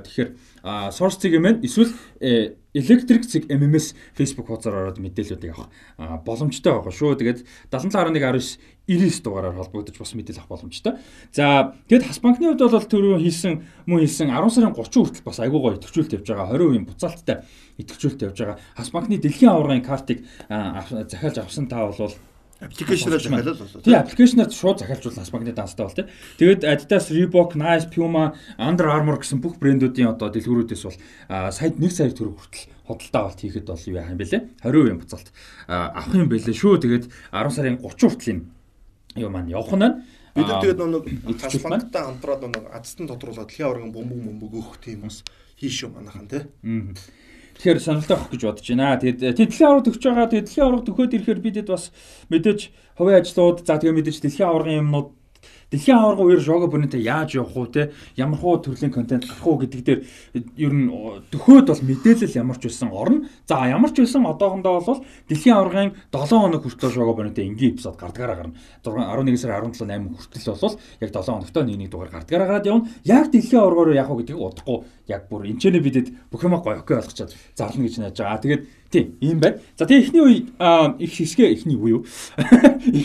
Тэгэхээр 0.00 0.30
source 0.96 1.20
цэг 1.20 1.36
юм 1.36 1.44
эсвэл 1.60 1.92
э, 2.24 2.56
electric 2.76 3.24
цэг 3.24 3.48
MMS 3.48 3.96
Facebook 4.12 4.52
хуудасаар 4.52 4.92
ороод 4.92 5.00
мэдээллүүдийг 5.00 5.56
авах 5.56 5.72
боломжтой 6.28 6.76
байгаа 6.76 6.92
шүү. 6.92 7.16
Тэгээд 7.16 7.40
77.19 7.72 8.76
99 8.86 9.24
дугаараар 9.24 9.56
холбогдож 9.56 9.98
бас 9.98 10.14
мэдээлэл 10.14 10.44
авах 10.44 10.52
боломжтой. 10.60 10.92
За 11.32 11.74
тэгэд 11.88 12.06
Хас 12.06 12.20
банкны 12.22 12.54
хувьд 12.54 12.62
бол 12.70 12.86
түрүү 12.86 13.18
хийсэн 13.18 13.66
мөн 13.90 14.06
хийсэн 14.06 14.30
10 14.30 14.52
сарын 14.54 14.76
30 14.76 14.94
хүртэл 14.94 15.26
бас 15.26 15.40
айгүй 15.42 15.58
гоо 15.58 15.74
идэвхжүүлэлт 15.74 16.16
явж 16.22 16.28
байгаа 16.30 16.54
20% 16.54 16.86
буцаалттай 16.86 17.36
идэвхжүүлэлт 17.82 18.24
явж 18.30 18.38
байгаа. 18.38 18.58
Хас 18.78 18.90
банкны 18.94 19.18
дэлхийн 19.18 19.50
аваргын 19.50 19.82
картыг 19.82 20.22
захиалж 20.46 21.38
авсан 21.42 21.66
та 21.66 21.82
бол 21.82 22.14
аппликейшнээр 22.60 23.20
захиалал 23.20 23.58
болоо. 23.60 23.82
Тий, 23.84 23.94
аппликейшнээр 23.94 24.50
шууд 24.50 24.80
захиалжуулсан 24.80 25.24
Asmag-ны 25.24 25.52
данстай 25.52 25.84
бол 25.84 25.92
тий. 25.92 26.06
Тэгээд 26.40 26.64
Adidas, 26.64 27.12
Reebok, 27.12 27.52
Nike, 27.56 27.92
Puma, 27.92 28.32
Under 28.56 28.88
Armour 28.88 29.20
гэсэн 29.20 29.44
бүх 29.44 29.60
брэндүүдийн 29.60 30.16
одоо 30.16 30.32
дэлгүүрүүдээс 30.32 30.82
бол 30.88 30.98
сая 31.52 31.68
1 31.68 31.90
сая 31.92 32.08
төгрөг 32.16 32.40
хүртэл 32.40 32.64
худалдаа 32.88 33.20
авалт 33.28 33.40
хийхэд 33.44 33.68
бол 33.68 33.84
юу 33.84 34.00
юм 34.00 34.16
бэлээ? 34.16 34.42
20% 34.64 35.00
буцаалт 35.04 35.28
авах 35.68 36.14
юм 36.16 36.28
бэлээ 36.32 36.56
шүү. 36.56 36.80
Тэгээд 36.80 37.04
10 37.34 37.52
сарын 37.52 37.76
30 37.84 38.08
хүртэл 38.08 38.32
юм 38.32 38.40
юу 39.20 39.28
маань 39.28 39.52
явах 39.52 39.76
нь 39.76 39.92
бид 40.36 40.48
нар 40.48 40.60
тэгээд 40.64 40.80
нэг 40.80 41.04
Asmag-тай 41.44 42.02
хамтраад 42.08 42.42
нэг 42.48 42.64
азтан 42.72 43.08
тодруулаад 43.08 43.48
дэлхийн 43.52 43.68
аваргын 43.68 43.92
бөмбөг 43.92 44.20
бөмбөг 44.32 44.52
өгөх 44.52 44.76
тийм 44.80 45.08
бас 45.08 45.20
хийш 45.60 45.84
юм 45.84 45.96
анахан 45.96 46.28
тий. 46.28 46.44
Аа 46.64 46.92
Тэгэхээр 47.56 47.80
сонирхолтой 47.80 48.16
авах 48.16 48.30
гэж 48.30 48.42
бодож 48.44 48.66
байна. 48.68 49.00
Тэгээд 49.00 49.36
дэлхийн 49.36 49.68
аварга 49.68 49.86
төгсөж 49.88 50.04
байгаа. 50.04 50.28
Тэгээд 50.28 50.46
дэлхийн 50.46 50.66
аварга 50.66 50.86
төгөөд 50.86 51.16
ирэхээр 51.16 51.40
бидэд 51.40 51.68
бас 51.72 51.84
мэдээж 52.28 52.60
хувийн 53.00 53.18
ажлууд 53.20 53.58
за 53.64 53.74
тэгээд 53.80 53.96
мэдээж 53.96 54.18
дэлхийн 54.20 54.48
аваргын 54.48 54.80
юмнууд 54.84 55.08
Дэлхийн 55.66 55.98
аварга 55.98 56.22
үеэр 56.22 56.42
шоуга 56.46 56.70
бүрнэтэй 56.70 57.02
яаж 57.02 57.34
явах 57.34 57.56
уу 57.58 57.66
те 57.66 57.90
ямар 58.14 58.38
хуу 58.38 58.62
төрлийн 58.62 58.94
контент 58.94 59.26
гарах 59.26 59.46
уу 59.46 59.58
гэдэг 59.58 59.82
дээр 59.82 60.00
ер 60.62 60.70
нь 60.70 60.86
төхөөд 61.34 61.66
бол 61.66 61.82
мэдээлэл 61.82 62.38
ямар 62.38 62.54
ч 62.62 62.70
байсан 62.70 62.94
орно. 62.94 63.26
За 63.50 63.66
ямар 63.66 63.90
ч 63.90 63.98
байсан 63.98 64.30
одоохондоо 64.30 64.78
бол 64.78 65.02
дэлхийн 65.26 65.58
аваргын 65.58 65.98
7 66.14 66.38
хоног 66.38 66.62
хүртэл 66.62 66.94
шоуга 66.94 67.18
бүрнэтэй 67.18 67.50
энгийн 67.50 67.74
эпизод 67.74 67.98
гардгаараа 67.98 68.46
гарна. 68.46 68.54
11 68.86 69.42
сарын 69.42 69.74
17 69.74 69.90
8 69.90 70.14
хүртэл 70.14 70.54
бол 70.54 70.78
яг 71.02 71.10
7 71.10 71.34
хоногтой 71.34 71.62
нэг 71.66 71.76
нэг 71.82 71.90
дугаар 71.90 72.14
гардгаараа 72.14 72.46
гараад 72.46 72.66
явна. 72.70 72.86
Яг 73.02 73.34
дэлхийн 73.34 73.58
аваргаар 73.58 73.98
яах 73.98 74.10
вэ 74.14 74.22
гэдгийг 74.22 74.38
удахгүй 74.38 74.78
яг 75.10 75.26
бүр 75.26 75.50
энэчнээ 75.50 75.82
бидэд 75.82 76.08
бүх 76.30 76.46
юмаа 76.46 76.62
гоё 76.62 76.78
окей 76.78 76.94
болгочоод 76.94 77.34
зарлна 77.58 77.82
гэж 77.90 77.98
найж 77.98 78.18
байгаа. 78.22 78.38
Тэгээд 78.38 78.62
Тийм, 78.90 79.16
ийм 79.20 79.40
байна. 79.40 79.58
За 79.76 79.86
тэгээ 79.86 80.02
эхний 80.06 80.22
үе 80.22 80.34
их 81.02 81.12
хэсгээ 81.18 81.52
эхний 81.52 81.74
үе 81.74 81.98
юу? 81.98 82.06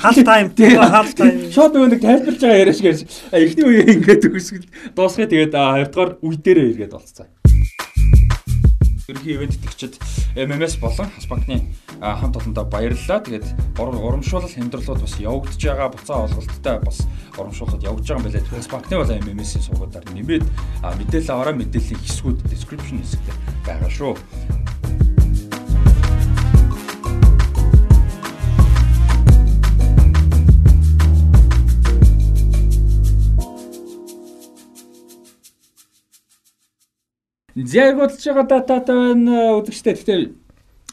Хал 0.01 0.21
тайм, 0.21 0.53
хал 0.53 1.09
тайм. 1.17 1.49
Шууд 1.49 1.73
нөгөө 1.73 1.89
нэг 1.97 2.01
тайлбарж 2.05 2.37
байгаа 2.37 2.61
яриаш 2.61 2.81
гэж. 2.85 2.99
Эхний 3.33 3.65
үе 3.65 3.81
ингээд 3.89 4.21
төгсгөл 4.21 4.67
дуусгая 4.93 5.25
тэгээд 5.25 5.57
хоёрдугаар 5.57 6.11
үе 6.21 6.37
дээрээ 6.37 6.69
эргээд 6.77 6.93
болцсон. 6.93 7.27
Ерхий 9.11 9.35
ивент 9.35 9.57
итгэгчид 9.57 9.97
MMS 10.37 10.79
болон 10.79 11.09
Хас 11.11 11.25
банкны 11.27 11.73
хамт 11.99 12.37
олондоо 12.37 12.63
баярлалаа. 12.63 13.19
Тэгээд 13.19 13.43
урамшуулал 13.75 14.47
хямдралууд 14.47 15.01
бас 15.01 15.19
явагдаж 15.19 15.59
байгаа 15.59 15.89
буцаа 15.91 16.17
олголттой 16.29 16.79
бас 16.79 17.03
урамшуулалт 17.35 17.83
явагдаж 17.83 18.07
байгаа 18.07 18.21
юм 18.21 18.31
байна. 18.31 18.55
Хас 18.55 18.69
банкны 18.71 18.95
бол 19.01 19.11
MMS-ийн 19.11 19.65
сувгуудаар 19.67 20.05
нэмээд 20.15 20.45
мэдээлэл 20.85 21.33
аваараа 21.33 21.55
мэдээллийн 21.59 21.99
хэсгүүд 21.99 22.39
description 22.47 23.03
хэсэгтээ 23.03 23.35
байгаа 23.67 23.91
шүү. 23.91 24.15
Яг 37.55 37.97
бодож 37.99 38.23
байгаа 38.23 38.47
дататай 38.47 38.95
байна 38.95 39.59
үзэгчтэй. 39.59 39.93
Гэхдээ 39.95 40.19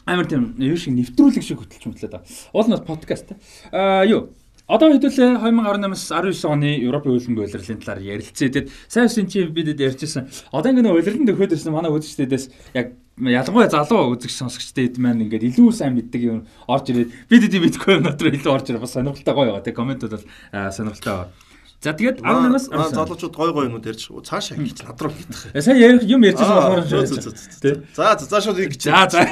амар 0.05 0.27
тийм 0.27 0.55
юу 0.57 0.75
шиг 0.75 0.93
нэвтрүүлэг 0.97 1.43
шиг 1.43 1.63
хөтөлж 1.63 1.85
мэтлээ 1.87 2.11
да. 2.11 2.25
Уул 2.51 2.67
нь 2.67 2.83
подкаст. 2.83 3.37
Аа 3.71 4.03
юу 4.03 4.35
Одоо 4.69 4.93
хэдүүлээ 4.93 5.41
2018-аас 5.41 6.13
19 6.13 6.45
оны 6.45 6.77
Европын 6.77 7.17
хөлбөмбөгийн 7.17 7.57
улирлын 7.57 7.81
талаар 7.81 8.05
ярилцээ. 8.05 8.53
Тэгэд 8.53 8.69
сайн 8.85 9.09
үсэн 9.09 9.25
чи 9.25 9.41
бидэд 9.49 9.81
ярьжсэн. 9.81 10.29
Одоо 10.53 10.69
ингэ 10.69 10.85
нөө 10.85 11.01
улирлын 11.01 11.25
төхөөд 11.25 11.57
ирсэн 11.57 11.73
манай 11.73 11.89
үзэгчдээс 11.89 12.77
яг 12.77 12.93
ялангуяа 13.17 13.65
залуу 13.65 14.13
үзэгч 14.13 14.29
сонсогчдод 14.29 15.01
маань 15.01 15.25
ингээд 15.25 15.49
илүү 15.57 15.73
сайн 15.73 15.97
мэддэг 15.97 16.21
юм 16.21 16.45
орж 16.69 16.85
ирээд 16.85 17.09
бид 17.33 17.41
хэдий 17.49 17.61
мэдгүй 17.65 17.97
юм 17.97 18.05
дотор 18.05 18.29
илүү 18.29 18.53
орж 18.53 18.69
ирээ 18.69 18.85
бас 18.85 18.93
сонирхолтой 18.93 19.33
гоё 19.33 19.49
байгаа. 19.57 19.65
Тэг 19.65 19.73
комментууд 19.73 20.13
бол 20.13 20.25
сонирхолтой 20.53 21.13
байгаа. 21.17 21.48
За 21.79 21.95
тэгээд 21.95 22.19
18-аас 22.19 22.91
залуучууд 22.91 23.35
гой 23.39 23.51
гой 23.55 23.65
юмуд 23.71 23.87
ярьж 23.87 24.11
цаашаа 24.11 24.59
хийж 24.59 24.83
надруу 24.83 25.15
хийх. 25.15 25.47
Сая 25.63 25.79
ярих 25.79 26.03
юм 26.03 26.27
ярьчихсан 26.27 26.59
болохоор 26.59 26.83
тий. 26.83 27.79
За 27.95 28.19
за 28.19 28.25
заашаа 28.27 28.51
нэг 28.51 28.75
за 28.75 29.07
за. 29.07 29.23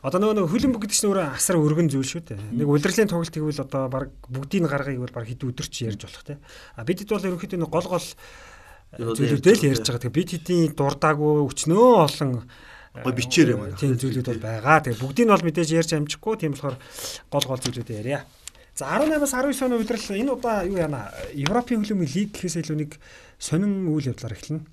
Одоо 0.00 0.20
нөгөө 0.32 0.48
хөлн 0.48 0.72
бүгд 0.72 0.92
чинь 0.92 1.12
өөрөө 1.12 1.36
асар 1.36 1.60
өргөн 1.60 1.92
зүйл 1.92 2.04
шүү 2.04 2.32
дээ. 2.32 2.40
Нэг 2.60 2.68
удирдлын 2.68 3.08
тоглолт 3.08 3.32
гэвэл 3.32 3.60
одоо 3.60 3.88
баг 3.92 4.08
бүгдийг 4.28 4.68
гаргахыг 4.68 5.00
бол 5.00 5.16
баг 5.16 5.24
хэд 5.28 5.44
өдөрч 5.48 5.74
ярьж 5.84 6.00
болох 6.04 6.24
тий. 6.24 6.36
А 6.76 6.84
бид 6.84 7.04
хэд 7.04 7.12
бол 7.12 7.24
ерөнхийдөө 7.24 7.60
нэг 7.60 7.72
гол 7.72 7.88
гол 7.88 8.06
зүйлүүдээ 9.00 9.54
л 9.56 9.68
ярьж 9.68 9.84
байгаа. 9.84 10.04
Тэгээ 10.04 10.16
бид 10.16 10.30
хэдийн 10.36 10.76
дурдаагүй 10.76 11.34
өчнөө 11.48 11.88
олон 12.04 12.30
гой 13.00 13.12
бичээр 13.16 13.52
юм 13.56 13.64
аа. 13.64 13.76
Тийм 13.80 13.96
зүйлүүд 13.96 14.28
бол 14.28 14.44
байгаа. 14.44 14.84
Тэгээ 14.84 15.00
бүгдийг 15.00 15.24
нь 15.24 15.32
бол 15.32 15.44
мэдээж 15.48 15.70
ярьж 15.72 15.90
амжихгүй. 15.96 16.36
Тийм 16.36 16.52
болохоор 16.52 16.76
гол 17.32 17.46
гол 17.48 17.64
зүйлүүдээ 17.64 18.00
ярья. 18.04 18.28
За 18.74 18.90
18-аас 18.90 19.30
19 19.30 19.70
оны 19.70 19.78
удирдал 19.78 20.18
энэ 20.18 20.32
удаа 20.34 20.66
юу 20.66 20.74
яана 20.74 21.14
Европын 21.30 21.78
хөлбөмбөгийн 21.86 22.26
лиг 22.26 22.30
гэхээс 22.34 22.58
илүү 22.58 22.74
нэг 22.82 22.98
сонин 23.38 23.86
үйл 23.86 24.10
явдлаар 24.10 24.34
эхэлнэ. 24.34 24.66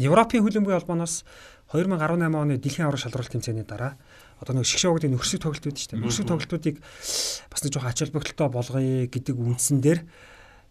Европын 0.00 0.40
хөлбөмбөгийн 0.40 0.80
холбооноос 0.80 1.28
2018 1.68 2.24
оны 2.24 2.56
дэлхийн 2.56 2.88
аврал 2.88 3.04
шалралт 3.04 3.28
тэмцээний 3.28 3.68
дараа 3.68 4.00
одоо 4.40 4.56
нэг 4.56 4.64
шгшөөгдийн 4.64 5.12
нөхөрсөг 5.12 5.44
тоглолтууд 5.44 5.76
шүү 5.76 5.90
дээ. 5.92 6.00
Нөхөрсөг 6.00 6.24
тоглолтуудыг 6.24 6.76
бас 6.80 7.60
нэг 7.60 7.72
жоохон 7.76 7.92
ач 7.92 7.98
холбогдолтой 8.00 8.48
болгоё 8.48 9.04
гэдэг 9.12 9.36
үндсэн 9.36 9.76
дээр 9.84 10.00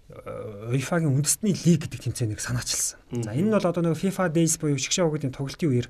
UEFA-гийн 0.07 1.13
үндэсний 1.13 1.53
лиг 1.53 1.85
гэдэг 1.85 2.09
тэмцээнийг 2.09 2.41
санаачилсан. 2.41 3.21
За 3.21 3.37
энэ 3.37 3.51
нь 3.51 3.53
бол 3.53 3.69
одоо 3.69 3.83
нэг 3.85 4.01
FIFA 4.01 4.33
Days 4.33 4.57
буюу 4.57 4.81
шгшөөгдийн 4.81 5.35
тоглолтын 5.35 5.69
үеэр 5.69 5.87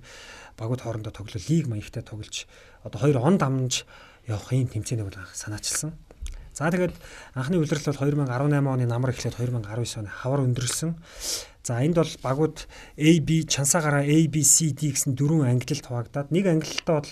багууд 0.59 0.83
хоорондоо 0.83 1.13
тоглол 1.15 1.37
лиг 1.47 1.71
маягтай 1.71 2.03
тоглож 2.03 2.49
одоо 2.83 2.99
хоёр 2.99 3.23
он 3.23 3.37
дамж 3.37 3.85
явах 4.27 4.51
юм 4.51 4.67
тэмцээнийг 4.67 5.07
бол 5.07 5.21
санаачилсан. 5.31 5.93
За 6.57 6.73
тэгээд 6.73 6.97
анхны 7.37 7.61
үлрэл 7.61 7.85
бол 7.85 8.01
2018 8.01 8.65
оны 8.65 8.89
намар 8.89 9.13
эхлээд 9.13 9.37
2019 9.37 10.01
оны 10.01 10.09
хавар 10.09 10.41
өндөрлсөн. 10.41 10.97
За 11.61 11.85
энд 11.85 12.01
бол 12.01 12.13
багууд 12.25 12.65
AB 12.97 13.45
чансаагаараа 13.45 14.01
ABCD 14.01 14.89
гэсэн 14.89 15.13
дөрвөн 15.13 15.53
ангилалд 15.53 15.85
хуваагдаад 15.85 16.33
нэг 16.33 16.49
ангилалтаа 16.49 17.05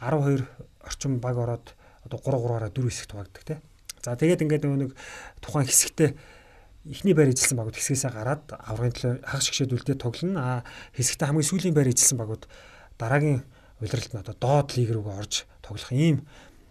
бол 0.00 0.40
12 0.40 0.48
орчим 0.80 1.20
баг 1.20 1.36
ороод 1.36 1.76
одоо 2.08 2.18
3 2.24 2.40
3-аараа 2.40 2.72
дөрөв 2.72 2.88
хэсэгт 2.88 3.12
хуваагддаг 3.12 3.44
тий. 3.44 3.58
За 4.00 4.16
тэгээд 4.16 4.48
ингээд 4.48 4.64
нэг 4.64 4.96
тухайн 5.44 5.68
хэсэгтээ 5.68 6.16
эхний 6.88 7.12
байр 7.12 7.36
эзэлсэн 7.36 7.60
багууд 7.60 7.76
хэсгээсээ 7.76 8.16
гараад 8.16 8.48
аврагын 8.48 8.96
төлөө 8.96 9.12
хагас 9.28 9.44
шигшээд 9.44 9.76
үлдээд 9.76 10.00
тоглоно. 10.00 10.40
А 10.40 10.64
хэсэгтээ 10.96 11.28
хамгийн 11.28 11.48
сүүлийн 11.52 11.76
байр 11.76 11.92
эзэлсэн 11.92 12.16
багууд 12.16 12.48
дараагийн 12.96 13.44
улиралд 13.84 14.12
нь 14.16 14.22
одоо 14.24 14.36
доод 14.40 14.72
лиг 14.72 14.88
рүүгээ 14.88 15.20
орж 15.20 15.44
тоглох 15.60 15.92
ийм 15.92 16.24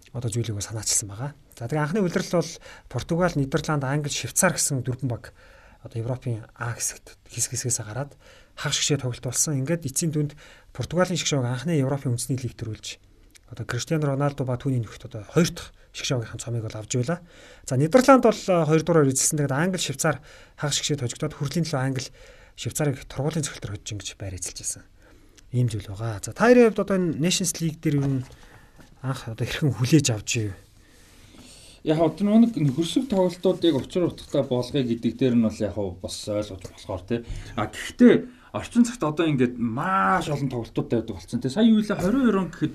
одоо 0.09 0.33
зүйлийг 0.33 0.57
санаачилсан 0.57 1.05
байгаа. 1.05 1.37
За 1.59 1.67
тэгээ 1.67 1.83
анхны 1.83 1.99
улирал 1.99 2.39
бол 2.39 2.51
Португал, 2.87 3.35
Нидерланд, 3.35 3.83
Англи, 3.83 4.07
Швейцар 4.07 4.55
гэсэн 4.55 4.79
дөрвөн 4.79 5.11
баг 5.11 5.35
одоо 5.83 5.99
Европын 5.99 6.47
А 6.55 6.71
хэсэгт 6.71 7.19
хэсэг 7.27 7.51
хэсгээс 7.59 7.83
гараад 7.83 8.15
хаг 8.55 8.71
шигшээ 8.71 9.03
тоглолт 9.03 9.27
болсон. 9.27 9.59
Ингээд 9.59 9.83
эцсийн 9.83 10.15
дүнд 10.15 10.39
Португалийн 10.71 11.19
шигшээг 11.19 11.43
анхны 11.43 11.75
Европын 11.75 12.15
үндэсний 12.15 12.39
лиг 12.39 12.55
төрүүлж 12.55 13.03
одоо 13.51 13.65
Криштиано 13.67 14.07
Роналдо 14.07 14.47
ба 14.47 14.55
түүний 14.55 14.79
нөхөд 14.79 15.11
одоо 15.11 15.27
хоёр 15.27 15.51
дахь 15.51 15.75
шигшээгийнхэн 15.91 16.39
цомыг 16.39 16.63
бол 16.63 16.79
авч 16.79 16.95
байла. 16.95 17.19
За 17.67 17.75
Нидерланд 17.75 18.23
бол 18.23 18.39
хоёр 18.39 18.81
дуураар 18.83 19.11
эзэлсэн. 19.11 19.43
Тэгээд 19.43 19.55
Англи, 19.55 19.81
Швейцар 19.83 20.23
хаг 20.55 20.71
шигшээ 20.71 21.01
тожигдоод 21.01 21.33
хүрлийн 21.35 21.65
төлөө 21.67 21.81
Англи, 21.81 22.07
Швейцарыг 22.55 23.03
тургуулийн 23.09 23.43
цогцолтоор 23.43 23.73
хоцж 23.75 23.89
ингэж 23.91 24.09
байр 24.15 24.37
эзэлж 24.37 24.59
байсан. 24.63 24.83
Ийм 25.51 25.67
зүйл 25.67 25.89
байгаа. 25.89 26.21
За 26.21 26.31
та 26.31 26.45
хоёрын 26.45 26.69
хувьд 26.69 26.83
одоо 26.85 26.95
энэ 26.95 27.17
Nations 27.17 27.57
League 27.57 27.81
дээр 27.81 28.05
юу 28.05 28.21
анх 29.01 29.21
одоо 29.25 29.45
хэрхэн 29.47 29.73
хүлээж 29.73 30.07
авч 30.13 30.31
ив 30.45 30.53
яг 31.83 31.99
одоо 31.99 32.39
нэг 32.39 32.53
хөрсөг 32.75 33.07
тоглолтуудыг 33.07 33.75
учир 33.75 34.09
утгатай 34.09 34.43
болгоё 34.43 34.83
гэдэг 34.83 35.13
дээр 35.15 35.35
нь 35.35 35.45
бол 35.47 35.59
яг 35.59 35.75
бас 36.01 36.15
ойлгож 36.27 36.63
болохоор 36.67 37.03
тий. 37.07 37.19
А 37.55 37.67
гэхдээ 37.67 38.13
орчин 38.53 38.83
цагт 38.83 39.03
одоо 39.03 39.25
ингээд 39.27 39.55
маш 39.57 40.27
олон 40.27 40.49
тоглолтууд 40.49 40.89
байдаг 40.89 41.15
болсон 41.15 41.39
тий. 41.39 41.51
Сая 41.51 41.69
юу 41.69 41.79
вэ 41.79 41.87
22 41.87 42.35
он 42.35 42.49
гэхэд 42.51 42.73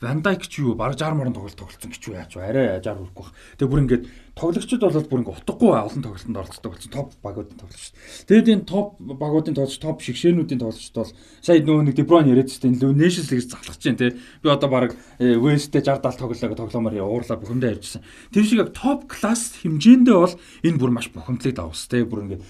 Ван 0.00 0.20
Дайк 0.20 0.44
ч 0.44 0.60
юу 0.60 0.74
баг 0.76 0.92
60 0.92 1.16
морон 1.16 1.32
тоглолт 1.32 1.56
тоглолцсон 1.56 1.88
гэж 1.88 2.02
юу 2.04 2.20
яач? 2.20 2.36
Арай 2.36 2.76
ажаар 2.76 3.00
хүрхгүй 3.00 3.16
бах. 3.16 3.32
Тэгээ 3.56 3.70
бүр 3.72 3.80
ингээд 3.80 4.04
тоглогчид 4.36 4.84
бол 4.84 4.92
бүр 4.92 5.20
ингээд 5.24 5.40
утгагүй 5.40 5.72
олон 5.72 6.02
тоглолтод 6.04 6.36
оролцдог 6.36 6.70
болсон 6.76 6.92
топ 6.92 7.08
багуудын 7.24 7.56
тоглогч. 7.56 7.96
Тэгээд 8.28 8.52
энэ 8.52 8.68
топ 8.68 9.00
багуудын 9.00 9.56
тоглогч, 9.56 9.80
топ 9.80 10.04
шигшээнүүдийн 10.04 10.60
тоглогчд 10.60 10.92
бол 11.00 11.16
сая 11.40 11.64
нөгөө 11.64 11.84
нэг 11.88 11.96
Деброн 11.96 12.28
яриадсэн 12.28 12.76
лөө 12.76 12.92
Nations 12.92 13.32
League 13.32 13.48
залхаж 13.48 13.80
чинь 13.80 13.96
те. 13.96 14.20
Би 14.44 14.52
одоо 14.52 14.68
баг 14.68 14.92
West-тэй 15.16 15.80
60 15.80 16.04
70 16.04 16.20
тоглолоо 16.20 16.60
тоглоомоор 16.60 17.00
уурлаа 17.00 17.40
бухимдаа 17.40 17.72
явжсан. 17.72 18.04
Тэр 18.36 18.44
шиг 18.44 18.60
яг 18.68 18.76
топ 18.76 19.08
класс 19.08 19.56
хэмжээндээ 19.64 20.12
бол 20.12 20.36
энэ 20.60 20.76
бүр 20.76 20.92
маш 20.92 21.08
бухимдлыг 21.08 21.56
давс 21.56 21.88
те. 21.88 22.04
Бүр 22.04 22.28
ингээд 22.28 22.44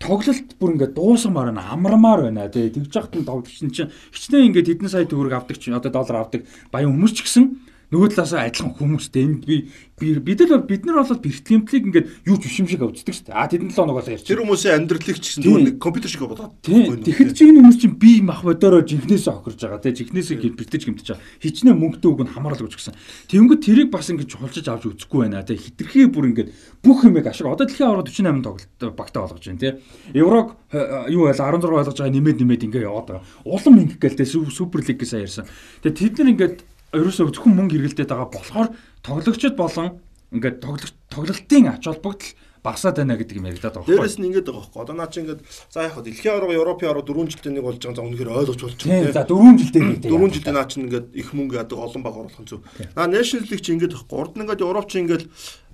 тоглолт 0.00 0.56
бүр 0.56 0.74
ингээд 0.74 0.96
дуусгамаар 0.96 1.52
байна 1.52 1.70
амармаар 1.76 2.20
байна. 2.26 2.48
Тий 2.48 2.72
тэгж 2.72 2.96
яхад 2.96 3.14
нь 3.20 3.28
тоглогч 3.28 3.60
нь 3.60 3.70
чинь 3.70 3.92
хичнээн 4.16 4.48
ингээд 4.48 4.68
хэдэн 4.80 4.88
сая 4.88 5.04
төгрөг 5.04 5.36
авдаг 5.36 5.60
чинь 5.60 5.76
одоо 5.76 5.92
доллар 5.92 6.24
авдаг 6.24 6.48
баян 6.72 6.96
хүмүүс 6.96 7.12
ч 7.12 7.28
гэсэн 7.28 7.44
нөгөө 7.90 8.08
талаасаа 8.14 8.46
адилхан 8.46 8.74
хүмүүстэй 8.78 9.22
энд 9.26 9.42
би 9.50 9.66
бид 10.00 10.40
л 10.46 10.62
бид 10.64 10.86
нар 10.86 11.02
бол 11.02 11.18
бэртлэмтлийг 11.20 11.84
ингээд 11.90 12.06
юу 12.24 12.38
ч 12.38 12.48
биш 12.48 12.56
юм 12.62 12.68
шиг 12.70 12.86
үздэг 12.86 13.12
шүү 13.12 13.26
дээ. 13.28 13.36
А 13.36 13.50
тэдэн 13.50 13.68
л 13.68 13.82
оногоос 13.84 14.08
ярьж. 14.08 14.24
Тэр 14.24 14.40
хүмүүсийн 14.46 14.86
амьдралыг 14.86 15.18
ч 15.20 15.36
гэсэн 15.36 15.44
нэг 15.44 15.76
компьютер 15.82 16.08
шиг 16.08 16.24
болоод. 16.24 16.54
Тэгэхээр 16.62 17.34
чи 17.36 17.50
энэ 17.50 17.60
хүмүүс 17.60 17.78
чинь 17.82 17.98
бие 18.00 18.22
мах 18.24 18.46
бодороо 18.46 18.80
жинхнээсээ 18.86 19.34
охирж 19.34 19.60
байгаа 19.60 19.82
тий 19.82 19.92
жинхнээсээ 19.92 20.56
бэртэж 20.56 20.82
гэмтэж 20.88 21.06
байгаа. 21.10 21.26
Хичнээн 21.42 21.76
мөнгөтэй 21.76 22.08
үг 22.08 22.20
нь 22.24 22.32
хамаарал 22.32 22.62
гэж 22.64 22.74
гисэн. 22.78 22.96
Тэнгүүд 23.28 23.60
тэрийг 23.60 23.90
бас 23.92 24.08
ингээд 24.08 24.32
чулжиж 24.32 24.66
авч 24.70 24.84
үзэхгүй 24.88 25.20
байна 25.28 25.44
тий. 25.44 25.58
Хитрхи 25.60 26.08
бүр 26.08 26.32
ингээд 26.32 26.48
бүх 26.80 27.04
юмыг 27.04 27.26
ашиг. 27.28 27.50
Одоо 27.50 27.68
дэлхийн 27.68 27.90
аврал 27.90 28.08
48 28.08 28.40
тоглолт 28.40 28.96
багтаа 28.96 29.28
болгож 29.28 29.44
байна 29.44 29.60
тий. 29.60 29.72
Еврог 30.16 30.56
юу 30.72 31.28
байл 31.28 31.36
16 31.36 31.66
болгож 31.68 31.98
байгаа 31.98 32.14
нэмээд 32.14 32.38
нэмээд 32.40 32.64
ингээд 32.70 32.88
яваад 32.88 33.06
байгаа. 33.20 33.26
Улам 33.44 33.82
ингэх 33.84 34.00
гээл 34.00 34.16
тий 34.22 34.28
супер 34.30 34.80
лиг 34.80 34.96
гэсэн 34.96 35.26
ярьсан. 35.26 35.44
Тэгээ 35.84 35.98
тэд 35.98 36.14
нар 36.22 36.32
ингээд 36.32 36.56
ерөөсөө 36.94 37.30
зөвхөн 37.30 37.54
мөнгө 37.54 37.74
хэрэглэдэг 37.78 38.08
байгаа 38.10 38.30
болохоор 38.30 38.68
тоглогчд 39.06 39.54
болон 39.56 39.88
ингээд 40.34 40.58
тоглогч 40.62 40.94
тоглолтын 41.10 41.66
ач 41.70 41.84
холбогдол 41.86 42.34
багасаад 42.62 42.96
байна 43.00 43.16
гэдэг 43.16 43.36
юм 43.40 43.48
яригадаад 43.48 43.82
байгаа. 43.82 43.88
Дээрээс 43.88 44.16
нь 44.20 44.26
ингэж 44.28 44.44
байгаа 44.44 44.60
байхгүй. 44.60 44.82
Одоо 44.84 44.94
наа 44.94 45.08
чи 45.08 45.20
ингээд 45.24 45.40
за 45.72 45.80
яг 45.88 45.96
дэлхийн 45.96 46.34
аварга 46.36 46.60
Европын 46.60 46.88
аварга 46.92 47.08
4 47.08 47.30
жилдээ 47.32 47.52
нэг 47.56 47.64
болж 47.64 47.78
байгаа 47.80 47.96
за 47.96 48.04
үнэхээр 48.04 48.30
ойлгож 48.30 48.60
байна. 48.60 48.76
Тийм 48.84 49.12
за 49.16 49.24
4 49.24 49.60
жилдээ 49.60 49.82
нэг. 49.86 49.98
4 50.04 50.34
жилдээ 50.34 50.54
наа 50.54 50.66
чи 50.68 50.76
ингээд 50.84 51.06
их 51.16 51.28
мөнгө 51.32 51.56
яадаг 51.56 51.78
олон 51.80 52.02
баг 52.04 52.14
оруулах 52.20 52.40
нь 52.42 52.50
зүг. 52.50 52.60
Наа 52.94 53.08
National 53.08 53.48
League 53.48 53.64
чи 53.64 53.72
ингэж 53.72 53.90
байхгүй. 53.96 54.18
Урд 54.20 54.34
нь 54.36 54.42
ингээд 54.44 54.60
Европ 54.60 54.86
чи 54.92 54.98
ингээд 55.00 55.24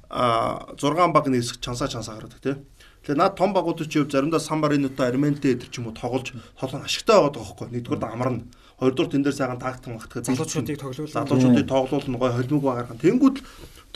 а 0.07 0.25
6 0.79 1.11
баг 1.11 1.27
нээсэх 1.27 1.59
чансаа 1.59 1.91
чансаа 1.91 2.23
гаргадаг 2.23 2.41
тийм. 2.41 2.63
Тэгээ 3.03 3.19
наад 3.19 3.35
том 3.35 3.51
багуудад 3.51 3.91
чи 3.91 3.99
заримдаа 4.07 4.39
Сан 4.39 4.63
Маринотой 4.63 5.11
Арментэй 5.11 5.59
эдэр 5.59 5.71
ч 5.71 5.83
юм 5.83 5.91
уу 5.91 5.95
тоглож 5.95 6.35
тоглох 6.55 6.87
ашигтай 6.87 7.19
байгаа 7.19 7.35
байхгүй. 7.35 7.67
Нэгдүгээр 7.75 8.15
амарна 8.15 8.47
хоёрдугаар 8.77 9.11
тэн 9.13 9.23
дээр 9.25 9.37
сайхан 9.37 9.61
тактик 9.61 9.93
магтах 9.93 10.25
залуучуудыг 10.25 10.77
тоглуулна. 10.77 11.17
Залуучуудыг 11.17 11.67
тоглуулна 11.67 12.19
гой 12.21 12.33
холимог 12.37 12.63
багаархан. 12.63 13.01
Тэнгүүд 13.01 13.37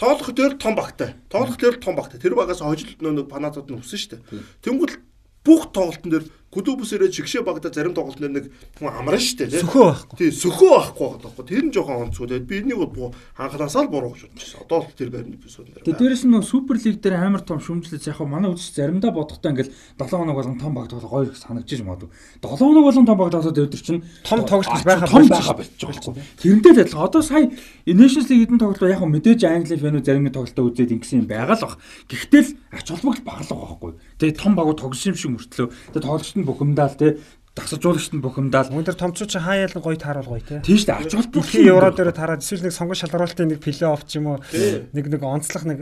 тоглох 0.00 0.30
дээр 0.32 0.54
том 0.56 0.74
багтай. 0.74 1.14
Тоглох 1.28 1.60
дээр 1.60 1.76
том 1.76 1.94
багтай. 1.96 2.20
Тэр 2.20 2.32
багаас 2.32 2.64
хожил 2.64 2.96
нөө 2.96 3.28
панатууд 3.28 3.68
нь 3.68 3.76
өссөн 3.76 4.00
шүү 4.00 4.10
дээ. 4.16 4.22
Тэнгүүд 4.64 4.92
бүх 5.44 5.68
тоглолтын 5.76 6.10
дээр 6.10 6.24
Гүдүүбс 6.50 6.90
ирээд 6.98 7.14
чигшээ 7.14 7.46
багада 7.46 7.70
зарим 7.70 7.94
тоглолт 7.94 8.18
нэр 8.18 8.34
нэг 8.34 8.44
хүн 8.74 8.90
амран 8.90 9.22
штэ 9.22 9.46
тий. 9.46 9.62
Сөхөө 9.62 9.86
байхгүй. 9.86 10.16
Тий, 10.18 10.30
сөхөө 10.34 10.70
байхгүй 10.74 11.06
байгаа 11.06 11.22
тоххой. 11.22 11.46
Тэр 11.46 11.62
нь 11.62 11.70
жоохон 11.70 12.10
онцгой. 12.10 12.26
Тэгээд 12.26 12.50
би 12.50 12.56
энийг 12.58 12.90
бол 12.90 13.14
анханасаа 13.38 13.86
л 13.86 13.92
буруу 13.94 14.18
гэж 14.18 14.34
бодчихсон. 14.34 14.66
Одоо 14.66 14.82
л 14.82 14.90
тэр 14.90 15.14
байрны 15.14 15.38
эпизод 15.38 15.70
нэр. 15.70 15.86
Тэгээд 15.86 16.00
дээрэс 16.02 16.26
нь 16.26 16.42
супер 16.42 16.82
лиг 16.82 16.98
дээр 16.98 17.22
амар 17.22 17.46
том 17.46 17.62
шүмжлэл 17.62 18.02
яг 18.02 18.18
манай 18.26 18.50
үзэж 18.50 18.82
заримдаа 18.82 19.14
бодохдоо 19.14 19.46
ингээл 19.46 19.70
7 19.94 20.10
хоног 20.10 20.34
болгон 20.34 20.58
том 20.58 20.74
багт 20.74 20.90
болох 20.90 21.10
гоё 21.14 21.30
санагдчих 21.38 21.86
юм 21.86 21.94
аа. 21.94 22.02
7 22.42 22.50
хоног 22.58 22.82
болгон 22.82 23.06
том 23.06 23.14
багт 23.14 23.34
болоод 23.38 23.54
өдөр 23.54 23.78
чинь 23.86 24.02
том 24.26 24.42
тоглолт 24.42 24.82
байхаа 24.82 25.06
байхаа 25.06 25.54
болчихж 25.54 25.86
байгаа. 25.86 26.18
Тэрнтэй 26.34 26.72
л 26.74 26.82
адилхан. 26.82 27.06
Одоо 27.06 27.22
сая 27.22 27.46
Nations 27.86 28.26
League-ийн 28.26 28.58
тоглолт 28.58 28.82
яг 28.82 28.98
мэдээж 29.06 29.46
Англи 29.46 29.78
фэнүү 29.78 30.02
зарим 30.02 30.26
нэг 30.26 30.34
тоглолтоо 30.34 30.66
үзээд 30.66 30.98
ингэсэн 30.98 31.22
юм 31.22 31.28
байгаал 31.30 31.62
бах. 31.62 31.78
Гэхдээ 32.10 32.42
л 32.42 32.50
ач 32.74 32.86
холбогдол 32.90 33.22
баглах 33.22 33.54
байхгүй. 33.54 33.92
Тэгээд 34.18 34.40
том 34.42 34.58
багууд 34.58 34.82
тогсон 34.82 35.14
юм 35.14 35.18
шиг 35.18 35.30
мөртлөө. 35.30 35.68
Тэгээд 35.94 36.06
тоглолт 36.06 36.39
нь 36.40 36.48
бухимдаал 36.48 36.96
те 36.96 37.20
дасалжуулагчд 37.54 38.14
нь 38.14 38.22
бухимдаал. 38.22 38.70
Өндөр 38.70 38.94
томцоо 38.94 39.26
чи 39.26 39.38
хаяал 39.42 39.74
гоё 39.74 39.98
тааруул 39.98 40.38
гоё 40.38 40.42
те. 40.42 40.62
Тийм 40.62 40.78
шүү 40.78 40.86
дээ. 40.86 40.98
Ач 41.02 41.10
холбогдол 41.10 41.42
дэлхийн 41.42 41.66
евро 41.66 41.90
дээр 41.90 42.12
таараад 42.14 42.42
эсвэл 42.46 42.62
нэг 42.62 42.74
сонгон 42.74 42.94
шалгаруулалтын 42.94 43.48
нэг 43.50 43.58
плей 43.58 43.82
офф 43.90 44.06
ч 44.06 44.22
юм 44.22 44.26
уу 44.30 44.38
нэг 44.94 45.04
нэг 45.10 45.22
онцлох 45.26 45.64
нэг 45.66 45.78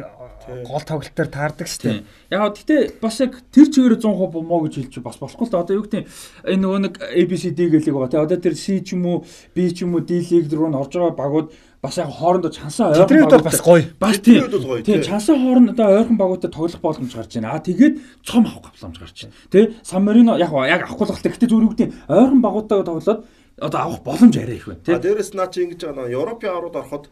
гол 0.64 0.84
тоглолт 0.88 1.12
дээр 1.12 1.28
таардаг 1.28 1.68
шүү 1.68 1.82
дээ. 1.84 1.98
Яг 2.32 2.40
гэхдээ 2.56 2.80
бас 3.04 3.20
яг 3.20 3.32
тэр 3.52 3.68
чигээр 3.68 4.00
100% 4.00 4.32
бомоо 4.32 4.64
гэж 4.64 4.74
хэлж 4.80 4.94
бас 5.04 5.20
болохгүй 5.20 5.44
л 5.44 5.52
да. 5.52 5.60
Одоо 5.60 5.76
юу 5.76 5.84
гэдэг 5.84 6.08
энэ 6.48 6.62
нөгөө 6.64 6.80
нэг 6.88 6.94
ABCD 7.04 7.58
гэлэг 7.68 7.92
байгаа 7.92 8.12
те. 8.16 8.24
Одоо 8.24 8.38
тэр 8.40 8.56
C 8.56 8.80
ч 8.80 8.96
юм 8.96 9.04
уу 9.04 9.16
B 9.52 9.68
ч 9.68 9.84
юм 9.84 9.92
уу 9.92 10.00
D 10.00 10.24
лиг 10.24 10.48
рүү 10.48 10.72
н 10.72 10.80
орж 10.80 10.96
байгаа 10.96 11.20
багууд 11.20 11.52
бас 11.82 11.96
яг 11.98 12.10
хоорондоо 12.10 12.50
чансаа 12.50 12.90
ойрхон 12.90 13.28
багууд 13.28 13.44
бас 13.44 13.60
гоё. 13.62 13.84
Бас 14.00 14.18
тийм. 14.18 14.42
Тийм 14.82 15.02
чансаа 15.02 15.36
хоорондоо 15.38 15.86
ойрхон 15.86 16.16
багуудад 16.18 16.52
тоглох 16.52 16.80
боломж 16.80 17.14
гарч 17.14 17.34
байна. 17.34 17.54
Аа 17.54 17.62
тэгээд 17.62 17.94
цом 18.26 18.46
авах 18.46 18.74
боломж 18.74 18.98
гарч 18.98 19.16
байна. 19.24 19.34
Тэ 19.50 19.74
Сан 19.82 20.02
Марино 20.04 20.38
яг 20.38 20.50
яг 20.50 20.82
авахгүй 20.90 21.06
л 21.06 21.14
гэхдээ 21.22 21.48
зүгээр 21.48 21.68
үгдийн 21.70 21.92
ойрхон 22.10 22.40
багуудаа 22.42 22.82
тоглоод 22.82 23.24
одоо 23.60 23.80
авах 23.80 24.02
боломж 24.02 24.34
арай 24.36 24.58
их 24.58 24.66
байна 24.66 24.82
тийм. 24.82 24.98
Дээрээс 24.98 25.34
наа 25.34 25.46
чи 25.50 25.62
ингэж 25.62 25.80
байгаа 25.86 26.06
нөө 26.06 26.14
Европын 26.18 26.50
аврууд 26.50 26.76
ороход 26.78 27.04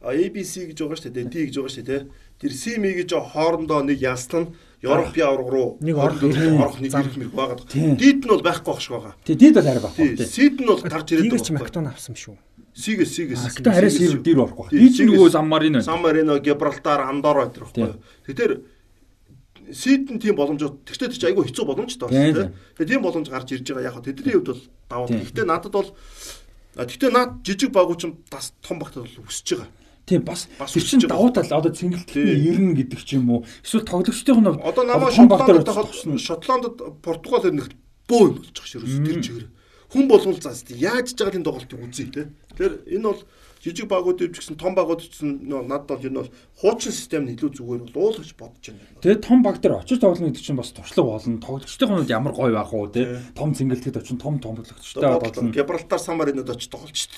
ABC 0.00 0.72
гэж 0.72 0.78
байгаа 0.80 0.98
шүү 1.00 1.12
дээ. 1.12 1.28
D 1.28 1.34
гэж 1.48 1.54
байгаа 1.60 1.74
шүү 1.76 1.84
дээ. 1.84 2.02
Тэр 2.40 2.52
C 2.52 2.62
M 2.80 2.84
гэж 2.96 3.10
хоорондоо 3.12 3.80
нэг 3.84 4.00
ялсан 4.00 4.48
нь 4.48 4.52
Европын 4.84 5.24
авраг 5.24 5.48
руу 5.48 5.68
нэг 5.80 5.96
орох 5.96 6.78
нэг 6.80 6.92
ирэх 6.92 7.16
мэрэг 7.16 7.32
байгаа. 7.32 7.56
Дид 7.72 8.20
нь 8.20 8.28
бол 8.28 8.44
байхгүй 8.44 8.70
байх 8.70 8.80
шиг 8.84 8.92
байгаа. 8.94 9.14
Тий, 9.24 9.34
дид 9.34 9.54
бол 9.56 9.68
арай 9.68 9.82
байхгүй. 9.82 10.06
Сид 10.20 10.60
нь 10.60 10.68
бол 10.68 10.80
гарч 10.84 11.08
ирээд 11.12 11.32
байгаа. 11.32 11.40
Тийгч 11.40 11.50
Мактон 11.56 11.88
авсан 11.88 12.14
шүү. 12.14 12.36
Сигээс 12.74 13.12
сигээс. 13.16 13.42
Гэтэ 13.64 13.70
арай 13.70 13.90
сэр 13.90 14.18
дээр 14.20 14.44
орохгүй. 14.44 14.68
Би 14.74 14.88
ч 14.90 15.06
нөгөө 15.06 15.30
Сан 15.30 15.46
Марино. 15.46 15.80
Сан 15.80 16.02
Марино, 16.02 16.38
Гибралтар, 16.42 17.06
Андорра 17.06 17.46
гэдэг 17.46 17.62
байхгүй. 17.64 17.94
Тэгэхээр 18.26 18.52
Сидэн 19.72 20.20
тийм 20.20 20.36
боломжууд 20.36 20.84
тэгтээ 20.84 21.08
тийч 21.08 21.24
айгүй 21.24 21.48
хэцүү 21.48 21.64
боломжтой 21.64 22.10
байна. 22.12 22.52
Тэгээ 22.76 22.90
тийм 22.98 23.02
боломж 23.02 23.30
гарч 23.32 23.56
ирж 23.56 23.64
байгаа. 23.72 23.96
Яг 23.96 24.04
тэдний 24.04 24.36
хувьд 24.36 24.52
бол 24.52 24.62
даваа. 24.90 25.08
Гэхдээ 25.08 25.46
надад 25.48 25.72
бол 25.72 25.88
тэгтээ 26.76 27.10
наад 27.14 27.40
жижиг 27.40 27.72
багуу 27.72 27.96
ч 27.96 28.12
бас 28.28 28.52
том 28.60 28.76
багтад 28.82 29.08
бол 29.08 29.24
өсөж 29.24 29.56
байгаа. 29.56 29.70
Тийм 30.04 30.20
бас 30.24 30.48
тэр 30.60 30.84
чин 30.84 31.00
давуу 31.00 31.32
тал 31.32 31.48
одоо 31.48 31.72
цэнгэлтний 31.72 32.36
ирнэ 32.52 32.84
гэдэг 32.84 33.00
ч 33.00 33.16
юм 33.16 33.32
уу. 33.32 33.40
Эсвэл 33.64 33.88
тоглогчдын 33.88 34.44
нь 34.44 34.60
одоо 34.60 34.84
намаа 34.84 35.08
Шотландд 35.08 36.20
Шотландд 36.20 36.76
Португал 37.00 37.48
ирнэ 37.48 37.64
бөө 38.04 38.22
юм 38.28 38.34
болж 38.36 38.52
байгаа 38.52 38.84
шүү. 38.84 39.00
Тэр 39.00 39.20
чигээр 39.24 39.48
хүн 39.94 40.04
болгол 40.08 40.36
заас 40.36 40.60
яаж 40.68 41.16
ч 41.16 41.24
байгаа 41.24 41.40
энэ 41.40 41.48
тоглолтыг 41.48 41.80
үзье 41.80 42.12
те. 42.12 42.22
Тэгэхээр 42.52 42.74
энэ 43.00 43.06
бол 43.08 43.20
жижиг 43.64 43.88
багуудад 43.88 44.36
ч 44.36 44.44
гэсэн 44.44 44.60
том 44.60 44.76
багуудад 44.76 45.08
ч 45.08 45.16
гэсэн 45.16 45.48
надад 45.48 45.88
бол 45.88 46.04
энэ 46.04 46.20
бол 46.20 46.30
хуучин 46.60 46.92
систем 46.92 47.24
нь 47.24 47.32
илүү 47.32 47.50
зүгээр 47.56 47.80
бол 47.88 48.12
уул 48.12 48.20
гэж 48.20 48.36
бодож 48.36 48.64
байна. 48.68 49.00
Тэгээ 49.00 49.24
том 49.24 49.40
баг 49.40 49.56
дээр 49.64 49.80
очиж 49.80 49.98
тоглоно 50.04 50.28
гэдэг 50.28 50.44
чинь 50.44 50.60
бас 50.60 50.76
туршлага 50.76 51.08
болно. 51.16 51.40
Тоглогчдын 51.40 51.88
хувьд 51.88 52.12
ямар 52.12 52.32
гоё 52.36 52.52
байх 52.52 52.72
уу 52.76 52.92
те. 52.92 53.24
Том 53.32 53.56
цэнгэлтэд 53.56 53.96
очин 53.96 54.20
том 54.20 54.36
том 54.36 54.60
тоглогчтой 54.60 55.00
болно. 55.00 55.48
Гибралтар 55.48 55.98
Самаринод 55.98 56.50
очиж 56.52 56.68
тоглолч 56.68 57.08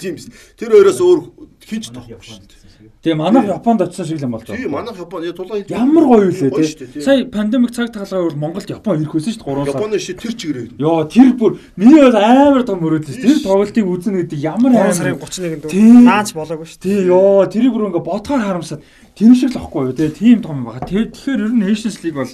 тийм 0.00 0.14
биз. 0.16 0.32
Тэр 0.56 0.72
хоёроос 0.72 1.00
өөр 1.04 1.20
хинч 1.60 1.92
тоглохгүй 1.92 2.24
шүү 2.24 2.48
дээ. 2.48 2.59
Тэгээ 3.00 3.16
манайх 3.16 3.48
Японд 3.48 3.80
очсон 3.80 4.04
шиг 4.04 4.20
л 4.20 4.28
юм 4.28 4.36
болж 4.36 4.44
байна. 4.44 4.60
Тийм 4.60 4.76
манайх 4.76 4.98
Японд 5.00 5.32
тулаа 5.32 5.64
ямар 5.64 6.04
гоё 6.04 6.28
үлээ 6.28 6.92
тий. 6.92 7.00
Сая 7.00 7.24
пандемик 7.24 7.72
цаг 7.72 7.88
тагалгаа 7.96 8.28
бол 8.28 8.36
Монголд 8.36 8.68
Япон 8.68 9.00
ирэх 9.00 9.16
байсан 9.16 9.32
шүү 9.32 9.40
дээ 9.40 9.56
3 9.56 9.64
сар. 9.64 9.80
Японы 9.80 9.96
ши 9.96 10.12
тэр 10.20 10.34
чигээрээ. 10.36 10.76
Йоо 10.76 11.08
тэр 11.08 11.32
бүр 11.32 11.52
миний 11.80 11.96
бол 11.96 12.20
амар 12.20 12.62
том 12.68 12.76
мөрөөдөл 12.84 13.16
шүү. 13.16 13.24
Тэр 13.24 13.38
тоглолтыг 13.40 13.86
үзнэ 13.88 14.20
гэдэг 14.20 14.38
ямар 14.44 14.70
амар 14.76 14.92
сарын 14.92 15.16
31-нд 15.16 16.04
наач 16.04 16.28
болоогүй 16.36 16.68
шүү. 16.68 16.84
Тий 16.84 17.08
ёо 17.08 17.48
тэрийг 17.48 17.72
бүр 17.72 17.88
ингээ 17.88 18.04
бодгоор 18.04 18.44
харамсаад 18.44 18.84
тэр 19.16 19.32
шиг 19.32 19.56
л 19.56 19.64
ахгүй 19.64 19.80
юу 19.88 19.96
тий. 19.96 20.12
Тийм 20.12 20.44
том 20.44 20.60
байгаа. 20.68 20.84
Тэгэхээр 20.84 21.40
ер 21.40 21.52
нь 21.56 21.64
Nations 21.64 22.04
League 22.04 22.20
бол 22.20 22.28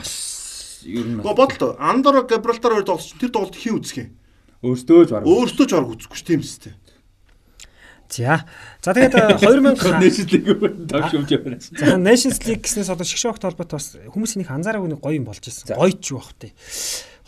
бас 0.00 0.80
ер 0.88 1.04
нь 1.04 1.20
Го 1.20 1.36
бодлоо. 1.36 1.76
Андор 1.76 2.24
Габралтар 2.24 2.72
хоёр 2.72 2.88
тоглолт 2.88 3.20
тэр 3.20 3.28
тоглолт 3.28 3.52
хин 3.52 3.76
үзэх 3.76 4.00
юм. 4.00 4.08
Өөртөө 4.60 5.08
ч 5.08 5.10
баг. 5.16 5.24
Өөртөө 5.24 5.66
ч 5.68 5.72
баг 5.72 5.88
үзэхгүй 5.88 6.16
шүү 6.20 6.28
тийм 6.28 6.40
үстэй. 6.44 6.72
За. 8.10 8.44
За 8.82 8.90
тэгээд 8.90 9.38
2000 9.38 10.02
Nations 10.02 10.30
League 10.34 10.86
тавшимж 10.90 11.30
байна. 11.30 11.58
За 11.62 11.94
Nations 11.94 12.42
League 12.42 12.66
гэснээс 12.66 12.90
одоо 12.90 13.06
шгшөөгт 13.06 13.46
холбоотой 13.46 13.78
бас 13.78 13.94
хүмүүсийн 13.94 14.42
их 14.42 14.50
анзаараагүй 14.50 14.90
нэг 14.90 14.98
гоё 14.98 15.22
юм 15.22 15.30
болж 15.30 15.46
ирсэн. 15.46 15.78
Гоёч 15.78 16.10
юу 16.10 16.18
бах 16.18 16.34
тий. 16.34 16.50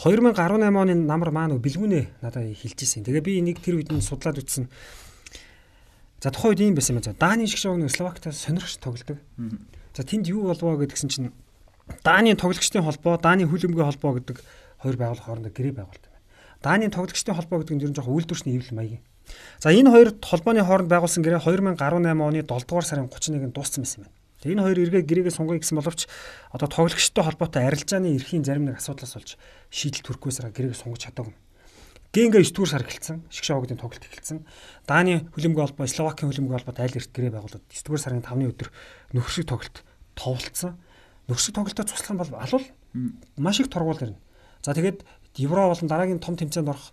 2018 0.03 0.35
оны 0.75 0.95
намар 0.99 1.31
маань 1.31 1.63
бэлгүүнээ 1.63 2.27
надад 2.27 2.51
хэлж 2.51 2.79
ирсэн. 2.83 3.07
Тэгээ 3.07 3.23
би 3.23 3.39
нэг 3.47 3.63
тэр 3.63 3.79
үед 3.79 3.95
нь 3.95 4.03
судлаад 4.03 4.43
үтсэн. 4.43 4.67
За 6.19 6.35
тухайн 6.35 6.59
үед 6.59 6.75
юм 6.75 6.75
байсан 6.75 6.99
юм. 6.99 7.07
Дааны 7.15 7.47
шгшөөг 7.47 7.79
нэг 7.79 7.95
Словактаас 7.95 8.43
сонирхож 8.43 8.75
тоглодог. 8.83 9.23
За 9.95 10.03
тэнд 10.03 10.27
юу 10.27 10.51
болвоо 10.51 10.83
гэдгсэн 10.83 11.11
чинь 11.15 11.31
Дааны 12.03 12.35
тоглогчдын 12.35 12.83
холбоо, 12.83 13.19
Дааны 13.23 13.47
хүлэмжийн 13.47 13.87
холбоо 13.87 14.19
гэдэг 14.19 14.39
хоёр 14.83 14.97
байгууллага 14.99 15.27
хоорондоо 15.27 15.53
гэрээ 15.55 15.75
байгуулт 15.79 16.03
юм 16.03 16.11
байна. 16.11 16.27
Дааны 16.63 16.91
тоглогчдын 16.91 17.35
холбоо 17.39 17.63
гэдэг 17.63 17.75
нь 17.75 17.83
ер 17.83 17.91
нь 17.91 17.97
жоохон 17.99 18.15
үйлдвэрчний 18.19 18.55
хэвлэл 18.55 18.79
маягийн 18.79 19.03
За 19.63 19.71
энэ 19.71 19.91
хоёр 19.91 20.09
холбооны 20.19 20.65
хооронд 20.65 20.91
байгуулсан 20.91 21.23
гэрээ 21.23 21.43
2018 21.43 21.79
оны 21.79 22.43
7 22.43 22.47
дугаар 22.47 22.87
сарын 22.87 23.09
31-нд 23.09 23.55
дууссан 23.55 23.83
байсан 23.87 24.07
байна. 24.07 24.15
Тэгээ 24.43 24.55
энэ 24.59 24.65
хоёр 24.67 24.79
эргээ 24.83 25.03
гэрээгээ 25.07 25.35
сунгая 25.39 25.59
гэсэн 25.63 25.79
боловч 25.79 26.11
одоо 26.51 26.67
тоглогчтой 26.67 27.23
холбоотой 27.23 27.63
арилжааны 27.63 28.11
эрхийн 28.19 28.43
зарим 28.43 28.67
нэг 28.67 28.83
асуудлаас 28.83 29.15
болж 29.15 29.31
шийдэл 29.71 30.03
төрөхгүйсээр 30.03 30.51
гэрээгээ 30.51 30.83
сунгаж 30.83 31.01
чадаагүй. 31.07 31.35
Генга 32.13 32.43
9 32.43 32.53
дугаар 32.53 32.71
сар 32.75 32.85
эхэлсэн. 32.85 33.25
Шгшоогдын 33.31 33.81
тоглолт 33.81 34.05
эхэлсэн. 34.05 34.45
Дааны 34.85 35.31
хөлбөмбөгийн 35.33 35.65
холбоо, 35.65 35.87
Словакийн 35.89 36.29
хөлбөмбөгийн 36.29 36.61
холбоот 36.61 36.83
айл 36.83 36.99
эрт 36.99 37.09
гэрээ 37.09 37.33
байгуулад 37.33 37.65
9 37.73 37.87
дугаар 37.87 38.03
сарын 38.05 38.27
5-ны 38.27 38.45
өдөр 38.53 38.69
нөхрөшиг 39.17 39.49
тоглолт 39.49 39.81
товолцсон. 40.13 40.77
Нөхрөшиг 41.31 41.55
тоглолтод 41.57 41.89
цуслах 41.89 42.13
нь 42.13 42.21
бол 42.21 42.33
алуул 42.37 42.67
маш 43.41 43.65
их 43.65 43.73
торгуул 43.73 43.97
ирнэ. 43.97 44.21
За 44.61 44.77
тэгээд 44.77 45.07
Евро 45.41 45.73
болон 45.73 45.89
дараагийн 45.89 46.21
том 46.21 46.37
тэмцээнд 46.37 46.69
орох 46.69 46.93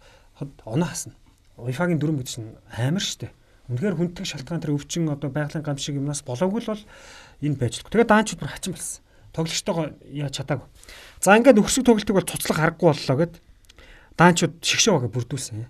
оноо 0.64 0.88
хасна. 0.88 1.20
УЕФА-гийн 1.66 2.00
дүрм 2.00 2.18
гэж 2.22 2.30
нь 2.40 2.56
амар 2.76 3.04
штэ. 3.04 3.32
Үнэхээр 3.70 3.96
хүнддэг 4.00 4.26
шалтгаан 4.26 4.62
тэр 4.64 4.74
өвчин 4.74 5.12
одоо 5.12 5.30
байгалийн 5.30 5.66
гам 5.66 5.78
шиг 5.78 6.00
юмнаас 6.00 6.26
болоогүй 6.26 6.64
л 6.64 6.72
бол 6.74 6.84
энэ 7.46 7.60
байж 7.60 7.84
л. 7.84 7.90
Тэгээд 7.92 8.10
даанчуд 8.10 8.40
бүр 8.42 8.50
хачин 8.50 8.74
болсон. 8.74 9.04
Тоглогчтойгоо 9.36 9.86
яаж 10.10 10.34
чадаагүй. 10.42 10.68
За 11.22 11.38
ингээд 11.38 11.58
нөхрөсөг 11.62 11.86
тоглолтыг 11.86 12.16
бол 12.18 12.26
цуцлах 12.26 12.60
аргагүй 12.66 12.90
боллоо 12.90 13.18
гэд 13.22 13.34
даанчуд 14.18 14.58
шигшээ 14.64 14.94
байгаа 14.98 15.14
бүрдүүлсэн. 15.14 15.70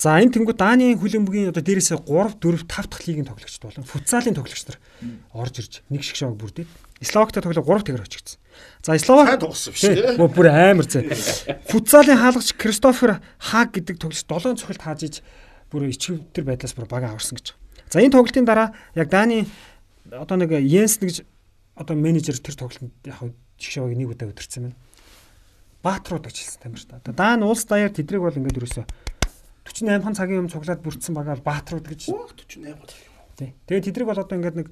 За 0.00 0.16
энэ 0.16 0.32
тэнгуү 0.32 0.56
Дааны 0.56 0.96
хүлэмбгийн 0.96 1.52
одоо 1.52 1.60
дээрээсээ 1.60 2.00
3 2.08 2.40
4 2.40 2.64
5 2.64 2.88
дахь 2.88 3.04
лигийн 3.04 3.28
тоглогчд 3.28 3.60
болон 3.60 3.84
футзалын 3.84 4.32
тоглогч 4.32 4.64
нар 4.64 4.80
орж 5.36 5.54
ирж 5.60 5.72
нэг 5.92 6.00
шигшээ 6.00 6.32
бүрдээд 6.40 6.70
Словактай 7.04 7.44
тоглоо 7.44 7.60
3 7.60 7.84
тэгэр 7.84 8.08
очигдсан. 8.08 8.39
За 8.82 8.98
Словак 8.98 9.36
сайн 9.36 9.40
тоглосон 9.40 9.72
биш 9.76 9.84
үү? 9.84 10.16
Бүр 10.16 10.48
амар 10.50 10.86
зэ. 10.88 11.04
Футзалын 11.68 12.16
хаалгач 12.16 12.56
Кристофер 12.56 13.20
Хаг 13.38 13.76
гэдэг 13.76 14.00
тоглогч 14.00 14.24
7 14.24 14.56
цохилт 14.56 14.82
хааж 14.82 15.00
иж 15.04 15.14
бүр 15.68 15.92
ичгвтер 15.92 16.44
байдлаас 16.48 16.72
бүр 16.74 16.88
бага 16.88 17.12
аварсан 17.12 17.36
гэж. 17.36 17.54
За 17.92 18.00
энэ 18.00 18.16
тоглолтын 18.16 18.48
дараа 18.48 18.72
яг 18.94 19.10
Даны 19.12 19.46
одоо 20.10 20.36
нэг 20.40 20.56
Йенс 20.56 20.96
гэж 20.98 21.22
одоо 21.76 21.96
менежер 21.96 22.38
тэр 22.38 22.56
тоглолтод 22.56 22.92
яг 23.04 23.20
жигшээг 23.60 23.96
нэг 23.96 24.10
удаа 24.12 24.32
өдөрцсөн 24.32 24.72
байна. 24.72 24.78
Баатрууд 25.84 26.26
хэлсэн 26.26 26.60
тамир 26.60 26.82
та. 26.84 27.12
Даан 27.12 27.44
улс 27.44 27.64
даяар 27.64 27.92
тэдрэг 27.92 28.20
бол 28.20 28.36
ингээд 28.36 28.58
ерөөсө 28.60 28.84
48 29.64 30.04
хан 30.04 30.16
цагийн 30.16 30.44
юм 30.44 30.52
цуглаад 30.52 30.82
бүрдсэн 30.84 31.14
байгаа 31.14 31.36
бол 31.36 31.48
баатрууд 31.48 31.86
гэж. 31.88 32.10
48 32.10 32.76
хан 32.76 32.88
цаг. 32.88 33.00
Тий. 33.36 33.54
Тэгээд 33.64 33.86
тэдрэг 33.88 34.06
бол 34.08 34.20
одоо 34.20 34.36
ингээд 34.36 34.56
нэг 34.60 34.68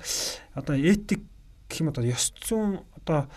одоо 0.52 0.76
этик 0.76 1.24
гэх 1.68 1.80
юм 1.80 1.88
одоо 1.92 2.04
ёс 2.04 2.32
зүйн 2.44 2.84
одоо 3.00 3.28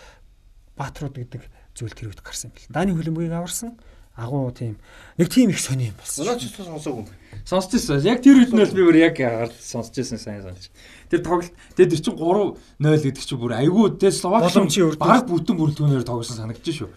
баатрууд 0.76 1.16
гэдэг 1.16 1.42
зүйл 1.76 1.94
тэр 1.96 2.12
үед 2.12 2.20
гарсан 2.20 2.50
юм 2.50 2.56
бэл. 2.56 2.72
Дааны 2.72 2.92
хөлбөмбөгийг 2.96 3.34
аварсан 3.36 3.76
агуу 4.16 4.52
тийм 4.52 4.76
нэг 5.16 5.28
тийм 5.32 5.50
их 5.50 5.60
сони 5.60 5.88
юм 5.88 5.96
болсон. 5.96 6.26
Наач 6.26 6.44
ч 6.44 6.52
сонсоогүй. 6.52 7.08
Сонсч 7.48 7.72
ирсэн. 7.80 8.04
Яг 8.04 8.20
тэр 8.20 8.44
үед 8.44 8.52
нь 8.52 8.60
бол 8.60 8.76
би 8.76 8.82
бүр 8.84 8.98
яг 9.00 9.16
гард 9.16 9.56
сонсч 9.56 9.96
ирсэн 9.96 10.20
сайн 10.20 10.44
санаж. 10.44 10.68
Тэр 11.08 11.24
тоглолт 11.24 11.52
тэр 11.76 11.88
чинь 11.88 12.12
3-0 12.12 12.56
гэдэг 12.76 13.24
чинь 13.24 13.40
бүр 13.40 13.56
айгүй 13.56 13.96
тэгээд 13.96 14.20
Словак 14.20 14.52
баг 15.00 15.24
бүтэн 15.24 15.56
бүрэлдэхүүнээр 15.56 16.04
тоглосон 16.04 16.36
санагдаж 16.44 16.76
шүү. 16.76 16.92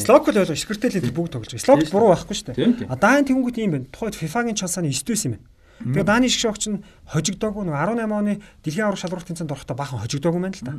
Словак 0.00 0.32
л 0.32 0.40
ойлгоо 0.40 0.56
Скрителийн 0.56 1.12
бүгд 1.12 1.36
тоглож 1.36 1.52
байгаа. 1.52 1.68
Словак 1.68 1.92
буруу 1.92 2.16
байхгүй 2.16 2.32
шүү 2.32 2.56
дээ. 2.56 2.88
А 2.88 2.96
даан 2.96 3.28
тэнгуут 3.28 3.60
юм 3.60 3.76
байна. 3.76 3.88
Тухайд 3.92 4.16
FIFA-гийн 4.16 4.56
чансааны 4.56 4.88
9-9 4.88 5.28
юм 5.28 5.32
байна. 5.36 5.44
Тэгээ 5.84 6.08
дааны 6.08 6.28
шиг 6.32 6.40
шогч 6.48 6.72
нь 6.72 6.80
хожигдоогүй 7.12 7.68
нэг 7.68 7.76
18 7.76 8.08
оны 8.08 8.40
дэлхийн 8.64 8.88
аврах 8.88 9.02
шалралт 9.04 9.28
тэмцээнд 9.28 9.52
орохдоо 9.52 9.76
бахан 9.76 10.00
хожигдоогүй 10.00 10.40
байна 10.40 10.56
л 10.56 10.64
та. 10.64 10.72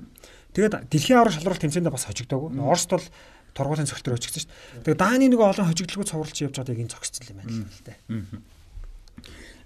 Тэгээд 0.55 0.87
дэлхийн 0.87 1.19
аврах 1.19 1.35
шалралт 1.35 1.59
тэмцээндээ 1.59 1.91
бас 1.91 2.07
хожигдоогүй. 2.07 2.55
Оросд 2.63 2.89
бол 2.95 3.07
торгуулийн 3.55 3.91
цогтөр 3.91 4.15
очигдсан 4.15 4.47
шүү 4.47 4.51
дээ. 4.51 4.95
Тэгээ 4.95 5.03
дааны 5.03 5.27
нэг 5.27 5.39
олон 5.43 5.67
хожигдлогоо 5.67 6.07
цовруулж 6.07 6.39
явж 6.39 6.55
байгааг 6.59 6.79
энэ 6.79 6.93
зогсцсон 6.95 7.27
юм 7.31 7.37
байна 7.43 7.51
л 7.51 7.83
дээ 7.83 7.97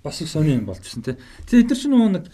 бас 0.03 0.21
их 0.21 0.29
сони 0.29 0.55
юм 0.55 0.65
болчихсон 0.65 1.03
тий. 1.03 1.15
Тэгээ 1.49 1.63
эдгээр 1.67 1.79
чинь 1.79 1.91
нөгөө 1.91 2.11
нэг 2.15 2.25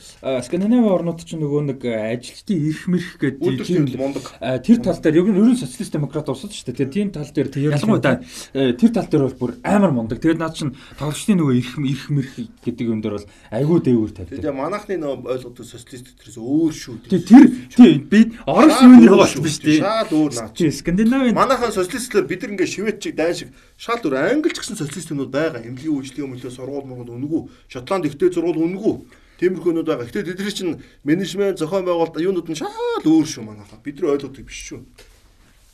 Скандинави 0.45 0.85
орнууд 0.85 1.25
чинь 1.25 1.41
нөгөө 1.41 1.61
нэг 1.73 1.81
ажилчдын 1.81 2.61
ирэх 2.61 2.85
мэрх 2.85 3.17
гэдэг 3.17 3.65
тийм 3.65 3.85
тэр 3.89 4.77
тал 4.85 5.01
дээр 5.01 5.17
ер 5.17 5.25
нь 5.33 5.39
ерөн 5.41 5.57
социалист 5.57 5.93
демократ 5.97 6.29
улсууд 6.29 6.53
шүү 6.53 6.77
дээ. 6.77 6.93
Тийм 6.93 7.09
тал 7.09 7.25
дээр 7.25 7.49
ялангуяа 7.57 8.21
тэр 8.53 8.91
тал 8.93 9.09
дээр 9.09 9.25
бол 9.25 9.39
бүр 9.41 9.51
амар 9.65 9.89
мундаг. 9.89 10.21
Тэгээд 10.21 10.37
наад 10.37 10.53
чинь 10.53 10.77
тоглогчдын 11.01 11.41
нөгөө 11.41 11.55
ирэх 11.57 11.73
ирэх 11.81 12.05
мэрх 12.13 12.33
гэдэг 12.61 12.85
юм 12.85 13.01
дээр 13.01 13.17
бол 13.17 13.29
айгүй 13.49 13.79
дээгүүр 13.81 14.11
тавьдаг. 14.13 14.37
Тэгээ 14.45 14.53
манайхны 14.61 14.95
нөгөө 15.01 15.25
ойлгоод 15.25 15.57
социалист 15.65 16.13
төрөөс 16.21 16.37
өөр 16.37 16.73
шүү. 16.77 16.95
Тий 17.09 17.21
тэр 17.25 17.45
тий 17.73 17.97
би 17.97 18.29
орос 18.45 18.77
юуны 18.85 19.09
бол 19.09 19.41
биш 19.41 19.57
тий. 19.57 19.81
Шал 19.81 20.13
өөр 20.13 20.31
наад. 20.37 20.53
Скандинави 20.53 21.33
манайхан 21.33 21.73
социалистлэр 21.73 22.29
бид 22.29 22.45
нар 22.45 22.53
ингээ 22.53 22.69
шивэд 22.69 23.01
чиг 23.01 23.17
дайн 23.17 23.33
шиг 23.33 23.49
шал 23.73 23.97
өөр 24.05 24.21
англи 24.21 24.53
ч 24.53 24.61
гэсэн 24.61 24.77
социалистууд 24.77 25.33
байгаа. 25.33 25.65
Эмнэлгийн 25.65 25.97
үйлчлэгээ 25.97 26.29
мөлөө 26.29 26.53
сургууль 26.53 26.85
мөрөнд 26.85 27.09
өнгөө 27.09 27.54
Шотланд 27.67 28.05
ихтэй 28.05 28.29
зургуул 28.31 28.63
үнэгүй. 28.65 28.95
Тиймэрхүүнүүд 29.39 29.87
байгаа. 29.87 30.07
Гэтэ 30.07 30.31
тэдний 30.31 30.55
чинь 30.55 30.79
менежмент 31.03 31.59
зохион 31.59 31.83
байгуулалт 31.83 32.23
юунууд 32.23 32.47
нь 32.47 32.55
шал 32.55 32.71
өөр 33.03 33.27
шүү 33.27 33.43
манайхаа. 33.43 33.83
Бидний 33.83 34.07
ойлгодог 34.07 34.47
биш 34.47 34.71
шүү. 34.71 34.79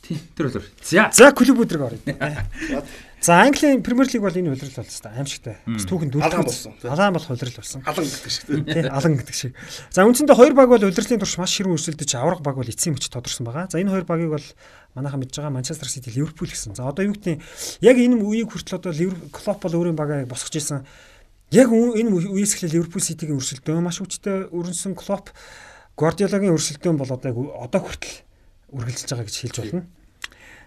Тийм 0.02 0.18
тэр 0.34 0.50
бол. 0.50 0.66
За. 0.82 1.10
За 1.14 1.30
клуб 1.30 1.62
өдрөг 1.62 1.82
орё. 1.86 1.98
За 3.22 3.38
Английн 3.46 3.84
Премьер 3.86 4.10
Лиг 4.10 4.18
бол 4.18 4.34
энэ 4.34 4.50
улирал 4.50 4.82
болсон 4.82 5.02
та 5.06 5.14
аимшигтай. 5.14 5.62
Түүхэн 5.62 6.10
дүүрэн 6.10 6.42
болсон. 6.42 6.74
Алаан 6.82 7.14
болох 7.14 7.30
улирал 7.30 7.54
болсон. 7.54 7.86
Алан 7.86 8.02
гэдэг 8.10 8.32
шиг 8.34 8.44
тийм. 8.50 8.90
Алан 8.90 9.14
гэдэг 9.14 9.36
шиг. 9.38 9.54
За 9.94 10.02
үндсэндээ 10.02 10.34
хоёр 10.34 10.54
баг 10.58 10.74
бол 10.74 10.82
улирлын 10.82 11.22
турш 11.22 11.38
маш 11.38 11.54
ширүүн 11.54 11.78
өрсөлдөж 11.78 12.18
авраг 12.18 12.42
баг 12.42 12.58
бол 12.58 12.66
эцсийн 12.66 12.98
мөч 12.98 13.06
тодорсон 13.14 13.46
байгаа. 13.46 13.70
За 13.70 13.78
энэ 13.78 13.94
хоёр 13.94 14.06
багийг 14.10 14.34
бол 14.34 14.48
манайхан 14.98 15.22
мэдж 15.22 15.38
байгаа 15.38 15.54
Манчестер 15.54 15.86
Сити, 15.86 16.10
Ливерпул 16.10 16.50
гэсэн. 16.50 16.74
За 16.74 16.90
одоо 16.90 17.06
юу 17.06 17.14
гэдэг 17.14 17.38
яг 17.86 17.94
энэ 17.94 18.18
үеийг 18.18 18.50
хүртэл 18.50 18.82
одоо 18.82 18.90
Клоп 19.30 19.62
бол 19.62 19.78
өөрийн 19.86 19.94
багаа 19.94 20.26
босгож 20.26 20.58
исэн 20.58 20.82
Яг 21.52 21.68
энэ 21.68 22.16
үеэс 22.16 22.56
эхлээ 22.56 22.80
Ливерпул 22.80 23.04
Ситигийн 23.04 23.36
өрсөлдөөн 23.36 23.84
маш 23.84 24.00
хүчтэй 24.00 24.48
өрнсөн 24.48 24.96
Клоп 24.96 25.36
Гвардиолагийн 26.00 26.56
өрсөлдөөн 26.56 26.96
бол 26.96 27.12
одоо 27.12 27.52
одоо 27.60 27.80
хүртэл 27.84 28.24
үргэлжилж 28.72 29.10
байгаа 29.12 29.28
гэж 29.28 29.36
хэлж 29.36 29.56
болно. 29.60 29.84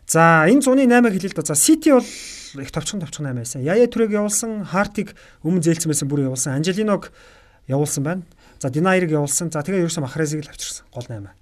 За 0.05 0.45
энэ 0.45 0.61
зуны 0.61 0.85
8-ыг 0.85 1.17
хэлээ 1.17 1.33
л 1.33 1.37
да. 1.41 1.49
За 1.49 1.57
Сити 1.57 1.89
бол 1.89 2.05
их 2.05 2.69
товчхон 2.69 3.01
товчхон 3.01 3.33
8 3.33 3.41
байсан. 3.41 3.65
Яя 3.65 3.89
түрэг 3.89 4.13
явуулсан, 4.13 4.61
Хартиг 4.69 5.17
өмнө 5.41 5.65
зээлсэн 5.65 5.89
байсан 5.89 6.05
бүр 6.05 6.29
явуулсан, 6.29 6.53
Анжелиног 6.53 7.09
явуулсан 7.65 8.05
байна. 8.05 8.21
За 8.61 8.69
Динайрыг 8.69 9.09
явуулсан. 9.09 9.49
За 9.49 9.65
тэгээ 9.65 9.89
ерөөсөө 9.89 10.05
Махрезиг 10.05 10.45
л 10.45 10.53
авчирсан. 10.53 10.85
Гол 10.93 11.09
8. 11.09 11.33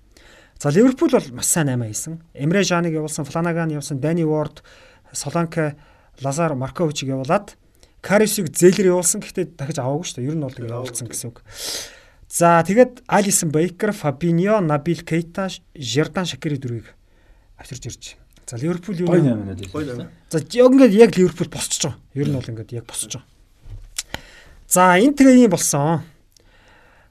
За 0.56 0.72
Ливерпул 0.72 1.12
бол 1.12 1.28
маш 1.36 1.52
сайн 1.52 1.68
8 1.68 1.84
хийсэн. 1.84 2.24
Эмре 2.32 2.64
Жаныг 2.64 2.96
явуулсан, 2.96 3.28
Фланаган 3.28 3.76
явуулсан, 3.76 4.00
Дани 4.00 4.24
Ворд, 4.24 4.64
Соланка, 5.12 5.76
Лазар 6.24 6.56
Марковичиг 6.56 7.12
явуулаад 7.12 7.60
Карисыг 8.04 8.52
зээлэр 8.52 8.92
явуулсан 8.92 9.24
гэхдээ 9.24 9.56
дахиж 9.56 9.80
аваагүй 9.80 10.04
шүү 10.04 10.18
дээ. 10.20 10.28
Ер 10.28 10.36
нь 10.36 10.44
бол 10.44 10.52
явуулсан 10.52 11.08
гэсэн 11.08 11.32
үг. 11.32 11.40
За 12.28 12.60
тэгээд 12.68 13.08
Алисон 13.08 13.50
Бейкер, 13.56 13.96
Фабиньо, 13.96 14.60
Набил 14.60 15.08
Кейта, 15.08 15.48
Жердан 15.72 16.28
Шакири 16.28 16.60
дөрвийг 16.60 16.92
авчирч 17.56 17.86
ирж. 17.88 18.04
За 18.44 18.58
Ливерпул 18.60 18.96
юу 19.00 19.08
нэ? 19.08 20.12
За 20.28 20.44
яг 20.44 20.72
ингээд 20.76 20.92
яг 20.92 21.16
Ливерпул 21.16 21.48
босчихж 21.48 21.88
байгаа. 21.88 22.00
Ер 22.14 22.28
нь 22.28 22.36
бол 22.36 22.44
ингээд 22.44 22.76
яг 22.76 22.86
босчихж 22.92 23.24
байгаа. 23.24 23.30
За 24.68 25.00
энэ 25.00 25.16
тэгээ 25.16 25.48
юм 25.48 25.56
болсон. 25.56 26.04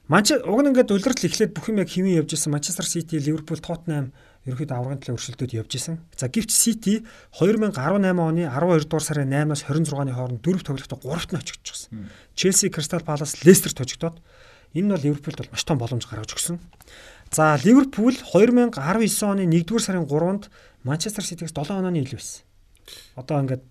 Манчестер 0.05 0.45
уг 0.45 0.61
нь 0.61 0.69
ингээд 0.69 0.93
улирал 0.93 1.25
эхлээд 1.25 1.57
бүх 1.57 1.73
юм 1.73 1.81
яг 1.81 1.89
хэвэн 1.89 2.21
явж 2.21 2.37
исэн. 2.37 2.53
Манчестер 2.53 2.85
Сити, 2.85 3.17
Ливерпул, 3.17 3.57
Тоттенхэм 3.57 4.13
ерөөхдөө 4.43 4.75
аврагын 4.75 4.99
төлөө 4.99 5.17
өршөлтөд 5.17 5.55
явж 5.55 5.71
исэн. 5.79 5.99
За 6.19 6.27
гэвч 6.27 6.51
City 6.51 7.03
2018 7.39 7.79
оны 8.19 8.43
12 8.51 8.91
дугаар 8.91 9.03
сарын 9.03 9.31
8-аас 9.31 9.63
26-ны 9.63 10.11
хооронд 10.11 10.43
дөрөв 10.43 10.63
тоглолтод 10.67 10.99
3-т 10.99 11.31
нь 11.31 11.39
очигдчихсан. 11.39 12.11
Chelsea, 12.35 12.67
Crystal 12.67 12.99
Palace, 12.99 13.39
Leicester 13.47 13.71
тожигдоод 13.71 14.19
энэ 14.75 14.83
нь 14.83 14.91
бол 14.91 14.99
Ливерпулд 14.99 15.39
бол 15.39 15.51
маш 15.55 15.63
том 15.63 15.79
боломж 15.79 16.03
гаргаж 16.03 16.35
өгсөн. 16.35 16.59
За 17.31 17.55
Ливерпул 17.63 18.11
2019 18.11 18.75
оны 19.23 19.47
1-р 19.47 19.79
сарын 19.79 20.03
3-нд 20.03 20.51
Манчестер 20.83 21.23
Ситигээс 21.23 21.55
7 21.55 21.79
онооны 21.79 22.03
илүү 22.03 22.19
байсан. 22.19 22.43
Одоо 23.15 23.39
ингээд 23.47 23.63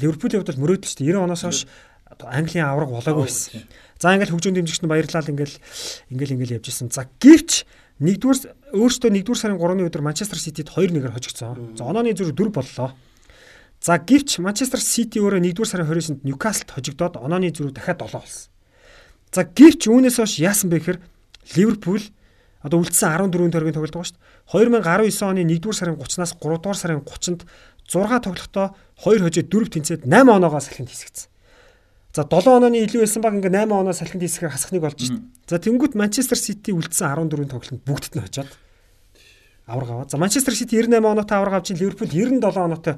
Ливерпулийн 0.00 0.40
хувьд 0.40 0.56
бол 0.56 0.62
мөрөөдөл 0.64 0.96
дээ 0.96 1.12
90 1.12 1.28
оноос 1.28 1.44
хойш 1.44 1.60
Английн 2.24 2.64
авраг 2.64 2.88
болоогүй 2.88 3.28
байсан. 3.28 3.68
За 4.00 4.14
ингээд 4.14 4.32
хөгжөөнд 4.32 4.56
дэмжигчд 4.62 4.88
баярлал 4.88 5.28
ингээл 5.28 5.56
ингээл 6.14 6.34
ингээл 6.38 6.56
явж 6.60 6.66
исэн. 6.70 6.88
За 6.94 7.08
гэвч 7.20 7.66
Нэгдүгээр 8.02 8.74
өөртөө 8.74 9.10
нэгдүгээр 9.14 9.38
сарын 9.38 9.58
3-ны 9.62 9.86
өдөр 9.86 10.02
Манчестер 10.02 10.38
Ситид 10.42 10.66
2-1-ээр 10.66 11.14
хожигдсон. 11.14 11.78
За 11.78 11.86
онооны 11.86 12.10
зүрх 12.10 12.34
4 12.34 12.50
боллоо. 12.50 12.90
За 13.78 14.02
гэвч 14.02 14.42
Манчестер 14.42 14.82
Сити 14.82 15.22
өөрөө 15.22 15.38
нэгдүгээр 15.38 15.70
сарын 15.70 15.86
29-нд 15.86 16.26
Ньюкаслд 16.26 16.74
хожигдоод 16.74 17.22
онооны 17.22 17.54
зүрх 17.54 17.70
дахиад 17.70 18.02
7 18.02 18.10
болсон. 18.10 18.50
За 19.30 19.46
гэвч 19.46 19.86
үүнээс 19.86 20.18
хойш 20.18 20.42
яасан 20.42 20.74
бэ 20.74 20.82
гэхээр 20.82 20.98
Ливерпул 21.54 22.02
одоо 22.66 22.82
үлдсэн 22.82 23.30
14 23.30 23.54
төргийн 23.54 23.76
тоглолт 23.78 23.94
байгаа 23.94 24.10
шүү 24.10 24.18
дээ. 24.18 24.82
2019 24.82 25.30
оны 25.30 25.42
1-р 25.46 25.74
сарын 25.76 25.94
30-наас 26.00 26.32
3-р 26.40 26.74
сарын 26.74 27.04
30-нд 27.06 27.42
6 27.86 28.26
тоглолтоо 28.26 28.66
2 29.04 29.22
хожид 29.22 29.46
4 29.52 29.70
тэнцээд 29.70 30.02
8 30.08 30.34
оноогоо 30.34 30.58
салхинд 30.58 30.88
хийсгэсэн. 30.90 31.28
За 32.14 32.22
7 32.22 32.46
онооны 32.46 32.78
илүү 32.86 33.02
байсан 33.02 33.22
баг 33.26 33.34
ингээ 33.34 33.66
8 33.66 33.74
оноо 33.74 33.90
салхинд 33.90 34.22
хийсгээр 34.22 34.54
хасахныг 34.54 34.86
болж 34.86 35.02
шít. 35.02 35.18
За 35.50 35.58
тэнгуут 35.58 35.98
Манчестер 35.98 36.38
Сити 36.38 36.70
үлдсэн 36.70 37.10
14 37.10 37.50
тоглолтод 37.50 37.82
бүгдд 37.82 38.14
нь 38.14 38.22
хожоод 38.22 38.50
авраг 39.66 39.90
аваад. 39.90 40.10
За 40.14 40.18
Манчестер 40.22 40.54
Сити 40.54 40.78
98 40.78 41.02
оноотой 41.02 41.36
авраг 41.42 41.54
авч, 41.58 41.74
Ливерпул 41.74 42.06
97 42.06 42.38
оноотой 42.38 42.94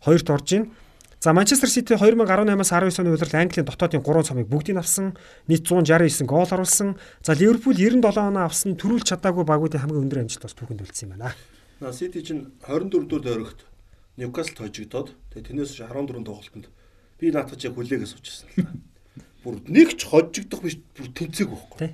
хоёрт 0.00 0.30
орж 0.32 0.48
ийн. 0.56 0.72
За 1.20 1.36
Манчестер 1.36 1.68
Сити 1.68 1.92
2018-аас 1.92 2.72
19 2.72 3.04
оны 3.04 3.12
улирал 3.12 3.36
Английн 3.44 3.68
дотоодын 3.68 4.00
3 4.00 4.32
цомыг 4.32 4.48
бүгдийг 4.48 4.80
авсан. 4.80 5.12
Нийт 5.44 5.68
169 5.68 6.24
гол 6.24 6.48
оруулсан. 6.48 6.96
За 7.20 7.36
Ливерпул 7.36 7.76
97 7.76 8.00
оноо 8.16 8.48
авсан 8.48 8.80
төрүүлж 8.80 9.12
чадаагүй 9.12 9.44
багуудын 9.44 9.84
хамгийн 9.84 10.08
өндөр 10.08 10.24
амжилт 10.24 10.48
бас 10.48 10.56
түүхэнд 10.56 10.80
үлдсэн 10.88 11.12
юм 11.12 11.20
байна. 11.20 11.36
На 11.84 11.92
Сити 11.92 12.24
чинь 12.24 12.48
24 12.64 13.12
дэх 13.12 13.20
дөрөгт 13.28 13.60
Ньюкасл 14.16 14.56
хожигдоод 14.56 15.12
тэгээ 15.36 15.52
тэрнээс 15.52 15.84
14 15.84 16.24
тоглолтод 16.24 16.72
Би 17.24 17.32
наатах 17.32 17.56
чи 17.56 17.72
хүлээгээ 17.72 18.04
суучсан 18.04 18.52
л 18.52 18.68
да. 18.68 18.72
Бүр 19.40 19.64
нэг 19.64 19.96
ч 19.96 20.04
хожигдох 20.04 20.60
биш 20.60 20.76
бүр 20.92 21.08
тэнцээг 21.08 21.48
байхгүй. 21.48 21.78
Тий. 21.80 21.92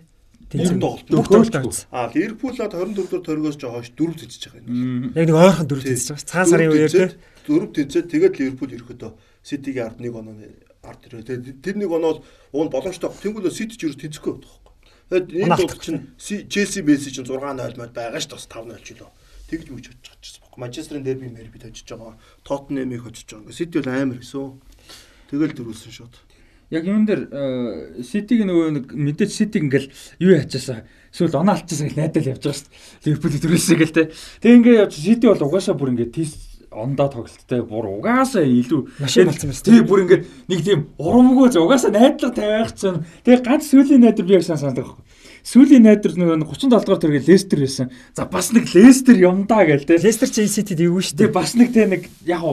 Тэнцэг 0.50 0.82
тоглолт. 0.82 1.06
Бүх 1.06 1.30
тоглолт 1.30 1.54
тавьсан. 1.54 1.86
А 1.94 2.10
Ливерпулад 2.10 2.74
24 2.74 2.98
дөрөв 2.98 3.22
торгоос 3.22 3.54
ч 3.54 3.62
хойш 3.70 3.90
дөрөв 3.94 4.16
тэнцэж 4.18 4.42
байгаа 4.50 4.66
юм. 4.66 5.14
Яг 5.14 5.26
нэг 5.30 5.38
ойрхон 5.38 5.66
дөрөв 5.70 5.86
тэнцэж 5.86 6.08
байгаа. 6.10 6.26
Цагаан 6.26 6.50
сарын 6.50 6.70
үеэр 6.74 6.90
тий. 6.90 7.08
Дөрөв 7.46 7.70
тэнцээд 7.70 8.06
тэгээд 8.10 8.34
Ливерпул 8.42 8.74
ерөөдөө 8.74 9.10
Ситигийн 9.46 9.86
ард 9.86 9.98
нэг 10.02 10.14
оноо 10.18 10.34
ард 10.82 11.02
ирээ. 11.06 11.22
Тэгээд 11.22 11.62
тэр 11.62 11.76
нэг 11.78 11.90
оноо 11.94 12.12
уун 12.50 12.68
боломжтой. 12.70 13.14
Тэнгүүл 13.14 13.54
Сити 13.54 13.78
ч 13.78 13.86
ерөө 13.86 14.02
тэнцэхгүй 14.02 14.32
байдаг. 14.34 14.74
Тэгээд 15.10 15.30
энэ 15.46 15.58
тоглолт 15.58 15.82
чинь 15.86 16.02
Челси 16.18 16.82
Месси 16.82 17.10
чинь 17.14 17.26
6-0 17.30 17.78
мод 17.78 17.94
байгаа 17.94 18.18
ш 18.18 18.26
бас 18.26 18.50
5-0 18.50 18.82
ч 18.82 18.98
лөө. 18.98 19.10
Тэгж 19.50 19.66
мөч 19.74 19.86
очиж 19.90 20.38
байгаа 20.38 20.54
юм. 20.54 20.60
Манчестерын 20.62 21.02
дерби 21.02 21.26
мэр 21.30 21.50
бид 21.50 21.66
очиж 21.66 21.86
байгаа. 21.90 22.14
Тоттенхэмийг 22.46 23.06
очиж 23.06 23.26
байгаа. 23.26 23.50
Сити 23.50 23.82
бол 23.82 23.90
амар 23.90 24.18
гэсэн. 24.22 24.60
Тэгэл 25.30 25.54
дөрүүлсэн 25.54 25.94
шууд. 25.94 26.14
Яг 26.70 26.86
юун 26.86 27.06
дээр 27.06 28.02
Ситиг 28.06 28.42
нөгөө 28.46 28.66
нэг 28.74 28.84
мэдээж 28.94 29.30
Ситиг 29.30 29.66
ингээл 29.66 29.90
юу 30.22 30.38
яачаасаа 30.38 30.86
эсвэл 31.10 31.38
оноо 31.42 31.58
алдчихсан 31.58 31.90
гэж 31.90 31.96
найдал 31.98 32.30
явж 32.30 32.42
байгаа 32.46 32.58
шүү 32.58 32.70
дээ. 32.70 33.06
Ливерпул 33.10 33.42
төрүүлсэн 33.42 33.78
гэл 33.78 33.96
те. 33.96 34.04
Тэг 34.38 34.50
ингээ 34.54 34.80
явж 34.86 34.94
Сити 34.94 35.26
бол 35.26 35.46
угаасаа 35.50 35.74
бүр 35.74 35.90
ингээ 35.98 36.14
тийс 36.14 36.38
ондоо 36.70 37.10
тоглолттой 37.10 37.62
бүр 37.66 37.86
угаасаа 37.98 38.46
илүү 38.46 39.02
машин 39.02 39.26
болсон 39.26 39.50
байсан. 39.50 39.66
Тий 39.66 39.82
бүр 39.82 40.02
ингээ 40.06 40.20
нэг 40.46 40.60
тийм 40.62 40.80
урамгүй 41.02 41.50
угаасаа 41.58 41.90
найдлага 41.90 42.38
тавиах 42.38 42.74
чинь. 42.78 43.02
Тэгээ 43.26 43.42
ганц 43.42 43.66
сүүлийн 43.66 44.06
найдар 44.06 44.26
би 44.26 44.38
яг 44.38 44.46
сайн 44.46 44.62
сандаг 44.62 44.86
байхгүй. 44.86 45.02
Сүүлийн 45.42 45.82
найдар 45.82 46.14
нөгөө 46.14 46.46
37 46.46 46.70
дугаар 46.70 47.02
төргийн 47.02 47.26
Лестер 47.26 47.66
байсан. 47.66 47.90
За 48.14 48.30
бас 48.30 48.54
нэг 48.54 48.70
Лестер 48.70 49.18
юм 49.18 49.46
да 49.50 49.66
гээл 49.66 49.90
те. 49.90 49.98
Лестер 49.98 50.30
чи 50.30 50.46
Ситид 50.46 50.78
эвгүй 50.78 51.02
шүү 51.02 51.18
дээ. 51.18 51.34
Бас 51.34 51.58
нэг 51.58 51.74
те 51.74 51.90
нэг 51.90 52.06
яг 52.22 52.46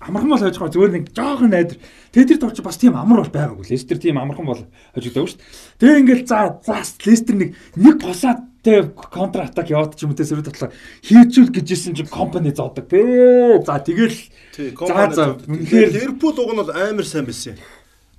амархан 0.00 0.28
бол 0.28 0.38
хожих 0.38 0.60
зүгээр 0.60 0.92
нэг 0.92 1.04
жоохон 1.16 1.50
найдар. 1.50 1.78
Тэгээ 2.12 2.28
тэр 2.36 2.40
товч 2.44 2.60
бас 2.60 2.76
тийм 2.76 2.96
амар 3.00 3.24
бол 3.24 3.32
байгаагүй. 3.32 3.72
Лестер 3.72 3.96
тийм 3.96 4.20
амархан 4.20 4.44
бол 4.44 4.62
хожигдав 4.92 5.24
шүү 5.24 5.40
дээ. 5.40 5.80
Тэгээ 5.80 6.00
ингээл 6.04 6.26
за 6.28 6.38
за 6.60 6.76
Лестер 6.84 7.34
нэг 7.40 7.50
нэг 7.80 7.96
тусаад 8.04 8.40
тэгээ 8.60 8.92
контр 8.92 9.40
атак 9.48 9.72
яваад 9.72 9.96
ч 9.96 10.04
юм 10.04 10.12
уу 10.12 10.18
те 10.20 10.28
сөрөг 10.28 10.52
татлаа 10.52 10.70
хийчүүл 11.00 11.48
гэжсэн 11.48 11.96
чинь 11.96 12.12
компани 12.12 12.52
зоодог. 12.52 12.84
Бэ. 12.92 13.64
За 13.64 13.80
тэгэл 13.80 14.20
за 14.52 15.04
за 15.16 15.24
үнэхээр 15.48 15.90
Ливерпул 15.96 16.36
уг 16.44 16.52
нь 16.52 16.60
бол 16.60 16.76
амар 16.76 17.06
сайн 17.08 17.24
байсан. 17.24 17.56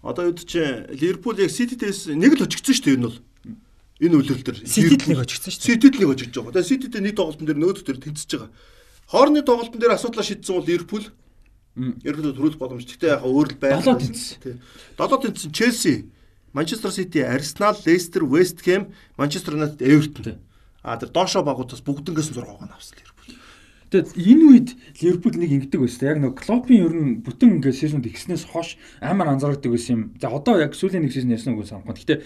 Одоо 0.01 0.33
юу 0.33 0.35
ч 0.39 0.57
Ливерпул 0.97 1.37
яг 1.37 1.53
Ситидээс 1.53 2.09
нэг 2.09 2.41
л 2.41 2.41
хожигдсон 2.41 2.73
шүү 2.73 2.85
дээ 2.89 2.97
энэ 2.97 3.05
бол. 3.05 3.19
Энэ 4.01 4.15
үлрэл 4.17 4.45
дээр 4.45 4.59
Ситид 4.65 5.05
нэг 5.05 5.17
хожигдсон 5.21 5.51
шүү 5.53 5.61
дээ. 5.61 5.69
Ситид 5.77 5.95
нэг 6.01 6.09
хожигдож 6.09 6.37
байгаа. 6.41 6.55
Тэгээ 6.57 6.69
Ситидээ 6.73 7.01
нэг 7.05 7.15
тоглолтын 7.17 7.45
дээр 7.45 7.59
нөөц 7.61 7.81
дээр 7.85 7.99
тэнцэж 8.01 8.29
байгаа. 8.33 8.49
Хоорны 9.07 9.41
тоглолтын 9.45 9.79
дээр 9.81 9.95
асуудлаа 9.97 10.25
шийдсэн 10.25 10.53
бол 10.57 10.69
Ливерпул 10.69 11.05
Ерөнхийдөө 11.77 12.33
төрүүлэх 12.33 12.57
боломж. 12.57 12.89
Гэхдээ 12.89 13.13
яг 13.13 13.21
өөр 13.21 13.47
л 13.53 13.61
байх. 13.61 13.85
7 13.85 14.01
тэнцсэн. 14.01 14.57
7 14.97 15.21
тэнцсэн 15.21 15.51
Челси, 15.53 15.95
Манчестер 16.57 16.89
Сити, 16.89 17.21
Арсенал, 17.21 17.77
Лестер, 17.85 18.25
Вест 18.25 18.65
Хэм, 18.65 18.89
Манчестер 19.13 19.53
Юнайтед, 19.53 19.85
Эвертон. 19.85 20.41
А 20.81 20.97
тэр 20.97 21.13
доошоо 21.13 21.45
багуудаас 21.45 21.85
бүгднгээс 21.85 22.33
6 22.33 22.41
гоо 22.41 22.57
авсан 22.65 22.97
Ливерпул. 22.97 23.37
Тэгээд 23.93 24.09
энэ 24.17 24.43
үед 24.49 24.69
Ливерпул 25.03 25.35
нэг 25.37 25.51
ингэдэг 25.53 25.79
байсан. 25.85 26.07
Яг 26.09 26.17
нэг 26.17 26.33
Клопын 26.41 26.81
ер 26.81 26.93
нь 26.97 27.21
бүтэн 27.21 27.61
ингээд 27.61 27.77
сезонд 27.77 28.09
ихснээс 28.09 28.49
хойш 28.49 28.81
амар 28.97 29.37
анзаардаг 29.37 29.69
байсан 29.69 29.93
юм. 29.93 30.03
За 30.17 30.33
одоо 30.33 30.57
яг 30.57 30.73
сүүлийн 30.73 31.05
нэг 31.05 31.13
сезон 31.13 31.35
ясна 31.35 31.53
үгүй 31.53 31.67
санахгүй. 31.67 31.93
Гэхдээ 31.93 32.19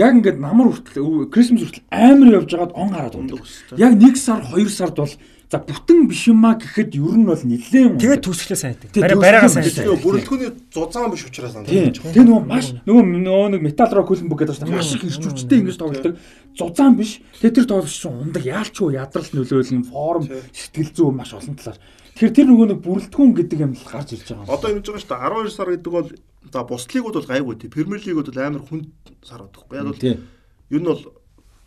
яг 0.00 0.12
ингээд 0.16 0.40
намар 0.40 0.72
хүртэл 0.72 1.28
Крисмас 1.30 1.68
хүртэл 1.68 1.86
амар 1.92 2.28
явж 2.42 2.50
байгаад 2.50 2.74
он 2.74 2.88
гараад 2.90 3.14
ундаг. 3.14 3.44
Яг 3.76 3.92
1 3.94 4.16
сар 4.16 4.40
2 4.40 4.68
сард 4.72 4.96
бол 4.96 5.14
За 5.48 5.56
бүтэн 5.64 6.04
биш 6.12 6.28
юмаа 6.28 6.60
гэхэд 6.60 6.92
ер 7.00 7.16
нь 7.16 7.24
бол 7.24 7.40
нэлээд 7.40 7.96
Тэгээд 7.96 8.20
төсөлөө 8.20 8.58
сайн 8.60 8.76
байдаг. 8.76 9.00
Барай 9.00 9.16
барайгаа 9.16 9.48
сайн 9.48 9.64
байдаг. 9.64 10.04
Бүрэлдэхүүний 10.04 10.50
зузаан 10.68 11.08
биш 11.08 11.24
учраас 11.24 11.56
надад. 11.56 11.72
Тэгээ 11.72 12.28
нөгөө 12.28 12.44
маш 12.44 12.66
нөгөө 12.84 13.04
нөгөө 13.24 13.48
нэг 13.56 13.62
металл 13.64 13.96
рок 13.96 14.12
хөлбөмбөг 14.12 14.44
гэдэг 14.44 14.60
чинь 14.60 14.76
маш 14.76 14.92
их 14.92 15.08
ирчүүчтэй 15.08 15.58
ингэж 15.64 15.76
тоглолдог. 15.80 16.20
Зузаан 16.52 17.00
биш. 17.00 17.24
Тэгээ 17.40 17.64
тэр 17.64 17.68
тоглогч 17.72 17.96
чинь 17.96 18.12
ундаг 18.12 18.44
яалчгүй 18.44 18.92
ядрал 19.00 19.30
нөлөөлн 19.32 19.88
форм 19.88 20.28
сэтгэл 20.52 20.92
зүй 20.92 21.16
маш 21.16 21.32
олон 21.32 21.56
талаар. 21.56 21.80
Тэгэхээр 22.12 22.36
тэр 22.36 22.48
нөгөө 22.52 22.66
нэг 22.68 22.80
бүрэлдэхүүн 22.84 23.32
гэдэг 23.40 23.58
юм 23.64 23.72
л 23.72 23.88
гарч 23.88 24.08
ирж 24.20 24.28
байгаа. 24.28 24.52
Одоо 24.52 24.68
ингэж 24.68 24.84
байгаа 24.84 25.00
шүү 25.00 25.12
дээ 25.16 25.48
12 25.48 25.56
сар 25.56 25.68
гэдэг 25.72 25.92
бол 25.96 26.08
за 26.52 26.60
бус 26.68 26.84
лигууд 26.92 27.16
бол 27.16 27.30
гайгүй 27.32 27.54
тий. 27.56 27.72
Премьер 27.72 28.02
лигууд 28.04 28.28
бол 28.28 28.42
амар 28.44 28.62
хүнд 28.68 28.92
сар 29.24 29.40
байдаг. 29.48 29.64
Яг 29.72 29.86
бол 29.86 30.02
ер 30.02 30.80
нь 30.82 30.90
бол 30.92 31.02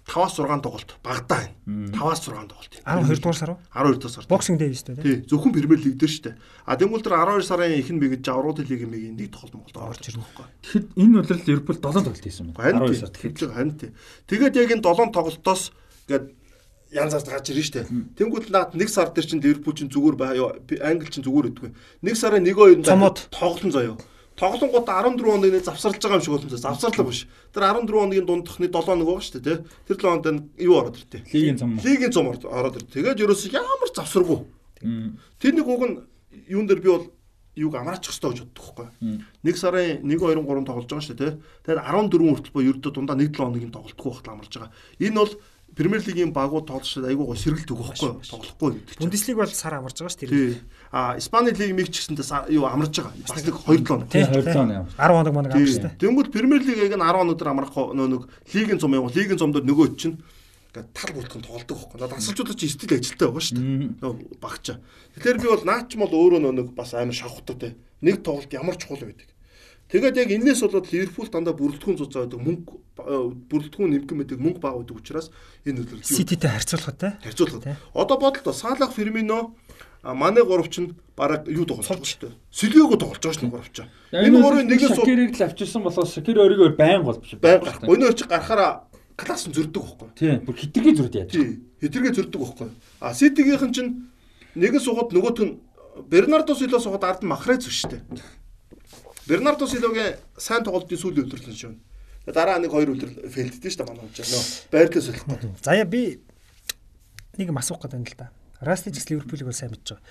5-аас 0.05 0.35
6 0.37 0.61
тоглолт 0.61 0.97
багадаа 1.03 1.45
байна. 1.65 1.91
5-аас 1.93 2.21
6 2.25 2.49
тоглолт. 2.49 2.73
12 2.85 3.21
дугаар 3.21 3.37
сар 3.37 3.49
уу? 3.53 3.59
12 3.69 4.01
дугаар 4.01 4.13
сар. 4.15 4.25
Боксинг 4.27 4.57
дэй 4.57 4.73
шүү 4.73 4.97
дээ. 4.97 5.03
Тий. 5.05 5.17
Зөвхөн 5.29 5.53
Премьер 5.53 5.79
лиг 5.79 5.95
дээр 6.01 6.11
шүү 6.11 6.23
дээ. 6.25 6.35
А 6.65 6.75
тэгвэл 6.75 7.05
тэр 7.05 7.15
12 7.21 7.45
сарын 7.45 7.77
ихэнх 7.77 8.01
мэгж 8.01 8.25
аврууд 8.33 8.59
лигийн 8.65 8.89
мэгийн 8.89 9.15
нэг 9.15 9.29
тоглолт 9.29 9.53
Монголд 9.53 9.77
орж 9.77 10.03
ирнэ 10.09 10.25
байхгүй. 10.25 10.45
Тэгэхэд 10.65 10.85
энэ 10.97 11.17
удирдал 11.21 11.47
Ливерпул 11.47 11.77
7 11.77 11.93
тоглолт 12.01 12.25
хийсэн 12.25 12.49
байна. 12.57 12.81
12 12.81 12.97
сард 12.97 13.15
хэлж 13.21 13.37
байгаа 13.45 13.57
харин 13.61 13.77
тий. 13.77 13.91
Тэгээд 14.25 14.57
яг 14.57 14.69
энэ 14.73 14.85
7 14.89 15.13
тоглолтоос 15.13 15.63
ингээд 16.09 16.25
янз 16.91 17.13
янз 17.15 17.25
гарч 17.29 17.45
ирнэ 17.53 17.61
шүү 17.61 17.75
дээ. 17.77 17.87
Тэнгүүд 18.17 18.45
наад 18.49 18.73
нэг 18.73 18.89
сар 18.89 19.13
дээр 19.13 19.27
чинь 19.29 19.43
Ливерпул 19.43 19.77
чинь 19.77 19.93
зүгээр 19.93 20.17
баа 20.17 20.33
Англи 20.81 21.07
чинь 21.07 21.23
зүгээр 21.23 21.49
өгдөг. 21.53 21.71
Нэг 22.01 22.15
сарын 22.17 22.43
1 22.43 22.83
2 22.83 23.31
тоглолтон 23.31 23.71
заяа 23.71 23.95
тоглонгууд 24.41 24.87
14 24.89 25.21
хоног 25.21 25.45
нэг 25.45 25.61
завсарлаж 25.61 26.01
байгаа 26.01 26.17
юм 26.17 26.25
шиг 26.25 26.33
болсон. 26.33 26.57
Завсарлаг 26.57 27.07
биш. 27.07 27.29
Тэр 27.53 27.63
14 27.69 27.93
хоногийн 27.93 28.25
дундахны 28.25 28.67
7 28.67 28.81
хоног 28.81 29.05
байгаа 29.05 29.21
шүү 29.21 29.37
дээ, 29.37 29.45
тий. 29.45 29.57
Тэр 29.85 29.97
7 30.01 30.25
хоногт 30.25 30.49
юу 30.57 30.75
ороод 30.81 30.97
иртээ? 30.97 31.21
Лигийн 31.29 31.57
зам. 31.61 31.77
Лигийн 31.77 32.11
зам 32.11 32.25
ороод 32.33 32.75
иртээ. 32.81 32.95
Тэгээд 32.97 33.21
ерөөсөө 33.21 33.53
ямар 33.53 33.89
завсаргүй. 33.93 34.39
Тэр 35.37 35.53
нэг 35.53 35.67
уг 35.69 35.83
нь 35.85 35.95
юун 36.49 36.65
дээр 36.65 36.81
би 36.81 36.89
бол 36.89 37.05
юуг 37.53 37.75
амраачих 37.75 38.15
хэрэгтэй 38.15 38.31
гэж 38.31 38.39
боддог 38.49 38.65
байхгүй. 38.81 39.21
Нэг 39.43 39.55
сарын 39.59 40.01
1 40.01 40.09
2 40.09 40.41
3 40.41 40.65
тоглож 40.65 40.87
байгаа 40.89 41.05
шүү 41.05 41.17
дээ, 41.19 41.29
тий. 41.29 41.33
Тэгээд 41.67 41.85
14 41.85 42.33
хүртэл 42.33 42.55
бо 42.55 42.61
ердөө 42.63 42.91
дундаа 42.95 43.15
1 43.19 43.29
7 43.29 43.37
хоногийн 43.37 43.75
тоглохгүй 43.75 44.09
байхад 44.09 44.31
амарч 44.31 44.53
байгаа. 44.55 44.71
Энэ 45.03 45.19
бол 45.19 45.33
Премьер 45.75 46.03
лигийн 46.03 46.33
багууд 46.35 46.67
тоглолт 46.67 47.07
айгүй 47.07 47.25
гоо 47.25 47.37
сэргэлт 47.39 47.71
өгөх 47.71 47.95
байхгүй 47.95 48.11
тоглохгүй 48.27 48.69
гэдэг 48.75 48.91
чинь. 48.91 49.01
Бундеслиг 49.07 49.37
бол 49.39 49.53
сар 49.55 49.73
амарч 49.79 49.97
байгаа 50.03 50.11
шүү 50.11 50.27
дээ. 50.27 50.59
А 50.91 51.15
Испани 51.15 51.55
лиг 51.55 51.71
миг 51.71 51.87
ч 51.87 52.03
гэсэнтэй 52.03 52.51
юу 52.51 52.67
амарч 52.67 52.99
байгаа. 52.99 53.15
Бас 53.23 53.39
нэг 53.39 53.55
2 53.55 53.79
7 53.79 53.87
хоног. 53.87 54.07
2 54.11 54.41
7 54.41 54.51
хоног. 54.51 54.91
10 54.99 55.15
хоног 55.15 55.33
манаг 55.33 55.51
амарч 55.55 55.71
шүү 55.71 55.83
дээ. 55.87 55.99
Тэнгүүд 56.03 56.29
Премьер 56.35 56.61
лигийг 56.67 56.91
нь 56.91 56.99
10 56.99 57.15
хоног 57.15 57.35
дээр 57.39 57.51
амрах 57.55 57.71
нөө 57.71 58.07
нэг 58.11 58.23
лигийн 58.51 58.79
зам 58.83 58.93
яваа. 58.99 59.15
Лигийн 59.15 59.39
замдэр 59.39 59.63
нөгөө 59.63 59.87
чинь 59.95 60.19
ингээд 60.71 60.91
тал 60.95 61.11
бүртгэн 61.15 61.43
тоглодог 61.43 61.77
байхгүй. 61.79 61.99
Надад 61.99 62.19
дасгалжуудад 62.19 62.59
чи 62.59 62.67
стил 62.71 62.95
ажилтаа 62.95 63.27
байгаа 63.31 63.43
шүү 63.43 63.55
дээ. 63.59 63.87
Нөгөө 64.03 64.39
багчаа. 64.39 64.77
Тэгэхээр 65.15 65.39
би 65.39 65.47
бол 65.51 65.65
наач 65.67 65.89
мол 65.99 66.11
өөрөө 66.11 66.51
нэг 66.51 66.67
бас 66.75 66.95
амар 66.95 67.15
шавхдаг 67.15 67.57
те. 67.59 67.75
Нэг 67.99 68.23
тоглолт 68.23 68.51
ямар 68.55 68.75
чухал 68.79 69.03
байдаг. 69.03 69.30
Тэгээд 69.91 70.15
яг 70.17 70.29
энэс 70.31 70.63
болоод 70.63 70.87
Ливерпул 70.87 71.27
дандаа 71.27 71.53
бүрэлдэхүүн 71.53 71.99
зузаа 71.99 72.23
байдаг 72.23 72.39
мөнгө 72.39 72.73
бүрэлдэхүүн 73.51 73.91
нэмгэн 73.91 74.17
мэдэг 74.23 74.39
мөнгө 74.39 74.63
баг 74.63 74.79
байдаг 74.79 74.95
учраас 74.95 75.27
энэ 75.67 75.83
нөлөөлөл 75.83 76.07
Сититэй 76.07 76.47
харьцуулахад 76.47 76.97
те 76.97 77.09
харьцуулахад 77.19 77.75
одоо 77.91 78.17
бодлоо 78.17 78.55
Салах 78.55 78.95
Фермино 78.95 79.51
манай 80.03 80.43
гуравч 80.43 80.79
нь 80.79 80.95
бараг 81.15 81.47
юу 81.47 81.65
тоглож 81.65 81.87
байгаа 81.87 82.07
шүү 82.07 82.21
дээ. 82.23 82.33
Сэлгээгүй 82.49 82.97
тоглож 82.97 83.21
байгаа 83.21 83.35
шүү 83.35 83.43
дээ 83.43 83.53
гуравч. 83.53 83.75
Энэ 84.15 84.37
гурвын 84.41 84.67
нэгээс 84.71 84.95
Шакирийг 84.97 85.35
л 85.37 85.45
авчирсан 85.45 85.83
болохоос 85.85 86.15
Шакир 86.15 86.37
өөрийгөө 86.41 86.73
байн 86.73 87.03
гол 87.05 87.21
биш. 87.21 87.37
Байн 87.37 87.61
гарах. 87.61 87.85
Өнөө 87.85 88.15
чи 88.17 88.25
гарахаараа 88.25 88.89
класс 89.13 89.45
нь 89.45 89.53
зөрдөг 89.53 89.83
байхгүй. 89.85 90.09
Тийм. 90.17 90.41
Бүр 90.41 90.55
хитргээ 90.57 90.95
зөрдөг 90.97 91.19
яаж. 91.21 91.31
Тийм. 91.37 91.69
Хитргээ 91.85 92.13
зөрдөг 92.17 92.39
байхгүй. 92.41 92.69
А 92.97 93.13
Ситигийнхэн 93.13 93.71
чинь 93.75 93.91
нэгээс 94.57 94.85
сухад 94.89 95.13
нөгөөт 95.13 95.37
нь 95.45 95.53
Бернардо 96.09 96.57
Силва 96.57 96.81
сухад 96.81 97.05
ард 97.05 97.21
нь 97.21 97.29
Махрез 97.29 97.69
шүү 97.69 97.93
дээ. 97.93 98.01
Бернардо 99.27 99.67
Силвагийн 99.67 100.17
сайн 100.37 100.63
тоглолтын 100.65 100.97
сүүлийн 100.97 101.27
өдрлөн 101.29 101.57
шүү. 101.57 101.73
Дараа 102.29 102.57
нэг 102.61 102.73
хоёр 102.73 102.93
өдөр 102.93 103.29
фейлддээ 103.29 103.71
шүү 103.71 103.81
дээ 103.81 103.89
манай 103.89 104.05
хэмжээ. 104.09 104.69
Байрлал 104.73 105.05
солихгүй. 105.05 105.37
За 105.61 105.73
яа 105.77 105.85
би 105.85 106.21
нэг 107.37 107.49
юм 107.49 107.57
асуух 107.57 107.81
гэдэг 107.81 107.97
юм 107.97 108.05
л 108.05 108.17
да. 108.17 108.29
Растич 108.61 109.01
Ливерпулийг 109.09 109.49
бол 109.49 109.57
сайн 109.57 109.73
мэдж 109.73 109.97
байгаа. 109.97 110.05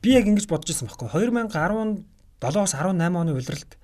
Би 0.00 0.16
яг 0.16 0.24
ингэж 0.24 0.48
бодож 0.48 0.72
байсан 0.72 0.88
байхгүй. 0.88 1.08
2017-оос 2.40 2.72
18 2.76 2.96
оны 2.96 3.32
улиралд 3.36 3.76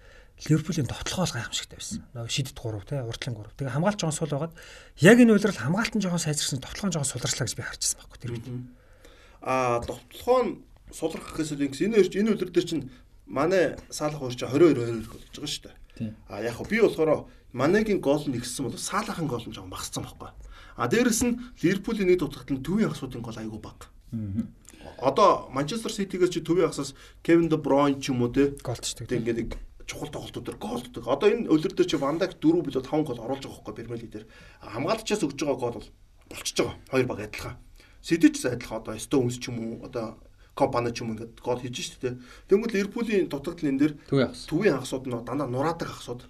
Ливерпулийн 0.44 0.88
товтлогоос 0.88 1.32
гайхамшигтай 1.32 1.76
байсан. 1.80 2.04
Нөгөө 2.12 2.32
шидэт 2.32 2.56
3 2.56 2.84
те 2.88 3.00
уртлын 3.00 3.36
3. 3.40 3.56
Тэгээ 3.56 3.72
хамгаалт 3.72 4.00
жоон 4.00 4.12
сул 4.12 4.28
байгаад 4.28 4.52
яг 5.00 5.16
энэ 5.16 5.32
улирал 5.32 5.56
хамгаалтан 5.56 6.00
жоон 6.04 6.20
сайжирсан 6.20 6.60
товтлогоо 6.60 6.92
жоон 6.92 7.08
суларчлаа 7.08 7.48
гэж 7.48 7.56
би 7.56 7.64
харчихсан 7.64 8.00
байхгүй 8.04 8.20
тэр 8.20 8.32
үед. 8.36 8.44
Аа 9.40 9.80
нь 9.80 10.60
сулрах 10.92 11.24
гэхээс 11.32 11.56
үл 11.56 11.64
энэ 11.64 12.04
энэ 12.04 12.30
улирал 12.36 12.52
дээр 12.52 12.68
чинь 12.68 12.84
манай 13.26 13.76
Салах 13.90 14.20
хоёр 14.20 14.34
чи 14.34 14.46
22 14.46 14.86
22 14.86 15.10
болж 15.10 15.26
байгаа 15.34 15.50
шүү 15.50 15.64
дээ. 15.66 16.14
А 16.28 16.42
яг 16.42 16.56
би 16.68 16.80
болохоор 16.80 17.26
Манегийн 17.52 18.00
гол 18.00 18.24
нь 18.26 18.36
ихсэн 18.36 18.66
бол 18.66 18.78
Салахын 18.78 19.26
гол 19.26 19.44
нь 19.44 19.52
жоохон 19.52 19.70
багассан 19.70 20.04
байхгүй. 20.04 20.30
А 20.76 20.88
дээрэс 20.88 21.22
нь 21.24 21.40
Ливерпулийн 21.62 22.08
нэг 22.08 22.20
дутагт 22.20 22.50
нь 22.52 22.62
төвийн 22.62 22.92
хасуудын 22.92 23.24
гол 23.24 23.36
айгүй 23.36 23.60
баг. 23.60 23.90
Одоо 25.00 25.48
Манчестер 25.50 25.92
Ситигээс 25.92 26.30
чи 26.30 26.40
төвийн 26.40 26.68
хасаас 26.68 26.94
Кевин 27.22 27.48
Де 27.48 27.56
Бройн 27.56 28.00
ч 28.00 28.12
юм 28.12 28.22
уу 28.22 28.32
те 28.32 28.52
голчдаг. 28.62 29.08
Тэг 29.08 29.24
ингээд 29.24 29.56
чухал 29.86 30.10
тоглолтууд 30.10 30.58
голддог. 30.60 31.04
Одоо 31.08 31.30
энэ 31.30 31.48
өлөр 31.48 31.72
дээр 31.72 31.88
чи 31.88 31.96
Ван 31.96 32.18
Дайк 32.18 32.36
4 32.38 32.60
билүү 32.60 32.82
5 32.82 33.06
гол 33.06 33.22
оруулж 33.24 33.42
байгаа 33.46 33.56
хөөхгүй 33.56 33.74
Премьер 33.74 34.00
лиг 34.02 34.10
дээр. 34.12 34.26
Хамгаалагчаас 34.60 35.22
өгж 35.24 35.38
байгаа 35.40 35.56
гол 35.56 35.76
бол 35.78 35.88
болчихж 36.28 36.58
байгаа. 36.60 36.76
Хоёр 36.90 37.06
баг 37.06 37.20
адилхан. 37.24 37.56
Ситич 38.02 38.44
адилхан 38.44 38.82
одоо 38.82 38.98
Стоунс 38.98 39.38
ч 39.38 39.48
юм 39.48 39.56
уу 39.62 39.86
одоо 39.86 40.18
компани 40.56 40.90
ч 40.96 41.04
юм 41.04 41.12
ингээд 41.12 41.36
гол 41.44 41.60
хийж 41.60 41.76
штэ 41.84 42.00
тэ. 42.00 42.18
Тэнгүүд 42.48 42.72
Ливерпулийн 42.72 43.28
дутагдал 43.28 43.68
энэ 43.68 43.80
дэр 43.80 43.92
Төвийн 44.08 44.32
хагас. 44.32 44.48
төвийн 44.48 44.74
хагасууд 44.80 45.04
нь 45.06 45.12
дандаа 45.28 45.46
нураадаг 45.46 45.92
хагасууд. 45.92 46.22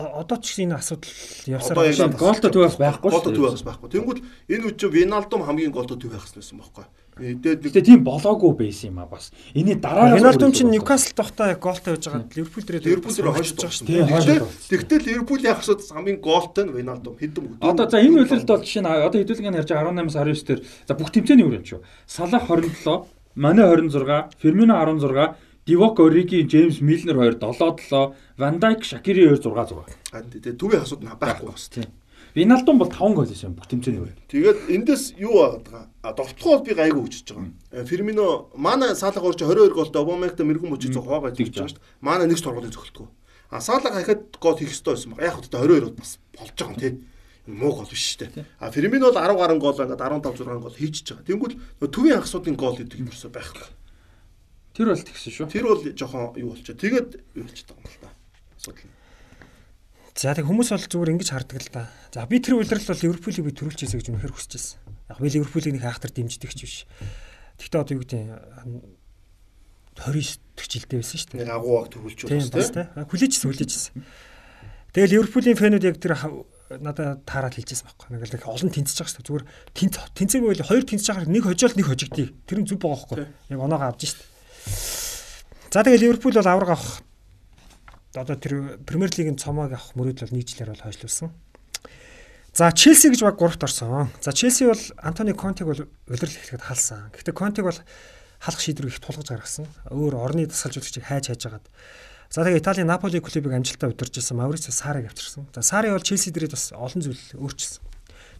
Одоо 0.00 0.36
ч 0.40 0.56
гэсэн 0.56 0.72
энэ 0.72 0.80
асуудал 0.80 1.12
явсаар 1.46 1.76
байна. 1.76 2.08
яг 2.08 2.16
Голтой 2.16 2.50
төв 2.50 2.72
байхгүй 2.80 3.08
шүү 3.08 3.14
Голтой 3.14 3.32
дээ. 3.32 3.40
төв 3.52 3.64
байхгүй. 3.68 3.88
Тэнгүүд 3.94 4.18
энэ 4.48 4.64
үуч 4.68 4.80
Виналдум 4.90 5.42
хамгийн 5.44 5.72
голтой 5.72 5.96
төв 6.00 6.10
хагас 6.16 6.32
байсан 6.34 6.56
байхгүй. 6.58 6.84
Гэтэ 7.20 7.84
тийм 7.84 8.00
болоогүй 8.00 8.52
байсан 8.56 8.96
юм 8.96 8.98
а 9.00 9.06
бас. 9.06 9.28
Эний 9.52 9.76
дараа 9.76 10.16
Виналдум 10.16 10.52
чинь 10.56 10.72
Ньюкасл 10.72 11.12
тогтоо 11.12 11.52
яг 11.52 11.60
голтой 11.60 12.00
байж 12.00 12.08
байгаа. 12.08 12.32
Ливерпул 12.32 12.64
дээр 12.64 12.80
Ливерпул 12.80 13.12
дээр 13.12 13.28
хойш 13.28 13.52
байгаа 13.52 13.76
шүү 13.76 13.84
Тийм, 13.84 14.06
дээ. 14.08 14.40
Тэгтэл 14.40 14.88
тэгтэл 14.88 15.04
Ливерпулийн 15.04 15.52
хагасууд 15.52 15.80
хамгийн 15.84 16.20
голтой 16.24 16.64
нь 16.64 16.72
Виналдум 16.80 17.14
хэдэн 17.20 17.44
бүгд. 17.44 17.60
Одоо 17.60 17.84
за 17.92 18.00
энэ 18.00 18.16
үйлрэлд 18.24 18.48
бол 18.48 18.64
жишээ 18.64 18.80
нь 18.80 18.88
одоо 18.88 19.20
хэдүүлгийн 19.20 19.58
ярьж 19.60 19.68
байгаа 19.68 19.92
18-аас 19.92 20.16
19 20.16 20.48
дээр 20.48 20.60
за 20.64 20.92
бүх 20.96 21.10
тэмцээний 21.12 21.44
үр 21.44 21.56
юм 21.60 21.64
шүү. 21.68 21.80
Салах 22.08 22.48
27, 22.48 23.04
Мане 23.34 23.62
26, 23.62 24.36
Фермино 24.40 24.74
16, 24.74 25.36
Дивок 25.66 26.00
Ориги, 26.00 26.42
Джеймс 26.42 26.80
Милнер 26.80 27.14
2 27.36 27.52
7-7, 27.52 28.14
Ван 28.36 28.58
Дайк, 28.58 28.82
Шакири 28.82 29.28
2 29.28 29.36
6 29.36 29.74
6. 30.10 30.30
Тэгээд 30.32 30.58
төвийн 30.58 30.82
хагасууд 30.82 31.04
нь 31.04 31.14
байхгүй 31.14 31.46
бас. 31.46 31.68
Тийм. 31.68 31.84
Виналдум 32.34 32.78
бол 32.78 32.90
5 32.90 33.14
гол 33.14 33.26
хийсэн 33.26 33.54
бүх 33.54 33.70
тэмцээний 33.70 34.02
үр. 34.02 34.10
Тэгээд 34.26 34.66
эндээс 34.66 35.14
юу 35.18 35.46
байгаа? 35.46 35.86
А 36.02 36.10
довтлоход 36.10 36.66
би 36.66 36.74
гайгүй 36.74 37.06
хүчиж 37.06 37.30
байгаа. 37.30 37.54
Э, 37.70 37.84
Фермино 37.86 38.50
манай 38.54 38.94
Салах 38.98 39.22
орч 39.22 39.38
22 39.38 39.74
голтой 39.74 40.02
Обамягта 40.02 40.42
мэрэгэн 40.42 40.70
мөчөж 40.74 40.94
хуваага 40.98 41.30
хийж 41.30 41.54
байгаа 41.54 41.70
шүү 41.70 41.78
дээ. 41.78 42.02
Манай 42.02 42.26
нэг 42.26 42.38
сургуулийн 42.38 42.74
зөвхөлтгөө. 42.74 43.08
А 43.50 43.60
Салах 43.62 43.94
хахад 43.94 44.26
гол 44.42 44.58
хийх 44.58 44.74
ёстой 44.74 44.94
байсан 44.94 45.14
баг. 45.14 45.22
Яг 45.22 45.38
хөтө 45.38 45.54
22-од 45.54 45.94
бас 45.94 46.18
болж 46.34 46.54
байгаа 46.58 46.74
юм 46.74 46.78
тий. 46.82 46.92
Муу 47.46 47.72
гол 47.72 47.88
биш 47.88 48.16
шүү 48.16 48.28
дээ. 48.36 48.44
А 48.60 48.70
Фермино 48.70 49.08
бол 49.08 49.20
10 49.20 49.36
гаруй 49.38 49.58
гол 49.58 49.78
ингээд 49.80 49.96
15 49.96 50.44
6 50.44 50.60
гол 50.60 50.76
хийчихэж 50.76 51.08
байгаа. 51.14 51.28
Тэнгүүл 51.30 51.56
нөө 51.80 51.88
төвийн 51.88 52.16
хагасуудын 52.20 52.56
гол 52.56 52.76
гэдэг 52.76 53.00
юм 53.00 53.08
ерөөсөй 53.08 53.30
байхгүй. 53.32 53.68
Тэр 54.76 54.86
бол 54.92 55.02
тэгсэн 55.02 55.32
шүү. 55.32 55.46
Тэр 55.50 55.64
бол 55.66 55.82
жоохон 55.82 56.36
юу 56.36 56.52
болчихоо. 56.52 56.76
Тэгээд 56.78 57.10
юу 57.34 57.44
болчиход 57.48 57.74
байгаа 57.74 57.84
юм 57.84 57.90
л 57.90 58.00
та. 58.04 58.10
Асуудал 58.60 58.84
нь. 58.86 58.98
За 60.20 60.34
тэг 60.36 60.44
хүмүүс 60.44 60.68
бол 60.68 60.84
зүгээр 60.84 61.12
ингэж 61.16 61.28
хардаг 61.32 61.58
л 61.64 61.70
да. 61.72 61.82
За 62.12 62.28
би 62.28 62.36
тэр 62.44 62.60
үйлрэл 62.60 62.86
бол 62.92 63.02
Ливерпулийг 63.08 63.44
би 63.46 63.52
төрүүлж 63.56 63.78
хийсэ 63.80 63.96
гэж 63.98 64.06
үнэхээр 64.12 64.34
хүсэж 64.36 64.52
байсан. 64.52 64.78
Яг 65.08 65.18
би 65.18 65.28
Ливерпулийг 65.32 65.74
нэг 65.80 65.84
хаахтар 65.86 66.12
дэмждэг 66.12 66.52
ч 66.52 66.60
биш. 66.60 66.76
Гэхдээ 67.56 67.80
одоо 67.80 67.94
юу 67.96 68.04
гэдэг 68.04 68.20
нь 68.20 68.30
29 69.96 70.40
дэх 70.60 70.66
жилдээ 70.68 70.98
байсан 71.00 71.18
шүү 71.18 71.30
дээ. 71.40 71.48
Агуу 71.48 71.72
баг 71.80 71.88
төвлөж 71.88 72.14
Тийм 72.20 72.36
байна 72.36 72.52
бас 72.52 72.68
тий. 72.68 72.84
тий. 72.84 73.04
Хүлээжсэн 73.08 73.48
хүлээжсэн. 73.48 73.92
Тэгээ 74.92 75.12
Ливерпулийн 75.14 75.56
фэнүүд 75.56 75.88
яг 75.88 75.96
тэр 76.00 76.14
надад 76.78 77.26
таараад 77.26 77.58
хэлжсэн 77.58 77.90
байхгүй. 77.90 78.08
Нэг 78.14 78.30
л 78.30 78.36
их 78.38 78.46
олон 78.46 78.70
тэнцэж 78.70 78.96
байгаа 79.02 79.10
шүү 79.10 79.18
дээ. 79.18 79.26
Зүгээр 79.26 79.46
тэнц 79.74 79.94
тэнцээгүй 80.14 80.48
байл 80.54 80.70
хоёр 80.70 80.84
тэнцэж 80.86 81.06
байгаа 81.10 81.26
нэг 81.26 81.42
хожоол 81.42 81.74
нэг 81.74 81.86
хожигдъя. 81.90 82.28
Тэр 82.46 82.58
нь 82.62 82.68
зүг 82.70 82.78
байгаа 82.78 82.98
байхгүй. 83.10 83.26
Яг 83.50 83.58
оноогоо 83.58 83.88
авч 83.90 84.02
шүү 84.06 84.18
дээ. 84.22 84.28
За 85.74 85.82
тэгээ 85.82 86.02
Ливерпул 86.06 86.34
бол 86.34 86.46
авраг 86.46 86.70
авах 86.78 87.02
одоо 88.14 88.36
тэр 88.38 88.78
Премьер 88.86 89.10
лигийн 89.10 89.38
цомоог 89.38 89.74
авах 89.74 89.94
мөрөөдөл 89.98 90.30
бол 90.30 90.46
жилээр 90.46 90.70
бол 90.74 90.84
хойшлуулсан. 90.86 91.30
За 92.54 92.70
Челси 92.74 93.14
гэж 93.14 93.22
баг 93.22 93.38
3-т 93.38 93.62
орсон. 93.62 94.10
За 94.18 94.34
Челси 94.34 94.66
бол 94.66 94.82
Антони 94.98 95.34
Контиг 95.34 95.66
бол 95.66 95.86
удирдал 96.10 96.34
эхлэхэд 96.34 96.66
халсан. 96.66 97.10
Гэхдээ 97.14 97.34
Контиг 97.34 97.64
бол 97.66 97.78
халах 98.42 98.60
шийдвэрийг 98.60 98.98
их 98.98 99.00
тулгаж 99.02 99.30
гаргасан. 99.30 99.66
Өөр 99.94 100.18
орны 100.18 100.46
дасгалжуулагчийг 100.50 101.06
хайж 101.06 101.30
хайж 101.30 101.46
агаад. 101.46 101.66
За 102.30 102.46
тэгээ 102.46 102.62
Италийн 102.62 102.86
Наполи 102.86 103.18
клубыг 103.18 103.50
амжилтаа 103.50 103.90
удирж 103.90 104.14
ирсэн 104.22 104.38
Маурицио 104.38 104.70
Сарыг 104.70 105.10
авчирсан. 105.10 105.50
За 105.50 105.62
Сари 105.66 105.90
бол 105.90 105.98
Челси 105.98 106.30
дээрээ 106.30 106.54
бас 106.54 106.70
олон 106.70 107.02
зүйл 107.02 107.18
өөрчилсөн. 107.34 107.82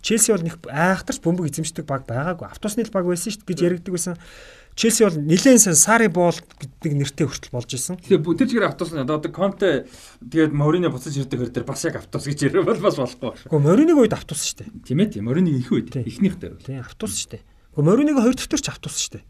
Челси 0.00 0.30
бол 0.30 0.46
нэг 0.46 0.54
айхтарч 0.70 1.18
бөмбөг 1.18 1.50
эзэмшдэг 1.50 1.84
баг 1.90 2.06
байгаагүй. 2.06 2.46
Автосны 2.46 2.86
л 2.86 2.94
баг 2.94 3.02
байсан 3.10 3.34
шүү 3.34 3.42
гэж 3.50 3.58
яригддаг 3.66 3.90
байсан. 3.90 4.14
Челси 4.78 5.02
бол 5.10 5.18
нэлээд 5.18 5.58
сайн 5.58 5.74
Сари 5.74 6.06
боол 6.06 6.38
гэдэг 6.38 6.92
нэртэй 7.02 7.26
хүртэл 7.26 7.50
болж 7.50 7.66
исэн. 7.74 7.98
Тэгээ 7.98 8.22
бу- 8.22 8.38
тэр 8.38 8.46
чигээр 8.46 8.70
автос 8.70 8.94
нь 8.94 9.02
одоо 9.02 9.18
Конте 9.26 9.90
тэгээд 10.22 10.54
Морино 10.54 10.94
буцаж 10.94 11.10
ирдэг 11.18 11.36
хэр 11.42 11.50
дээр 11.50 11.66
бас 11.66 11.82
яг 11.84 11.98
автос 11.98 12.30
гэж 12.30 12.38
ярих 12.46 12.62
бол 12.62 12.78
бас 12.78 12.94
болохгүй 12.94 13.26
байна. 13.26 13.42
Гэхдээ 13.42 13.58
Мориныг 13.66 13.98
үед 13.98 14.14
автус 14.14 14.46
шүү 14.46 14.62
дээ. 14.62 14.70
Тийм 14.86 14.98
ээ 15.02 15.08
тийм. 15.18 15.24
Морино 15.26 15.50
их 15.50 15.68
үед 15.74 15.90
Тийм. 15.90 16.06
ихнийхтэй. 16.06 16.54
Тийм 16.62 16.78
автус 16.80 17.12
шүү 17.18 17.34
дээ. 17.34 17.42
Гэхдээ 17.74 17.82
Мориныг 17.90 18.16
хоёр 18.22 18.34
дахь 18.38 18.46
төр 18.48 18.62
ч 18.62 18.68
автус 18.70 18.94
шүү 19.02 19.12
дээ. 19.18 19.24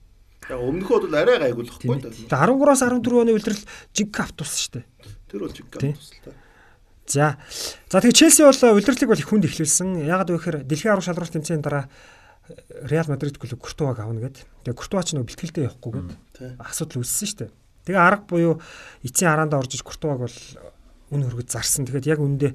Яг 0.49 0.61
өмнөхөд 0.61 1.05
бол 1.11 1.17
арай 1.21 1.39
гайгуулахгүй 1.43 2.01
да. 2.01 2.11
Тэгээ 2.11 2.33
13-аас 2.33 2.83
14 2.87 3.21
оны 3.21 3.35
үлрэл 3.37 3.63
жиг 3.93 4.11
автус 4.17 4.57
шүү 4.57 4.81
дээ. 4.81 4.85
Тэр 5.29 5.41
бол 5.45 5.53
жиг 5.53 5.69
Тийм. 5.77 5.95
тусалтай. 5.95 6.35
За. 7.11 7.37
За 7.91 8.01
тэгээ 8.01 8.17
Челси 8.17 8.43
бол 8.47 8.79
улирлыг 8.79 9.09
бол 9.11 9.21
их 9.21 9.29
хүнд 9.29 9.45
эхлүүлсэн. 9.51 10.07
Ягаад 10.07 10.31
вэ 10.31 10.39
гэхээр 10.39 10.59
дэлхийн 10.65 10.93
арга 10.95 11.07
шалралт 11.07 11.35
тэмцээний 11.35 11.63
дараа 11.63 11.91
Реал 12.87 13.07
Мадрид 13.11 13.39
клуб 13.39 13.61
Куртуаг 13.61 13.99
авна 13.99 14.23
гэд. 14.23 14.43
Тэгээ 14.65 14.79
Куртуа 14.79 15.03
ч 15.03 15.15
нөө 15.15 15.27
бэлтгэлдээ 15.27 15.67
явахгүй 15.71 15.93
гэд 15.99 16.11
асуудал 16.59 17.03
үүссэн 17.03 17.27
шүү 17.27 17.39
дээ. 17.47 17.51
Тэгээ 17.87 18.01
арга 18.01 18.27
буюу 18.27 18.55
эцсийн 19.03 19.31
араанда 19.31 19.59
орж 19.59 19.75
иж 19.75 19.83
Куртуаг 19.83 20.19
бол 20.23 20.37
үн 21.11 21.23
хөргөж 21.27 21.49
зарсан. 21.51 21.87
Тэгээд 21.87 22.11
яг 22.11 22.19
үндэ 22.23 22.55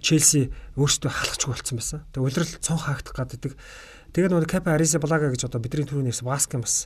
Челси 0.00 0.48
өөрсдөө 0.78 1.10
халахчгүй 1.10 1.52
болцсон 1.52 1.76
байсан. 1.78 2.00
Тэгээ 2.14 2.26
улирал 2.26 2.52
цон 2.64 2.78
хаагдах 2.80 3.14
гаддаг. 3.14 3.52
Тэгээд 4.12 4.32
нөгөө 4.32 4.48
Капа 4.48 4.76
Ариса 4.76 5.00
Блага 5.00 5.32
гэж 5.32 5.48
одоо 5.48 5.60
бидний 5.60 5.88
түрүүнээс 5.88 6.20
Васкем 6.20 6.60
бас 6.60 6.84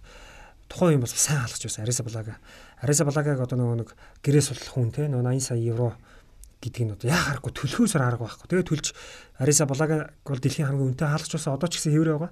тухайн 0.70 0.98
юм 0.98 1.02
бас 1.02 1.14
сайн 1.18 1.42
халахч 1.42 1.66
байсан 1.66 1.82
Ариса 1.82 2.06
Блага. 2.06 2.38
Ариса 2.78 3.02
Благаг 3.02 3.40
одоо 3.42 3.58
нөгөө 3.58 3.76
нэг 3.82 3.90
гэрээ 4.22 4.42
судлах 4.46 4.74
хүн 4.78 4.94
те 4.94 5.10
нөгөө 5.10 5.34
80 5.34 5.42
сая 5.42 5.58
евро 5.58 5.98
гэдэг 6.62 6.82
нь 6.86 6.94
одоо 6.94 7.06
яа 7.10 7.22
харахгүй 7.34 7.52
төлхөөсөр 7.52 8.02
арга 8.02 8.26
байхгүй. 8.26 8.46
Тэгээ 8.46 8.68
төлж 8.70 8.86
Ариса 9.42 9.66
Балага 9.66 10.14
бол 10.22 10.38
дэлхийн 10.38 10.70
хамгийн 10.70 10.94
үнэтэй 10.94 11.08
хаалгач 11.10 11.32
байсан. 11.34 11.54
Одоо 11.54 11.68
ч 11.68 11.82
гэсэн 11.82 11.92
хэврээ 11.94 12.14
байгаа. 12.14 12.30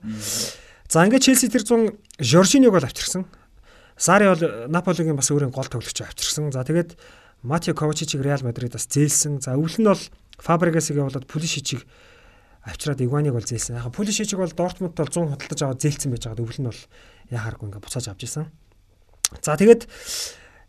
За 0.88 1.04
ингээд 1.04 1.24
Челси 1.26 1.46
тэр 1.50 1.64
100 1.66 2.22
Жоржиньог 2.22 2.72
бол 2.74 2.86
авчирсан. 2.86 3.26
Сари 3.98 4.30
бол 4.30 4.42
Наполигийн 4.70 5.18
бас 5.18 5.30
өөрийн 5.30 5.50
гол 5.54 5.68
тоглогч 5.68 5.98
авчирсан. 6.02 6.50
За 6.50 6.64
тэгээд 6.64 6.96
Матио 7.42 7.74
Ковачичиг 7.74 8.22
Реал 8.22 8.42
Мадридаас 8.42 8.88
зээлсэн. 8.88 9.44
За 9.44 9.54
өвөл 9.54 9.78
нь 9.78 9.86
бол 9.86 10.02
Фабрегасыг 10.40 10.98
явуулаад 10.98 11.28
Пулишичиг 11.28 11.84
авчираад 12.64 13.00
Игуаниг 13.04 13.36
бол 13.36 13.44
зээлсэн. 13.44 13.76
Яг 13.76 13.92
Пулишичиг 13.92 14.40
бол 14.40 14.48
Дортмунд 14.48 14.96
бол 14.96 15.08
100 15.08 15.36
худалдаж 15.36 15.60
аваад 15.60 15.82
зээлсэн 15.84 16.10
байж 16.10 16.24
байгаа. 16.24 16.44
Өвөл 16.44 16.60
нь 16.64 16.68
бол 16.72 16.82
яа 17.28 17.40
харахгүй 17.44 17.66
ингээд 17.68 17.84
буцааж 17.84 18.06
авч 18.08 18.22
исэн. 18.24 18.48
За 19.44 19.56
тэгээд 19.60 19.84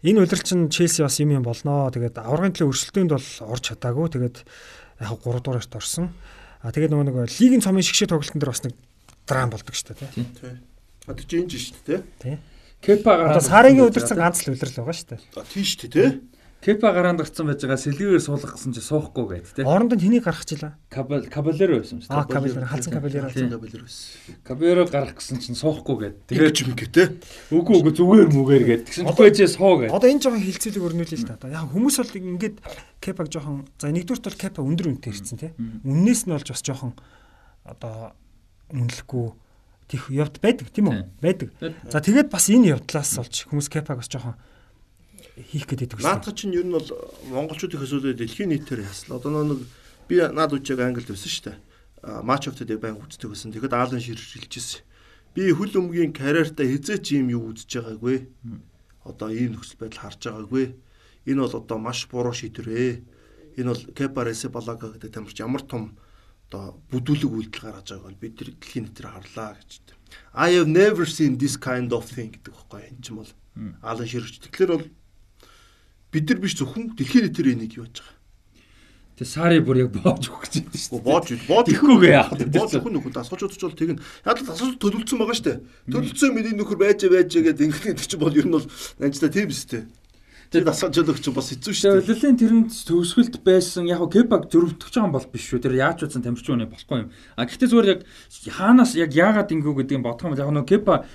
энэ 0.04 0.20
удирч 0.20 0.48
нь 0.52 0.68
Челси 0.68 1.08
бас 1.08 1.16
юм 1.24 1.32
юм 1.32 1.44
болноо. 1.48 1.88
Тэгээд 1.96 2.20
аврагын 2.20 2.52
төлөө 2.52 2.72
өрсөлдөөнд 2.76 3.12
бол 3.16 3.28
орж 3.48 3.64
чадаагүй. 3.64 4.08
Тэгээд 4.12 4.38
яг 5.00 5.20
3 5.24 5.40
дугаарт 5.40 5.72
орсон. 5.72 6.12
А 6.60 6.76
тэгээд 6.76 6.92
нөгөө 6.92 7.06
нэг 7.16 7.32
лигийн 7.40 7.64
цомын 7.64 7.86
шигшээ 7.86 8.12
тоглолтын 8.12 8.44
дээр 8.44 8.52
бас 8.52 8.64
нэг 8.68 8.76
драм 9.24 9.50
болдог 9.50 9.72
шүү 9.72 9.96
дээ 9.96 10.12
тий. 10.12 10.26
Тийм. 10.36 10.56
Одоо 11.08 11.24
чи 11.24 11.36
энэ 11.40 11.50
шүү 11.56 11.80
дээ. 11.86 12.02
Тий. 12.20 12.36
Кепа 12.82 13.18
гараад 13.18 13.46
Саригийн 13.46 13.88
удирцсан 13.88 14.18
ганц 14.18 14.46
л 14.46 14.54
удирл 14.54 14.78
байгаа 14.84 14.96
шүү 14.98 15.10
дээ. 15.14 15.22
А 15.38 15.46
тийм 15.46 15.66
шүү 15.66 15.90
дээ. 15.90 16.10
Кепа 16.66 16.90
гараанд 16.98 17.22
гарцсан 17.22 17.46
байж 17.46 17.62
байгаа 17.62 17.78
сэлгээр 17.78 18.18
суулгах 18.26 18.58
гэсэн 18.58 18.74
чи 18.74 18.82
суухгүй 18.82 19.38
гээд 19.38 19.54
те. 19.54 19.62
Орондоо 19.70 20.02
тэнийг 20.02 20.26
гаргах. 20.26 20.74
Кабал 20.90 21.30
Кабалеро 21.30 21.78
байсан 21.78 22.02
шүү 22.02 22.10
Аа 22.10 22.26
дээ. 22.26 22.34
Кабелер 22.34 22.66
халдсан 22.66 22.94
Кабелер. 22.98 23.30
Тийм. 23.30 23.54
Кабелер 23.54 23.82
байсан. 23.86 24.34
Кабалеро 24.42 24.84
гарах 24.90 25.14
гэсэн 25.14 25.38
чинь 25.46 25.54
суухгүй 25.54 25.96
гээд. 26.02 26.16
Тэгээд 26.26 26.46
Тэгээд 26.46 26.58
ч 26.58 26.60
юм 26.66 26.74
гээ 26.74 26.90
те. 26.90 27.04
үгүй 27.54 27.76
үгүй 27.86 27.94
зүгээр 27.94 28.30
мүгээр 28.34 28.64
гээд. 28.66 28.84
Тэгсэн 28.90 29.06
чинь 29.06 29.18
бэжээ 29.18 29.50
суу 29.54 29.74
гээд. 29.82 29.94
Одоо 29.94 30.10
энэ 30.10 30.22
жоохон 30.26 30.42
хилцүүлэг 30.46 30.84
өрнүүлээ 30.90 31.20
л 31.22 31.30
та. 31.30 31.50
Яг 31.50 31.70
хүмүүс 31.70 31.96
бол 32.02 32.18
ингээд 32.18 32.58
Кепаг 33.02 33.28
жоохон 33.30 33.58
за 33.78 33.94
нэгдүгürt 33.94 34.26
бол 34.26 34.42
Кепа 34.42 34.62
өндөр 34.66 34.88
үнэтэй 34.90 35.14
ирсэн 35.14 35.38
тий. 35.38 35.52
Үннээс 35.86 36.26
нь 36.26 36.34
болж 36.34 36.50
бас 36.50 36.62
жоохон 36.66 36.94
одоо 37.66 38.14
үнэлэхгүй 38.74 39.26
тийх 39.90 40.10
явд 40.10 40.42
байдаг 40.42 40.70
тийм 40.74 40.90
үү? 40.90 40.98
Байдаг. 41.22 41.50
За 41.90 42.02
тэгээд 42.02 42.30
бас 42.30 42.50
энэ 42.50 42.74
явдлаас 42.78 43.22
болж 43.22 43.36
хүмүүс 43.50 43.70
Кепаг 43.70 44.02
бас 44.02 44.10
жоохон 44.10 44.38
хийх 45.36 45.68
гэдэг 45.68 46.00
байсан. 46.00 46.08
Наадах 46.16 46.36
чинь 46.36 46.56
ер 46.56 46.64
нь 46.64 46.72
бол 46.72 46.88
монголчуудын 47.28 47.82
хэсүүлээ 47.84 48.16
дэлхийн 48.16 48.56
нийтээр 48.56 48.88
ясна. 48.88 49.20
Одоо 49.20 49.44
нэг 49.44 49.68
би 50.08 50.16
наад 50.24 50.56
үчиг 50.56 50.80
англид 50.80 51.12
байсан 51.12 51.28
шүү 51.28 51.46
дээ. 51.52 51.58
Матч 52.24 52.48
оф 52.48 52.56
дэд 52.56 52.80
баян 52.80 53.02
үздэг 53.04 53.28
байсан. 53.28 53.52
Тэгэхэд 53.52 53.76
аалан 53.76 54.00
ширхэлжсэн. 54.00 54.82
Би 55.36 55.52
хөл 55.52 55.76
өмгийн 55.76 56.16
карьертаа 56.16 56.64
хизээч 56.64 57.20
юм 57.20 57.28
юу 57.36 57.52
үзэж 57.52 57.84
байгаагүй. 57.84 58.18
Одоо 59.04 59.30
ийм 59.36 59.60
нөхцөл 59.60 59.84
байдал 59.84 60.08
харж 60.08 60.22
байгаагүй. 60.24 60.66
Энэ 61.28 61.42
бол 61.44 61.56
одоо 61.60 61.78
маш 61.82 62.08
буруу 62.08 62.32
шийдвэрээ. 62.32 63.04
Энэ 63.60 63.70
бол 63.76 63.84
Кепаресе 63.92 64.48
Балага 64.48 64.96
гэдэг 64.96 65.12
тамирч 65.12 65.38
ямар 65.44 65.68
том 65.68 66.00
одоо 66.48 66.80
бүдүүлэг 66.94 67.32
үйлдэл 67.32 67.64
гаргаж 67.68 67.88
байгааг 67.92 68.08
бол 68.08 68.22
бид 68.24 68.34
дэлхийн 68.40 68.86
нийтээр 68.88 69.12
харлаа 69.12 69.60
гэж. 69.60 69.82
I 70.32 70.56
have 70.56 70.70
never 70.70 71.04
seen 71.04 71.36
this 71.36 71.58
kind 71.58 71.92
of 71.92 72.06
thing 72.08 72.32
гэдэг 72.32 72.54
байхгүй 72.54 72.82
энэ 72.96 73.02
ч 73.02 73.12
юм 73.12 73.20
бол 73.20 73.32
аалан 73.82 74.08
ширхэж. 74.08 74.46
Тэгэхээр 74.46 74.72
бол 74.72 74.88
бид 76.16 76.30
нар 76.32 76.40
биш 76.40 76.56
зөвхөн 76.56 76.96
дэлхийн 76.96 77.28
нийтээр 77.28 77.52
энийг 77.52 77.76
яаж 77.76 78.00
байгаа. 78.00 78.16
Тэг 79.16 79.28
Сари 79.28 79.60
бүр 79.64 79.80
яг 79.84 79.96
боож 79.96 80.28
өгч 80.28 80.64
байдаг 80.64 80.76
шүү 80.76 81.00
Гоо 81.00 81.04
боож 81.04 81.28
боож 81.48 81.66
Тэхгүйгээ 81.72 82.12
яах 82.12 82.32
вэ? 82.36 82.52
боож 82.52 82.72
өгөх 82.76 82.92
нөхөд 82.92 83.16
дасгалжууд 83.16 83.56
ч 83.56 83.64
бол 83.64 83.80
тэгнь. 83.80 84.00
Яг 84.28 84.38
л 84.40 84.48
дасгалжууд 84.48 84.80
төлөвлөсөн 84.84 85.20
байгаа 85.24 85.36
шүү 85.40 85.48
дээ. 85.48 85.60
Төлөвлөсөн 85.88 86.32
мэдээ 86.36 86.56
нөхөр 86.60 86.80
байж 86.84 87.00
байж 87.08 87.32
гэдэг 87.32 87.64
ингэх 87.64 88.08
чинь 88.12 88.20
бол 88.20 88.36
ер 88.36 88.44
нь 88.44 88.56
бол 88.60 88.68
анжтай 89.00 89.32
тийм 89.32 89.48
шүү 89.56 89.72
дээ. 89.72 89.84
Тэр 90.52 90.64
дасгалжууд 90.68 91.16
ч 91.16 91.28
бас 91.32 91.48
хэцүү 91.48 91.74
шүү 91.80 91.92
дээ. 91.96 92.08
Лөлийн 92.12 92.36
тэрэнд 92.44 92.72
төвсгөлт 92.76 93.36
байсан 93.40 93.88
яг 93.88 94.04
Кепаг 94.12 94.52
зөрөвдөх 94.52 94.92
юм 95.00 95.16
бол 95.16 95.28
биш 95.32 95.48
шүү. 95.48 95.64
Тэр 95.64 95.80
яаж 95.80 96.04
утсан 96.04 96.20
тамирчин 96.20 96.60
үнэ 96.60 96.68
болохгүй 96.68 97.08
юм. 97.08 97.12
А 97.40 97.48
гэхдээ 97.48 97.72
зүгээр 97.72 97.92
яг 97.96 98.02
хаанаас 98.52 99.00
яг 99.00 99.16
яагаад 99.16 99.48
ингэв 99.48 99.80
гэдгийг 99.80 100.04
бодох 100.04 100.28
юм 100.28 100.36
бол 100.36 100.44
яг 100.44 100.52
нөө 100.52 100.68
Кепа 100.68 101.08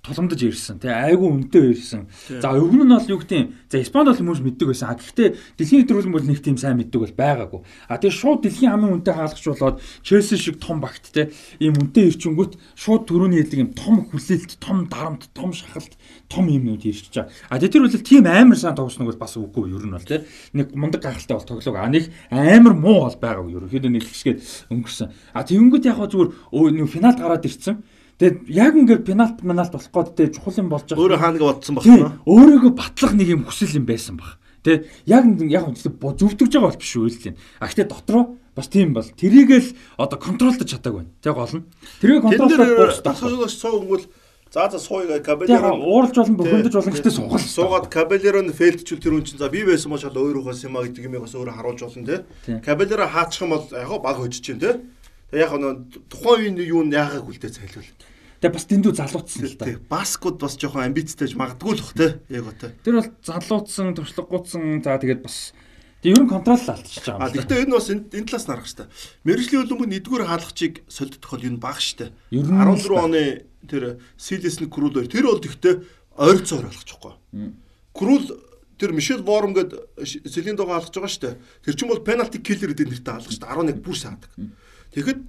тулгамдаж 0.00 0.40
ирсэн 0.40 0.80
тий 0.80 0.88
айгүй 0.88 1.28
үнэтэй 1.28 1.76
ирсэн. 1.76 2.08
За 2.40 2.56
өвгөн 2.56 2.88
нь 2.88 2.94
бол 2.96 3.12
юу 3.12 3.20
гэдэг 3.20 3.68
за 3.68 3.76
Испанд 3.84 4.08
бол 4.08 4.16
хүмүүс 4.16 4.40
мэддэг 4.40 4.66
байсан. 4.72 4.88
А 4.88 4.96
гэхдээ 4.96 5.28
дэлхийн 5.60 5.84
нэвтрүүлэг 5.84 6.14
бол 6.16 6.24
нэг 6.24 6.40
тийм 6.40 6.56
сайн 6.56 6.80
мэддэг 6.80 7.00
бол 7.04 7.20
байгаагүй. 7.20 7.60
А 7.84 8.00
тэгээ 8.00 8.16
шууд 8.16 8.40
дэлхийн 8.40 8.72
хамгийн 8.72 8.94
үнэтэй 8.96 9.12
хаалгач 9.12 9.44
болоод 9.44 9.76
Челси 10.00 10.40
шиг 10.40 10.56
том 10.56 10.80
багт 10.80 11.04
тий 11.12 11.28
ийм 11.60 11.76
үнэтэй 11.76 12.16
ирчингүүт 12.16 12.56
шууд 12.80 13.02
төрөний 13.04 13.44
хэлдэг 13.44 13.60
юм 13.60 13.70
том 13.76 14.08
хүлээлт, 14.08 14.56
том 14.56 14.88
дарамт, 14.88 15.28
том 15.36 15.52
шахалт, 15.52 15.92
том 16.32 16.48
юмнууд 16.48 16.80
ирчихэж 16.80 17.28
байгаа. 17.28 17.52
А 17.52 17.60
тэр 17.60 17.84
бол 17.84 17.92
тийм 17.92 18.24
амар 18.24 18.56
сайн 18.56 18.80
тоглосног 18.80 19.12
бол 19.12 19.20
бас 19.20 19.36
үгүй 19.36 19.68
ер 19.68 19.84
нь 19.84 19.92
бол 19.92 20.08
тий 20.08 20.24
нэг 20.56 20.72
мундаг 20.72 21.04
гахалтай 21.04 21.36
бол 21.36 21.44
тоглог. 21.44 21.76
А 21.76 21.92
нэг 21.92 22.08
амар 22.32 22.72
муу 22.72 23.04
бол 23.04 23.20
байгаагүй 23.20 23.52
ерөөхдөө 23.52 23.92
нэг 23.92 24.08
хэсгээд 24.08 24.40
өнгөрсөн. 24.72 25.12
А 25.36 25.44
тэгэнгүүт 25.44 25.84
яг 25.84 26.00
зүгээр 26.00 26.72
нэг 26.72 26.88
финалд 26.88 27.20
гараад 27.20 27.44
ирсэн. 27.44 27.84
Тэгээд 28.20 28.52
яг 28.52 28.76
ингээд 28.76 29.02
пенальт 29.08 29.40
пенальт 29.40 29.72
болох 29.72 29.88
гээд 29.88 30.12
тэ 30.12 30.36
чухал 30.36 30.60
юм 30.60 30.68
болж 30.68 30.84
байгаа. 30.84 31.00
Өөрөө 31.00 31.20
хаанаг 31.24 31.40
бодсон 31.40 31.74
багтана. 31.80 32.20
Өөрийгөө 32.28 32.72
батлах 32.76 33.12
нэг 33.16 33.28
юм 33.32 33.42
хүсэл 33.48 33.80
юм 33.80 33.88
байсан 33.88 34.20
баг. 34.20 34.36
Тэ 34.60 34.84
яг 35.08 35.24
яг 35.40 35.64
зөвтгөж 35.72 36.52
байгаа 36.52 36.68
бол 36.68 36.76
биш 36.84 36.92
үү 37.00 37.08
л 37.08 37.16
тийм. 37.16 37.34
А 37.56 37.64
гэтээ 37.64 37.88
дотроо 37.88 38.36
бас 38.52 38.68
тийм 38.68 38.92
бол 38.92 39.08
тэрийгэл 39.08 39.72
одоо 39.96 40.20
контролдож 40.20 40.68
чадаагүй 40.68 41.08
байна. 41.08 41.16
Тэг 41.24 41.32
гол 41.32 41.54
нь. 41.56 41.64
Тэрийг 42.04 42.20
контролдож 42.20 43.00
дуусах. 43.00 43.48
Суугвал 43.48 44.04
За 44.52 44.68
за 44.68 44.78
сууя 44.78 45.22
кабелеро 45.22 45.78
ууралж 45.78 46.16
болон 46.18 46.36
бөхөндөж 46.36 46.74
болон 46.74 46.90
гэтээ 46.90 47.14
суугал. 47.14 47.38
Суугаад 47.38 47.86
кабелеро 47.86 48.42
нь 48.42 48.50
фейлдчүүл 48.50 48.98
тэр 48.98 49.14
үн 49.14 49.22
чинь 49.22 49.38
за 49.38 49.46
би 49.46 49.62
байсан 49.62 49.94
бол 49.94 50.02
шал 50.02 50.10
өөрөөхөөс 50.10 50.66
юм 50.66 50.74
а 50.74 50.82
гэдэг 50.82 51.06
юм 51.06 51.22
бас 51.22 51.38
өөрөө 51.38 51.54
харуулж 51.54 51.80
болно 51.86 52.02
те. 52.02 52.26
Кабелеро 52.58 53.06
хаачих 53.06 53.46
юм 53.46 53.54
бол 53.54 53.62
яг 53.70 53.90
баг 54.02 54.18
хожиж 54.18 54.42
чинь 54.42 54.58
те. 54.58 54.82
Тэг 55.30 55.46
яг 55.46 55.54
тухайн 56.10 56.58
үеийн 56.58 56.66
юу 56.66 56.82
нь 56.82 56.90
яагаад 56.90 57.30
хүлдээ 57.30 57.46
цайлвал. 57.46 57.86
Тэгээ 58.40 58.56
бас 58.56 58.64
дэндүү 58.72 58.92
залуутсан 58.96 59.44
л 59.44 59.56
да. 59.60 59.66
Баскууд 59.92 60.40
бас 60.40 60.56
жоохон 60.56 60.88
амбицтай 60.88 61.28
магадгүй 61.36 61.76
л 61.76 61.84
бах 61.84 61.92
те. 61.92 62.08
Яг 62.32 62.48
гоо. 62.48 62.72
Тэр 62.80 62.94
бол 62.96 63.10
залуутсан, 63.20 63.92
туршлагагүйсэн. 63.92 64.80
За 64.80 64.96
тэгээд 64.96 65.20
бас 65.20 65.52
Тэг 66.00 66.16
ер 66.16 66.24
нь 66.24 66.32
контрол 66.32 66.56
алдчихж 66.56 67.04
байгаа 67.04 67.28
юм. 67.28 67.36
Гэхдээ 67.36 67.62
энэ 67.68 67.76
бас 67.76 67.88
энэ 67.92 68.24
талаас 68.24 68.46
нарах 68.48 68.64
штэ. 68.64 68.88
Мэргэжлийн 69.28 69.60
хөлбөмбөг 69.68 69.88
нэгдүгээр 69.92 70.24
хаалгачийг 70.32 70.74
солидох 70.88 71.28
бол 71.36 71.44
энэ 71.44 71.60
баг 71.60 71.76
штэ. 71.76 72.16
14 72.32 72.88
оны 72.96 73.44
тэр 73.68 74.00
Силесний 74.16 74.72
Крул 74.72 74.96
хоёр 74.96 75.12
тэр 75.12 75.28
бол 75.28 75.44
тэгтээ 75.44 75.74
ойролцоо 76.16 76.64
ойлгочихгүй. 76.64 77.12
Крул 77.92 78.24
тэр 78.80 78.96
Мишель 78.96 79.20
Ворм 79.20 79.52
гээд 79.52 79.76
Селиндого 80.24 80.80
хаалгаж 80.80 80.96
байгаа 80.96 81.12
штэ. 81.12 81.36
Тэр 81.68 81.76
чинь 81.76 81.92
бол 81.92 82.00
пенальти 82.00 82.40
киллер 82.40 82.72
гэдэг 82.72 82.88
нэртэй 82.88 83.12
хаалгаж 83.20 83.36
штэ. 83.36 83.44
11 83.44 83.84
бүр 83.84 83.96
саадаг. 84.00 84.32
Тэгэхэд 84.96 85.20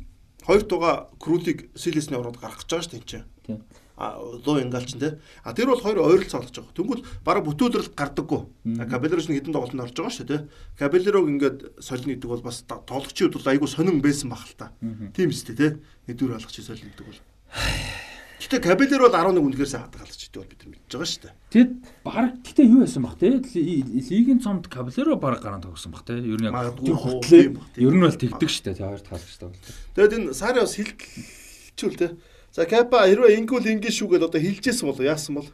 хоёр 0.45 0.63
туга 0.63 1.09
Крулийг 1.19 1.69
Силесний 1.75 2.17
ороод 2.17 2.37
гаргах 2.37 2.65
гэж 2.65 2.69
байгаа 2.69 2.85
шүү 2.85 2.91
дээ 2.91 3.01
энэ 3.01 3.09
чинь. 3.09 3.63
А 3.97 4.17
луу 4.17 4.57
ингаалч 4.61 4.97
те. 4.97 5.19
А 5.43 5.53
тэр 5.53 5.69
бол 5.69 5.81
хоёр 5.81 6.01
ойролцоо 6.01 6.41
олж 6.41 6.49
байгаа. 6.49 6.73
Тэнгүүл 6.73 7.05
бараг 7.21 7.45
бүтүүлрэл 7.45 7.93
гардаггүй. 7.93 8.41
Кабелероч 8.89 9.29
нэг 9.29 9.45
хэдэн 9.45 9.53
тоглолтод 9.53 9.85
орж 9.85 9.93
байгаа 9.93 10.15
шүү 10.17 10.25
дээ 10.25 10.41
те. 10.41 10.49
Кабелерог 10.81 11.29
ингээд 11.29 11.57
солино 11.77 12.17
гэдэг 12.17 12.29
бол 12.29 12.41
бас 12.41 12.65
тоглогчид 12.65 13.37
бол 13.37 13.45
айгүй 13.45 13.69
сонирн 13.69 14.01
байсан 14.01 14.33
баг 14.33 14.41
л 14.41 14.57
та. 14.57 14.73
Тийм 15.13 15.29
үстэй 15.29 15.53
те. 15.53 15.67
Нэгдүгээр 16.09 16.37
алгач 16.41 16.57
солино 16.65 16.89
гэдэг 16.89 17.05
бол. 17.05 17.21
Гэтэ 18.41 18.57
Кабелер 18.57 19.05
бол 19.05 19.13
11 19.13 19.37
үнэхээр 19.37 19.69
сайн 19.69 19.85
хадгалж 19.85 20.17
идэх 20.17 20.41
бол 20.41 20.49
бид 20.49 20.61
нар 20.65 20.71
мэдж 20.73 20.89
байгаа 20.89 21.09
шүү 21.13 21.21
дээ. 21.21 21.33
Тэгэд 21.53 21.71
баг 22.01 22.33
гэтэ 22.41 22.61
юу 22.65 22.81
байсан 22.81 23.03
баг 23.05 23.15
те 23.21 23.29
лигийн 23.37 24.41
цомд 24.41 24.65
Кабелеро 24.65 25.13
баг 25.21 25.45
гараа 25.45 25.61
тогсон 25.61 25.93
баг 25.93 26.09
те. 26.09 26.17
Ер 26.17 26.41
нь 26.41 26.49
яг 26.49 26.57
хөтлөө. 26.81 27.61
Ер 27.77 27.93
нь 27.93 28.01
бол 28.01 28.17
тэгдэг 28.17 28.49
шүү 28.49 28.63
дээ. 28.65 28.81
Хоёр 28.81 29.01
таалагч 29.05 29.37
та 29.37 29.45
бол. 29.45 29.61
Тэгэд 29.93 30.13
энэ 30.17 30.33
Сари 30.33 30.57
бас 30.57 30.73
хилчүүл 30.73 32.01
те. 32.01 32.17
За 32.49 32.65
Капа 32.65 33.05
хэрвээ 33.05 33.37
ингүүл 33.45 33.77
ингэ 33.77 33.93
шүү 33.93 34.09
гэдээ 34.09 34.25
одоо 34.25 34.41
хилжсэн 34.41 34.89
болоо 34.89 35.05
яасан 35.05 35.37
бол. 35.37 35.49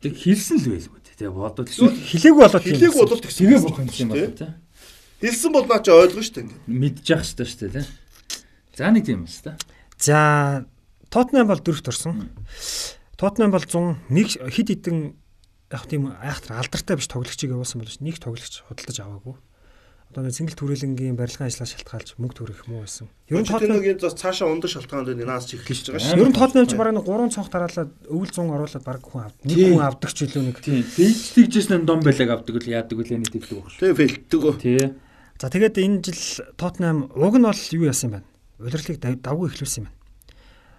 Тэг 0.00 0.16
хилсэн 0.16 0.64
л 0.64 0.80
байлгүй 0.80 1.00
те. 1.04 1.28
Бодвол 1.28 1.68
хилээгүй 1.68 2.40
болоод 2.40 2.64
хилээгүй 2.64 3.00
болоод 3.04 3.20
тэгээ 3.20 3.60
болох 3.60 4.00
юм 4.00 4.08
байна 4.16 4.32
те. 4.32 4.48
Хилсэн 5.20 5.52
бол 5.52 5.68
наа 5.68 5.84
чи 5.84 5.92
ойлгоно 5.92 6.24
шүү 6.24 6.36
дээ. 6.40 6.56
Мэдж 6.72 7.04
явах 7.04 7.28
шүү 7.28 7.68
дээ 7.68 7.84
те. 7.84 7.84
За 8.74 8.88
нэг 8.90 9.04
байна 9.04 9.28
шүү 9.28 9.44
дээ. 9.44 9.56
За 10.00 10.18
Тоттенхэм 11.14 11.46
бол 11.46 11.62
дөрөвт 11.62 11.88
орсон. 11.94 12.26
Тоттенхэм 13.14 13.54
бол 13.54 13.62
101 13.62 14.50
хид 14.50 14.68
хідэн 14.74 15.14
яг 15.70 15.86
тийм 15.86 16.10
айхтар 16.10 16.58
алдартай 16.58 16.98
биш 16.98 17.06
тоглогчийг 17.06 17.54
явуулсан 17.54 17.86
бол 17.86 17.98
нэг 18.02 18.18
тоглогч 18.18 18.66
худалдаж 18.66 18.98
аваагүй. 18.98 19.38
Одоо 20.10 20.26
нэг 20.26 20.34
цэнгэл 20.34 20.58
түрээлэнгийн 20.58 21.14
барилгын 21.14 21.46
ажлаа 21.46 21.70
шалтгаалж 21.70 22.18
мөнгө 22.18 22.34
төгрөх 22.34 22.66
юм 22.66 22.82
уу 22.82 22.82
байсан. 22.82 23.06
Ер 23.30 23.38
нь 23.38 23.46
Тоттенхэм 23.46 24.02
бас 24.02 24.18
цаашаа 24.18 24.50
ундаг 24.50 24.70
шалтгаанд 24.74 25.14
наас 25.22 25.46
ч 25.46 25.54
эхэлж 25.54 25.94
байгаа 25.94 26.02
шүү. 26.02 26.18
Ер 26.18 26.28
нь 26.30 26.34
Тоттенхэм 26.34 26.66
ч 26.66 26.74
бараг 26.74 26.98
3 26.98 27.30
цонх 27.30 27.50
дараалаад 27.54 27.90
өвөл 28.10 28.32
100 28.34 28.50
оруулаад 28.50 28.82
бараг 28.82 29.02
хүн 29.06 29.22
авд. 29.22 29.38
Нэг 29.46 29.58
хүн 29.70 29.86
авдаг 29.86 30.10
ч 30.10 30.18
илүү 30.26 30.42
нэг. 30.50 30.58
Тийм. 30.66 30.82
Тэгжсэн 30.90 31.86
дом 31.86 32.02
байлаг 32.02 32.30
авдаг 32.30 32.58
л 32.58 32.66
яадаг 32.74 32.98
үлээ 32.98 33.22
нэг 33.22 33.30
хэлдэг 33.30 33.58
баг. 33.62 33.70
Тийм 33.78 33.94
фэлтдэг. 33.94 34.42
Тий. 34.58 34.82
За 35.38 35.46
тэгээд 35.46 35.78
энэ 35.78 36.02
жил 36.02 36.22
Тоттенхэм 36.58 37.14
уг 37.14 37.34
нь 37.38 37.46
бол 37.46 37.62
юу 37.74 37.86
яасан 37.86 38.10
юм 38.10 38.14
бэ? 38.18 38.66
Удирлыг 38.66 38.98
давгүй 38.98 39.50
эхлүүлсэн 39.50 39.82
юм 39.82 39.86
байна 39.90 40.03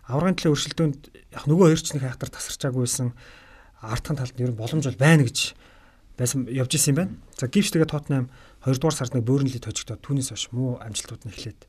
аврагын 0.10 0.38
төлөө 0.38 0.54
өршөлтөнд 0.54 1.00
яг 1.34 1.44
нөгөө 1.50 1.66
хоёр 1.74 1.82
ч 1.82 1.88
нэг 1.96 2.04
хайхтар 2.06 2.30
тасарчаагүйсэн 2.30 3.10
артхан 3.82 4.18
талд 4.18 4.36
нь 4.38 4.44
ер 4.46 4.52
нь 4.54 4.60
боломж 4.60 4.86
бол 4.86 5.02
байна 5.02 5.26
гэж 5.26 5.58
байсан 6.18 6.48
явж 6.48 6.72
исэн 6.78 6.94
юм 6.94 6.98
байна. 6.98 7.14
За 7.36 7.50
гівч 7.50 7.74
тэгээ 7.74 7.92
Тоттенхэм 7.92 8.30
2 8.66 8.80
дугаар 8.80 8.96
сард 8.96 9.14
нэг 9.14 9.26
бөөрнлийг 9.28 9.62
тожигдоод 9.66 10.02
түүнээс 10.02 10.32
хойш 10.32 10.46
муу 10.56 10.80
амжилтууд 10.80 11.28
нь 11.28 11.32
эхлээд. 11.34 11.68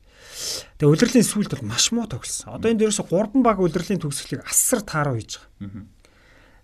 Тэгээ 0.79 0.93
удирдлийн 0.93 1.27
сүүлд 1.27 1.51
бол 1.57 1.67
маш 1.67 1.91
муу 1.91 2.07
тоглосон. 2.07 2.55
Одоо 2.55 2.71
энэ 2.71 2.87
дээрээс 2.87 3.03
3 3.03 3.43
баг 3.43 3.59
удирдлийн 3.59 4.01
төгсгөлийг 4.01 4.47
асар 4.47 4.81
тааруу 4.81 5.19
хийж 5.19 5.41
байгаа. 5.59 5.85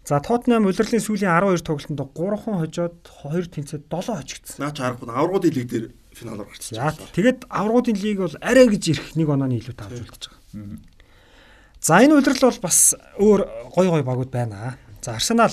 За 0.04 0.20
Тоттенхэм 0.20 0.68
удирдлийн 0.68 1.04
сүүлийн 1.04 1.32
12 1.32 1.64
тоглолтод 1.64 2.12
3 2.16 2.40
хон 2.40 2.56
хожоод 2.60 2.96
2 3.04 3.52
тэнцээд 3.52 3.84
7 3.88 4.20
хожигдсон. 4.20 4.60
Наач 4.64 4.78
харахгүй 4.80 5.08
аврагуудын 5.12 5.54
лиг 5.54 5.68
дээр 5.72 5.86
финалаар 6.12 6.48
гарчихсан. 6.48 6.76
За 6.76 6.92
тэгээд 7.16 7.48
аврагуудын 7.48 7.98
лиг 8.00 8.18
бол 8.20 8.36
арай 8.44 8.68
гэж 8.68 8.84
ирэх 8.92 9.08
нэг 9.16 9.28
онооны 9.32 9.64
илүү 9.64 9.76
тавж 9.80 10.04
үлдэж 10.04 10.24
байгаа. 10.28 10.93
За 11.84 12.00
энэ 12.00 12.16
удирдал 12.16 12.48
бол 12.48 12.64
бас 12.64 12.96
өөр 13.20 13.44
гой 13.76 13.88
гой 13.92 14.04
багууд 14.08 14.32
байна. 14.32 14.80
За 15.04 15.20
Арсенал 15.20 15.52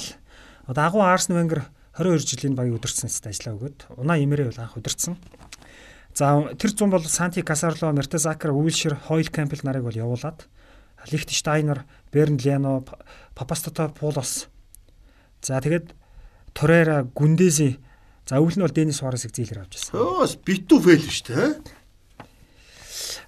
одоо 0.65 0.86
агуу 0.86 1.02
Арсен 1.02 1.34
Венгер 1.34 1.67
22 1.99 2.23
жилийн 2.23 2.55
багийг 2.55 2.78
удирдсан 2.78 3.10
хэвээр 3.10 3.34
ажиллаа 3.34 3.55
өгöd. 3.59 3.78
Унаа 3.99 4.15
Имэрэ 4.23 4.47
бол 4.47 4.62
анх 4.62 4.78
удирдсан. 4.78 5.18
За 6.15 6.47
тэр 6.55 6.70
зам 6.70 6.94
бол 6.94 7.02
Санти 7.02 7.42
Касарло, 7.42 7.91
Мертезакер, 7.91 8.55
Уилшир, 8.55 8.94
Хойл 8.94 9.26
Кемпл 9.26 9.59
нарыг 9.67 9.83
бол 9.83 9.92
явуулаад 9.92 10.47
Лихтенштайнер, 11.10 11.83
Берн 12.12 12.39
Лено, 12.39 12.84
Папастатопулос. 13.34 14.47
За 15.42 15.59
тэгээд 15.59 15.91
Торера, 16.55 17.02
Гүндэзи 17.10 17.91
За 18.31 18.39
өвөл 18.39 18.55
нь 18.55 18.62
бол 18.62 18.70
Денис 18.70 19.02
Суаресыг 19.02 19.34
зээлэр 19.34 19.67
авч 19.67 19.75
ирсэн. 19.75 19.99
Өөс 19.99 20.39
битүү 20.47 20.78
фейл 20.86 21.02
шүү 21.02 21.26
дээ. 21.34 21.49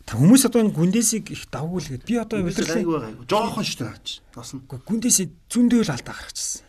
Та 0.06 0.18
хүмүүс 0.18 0.46
одоо 0.46 0.60
энэ 0.62 0.76
гүндээсийг 0.76 1.32
их 1.32 1.46
давгуул 1.50 1.84
гээд 1.84 2.04
би 2.06 2.14
одоо 2.20 2.42
удирдлын 2.42 2.82
айгүй 2.82 2.96
айгүй 3.00 3.26
жоохон 3.26 3.64
шүү 3.66 3.78
дээ 3.82 3.88
наач. 3.90 4.08
Бас 4.34 4.50
нь 4.54 4.62
гүндээсээ 4.66 5.26
зүүндээ 5.50 5.82
л 5.82 5.94
алдаа 5.94 6.14
гаргачихсан. 6.14 6.62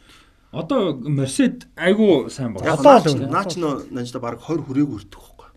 Одоо 0.53 0.81
Мерсед 1.01 1.65
айгүй 1.75 2.29
сайн 2.29 2.53
байна. 2.53 2.77
Одоо 2.77 3.01
л 3.01 3.25
наач 3.25 3.57
нөө 3.57 3.89
нанжда 3.89 4.21
баг 4.21 4.37
20 4.37 4.69
хүрээгүй 4.69 4.97
ирдэг 5.01 5.17
байхгүй. 5.17 5.49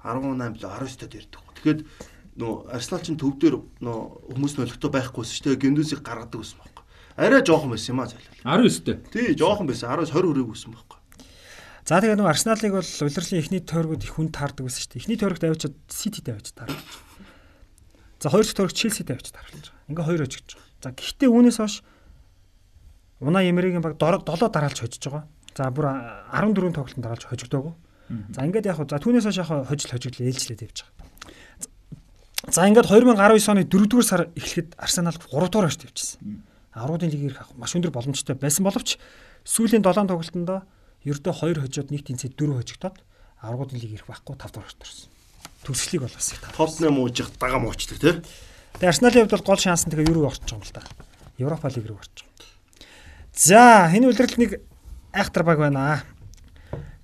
18 0.00 0.56
л 0.56 0.72
19-тод 0.72 1.12
ирдэг. 1.20 1.42
Тэгэхээр 1.58 1.80
нөө 2.40 2.52
Арсенал 2.72 3.04
чинь 3.04 3.20
төв 3.20 3.36
дээр 3.36 3.60
нөө 3.84 3.98
хүмүүс 4.32 4.56
нөлөгтэй 4.56 4.90
байхгүйсэн 4.90 5.34
шүү 5.36 5.44
дээ. 5.52 5.62
Гүндээсийг 5.68 6.00
гаргадаг 6.00 6.40
байсан 6.40 6.58
байхгүй. 6.64 6.84
Арай 7.18 7.42
жоохон 7.44 7.74
байсан 7.76 7.92
юм 7.92 8.00
аа 8.00 8.08
зайлал. 8.08 8.40
19-тэй. 8.46 8.96
Тий, 9.12 9.28
жоохон 9.36 9.66
байсан. 9.68 9.90
19 9.90 10.16
20 10.16 10.32
хүрээгүй 10.32 10.54
байсан 10.54 10.72
байхгүй. 10.72 10.97
За 11.88 12.04
тэгээ 12.04 12.20
нөгөө 12.20 12.28
Арсеналыг 12.28 12.72
бол 12.76 12.84
улирлын 12.84 13.40
эхний 13.40 13.64
тойргууд 13.64 14.04
их 14.04 14.12
хүн 14.12 14.28
таардаг 14.28 14.68
байсан 14.68 14.84
шүү 14.84 14.92
дээ. 14.92 15.00
Эхний 15.08 15.16
тойрогт 15.16 15.40
авчиад 15.40 15.72
Ситид 15.88 16.28
авчиад 16.28 16.68
таардаг. 16.68 16.84
За 18.20 18.28
хоёр 18.28 18.44
дахь 18.44 18.56
тойрогт 18.60 18.76
Челсид 18.76 19.08
авчиад 19.08 19.40
таарч 19.40 19.72
байгаа. 19.72 19.88
Ингээ 19.88 20.04
хоёр 20.04 20.22
очиж 20.28 20.44
байгаа. 20.52 20.68
За 20.84 20.88
гэхдээ 20.92 21.28
үүнээс 21.32 21.56
хойш 21.56 21.80
Унаа 23.24 23.40
Эмеригийн 23.40 23.80
баг 23.80 23.96
дорог 23.96 24.28
7 24.28 24.52
дараалж 24.52 24.84
хожиж 24.84 25.00
байгаа. 25.00 25.24
За 25.56 25.72
бүр 25.72 25.88
14 26.28 26.76
тоглолтод 26.76 27.00
дараалж 27.00 27.24
хожигдоогүй. 27.24 27.72
За 28.36 28.44
ингээд 28.44 28.68
яг 28.68 28.84
за 28.84 29.00
түүнээс 29.00 29.24
хойш 29.24 29.40
яг 29.40 29.48
хожил 29.48 29.88
хожигдол 29.88 30.28
ээлжлээд 30.28 30.68
явж 30.68 30.84
байгаа. 30.84 32.52
За 32.52 32.68
ингээд 32.68 32.84
2019 32.84 33.48
оны 33.48 33.64
4-р 33.64 34.04
сар 34.04 34.28
эхлэхэд 34.36 34.76
Арсенал 34.76 35.16
3 35.16 35.24
дугаар 35.24 35.72
хожиж 35.72 35.88
тавьчихсан. 35.88 36.44
Аврагын 36.76 37.08
лиг 37.08 37.32
ирэх 37.32 37.48
маш 37.56 37.72
өндөр 37.72 37.96
боломжтой 37.96 38.36
байсан 38.36 38.68
боловч 38.68 39.00
сүүлийн 39.48 39.80
7 39.80 40.04
тоглолтонд 40.04 40.68
ердөө 41.04 41.34
2 41.34 41.62
хожоод 41.62 41.90
нэг 41.92 42.02
тэнцээ 42.06 42.34
4 42.34 42.58
хожигдоод 42.58 42.96
аврагын 43.42 43.78
лиг 43.78 43.92
ирэх 43.98 44.08
байхгүй 44.08 44.34
5 44.34 44.54
дугаар 44.54 44.74
орсон. 44.74 45.10
Төгсглийг 45.62 46.02
бол 46.02 46.14
бас 46.14 46.32
их 46.32 46.40
тав. 46.40 46.56
Тоттенхэм 46.56 46.98
уужих 46.98 47.28
дага 47.38 47.58
муучдаг 47.58 47.98
тий. 47.98 48.14
Тэгээ 48.78 48.90
Арсеналын 48.90 49.22
хувьд 49.26 49.34
бол 49.34 49.48
гол 49.52 49.60
шанс 49.62 49.86
нь 49.86 49.92
тэгээ 49.94 50.14
руу 50.14 50.26
орчих 50.26 50.50
юм 50.54 50.62
бол 50.62 50.74
та. 50.74 50.82
Европа 51.38 51.68
лиг 51.70 51.86
рүү 51.86 51.98
орчих. 51.98 52.26
За 53.34 53.90
энэ 53.94 54.10
үлрэлт 54.10 54.38
нэг 54.38 54.62
айхтар 55.14 55.42
баг 55.46 55.58
байна. 55.58 56.02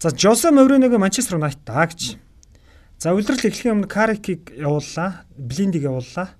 За 0.02 0.10
Жосе 0.10 0.50
Мориног 0.50 0.98
Манчестер 0.98 1.38
Юнайтед 1.38 1.62
таа 1.62 1.86
гэж. 1.86 2.18
За 2.98 3.14
үлрэл 3.14 3.38
эхлэхийн 3.38 3.84
өмнө 3.84 3.90
Карикийг 3.90 4.50
явууллаа, 4.54 5.24
Блиндийг 5.36 5.86
явууллаа. 5.86 6.34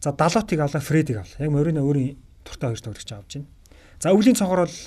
За 0.00 0.12
Далотыг 0.12 0.60
авлаа, 0.60 0.82
Фредийг 0.82 1.18
авлаа. 1.22 1.42
Яг 1.42 1.50
Морино 1.50 1.82
өөрийн 1.82 2.18
туртай 2.44 2.70
хоёр 2.70 2.80
тоглогч 2.80 3.10
авч 3.12 3.32
байна. 3.40 3.48
За 4.00 4.12
өвлийн 4.12 4.36
цонхоор 4.36 4.68
бол 4.68 4.78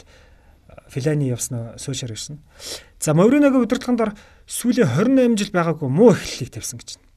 Филани 0.89 1.29
явсан 1.29 1.77
сошиал 1.77 2.11
ирсэн. 2.11 2.39
За 2.99 3.13
Мовриногийн 3.13 3.63
удирдлаганд 3.63 4.01
ор 4.01 4.11
сүүлийн 4.47 4.87
28 4.87 5.37
жил 5.37 5.51
байгаагүй 5.51 5.89
муу 5.91 6.15
эхлэлийг 6.15 6.51
тавьсан 6.55 6.79
гэж 6.79 6.97
байна. 6.97 7.07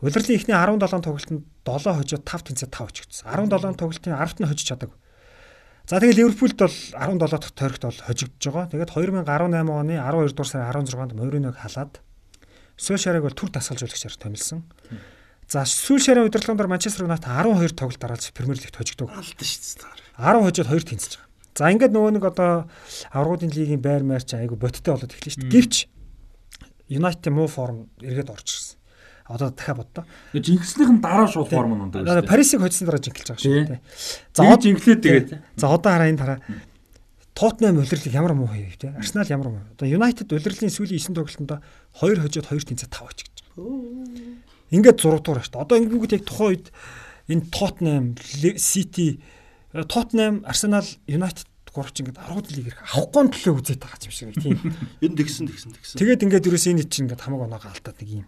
Удирдлын 0.00 0.36
эхний 0.36 0.56
17 0.56 1.04
тоглолтод 1.04 1.44
7 1.64 1.96
хожоод 2.00 2.24
5 2.24 2.46
тэнцээ 2.48 2.68
5 2.72 2.88
очигдсан. 2.88 3.24
17 3.28 3.76
тоглолтын 3.80 4.16
10-т 4.16 4.40
нь 4.40 4.48
хожиж 4.48 4.66
чадаагүй. 4.68 4.98
За 5.90 6.00
тэгээд 6.00 6.18
Ливерпулд 6.20 6.56
бол 6.56 6.70
17 6.70 7.18
дахь 7.18 7.52
тойрогт 7.52 7.84
бол 7.84 8.00
хожигдож 8.04 8.44
байгаа. 8.48 8.70
Тэгээд 8.70 8.90
2018 8.94 9.68
оны 9.68 9.94
12 9.98 10.36
дугаар 10.36 10.48
сарын 10.48 10.86
16-нд 10.88 11.18
Мориног 11.18 11.56
халаад 11.56 12.00
Сүүлшарыг 12.80 13.28
бол 13.28 13.36
түр 13.36 13.52
дасгалжуулагчаар 13.52 14.16
томилсон. 14.16 14.64
За 15.50 15.66
Сүүлшарын 15.68 16.30
удирдлагын 16.30 16.56
дор 16.56 16.70
Манчестер 16.70 17.04
Юнайтед 17.04 17.28
12 17.28 17.76
тоглолт 17.76 18.00
дараалж 18.00 18.32
Премьер 18.32 18.56
лигт 18.56 18.76
хожигдог. 18.76 19.10
Алдсан 19.12 19.44
шүү 19.44 19.84
дээ. 19.84 20.00
10 20.16 20.46
хожоод 20.46 20.68
2 20.70 20.88
тэнцэж 20.94 21.12
байгаа. 21.18 21.29
За 21.54 21.70
ингээд 21.70 21.94
нөгөө 21.94 22.12
нэг 22.16 22.24
одоо 22.30 22.70
аврагуудын 23.10 23.50
лигийн 23.50 23.82
байр 23.82 24.06
маяр 24.06 24.22
чи 24.22 24.38
айгу 24.38 24.54
боттой 24.54 24.94
болоод 24.94 25.10
эхлэв 25.10 25.34
шүү 25.34 25.42
дээ. 25.44 25.54
Гэвч 25.54 25.74
Юнайтед 26.90 27.32
муу 27.34 27.46
форм 27.46 27.90
эргээд 28.02 28.30
орж 28.30 28.48
ирсэн. 28.50 28.78
Одоо 29.30 29.50
дахиад 29.54 29.78
боддоо. 29.78 30.04
Жинхснийхэн 30.34 30.98
дараа 30.98 31.30
шууд 31.30 31.50
форм 31.50 31.74
нь 31.78 31.82
ундаг 31.86 32.02
шүү 32.02 32.18
дээ. 32.18 32.30
Парисыг 32.30 32.60
хоцсон 32.62 32.86
дараа 32.90 33.02
жинхэлж 33.02 33.28
байгаа 33.30 33.42
шүү 33.46 33.66
дээ. 33.70 33.80
За 34.34 34.42
одоо 34.42 34.58
жинхлээд 34.58 35.02
тэгээд. 35.06 35.28
За 35.54 35.66
одоо 35.70 35.90
хараа 35.90 36.10
энэ 36.10 36.18
дараа 36.18 36.38
Тоттенхэм 37.34 37.78
улирлыг 37.78 38.10
ямар 38.12 38.34
муу 38.34 38.50
хийв 38.50 38.74
те. 38.74 38.90
Арсенал 38.98 39.30
ямар 39.30 39.48
муу. 39.54 39.62
Одоо 39.78 39.86
Юнайтед 39.86 40.34
улирлын 40.34 40.74
сүүлийн 40.74 40.98
9 40.98 41.14
тоглолтод 41.14 41.62
2 42.02 42.18
хожоод 42.26 42.46
2 42.50 42.68
тэнцээ 42.74 42.90
5 42.90 43.06
оч 43.06 43.18
гэж. 43.22 43.36
Ингээд 44.74 44.98
6 44.98 45.22
дугаар 45.22 45.46
шүү 45.46 45.54
дээ. 45.54 45.62
Одоо 45.62 45.76
ингээд 45.78 46.14
яг 46.18 46.24
тухайн 46.26 46.50
үед 46.58 46.66
энэ 47.30 47.46
Тоттенхэм, 47.54 48.06
Сити, 48.58 49.22
Тоттенхэм, 49.72 50.42
Арсенал, 50.46 50.86
Юнайтед 51.06 51.46
гурвч 51.70 52.02
ингээд 52.02 52.18
10 52.18 52.50
лиг 52.58 52.66
ирэх 52.74 52.82
авахгүй 52.82 53.30
төлөө 53.30 53.54
үзээд 53.62 53.78
байгаа 53.78 54.02
юм 54.02 54.14
шиг 54.14 54.34
тийм. 54.34 54.58
Ер 55.04 55.10
нь 55.14 55.18
тэгсэн 55.18 55.46
тэгсэн 55.46 55.70
тэгсэн. 55.78 55.98
Тэгээд 56.02 56.24
ингээд 56.26 56.48
ерөөс 56.50 56.66
энэ 56.66 56.90
чинь 56.90 57.06
ингээд 57.06 57.22
хамаг 57.22 57.46
оноогоо 57.46 57.70
алдаад 57.70 57.98
нэг 58.02 58.10
юм. 58.10 58.26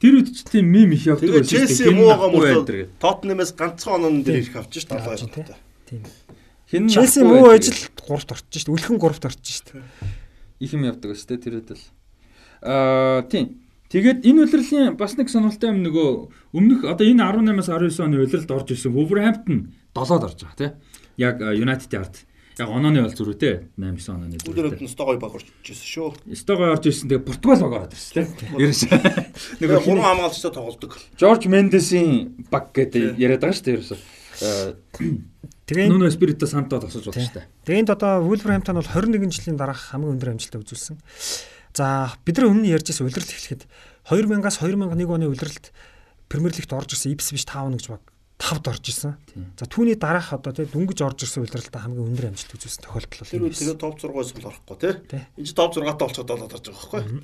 Тэр 0.00 0.12
үед 0.16 0.32
ч 0.32 0.48
тийм 0.48 0.72
мем 0.72 0.88
их 0.96 1.04
явдаг 1.04 1.28
байсан. 1.28 1.68
Челси 1.68 1.92
муу 1.92 2.08
байгаа 2.08 2.30
мөн 2.32 2.88
Тоттенхэмээс 2.96 3.52
ганцхан 3.52 4.00
оноо 4.00 4.24
дээр 4.24 4.40
ирэх 4.40 4.56
авч 4.56 4.72
шүү 4.88 5.28
дээ. 5.28 5.60
Тийм. 5.84 6.02
Хин 6.70 6.88
Челси 6.88 7.20
муу 7.28 7.52
ажил 7.52 7.76
3-т 7.76 8.32
орчих 8.32 8.62
шүү 8.64 8.72
дээ. 8.72 8.76
Үлхэн 8.78 8.96
3-т 8.96 9.24
орчих 9.28 9.54
шүү 9.58 9.66
дээ. 9.76 9.84
Их 10.64 10.72
юм 10.72 10.88
явдаг 10.88 11.12
дээ 11.12 11.42
тэр 11.44 11.54
үед 11.60 11.70
л. 11.76 11.84
Аа 12.64 13.26
тийм. 13.28 13.60
Тэгээд 13.88 14.24
энэ 14.24 14.44
улирлын 14.44 14.96
бас 15.00 15.16
нэг 15.16 15.32
сонирхолтой 15.32 15.72
юм 15.72 15.80
нөгөө 15.84 16.08
өмнөх 16.56 16.80
одоо 16.84 17.04
энэ 17.08 17.24
18-аас 17.24 17.72
19 17.72 18.04
оны 18.04 18.20
улиралд 18.20 18.52
орж 18.52 18.68
исэн 18.76 18.92
Wolverhampton 18.92 19.72
7-д 20.04 20.24
орж 20.28 20.38
байгаа 20.42 20.58
тийм. 20.58 20.72
Яг 21.18 21.36
United-ийн 21.42 22.02
ард. 22.04 22.16
Яг 22.58 22.68
онооны 22.74 23.06
бол 23.06 23.14
зүрх 23.14 23.38
үү 23.38 23.70
8 23.78 23.78
9 23.78 24.10
онооны 24.10 24.36
зүрх. 24.42 24.50
Үлрээд 24.50 24.82
нь 24.82 24.90
стогой 24.90 25.18
баг 25.22 25.34
орж 25.38 25.46
ирсэн 25.62 25.88
шүү. 25.94 26.08
Стогой 26.34 26.74
орж 26.74 26.90
ирсэн 26.90 27.06
тэгээ 27.06 27.22
Португал 27.22 27.62
баг 27.70 27.74
ороод 27.86 27.94
ирсэн 27.94 28.26
тийм. 28.34 28.58
Ерөөс. 28.66 28.82
Нөгөө 29.62 29.78
гурван 29.86 30.02
хамгаалагчтай 30.02 30.50
тоглодог. 30.50 30.92
Жорж 31.14 31.46
Мендесийн 31.46 32.34
баг 32.50 32.74
гэдэг 32.74 33.14
яриад 33.14 33.46
байгаа 33.46 33.54
шүү 33.54 33.66
дээ 33.66 33.76
ерөөс. 33.78 33.92
Тэгээ 35.70 35.86
Нуно 35.86 36.10
Эспирито 36.10 36.50
Санто 36.50 36.82
тасалж 36.82 37.14
байна 37.14 37.22
шүү 37.22 37.36
дээ. 37.38 37.46
Тэгээ 37.62 37.80
энд 37.86 37.94
одоо 37.94 38.26
Wolverhampton 38.26 38.82
бол 38.82 38.90
21 38.90 39.30
жилийн 39.30 39.54
дараах 39.54 39.94
хамгийн 39.94 40.18
өндөр 40.18 40.34
амжилтаа 40.34 40.58
үзүүлсэн. 40.58 40.98
За 41.78 42.10
бид 42.26 42.42
нар 42.42 42.50
өмнө 42.50 42.74
ярьжсэн 42.74 43.06
улирал 43.06 43.22
эхлэхэд 43.22 43.70
2000-аас 44.10 44.58
2001 44.58 45.06
оны 45.06 45.30
улиралд 45.30 45.70
Премьер 46.26 46.58
лигт 46.58 46.72
орж 46.72 46.96
ирсэн 46.96 47.14
Ipswich 47.14 47.46
Town 47.46 47.76
гэж 47.76 47.86
баг 47.92 48.02
тавд 48.38 48.70
орж 48.70 48.84
ирсэн. 48.88 49.18
За 49.58 49.66
түүний 49.66 49.98
дараах 49.98 50.32
одоо 50.32 50.54
тий 50.54 50.64
дүнгиж 50.70 51.02
орж 51.02 51.26
ирсэн 51.26 51.42
улиралдаа 51.42 51.82
хамгийн 51.84 52.06
өндөр 52.06 52.30
амжилт 52.30 52.54
үзүүлсэн 52.54 52.82
тохиолдол 52.86 53.18
бол. 53.18 53.32
Тэр 53.34 53.44
үед 53.44 53.58
тэгээ 53.58 53.76
топ 53.82 53.98
6-аас 53.98 54.30
бол 54.38 54.48
орохгүй 54.54 54.76
тий. 54.78 55.22
Энд 55.42 55.54
топ 55.58 55.70
6-аад 55.74 56.06
олцоод 56.06 56.28
болоод 56.30 56.54
орж 56.54 56.66
байгаа 56.70 57.02
байхгүй 57.02 57.22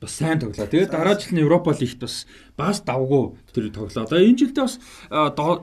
бас 0.00 0.16
сайн 0.16 0.40
тоглоо. 0.40 0.66
Тэгээд 0.66 0.90
дараа 0.90 1.14
жил 1.20 1.36
нь 1.36 1.44
Европа 1.44 1.76
лигт 1.76 2.00
бас 2.00 2.24
бас 2.56 2.80
давгүй 2.80 3.36
тэр 3.52 3.68
тоглоо. 3.68 4.08
Одоо 4.08 4.16
энэ 4.16 4.38
жилдээ 4.48 4.64
бас 4.64 4.80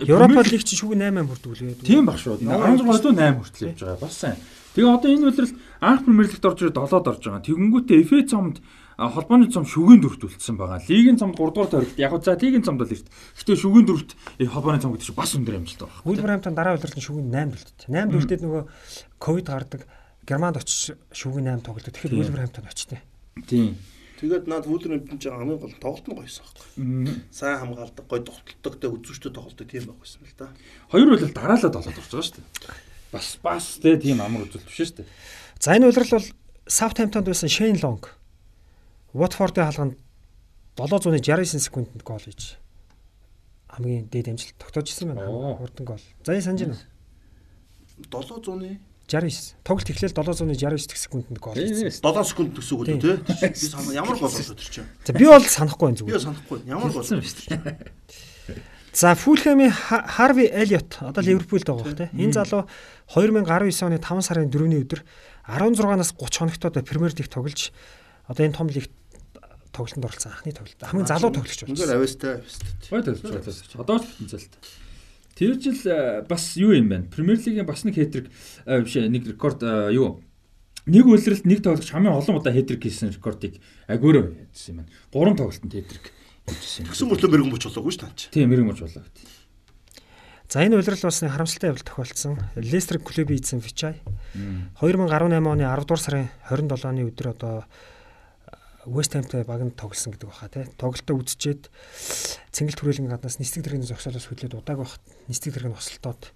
Европа 0.06 0.46
лиг 0.46 0.62
чи 0.62 0.78
шүүг 0.78 0.94
8 0.94 1.26
хүрдэг 1.26 1.54
лээ. 1.58 1.82
Тийм 1.82 2.06
баг 2.06 2.22
шүү. 2.22 2.46
16-аас 2.46 3.02
8 3.02 3.42
хүртэл 3.42 3.68
явж 3.74 3.82
байгаа. 3.82 3.98
Бас 3.98 4.14
сайн. 4.14 4.38
Тэгээ 4.78 4.94
одоо 4.94 5.10
энэ 5.10 5.26
үлрэл 5.34 5.58
анх 5.82 6.06
Премьер 6.06 6.30
лигт 6.30 6.46
орж 6.46 6.60
ирээд 6.62 6.78
7-д 6.78 7.10
орж 7.10 7.24
байгаа. 7.26 7.46
Тэгэнгүүтээ 7.50 8.06
FA 8.06 8.20
цомд 8.30 8.62
холбооны 8.98 9.46
цом 9.54 9.62
шүгээн 9.62 10.02
дөрөвт 10.02 10.26
үлдсэн 10.26 10.58
байгаа. 10.58 10.82
Лигийн 10.90 11.22
цомд 11.22 11.38
3 11.38 11.54
дугаар 11.54 11.70
тойрогт 11.70 12.02
яг 12.02 12.18
за 12.26 12.34
лигийн 12.34 12.66
цомд 12.66 12.82
бол 12.82 12.90
эрт. 12.90 13.06
Гэтэ 13.38 13.54
шүгээн 13.54 13.86
дөрөвт 13.86 14.12
холбооны 14.50 14.82
цом 14.82 14.92
гэдэг 14.98 15.06
чинь 15.06 15.20
бас 15.22 15.32
өндөр 15.38 15.56
амжилт 15.62 15.82
байгаа. 15.86 16.02
Wolverhampton 16.02 16.54
дараа 16.58 16.74
үлрэлт 16.82 16.98
шүгээн 16.98 17.30
8 17.30 17.54
үлдсэн. 17.54 17.94
8 17.94 18.18
үлдээд 18.18 18.42
нөгөө 18.42 18.64
ковид 19.22 19.48
гардаг 19.54 19.82
Германд 20.26 20.58
очиж 20.58 20.98
шүгээн 21.14 21.62
8 21.62 21.62
тоглолт. 21.62 21.94
Тэгэхээр 21.94 22.18
Wolverhampton 22.18 22.66
очтээ. 22.66 23.02
Тийм. 23.46 23.78
Тэгээд 24.18 24.50
наад 24.50 24.66
Вулверхэмптон 24.66 25.22
ч 25.22 25.30
хамгийн 25.30 25.62
гол 25.62 25.78
тоглолт 25.78 26.06
нь 26.10 26.18
гоёсон 26.18 26.42
байхгүй. 26.50 27.22
Сайн 27.30 27.62
хамгаалдаг, 27.62 28.06
гоё 28.10 28.26
тогтолтогтой 28.26 28.90
үзүүчтэй 28.98 29.30
тоглолтог 29.30 29.68
тийм 29.70 29.94
байх 29.94 30.02
байсан 30.02 30.26
л 30.26 30.34
да. 30.42 30.50
Хоёр 30.90 31.14
бол 31.14 31.22
дараалал 31.22 31.70
болоод 31.70 31.86
орж 31.86 32.10
байгаа 32.10 32.26
шүү 32.26 32.42
дээ. 32.42 32.50
Бас 33.14 33.28
бас 33.46 33.66
тэ 33.78 34.02
тийм 34.02 34.26
амар 34.26 34.50
үзүүлэлт 34.50 34.66
биш 34.66 34.82
шүү 34.82 35.06
дээ. 35.06 35.10
За 35.62 35.78
энэ 35.78 35.86
улирал 35.86 36.18
бол 36.18 36.28
Саутгемптонд 36.66 37.30
байсан 37.30 37.46
Шейн 37.46 37.78
Лонг 37.78 38.17
Watford-ын 39.18 39.66
хаалганд 39.66 39.98
769 40.78 41.58
секундэд 41.58 42.04
гол 42.06 42.22
хийж 42.22 42.62
хамгийн 43.66 44.06
дээд 44.14 44.30
амжилт 44.30 44.58
тогтоож 44.62 44.94
ирсэн 44.94 45.18
байна. 45.18 45.58
Хурдан 45.58 45.86
гол. 45.86 46.04
За 46.22 46.38
энэ 46.38 46.46
санаж 46.46 46.62
байна. 46.62 46.78
700-ы 48.14 48.78
69. 49.08 49.56
Тоглолт 49.64 49.90
эхлээл 49.90 50.14
769 50.14 50.94
секундэд 50.94 51.40
гол. 51.42 51.56
7 51.56 51.90
секунд 51.90 52.54
төсөв 52.54 52.86
үү 52.86 53.02
те. 53.02 53.18
Би 53.18 53.58
санаа 53.58 53.94
ямар 53.96 54.20
гол 54.22 54.30
болоо 54.30 54.54
тэр 54.54 54.70
чинь. 54.70 54.86
За 55.02 55.14
би 55.18 55.26
бол 55.26 55.42
санахгүй 55.42 55.86
байна 55.88 55.98
зүгээр. 55.98 56.14
Би 56.14 56.26
санахгүй. 56.28 56.58
Ямар 56.70 56.92
гол 56.94 57.08
юм 57.08 57.22
бэ? 57.24 57.92
За 58.98 59.14
Фулхэмийн 59.14 59.72
Харви 59.72 60.50
Элиот 60.50 60.98
одоо 61.02 61.22
Ливерпулд 61.24 61.66
байгаа 61.66 61.86
бох 61.86 61.96
те. 61.96 62.10
Энэ 62.18 62.34
залуу 62.34 62.66
2019 63.14 63.86
оны 63.86 64.02
5 64.02 64.26
сарын 64.26 64.50
4-ний 64.50 64.82
өдөр 64.82 65.06
16-наас 65.46 66.18
30 66.18 66.58
хоногтод 66.58 66.82
Премьер 66.82 67.14
лиг 67.14 67.30
тоглож 67.30 67.72
одоо 68.28 68.44
энэ 68.44 68.58
том 68.58 68.68
лигт 68.68 68.92
тоглолтод 69.72 70.06
оролцсон 70.06 70.32
анхны 70.32 70.52
тоглолт. 70.52 70.82
Хамгийн 70.82 71.08
залуу 71.08 71.32
тоглогч 71.32 71.62
болсон. 71.64 71.76
Үнээр 71.76 71.96
авьяастай. 71.96 72.34
Байгаа. 72.92 73.82
Одоо 73.82 73.98
ч 74.00 74.06
потенциалтай. 74.18 74.60
Тэр 75.38 75.54
жил 75.62 75.78
э, 75.86 76.26
бас 76.26 76.58
юу 76.58 76.74
юм 76.74 76.90
бэ? 76.90 77.14
Премьер 77.14 77.38
лигийн 77.38 77.66
бас 77.66 77.86
нэг 77.86 77.94
хэтрик 77.94 78.32
э, 78.66 78.82
биш 78.82 78.98
нэг 78.98 79.28
рекорд 79.28 79.62
э, 79.62 79.94
юу? 79.94 80.26
Нэг 80.90 81.06
үйлрэлт 81.06 81.46
нэг 81.46 81.62
тоглогч 81.62 81.94
хамгийн 81.94 82.18
олон 82.18 82.42
удаа 82.42 82.50
хэтрик 82.50 82.82
хийсэн 82.82 83.14
рекордыг 83.14 83.62
агуураа 83.86 84.34
хийсэн 84.50 84.74
юм 84.74 84.78
байна. 84.82 84.90
Гурван 85.14 85.38
тоглолтод 85.38 85.70
хэтрик 85.70 86.10
хийсэн. 86.50 86.90
Тэгсэн 86.90 87.08
мөртлөө 87.14 87.30
мэрэгэн 87.30 87.54
боч 87.54 87.64
болоогүй 87.70 87.94
шүү 87.94 88.10
дээ. 88.10 88.34
Тийм 88.34 88.50
мэрэгэн 88.50 88.70
боч 88.74 88.82
болоо 88.82 89.06
гэдэг. 89.06 89.38
За 90.50 90.64
энэ 90.64 90.80
үйлрэл 90.80 91.06
бас 91.06 91.20
харамсалтай 91.22 91.70
явдал 91.70 91.86
тохиолдсон. 91.86 92.40
Лестер 92.56 92.98
клубын 93.04 93.36
эзэн 93.36 93.62
Фичай 93.62 94.00
2018 94.80 95.44
оны 95.44 95.68
10 95.68 95.86
дугаар 95.86 96.02
сарын 96.02 96.32
27-ны 96.48 97.04
өдөр 97.04 97.28
одоо 97.36 97.68
West 98.88 99.14
Ham-тай 99.14 99.44
багт 99.44 99.76
тоглосон 99.76 100.16
гэдэг 100.16 100.30
баха 100.32 100.48
тий. 100.48 100.66
Тоглолтоо 100.80 101.20
үзчихэд 101.20 101.68
цэнгэл 102.56 102.80
түрээлийн 102.80 103.12
гаднаас 103.12 103.38
нисдэг 103.44 103.68
дэргэний 103.68 103.88
зогсоолоос 103.88 104.32
хөдлөөд 104.32 104.56
удааг 104.64 104.80
бахт 104.80 105.04
нисдэг 105.28 105.60
дэрэг 105.60 105.76
нь 105.76 105.78
хосолтоод 105.78 106.32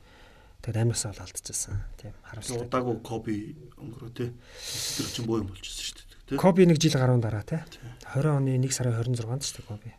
тэгээд 0.59 0.83
амнасаа 0.83 1.15
бол 1.15 1.23
алдчихсан. 1.23 1.79
Тийм 1.95 2.11
харамсалтай. 2.27 2.67
Удаагүй 2.67 2.95
Коби 2.99 3.55
өнгөрөө 3.79 4.11
тий. 4.11 4.29
Дэрэг 4.35 5.11
чинь 5.15 5.27
боо 5.31 5.39
юм 5.39 5.47
болчихсон 5.47 5.79
шүү 5.79 5.95
дээ 5.95 6.11
тий. 6.27 6.37
Коби 6.37 6.67
нэг 6.67 6.77
жил 6.77 6.99
гаруун 6.99 7.23
дараа 7.23 7.47
тий. 7.47 7.63
20 8.11 8.35
оны 8.35 8.59
1 8.59 8.67
сарын 8.75 8.99
26-нд 8.99 9.43
ч 9.47 9.55
тий 9.55 9.63
Коби. 9.63 9.95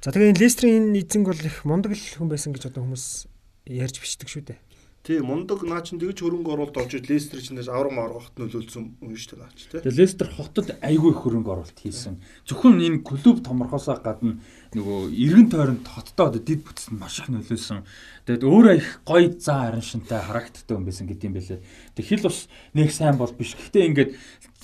За 0.00 0.10
тэгээд 0.10 0.40
Лестрийн 0.40 0.96
эзэнг 0.96 1.28
бол 1.28 1.38
их 1.38 1.64
мундаг 1.68 1.92
л 1.92 2.00
хүн 2.00 2.32
байсан 2.32 2.56
гэж 2.56 2.72
одоо 2.72 2.82
хүмүүс 2.82 3.28
ярьж 3.68 4.00
бичдэг 4.00 4.28
шүү 4.28 4.42
дээ. 4.48 4.58
Тий, 5.02 5.18
мундаг 5.18 5.66
наа 5.66 5.82
чин 5.82 5.98
тэгж 5.98 6.22
хөрөнгө 6.22 6.54
оруулалт 6.54 6.94
ир 6.94 7.02
Лестер 7.02 7.42
чинь 7.42 7.58
аврам 7.58 7.98
маргахт 7.98 8.38
нөлөөлсөн 8.38 9.02
юм 9.02 9.16
шүү 9.18 9.34
дээ 9.34 9.42
наач 9.42 9.58
тий. 9.66 9.82
Тэгээ 9.82 9.98
Лестер 9.98 10.30
хотод 10.30 10.70
айгүй 10.78 11.10
хөрөнгө 11.18 11.50
оруулалт 11.50 11.74
хийсэн. 11.74 12.22
Зөвхөн 12.46 12.78
энэ 12.78 13.02
клуб 13.02 13.42
томорхосоо 13.42 13.98
гадна 13.98 14.38
нөгөө 14.78 15.10
эргэн 15.10 15.50
тойронд 15.50 15.90
хоттой 15.90 16.30
одоо 16.30 16.38
дид 16.38 16.62
бүтцэнд 16.62 17.02
маш 17.02 17.18
их 17.18 17.34
нөлөөлсөн. 17.34 17.82
Тэгээд 18.30 18.46
өөрөө 18.46 18.74
их 18.78 19.02
гоё 19.02 19.26
зан 19.42 19.74
харин 19.74 19.82
шинтэй 19.82 20.22
харагддаг 20.22 20.70
юм 20.70 20.86
байсан 20.86 21.10
гэдэг 21.10 21.26
юм 21.26 21.34
байлээ. 21.34 21.60
Тэг 21.98 22.04
хэл 22.06 22.30
ус 22.30 22.46
нэг 22.70 22.94
сайн 22.94 23.18
бол 23.18 23.34
биш. 23.34 23.58
Гэхдээ 23.58 23.90
ингээд 23.90 24.10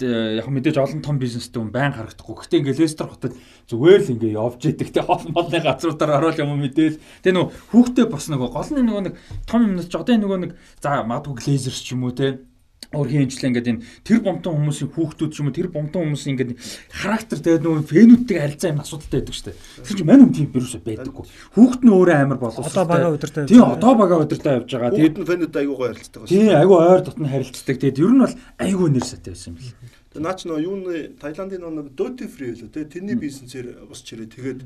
яг 0.02 0.46
мэдээж 0.48 0.76
олон 0.78 1.02
том 1.02 1.18
бизнестэй 1.18 1.58
хүн 1.58 1.72
байн 1.72 1.94
харагдахгүй. 1.94 2.34
Гэхдээ 2.38 2.60
ингээд 2.62 2.80
Лестер 2.82 3.08
хотод 3.08 3.34
зүгээр 3.70 4.00
л 4.04 4.12
ингээд 4.14 4.38
явж 4.38 4.60
идэг. 4.68 4.88
Тэг 4.94 5.04
хоол 5.06 5.26
молны 5.30 5.58
газруудаар 5.58 6.18
орол 6.18 6.38
юм 6.38 6.58
мэдээл. 6.58 7.00
Тэг 7.22 7.32
нөгөө 7.34 7.48
хүүхдээ 7.72 8.06
бас 8.10 8.26
нөгөө 8.30 8.48
гол 8.52 8.70
нь 8.74 8.86
нөгөө 8.86 9.02
нэг 9.08 9.14
том 9.46 9.60
юмнаас 9.66 9.88
ч 9.88 9.94
одоо 9.98 10.16
нөгөө 10.18 10.38
нэг 10.44 10.52
за 10.82 11.02
магадгүй 11.06 11.34
глейзерс 11.38 11.80
ч 11.82 11.94
юм 11.94 12.06
уу 12.06 12.14
те 12.14 12.42
өөрхийн 12.88 13.28
хэмжлээ 13.28 13.48
ингээд 13.52 13.68
энэ 13.68 13.84
тэр 14.00 14.18
бомтон 14.24 14.56
хүмүүсийн 14.56 14.88
хүүхдүүд 14.96 15.32
ч 15.32 15.36
юм 15.44 15.52
уу 15.52 15.56
тэр 15.60 15.68
бомтон 15.68 16.08
хүмүүсийн 16.08 16.32
ингээд 16.40 16.52
характер 16.88 17.38
тэгээд 17.44 17.64
нөгөө 17.68 17.84
фэнүүдтэй 17.84 18.38
харилцаа 18.40 18.72
юм 18.72 18.80
асуудалтай 18.80 19.20
байдаг 19.20 19.34
шүү 19.36 19.46
дээ. 19.52 19.60
Тэр 19.84 19.96
чинь 20.00 20.08
мань 20.08 20.24
юм 20.24 20.32
тийм 20.32 20.48
вирус 20.48 20.72
байдаггүй. 20.80 21.24
Хүүхд 21.52 21.80
нь 21.84 21.92
өөрөө 21.92 22.16
амар 22.16 22.38
боловсрол. 22.40 22.72
Одоо 22.72 22.86
бага 22.88 23.12
өдөртэй. 23.12 23.44
Тийм 23.44 23.64
одоо 23.68 23.92
бага 23.92 24.14
өдөртэй 24.24 24.52
явж 24.56 24.70
байгаа. 24.72 24.96
Тэгээд 24.96 25.16
фэнүүд 25.20 25.54
айгуугаа 25.60 25.88
харилцдаг 25.92 26.20
байна. 26.24 26.32
Тийм 26.32 26.48
айгуу 26.56 26.78
ойр 26.80 27.02
дотн 27.04 27.28
харилцдаг. 27.28 27.76
Тэгээд 27.76 28.00
ер 28.00 28.12
нь 28.16 28.22
бол 28.24 28.36
айгуу 28.56 28.88
нэр 28.88 29.04
сатай 29.04 29.30
байсан 29.36 29.52
юм 29.52 29.56
бэл. 29.60 29.72
Тэгээд 30.08 30.24
наач 30.24 30.40
нөгөө 30.48 30.64
юуны 30.64 30.96
Таиландын 31.20 31.60
нөгөө 31.60 31.92
Duty 31.92 32.26
Free 32.32 32.56
лөө 32.56 32.72
тэ 32.72 32.88
тэрний 32.88 33.20
бизнесээр 33.20 33.84
босч 33.84 34.16
ирээ. 34.16 34.32
Тэгээд 34.32 34.60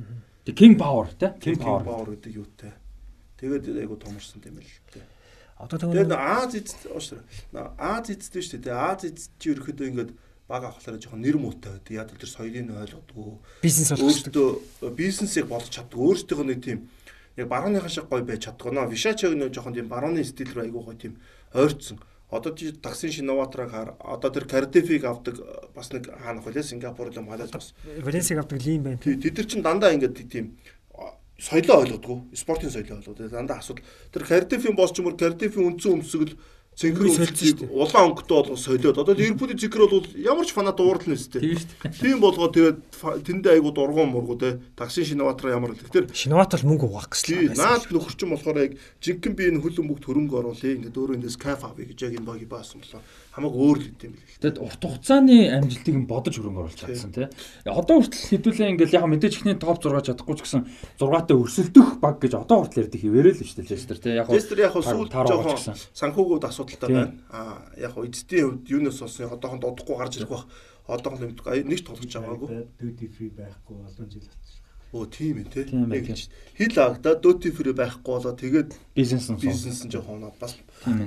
King 0.54 0.78
Power 0.78 1.10
тэ 1.18 1.34
King 1.42 1.58
Power 1.58 2.06
гэдэг 2.06 2.32
юутай. 2.38 2.70
Тэгээд 3.42 3.82
айгуу 3.82 3.98
томорсон 3.98 4.38
юм 4.46 4.62
л 4.62 4.70
Одоо 5.62 5.78
тэгээд 5.78 6.10
Аз 6.10 6.52
эцэд 6.58 6.90
ууш. 6.90 7.14
Аз 7.54 8.10
эцэд 8.10 8.34
шүү 8.42 8.60
дээ. 8.66 8.74
Аз 8.74 9.06
эцэд 9.06 9.30
чи 9.38 9.54
ерөөхдөө 9.54 9.86
ингээд 9.94 10.10
баг 10.50 10.66
авахлаараа 10.66 10.98
жоохон 10.98 11.22
нэр 11.22 11.38
муутай 11.38 11.78
байдаг. 11.78 11.94
Яг 11.94 12.10
л 12.10 12.18
тэр 12.18 12.30
соёлыг 12.34 12.66
ойлгодгүй. 12.66 13.30
Бизнес 13.62 13.90
өөртөө 13.94 14.90
бизнесийг 14.90 15.46
болж 15.46 15.70
чаддаг. 15.70 15.96
Өөртөөх 16.02 16.42
нь 16.42 16.58
тийм 16.58 16.78
яг 17.38 17.46
барууныхаа 17.46 17.88
шиг 17.88 18.10
гоё 18.10 18.26
байж 18.26 18.50
чаддаг. 18.50 18.74
Наа 18.74 18.90
Вишачаг 18.90 19.38
нөө 19.38 19.54
жоохон 19.54 19.78
тийм 19.78 19.86
барууны 19.86 20.26
стил 20.26 20.50
рүү 20.50 20.66
айгуу 20.66 20.82
гоё 20.82 20.98
тийм 20.98 21.16
ойрцсон. 21.54 22.02
Одоо 22.32 22.56
чи 22.56 22.72
таксын 22.72 23.12
шиноватраг 23.12 23.70
хаар 23.70 23.88
одоо 24.00 24.32
тэр 24.32 24.48
Кардифиг 24.48 25.04
авдаг 25.04 25.36
бас 25.76 25.92
нэг 25.92 26.08
хаанах 26.08 26.48
вэ? 26.48 26.62
Сингапур 26.64 27.12
л 27.12 27.20
малайз 27.20 27.52
бас. 27.52 27.76
Валенсиг 28.00 28.40
авдаг 28.40 28.58
лим 28.64 28.82
байна. 28.82 28.98
Тэд 28.98 29.36
нар 29.36 29.46
чинь 29.46 29.62
дандаа 29.62 29.92
ингээд 29.92 30.16
тийм 30.32 30.56
соёлоо 31.42 31.82
ойлгодгоо 31.82 32.18
спортын 32.34 32.70
соёлоо 32.70 33.02
ойлгоод 33.02 33.30
дандаа 33.34 33.58
асуудал 33.58 33.84
тэр 34.14 34.22
Кардифийн 34.30 34.76
босч 34.78 34.94
юмор 35.02 35.18
Кардифийн 35.18 35.66
үндсэн 35.74 35.98
өмсгөл 35.98 36.38
цэнхэр 36.72 37.04
өмсөлтийг 37.04 37.68
улаан 37.68 38.16
өнгөтэй 38.16 38.32
болгоо 38.32 38.56
солиод 38.56 38.96
одоо 38.96 39.12
Ливерпулийн 39.12 39.60
цэнхэр 39.60 39.92
бол 39.92 40.08
ямар 40.16 40.46
ч 40.48 40.56
фанат 40.56 40.80
уурлна 40.80 41.20
өстэй. 41.20 41.60
Тийм 42.00 42.16
болгоо 42.24 42.48
тэгээд 42.48 42.78
тэндээ 43.28 43.60
айгуу 43.60 43.76
дургуун 43.76 44.08
мургуу 44.08 44.40
те 44.40 44.56
таксын 44.72 45.04
шиноватра 45.04 45.52
ямар 45.52 45.76
л. 45.76 45.82
Тэгэхээр 45.84 46.16
шиноват 46.16 46.56
бол 46.56 46.68
мөнгө 46.72 46.88
угаах 46.88 47.12
гэсэн. 47.12 47.52
Наад 47.60 47.92
нөхөрчин 47.92 48.32
болохоор 48.32 48.56
яг 48.64 48.72
жинхэнэ 49.04 49.36
би 49.36 49.44
энэ 49.52 49.60
хөлөн 49.60 49.84
бүгд 49.84 50.04
хөрөнгө 50.08 50.38
оруулъя. 50.40 50.72
Ингээд 50.80 50.96
өөрөө 50.96 51.16
эндээс 51.20 51.36
кайф 51.36 51.60
авъя 51.60 51.84
гэж 51.84 51.98
яг 52.08 52.16
энэ 52.16 52.24
багийг 52.24 52.48
баасан 52.48 52.80
болоо 52.80 53.04
хамаагүй 53.32 53.60
өөр 53.64 53.78
л 53.80 53.88
гэдэм 53.96 54.12
билээ. 54.12 54.40
Тэгэд 54.44 54.58
урт 54.60 54.82
хугацааны 54.84 55.36
амжилтыг 55.56 55.96
нь 55.96 56.04
бодож 56.04 56.34
хөрөнгө 56.36 56.60
оруулж 56.68 56.76
чадсан 56.76 57.12
тий. 57.16 57.26
Одоо 57.64 58.04
хүртэл 58.04 58.28
хэдүүлээ 58.28 58.72
ингээл 58.76 58.96
яг 59.00 59.06
мэдээж 59.08 59.34
ихний 59.40 59.56
топ 59.56 59.80
6 59.80 60.04
чадахгүй 60.04 60.36
ч 60.36 60.40
гэсэн 60.44 60.62
6-аатай 61.00 61.36
өрсөлдөх 61.40 61.88
баг 61.96 62.20
гэж 62.20 62.32
одоо 62.36 62.68
хүртэл 62.68 62.84
ярьдаг 62.84 63.00
хിവэрэл 63.00 63.40
л 63.40 63.48
шүү 63.48 63.64
дээ 63.64 63.72
Лестер 63.72 63.98
тий. 64.04 64.12
Яг 64.20 64.28
Лестер 64.28 64.60
яг 64.60 64.76
сүүл 64.76 65.08
жоохон 65.08 65.56
санхүүгүүд 65.96 66.44
асуудалтай 66.44 66.88
байна. 66.92 67.16
Аа 67.32 67.72
яг 67.80 67.96
эцдийн 67.96 68.44
хувьд 68.52 68.68
юунаас 68.68 69.00
болсон 69.00 69.32
одоохон 69.32 69.64
додохгүй 69.64 69.96
гарч 69.96 70.20
ирэх 70.20 70.28
бах. 70.28 70.44
Одоохон 70.84 71.32
нэг 71.32 71.80
ч 71.80 71.84
тоглож 71.88 72.12
байгаагүй. 72.12 72.68
Duty 72.76 73.06
free 73.08 73.32
байхгүй 73.32 73.80
олон 73.80 74.08
жил. 74.12 74.28
Оо 74.92 75.08
тийм 75.08 75.40
ээ 75.40 75.48
тий. 75.48 75.64
Хил 76.60 76.76
агда 76.76 77.16
duty 77.16 77.48
free 77.48 77.72
байхгүй 77.72 78.12
болоо 78.12 78.36
тэгээд 78.36 78.76
бизнес 78.92 79.32
нь 79.32 79.40
бизнес 79.40 79.80
нь 79.84 79.90
жоохон 79.90 80.28
бас 80.36 80.60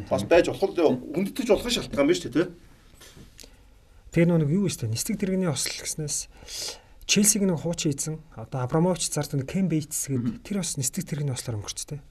бас 0.09 0.23
байж 0.25 0.49
болох 0.49 0.73
үндэтгэж 1.13 1.47
болох 1.53 1.69
шалтгаан 1.69 2.09
байна 2.09 2.17
шүү 2.17 2.33
дээ 2.33 2.49
тий. 2.49 2.53
Тэгээ 4.09 4.41
нэг 4.41 4.49
юу 4.49 4.65
вэ? 4.65 4.89
Нисдэг 4.89 5.21
дэргэний 5.21 5.53
ослол 5.53 5.85
гэснээс 5.85 6.17
Челсиг 7.05 7.45
нэг 7.45 7.61
хуучин 7.61 7.93
ийдсэн. 7.93 8.17
Одоо 8.33 8.65
Абрамович 8.65 9.13
зард 9.13 9.37
нэг 9.37 9.45
Кен 9.45 9.69
Бейтс 9.69 10.09
гэдэг 10.09 10.41
тэр 10.41 10.65
бас 10.65 10.73
нисдэг 10.81 11.05
дэргэний 11.05 11.37
ослоор 11.37 11.61
өнгөрчтэй. 11.61 12.01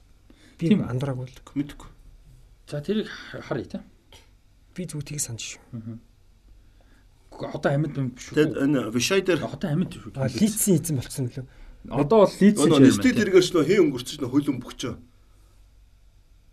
Би 0.55 0.71
андуураагүй 0.71 1.27
л 1.27 1.39
мэдгүй. 1.59 1.89
За 2.71 2.79
тэрийг 2.79 3.11
харъя 3.11 3.67
тий. 3.67 3.81
Би 4.71 4.87
зүгтийг 4.87 5.19
санаж 5.19 5.59
шүү. 5.59 5.99
Одоо 7.35 7.71
амьд 7.75 7.99
юм 7.99 8.15
шүү. 8.15 8.39
Тэгээд 8.39 8.53
энэ 8.63 8.79
Вишай 8.95 9.19
дээр 9.19 9.43
одоо 9.43 9.75
амьд 9.75 9.91
шүү. 9.99 10.15
Лицийн 10.15 10.79
эзэн 10.79 10.95
болцсон 10.95 11.27
лөө. 11.27 11.43
Одоо 11.89 12.25
бол 12.25 12.33
Лицийн 12.39 12.71
чинь 12.71 12.85
нисдэг 12.85 13.13
дэргэрч 13.15 13.49
нөө 13.53 13.65
хэн 13.65 13.81
өнгөрч 13.89 14.09
нөө 14.21 14.29
хөл 14.31 14.49
өмгчөө. 14.55 14.93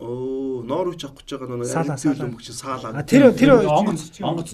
Оо, 0.03 0.59
Норвич 0.67 1.05
авах 1.05 1.23
гэж 1.23 1.39
байгаа 1.39 1.57
нөө 1.63 1.69
Англи 1.69 2.25
өмгч 2.27 2.47
Саала. 2.51 3.03
Тэр 3.07 3.31
тэр 3.31 3.51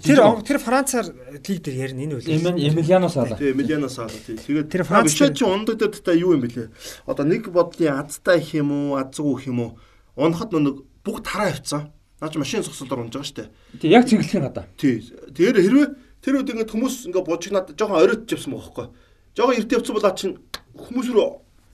тэр 0.04 0.20
тэр 0.46 0.58
Францаар 0.62 1.10
лиг 1.10 1.60
дээр 1.64 1.78
ярина 1.90 2.06
энэ 2.06 2.16
үл. 2.22 2.28
Эмилиано 2.30 3.10
Саала. 3.10 3.34
Тийм, 3.34 3.58
Эмилиано 3.58 3.90
Саала 3.90 4.14
тийм. 4.14 4.38
Тэгээд 4.38 4.70
тэр 4.70 4.84
Францад 4.86 5.34
чи 5.34 5.44
ундагдаад 5.44 5.96
та 6.06 6.14
юу 6.14 6.38
юм 6.38 6.46
бэлээ? 6.46 6.70
Одоо 7.10 7.26
нэг 7.26 7.50
бодлын 7.50 7.98
азтай 7.98 8.44
их 8.44 8.54
юм 8.54 8.70
уу, 8.70 9.02
азгүй 9.02 9.42
их 9.42 9.48
юм 9.50 9.60
уу? 9.64 9.72
Унахад 10.14 10.54
нэг 10.54 10.86
бүгд 11.02 11.24
тараа 11.26 11.50
явцсан. 11.50 11.90
Наач 12.22 12.36
машин 12.36 12.62
зогсолоор 12.62 13.08
унж 13.08 13.16
байгаа 13.16 13.26
штэ. 13.26 13.50
Тий, 13.80 13.90
яг 13.90 14.06
цэнгэлхийн 14.06 14.44
гадаа. 14.44 14.68
Тий. 14.78 15.02
Тэгэхээр 15.02 15.56
хэрвээ 15.66 15.88
тэр 16.20 16.36
үед 16.36 16.52
ингээд 16.52 16.74
хүмүүс 16.76 17.10
ингээд 17.10 17.26
бужигнаад 17.26 17.74
жоохон 17.80 17.98
оройтж 18.04 18.36
явсан 18.36 18.54
байхгүй. 18.60 18.92
Жогоо 19.40 19.56
эрт 19.56 19.72
явцсан 19.72 19.96
бол 19.96 20.04
аа 20.04 20.20
чин 20.20 20.36
хүмүүс 20.76 21.08
рүү 21.14 21.28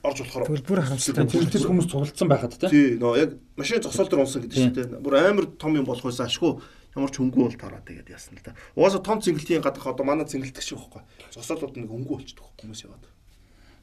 орж 0.06 0.18
болохоор 0.22 0.62
бүр 0.62 0.80
харамсалтай 0.84 1.26
тэр 1.26 1.66
хүмүүс 1.66 1.88
цуглдсан 1.90 2.28
байхад 2.30 2.54
тий. 2.56 2.70
Тий, 2.70 2.88
нөө 3.00 3.14
яг 3.18 3.30
машин 3.58 3.82
зогсоол 3.82 4.08
дээр 4.08 4.22
унсан 4.22 4.42
гэдэг 4.46 4.56
шүү 4.56 4.74
дээ. 4.76 5.02
Бүр 5.02 5.14
амар 5.18 5.46
том 5.58 5.74
юм 5.74 5.86
болох 5.88 6.06
байсан 6.06 6.30
ашгүй 6.30 6.60
ямар 6.96 7.10
ч 7.10 7.20
хөнгөө 7.20 7.42
бол 7.44 7.58
тараад 7.58 7.84
тэгээд 7.84 8.08
яасан 8.14 8.38
л 8.38 8.44
да. 8.46 8.54
Угаасаа 8.78 9.02
том 9.02 9.20
цэнгэлтийн 9.20 9.60
гадах 9.60 9.84
одоо 9.84 10.06
манай 10.06 10.24
цэнгэлдэг 10.24 10.62
шиг 10.62 10.78
байхгүй. 10.80 11.02
Зогсоолууд 11.34 11.76
нэг 11.76 11.90
хөнгөө 11.90 12.16
болчихдог 12.22 12.46
хүмүүс 12.56 12.82
яваад. 12.86 13.04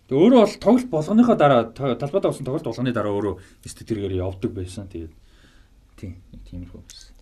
Тэг 0.10 0.18
өөрөө 0.18 0.42
бол 0.42 0.58
тоглолт 0.58 0.90
болгоныхоо 0.90 1.36
дараа 1.38 1.62
талбайдаа 1.76 2.32
усан 2.34 2.46
тоглолт 2.48 2.66
болгоны 2.66 2.92
дараа 2.96 3.14
өөрөө 3.14 3.36
нэстэ 3.64 3.86
тэргээр 3.86 4.18
явдаг 4.18 4.52
байсан. 4.52 4.90
Тэгээд 4.90 5.14
тийм 6.00 6.18
тиймэрхүү 6.50 6.82
байсан. 6.82 7.14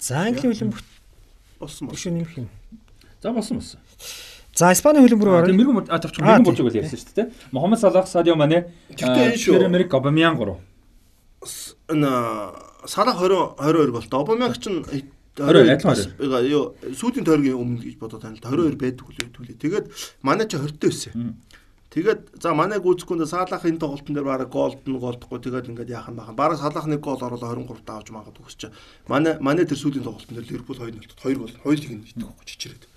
За 0.00 0.24
англи 0.24 0.48
хөлбөмбөг 0.48 0.82
болсон 1.60 1.86
ба. 1.86 1.92
Биш 1.92 2.06
нэмэх 2.08 2.38
юм. 2.40 2.48
За 3.20 3.32
болсон 3.32 3.60
болсон. 3.60 3.80
За 4.54 4.72
Испани 4.72 5.00
хөлбөмбөр 5.00 5.28
орно. 5.32 5.54
Мэргэн 5.56 5.88
а 5.88 5.98
тавч 5.98 6.20
мэргэн 6.20 6.44
болж 6.44 6.60
байгаа 6.60 6.84
ярьсан 6.84 7.00
шүү 7.00 7.16
дээ. 7.16 7.32
Мохаммед 7.56 7.80
Салах, 7.80 8.06
Садио 8.06 8.36
Мане, 8.36 8.68
Pierre-Emerick 8.92 9.88
Aubameyang 9.88 10.36
гурав. 10.36 10.60
На 11.88 12.52
Салах 12.84 13.16
20 13.16 13.56
22 13.56 13.92
болтой. 13.92 14.20
Aubameyang 14.20 14.54
чинь 14.60 14.84
20 14.84 15.08
адилхан 15.40 16.44
юу 16.44 16.76
сүүлийн 16.92 17.24
тойргийн 17.24 17.56
өмнө 17.56 17.80
гэж 17.80 17.96
бодоод 17.96 18.20
тань 18.20 18.36
л 18.36 18.44
22 18.44 18.76
байдаг 18.76 19.08
хүлээ. 19.08 19.56
Тэгээд 19.56 19.86
манай 20.20 20.44
ч 20.44 20.60
20 20.60 20.76
тэй 20.76 20.92
байсан. 20.92 21.40
Тэгээд 21.88 22.36
за 22.36 22.52
манайг 22.52 22.84
үзэхгүй 22.84 23.24
Салах 23.24 23.64
энэ 23.64 23.80
тоглолтын 23.80 24.12
дээр 24.12 24.28
бараг 24.28 24.52
голдно 24.52 25.00
голдохгүй 25.00 25.40
тэгээд 25.40 25.72
ингээд 25.72 25.92
яахан 25.96 26.16
бахан. 26.20 26.36
Бараг 26.36 26.60
Салах 26.60 26.84
нэг 26.84 27.00
гол 27.00 27.16
оруулаад 27.16 27.64
23 27.64 27.88
таа 27.88 28.04
авч 28.04 28.12
магадгүй 28.12 28.44
гэж. 28.44 28.72
Манай 29.08 29.40
манай 29.40 29.64
тэр 29.64 29.80
сүүлийн 29.80 30.04
тоглолтын 30.04 30.36
дээр 30.36 30.48
Ливерпул 30.52 30.76
2-0 30.76 31.16
2 31.16 31.40
гол 31.40 31.52
хоёулыг 31.64 31.92
нь 31.96 32.04
байхгүй 32.12 32.44
чичрээд. 32.44 32.91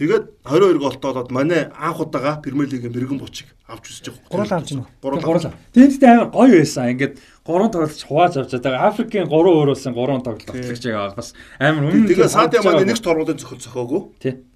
Тэгээд 0.00 0.32
22 0.48 0.80
голтой 0.80 1.12
болоод 1.12 1.28
манай 1.30 1.68
анх 1.76 2.00
удаага 2.00 2.40
Премьер 2.40 2.72
лигийн 2.72 2.88
мэрэгэн 2.88 3.20
бучиг 3.20 3.52
авч 3.68 3.92
үзэж 3.92 4.16
байгаа. 4.16 4.32
Гурал 4.32 4.52
авч 4.56 4.68
гинөө. 4.72 4.88
Гурал. 5.04 5.52
Тэнд 5.76 6.04
амар 6.08 6.28
гоё 6.32 6.56
байсан. 6.56 6.88
Ингээд 6.96 7.20
гурван 7.44 7.68
тоглолт 7.68 8.00
хувааж 8.00 8.40
авч 8.40 8.64
байгаа. 8.64 8.88
Африкийн 8.88 9.28
гурван 9.28 9.60
өөрөөсөн 9.60 9.92
гурван 9.92 10.24
тоглолт 10.24 10.48
тоглож 10.48 10.80
байгаа 10.80 11.12
бас 11.12 11.36
амар 11.60 11.92
өмнө. 11.92 12.08
Тэгээд 12.16 12.32
Садиа 12.32 12.64
манай 12.64 12.88
нэг 12.88 12.96
ч 12.96 13.04
торгуулын 13.04 13.36
зөхөл 13.36 13.60
зөхөөгүй. 13.60 14.00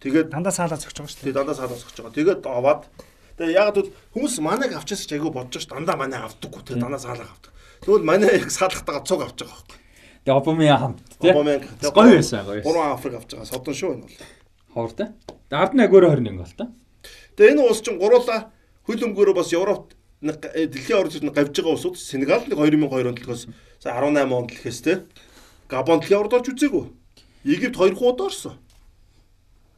Тэгээд 0.01 0.33
дандаа 0.33 0.49
саалаа 0.57 0.81
зөхөж 0.81 0.97
байгаа 0.97 1.13
шүү 1.13 1.29
дээ. 1.29 1.37
Дандаа 1.37 1.57
саалаа 1.61 1.77
зөхөж 1.77 1.97
байгаа. 2.01 2.17
Тэгээд 2.17 2.41
аваад 2.49 2.83
тэгээд 3.37 3.53
яг 3.53 3.69
бол 3.77 3.93
хүмүүс 4.17 4.35
манайг 4.41 4.73
авчаас 4.81 5.05
ч 5.05 5.13
айгүй 5.13 5.29
бодож 5.29 5.61
ш 5.61 5.69
дандаа 5.69 6.01
манай 6.01 6.25
авдаггүй. 6.25 6.73
Тэгээд 6.73 6.81
дандаа 6.89 7.05
саалаа 7.05 7.29
авдаг. 7.29 7.53
Тэгвэл 7.85 8.09
манай 8.09 8.41
яг 8.41 8.49
саалахтайгаа 8.49 9.05
цуг 9.05 9.21
авч 9.21 9.45
байгаа 9.45 9.61
байхгүй. 9.61 9.77
Тэгээд 10.25 10.41
Обамян 10.41 10.79
хамт 10.81 11.05
тий. 11.21 11.29
Обамян 11.37 11.61
гоё 11.85 12.17
байсан 12.17 12.49
гоё. 12.49 12.65
Гурван 12.65 12.97
Африк 12.97 13.21
авч 13.21 13.29
байгаа. 13.37 13.45
Содон 13.45 13.77
шүү 13.77 13.93
энэ 13.93 14.09
бол. 14.09 14.17
Ховор 14.75 14.93
те. 14.93 15.15
Ард 15.55 15.79
нь 15.79 15.85
агөөрө 15.87 16.19
21 16.19 16.35
гол 16.35 16.55
та. 16.59 16.67
Тэгээ 17.39 17.55
энэ 17.55 17.63
улс 17.63 17.81
чинь 17.81 17.99
гуруула 18.03 18.51
хөл 18.87 19.07
өмгөөрөө 19.07 19.35
бас 19.39 19.55
Европт 19.55 19.95
э, 20.23 20.67
дэлхийн 20.67 20.99
орчинд 20.99 21.31
гавж 21.31 21.55
байгаа 21.55 21.75
улсууд 21.79 21.95
Сенегал 21.95 22.43
нэг 22.43 22.59
2002 22.59 23.07
онд 23.07 23.23
л 23.23 23.29
гос 23.31 23.47
18 23.87 24.35
онд 24.35 24.51
л 24.51 24.55
гэхээс 24.59 24.81
те. 24.83 25.07
Габон 25.71 26.03
дэлхийн 26.03 26.27
орд 26.27 26.35
орж 26.35 26.51
үзээгүй. 26.51 26.91
Египт 27.47 27.79
2 27.79 27.95
хуудаа 27.95 28.35
орсон. 28.35 28.59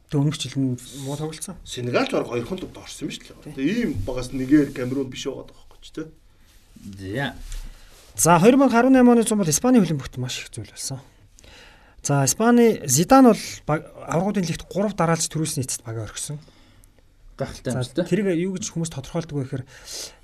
Тэг 0.09 0.17
өмнөх 0.17 0.39
жил 0.39 0.55
муу 0.57 1.17
тоглолцсон. 1.19 1.61
Сенегалч 1.61 2.11
баг 2.15 2.33
2 2.33 2.47
хонд 2.47 2.65
орсон 2.73 3.05
юм 3.05 3.13
шүү 3.13 3.37
дээ. 3.43 3.53
Тэгээ 3.53 3.77
ийм 3.85 3.91
багаас 4.01 4.33
нэгээр 4.33 4.73
Камерун 4.73 5.11
биш 5.13 5.27
байгаа 5.29 5.51
байхгүй 5.51 5.79
ч 5.83 5.87
те. 5.93 6.03
За. 6.97 7.35
За 8.17 8.39
2018 8.41 8.97
оны 8.97 9.21
зам 9.27 9.37
бол 9.43 9.51
Испани 9.51 9.77
хөлбөмбөгт 9.77 10.17
маш 10.17 10.41
их 10.41 10.49
зүйл 10.49 10.71
болсон. 10.71 11.03
За 12.03 12.23
Испани 12.25 12.81
Зидан 12.87 13.31
бол 13.31 13.41
аврагуудын 13.67 14.45
лигт 14.45 14.67
3 14.69 14.95
дараалж 14.95 15.27
төрүүлсэн 15.27 15.63
эцэст 15.63 15.83
бага 15.83 16.05
орхисон. 16.05 16.39
Гахалтай 17.37 17.73
юм 17.73 17.83
шүү 17.83 17.95
дээ. 18.01 18.09
Тэрийг 18.09 18.27
юу 18.41 18.53
гэж 18.57 18.71
хүмүүс 18.73 18.91
тодорхойлдог 18.93 19.37
вэ 19.37 19.43
гэхээр 19.45 19.65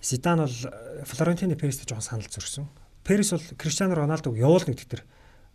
Зидан 0.01 0.45
бол 0.45 0.57
Флорентино 1.05 1.55
Перестэй 1.59 1.85
жоохон 1.85 2.23
санал 2.23 2.29
зөрсөн. 2.29 2.65
Перес 3.03 3.35
бол 3.35 3.45
Криштиано 3.59 3.93
Роналдог 3.93 4.33
явуулна 4.33 4.73
гэдэг 4.73 4.87
тэр 4.87 5.03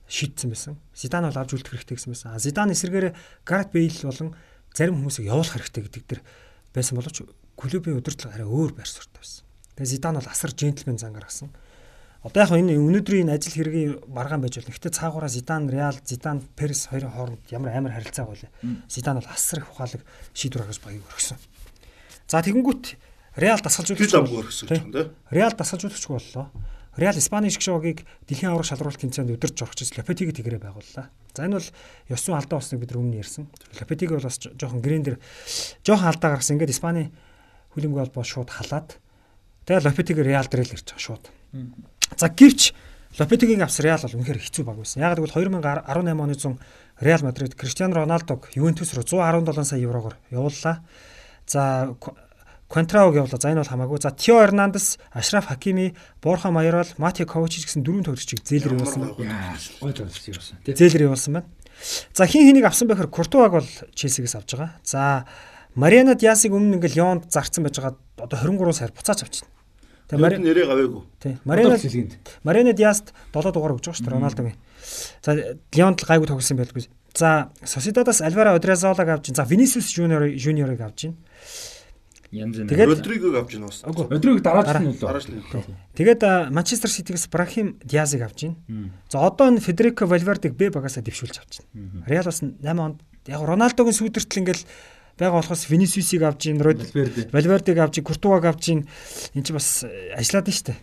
шийдсэн 0.07 0.51
байсан. 0.53 0.75
Зидан 0.95 1.27
бол 1.27 1.39
авч 1.39 1.57
үлдэх 1.57 1.73
хэрэгтэй 1.75 1.97
гэсэн 1.97 2.13
байсан. 2.13 2.39
Зидан 2.39 2.71
эсрэгээр 2.71 3.17
Гарет 3.43 3.73
Бейл 3.73 3.99
болон 4.05 4.37
зарим 4.77 5.01
хүмүүсийг 5.01 5.27
явуулах 5.27 5.57
хэрэгтэй 5.57 5.83
гэдэг 5.85 6.05
тэр 6.07 6.21
байсан 6.73 6.95
боловч 7.01 7.27
клубын 7.59 7.99
удирдлага 7.99 8.39
арай 8.39 8.47
өөр 8.47 8.73
байр 8.79 8.89
суурьтай 8.89 9.19
байсан. 9.19 9.43
Тэгээ 9.75 9.93
Зидан 9.99 10.15
бол 10.21 10.29
асар 10.31 10.51
джентльмен 10.55 10.99
зан 10.99 11.13
гаргасан. 11.13 11.51
Одоо 12.27 12.43
яг 12.43 12.51
энэ 12.51 12.75
өнөөдрийн 12.75 13.31
ажил 13.31 13.55
хэргийн 13.55 13.93
маргаан 14.11 14.43
байж 14.43 14.59
болно. 14.59 14.75
Гэхдээ 14.75 14.91
цаагаараа 14.91 15.31
Зидан, 15.31 15.71
Реал, 15.71 15.95
Зидан, 16.03 16.43
Перес 16.59 16.91
хоёрын 16.91 17.15
хооронд 17.15 17.43
ямар 17.55 17.71
амар 17.79 17.95
харилцаа 17.95 18.27
байлаа. 18.27 18.51
Зидан 18.91 19.23
бол 19.23 19.31
асар 19.31 19.63
их 19.63 19.71
ухаалаг 19.71 20.03
шийдвэр 20.35 20.67
гаргаж 20.67 20.83
багийг 20.83 21.07
өргөсөн. 21.07 21.39
За 22.27 22.43
тэгэнгүүт 22.43 22.99
Реал 23.39 23.63
дасгалжуулагч 23.63 24.15
амгүй 24.19 24.39
өргөсөн 24.43 24.67
юм 24.67 24.91
тийм. 24.91 25.15
Реал 25.31 25.55
дасгалжуулагч 25.55 26.05
боллоо. 26.11 26.51
Реал 26.99 27.15
Испаний 27.15 27.55
шиг 27.55 27.63
шогийг 27.63 28.03
дэлхийн 28.27 28.51
аврах 28.51 28.67
шалралт 28.67 28.99
тэмцээнд 28.99 29.39
өдөрж 29.39 29.63
орох 29.63 29.79
гэж 29.79 29.95
Лопетиги 29.95 30.35
тэгэрээ 30.35 30.59
байгууллаа. 30.59 31.15
За 31.31 31.47
энэ 31.47 31.63
бол 31.63 31.71
ёс 32.11 32.21
зүйн 32.27 32.35
алдаа 32.35 32.59
болсныг 32.59 32.83
бид 32.83 32.99
өмнө 32.99 33.23
ярьсан. 33.23 33.47
Лопетиги 33.79 34.19
бол 34.19 34.27
бас 34.27 34.43
жоохон 34.43 34.83
грин 34.83 35.07
дээр 35.07 35.23
жоохон 35.87 36.11
алдаа 36.11 36.35
гаргасан. 36.35 36.59
Ингээд 36.59 36.75
Испани 36.75 37.15
хүлэмжийн 37.79 38.03
холбоо 38.03 38.27
шууд 38.27 38.51
халаад 38.51 38.99
тэгээ 39.71 39.87
Лопетиги 39.87 40.27
Реал 40.27 40.51
дээр 40.51 40.67
л 40.67 40.75
ирж 40.75 40.91
байгаа 40.91 41.07
шууд. 41.07 41.25
За 42.17 42.29
гэвч 42.29 42.73
Лопетигийн 43.19 43.63
авс 43.63 43.81
Реал 43.81 44.01
бол 44.01 44.15
үнэхээр 44.21 44.39
хэцүү 44.39 44.65
баг 44.65 44.79
байсан. 44.79 45.03
Яг 45.03 45.19
гэвэл 45.19 45.33
2018 45.33 45.85
оны 45.89 46.35
100 46.37 46.57
Реал 47.01 47.23
Мадрид 47.25 47.55
Криштиану 47.55 47.97
Роналдог 47.97 48.49
Ювентус 48.55 48.95
руу 48.95 49.03
117 49.03 49.65
сая 49.65 49.81
еврогоор 49.81 50.17
явууллаа. 50.31 50.85
За 51.47 51.97
Контрауг 52.69 53.17
явуулаа. 53.17 53.41
За 53.41 53.49
энэ 53.49 53.65
бол 53.65 53.73
хамаагүй. 53.73 53.99
За 54.03 54.11
Тио 54.13 54.45
Эрнандес, 54.45 54.99
Ашраф 55.11 55.47
Хакими, 55.47 55.97
Борха 56.23 56.51
Майрол, 56.51 56.87
Матио 56.99 57.27
Ковачич 57.27 57.65
гэсэн 57.65 57.83
дөрвөн 57.83 58.05
тоглогчийг 58.05 58.45
зээлэр 58.45 58.77
явуулсан 58.77 59.17
байна. 59.17 59.57
Зээлэр 60.69 61.09
явуулсан 61.09 61.33
байна. 61.41 61.47
За 62.13 62.27
хин 62.27 62.45
хэнийг 62.45 62.69
авсан 62.69 62.89
байхаар 62.89 63.09
Куртуаг 63.09 63.53
бол 63.53 63.69
Челсигээс 63.95 64.37
авж 64.37 64.53
байгаа. 64.53 64.71
За 64.85 65.25
Мариана 65.75 66.15
Диасыг 66.15 66.53
өмнө 66.53 66.77
ингээл 66.77 66.99
Лионд 67.01 67.33
зарцсан 67.33 67.65
байж 67.65 67.81
байгаа 67.81 67.97
одоо 68.21 68.37
23 68.37 68.73
сар 68.77 68.93
буцааж 68.93 69.23
авчихна. 69.25 69.49
Тэгээ 70.09 70.23
Мари 70.25 70.37
нэрээ 70.41 70.67
гавээгүй. 70.73 71.03
Тий. 71.21 71.35
Мариана 71.45 71.77
Мариана 72.45 72.73
Диаст 72.73 73.13
7 73.33 73.53
дугаар 73.53 73.77
өгж 73.77 73.85
байгаа 73.93 73.99
шүү 74.01 74.05
дээ 74.09 74.15
Роналдогийн. 74.17 74.57
За 75.21 75.31
Лионд 75.77 76.01
л 76.01 76.09
гайгүй 76.09 76.27
тоглосон 76.33 76.57
байлгүй. 76.57 76.89
За 77.13 77.53
Сосидадаас 77.61 78.25
Альваро 78.25 78.57
Одрезолаг 78.57 79.09
авч, 79.09 79.29
за 79.37 79.45
Винисиус 79.45 79.93
Жуниор 79.93 80.33
Жуниорыг 80.41 80.81
авч 80.81 81.13
байна. 81.13 81.17
Янз 82.33 82.57
янз. 82.61 82.69
Тэгээд- 82.73 82.89
Родригог 82.89 83.35
авч 83.37 83.53
байна 83.57 83.67
бас. 83.69 83.83
Өдрийг 83.85 84.41
дараач 84.41 84.81
нь 84.81 84.97
нь. 84.97 85.77
Тэгээд 85.97 86.23
Манчестер 86.53 86.89
Ситигээс 86.89 87.29
Брахим 87.29 87.77
Диазыг 87.85 88.23
авч 88.23 88.45
байна. 88.69 88.91
За 89.09 89.21
одоо 89.25 89.49
энэ 89.49 89.61
Федерико 89.61 90.07
Вальвердег 90.07 90.53
Б 90.57 90.69
багасаа 90.73 91.05
дэвшүүлж 91.05 91.37
авч 91.41 91.61
байна. 91.73 92.05
Реал 92.09 92.25
бас 92.25 92.41
8 92.41 92.81
онд 92.81 93.01
яг 93.27 93.41
Роналдогийн 93.45 93.97
сүйдэртэл 93.97 94.41
ингээл 94.45 94.65
байгаа 95.19 95.43
болохоос 95.43 95.69
Винисиусыг 95.69 96.23
авч 96.23 96.47
байна, 96.49 96.65
Род 96.65 96.81
Вальверде. 96.95 97.29
Вальвердег 97.33 97.79
авч, 97.79 98.01
Куртуаг 98.03 98.45
авч 98.47 98.71
байна. 98.71 98.87
Энд 99.35 99.47
чи 99.47 99.53
бас 99.53 99.85
э, 99.85 100.15
ажиллаад 100.15 100.49
нь 100.49 100.55
штэ. 100.55 100.75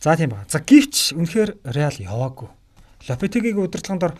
За 0.00 0.16
тийм 0.16 0.30
ба. 0.34 0.44
За 0.48 0.58
гівч 0.60 1.14
үнэхээр 1.14 1.62
Реал 1.64 1.96
яваагүй. 2.00 2.48
Лопетегийн 3.08 3.60
удирдлагын 3.60 4.00
дор 4.00 4.14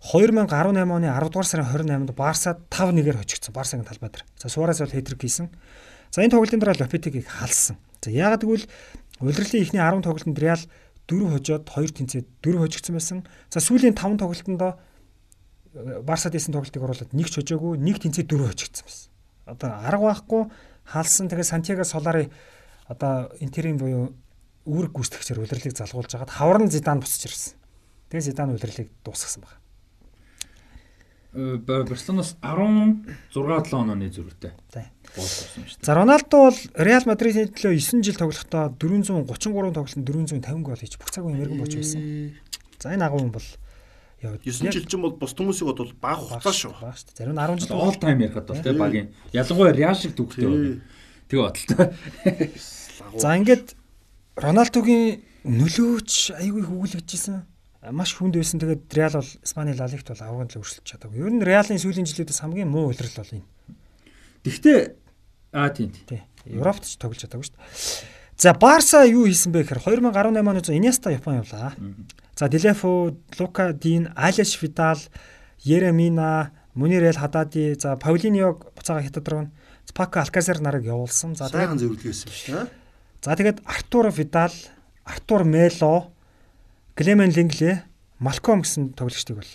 2018 0.00 0.50
оны 0.50 1.08
10 1.08 1.30
дугаар 1.30 1.46
сарын 1.46 1.68
28-нд 1.68 2.12
Барсад 2.16 2.58
5-1-ээр 2.70 3.20
хожигдсон. 3.20 3.54
Барсагийн 3.54 3.86
талбай 3.86 4.10
дээр. 4.10 4.24
За 4.40 4.48
Суарес 4.48 4.80
бол 4.80 4.92
хэтрик 4.92 5.20
хийсэн. 5.20 5.48
За 6.10 6.22
энэ 6.24 6.32
тоглолтын 6.32 6.60
дараа 6.60 6.76
Лопетегийг 6.80 7.28
халсан. 7.28 7.76
За 8.00 8.10
яагаад 8.10 8.44
гэвэл 8.44 8.66
удирдлагын 9.20 9.62
ихний 9.62 9.80
10 9.80 10.04
тоглолтод 10.04 10.38
Реал 10.38 10.62
4 11.08 11.32
хожоод 11.36 11.64
2 11.68 11.96
тэнцээд 11.96 12.26
4 12.42 12.60
хожигдсон 12.60 12.94
байсан. 12.96 13.18
За 13.52 13.60
сүүлийн 13.60 13.96
5 13.96 14.20
тоглолтонд 14.20 14.60
Барсад 15.76 16.32
хийсэн 16.32 16.56
тоглолтыг 16.56 16.82
оруулаад 16.82 17.12
нэг 17.12 17.28
ч 17.28 17.40
хожоогүй, 17.40 17.76
нэг 17.76 18.00
тэнцээд 18.00 18.32
4 18.32 18.48
хожигдсон 18.48 18.84
байсан. 18.88 19.10
Одоо 19.44 19.70
арга 19.76 20.04
байхгүй 20.08 20.42
халсан. 20.88 21.28
Тэгээд 21.28 21.50
Сантьяго 21.52 21.84
Солари 21.84 22.32
одоо 22.88 23.28
интерийн 23.44 23.76
буюу 23.76 24.16
үүрэг 24.64 24.92
гүйцэтгэгчээр 24.96 25.42
удирдлагыг 25.44 25.76
залгуулж 25.76 26.10
хагаад 26.10 26.32
хаврын 26.32 26.72
Зидан 26.72 27.04
босч 27.04 27.28
ирсэн. 27.28 27.54
Тэгээд 28.08 28.26
Зидан 28.32 28.56
удирдлагыг 28.56 28.90
дуусгасан 29.04 29.44
байна. 29.44 29.60
Э, 31.36 31.60
Барселоноос 31.60 32.40
16 32.40 33.04
7 33.36 33.76
онооны 33.76 34.08
зөрүүтэй. 34.08 34.56
За. 34.72 34.88
Роналдо 35.92 36.48
бол 36.48 36.58
Реал 36.80 37.04
Мадридийн 37.04 37.52
төлөө 37.52 37.76
9 37.76 38.00
жил 38.00 38.16
тоглохдоо 38.16 38.72
433 38.80 39.76
тоглолтод 39.76 40.00
450 40.00 40.64
гол 40.64 40.80
хийж 40.80 40.96
бүх 40.96 41.12
цаг 41.12 41.28
үеийн 41.28 41.44
мэрэгэн 41.44 41.60
болж 41.60 41.76
байсан. 41.76 42.00
За 42.80 42.96
энэ 42.96 43.04
агуу 43.04 43.20
юм 43.20 43.36
бол 43.36 43.44
яа 44.26 44.38
9 44.42 44.74
жил 44.74 44.86
чинь 44.90 45.02
бол 45.02 45.14
бус 45.14 45.32
хүмүүсийг 45.38 45.70
бодвол 45.70 45.92
баг 46.02 46.18
хугацаа 46.18 46.52
шүү. 46.52 46.74
Баг 46.82 46.98
шүү. 46.98 47.14
Зарим 47.14 47.34
нь 47.34 47.40
10 47.40 47.62
жил 47.62 47.78
All 47.78 47.94
time 47.94 48.20
ярихад 48.26 48.50
бол 48.50 48.62
тий 48.62 48.74
багийн 48.74 49.08
ялангуяа 49.30 49.72
Реал 49.72 49.94
шиг 49.94 50.18
төвхтэй 50.18 50.46
байна. 50.50 50.80
Тэгээ 51.30 51.42
бодлоо. 51.46 51.86
За 53.20 53.36
ингээд 53.38 53.76
Роналдогийн 54.36 55.22
нөлөөч 55.46 56.36
айгүй 56.36 56.62
хөвгөлөгжсэн. 56.66 57.46
Маш 57.94 58.18
хүнд 58.18 58.36
байсан. 58.36 58.60
Тэгээд 58.60 58.90
Реал 58.92 59.16
бол 59.22 59.30
Испани 59.46 59.72
Ла 59.78 59.86
Лигт 59.86 60.10
бол 60.10 60.22
аврагын 60.22 60.50
төлөө 60.50 60.64
өрсөлдөж 60.66 60.86
чадаагүй. 60.90 61.22
Ер 61.22 61.32
нь 61.32 61.46
Реалын 61.46 61.80
сүүлийн 61.80 62.08
жилүүдээс 62.10 62.42
хамгийн 62.42 62.68
муу 62.68 62.90
удирдал 62.90 63.22
бол 63.22 63.36
энэ. 63.38 63.48
Тэгтээ 64.42 64.78
аа 65.54 65.70
тийм 65.70 65.90
тийм. 65.94 66.06
Тий. 66.10 66.22
Европт 66.50 66.84
ч 66.84 66.98
тоглож 66.98 67.22
чадаагүй 67.22 67.46
шүү 67.46 67.56
дээ. 67.56 68.14
За 68.36 68.52
Барса 68.52 69.06
юу 69.08 69.24
хийсэн 69.24 69.50
бэ 69.54 69.64
гэхээр 69.64 69.80
2018 70.04 70.36
оны 70.36 70.60
Инеста 70.76 71.08
Япон 71.08 71.40
явлаа. 71.40 71.72
За 72.38 72.48
Делефо, 72.48 73.16
Лука 73.38 73.72
Дин, 73.72 74.12
Алеш 74.14 74.60
Видал, 74.60 74.98
Еремина, 75.60 76.52
Мунирел 76.74 77.14
Хадади, 77.14 77.74
за 77.80 77.96
Паулиньог 77.96 78.72
буцаага 78.76 79.02
хятад 79.08 79.28
руу, 79.28 79.48
Пако 79.94 80.20
Алкасер 80.20 80.60
нарыг 80.60 80.84
явуулсан. 80.84 81.34
За 81.34 81.48
Сайхан 81.48 81.78
зөвлөгөө 81.80 82.12
байсан 82.12 82.28
шүү 82.28 82.52
дээ. 82.52 82.66
за 83.24 83.36
тэгээд 83.36 83.62
Артур 83.64 84.10
Видал, 84.12 84.52
Артур 85.04 85.44
Мело, 85.44 86.12
Клемен 86.94 87.32
Лингле, 87.32 87.84
Малком 88.18 88.60
гэсэн 88.60 88.92
тоглогчдыг 88.92 89.36
бол 89.40 89.52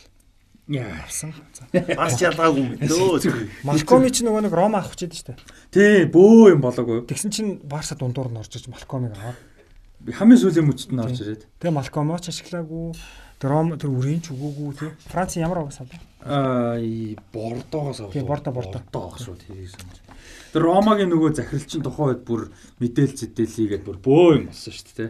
Яа. 0.67 1.03
авсан. 1.05 1.33
За. 1.53 1.67
Бас 1.93 2.17
ялгаагүй 2.17 2.61
юм 2.61 2.71
лөө. 2.81 3.49
Малкоми 3.61 4.09
ч 4.09 4.25
нөгөө 4.25 4.49
нэг 4.49 4.53
Рома 4.53 4.79
авах 4.81 4.95
чийдэ 4.95 5.13
штэ. 5.13 5.35
Тий, 5.69 6.05
бөө 6.09 6.55
юм 6.57 6.61
болоогүй. 6.65 7.05
Тэгсэн 7.05 7.29
чинь 7.29 7.59
Барса 7.61 7.93
дундуур 7.93 8.31
нь 8.31 8.39
орж 8.41 8.55
иж 8.55 8.65
Малкомыг 8.71 9.13
аваад 9.13 9.37
хамгийн 10.09 10.41
сүүлийн 10.41 10.65
мөчтөнд 10.65 11.03
орж 11.05 11.19
ирээд. 11.21 11.43
Тэгээ 11.61 11.77
Малкомо 11.77 12.17
ч 12.17 12.33
ашиглаагүй. 12.33 12.97
Тэр 13.41 13.49
Ром 13.53 13.73
тэр 13.77 13.89
үрийн 13.93 14.21
ч 14.21 14.33
өгөөгүй 14.33 14.71
тий. 14.77 14.89
Франц 15.09 15.37
ямар 15.37 15.61
авах 15.61 15.73
салаа? 15.73 15.97
Аа, 16.21 16.77
и 16.77 17.17
Бордогоос 17.33 18.01
авах. 18.01 18.13
Тийм, 18.13 18.25
Бордо, 18.25 18.53
Бордо. 18.53 18.81
Бордо 18.93 19.17
шүү 19.17 19.37
тэрийг 19.41 19.73
санаж. 19.73 19.97
Тэр 20.53 20.61
Ромагийн 20.65 21.09
нөгөө 21.09 21.37
захиралчин 21.37 21.81
тухайн 21.81 22.13
үед 22.17 22.21
бүр 22.25 22.49
мэдээл 22.81 23.17
зэдэлийгээд 23.17 23.85
бүр 23.85 23.97
бөө 23.97 24.29
юм 24.37 24.45
болсон 24.49 24.73
шүү 24.73 24.93
дээ. 24.93 25.09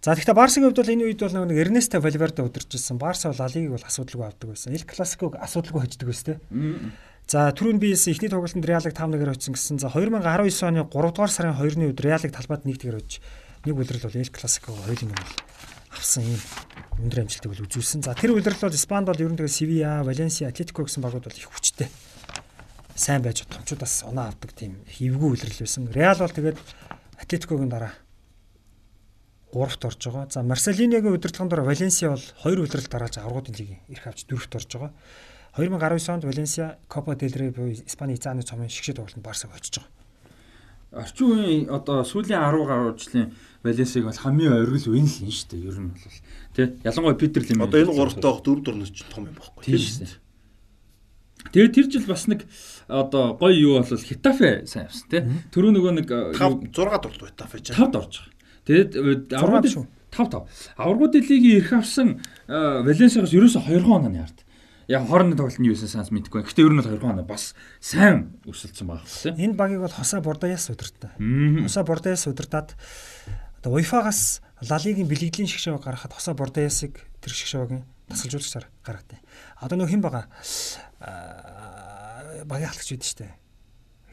За 0.00 0.14
тэгэхээр 0.16 0.38
Барсагийн 0.38 0.68
хувьд 0.70 0.80
бол 0.80 0.94
энэ 0.94 1.06
үед 1.10 1.20
бол 1.20 1.36
нэг 1.44 1.58
Эрнесто 1.60 2.00
Вальверде 2.00 2.40
удирж 2.46 2.70
ирсэн. 2.72 2.96
Барса 2.96 3.34
бол 3.34 3.42
Лалигийг 3.42 3.74
бол 3.74 3.84
асуудалгүй 3.84 4.26
авдаг 4.30 4.48
байсан. 4.54 4.72
Эл 4.72 4.88
Классиког 4.88 5.36
асуудалгүй 5.36 5.80
хождог 5.84 6.08
байсан 6.08 6.24
тий. 6.24 6.38
За 7.28 7.52
түрүүн 7.52 7.78
биес 7.78 8.08
эхний 8.08 8.32
тоглолтод 8.32 8.64
Реалыг 8.64 8.96
5-1-ээр 8.96 9.32
хоцсон 9.34 9.54
гэсэн. 9.54 9.76
За 9.78 9.92
2019 9.92 10.66
оны 10.66 10.82
3 10.88 10.88
дугаар 10.88 11.30
сарын 11.30 11.54
2-ны 11.54 11.92
үед 11.92 12.00
Реалыг 12.00 12.32
талбайд 12.32 12.64
1-1-ээр 12.64 12.96
хожиж 12.96 13.20
нэг 13.64 13.74
үлрэл 13.76 14.04
бол 14.06 14.16
Эл 14.16 14.32
Классиког 14.32 14.76
хоёулын 14.84 15.12
бол 15.12 15.32
авсан 15.92 16.24
юм 16.24 16.40
өндөр 17.04 17.26
амжилтыг 17.26 17.50
бол 17.52 17.64
үзүүлсэн. 17.68 18.04
За 18.06 18.14
тэр 18.16 18.32
үлрэл 18.32 18.56
бол 18.56 18.72
Испанд 18.72 19.06
бол 19.10 19.20
ерөн 19.20 19.36
тэгээ 19.36 19.52
Севиа, 19.52 20.00
Валенсиа, 20.06 20.48
Атлетико 20.48 20.84
гэсэн 20.84 21.04
багууд 21.04 21.28
бол 21.28 21.36
их 21.36 21.50
хүчтэй. 21.50 21.88
Сайн 22.96 23.20
байж 23.20 23.44
томчуудаас 23.44 24.04
оноо 24.08 24.32
авдаг 24.32 24.52
тийм 24.56 24.80
эвгүй 25.00 25.36
үлрэл 25.36 25.60
байсан. 25.60 25.92
Реал 25.92 26.20
бол 26.20 26.32
тэгээд 26.32 26.58
Атлетикогийн 27.20 27.68
дараа 27.68 27.92
3-т 29.52 29.84
орж 29.84 30.00
байгаа. 30.08 30.30
За 30.30 30.42
Марселиногийн 30.42 31.14
удирдлагын 31.14 31.50
дараа 31.50 31.66
Валенсиа 31.68 32.14
бол 32.14 32.26
2 32.44 32.64
үлрэл 32.64 32.88
дарааж 32.88 33.18
аврагуудын 33.18 33.56
лигийн 33.58 33.80
эрх 33.90 34.06
авч 34.06 34.24
4-т 34.24 34.56
орж 34.56 34.70
байгаа. 34.72 34.92
2019 35.56 36.14
онд 36.14 36.24
Валенсиа 36.24 36.78
Copa 36.88 37.16
del 37.18 37.34
Rey 37.34 37.50
буюу 37.50 37.74
Испани 37.74 38.14
эзааны 38.14 38.42
цомын 38.42 38.70
шигшээд 38.70 39.02
тоглолтод 39.02 39.24
Барсаг 39.24 39.50
очиж 39.50 39.82
байгаа. 39.82 40.00
Орчин 41.02 41.26
үеийн 41.26 41.70
одоо 41.70 42.02
сүүлийн 42.02 42.38
10 42.38 42.66
гаруй 42.66 42.94
жилийн 42.98 43.34
Валенсиг 43.62 44.04
бол 44.04 44.16
хамгийн 44.16 44.52
оргил 44.56 44.96
үн 44.96 45.04
л 45.04 45.20
юм 45.20 45.30
шүү 45.30 45.48
дээ. 45.52 45.68
Ер 45.68 45.78
нь 45.80 45.92
бол 45.92 46.16
тий. 46.56 46.66
Ялангуяа 46.84 47.20
Питер 47.20 47.44
Лим. 47.44 47.62
Одоо 47.62 47.80
энэ 47.80 47.92
гуравтаа 47.92 48.40
дөрөв 48.40 48.64
дөрнөж 48.64 48.96
том 49.12 49.28
юм 49.28 49.36
баггүй. 49.36 49.64
тийм 49.68 49.76
шүү 49.76 50.00
дээ. 50.08 50.16
Тэгээ 51.52 51.72
тэр 51.72 51.86
жил 51.92 52.06
бас 52.08 52.24
нэг 52.28 52.44
одоо 52.88 53.36
гоё 53.36 53.56
юу 53.56 53.72
бол 53.80 54.00
Хитафе 54.00 54.64
сайн 54.64 54.88
явсан 54.88 55.08
тий. 55.08 55.22
Төрөө 55.52 55.72
нөгөө 55.76 55.92
нэг 56.00 56.08
5 56.36 56.72
6 56.72 56.72
дурлал 56.72 57.24
байтаа 57.24 57.48
фэж. 57.48 57.72
5-д 57.76 57.96
орж 57.96 58.14
байгаа. 58.20 58.36
Тэгээд 58.64 59.32
аврагууд 59.36 59.72
шүү. 59.72 59.86
5 60.12 60.36
5. 60.36 60.48
Аврагуудын 60.76 61.24
лигийн 61.28 61.60
эрх 61.60 61.72
авсан 61.72 62.20
Валенсиагаас 62.48 63.32
ерөөсө 63.32 63.60
2 63.66 63.84
хононы 63.84 64.24
ард. 64.24 64.44
Яг 64.90 65.06
хоорондын 65.06 65.38
тоглолт 65.38 65.60
нь 65.62 65.70
юу 65.70 65.78
байсан 65.78 65.86
санаас 65.86 66.10
мэдэхгүй. 66.10 66.42
Гэхдээ 66.42 66.66
ер 66.66 66.74
нь 66.74 66.82
бол 66.82 66.90
2 66.90 66.98
хоноо 66.98 67.22
бас 67.22 67.54
сайн 67.78 68.34
өсөлдсөн 68.42 68.90
баг 68.90 69.06
тийм. 69.06 69.38
Энэ 69.38 69.54
багийг 69.54 69.86
бол 69.86 69.94
Хоса 69.94 70.18
Бордаяс 70.18 70.66
удирддаг. 70.66 71.14
Мм. 71.22 71.62
Хоса 71.62 71.86
Бордаяс 71.86 72.26
удирдаад 72.26 72.74
одоо 73.60 73.76
УЕФА-гаас 73.76 74.40
Лалигийн 74.64 75.08
бэлгэдлийн 75.08 75.48
шгшээг 75.48 75.84
гаргахад 75.84 76.16
Хоса 76.16 76.32
Бордаясыг 76.32 76.96
тэр 77.20 77.32
шгшээгийн 77.32 77.84
тасалжуулагчаар 78.08 78.66
гаргадаг. 78.80 79.20
Одоо 79.60 79.76
нөх 79.76 79.92
хэн 79.92 80.00
байгаа? 80.00 80.32
Аа, 81.00 82.44
багийн 82.48 82.72
халагч 82.72 82.88
үүд 82.96 83.04
штэ. 83.04 83.36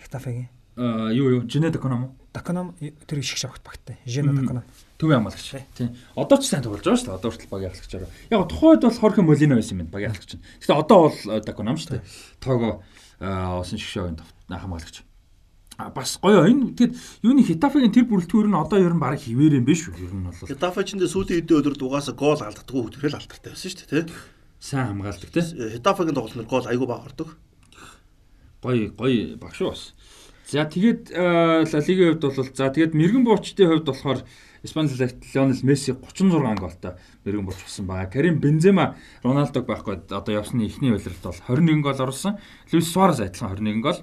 Хитафегийн. 0.03 0.51
Аа 0.75 1.15
юу 1.15 1.39
юу 1.39 1.41
Жинэ 1.47 1.71
Даконом? 1.71 2.19
Даконом 2.35 2.75
тэр 2.79 3.23
ишг 3.23 3.39
шавхт 3.39 3.63
багтай. 3.63 3.95
Жена 4.03 4.35
Даконом. 4.35 4.63
Төвийн 4.99 5.23
хамгаалагч. 5.23 5.63
Тийм. 5.79 5.95
Одоо 6.15 6.37
ч 6.43 6.51
сайн 6.51 6.63
тоглож 6.67 6.83
байгаа 6.83 6.99
шүү 6.99 7.07
дээ. 7.07 7.17
Одоо 7.17 7.31
хүртэл 7.31 7.49
багийн 7.49 7.71
хамгаалагчаар. 7.71 8.11
Яг 8.29 8.47
тухайд 8.51 8.81
бол 8.83 8.99
Хорхе 8.99 9.21
Молино 9.23 9.55
байсан 9.55 9.79
юм 9.79 9.87
байна 9.87 9.95
багийн 9.95 10.11
хамгаалагч. 10.11 10.43
Гэхдээ 10.59 10.75
одоо 10.75 10.97
бол 11.07 11.17
Даконом 11.47 11.79
шүү 11.79 11.91
дээ. 11.97 12.03
Тоого 12.43 12.83
осон 13.23 13.79
шгшөөгийн 13.79 14.19
хамгаалагч. 14.51 15.06
А 15.77 15.93
бас 15.93 16.17
гоё 16.17 16.49
энэ 16.49 16.73
тэгэд 16.73 16.93
юуны 17.21 17.45
Хитафегийн 17.45 17.93
тэр 17.93 18.09
бүрэлдэхүүр 18.09 18.49
нь 18.49 18.57
одоо 18.57 18.81
ер 18.81 18.97
нь 18.97 19.01
баг 19.01 19.21
хിവэр 19.21 19.61
юм 19.61 19.65
биш 19.69 19.85
үү? 19.85 20.09
Ер 20.09 20.13
нь 20.17 20.25
бол 20.25 20.33
Хитафе 20.33 20.81
ч 20.81 20.97
энэ 20.97 21.05
сүүлийн 21.05 21.45
хэдэн 21.45 21.57
өдрөд 21.61 21.85
угаасаа 21.85 22.17
гол 22.17 22.41
алддаггүй 22.41 22.97
тэрхэл 22.97 23.21
алдартай 23.21 23.53
байсан 23.53 23.69
шүү 23.69 23.85
дээ, 23.85 24.09
тий. 24.09 24.15
сайн 24.57 24.97
хамгаалдаг 24.97 25.29
тий. 25.29 25.45
Хитафегийн 25.77 26.17
тоглолтнор 26.17 26.49
гол 26.49 26.65
айгүй 26.65 26.87
баг 26.89 27.05
ордог. 27.05 27.29
Гоё 28.65 28.89
гоё 28.97 29.37
багш 29.37 29.61
уу 29.61 29.69
бас. 29.77 29.93
За 30.49 30.65
тэгээд 30.65 31.13
Ла 31.13 31.79
Лигийн 31.85 32.17
хувьд 32.17 32.23
бол 32.25 32.49
за 32.57 32.73
тэгээд 32.73 32.97
мэрэгэн 32.97 33.23
буучдын 33.27 33.69
хувьд 33.69 33.85
болохоор 33.85 34.19
Испани 34.63 34.89
Лионел 34.89 35.61
Месси 35.61 35.93
36 35.93 36.57
голтой 36.57 36.97
мэрэгэн 37.21 37.45
бууч 37.45 37.61
болсон 37.61 37.85
байгаа. 37.85 38.09
Карим 38.09 38.39
Бензема 38.41 38.95
Роналдог 39.21 39.67
байхгүй 39.69 40.09
одоо 40.09 40.33
явсны 40.33 40.65
эхний 40.65 40.89
улиралд 40.89 41.21
бол 41.21 41.37
21 41.37 41.85
гол 41.85 42.01
оруулсан. 42.01 42.39
Луис 42.71 42.89
Суарес 42.89 43.19
адилхан 43.19 43.59
21 43.59 43.81
гол. 43.83 44.01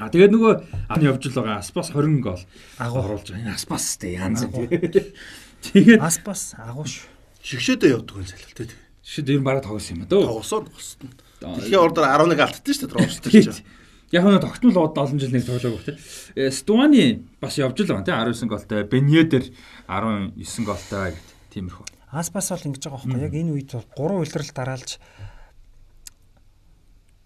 А 0.00 0.08
тэгээд 0.08 0.32
нөгөө 0.32 0.52
аны 0.88 1.04
явж 1.04 1.28
л 1.28 1.36
байгаа 1.36 1.60
Аспас 1.60 1.92
20 1.92 2.20
гол 2.24 2.40
Агуу. 2.78 3.02
оруулж 3.04 3.28
байгаа. 3.28 3.44
Энэ 3.44 3.54
Аспас 3.54 3.84
тэ 4.00 4.16
янз 4.16 4.48
юм. 4.48 4.52
Тэгээд 5.62 6.00
Аспас 6.02 6.56
агууш. 6.58 7.06
Шигшээдээ 7.44 7.94
явдаг 7.94 8.14
хүн 8.18 8.26
зайлал 8.26 8.56
тий. 8.56 8.70
шид 9.02 9.28
ер 9.28 9.38
нь 9.38 9.46
бараг 9.46 9.62
тоглосон 9.62 10.00
юм 10.00 10.02
а 10.02 10.10
дөө. 10.10 10.22
Тоглосоо 10.26 10.60
тоглосон. 10.66 11.10
Дэлхийн 11.42 11.82
ордоор 11.82 12.06
11 12.08 12.40
алдсан 12.40 12.62
шүү 12.62 12.82
дээ 12.82 12.90
тэр 12.90 12.98
оролцолт 12.98 13.30
чинь. 13.30 13.66
Яг 14.12 14.24
нь 14.26 14.42
тогтмол 14.42 14.74
бод 14.78 14.98
олон 14.98 15.18
жил 15.18 15.32
нэг 15.34 15.44
тоглоог 15.46 15.82
тий. 15.84 15.96
Э, 16.38 16.50
Стуани 16.50 17.26
бас 17.42 17.58
явж 17.58 17.76
л 17.82 17.90
байгаа 17.92 18.06
тий 18.06 18.46
19 18.46 18.48
голтой. 18.48 18.82
Беньедер 18.86 19.44
19 19.90 20.64
голтой 20.66 21.14
гэт 21.14 21.28
тиймэрхүү. 21.52 21.86
Аспас 22.12 22.52
бол 22.52 22.66
ингэж 22.68 22.82
байгаа 22.86 23.00
байхгүй 23.04 23.22
яг 23.24 23.34
энэ 23.34 23.52
үед 23.56 23.70
бол 23.72 23.88
гурван 23.96 24.22
улирал 24.22 24.52
дараалж 24.54 24.90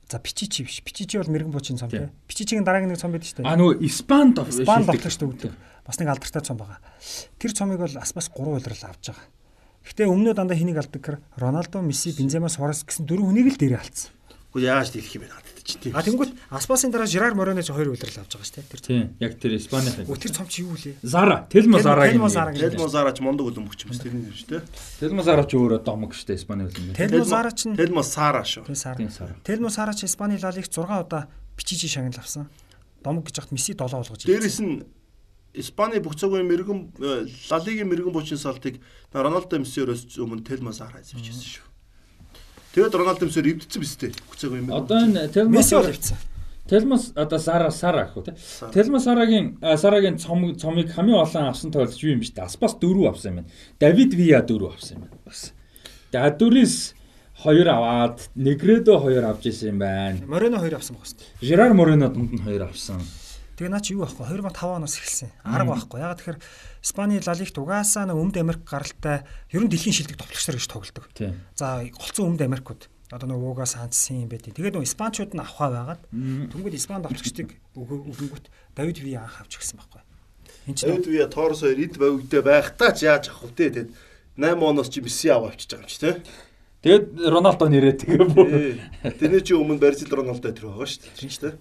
За 0.07 0.18
Пичичи 0.18 0.62
биш. 0.62 0.83
Пичичи 0.86 1.18
бол 1.18 1.26
мэрэгэн 1.26 1.51
буучийн 1.51 1.78
цом 1.78 1.91
Тийм. 1.91 2.07
тий. 2.07 2.10
Пичичигийн 2.31 2.62
дараагийн 2.62 2.94
нэг 2.94 3.02
цом 3.02 3.10
байдаг 3.10 3.26
шүү 3.26 3.43
дээ. 3.43 3.51
А 3.51 3.59
нөгөө 3.59 3.75
Испанд 3.83 4.39
Спан 4.55 4.86
тоглогч 4.86 5.17
төгдөг. 5.18 5.52
Бас 5.83 5.99
нэг 5.99 6.09
алдартай 6.15 6.43
цом 6.47 6.57
байгаа. 6.62 6.78
Тэр 7.43 7.51
цомыг 7.51 7.78
бол 7.83 7.97
Аспас 7.99 8.31
3 8.31 8.55
удирал 8.55 8.86
авч 8.86 9.10
байгаа. 9.10 9.26
Гэхдээ 9.83 10.07
өмнөө 10.07 10.35
дандаа 10.39 10.55
хэнийг 10.59 10.78
алдаг 10.78 11.02
гэхээр 11.02 11.18
Роналдо, 11.43 11.83
Месси, 11.83 12.15
Бензема, 12.15 12.47
Суарес 12.47 12.86
гэсэн 12.86 13.07
дөрвөн 13.07 13.35
хүнийг 13.35 13.55
л 13.55 13.59
дээрээ 13.59 13.83
алдсан. 13.83 14.10
Гэхдээ 14.55 14.67
яаж 14.70 14.94
дийлэх 14.94 15.15
юм 15.15 15.23
бэ 15.26 15.31
надад 15.31 15.56
чинь 15.66 15.80
тийм. 15.82 15.92
А 15.92 16.02
тэнгуут 16.02 16.30
Аспасын 16.48 16.94
дараа 16.94 17.10
Жирар 17.10 17.34
Мороноч 17.34 17.68
2 17.68 17.90
удирал 17.90 18.22
авч 18.22 18.32
байгаа 18.32 18.46
шүү 18.46 18.56
дээ. 18.56 18.70
Тэр. 18.70 18.80
Тийм, 18.80 19.04
яг 19.20 19.32
тэр 19.36 19.58
Испанийн. 19.58 20.06
Өө 20.06 20.16
тэр 20.16 20.32
цом 20.32 20.46
чи 20.46 20.62
юу 20.62 20.78
вэ? 20.78 20.94
Зара, 21.02 21.46
Телмо 21.50 21.82
Зара 21.82 22.06
Телмо 22.06 22.30
гэх 22.30 22.34
Зара. 22.38 22.50
Телмо 22.54 22.88
Зарач 22.88 23.18
мундаг 23.20 23.46
үлэмбэгч 23.50 23.80
юм 23.84 23.90
шүү 23.92 24.02
тэрний 24.06 24.22
нэр 24.30 24.36
шүү 24.38 24.50
дээ. 24.54 24.62
Телмо 25.02 25.22
Зара 25.26 25.42
ч 25.44 25.52
өөрөө 25.58 25.80
домог 25.82 26.14
штэ 26.14 26.38
Испани 26.38 26.70
хэл 26.70 26.78
юм. 26.80 26.94
Телмо 26.94 27.24
Зара 27.26 27.50
ч 27.50 27.66
Телмо 27.74 28.02
Сара 28.06 28.42
шүү. 28.46 28.64
Тийм 28.70 29.10
сар. 29.10 29.34
Телмо 29.42 29.68
Сара 29.68 29.92
ч 29.92 30.06
Испани 30.06 30.38
Ла 30.38 30.54
Лиг 30.54 30.70
6 30.70 30.86
удаа 30.86 31.26
Пичичи 31.58 31.90
шагнал 31.90 32.22
авсан. 32.22 32.46
Домог 33.02 33.26
гэж 33.26 33.42
хат 33.42 33.52
Месси 33.52 33.74
7 33.74 33.90
болгож 33.90 34.22
ирсэн. 34.22 34.30
Дээрээс 34.30 34.60
нь 34.62 34.86
Испани 35.56 35.98
бүх 36.04 36.16
цагийн 36.20 36.44
мэрэгэн 36.44 36.80
э, 37.00 37.26
Ла 37.50 37.58
Лигийн 37.64 37.88
мэрэгэн 37.88 38.12
буучийн 38.12 38.36
салтыг 38.36 38.76
на 39.12 39.24
Роналдо 39.24 39.56
Месси-өрөөс 39.56 40.20
өмнө 40.20 40.44
Телмо 40.44 40.72
Сара 40.76 41.00
эзэмшижсэн 41.00 41.48
шүү. 41.48 41.65
Тэгээд 42.76 42.92
Роналдо 42.92 43.24
Месси 43.24 43.40
эвдсэн 43.40 43.80
биз 43.80 43.96
дээ. 43.96 44.12
Бүх 44.28 44.36
цагийн 44.36 44.68
мэрэгэн. 44.68 44.84
Одоо 44.84 44.98
энэ 45.00 45.72
бол 45.72 45.88
ивцсэн. 45.88 46.20
Телмос 46.68 47.12
одоо 47.16 47.38
Сара 47.38 47.70
Сара 47.70 48.05
гэх 48.05 48.20
үү 48.20 48.24
те. 48.28 48.32
Телмо 48.74 49.00
Сарагийн 49.00 49.56
Сарагийн 49.62 50.18
цом 50.20 50.52
цомыг 50.60 50.92
хамгийн 50.92 51.16
олон 51.16 51.48
авсан 51.48 51.72
тойлч 51.72 52.02
юу 52.05 52.12
юм 52.12 52.20
бэ? 52.20 52.36
Аспас 52.42 52.76
4 52.76 53.08
авсан 53.08 53.32
юм 53.32 53.36
байна. 53.40 53.50
Давид 53.80 54.12
Вия 54.12 54.42
4 54.42 54.66
авсан 54.68 54.98
юм 54.98 55.08
байна. 55.08 55.16
Бас. 55.24 55.55
Тэгээд 56.12 56.26
Адурис 56.36 56.92
2 57.40 57.64
аваад 57.64 58.28
Негредо 58.34 58.98
2 58.98 59.24
авч 59.24 59.46
исэн 59.46 59.68
юм 59.72 59.78
байна. 59.78 60.20
Морено 60.26 60.58
2 60.58 60.74
авсан 60.74 61.00
байх 61.00 61.06
хэвээр. 61.06 61.48
Жерар 61.48 61.72
Морено 61.72 62.10
дунд 62.10 62.34
нь 62.34 62.42
2 62.44 62.60
авсан. 62.60 63.00
Тэгээ 63.56 63.72
наа 63.72 63.80
чи 63.80 63.94
юу 63.94 64.05
байхгүй 64.05 64.26
2005 64.36 64.52
оноос 64.76 65.00
эхэлсэн. 65.00 65.30
Арга 65.46 65.72
байхгүй. 65.72 66.02
Ягаад 66.02 66.18
тэгэхээр 66.20 66.38
Испани 66.86 67.18
Ла 67.18 67.34
Лигт 67.34 67.58
угаасаа 67.58 68.06
нэг 68.06 68.15
Өмнөд 68.15 68.39
Америк 68.39 68.62
гаралтай 68.62 69.26
ер 69.50 69.58
нь 69.58 69.66
дэлхийн 69.66 69.90
шилдэг 69.90 70.23
товтлогчдор 70.23 70.55
гэж 70.55 70.66
тоглодог. 70.70 71.05
За 71.58 71.82
голцсон 71.82 72.39
Өмнөд 72.39 72.47
Америкууд 72.47 72.86
одоо 73.10 73.26
нэг 73.26 73.42
уугаа 73.42 73.66
санцсан 73.66 74.23
юм 74.23 74.31
байдیں۔ 74.31 74.55
Тэгээд 74.55 74.78
нөгөө 74.78 74.86
Испанчууд 74.86 75.34
нь 75.34 75.42
авахаа 75.42 75.98
байгаад 75.98 76.02
түнгэд 76.55 76.78
Испани 76.78 77.02
товтлогчдыг 77.02 77.58
өгөнгөт 77.74 78.47
Давид 78.78 79.02
Ви 79.02 79.18
анх 79.18 79.42
авч 79.42 79.58
ирсэн 79.58 79.82
байхгүй. 79.82 80.02
Энд 80.70 80.78
чинь 80.78 80.90
Давид 80.94 81.06
Вия 81.10 81.26
Торос 81.26 81.66
хоёр 81.66 81.74
эд 81.74 81.98
бавигдээ 81.98 82.42
байхдаа 82.47 82.94
ч 82.94 83.10
яаж 83.10 83.34
авах 83.34 83.50
вэ 83.50 83.66
тэгээд 83.66 83.90
8 84.39 84.62
оноос 84.62 84.86
чи 84.86 85.02
Месси 85.02 85.26
аваа 85.26 85.50
авчиж 85.50 85.74
байгаа 85.74 85.86
юм 85.86 85.90
чи 85.90 85.98
тий. 86.06 86.15
Тэгээд 86.86 87.06
Роналдо 87.18 87.66
нэрээ 87.66 87.94
тэгээ 87.98 88.26
бүр. 88.31 88.78
Тэрний 89.18 89.42
чи 89.42 89.58
өмнө 89.58 89.82
Барзил 89.82 90.10
Роналдо 90.10 90.55
тэр 90.55 90.70
байгаа 90.70 90.86
шүү 90.86 91.02
дээ. 91.02 91.18
Тийм 91.18 91.31
ч 91.31 91.36
тий. 91.42 91.52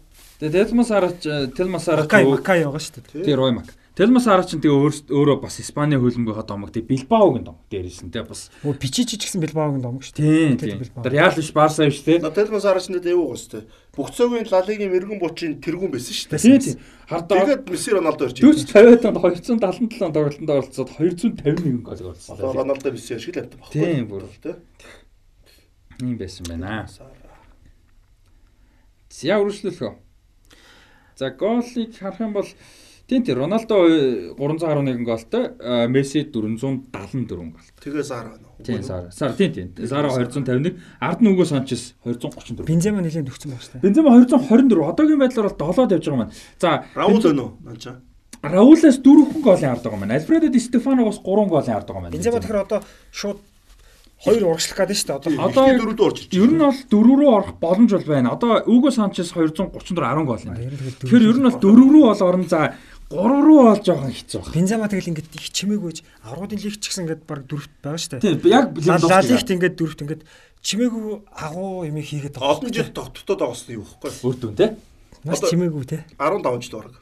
Тэгээд 0.42 0.70
Телмо 0.70 0.84
Сарач 0.86 1.18
Телмо 1.58 1.80
Сарач 1.82 2.06
Макай 2.10 2.26
Макай 2.26 2.60
байгаа 2.66 2.82
шүү 2.82 3.02
дээ. 3.10 3.26
Тэр 3.26 3.38
Роймак. 3.42 3.70
Телмо 3.96 4.20
Сарач 4.20 4.52
нь 4.52 4.60
тэгээ 4.60 4.76
өөр- 4.76 5.08
өөрөө 5.08 5.38
бас 5.40 5.56
Испани 5.64 5.96
хөлбөмбөгийн 5.96 6.44
домог. 6.44 6.68
Тэгээ 6.76 7.08
Билбаогийн 7.08 7.48
домог 7.48 7.64
дээрээс 7.72 8.04
нь 8.04 8.12
тэгээ 8.12 8.28
бас 8.28 8.52
Өө 8.68 8.76
Пичичи 8.76 9.16
ч 9.16 9.24
гэсэн 9.24 9.40
Билбаогийн 9.40 9.80
домог 9.80 10.04
шүү 10.04 10.20
Тийм 10.20 10.60
Атлетико 10.60 11.00
тийм. 11.00 11.12
Реал 11.16 11.32
биш 11.32 11.52
Барса 11.56 11.88
биш 11.88 12.04
те. 12.04 12.20
На 12.20 12.28
Телмо 12.36 12.60
Сарач 12.60 12.92
нэт 12.92 13.08
эвгүй 13.08 13.24
гоос 13.24 13.48
тий. 13.48 13.64
Бүх 13.96 14.12
цагийн 14.12 14.44
Ла 14.52 14.60
Лигийн 14.68 14.92
мэрэгэн 14.92 15.16
буучийн 15.24 15.54
тэргүүн 15.64 15.96
байсан 15.96 16.12
шүү 16.12 16.28
дээ. 16.28 16.60
Тийм. 16.60 16.76
Хардаа 17.08 17.40
Тэгээд 17.40 17.64
Месси 17.72 17.90
Роналдо 17.96 18.24
орж 18.28 18.36
450 18.36 19.08
онд 19.08 19.16
277 19.16 20.12
тоглолтонд 20.12 20.50
оролцоод 20.52 20.90
251 20.92 21.80
гол 21.80 21.96
Одоо 21.96 22.12
оруулсан. 22.12 22.36
Роналдо 22.52 22.92
Месси 22.92 23.16
шиг 23.16 23.40
л 23.40 23.48
амт 23.48 23.56
баггүй. 23.56 23.72
Тийм, 23.72 24.04
бүр. 24.12 24.28
тий. 24.44 24.60
Ийм 26.04 26.20
байсан 26.20 26.44
байна. 26.52 26.84
За 29.08 29.40
үргэлжлүүлэх. 29.40 29.96
За 31.16 31.32
голыг 31.32 31.96
харах 31.96 32.20
юм 32.20 32.34
бол 32.36 32.50
тийм 33.08 33.24
тийм 33.24 33.38
Роналдо 33.38 33.76
311 34.38 35.04
голтой, 35.06 35.44
Месси 35.88 36.26
474 36.32 37.36
гол. 37.36 37.52
Тэгээ 37.82 38.04
Сара 38.04 38.30
байна. 38.34 38.48
Тийм 38.64 38.84
Сара. 38.84 39.12
Сара 39.12 39.34
тийм 39.34 39.52
тийм. 39.54 39.88
Сара 39.88 40.10
251, 40.10 40.78
ард 41.00 41.22
нь 41.22 41.28
Уго 41.28 41.46
Санчес 41.46 41.96
234. 42.04 42.66
Бензема 42.66 43.02
нэлээд 43.02 43.30
өгсөн 43.30 43.54
байна 43.54 43.62
шүү 43.62 43.74
дээ. 43.78 43.84
Бензема 43.86 44.10
224. 44.18 44.90
Одоогийн 44.90 45.20
байдлаар 45.22 45.54
бол 45.54 45.74
7-д 45.74 45.96
явж 45.96 46.06
байгаа 46.06 46.20
маань. 46.26 46.34
За 46.60 46.86
Раул 46.96 47.22
байна 47.22 47.44
уу? 47.44 47.52
Нанча. 47.62 48.02
Раулаас 48.42 48.98
4 49.02 49.42
голын 49.42 49.70
ард 49.70 49.84
байгаа 49.84 50.00
маань. 50.00 50.16
Альфредо 50.18 50.50
Ди 50.50 50.60
Стефаногоос 50.60 51.22
3 51.22 51.50
голын 51.50 51.76
ард 51.76 51.88
байгаа 51.88 52.02
маань. 52.02 52.14
Бензема 52.14 52.42
тэгэхээр 52.42 52.66
одоо 52.66 52.82
шууд 53.12 53.38
хоёр 54.22 54.44
урагшлах 54.48 54.78
гэдэг 54.80 54.98
шүү 54.98 55.08
дээ. 55.08 55.18
Одоо 55.18 55.32
Одоо 55.46 55.64
Одоо 55.66 55.78
дөрөвд 55.82 56.02
орж 56.02 56.18
ирж 56.26 56.34
Ер 56.34 56.52
нь 56.54 56.62
бол 56.62 56.72
4 56.72 57.20
рүү 57.20 57.30
орох 57.30 57.52
боломж 57.60 57.92
бол 57.92 58.08
байна. 58.08 58.32
Одоо 58.34 58.64
Уго 58.66 58.90
Санчес 58.92 59.30
234 59.34 59.94
10 59.94 60.26
гол 60.26 60.40
юм. 60.46 60.54
Нь 60.56 61.02
Тэгэхээр 61.04 61.26
ер 61.30 61.38
нь 61.42 61.48
бол 61.50 61.60
4 61.60 61.90
рүү 61.94 62.04
бол 62.06 62.22
орно. 62.24 62.48
За 62.48 62.74
3 63.06 63.22
рүү 63.22 63.60
бол 63.70 63.82
жоохон 63.86 64.10
хэцүү 64.10 64.40
байна. 64.42 64.54
Бензема 64.56 64.90
тэгэл 64.90 65.10
ингээд 65.14 65.38
их 65.38 65.54
чимээгүйж 65.54 65.98
аврагуудын 66.26 66.58
лигт 66.58 66.82
ч 66.82 66.90
гэсэн 66.90 67.06
ингээд 67.06 67.24
баг 67.30 67.46
дөрөвт 67.46 67.74
байгаа 67.86 68.02
шүү 68.02 68.12
дээ. 68.18 68.42
Тийм 68.42 68.50
яг 68.50 68.66
Ла 69.06 69.22
лигт 69.22 69.50
ингээд 69.54 69.78
дөрөвт 69.78 70.02
ингээд 70.02 70.24
чимээгүй 70.66 71.22
агуу 71.38 71.86
юм 71.86 72.02
хийгээд 72.02 72.42
байгаа. 72.42 72.50
Олон 72.58 72.74
жил 72.74 72.90
байгаас 72.90 73.64
нь 73.70 73.78
юу 73.78 73.86
вэ? 73.86 74.10
Өөр 74.26 74.38
дүн 74.42 74.58
те. 74.58 74.74
Маш 75.22 75.46
чимээгүй 75.46 75.86
те. 75.86 76.02
15 76.18 76.66
жил 76.66 76.82
бараг. 76.82 76.98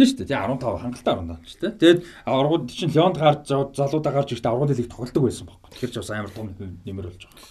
Тийм 0.00 0.06
шүү 0.08 0.16
дээ. 0.24 0.28
Тийм 0.32 0.56
15 0.56 0.80
хангалттай 0.80 1.14
15 1.20 1.44
ч 1.44 1.52
те. 1.60 1.68
Тэгээд 1.76 2.00
аврагууд 2.24 2.64
чинь 2.72 2.92
Леонд 2.96 3.20
гарч 3.20 3.44
залуудаа 3.52 4.12
гарч 4.16 4.32
ирэхдээ 4.32 4.48
аврагууд 4.48 4.72
лиг 4.72 4.88
тоглолдог 4.88 5.22
байсан 5.28 5.44
байхгүй. 5.52 5.68
Тэгэхээр 5.76 5.92
ч 5.92 5.96
бас 6.00 6.10
амар 6.16 6.32
том 6.32 6.48
нэмэр 6.56 7.12
болж 7.12 7.22
байгаа. 7.28 7.44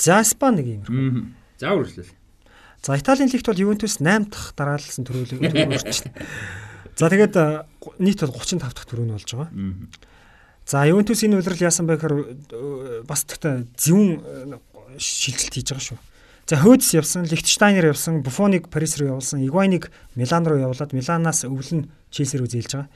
За 0.00 0.24
Испани 0.24 0.64
нэг 0.64 0.68
юм. 0.72 0.84
Аа. 0.88 1.36
За 1.60 1.76
үргэлжлэв. 1.76 2.08
За 2.86 2.96
Италийн 2.96 3.26
лигт 3.26 3.46
бол 3.46 3.58
Ювентус 3.58 3.98
8 3.98 4.30
дахь 4.30 4.54
дараалсан 4.54 5.02
төрөлөг 5.02 5.42
төрүүлж 5.42 6.06
байна. 6.06 6.06
За 6.94 7.10
тэгээд 7.10 7.34
э, 7.34 7.66
нийт 7.98 8.22
бол 8.22 8.30
35 8.38 8.62
дахь 8.62 8.86
төрөө 8.86 9.06
нь 9.10 9.10
болж 9.10 9.26
байгаа. 9.26 9.50
Аа. 9.50 9.74
За 10.62 10.86
Ювентус 10.86 11.26
энэ 11.26 11.42
удирал 11.42 11.66
яасан 11.66 11.90
бэ 11.90 11.98
гэхээр 11.98 12.14
э, 12.14 13.02
бас 13.02 13.26
тэгтээ 13.26 13.66
зөвүүн 13.74 14.10
э, 14.22 14.58
шилжилт 15.02 15.50
хийж 15.58 15.66
байгаа 15.74 15.82
шүү. 15.82 15.98
За 16.46 16.62
Хөөдс 16.62 16.94
явсан, 16.94 17.26
Лихтенштайнер 17.26 17.90
явсан, 17.90 18.22
Буфоныг 18.22 18.70
Парис 18.70 18.94
руу 19.02 19.18
явуулсан, 19.18 19.42
Игуайныг 19.42 19.90
Милан 20.14 20.46
руу 20.46 20.62
явуулаад 20.62 20.94
Миланаас 20.94 21.42
өвлөн 21.42 21.90
Челси 22.14 22.38
рүү 22.38 22.54
зээлж 22.54 22.70
байгаа. 22.70 22.90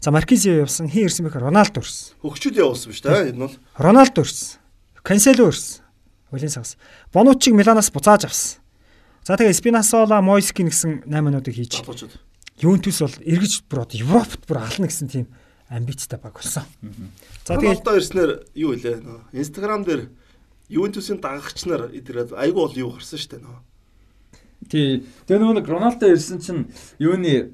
За 0.00 0.08
Маркизио 0.08 0.64
явсан, 0.64 0.88
хин 0.88 1.04
ирсэн 1.04 1.28
бэ 1.28 1.36
гэхээр 1.36 1.52
Роналдо 1.52 1.84
ирсэн. 1.84 2.16
Хөгчүүд 2.24 2.56
явуулсан 2.64 2.88
биз 2.88 3.04
дээ. 3.04 3.36
Энэ 3.36 3.44
бол 3.44 3.56
Роналдо 3.76 4.24
ирсэн. 4.24 4.56
Кансело 5.04 5.52
ирсэн. 5.52 5.84
Улийн 6.32 6.48
сагс. 6.48 6.80
Бонучиг 7.12 7.52
Миланаас 7.52 7.92
буцааж 7.92 8.24
авсан. 8.24 8.64
За 9.28 9.36
тэгээ 9.36 9.52
Спинасола, 9.52 10.24
Мойски 10.24 10.64
гэсэн 10.64 11.04
8 11.04 11.20
минутыг 11.20 11.52
хийж. 11.52 11.84
Ювентус 12.64 13.04
бол 13.04 13.12
эргэж 13.28 13.68
бүр 13.68 13.84
одоо 13.84 14.00
Европт 14.00 14.48
бүр 14.48 14.64
ална 14.64 14.88
гэсэн 14.88 15.04
тийм 15.12 15.28
амбицтай 15.68 16.16
баг 16.16 16.40
болсон. 16.40 16.64
За 17.44 17.60
тэгээ 17.60 17.76
Роналдо 17.76 17.92
ирснээр 18.00 18.32
юу 18.56 18.72
вэ? 18.72 19.04
Инстаграм 19.36 19.84
дээр 19.84 20.08
Ювентусын 20.72 21.20
дагагч 21.20 21.68
нар 21.68 21.92
эдгээр 21.92 22.40
айгүй 22.40 22.56
бол 22.56 22.72
юу 22.72 22.96
гарсан 22.96 23.20
дээ 23.20 23.44
нөө. 23.44 23.60
Тий. 24.72 25.04
Тэгээ 25.28 25.40
нөгөө 25.44 25.56
нэг 25.60 25.68
Роналдо 25.68 26.08
ирсэн 26.08 26.40
чинь 26.40 26.72
юуны 26.96 27.52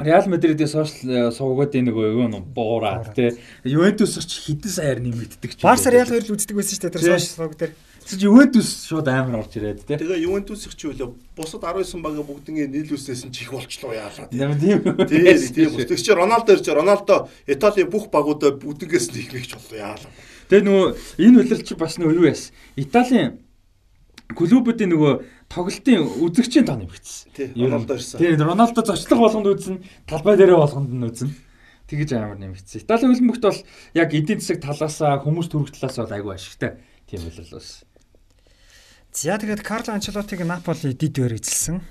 Реал 0.00 0.24
Мадридийн 0.24 0.72
сошиал 0.72 1.36
суугаад 1.36 1.76
нэг 1.76 1.92
нөгөө 1.92 2.16
юу 2.16 2.40
буураад 2.48 3.12
тий. 3.12 3.36
Ювентус 3.68 4.16
ч 4.24 4.40
хідэн 4.48 4.72
саяар 4.72 5.04
нэмэгддэг 5.04 5.52
ч. 5.52 5.60
Барса 5.60 5.92
Реал 5.92 6.08
хоёр 6.08 6.24
л 6.24 6.32
үздэг 6.32 6.56
байсан 6.56 6.80
шүү 6.80 6.84
дээ 6.88 6.94
тэр 6.96 7.04
сошиал 7.04 7.36
сууг 7.44 7.60
дээр. 7.60 7.76
Тэгэж 8.10 8.26
Ювентус 8.26 8.90
шууд 8.90 9.06
амар 9.06 9.46
орж 9.46 9.54
ирээд 9.54 9.86
тий. 9.86 9.94
Тэгээ 9.94 10.26
Ювентусих 10.26 10.74
ч 10.74 10.90
үлээ 10.90 11.14
бусад 11.38 11.62
19 11.62 12.02
багийн 12.02 12.26
бүгднийг 12.26 12.66
нийлүүлснээс 12.66 13.22
нь 13.22 13.30
чих 13.30 13.54
болчлоо 13.54 13.94
яалаа. 13.94 14.26
Тийм 14.26 14.58
тийм. 14.58 14.82
Тийм. 15.06 15.78
Тэгэж 15.78 16.02
чи 16.02 16.10
Роналдо 16.10 16.50
ирж 16.58 16.66
Роналдо 16.74 17.30
Италийн 17.46 17.86
бүх 17.86 18.10
багуудаа 18.10 18.58
бүгднгээс 18.58 19.14
нийхмэгч 19.14 19.54
боллоо 19.54 19.78
яалаа. 19.78 20.10
Тэгээ 20.50 20.66
нөгөө 20.66 20.86
энэ 21.22 21.38
үлрэл 21.38 21.62
чи 21.62 21.74
бас 21.78 22.02
нөгөө 22.02 22.18
юу 22.18 22.26
яас. 22.26 22.50
Италийн 22.74 23.38
клубүүдийн 24.34 24.90
нөгөө 24.90 25.12
тоглолтын 25.46 26.02
үзэгчийн 26.02 26.66
тоо 26.66 26.82
нэмэгдсэн. 26.82 27.30
Тий. 27.30 27.54
Роналдо 27.54 27.94
ирсэн. 27.94 28.18
Тий, 28.18 28.34
Роналдо 28.34 28.82
зочлох 28.82 29.22
болгонд 29.22 29.54
үзнэ, 29.54 29.86
талбай 30.10 30.34
дээрээ 30.34 30.58
болгонд 30.58 30.90
нь 30.90 31.06
үзнэ. 31.06 31.30
Тэгэж 31.86 32.10
амар 32.18 32.38
нэмэгдсэн. 32.42 32.82
Италийн 32.82 33.10
хөлбөмбөгт 33.14 33.46
бол 33.46 33.60
яг 33.94 34.10
эдийн 34.14 34.42
засаг 34.42 34.62
талаасаа 34.62 35.22
хүмүүс 35.22 35.50
төрөх 35.50 35.74
талаас 35.74 35.98
бол 35.98 36.14
айгүй 36.14 36.34
ашигтай 36.34 36.78
тийм 37.10 37.26
үлрэл 37.26 37.58
бас. 37.58 37.82
За 39.12 39.34
тэгээд 39.34 39.66
Карло 39.66 39.98
Анчелотиг 39.98 40.46
Наполи 40.46 40.94
дид 40.94 41.18
эзэлсэн. 41.18 41.82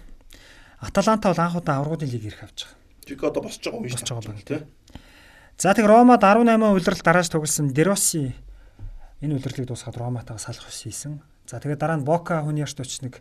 Аталанта 0.80 1.36
бол 1.36 1.44
анх 1.44 1.56
удаа 1.60 1.84
аврагын 1.84 2.08
лиг 2.08 2.24
ирэх 2.24 2.48
авч 2.48 2.64
байгаа. 2.64 2.80
Жиг 3.08 3.24
одоо 3.28 3.44
босч 3.44 3.60
байгаа 3.60 3.84
байгаа 3.84 4.40
шүү 4.40 4.48
дээ. 4.48 4.64
За 5.60 5.76
тэг 5.76 5.86
Ромад 5.86 6.24
18 6.24 6.48
улирал 6.48 7.02
дарааж 7.04 7.28
тоглосон 7.28 7.76
Дероси 7.76 8.32
энэ 9.20 9.36
улирлыг 9.36 9.68
дуусгаад 9.68 10.00
Роматайгаа 10.00 10.40
салах 10.40 10.72
ус 10.72 10.80
хийсэн. 10.80 11.20
За 11.44 11.60
тэгээд 11.60 11.84
дараа 11.84 12.00
нь 12.00 12.08
Бока 12.08 12.40
хүний 12.40 12.64
ярт 12.64 12.80
очиж 12.80 13.04
нэг 13.04 13.20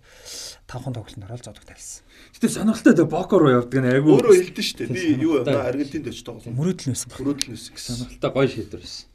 5 0.71 0.79
хон 0.79 0.95
тоглолтод 0.95 1.27
ороод 1.27 1.43
зодог 1.43 1.67
тайлсан. 1.67 2.07
Гэтэ 2.39 2.55
сонирхолтой 2.55 2.95
дээ 2.95 3.11
Боко 3.11 3.35
руу 3.43 3.51
явдаг 3.51 3.83
нь 3.83 3.91
айгүй. 3.99 4.15
Өөрөө 4.15 4.35
хэлдэн 4.39 4.63
шүү 4.63 4.79
дээ. 4.79 4.95
Би 4.95 5.19
юу 5.19 5.43
Аргентинд 5.43 6.07
очиж 6.07 6.23
тоглосон. 6.23 6.55
Мөрөөдөл 6.55 6.95
нэсэн. 6.95 7.19
Мөрөөдөл 7.19 7.51
нэсэн 7.51 7.73
гэсэн. 7.75 7.95
сонирхолтой 7.99 8.31
гоё 8.31 8.47
шийдвэр 8.47 8.83
байсан. 8.87 9.11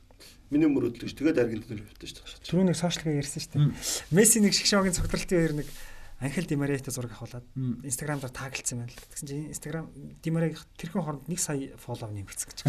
Миний 0.53 0.69
мөрөөдөл 0.69 1.09
гэж 1.09 1.17
тэгээд 1.17 1.41
Аргентинд 1.41 1.81
явдаг 1.81 2.05
шүү 2.05 2.21
дээ. 2.21 2.45
Түрүү 2.45 2.65
нэг 2.69 2.77
сошиалгаа 2.77 3.17
ярьсан 3.17 3.41
шүү 3.41 3.57
дээ. 3.57 3.73
Месси 4.13 4.37
нэг 4.37 4.53
шгшогийн 4.53 4.93
цогцолтын 4.93 5.33
хоёр 5.33 5.57
нэг 5.57 5.67
Анхел 6.23 6.45
Димариатай 6.45 6.93
зураг 6.93 7.11
авахулаад 7.11 7.43
Instagram 7.83 8.21
дээр 8.21 8.31
тагилцсан 8.31 8.79
байна 8.79 8.93
л. 8.95 9.01
Тэгсэн 9.11 9.27
чинь 9.27 9.51
Instagram 9.51 9.91
Димариаг 10.23 10.55
тэрхэн 10.79 11.03
хооронд 11.03 11.27
1 11.27 11.35
сая 11.35 11.75
фоллоу 11.75 12.07
нэмэгдсэн 12.15 12.47
гэж. 12.47 12.63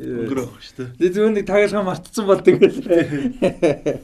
Өнгөрөөх 0.00 0.64
шүү 0.64 0.76
дээ. 0.80 0.96
Тэгээ 0.96 1.12
зөвхөн 1.12 1.34
нэг 1.36 1.44
тагалгаа 1.44 1.84
мартцсан 1.84 2.24
бол 2.24 2.40
тэгэл. 2.40 4.00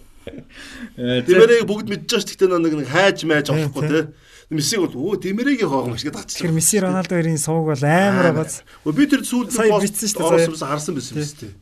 Э, 0.99 1.25
Димэрийг 1.25 1.65
бүгд 1.65 1.89
мэдж 1.89 2.05
байгаа 2.12 2.20
шүү 2.20 2.37
дээ. 2.37 2.61
Нэг 2.61 2.75
нэг 2.85 2.89
хайж 2.93 3.25
майж 3.25 3.49
авахгүй 3.49 3.89
те. 3.89 4.12
Мессиг 4.49 4.81
бол 4.81 5.12
өө 5.12 5.20
Димэригийн 5.20 5.68
хоогом 5.68 5.99
шиг 6.01 6.17
Тэгэхээр 6.17 6.25
татчихсан. 6.25 6.57
Месси 6.57 6.81
Роналдо 6.81 7.15
хоёрын 7.20 7.36
сувг 7.36 7.68
бол 7.68 7.85
амар. 7.85 8.49
Өө 8.89 8.93
би 8.97 9.05
тэр 9.05 9.20
сүүлд 9.20 9.52
Сая 9.52 9.77
бичсэн 9.77 10.09
шүү 10.09 10.25
дээ, 10.25 10.57
сая. 10.57 10.73
харсан 10.73 10.94
байсан 10.97 11.20
юм 11.20 11.28
шүү 11.28 11.41
дээ. 11.44 11.52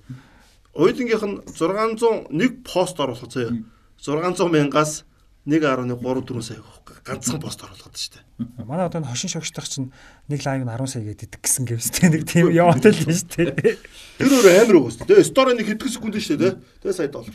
Ойлингийнх 0.76 1.26
нь 1.26 1.36
601 1.50 2.62
пост 2.62 2.97
оруулах 3.02 3.26
заяа. 3.26 3.58
600 3.98 4.55
мянгаас 4.55 5.02
1.3 5.47 5.98
4 5.98 6.42
сая 6.42 6.62
ганцхан 7.06 7.40
пост 7.40 7.62
оруулаад 7.62 7.94
дээ. 7.94 8.66
Манай 8.66 8.86
одоо 8.86 9.02
энэ 9.02 9.10
хошин 9.10 9.31
шогчдох 9.31 9.66
чинь 9.66 9.90
нэг 10.31 10.42
лайв 10.47 10.62
нь 10.62 10.70
10 10.70 10.86
сая 10.86 11.02
гэдэг 11.06 11.39
гэсэн 11.39 11.65
гэвстэй 11.70 12.10
нэг 12.10 12.23
тийм 12.26 12.50
яваатай 12.50 12.90
л 12.90 13.02
дээ. 13.02 13.78
Тэр 14.18 14.31
өөр 14.31 14.47
амар 14.62 14.76
уус. 14.82 14.98
Тэгээ 15.02 15.26
стори 15.26 15.55
нэг 15.55 15.70
хэдхэн 15.70 15.90
секунд 15.90 16.18
шүү 16.18 16.39
дээ. 16.39 16.55
Тэгээ 16.82 16.98
сая 16.98 17.10
доллар. 17.10 17.34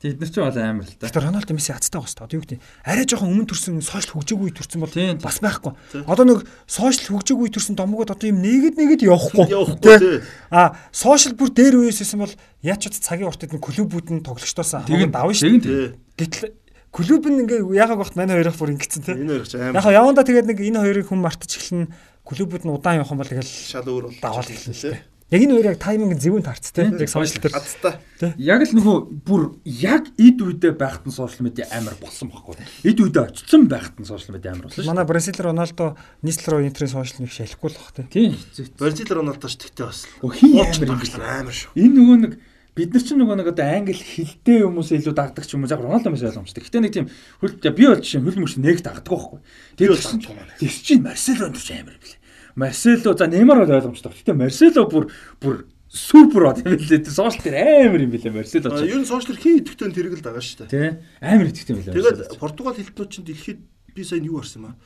Тэд 0.00 0.16
нар 0.16 0.32
ч 0.32 0.40
бол 0.40 0.48
амар 0.48 0.88
л 0.88 0.96
та. 0.96 1.12
Тэгэхээр 1.12 1.28
Роналдо 1.28 1.52
Месси 1.52 1.76
хацтай 1.76 2.00
байгаа 2.00 2.08
шүү 2.08 2.16
дээ. 2.16 2.24
Одоо 2.24 2.36
юу 2.40 2.44
гэдэг 2.48 2.60
арай 2.88 3.04
жоохон 3.04 3.32
өмнө 3.36 3.48
төрсэн 3.52 3.84
сошиал 3.84 4.16
хөгжөөгүй 4.16 4.50
төрсэн 4.56 4.80
бол 4.80 4.96
бас 5.20 5.38
байхгүй. 5.44 5.72
Одоо 6.08 6.24
нэг 6.24 6.40
сошиал 6.64 7.20
хөгжөөгүй 7.20 7.48
төрсэн 7.52 7.76
домгууд 7.76 8.08
одоо 8.16 8.28
юм 8.32 8.40
нэгэд 8.40 8.80
нэгэд 8.80 9.04
явахгүй. 9.04 9.44
Явахгүй. 9.52 10.24
А 10.48 10.72
сошиал 10.88 11.36
бүр 11.36 11.52
дээр 11.52 11.84
үеэс 11.84 12.00
исэн 12.00 12.24
бол 12.24 12.32
яач 12.64 12.80
ч 12.88 12.96
цагийн 12.96 13.28
уртад 13.28 13.52
нэг 13.52 13.60
клубүүд 13.60 14.08
нь 14.08 14.24
тоглогчдоос 14.24 14.88
хамгаалж 14.88 15.12
давна 15.12 15.36
шүү. 15.36 15.60
Тий. 15.60 15.92
Гэтэл 16.16 16.56
клуб 16.88 17.28
нь 17.28 17.44
ингээ 17.44 17.60
яагаад 17.60 18.00
багт 18.00 18.16
манай 18.16 18.40
хоёрыг 18.40 18.56
бүр 18.56 18.72
ингэсэн 18.80 19.04
те. 19.04 19.20
Энэ 19.20 19.36
хоёр 19.36 19.44
ч 19.44 19.60
Яг 19.60 19.76
амар 19.76 19.84
хаа 19.84 20.00
яванда 20.00 20.24
тэгээд 20.24 20.48
нэг 20.48 20.58
энэ 20.64 20.80
хоёрыг 20.80 21.06
хүн 21.12 21.20
мартаж 21.20 21.60
эхлэн 21.60 21.92
клубүүд 22.24 22.64
нь 22.64 22.72
удаан 22.72 23.04
явах 23.04 23.12
юм 23.12 23.20
бол 23.20 23.28
тэгэл 23.28 23.46
шал 23.46 23.84
өөр 23.84 24.08
бол 24.08 24.18
даваал 24.18 24.48
эхэлнэ 24.48 24.80
дээ. 24.80 25.09
Яг 25.30 25.42
энэ 25.46 25.54
хоёр 25.54 25.68
яг 25.70 25.78
тайминг 25.78 26.18
зөвөн 26.18 26.42
таарц 26.42 26.74
те. 26.74 26.90
Яг 26.90 27.06
сошиал 27.06 27.38
дээр. 27.38 27.54
Хацтай. 27.54 27.94
Яг 28.34 28.66
л 28.66 28.74
нөгөө 28.74 28.96
бүр 29.22 29.54
яг 29.62 30.10
эд 30.18 30.42
үедээ 30.42 30.74
байхад 30.74 31.06
нь 31.06 31.14
сошиал 31.14 31.46
медиа 31.46 31.70
амар 31.70 31.94
болсон 32.02 32.34
байхгүй. 32.34 32.58
Эд 32.82 32.98
үедээ 32.98 33.30
очсон 33.30 33.70
байхад 33.70 33.94
нь 33.94 34.10
сошиал 34.10 34.34
медиа 34.34 34.58
амар 34.58 34.66
болсон 34.66 34.82
шүү. 34.82 34.90
Манай 34.90 35.06
Бразил 35.06 35.38
Роналдо 35.38 35.94
Нислро 36.26 36.58
Интерийн 36.66 36.90
сошиал 36.90 37.22
нэг 37.22 37.30
шалахгүй 37.30 37.70
л 37.70 37.78
бах 37.78 37.94
те. 37.94 38.10
Тийм. 38.10 38.34
Бразил 38.74 39.06
Роналдош 39.06 39.54
тэгтээ 39.54 39.86
бас. 39.86 40.10
Хин 40.18 40.58
амар 40.66 40.82
юм 40.82 40.98
бэ? 40.98 41.22
амар 41.22 41.54
шүү. 41.54 41.78
Энэ 41.78 41.94
нөгөө 41.94 42.18
нэг 42.26 42.32
бид 42.74 42.90
нар 42.90 43.02
ч 43.02 43.08
нөгөө 43.14 43.36
нэг 43.38 43.48
одоо 43.54 43.66
англи 43.70 43.94
хэлтэй 43.94 44.66
хүмүүсээ 44.66 44.98
илүү 44.98 45.14
дагдаг 45.14 45.46
ч 45.46 45.54
юм 45.54 45.62
уу. 45.62 45.70
Яг 45.70 45.78
Роналдо 45.78 46.10
мэс 46.10 46.26
ойлгомжтой. 46.26 46.62
Гэтэ 46.66 46.82
нэг 46.82 46.92
тийм 46.94 47.06
хөл 47.38 47.54
би 47.54 47.84
бол 47.86 48.02
жишээ 48.02 48.22
хөл 48.22 48.42
мөш 48.42 48.58
нэг 48.58 48.82
дагдаг 48.82 49.06
байхгүй. 49.06 49.38
Би 49.78 49.90
бол 49.90 49.98
тэгсэн 49.98 50.22
дагдаг 50.22 50.38
маань. 50.38 50.58
Тэгс 50.58 50.78
чинь 50.86 51.02
Марсело 51.02 51.50
энэ 51.50 51.58
ч 51.58 51.70
амар 51.74 51.94
юм 51.94 52.02
билээ. 52.02 52.19
Марсело 52.54 53.16
за 53.16 53.26
Неймар 53.26 53.64
бол 53.64 53.74
ойлгомжтой. 53.74 54.12
Гэтэ 54.12 54.34
Марсело 54.34 54.86
бүр 54.88 55.10
бүр 55.40 55.66
супер 55.90 56.50
бод 56.50 56.62
юм 56.62 56.76
билээ. 56.78 57.04
Сошиал 57.10 57.42
дээр 57.42 57.90
амар 57.90 58.02
юм 58.02 58.10
билээ 58.14 58.32
Марсело. 58.32 58.78
Ер 58.82 59.00
нь 59.02 59.06
сошиал 59.06 59.36
хин 59.36 59.58
идэвхтэй 59.60 59.90
тэрэг 59.90 60.14
л 60.18 60.24
байгаа 60.24 60.42
шүү 60.42 60.66
дээ. 60.66 60.70
Тий. 60.70 60.88
Амар 61.20 61.50
итгэдэг 61.50 61.74
юм 61.74 61.78
билээ. 61.82 61.94
Тэгээд 61.94 62.38
Португал 62.38 62.78
хэлтнүүд 62.78 63.10
чинь 63.10 63.26
дэлхийд 63.26 63.60
би 63.94 64.02
сайн 64.04 64.24
юу 64.24 64.38
харсан 64.38 64.62
юм 64.62 64.66
аа. 64.70 64.76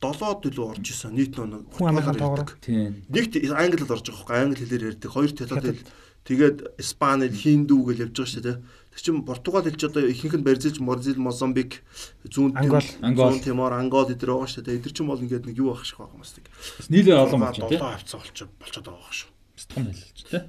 Долоод 0.00 0.48
илүү 0.48 0.64
орж 0.64 0.86
исэн 0.88 1.12
нийт 1.16 1.36
амынхан 1.36 2.16
тоогоор. 2.16 2.56
Тийм. 2.60 3.04
Нэгт 3.08 3.36
англид 3.52 3.90
орж 3.90 4.04
байгаа 4.08 4.24
хөөе 4.24 4.40
англи 4.40 4.64
хэлээр 4.64 4.88
ярьдаг. 4.96 5.10
Хоёр 5.12 5.32
талаад 5.36 5.80
тэгээд 6.24 6.58
Испанил, 6.80 7.32
Хиндүү 7.32 7.80
гэж 7.84 7.98
явж 8.08 8.16
байгаа 8.16 8.32
шүү 8.32 8.44
дээ. 8.44 8.56
Тэр 8.90 9.00
чинь 9.00 9.22
Португал 9.22 9.62
хэлч 9.62 9.82
одоо 9.86 10.02
ихэнх 10.02 10.34
нь 10.34 10.42
Бразил, 10.42 10.82
Морзил, 10.82 11.18
Мозамбик, 11.22 11.82
Зүүн. 12.26 12.58
Зүүн 12.58 13.40
Тимор, 13.40 13.72
Ангол 13.78 14.10
эдэр 14.10 14.34
байгаа 14.34 14.50
шүү 14.50 14.66
дээ. 14.66 14.82
Эдэр 14.82 14.92
чинь 14.92 15.06
бол 15.06 15.22
ингээд 15.22 15.46
нэг 15.46 15.56
юу 15.56 15.70
ах 15.70 15.86
шиг 15.86 16.02
байгаа 16.02 16.18
юм 16.18 16.26
байна. 16.26 16.90
Нийлээ 16.90 17.16
олон 17.22 17.40
болж 17.40 17.56
байна 17.62 17.70
тий. 17.70 17.78
Долоо 17.78 17.94
авцаа 17.94 18.18
болчих 18.18 18.48
болчиход 18.58 18.86
байгаа 18.90 19.14
шүү. 19.14 19.30
Том 19.70 19.84
хэлж 19.86 20.20
тий. 20.26 20.42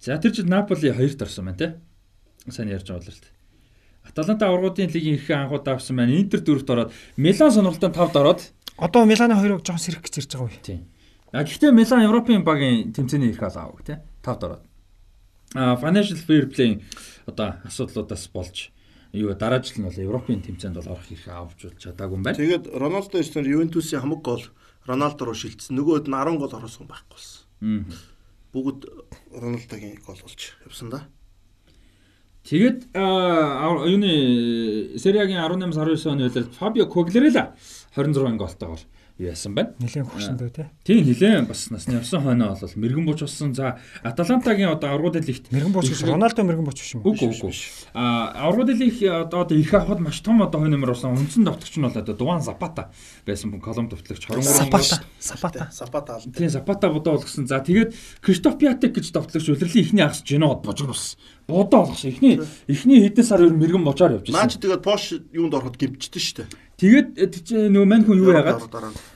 За 0.00 0.16
тэр 0.16 0.32
жил 0.32 0.48
Наполи 0.48 0.88
хоёрт 0.88 1.20
орсон 1.20 1.44
байна 1.52 1.60
тий. 1.60 1.70
Сайн 2.48 2.72
ярьж 2.72 2.88
байгаа 2.88 3.04
л 3.04 3.12
л. 3.12 3.28
Аталанта 4.08 4.48
аврагуудын 4.48 4.88
лигийн 4.88 5.20
эрхээ 5.20 5.36
анхудаа 5.36 5.76
авсан 5.76 6.00
байна. 6.00 6.16
Интер 6.16 6.40
дөрөвт 6.40 6.70
ороод 6.72 6.90
Милан 7.20 7.52
сонирхолтой 7.52 7.92
тавд 7.92 8.16
ороод 8.16 8.40
Одоо 8.80 9.04
Миланы 9.04 9.36
хоёрыг 9.36 9.60
жоохон 9.60 9.84
сэрэх 9.84 10.00
гэж 10.00 10.24
ирж 10.24 10.32
байгаа 10.32 10.48
үе. 10.48 10.64
Тийм. 10.64 10.88
А 11.36 11.44
гэхдээ 11.44 11.70
Милан 11.70 12.08
Европын 12.08 12.40
багийн 12.40 12.96
тэмцээний 12.96 13.28
эрх 13.28 13.44
аваагүй 13.44 13.84
тий. 13.84 13.96
Тавд 14.24 14.40
ороод. 14.48 14.64
А 15.54 15.76
financial 15.76 16.16
fair 16.16 16.48
play 16.48 16.80
одоо 17.30 17.62
асуудлуудаас 17.64 18.26
болж 18.34 18.70
юу 19.12 19.34
дараа 19.34 19.62
жил 19.62 19.82
нь 19.82 19.86
бол 19.86 19.98
Европын 19.98 20.42
тэмцээнд 20.42 20.76
бол 20.78 20.94
орох 20.94 21.10
эрх 21.10 21.26
авч 21.26 21.58
болж 21.66 21.78
чадаагүй 21.82 22.16
юм 22.18 22.22
байна. 22.22 22.38
Тэгээд 22.38 22.64
Роналдо 22.74 23.18
ирсэн 23.18 23.46
Ювентусын 23.46 24.02
хамаг 24.02 24.22
гол 24.22 24.44
Роналдо 24.86 25.24
руу 25.24 25.34
шилжсэн. 25.34 25.74
Нөгөөд 25.74 26.06
нь 26.06 26.14
10 26.14 26.38
гол 26.38 26.54
оруулсан 26.54 26.86
байхгүй 26.86 27.14
болсон. 27.14 27.90
Бүгд 28.54 28.80
Роналдогийн 29.34 29.98
гол 30.06 30.20
болж 30.22 30.40
явсан 30.66 30.90
да. 30.90 31.06
Тэгээд 32.46 32.94
юуны 32.94 34.12
Сериагийн 34.96 35.42
18-19 35.44 36.06
оны 36.08 36.30
үеэр 36.30 36.48
Фабио 36.56 36.86
Коглерела 36.86 37.54
26 37.94 38.38
голтойгоор 38.38 38.80
яасан 39.20 39.54
байна. 39.54 39.74
Нилээн 39.80 40.08
хөвшөндөө 40.08 40.50
те. 40.50 40.70
Тийм 40.84 41.04
нилээн 41.04 41.44
бас 41.44 41.68
насны 41.68 42.00
явсан 42.00 42.24
хойноо 42.24 42.56
бол 42.56 42.74
мэрэгэн 42.80 43.04
буч 43.04 43.20
болсон. 43.20 43.54
За 43.54 43.76
Аталантагийн 44.02 44.72
одоо 44.72 44.96
аврагууд 44.96 45.20
лигт 45.20 45.52
Мэргэн 45.52 45.72
бууч 45.72 45.92
гэж 45.92 46.08
Роналдо 46.08 46.40
мэргэн 46.42 46.64
бууч 46.64 46.80
биш 46.80 46.94
юм 46.96 47.04
уу? 47.04 47.12
Үгүй 47.12 47.28
үгүй. 47.36 47.54
А 47.92 48.48
аврагууд 48.48 48.80
лиг 48.80 48.96
одоо 49.04 49.44
одоо 49.44 49.56
ирэх 49.58 49.74
авахд 49.74 50.00
маш 50.00 50.20
том 50.24 50.40
одоо 50.40 50.60
хой 50.60 50.70
нэмэр 50.72 50.96
болсон. 50.96 51.14
Үндсэн 51.18 51.44
давтагч 51.44 51.76
нь 51.76 51.84
бол 51.84 51.92
одоо 51.92 52.14
Дуан 52.16 52.40
Запата 52.40 52.88
байсан 53.26 53.52
Колумб 53.60 53.90
давтлагч 53.92 54.24
23 54.24 54.42
Сапата. 54.48 55.04
Сапата. 55.18 55.68
Сапата 55.72 56.14
аль. 56.16 56.32
Тийм 56.32 56.48
Запата 56.48 56.88
бодоо 56.88 57.20
болгосон. 57.20 57.46
За 57.46 57.60
тэгээд 57.60 57.94
Кристоф 58.24 58.58
Пиатек 58.58 58.96
гэж 58.96 59.12
давтлагч 59.12 59.48
улирлын 59.48 59.84
ихний 59.84 60.04
агс 60.04 60.22
Женод 60.24 60.64
божигнус. 60.64 61.18
Бодоо 61.46 61.84
болгосон. 61.84 62.10
Эхний 62.10 62.40
эхний 62.68 63.02
хэдэн 63.04 63.24
сар 63.24 63.42
ер 63.42 63.52
мэрэгэн 63.52 63.84
божоор 63.84 64.12
явж 64.16 64.30
байсан. 64.32 64.48
чи 64.48 64.58
тэгээд 64.58 64.82
Пош 64.82 65.12
юунд 65.32 65.54
ороход 65.54 65.76
гимчдэн 65.76 66.22
шүү 66.22 66.36
дээ. 66.44 66.48
Тэгээд 66.80 67.08
э, 67.20 67.28
чинь 67.44 67.68
нөгөө 67.76 67.88
мань 67.92 68.04
хүн 68.08 68.18
юу 68.24 68.32
яагаад 68.32 68.64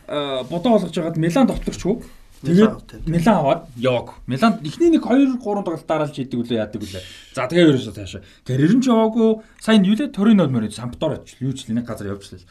а, 0.05 0.45
бодоо 0.45 0.77
болгож 0.77 0.93
хагаад 0.93 1.17
Милан. 1.17 1.49
Милан 1.49 2.05
Тэгээд. 2.45 3.09
Милан 3.09 3.37
аваад 3.41 3.63
яваг. 3.81 4.21
Милан 4.29 4.61
эхний 4.61 4.93
нэг 4.93 5.09
2 5.09 5.41
3 5.41 5.65
тоглолт 5.65 5.89
дараалж 5.89 6.13
хийдэг 6.13 6.45
үлээ 6.45 6.61
яадаг 6.61 6.83
үлээ. 6.85 7.05
За 7.33 7.49
тэгээ 7.49 7.73
ерөөсөө 7.73 7.95
цаашаа. 7.97 8.23
Карьер 8.45 8.75
нь 8.77 8.85
ч 8.85 8.93
яваагүй. 8.93 9.41
Сайн 9.65 9.81
юу 9.89 9.97
лээ 9.97 10.13
Торино 10.13 10.45
мөрөө 10.45 10.77
Сампдор 10.77 11.25
очил. 11.25 11.41
Юу 11.41 11.57
ч 11.57 11.65
л 11.65 11.73
нэг 11.73 11.89
газар 11.89 12.13
явж 12.13 12.37
лээ. 12.37 12.45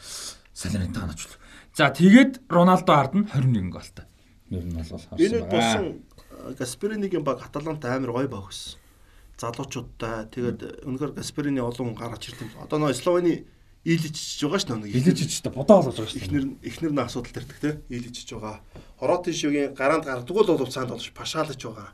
Салернитано 0.50 1.14
ч 1.14 1.30
л. 1.30 1.38
За 1.78 1.94
тэгээд 1.94 2.50
Роналдо 2.50 2.90
ард 2.90 3.14
нь 3.14 3.30
21 3.30 3.70
голтой. 3.70 4.06
Ер 4.50 4.66
нь 4.66 4.74
бол 4.74 4.82
харсан 4.82 5.14
Энэ 5.14 5.46
болсон 5.46 6.02
Гасперинигийн 6.58 7.22
баг 7.22 7.38
Аталанта 7.46 7.94
амар 7.94 8.10
гоё 8.10 8.26
баг 8.26 8.50
гэсэн. 8.50 8.82
залуучуудтай 9.38 10.30
тэгээд 10.30 10.86
өнөхөр 10.86 11.18
Гаспарины 11.18 11.62
олон 11.62 11.90
хүн 11.90 11.98
гаргаж 11.98 12.30
ирсэн. 12.30 12.54
Одоо 12.62 12.78
нөө 12.78 12.94
Словени 12.94 13.42
Ч 13.84 14.40
байгаа 14.48 14.60
ш 14.60 14.66
нь 14.72 14.80
нэг 14.80 15.12
ч 15.12 15.44
та 15.44 15.52
бодоо 15.52 15.84
болгож 15.84 16.00
байгаа 16.00 16.08
шүү. 16.08 16.24
эхнэр 16.24 16.44
эхнэр 16.64 16.92
нь 16.96 17.04
асуудал 17.04 17.36
төрдөг 17.36 17.58
те 17.60 17.70
ч 18.16 18.32
байгаа. 18.32 18.64
Хороотын 18.96 19.36
шигийн 19.36 19.76
гараанд 19.76 20.08
гардггүй 20.08 20.40
л 20.40 20.56
бол 20.56 20.72
цаанд 20.72 20.96
болж 20.96 21.12
пашаалж 21.12 21.60
байгаа. 21.60 21.92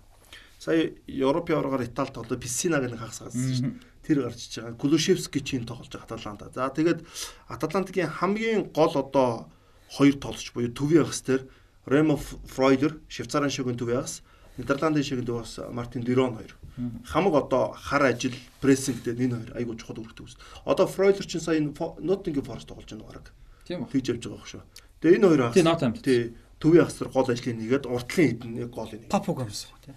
Сая 0.62 0.94
Европын 1.10 1.59
оргоор 1.59 1.83
Италид 1.83 2.15
одоо 2.15 2.39
Писсинаг 2.39 2.86
нэг 2.86 3.02
хагас 3.02 3.27
гарсан 3.27 3.75
дээ. 3.75 4.07
Тэр 4.07 4.23
гарч 4.23 4.39
иж 4.39 4.55
байгаа. 4.62 4.78
Кулушевски 4.78 5.43
чинь 5.43 5.67
тоглож 5.67 5.91
байгаа 5.91 6.15
Аталанта. 6.15 6.55
За 6.55 6.70
тэгээд 6.70 7.02
Аталантагийн 7.51 8.07
хамгийн 8.07 8.70
гол 8.70 8.94
одоо 8.94 9.51
хоёр 9.91 10.15
тоглогч 10.15 10.55
буюу 10.55 10.70
төвийн 10.70 11.10
хагас 11.10 11.27
дээр 11.27 11.43
Ремо 11.91 12.20
Фройдер, 12.55 13.01
Швейцарын 13.09 13.51
шигийн 13.51 13.75
төвийн 13.75 14.05
хагас, 14.07 14.23
Нидерландын 14.60 15.02
шигийн 15.02 15.27
төвийн 15.27 15.43
хагас 15.43 15.59
Мартин 15.75 16.07
Дирон 16.07 16.39
хоёр. 16.39 16.60
Хамаг 17.05 17.34
одоо 17.47 17.73
хар 17.76 18.02
ажил, 18.10 18.34
прессинг 18.60 19.02
дээр 19.02 19.20
энэ 19.20 19.36
хоёр 19.36 19.52
айгуу 19.57 19.76
чухал 19.76 20.00
үүрэгтэй 20.00 20.25
үс. 20.25 20.36
Одоо 20.65 20.86
Фройдер 20.86 21.26
чинь 21.26 21.41
сая 21.41 21.60
Ноттингийн 21.60 22.44
Форест 22.44 22.68
тоглож 22.68 22.89
байгаа 22.89 23.20
баг. 23.20 23.33
Тийм 23.67 23.84
үү. 23.84 23.91
Тэгж 23.91 24.07
явж 24.17 24.25
байгаа 24.28 24.49
шүү. 24.49 24.62
Тэгээ 25.00 25.17
энэ 25.17 25.26
хоёр 25.28 25.42
хагас. 25.49 25.57
Тийм, 25.57 25.67
Nottingham. 25.67 25.94
Тий, 26.00 26.20
төвийн 26.60 26.89
дээр 26.89 27.10
гол 27.10 27.28
ажлыг 27.28 27.57
нэгээд 27.57 27.84
уртлын 27.89 28.28
хідэн 28.28 28.52
нэг 28.57 28.70
гол 28.70 28.91
нэг. 28.92 29.09
Папу 29.09 29.33
гомс 29.33 29.67
тий. 29.84 29.94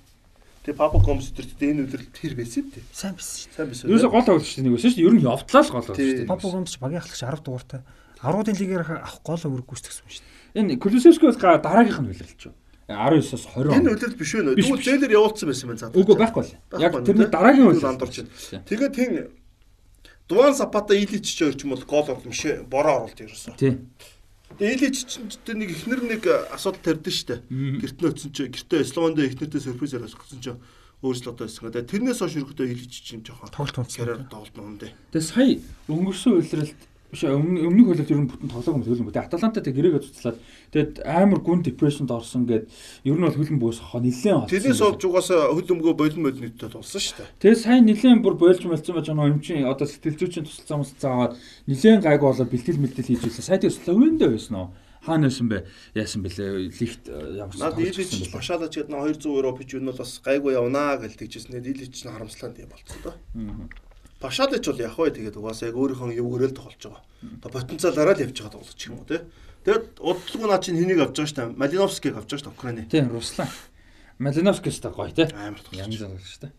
Тэгээ 0.63 0.79
Папа 0.79 0.97
Гомс 1.03 1.35
тэ 1.35 1.43
энэ 1.43 1.83
үдирэлт 1.83 2.15
тэр 2.15 2.39
байсан 2.39 2.63
юм 2.63 2.71
тий. 2.71 2.83
Сайн 2.95 3.19
биш 3.19 3.27
шүү. 3.27 3.51
Сайн 3.51 3.67
байсан. 3.67 3.91
Юусе 3.91 4.07
гол 4.07 4.23
тоглогч 4.23 4.55
нэг 4.63 4.71
байсан 4.71 4.91
шүү. 4.95 5.03
Ер 5.03 5.15
нь 5.19 5.25
явтлаа 5.27 5.59
л 5.59 5.73
гол 5.75 5.83
тоглогч 5.83 6.23
шүү. 6.23 6.31
Папу 6.31 6.47
гомс 6.55 6.79
багийн 6.79 7.03
ахлагч 7.03 7.19
10 7.19 7.43
дугаартай. 7.43 7.81
Аруудын 8.23 8.55
лигээр 8.55 9.03
авах 9.03 9.19
гол 9.27 9.43
үүрэг 9.43 9.67
гүйцэтгэсэн 9.67 10.03
юм 10.07 10.11
шүү. 10.15 10.23
Энэ 10.55 10.79
Кулусевски 10.79 11.27
бас 11.27 11.35
дараагийнх 11.35 11.99
нь 11.99 12.11
үлрэлч 12.15 12.41
юу? 12.47 12.55
19-оос 12.93 13.43
20 13.57 13.73
Энэ 13.73 13.89
үдирэлт 13.93 14.17
биш 14.17 14.31
үү? 14.37 14.55
Биш, 14.55 14.65
Тэгвэл 14.65 14.77
биш. 14.79 14.87
зээлэр 14.87 15.11
явуулсан 15.17 15.47
байсан 15.49 15.67
байна 15.69 15.81
заа. 15.81 15.91
Үгүй 15.97 16.15
байхгүй 16.21 16.43
л. 16.45 16.53
Яг 16.79 16.93
тэрний 17.03 17.27
дараагийн 17.29 17.67
үлрэлт 17.73 17.89
андуурч 17.89 18.15
байна. 18.21 18.63
Тэгээд 18.69 18.93
тэн 18.93 19.11
Дуан 20.29 20.55
Сапата 20.55 20.95
Илич 20.95 21.27
ч 21.35 21.43
юм 21.43 21.75
бол 21.75 21.83
гол 21.83 22.07
оруулмш 22.07 22.41
бороо 22.71 23.03
оруулалт 23.03 23.19
ерөөсөө. 23.19 23.55
Тий. 23.59 23.75
Тэгээ 24.55 24.73
Илич 24.79 24.97
ч 25.09 25.19
нэг 25.51 25.69
ихнэр 25.73 26.01
нэг 26.07 26.23
асуудал 26.55 26.79
тарьдсан 26.79 27.11
шүү 27.11 27.27
дээ. 27.27 27.39
Гэрт 27.83 27.97
нөөцсөн 27.99 28.31
чи 28.31 28.43
гэртээ 28.47 28.81
Словонд 28.87 29.19
ихнэртэй 29.19 29.59
сюрприз 29.59 29.93
яриасгсан 29.99 30.39
чи 30.39 30.53
өөрчлөлт 31.03 31.35
одоо 31.35 31.43
байсан. 31.49 31.67
Тэгээ 31.73 31.91
тэрнээс 31.91 32.19
хойш 32.23 32.35
ерөөдөө 32.39 32.67
Илич 32.71 32.93
чинь 33.03 33.25
жоохон 33.25 33.51
Тоглолт 33.51 33.77
унтсан. 33.83 33.99
карьер 33.99 34.23
тоглолт 34.31 34.55
юм 34.55 34.77
дээ. 34.79 34.93
Тэгээ 35.11 35.27
сая 35.27 35.59
өнгөрсөн 35.91 36.33
үлрэлт 36.39 36.79
биш 37.13 37.23
өмнө 37.29 37.69
өмнөх 37.69 37.87
үлрэлт 37.93 38.11
ер 38.11 38.19
нь 38.19 38.29
бүтэн 38.29 38.49
тоглоог 38.49 38.75
юм 38.75 38.83
хөлн. 38.83 39.13
Тэгээ 39.13 39.27
Аталанта 39.29 39.61
тэг 39.61 39.77
гэрээгээ 39.77 40.03
цуцлаад 40.03 40.37
тэгээд 40.73 40.93
амар 41.05 41.39
гүн 41.45 41.61
депрешнд 41.61 42.09
орсон 42.09 42.43
гэд 42.49 42.67
ер 43.05 43.15
нь 43.15 43.23
бол 43.23 43.37
хөлн 43.37 43.61
бөөс 43.61 43.79
хоо 43.79 44.01
нилээн 44.01 44.49
Тэрнээс 44.49 44.81
болж 44.81 45.01
угаасаа 45.05 45.53
хөл 45.53 45.71
өмгөө 45.77 45.93
болон 45.93 46.21
мод 46.25 46.37
нийтэд 46.41 46.73
болсон 46.73 46.99
шүү 46.99 47.15
дээ. 47.21 47.29
Тэгээ 47.39 47.61
сайн 47.61 47.85
нилээн 47.85 48.25
бүр 48.25 48.35
бойлж 48.35 48.65
молцсон 48.65 48.97
байж 48.97 49.07
байгаа 49.13 49.31
юм 49.31 49.39
чинь 49.39 49.69
одоо 49.69 49.85
сэтгэлзүүчийн 49.85 50.45
тусалцаа 50.49 50.77
мусалцаа 50.81 51.11
аваад 51.13 51.33
нилээн 51.69 52.01
гайг 52.01 52.21
болоо 52.25 52.45
бэлтгэл 52.49 52.81
мэлтгэл 52.81 53.09
хийж 53.13 53.23
ирсэн. 53.29 53.45
Сая 53.45 53.61
тэгээ 53.61 53.77
Словендээ 53.77 54.29
байсан 54.33 54.55
уу? 54.57 54.69
Хаана 55.03 55.27
байсан 55.27 55.49
бэ? 55.51 55.67
Яасан 55.99 56.23
бэлээ? 56.23 56.71
Лигт 56.79 57.11
э, 57.11 57.35
ямар 57.35 57.51
ч 57.51 57.59
тоглож 57.59 58.31
башаалаач 58.31 58.71
гэдэг 58.71 58.87
нь 58.87 58.99
200 59.19 59.35
евро 59.35 59.51
пич 59.51 59.75
юу 59.75 59.83
нь 59.83 59.89
бол 59.91 59.99
бас 59.99 60.23
гайгүй 60.23 60.55
явнаа 60.55 60.95
гэж 60.95 61.19
тэгжсэн. 61.19 61.59
Илич 61.59 62.07
нь 62.07 62.11
харамслаа 62.11 62.55
юм 62.55 62.71
болцсон 62.71 62.99
доо. 63.03 63.15
Башаалаач 64.23 64.63
бол 64.63 64.79
яг 64.79 64.95
вэ 64.95 65.11
тэгээд 65.11 65.35
угаасаа 65.35 65.67
яг 65.67 65.75
өөрийнхөө 65.75 66.15
юугээрэл 66.15 66.55
тоглож 66.55 66.79
байгаа. 66.79 67.03
Одоо 67.43 67.59
потенциалаараа 67.59 68.15
л 68.15 68.23
явж 68.23 68.37
байгаа 68.39 68.55
тоглож 68.55 68.79
юм 68.87 68.95
уу 68.95 69.07
те. 69.11 69.27
Тэгээд 69.67 69.99
удалгүй 69.99 70.47
наа 70.47 70.63
чинь 70.63 70.79
хэнийг 70.79 70.99
авч 71.03 71.15
байгаа 71.19 71.27
шүү 71.27 71.39
дээ. 71.43 71.59
Малиновскиг 71.59 72.13
авч 72.15 72.29
байгаа 72.31 72.47
дээ 72.47 72.55
Украины. 72.55 72.81
Тийм 72.87 73.11
Руслан. 73.11 73.51
Малиновскис 74.23 74.79
та 74.79 74.95
гоё 74.95 75.11
те. 75.11 75.27
Амар 75.35 75.59
тоглож. 75.59 75.83
Янз 75.83 75.99
тоглож 75.99 76.35
те. 76.39 76.55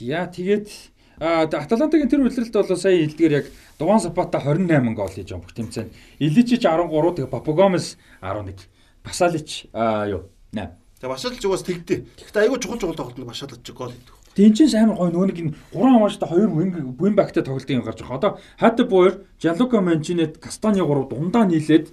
Яа 0.00 0.24
тэгээд 0.24 0.72
Аталантагийн 1.20 2.12
тэр 2.12 2.24
үлрэлт 2.24 2.52
бол 2.52 2.76
сая 2.76 2.96
хэлдгээр 2.96 3.32
яг 3.32 3.46
Дуан 3.76 4.00
Сапата 4.00 4.40
28 4.40 4.96
гол 4.96 5.08
хийж 5.08 5.32
байгаа 5.32 5.44
бүх 5.44 5.56
тэмцээнд. 5.56 5.92
Иличич 6.20 6.64
13, 6.64 6.88
тэгээ 6.92 7.32
Папагомес 7.32 7.96
11. 8.20 8.68
Басалич 9.04 9.68
а 9.72 10.04
юу 10.08 10.28
8. 10.52 10.76
Тэгээд 11.00 11.12
башаалч 11.12 11.44
угаас 11.44 11.64
тэгдэ. 11.64 12.04
Гэхдээ 12.20 12.42
айгүй 12.48 12.60
чухал 12.60 12.80
чухал 12.80 12.96
тоглолтод 12.96 13.28
башаалч 13.28 13.64
гол 13.72 13.92
хийдэг. 13.92 14.15
Тэнчэнс 14.36 14.76
амар 14.76 14.96
гоё 15.00 15.10
нөгөө 15.10 15.28
нэг 15.32 15.38
энэ 15.40 15.52
гурван 15.72 15.96
хамааштай 15.96 16.28
хоёр 16.28 16.50
wing 16.52 16.72
wing 17.00 17.16
back-тай 17.16 17.40
тоглолтын 17.40 17.80
юм 17.80 17.88
гарч 17.88 18.04
байгаа. 18.04 18.20
Одоо 18.20 18.32
Хата 18.60 18.84
Боер, 18.84 19.24
Жалука 19.40 19.80
Манчинет, 19.80 20.36
Кастани 20.36 20.84
3 20.84 21.08
дундаа 21.08 21.48
нийлээд 21.48 21.88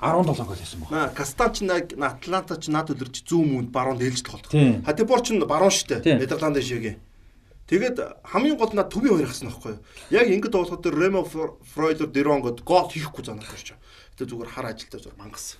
17 0.00 0.40
гол 0.48 0.56
хийсэн 0.56 0.80
баг. 0.80 0.90
Наа 0.90 1.08
Кастан 1.12 1.52
ч 1.52 1.60
нэг 1.60 1.92
Атланта 2.00 2.56
ч 2.56 2.72
над 2.72 2.88
үлэрч 2.90 3.28
зүүн 3.28 3.68
мөнд 3.68 3.70
баруун 3.70 4.00
дээлж 4.00 4.24
тоглох. 4.24 4.48
Тийм. 4.48 4.80
Хатибор 4.88 5.20
ч 5.20 5.36
баруун 5.36 5.68
штэ. 5.68 6.00
Нидерландын 6.00 6.64
шигээ. 6.64 6.96
Тэгээд 7.68 8.24
хамгийн 8.24 8.56
гол 8.56 8.72
нь 8.72 8.82
төвийн 8.82 9.16
хоёр 9.20 9.28
хасна 9.28 9.52
байхгүй 9.52 9.76
юу? 9.76 9.84
Яг 10.10 10.26
ингэ 10.32 10.48
тоглоход 10.50 10.84
Ремо 10.88 11.22
Фройдер 11.24 12.08
Дерон 12.08 12.42
гэд 12.42 12.64
гол 12.64 12.90
хийхгүй 12.90 13.24
занаад 13.24 13.48
ирч. 13.48 13.76
Гэтэ 14.16 14.28
зүгээр 14.28 14.50
хар 14.50 14.66
ажилтаа 14.72 15.00
зүгээр 15.00 15.20
мангас. 15.20 15.56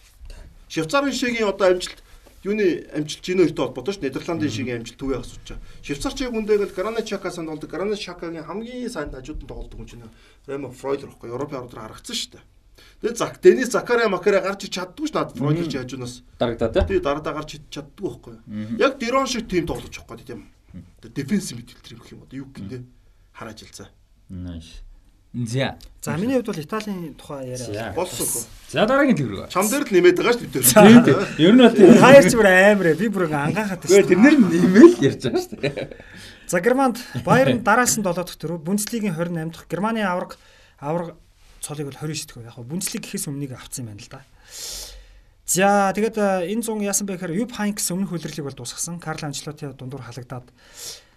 Швейцарын 0.69 1.15
шигийн 1.15 1.49
одоо 1.49 1.73
амжилт 1.73 2.03
юуны 2.43 2.87
амжилт 2.91 3.23
жин 3.25 3.39
хоёртой 3.39 3.67
холбоотой 3.67 3.95
ш 3.95 3.99
Нидерландын 4.03 4.51
шигийн 4.51 4.81
амжилт 4.83 4.99
төвөө 4.99 5.21
асууч. 5.23 5.49
Швейцарчиг 5.83 6.35
хүндээ 6.35 6.67
Гранат 6.75 7.07
Чака 7.07 7.31
санд 7.31 7.49
болдог. 7.49 7.71
Гранат 7.71 7.99
Чакагийн 7.99 8.45
хамгийн 8.45 8.91
сайн 8.91 9.11
хажууд 9.15 9.43
нь 9.43 9.47
тоглодог 9.47 9.79
хүн 9.79 9.87
чинь 9.87 10.07
Ремо 10.47 10.71
Фройдер 10.75 11.15
байхгүй? 11.15 11.31
Европын 11.31 11.63
ордоор 11.63 11.87
харагдсан 11.87 12.17
штэ. 12.17 12.41
Тэгээд 13.03 13.17
Зак 13.19 13.39
Денис 13.43 13.71
Закаря 13.71 14.09
Макаря 14.09 14.41
гарч 14.43 14.67
ич 14.67 14.75
чаддгүй 14.75 15.07
ш 15.07 15.15
над 15.15 15.39
Фройдер 15.39 15.71
чи 15.71 15.79
хажуунаас 15.79 16.23
Дарагдаа 16.39 16.71
те. 16.73 16.83
тий 16.87 16.99
дараа 16.99 17.23
дараа 17.23 17.43
гарч 17.43 17.63
чаддгүй 17.71 18.11
байхгүй? 18.11 18.35
Яг 18.79 18.99
Дерон 18.99 19.27
шиг 19.27 19.47
тим 19.49 19.67
тоглож 19.67 19.95
байгаа 20.03 20.19
гэдэг 20.19 20.35
юм. 20.35 20.51
Дефенсив 21.03 21.59
мэдээлэл 21.63 21.95
юм 21.95 22.01
гэх 22.03 22.13
юм 22.13 22.23
одоо 22.27 22.37
юу 22.43 22.47
гэх 22.51 22.71
юм 22.71 22.87
хар 23.33 23.49
ажилцаа. 23.55 23.89
Nice. 24.31 24.83
За. 25.35 25.79
За 26.03 26.17
миний 26.19 26.37
хувьд 26.37 26.47
бол 26.47 26.61
Италийн 26.61 27.15
тухай 27.15 27.57
яриа. 27.57 27.93
Болсон 27.97 28.27
хөө. 28.27 28.45
За 28.69 28.85
дараагийн 28.85 29.17
төгрөг. 29.17 29.49
Чам 29.49 29.65
дээр 29.65 29.89
л 29.89 29.93
нэмээд 29.97 30.17
байгаа 30.21 30.37
ш 30.37 30.45
бид 30.45 30.53
Тийм 30.53 31.01
тийм. 31.09 31.17
Ер 31.41 31.53
нь 31.57 31.63
бол 31.65 31.73
тийм. 31.73 31.97
Хайр 31.97 32.25
ч 32.29 32.37
бүр 32.37 32.49
амар 32.53 32.87
ээ. 32.93 33.01
Би 33.01 33.09
бүр 33.09 33.33
ангаахад 33.33 33.81
Гэхдээ 33.89 34.13
тэрнэр 34.13 34.37
нэмэл 34.37 35.01
ярьж 35.01 35.25
байгаа 35.25 35.41
шүү 35.41 35.57
дээ. 35.57 35.89
За 36.53 36.61
Германд 36.61 37.01
Баерн 37.25 37.65
дараас 37.65 37.97
нь 37.97 38.05
7 38.05 38.13
дахь 38.13 38.37
төрөв, 38.37 38.61
Бундслигийн 38.61 39.17
28 39.17 39.57
дахь, 39.57 39.69
Германы 39.73 40.05
авраг 40.05 40.37
авраг 40.77 41.17
цолыг 41.65 41.89
бол 41.89 41.97
29 41.97 42.29
дахь. 42.29 42.53
Яг 42.53 42.69
Бундслиг 42.69 43.01
гэхээс 43.01 43.33
өмнөнийг 43.33 43.57
авцсан 43.57 43.89
юм 43.89 43.97
байна 43.97 44.05
л 44.05 44.13
да. 44.13 44.21
За 45.49 45.93
тэгээд 45.97 46.17
э, 46.21 46.53
энэ 46.53 46.61
100 46.61 46.85
яасан 46.85 47.09
бэ 47.09 47.17
гэхээр 47.17 47.41
Юп 47.41 47.57
Хайнкс 47.57 47.89
өмнөх 47.89 48.13
хөлрлийг 48.13 48.45
бол 48.45 48.57
дуусгасан. 48.57 49.01
Карл 49.01 49.25
Анчлоти 49.25 49.73
дундуур 49.73 50.05
халагдаад. 50.05 50.45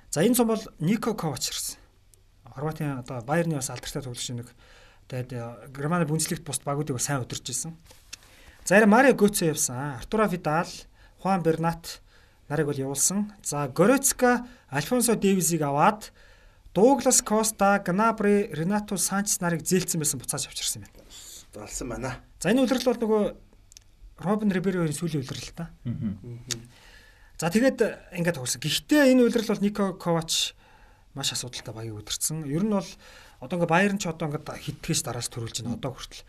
За 0.07 0.23
энэ 0.23 0.39
100 0.39 0.47
бол 0.47 0.63
Нико 0.79 1.11
Ковач 1.15 1.51
ирсэн. 1.51 1.83
Хорватын 2.55 2.99
одоо 3.03 3.21
Баерны 3.21 3.59
бас 3.59 3.69
алдартай 3.69 4.01
тоглогч 4.01 4.29
нэг. 4.31 4.47
Тэгээд 5.11 5.75
Германы 5.75 6.07
Бундслигт 6.07 6.43
бус 6.47 6.59
багуудыг 6.63 6.99
сайн 7.03 7.21
удирж 7.21 7.43
ирсэн. 7.51 7.75
За 8.65 8.77
арай 8.77 8.87
Марио 8.87 9.13
Götze 9.13 9.51
явсан. 9.51 9.99
Артура 9.99 10.27
Видал, 10.27 10.71
Хуан 11.19 11.43
Бернат 11.43 12.01
нарыг 12.47 12.67
бол 12.67 12.73
явуулсан. 12.73 13.33
За 13.43 13.67
Горецка, 13.67 14.47
Альфонсо 14.71 15.15
Дэвизийг 15.15 15.61
аваад 15.61 16.11
Дуглас 16.73 17.21
Коста, 17.21 17.83
Гнабри, 17.85 18.49
Ренато 18.51 18.97
Санчес 18.97 19.39
нарыг 19.41 19.61
зээлцсэн 19.67 19.99
байсан 19.99 20.19
буцааж 20.19 20.47
авчирсан 20.47 20.81
юм 20.81 20.89
байна. 20.89 21.05
Далсан 21.53 21.89
байна. 21.89 22.11
За 22.39 22.49
энэ 22.49 22.63
үлрэл 22.63 22.87
бол 22.87 22.99
нөгөө 23.03 23.23
Робин 24.25 24.51
Риберогийн 24.51 24.95
сүүлийн 24.95 25.23
үлрэл 25.23 25.55
та. 25.55 25.71
За 27.39 27.51
тэгээд 27.51 28.15
ингээд 28.15 28.35
тоглосон. 28.35 28.63
Гэхдээ 28.63 29.11
энэ 29.11 29.23
үлрэл 29.27 29.51
бол 29.51 29.63
Нико 29.63 29.93
Ковач 29.95 30.55
маш 31.15 31.31
асуудалтай 31.33 31.73
багийг 31.73 31.95
өдөрцөн. 32.03 32.45
Ер 32.45 32.63
нь 32.67 32.75
бол 32.75 32.89
одоо 33.39 33.55
ингээд 33.57 33.71
Баерн 33.71 33.97
ч 33.99 34.05
одоо 34.11 34.27
ингээд 34.29 34.45
хитгэж 34.51 34.99
дараас 35.07 35.31
төрүүлж 35.31 35.63
байна 35.63 35.79
одоо 35.79 35.95
хүртэл. 35.95 36.23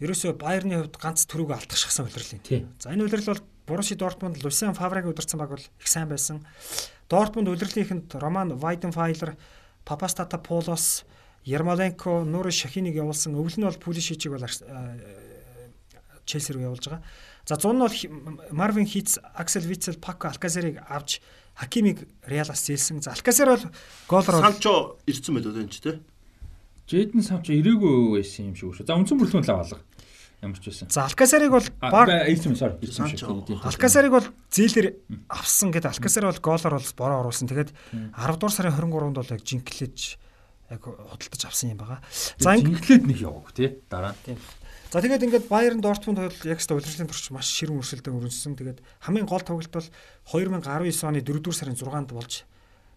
Ерөөсөө 0.00 0.32
Баерны 0.38 0.74
хувьд 0.80 0.96
ганц 0.96 1.26
төрөг 1.28 1.52
алдчихсан 1.52 2.06
үлрэл 2.08 2.34
юм. 2.38 2.42
За 2.80 2.90
энэ 2.94 3.04
үлрэл 3.04 3.30
бол 3.34 3.42
Боруси 3.68 3.94
Дортмунд 3.98 4.40
Лусиан 4.42 4.72
Фаврагийн 4.72 5.12
удирдсан 5.12 5.38
баг 5.38 5.50
бол 5.52 5.60
их 5.60 5.88
сайн 5.88 6.08
байсан. 6.08 6.40
Дортмунд 7.10 7.50
үлрэлийнхэнд 7.52 8.14
Роман 8.16 8.56
Вайденфайлер, 8.56 9.36
Папастата 9.84 10.38
Полос, 10.38 11.04
Ярмоленко, 11.44 12.24
Нур 12.24 12.48
Шахиныг 12.52 12.94
явуулсан. 12.94 13.34
Өвөл 13.36 13.58
нь 13.60 13.66
бол 13.66 13.76
Пулишичиг 13.76 14.32
бол 14.32 14.44
Арс- 14.44 14.64
э, 14.64 15.68
Челси 16.24 16.52
рүү 16.56 16.64
явуулж 16.68 16.84
байгаа. 16.88 17.02
За 17.48 17.56
100 17.56 17.72
нь 17.72 17.80
бол 17.80 17.96
Марвин 18.52 18.84
Хитц, 18.84 19.16
Аксел 19.34 19.64
Вицел, 19.64 19.96
Пако 19.96 20.28
Алказерыг 20.28 20.84
авч 20.84 21.20
Хакимиг 21.56 22.04
Реалаас 22.28 22.60
зээлсэн. 22.60 23.00
За 23.00 23.16
Алказер 23.16 23.48
бол 23.48 23.64
гоолор 24.06 24.34
бол 24.36 24.44
Санчо 24.52 24.98
ирсэн 25.08 25.32
байл 25.40 25.48
одоо 25.48 25.62
энэ 25.64 25.72
ч 25.72 25.80
тий. 25.80 25.96
Жэдэн 26.92 27.24
Санчо 27.24 27.56
ирээгүй 27.56 28.20
байсан 28.20 28.52
юм 28.52 28.54
шиг 28.54 28.76
шүү. 28.76 28.84
За 28.84 29.00
үндсэн 29.00 29.16
бүрэлдэхүүн 29.16 29.48
л 29.48 29.52
аваалга. 29.56 29.80
Ямар 30.44 30.60
ч 30.60 30.64
байсан. 30.68 30.86
За 30.92 31.08
Алказерыг 31.08 31.50
бол 31.56 31.66
ирсэн 32.28 32.52
юм 32.52 32.56
sorry. 32.60 32.76
Ирсэн 32.84 33.08
тийм. 33.48 33.58
Алказарыг 33.64 34.12
бол 34.12 34.26
зээлэр 34.52 34.86
авсан 35.32 35.72
гэдэг 35.72 35.88
Алказар 35.88 36.24
бол 36.28 36.40
гоолоор 36.44 36.74
бол 36.78 36.92
бороо 37.00 37.18
оруулсан. 37.26 37.48
Тэгээд 37.48 37.72
10 38.12 38.36
дугаар 38.38 38.52
сарын 38.52 38.76
23-нд 38.76 39.16
бол 39.18 39.32
яг 39.34 39.42
жинклэж 39.42 39.98
яг 40.68 40.84
худалдаж 40.84 41.42
авсан 41.48 41.72
юм 41.74 41.80
байгаа. 41.80 41.98
За 42.38 42.54
ин- 42.54 42.70
Жинхлээд 42.76 43.04
нэг 43.08 43.18
яваагүй 43.24 43.52
тий. 43.56 43.68
Дараа. 43.90 44.14
Тийм. 44.22 44.36
За 44.88 45.04
тэгээд 45.04 45.24
ингээд 45.28 45.46
Bayern 45.52 45.84
Dortmund 45.84 46.16
бол 46.16 46.48
яг 46.48 46.60
ста 46.64 46.72
удирдлагын 46.72 47.12
турш 47.12 47.28
маш 47.28 47.52
ширүүн 47.60 47.84
өрсөлдөөн 47.84 48.24
өрнөсөн. 48.24 48.56
Тэгээд 48.56 48.80
хамгийн 49.04 49.28
гол 49.28 49.44
тоглолт 49.44 49.68
бол 49.68 49.88
2019 50.32 51.04
оны 51.04 51.20
4-р 51.20 51.52
сарын 51.52 51.76
6-нд 51.76 52.16
болж 52.16 52.48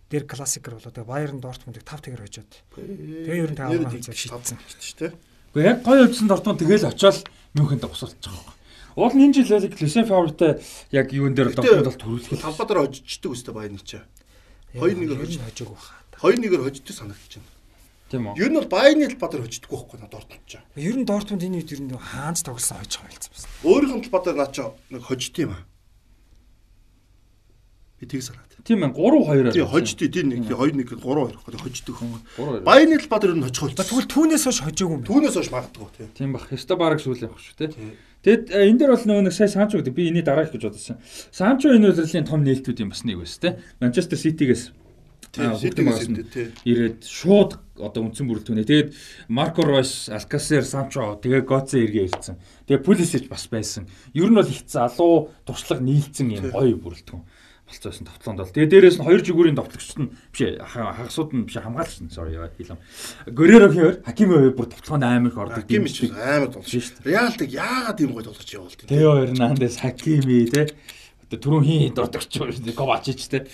дээр 0.08 0.24
классикер 0.24 0.80
болоо. 0.80 0.88
Тэгээд 0.88 1.12
Bayern 1.12 1.44
Dortmund-ыг 1.44 1.84
5 1.84 2.08
тэгэр 2.08 2.24
хожоод. 2.24 2.52
Тэгээ 2.80 3.44
ер 3.44 3.52
нь 3.52 3.60
таван 3.60 3.92
хэмжээ 3.92 4.16
шийдсэн. 4.16 4.56
шүү 4.56 4.96
дээ. 5.04 5.32
Гэхдээ 5.52 5.68
яг 5.68 5.84
гоё 5.84 6.08
явжсан 6.08 6.28
Дортмунд 6.32 6.60
тэгэл 6.64 6.88
очиод 6.88 7.28
Мюнхенд 7.60 7.84
байгаа 7.84 8.08
юм. 8.08 8.56
Уул 8.96 9.12
нь 9.12 9.24
энэ 9.28 9.36
жил 9.36 9.52
яг 9.52 9.76
Лесен 9.76 10.08
Фавортай 10.08 10.64
яг 10.96 11.12
юун 11.12 11.36
дээр 11.36 11.52
Дортмунд 11.52 11.92
бол 11.92 12.00
төрүүлэх. 12.24 12.40
Талбадаар 12.40 12.88
хожиждаг 12.88 13.32
үстэй 13.36 13.52
Bayern 13.52 13.76
ч. 13.84 14.00
2-1-ээр 14.80 15.20
хожиж 15.20 15.44
хожоогүй 15.44 15.76
хаа. 15.76 16.00
2-1-ээр 16.24 16.64
хожиждаг 16.64 16.96
санагдаж 16.96 17.36
байна. 17.36 17.52
Тийм 18.12 18.28
үү. 18.28 18.36
Ер 18.36 18.52
нь 18.52 18.60
бол 18.60 18.68
Bayern 18.68 19.08
л 19.08 19.16
бадар 19.16 19.40
хожидгүй 19.48 19.72
байхгүй 19.72 20.00
на 20.04 20.12
Дортмунд 20.12 20.44
ч. 20.44 20.60
Ер 20.76 20.96
нь 21.00 21.08
Dortmund 21.08 21.40
энэ 21.48 21.64
үед 21.64 21.72
ер 21.72 21.80
нь 21.80 21.96
хаанч 21.96 22.44
тоглосон 22.44 22.84
хожиж 22.84 23.00
байгаа 23.00 23.16
юм 23.16 23.24
байна. 23.24 23.56
Өөрийнх 23.64 23.96
нь 23.96 24.04
талбадаар 24.04 24.36
наа 24.36 24.52
чи 24.52 24.64
нэг 24.92 25.02
хожид 25.08 25.36
юм 25.40 25.56
аа. 25.56 25.64
Би 28.02 28.06
тийг 28.12 28.24
санаад. 28.28 28.52
Тийм 28.68 28.84
ээ 28.84 28.92
3-2-аар. 28.92 29.56
Тий 29.56 29.64
хожид 29.64 30.00
тий 30.04 30.24
нэг 30.28 30.44
2-1 30.44 31.00
3-2 31.00 31.40
гэх 31.40 31.62
хожиддаг. 31.64 31.96
3-2. 32.36 32.68
Bayern 32.68 33.00
л 33.00 33.08
бадар 33.08 33.32
ер 33.32 33.40
нь 33.40 33.46
хожих 33.48 33.72
За 33.72 33.80
болчихсон. 33.80 33.88
тэгвэл 33.88 34.12
түүнээс 34.12 34.44
хойш 34.44 34.60
хожоогүй 34.60 34.96
юм. 35.00 35.04
Түүнээс 35.08 35.36
хойш 35.40 35.50
магадгүй 35.56 35.90
тий. 35.96 36.08
Тийм 36.12 36.36
бах. 36.36 36.52
Хэвста 36.52 36.76
бараг 36.76 37.00
сүүл 37.00 37.32
явах 37.32 37.40
шүү 37.40 37.56
те. 37.56 37.72
Тэгэд 38.22 38.54
э, 38.54 38.70
энэ 38.70 38.78
дээр 38.78 38.92
бол 38.94 39.06
нөгөө 39.08 39.24
нэг 39.30 39.34
сая 39.34 39.50
Санчо 39.50 39.82
гэдэг 39.82 39.98
би 39.98 40.10
энийг 40.14 40.26
дараах 40.30 40.54
гэж 40.54 40.62
бодсон. 40.70 41.02
Санчо 41.34 41.74
энэ 41.74 41.90
удирлын 41.90 42.30
том 42.30 42.46
нээлтүүд 42.46 42.82
юм 42.86 42.94
бас 42.94 43.02
нэг 43.02 43.18
байсан 43.18 43.42
те. 43.42 43.50
Манчестер 43.82 44.18
Ситигээс 44.22 44.70
Ирдэ, 45.38 46.24
тий. 46.28 46.48
ирээд 46.68 47.08
шууд 47.08 47.56
одоо 47.80 48.02
үндсэн 48.04 48.28
бүрэлдэхүүнээ. 48.28 48.68
Тэгээд 48.68 48.90
Марко 49.32 49.64
Ройс, 49.64 50.12
Алкасер, 50.12 50.68
Санчо 50.68 51.16
тэгээд 51.24 51.48
Гоце 51.48 51.80
эргээ 51.80 52.12
ирсэн. 52.12 52.36
Тэгээд 52.68 52.84
Пулисич 52.84 53.26
бас 53.32 53.48
байсан. 53.48 53.88
Ер 54.12 54.28
нь 54.28 54.36
бол 54.36 54.46
их 54.46 54.68
залуу 54.68 55.32
туршлага 55.48 55.80
нийлцэн 55.80 56.36
юм 56.36 56.52
гоё 56.52 56.76
бүрэлдэхүүн 56.76 57.24
болцоосон 57.72 58.06
товтлоонд 58.08 58.40
бол. 58.44 58.52
Тэгээд 58.52 58.72
дээрээс 58.72 58.98
нь 59.00 59.06
хоёр 59.08 59.22
жигүүрийн 59.24 59.56
товтлогчд 59.56 60.00
нь 60.04 60.12
биш 60.36 60.40
хагасууд 60.60 61.32
нь 61.32 61.46
биш 61.48 61.56
хамгаалагч 61.56 61.98
нь 62.04 62.12
sorry 62.12 62.36
хэлэм. 62.36 62.80
Хоёр, 63.32 64.04
Хакими 64.04 64.34
хоёр 64.36 64.54
бүр 64.56 64.68
товтлоонд 64.68 65.04
амар 65.08 65.32
их 65.32 65.40
ордог. 65.40 65.64
Ч 65.64 65.72
дэмждэг. 65.72 66.12
амар 66.12 66.52
тоглож 66.52 66.68
Шүү 66.68 67.00
дээ. 67.00 67.08
Реалдаг 67.08 67.48
яагаад 67.48 68.00
ийм 68.04 68.12
гоё 68.12 68.26
тоглож 68.28 68.50
явуулт 68.52 68.80
юм. 68.84 68.88
Тэгээ 68.92 69.08
хоёр 69.08 69.30
наандас 69.40 69.80
Хакими 69.80 70.40
те. 70.52 70.64
Одоо 71.24 71.38
түрүүн 71.40 71.64
хин 71.64 71.96
дурдагч. 71.96 72.32
Ковачич 72.76 73.22
те. 73.32 73.48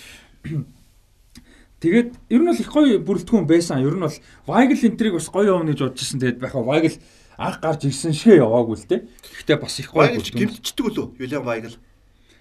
Тэгээд 1.78 2.10
ер 2.30 2.40
нь 2.42 2.50
бол 2.50 2.58
их 2.58 2.70
гоё 2.74 2.98
бүрэлдэхүүн 2.98 3.46
байсан. 3.46 3.82
Ер 3.86 3.94
нь 3.94 4.02
бол 4.02 4.18
Weigl 4.50 4.82
энтриг 4.82 5.14
бас 5.14 5.30
гоё 5.30 5.54
явна 5.54 5.70
гэж 5.70 5.80
бодож 5.86 6.02
ирсэн. 6.02 6.18
Тэгээд 6.18 6.42
байхаа 6.42 6.62
Weigl 6.66 6.98
анх 7.38 7.62
гарч 7.62 7.86
ирсэн 7.86 8.12
шээ 8.12 8.42
яваагүй 8.42 8.76
л 8.76 8.88
те. 8.90 9.06
Гэхдээ 9.22 9.58
бас 9.62 9.78
их 9.78 9.94
гоё 9.94 10.10
бүрэлдэхүүн. 10.10 10.58
гимтчдэг 10.58 10.84
үлээ. 10.90 11.06
Юлиан 11.22 11.46
Вайгл. 11.46 11.78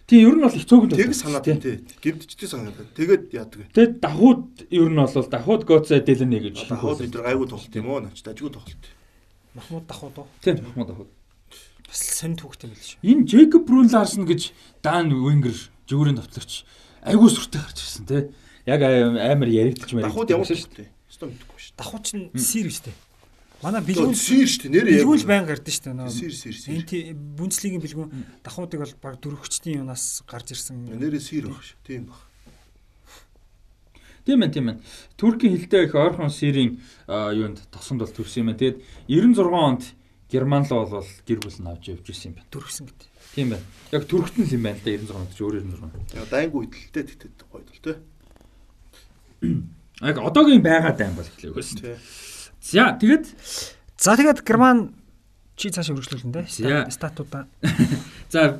Тийм 0.07 0.23
ер 0.23 0.35
нь 0.39 0.41
бол 0.41 0.55
их 0.57 0.65
цөөхөн 0.65 0.89
Тэг 0.89 1.13
санаад 1.13 1.45
байна 1.45 1.61
тий. 1.61 1.77
Гимтчдэг 2.01 2.47
санаад. 2.49 2.79
Тэгээд 2.95 3.23
яадаг 3.35 3.59
вэ? 3.59 3.69
Тэгээд 3.75 3.93
давхууд 4.01 4.43
ер 4.71 4.89
нь 4.89 4.97
бол 4.97 5.27
давхууд 5.29 5.63
Гоце 5.67 5.99
Дэлэнэ 6.01 6.39
гэж 6.47 6.55
Хаад 6.71 7.03
бид 7.03 7.13
нар 7.13 7.25
гайгүй 7.27 7.47
тоглолт 7.51 7.75
юм 7.75 7.87
уу? 7.91 7.99
Нач 8.01 8.23
дажгүй 8.23 8.49
тоглолт. 8.55 8.83
Махмуд 9.53 9.85
давхуу 9.85 10.11
доо. 10.15 10.25
Тийм 10.39 10.63
Махмуд 10.63 10.87
давхууд. 10.87 11.11
Бас 11.85 12.01
сонь 12.07 12.39
түүхтэй 12.39 12.71
мэл 12.71 12.79
шүү. 12.79 13.03
Энэ 13.03 13.27
Джейкоб 13.27 13.67
Брун 13.67 13.91
Ларсон 13.91 14.23
гэж 14.23 14.55
Дан 14.79 15.11
Вингер 15.11 15.55
жигүүрийн 15.91 16.19
товтлогч 16.23 16.63
айгүй 17.03 17.27
сүртэй 17.27 17.61
гарч 17.63 17.79
ирсэн 17.83 18.05
те. 18.07 18.19
Яг 18.67 18.83
амар 18.83 19.47
яригдчих 19.47 19.95
мэрэг. 19.95 20.11
Дахууд 20.11 20.29
ямар 20.35 20.47
шүү 20.47 20.75
дээ. 20.75 20.89
Өстө 21.07 21.31
мэдгүй 21.31 21.59
шүү 21.63 21.77
Давхуу 21.79 22.01
чинь 22.03 22.27
сир 22.35 22.67
шүү 22.67 22.91
дээ. 22.91 22.97
Манай 23.63 23.81
бэлгүүн 23.81 24.13
Сир 24.13 24.45
шүү 24.45 24.67
дээ. 24.67 24.73
Нэрээ 24.75 24.91
яг. 24.91 25.07
бэлгүүн 25.07 25.21
л 25.23 25.29
байнга 25.31 25.49
гардаг 25.55 25.73
шүү 25.73 25.85
дээ. 25.87 26.11
Сир 26.13 26.33
сир 26.35 26.55
сир. 26.59 26.73
Энти 26.77 26.97
Бундслигийн 27.15 27.81
бэлгүүн 27.81 28.09
давхуудыг 28.45 28.79
бол 28.83 28.95
баг 29.01 29.15
дөрөвчтийн 29.17 29.81
юунаас 29.81 30.21
гарч 30.29 30.53
ирсэн. 30.53 30.83
Нэрээ 30.93 31.23
сир 31.23 31.49
баг 31.49 31.63
шүү. 31.65 31.79
Тийм 31.87 32.11
баг. 32.11 32.21
Тийм 34.27 34.43
ээ, 34.43 34.51
тийм 34.51 34.67
ээ. 34.69 34.77
Туркийн 35.15 35.55
хилтэй 35.57 35.87
их 35.87 35.95
ойрхон 35.95 36.29
сирийн 36.29 36.83
а, 37.07 37.31
юунд 37.31 37.63
тосонд 37.71 38.03
бол 38.03 38.11
төрсөн 38.11 38.43
юм 38.43 38.47
байна. 38.51 38.59
Тэгээд 38.59 38.77
96 39.07 39.55
онд 39.55 39.83
Герман 40.27 40.67
руу 40.67 40.83
бол 40.83 41.09
гэр 41.23 41.39
бүл 41.39 41.57
нь 41.63 41.71
авч 41.71 41.83
явж 41.95 42.05
ирсэн 42.11 42.29
юм 42.29 42.43
байна. 42.43 42.51
Дөрөвсөн 42.51 42.85
гэдэг. 42.91 43.07
Тийм 43.33 43.47
байна. 43.55 43.65
Яг 43.95 44.03
нь 44.03 44.43
л 44.43 44.53
юм 44.53 44.63
байна 44.67 44.77
л 44.77 44.83
да 44.83 44.91
96 44.91 45.15
онд 45.15 45.31
ч 45.31 45.39
өөр 45.39 45.55
96. 45.63 46.19
Яг 46.19 46.27
дайнгу 46.27 46.67
идэлтэй 46.67 47.03
тэгтээ 47.07 47.47
гоё 47.47 47.63
тол 47.63 47.79
тий. 47.79 47.95
Яг 49.41 50.17
одоогийн 50.21 50.61
байгаа 50.61 50.93
дайм 50.97 51.15
бол 51.17 51.25
байсан. 51.55 51.77
Тий. 51.81 51.95
За 52.61 52.97
тэгээд 52.99 53.25
За 53.97 54.13
тэгээд 54.17 54.45
Герман 54.45 54.93
чи 55.57 55.73
цаашаа 55.73 55.97
үргэлжлүүлэн 55.97 56.33
дээ. 56.37 56.91
Статуудаа. 56.93 57.49
за 58.29 58.53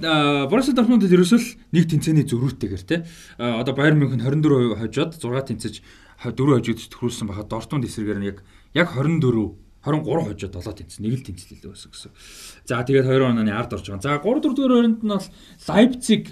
Борусsia 0.49 0.73
Dortmund-д 0.73 1.05
ерөөсөө 1.13 1.37
л 1.37 1.49
нэг 1.77 1.85
тэнцээний 1.93 2.25
зөрүүтэйгэр 2.25 2.83
те. 2.89 3.05
А, 3.37 3.61
Одоо 3.61 3.77
Bayern 3.77 4.01
München 4.01 4.17
24% 4.25 4.81
хожоод 4.81 5.13
6 5.13 5.21
тэнцэж 5.21 5.73
4 6.25 6.33
хожоод 6.33 6.79
төхрүүлсэн 6.89 7.29
байхад 7.29 7.53
Dortmund 7.53 7.85
эсрэгээр 7.85 8.17
нь 8.17 8.29
яг 8.33 8.41
яг 8.73 8.89
24 8.97 9.21
23 9.85 10.25
хожоод 10.25 10.53
7 10.57 10.73
тэнцсэн. 10.73 11.05
Нэг 11.05 11.13
л 11.21 11.25
тэнцлээ 11.29 11.69
байсан 11.69 11.93
гэсэн. 11.93 12.11
За 12.65 12.81
тэгээд 12.81 13.05
2 13.13 13.29
онооны 13.29 13.53
ард 13.53 13.77
орж 13.77 13.85
байгаа. 13.93 14.01
За 14.01 14.17
3 14.17 14.41
4 14.41 14.57
дугаар 14.57 14.73
хооронд 14.73 14.99
нь 15.05 15.13
бол 15.13 15.27
Leipzig, 15.69 16.23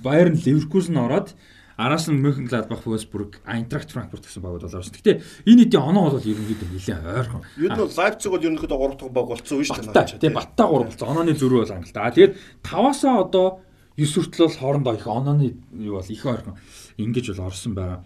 Bayern 0.00 0.36
Leverkusen 0.40 0.96
ороод 0.96 1.36
араас 1.76 2.06
нь 2.06 2.20
Mönchengladbach, 2.22 2.86
Wolfsburg, 2.86 3.40
Eintracht 3.46 3.90
Frankfurt 3.90 4.22
гэсэн 4.22 4.42
багууд 4.42 4.62
бол 4.62 4.78
орсон. 4.78 4.94
Гэтэ 4.94 5.22
энэ 5.46 5.66
хэдийн 5.66 5.82
оноо 5.82 6.14
бол 6.14 6.22
ерөнхийдөө 6.22 6.68
нэлээд 6.70 7.02
ойрхон. 7.02 7.42
Юу 7.58 7.68
нь 7.70 7.78
бол 7.82 7.90
Лайпциг 7.90 8.30
бол 8.30 8.46
ерөнхийдөө 8.46 8.78
3 8.78 8.98
дахь 8.98 9.14
баг 9.14 9.26
болцсон 9.26 9.56
үү 9.58 9.66
шүү 9.66 9.90
дээ. 9.90 10.22
Тэгээ 10.22 10.38
баттай 10.38 10.66
3 10.70 10.86
болцсон. 10.86 11.08
Онооны 11.10 11.34
зөрүү 11.34 11.58
бол 11.66 11.74
ангал 11.74 11.94
та. 11.94 12.14
Тэгээд 12.14 12.32
5-аас 12.62 13.02
одоо 13.02 13.46
9 13.98 14.06
хүртэл 14.06 14.46
бол 14.46 14.58
хоорондоо 14.58 14.94
их 14.94 15.06
онооны 15.06 15.46
юу 15.74 15.98
бол 15.98 16.10
их 16.10 16.22
ойрхон 16.26 16.54
ингэж 16.98 17.26
бол 17.34 17.46
орсон 17.50 17.74
байгаа. 17.74 18.04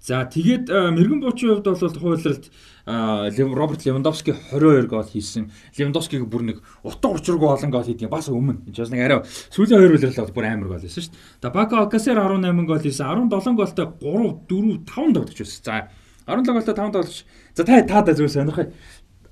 За 0.00 0.24
тэгээд 0.24 0.72
э, 0.72 0.90
мэрэгэн 0.96 1.20
буучийн 1.20 1.60
хувьд 1.60 1.68
бол 1.68 1.76
хуулиралд 1.76 2.48
э, 2.48 3.44
Роберт 3.52 3.84
Левандовски 3.84 4.32
22 4.48 4.88
гол 4.88 5.04
хийсэн. 5.04 5.52
Левандовскиг 5.76 6.24
бүр 6.24 6.42
нэг 6.48 6.58
утга 6.80 7.12
учиргүй 7.12 7.44
олон 7.52 7.68
гол 7.68 7.84
хийдэг 7.84 8.08
бас 8.08 8.32
өмнө. 8.32 8.64
Энд 8.64 8.72
ч 8.72 8.80
бас 8.80 8.88
нэг 8.88 9.04
арай 9.04 9.20
сүүлийн 9.52 9.76
хоёр 9.76 9.92
хуулирал 10.00 10.24
бол 10.24 10.36
бүр 10.40 10.48
амар 10.48 10.68
гол 10.72 10.80
хийсэн 10.80 11.04
шүү 11.04 11.12
дээ. 11.12 11.20
За 11.44 11.48
Бака 11.52 11.84
Алкасер 11.84 12.16
18 12.16 12.64
гол 12.64 12.80
хийсэн. 12.80 13.28
17 13.28 13.60
голтой 13.60 13.86
3 14.00 14.40
4 14.48 14.88
5 14.88 15.12
тоглож 15.20 15.36
байсан. 15.36 15.60
За 15.68 16.32
17 16.32 16.48
голтой 16.48 16.74
5 16.80 16.92
тоглож. 16.96 17.16
За 17.52 17.62
та 17.68 17.82
таадаа 17.84 18.14
зөв 18.16 18.32
сонирхоо. 18.32 18.72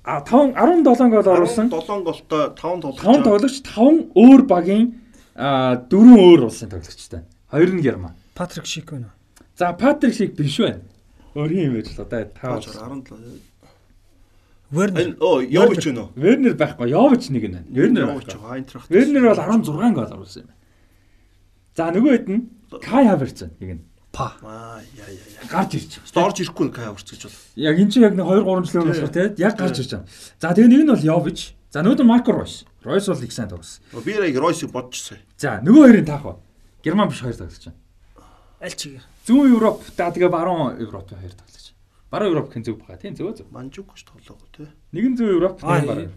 А 0.05 0.21
5 0.21 0.53
17 0.53 1.09
гол 1.09 1.27
оруулсан. 1.33 1.73
7 1.73 2.05
голтой 2.05 2.53
5 2.53 2.81
тоглож. 2.85 3.01
5 3.01 3.25
тоглогч 3.25 3.57
5 3.65 4.13
өөр 4.13 4.41
багийн 4.45 5.01
а 5.33 5.81
4 5.89 6.13
өөр 6.13 6.45
улсын 6.45 6.69
тоглогчтой. 6.69 7.25
Хоёр 7.49 7.73
нь 7.73 7.81
Герман. 7.81 8.13
Патрик 8.37 8.69
Шик 8.69 8.93
байна. 8.93 9.17
За 9.59 9.73
Патрик 9.73 10.15
шиг 10.15 10.37
биш 10.39 10.55
байна. 10.63 10.79
Өөр 11.35 11.51
юм 11.51 11.73
байж 11.75 11.91
л 11.91 11.99
одоо 11.99 12.23
5. 12.23 12.71
17. 12.71 13.41
Вернер. 14.71 15.01
Энэ 15.03 15.15
оо 15.19 15.41
Йович 15.43 15.83
вэ 15.83 15.93
нөө? 15.99 16.07
Вернер 16.15 16.53
байхгүй. 16.55 16.87
Йович 16.95 17.27
нэг 17.27 17.43
нь. 17.51 17.67
Вернер 17.67 18.07
Йович 18.07 18.39
байхгүй. 18.39 18.51
Айнтрахт. 18.55 18.87
Вернер 18.87 19.27
бол 19.27 19.35
16 19.35 19.93
гол 19.99 20.07
оруулсан 20.15 20.43
юм 20.43 20.47
байна. 20.47 20.55
За 21.75 21.91
нөгөө 21.91 22.11
хэд 22.15 22.27
нь 22.31 22.41
Кай 22.79 23.03
Хаверц 23.11 23.39
нэг 23.59 23.71
нь 23.75 23.83
Па. 24.15 24.31
Аа 24.41 24.79
яа 24.95 25.11
яа 25.11 25.27
яа. 25.27 25.51
гарч 25.51 25.75
ирж 25.75 25.91
байгаа. 25.99 26.15
Дорж 26.15 26.37
ирэхгүй 26.39 26.67
кай 26.71 26.87
урц 26.87 27.09
гэж 27.11 27.21
бол. 27.27 27.37
Яг 27.59 27.75
эн 27.83 27.91
чинь 27.91 28.03
яг 28.07 28.15
нэг 28.15 28.25
2 28.31 28.47
3 28.47 28.63
жилийн 28.63 28.83
өмнөөс 28.87 29.11
те 29.11 29.35
яг 29.43 29.59
гарч 29.59 29.75
ирж 29.83 29.91
байгаа. 29.91 30.07
За 30.39 30.55
тэгээ 30.55 30.71
нэг 30.71 30.81
нь 30.87 30.91
бол 30.95 31.03
Йович. 31.03 31.39
За 31.67 31.83
нөгөө 31.83 31.99
нь 31.99 32.07
Марко 32.07 32.31
Ройс. 32.31 32.63
Ройс 32.87 33.11
бол 33.11 33.19
их 33.19 33.35
сайн 33.35 33.51
тоглосон. 33.51 33.83
Би 34.07 34.15
яг 34.15 34.39
Ройсыг 34.39 34.71
бодчихсон. 34.71 35.19
За 35.35 35.59
нөгөө 35.59 35.83
хоёрын 35.83 36.07
таах 36.07 36.23
ба. 36.23 36.39
Герман 36.79 37.11
биш 37.11 37.19
хоёр 37.21 37.35
тоглож 37.35 37.59
байна. 37.59 37.77
Аль 38.59 38.75
чигээр. 38.75 39.03
Зүүн 39.23 39.53
Европ 39.55 39.79
та 39.95 40.11
тэгээ 40.11 40.29
баруун 40.29 40.75
Европ 40.83 41.07
хоёр 41.15 41.31
тоглож. 41.31 41.65
Баруун 42.11 42.31
Европ 42.35 42.51
хэн 42.51 42.63
зөв 42.67 42.75
баха 42.83 42.97
тийм 42.99 43.15
зөв 43.15 43.31
зөв. 43.37 43.47
Манжук 43.55 43.93
гэж 43.95 44.03
тоглоагүй 44.03 44.49
те. 44.51 44.67
Нэг 44.91 45.05
нь 45.07 45.15
зүүн 45.15 45.31
Европ, 45.39 45.63
Аа, 45.63 45.79
нэг 45.79 45.87
баруун. 45.87 46.11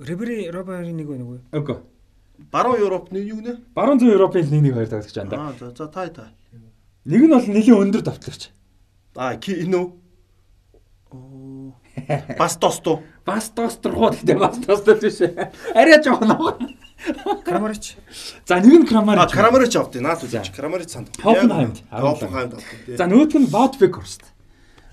Рибери 0.00 0.50
Роберийн 0.50 0.96
нэг 0.96 1.06
байна 1.06 1.24
уу? 1.28 1.38
Үгүй. 1.54 1.78
Баруун 2.50 2.80
Европны 2.80 3.18
юу 3.22 3.40
нэ? 3.44 3.60
Баруун 3.76 4.00
зүүн 4.00 4.16
Европын 4.16 4.48
нэг 4.50 4.62
нэг 4.64 4.74
хоёр 4.74 4.90
тоглож 4.90 5.14
байна 5.14 5.30
да. 5.30 5.36
Аа 5.38 5.52
за 5.60 5.70
за 5.76 5.86
тай 5.92 6.08
тай. 6.10 6.30
Нэг 7.04 7.20
нь 7.22 7.30
бол 7.30 7.46
нэлийн 7.46 7.78
өндөр 7.78 8.02
давтлагч. 8.02 8.50
Аа 9.14 9.36
ки 9.36 9.54
энэ 9.60 9.76
үү? 9.76 9.86
Оо. 11.14 11.74
Бас 12.38 12.56
тостоо. 12.56 13.02
Бас 13.26 13.52
достргууд 13.54 14.18
гэдэг 14.24 14.38
бас 14.40 14.56
достол 14.58 14.96
биш. 14.98 15.20
Арай 15.76 16.00
жоохон 16.02 16.32
аваа. 16.32 16.56
Крамарич. 17.44 17.96
За 18.46 18.60
нэг 18.60 18.84
нь 18.84 18.86
Крамар. 18.86 19.18
А 19.18 19.26
Крамарич 19.26 19.76
авт 19.76 19.94
наад 19.96 20.22
үзэж 20.24 20.52
Крамарич 20.54 20.90
санд. 20.90 21.08
Hoffenheim-д. 21.22 21.80
Хофенхаймд 21.90 22.54
авт. 22.54 22.66
За 22.96 23.04
нөгөөх 23.04 23.34
нь 23.40 23.46
Вотбекхорст. 23.48 24.22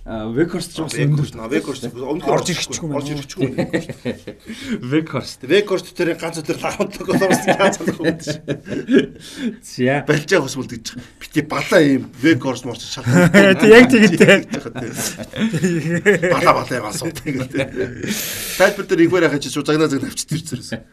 Векхорст 0.08 0.72
ч 0.72 0.80
бас 0.80 0.96
Векорст 0.96 1.36
өндөр. 1.36 1.44
наа 1.44 1.52
Векорст 1.52 1.84
өмнөхөр 1.84 2.40
Орж 2.40 2.48
ирэхгүй 2.56 2.80
юм 2.80 2.96
орж 2.96 3.12
юм. 3.12 3.60
Векхорст. 4.80 5.44
Векорст 5.44 5.92
тэр 5.92 6.16
ганц 6.16 6.40
өдөр 6.40 6.64
лавтдаг 6.64 7.12
болоос 7.12 7.44
ганц 7.44 7.76
л 7.84 7.92
үүдэж. 7.92 8.40
За. 9.60 10.08
Балжаа 10.08 10.40
хус 10.40 10.56
үлдэж. 10.56 10.96
Бити 11.20 11.44
балаа 11.44 11.84
юм 11.84 12.08
Векорст 12.24 12.64
морч 12.64 12.88
шалтгаан. 12.88 13.60
Тэг 13.60 13.68
яг 13.68 13.92
тэгэнтэй. 13.92 14.48
Балаа 16.32 16.64
балаа 16.64 16.96
сууд 16.96 17.20
гэдэг. 17.28 18.08
Тайлбар 18.56 18.88
дээр 18.88 19.12
игвэр 19.12 19.28
хачиж 19.28 19.60
шууд 19.60 19.68
загнаа 19.68 19.92
загнаа 19.92 20.08
авчиж 20.08 20.32
ирчихсэн. 20.32 20.88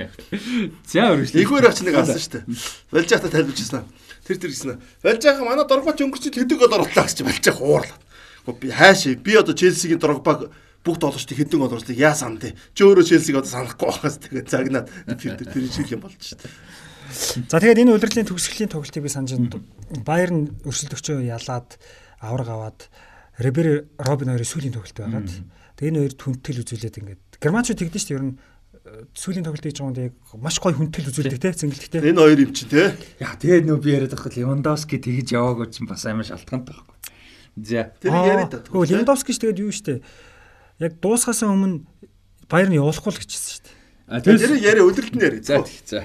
За 0.90 1.14
үргэлжлэе. 1.14 1.38
Игвэр 1.46 1.70
хач 1.70 1.86
нэг 1.86 2.02
алсан 2.02 2.18
шүү 2.18 2.42
дээ. 2.42 2.50
Балжаахта 2.90 3.30
тайлбарчсан. 3.30 3.86
Тэр 4.26 4.42
тэр 4.42 4.50
гэсэн. 4.50 4.82
Балжаах 5.04 5.38
манай 5.44 5.68
доргоч 5.68 6.02
өнгөрч 6.02 6.34
хэдэг 6.34 6.58
гол 6.58 6.82
оруулаа 6.82 7.06
гэж 7.06 7.22
балжаах 7.22 7.60
уурлаа. 7.62 8.03
Хаашаа 8.44 9.16
би 9.16 9.32
одоо 9.36 9.54
Челсигийн 9.56 9.98
доргобаг 9.98 10.52
бүх 10.84 11.00
тоглолтыг 11.00 11.36
хэдэн 11.36 11.60
гол 11.60 11.72
оруулах 11.72 11.96
яа 11.96 12.12
сан 12.12 12.36
тий. 12.36 12.52
Чи 12.76 12.84
өөрөө 12.84 13.08
Челсиг 13.08 13.40
одоо 13.40 13.48
санахгүй 13.48 13.88
байхаас 13.88 14.20
тэгээд 14.20 14.48
загнаад 14.52 14.86
тэр 15.16 15.40
тэр 15.40 15.64
шиг 15.72 15.88
юм 15.96 16.04
болж 16.04 16.20
шүү 16.20 16.44
дээ. 16.44 16.52
За 17.48 17.56
тэгээд 17.56 17.80
энэ 17.88 17.94
удирдлагын 17.96 18.28
төгсгөлийн 18.28 18.68
тоглолтыг 18.68 19.00
би 19.00 19.08
санаж 19.08 19.32
байна. 19.32 19.64
Байерн 20.04 20.52
өрсөлдөгчөө 20.68 21.24
ялаад 21.24 21.80
авраг 22.20 22.48
аваад 22.52 22.78
Рибери 23.40 23.88
Робин 23.96 24.28
хоёрын 24.28 24.44
сүүлийн 24.44 24.76
тоглолт 24.76 24.98
байгаад 24.98 25.30
тэгээд 25.80 25.90
энэ 25.94 26.00
хоёр 26.04 26.14
хүнтэл 26.20 26.60
үзүүлээд 26.64 26.98
ингээд 27.00 27.22
германчууд 27.40 27.80
тэгдэж 27.80 28.02
шүү 28.04 28.08
дээ 28.12 28.18
ер 28.18 28.24
нь 28.28 28.34
э, 28.36 29.08
сүүлийн 29.16 29.44
тоглолт 29.46 29.64
хийж 29.64 29.78
байгаа 29.80 30.08
яг 30.10 30.16
маш 30.36 30.56
гоё 30.60 30.76
хүнтэл 30.76 31.10
үзүүлдэг 31.10 31.40
те 31.40 31.50
зингэлтгтэй. 31.54 32.00
Энэ 32.12 32.22
хоёр 32.22 32.40
юм 32.44 32.52
чи 32.52 32.64
тий. 32.68 32.88
Яа 33.18 33.34
тэгээд 33.40 33.66
нөө 33.68 33.78
би 33.80 33.90
яриад 33.94 34.14
байгаа 34.14 34.32
Левандовски 34.36 35.00
тэгж 35.02 35.34
яваагүй 35.34 35.66
чинь 35.74 35.90
бас 35.90 36.06
амар 36.06 36.28
шалтгаантай 36.28 36.72
байхгүй. 36.72 36.93
За. 37.56 37.90
Тэр 38.02 38.12
яриад 38.12 38.50
та. 38.50 38.58
Хөө 38.66 38.88
Левандовски 38.90 39.30
ч 39.30 39.38
тэгээд 39.42 39.62
юу 39.62 39.70
штэ. 39.70 40.02
Яг 40.82 40.98
дуусгаас 40.98 41.44
өмнө 41.46 41.86
Байерн 42.50 42.74
явуулахгүй 42.74 43.14
л 43.14 43.20
гэж 43.22 43.30
хэлсэн 43.30 43.52
шүү 43.54 43.62
дээ. 43.64 43.76
А 44.10 44.20
Тэр 44.20 44.58
яриа 44.58 44.84
яриа. 45.22 45.42
За 45.42 45.62
за. 45.86 46.02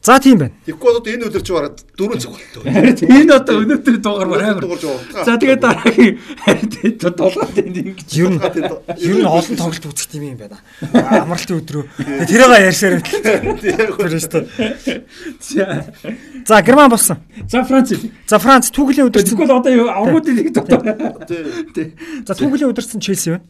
За 0.00 0.16
тийм 0.16 0.38
байна. 0.40 0.56
Тэгэхгүй 0.64 0.96
одоо 0.96 1.12
энэ 1.12 1.28
өдөр 1.28 1.42
чи 1.44 1.52
бараад 1.52 1.76
4 1.92 2.16
цаг. 2.24 2.32
Харин 2.64 2.96
энэ 3.04 3.36
одоо 3.36 3.60
өнөөдөр 3.60 3.96
дугаар 4.00 4.32
амар. 4.48 4.64
За 5.28 5.36
тэгээд 5.36 5.60
дараагийн 5.60 6.16
толгойд 7.20 7.60
ингэж 7.60 8.08
Ер 8.16 8.32
нь 8.32 8.40
ер 8.40 9.16
нь 9.20 9.28
олон 9.28 9.56
тоглолт 9.60 9.84
үзэх 9.84 10.16
юм 10.16 10.32
юм 10.32 10.40
байна. 10.40 10.56
Амралтын 11.20 11.60
өдрөө. 11.60 11.84
Тэрээгээ 12.00 12.64
ярьсаар 12.64 12.96
байна 12.96 14.18
шүү 14.24 14.40
дээ. 14.40 15.04
За. 15.36 15.84
За 16.48 16.62
Герман 16.64 16.88
болсон. 16.88 17.20
За 17.44 17.60
Франц. 17.60 17.92
За 18.24 18.40
Франц 18.40 18.72
түүхлийн 18.72 19.12
өдөрцөн. 19.12 19.36
Тэгвэл 19.36 19.52
одоо 19.52 19.84
аврагуудын 19.84 20.32
нэг 20.32 20.48
дотор. 20.56 20.80
Тий. 21.76 21.92
За 22.24 22.32
түүхлийн 22.32 22.72
өдөрцөн 22.72 23.04
Челси 23.04 23.36
байна. 23.36 23.44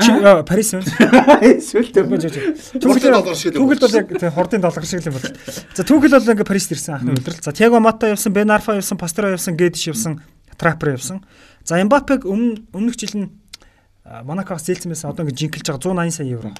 Чи 0.00 0.10
Парис 0.48 0.72
байна. 0.72 0.84
Эсвэл 1.44 1.92
Түүхэл 1.92 3.12
Хурдын 3.12 3.12
доллар 3.12 3.36
шиг 3.36 3.52
л 3.52 3.60
юм 3.60 3.68
Түүхэл 3.68 3.80
бол 3.82 3.92
яг 3.92 4.32
хурдын 4.32 4.62
доллар 4.64 4.86
шиг 4.88 5.00
л 5.04 5.08
юм 5.12 5.16
байна. 5.20 5.36
За 5.76 5.82
түүхэл 5.84 6.16
бол 6.16 6.32
ингээ 6.32 6.48
Парист 6.48 6.72
ирсэн 6.72 6.94
анхны 6.96 7.12
удирдал. 7.12 7.44
За 7.44 7.52
Тиаго 7.52 7.80
Мата 7.80 8.08
явсан, 8.08 8.32
Бен 8.32 8.48
Арфа 8.50 8.72
явсан, 8.72 8.96
Пастера 8.96 9.36
явсан, 9.36 9.56
Гэдиш 9.56 9.92
явсан, 9.92 10.22
Трапер 10.56 10.96
явсан. 10.96 11.20
За 11.64 11.76
Эмбапег 11.76 12.24
өмнө 12.24 12.64
өмнөх 12.72 12.96
жил 12.96 13.12
нь 13.20 13.28
Монакоос 14.24 14.64
зээлсэн 14.64 14.96
байсан. 14.96 15.12
Одоо 15.12 15.28
ингээ 15.28 15.52
жинкэлж 15.52 15.68
байгаа 15.68 16.08
180 16.08 16.16
сая 16.16 16.26
евро. 16.26 16.56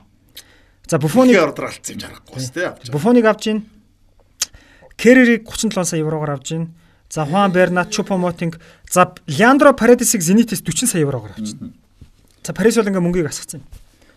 За 0.86 0.98
Буфоныг 1.00 1.40
ордер 1.40 1.72
алдсан 1.72 1.96
юм 1.96 2.00
жарахгүй 2.04 2.36
бас 2.36 2.50
тий. 2.52 2.64
авч. 2.68 2.90
Буфоныг 2.92 3.24
авч 3.24 3.42
ийн. 3.48 3.64
Керерийг 5.00 5.48
37 5.48 5.88
сая 5.88 6.00
евроор 6.04 6.36
авч 6.36 6.52
ийн. 6.52 6.76
За 7.08 7.24
Хуан 7.24 7.52
Бернат, 7.52 7.90
Чупомотинг, 7.90 8.60
за 8.90 9.14
Леандро 9.26 9.72
Парадисыг 9.72 10.20
Зенитээс 10.22 10.62
40 10.62 10.86
сая 10.86 11.02
евроор 11.02 11.32
авч 11.32 11.56
ийн. 11.56 11.74
За 12.42 12.52
Парис 12.52 12.76
бол 12.76 12.90
ингээ 12.90 13.02
мөнгийг 13.02 13.30
асгацсан. 13.30 13.62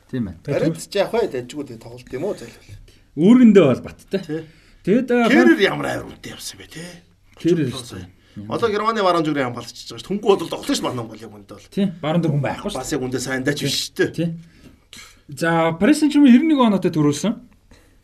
Тийм 0.09 0.25
байна. 0.25 0.39
Барайд 0.45 0.77
ч 0.81 0.95
яах 0.97 1.13
вэ? 1.13 1.29
Дажгүй 1.29 1.65
тий 1.69 1.77
тоглолт 1.77 2.09
юм 2.09 2.25
уу 2.25 2.33
зайлвал. 2.33 2.73
Үүрэндээ 3.15 3.65
бол 3.69 3.83
баттай. 3.85 4.21
А, 4.25 5.29
Керэр 5.29 5.59
ямар 5.61 5.85
авир 5.89 6.09
үнэтэй 6.09 6.33
явсан 6.33 6.57
бэ 6.61 6.67
тий. 6.69 6.85
Керэр 7.37 7.69
Одоо 8.49 8.69
Германы 8.69 9.01
баруун 9.01 9.23
зүгрийн 9.23 9.47
хамгаалч 9.47 9.71
байгаа 9.87 10.03
ш. 10.03 10.07
Түнгүй 10.09 10.35
бол 10.35 10.49
тоглож 10.51 10.75
ш 10.75 10.83
манай 10.83 10.99
Монголыг 10.99 11.31
үндэ 11.31 11.55
бол. 11.55 11.67
тий 11.71 11.87
баруун 12.03 12.21
дээр 12.21 12.33
хүн 12.35 12.43
байхгүй 12.43 12.67
шүү. 12.67 12.79
Бас 12.83 12.91
яг 12.91 13.01
үндэ 13.07 13.19
сайн 13.23 13.43
даач 13.47 13.63
биш 13.63 13.77
шүү 13.87 13.95
дээ. 13.95 14.11
Тий. 14.11 14.27
За 15.39 15.71
Paris 15.79 16.03
Saint-Germain 16.03 16.35
91 16.35 16.67
оноотой 16.67 16.91
төрүүлсэн. 16.91 17.33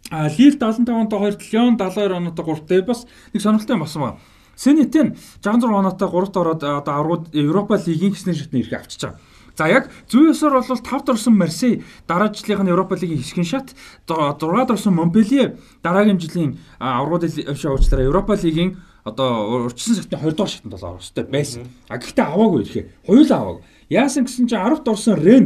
А 0.07 0.31
Lille 0.31 0.55
75 0.55 0.87
оноотой 0.87 1.35
2, 1.35 1.51
Lyon 1.51 1.75
72 1.75 2.15
оноотой 2.15 2.45
3. 2.47 2.63
Тэгээ 2.63 2.87
бас 2.87 3.03
нэг 3.35 3.41
сонирхолтой 3.43 3.75
юм 3.75 3.83
болсон 3.83 4.01
байна. 4.01 4.17
Сенетен 4.55 5.07
66 5.43 5.67
оноотой 5.67 6.07
3-т 6.07 6.35
ороод 6.39 6.63
одоо 6.63 6.93
аргууд 6.95 7.35
Европа 7.35 7.75
лигийн 7.75 8.15
хэсний 8.15 8.33
шатны 8.33 8.63
ирэх 8.63 8.87
авчиж 8.87 9.03
байгаа. 9.03 9.19
За 9.61 9.67
яг 9.69 9.91
зүүн 10.09 10.33
ёсоор 10.33 10.57
бол 10.57 10.65
5-т 10.65 11.13
орсон 11.13 11.37
Марсей 11.37 11.83
дараа 12.09 12.33
жилийнх 12.33 12.65
нь 12.65 12.73
Европа 12.73 12.97
лигийн 12.97 13.21
хэсгийн 13.21 13.45
шат 13.45 13.77
6-т 14.09 14.73
орсон 14.73 14.97
Монпелье 14.97 15.61
дараагийн 15.85 16.17
жилийн 16.17 16.57
а, 16.81 16.97
аргуудын 16.97 17.29
шоучлаараа 17.53 18.09
Европа 18.09 18.33
лигийн 18.41 18.81
одоо 19.05 19.69
урьдчилан 19.69 20.01
сартын 20.01 20.17
20 20.17 20.33
дугаар 20.33 20.49
шатанд 20.49 20.73
бол 20.73 20.89
орох 20.89 21.05
хэрэгтэй 21.05 21.25
байсан. 21.29 21.69
А 21.93 22.01
гэхдээ 22.01 22.25
аваагүй 22.25 22.59
ирэхээ. 22.65 22.85
Хоёулаа 23.05 23.37
аваагүй. 23.37 23.63
Яасан 23.93 24.25
гэсэн 24.25 24.49
чинь 24.49 24.57
10-т 24.65 24.89
орсон 24.89 25.15
Рен 25.21 25.45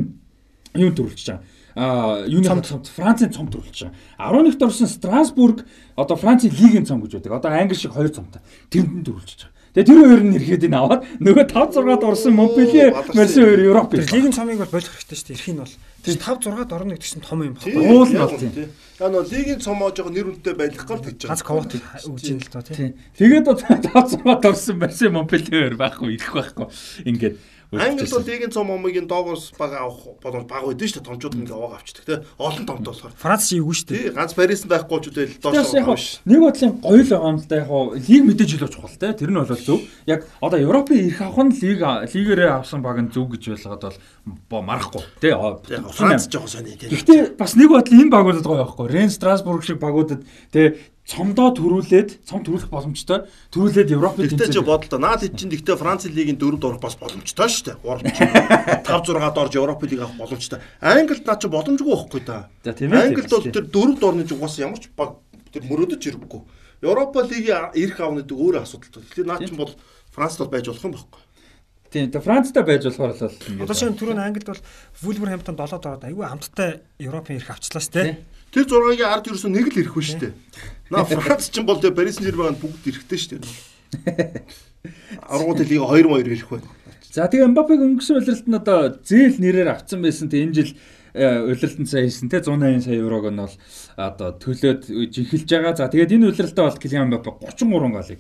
юу 0.80 0.96
төрүүлж 0.96 1.20
байгаа. 1.28 1.44
А 1.76 2.24
юуны 2.24 2.64
цомт 2.64 2.88
Францын 2.88 3.36
цомт 3.36 3.52
төрүүлж 3.52 3.92
байгаа. 4.16 4.48
11-т 4.48 4.64
орсон 4.64 4.88
Страсбург 4.88 5.68
одоо 6.00 6.16
Францын 6.16 6.56
лигийн 6.56 6.88
цом 6.88 7.04
гэж 7.04 7.20
байдаг. 7.20 7.36
Одоо 7.36 7.52
Англи 7.52 7.76
шиг 7.76 7.92
хоёр 7.92 8.08
цомтой. 8.16 8.40
Тэрэнд 8.72 8.96
нь 8.96 9.04
төрүүлж 9.04 9.44
байгаа. 9.44 9.55
Тэгээ 9.76 9.88
тэр 9.92 10.00
хоёр 10.00 10.24
нь 10.24 10.36
ирэхэд 10.40 10.66
энэ 10.72 10.80
аваад 10.80 11.02
нөгөө 11.20 11.46
5 11.52 11.76
6-ад 11.84 12.04
орсон 12.08 12.34
Монпелье, 12.40 12.96
Марсе 13.12 13.44
хоёр 13.44 13.60
Европ 13.60 13.92
Тэр 13.92 14.08
ирсэн. 14.08 14.16
лигийн 14.16 14.32
цомыг 14.32 14.58
бол 14.64 14.72
болох 14.72 14.94
хэрэгтэй 14.96 15.18
шүү 15.20 15.28
дээ. 15.28 15.36
Эрх 15.36 15.50
нь 15.52 15.60
бол. 15.60 15.74
Тэр 16.00 16.16
5 16.16 16.48
6-ад 16.48 16.72
орно 16.72 16.92
гэдэг 16.96 17.10
чинь 17.12 17.26
том 17.28 17.40
юм 17.44 17.54
байна. 17.60 17.76
Уул 17.76 18.08
нь 18.08 18.16
бол 18.16 18.32
үнэ, 18.32 18.56
тий. 18.56 18.68
Яг 18.96 19.10
нөө 19.12 19.24
лигийн 19.36 19.60
цомоо 19.60 19.92
жоо 19.92 20.08
нэр 20.08 20.28
үнэтэй 20.32 20.56
байх 20.56 20.80
гал 20.80 21.04
гэж 21.04 21.20
Ганц 21.28 21.44
ковот 21.44 21.76
үгүй 21.76 22.24
юм 22.32 22.40
л 22.40 22.64
тий. 22.64 22.72
Тийм. 22.72 22.92
Тэгээд 23.20 23.52
одоо 23.52 23.68
5 23.84 24.24
6-ад 24.24 24.46
орсон 24.48 24.76
Марсе 24.80 25.12
Монпелье 25.12 25.52
хоёр 25.52 25.76
байхгүй 25.76 26.16
ирэх 26.16 26.32
байхгүй. 26.32 26.68
Ингээд 27.04 27.36
Англи 27.72 28.06
бол 28.12 28.24
лигийн 28.26 28.52
цом 28.52 28.70
омгийн 28.70 29.08
доогоос 29.08 29.54
бага 29.58 29.82
авах 29.86 30.20
боломж 30.22 30.46
бага 30.48 30.70
байдэн 30.70 30.88
шүү 30.88 31.02
дээ. 31.02 31.10
Томчууд 31.10 31.36
ингээ 31.36 31.56
аваа 31.56 31.80
авчдаг 31.80 32.06
тий. 32.06 32.18
Олон 32.38 32.66
томтой 32.66 32.94
болохоор. 32.94 33.14
Франц 33.18 33.50
чи 33.50 33.58
юу 33.58 33.74
шүү 33.74 33.88
дээ. 33.90 34.14
Ганц 34.14 34.34
Парисан 34.38 34.70
байхгүй 34.70 35.00
ч 35.02 35.06
үдэл 35.10 35.36
доош 35.42 35.74
авах. 35.74 36.00
нэг 36.26 36.40
бодлын 36.40 36.74
гоё 36.80 37.02
л 37.02 37.10
байгаа 37.10 37.30
юм 37.32 37.38
л 37.42 37.48
да 37.50 37.56
яг 37.56 37.68
хоо 37.68 37.84
лиг 37.96 38.24
мэдээж 38.26 38.52
илүү 38.56 38.70
чухал 38.70 38.98
те 39.00 39.14
тэр 39.14 39.30
нь 39.34 39.40
бол 39.40 39.50
зөв. 39.50 39.80
Яг 40.06 40.30
одоо 40.40 40.60
Европын 40.62 40.98
ирэх 41.00 41.22
авах 41.22 41.50
нь 41.50 41.58
лиг 41.58 41.82
лигээрээ 41.82 42.52
авсан 42.54 42.82
баг 42.86 42.98
нь 43.02 43.12
зөв 43.12 43.28
гэж 43.34 43.44
байлгаад 43.58 43.82
бол 43.82 43.98
бо 44.50 44.58
марахгүй 44.62 45.04
те. 45.20 45.34
Франц 45.34 46.30
жоохон 46.30 46.50
сони 46.50 46.78
тий. 46.78 46.90
Гэхдээ 46.90 47.36
бас 47.38 47.58
нэг 47.58 47.70
бодлын 47.74 48.08
энэ 48.08 48.14
багуудад 48.14 48.46
гоё 48.46 48.62
байхгүй. 48.64 48.88
Рен 48.94 49.10
Страсбург 49.10 49.66
шиг 49.66 49.82
багуудад 49.82 50.22
те 50.54 50.78
цомдоо 51.06 51.54
төрүүлээд 51.54 52.26
цом 52.26 52.42
төрүүлэх 52.42 52.74
боломжтой. 52.74 53.30
Төрүүлээд 53.54 53.94
Европын 53.94 54.26
Тэгтээ 54.26 54.50
ч 54.50 54.58
бодлоо. 54.66 54.98
Наад 54.98 55.22
хэд 55.22 55.38
чинь 55.38 55.54
тэгтээ 55.54 55.78
Франц 55.78 56.10
лигийн 56.10 56.42
дөрөвд 56.42 56.66
орох 56.66 56.82
бас 56.82 56.98
боломжтой 56.98 57.46
шүү 57.46 57.78
дээ. 57.78 57.78
3 57.78 58.90
5 58.90 59.14
6-ад 59.14 59.38
орж 59.38 59.54
Европ 59.54 59.86
лиг 59.86 60.02
авах 60.02 60.18
боломжтой. 60.18 60.66
Англид 60.82 61.30
наа 61.30 61.38
чи 61.38 61.46
боломжгүй 61.46 61.94
байхгүй 61.94 62.22
да. 62.26 62.50
За, 62.66 62.74
тийм 62.74 62.98
ээ, 62.98 63.14
Англид 63.14 63.30
бол 63.30 63.46
тэр 63.46 63.66
дөрөвд 63.70 64.02
орны 64.02 64.26
жугаас 64.26 64.58
ямар 64.58 64.82
ч 64.82 64.90
баг 64.98 65.22
тэр 65.54 65.70
мөрөөдөж 65.70 66.02
ирэхгүй. 66.10 66.42
Европа 66.82 67.22
лигийн 67.22 67.70
ирэх 67.78 68.02
аавны 68.02 68.26
дэг 68.26 68.38
өөрөө 68.42 68.66
асуудалтай. 68.66 69.06
Тэгэхээр 69.06 69.30
наа 69.30 69.40
чинь 69.46 69.62
бол 69.62 69.78
Францд 70.10 70.42
бол 70.42 70.50
байж 70.50 70.66
болох 70.66 70.86
юм 70.90 70.98
байхгүй. 70.98 71.22
Тийм 71.94 72.10
тэ 72.12 72.20
Францтай 72.20 72.64
байж 72.66 72.84
болохоор 72.90 73.14
л 73.14 73.22
бол 73.22 73.70
Одоо 73.70 73.78
чинь 73.78 73.94
түрүүн 73.94 74.20
Англид 74.26 74.50
бол 74.50 74.62
Wolverhampton 75.06 75.56
7-д 75.56 75.86
ороод 75.86 76.04
аюу 76.04 76.26
хамттай 76.26 76.82
Европын 77.00 77.38
ирэх 77.38 77.56
авчлаа 77.56 77.80
шүү 77.80 77.94
дээ. 77.94 78.18
Тэр 78.56 78.64
6-гийн 78.72 79.12
ард 79.12 79.28
ерөөсөө 79.28 79.52
нэг 79.52 79.68
л 79.68 79.80
ирэхгүй 79.84 80.04
шүү 80.08 80.20
дээ. 80.24 80.34
Наа 80.88 81.04
Франц 81.12 81.52
ч 81.52 81.60
бол 81.60 81.76
тэр 81.76 81.92
Парис 81.92 82.16
Сен-Жермен 82.16 82.56
бүгд 82.56 82.88
ирэхтэй 82.88 83.20
шүү 83.20 83.44
дээ. 83.44 83.52
Аргууд 85.28 85.60
лиг 85.60 85.84
2-2 85.84 86.24
ирэх 86.24 86.48
байна. 86.48 86.72
За 87.12 87.28
тэгээ 87.28 87.52
Мбаппег 87.52 87.84
өнгөрсөн 87.84 88.24
удирдалт 88.24 88.48
нь 88.48 88.56
одоо 88.56 88.80
зээл 89.04 89.44
нэрээр 89.44 89.76
авцсан 89.76 90.00
байсан. 90.00 90.32
Тэг 90.32 90.48
энэ 90.48 90.56
жил 90.56 90.72
удирдалтанд 91.12 91.92
сая 91.92 92.08
хийсэн 92.08 92.32
те 92.32 92.40
180 92.40 92.88
сая 92.88 92.96
еврог 92.96 93.28
нь 93.28 93.44
бол 93.44 93.56
одоо 94.00 94.30
төлөөд 94.40 94.88
жинхэлж 94.88 95.48
байгаа. 95.52 95.76
За 95.76 95.92
тэгээд 95.92 96.16
энэ 96.16 96.32
удирдалтаа 96.32 96.72
бол 96.72 96.80
Килиан 96.80 97.12
Мбаппе 97.12 97.36
33 97.44 97.92
голыг 97.92 98.20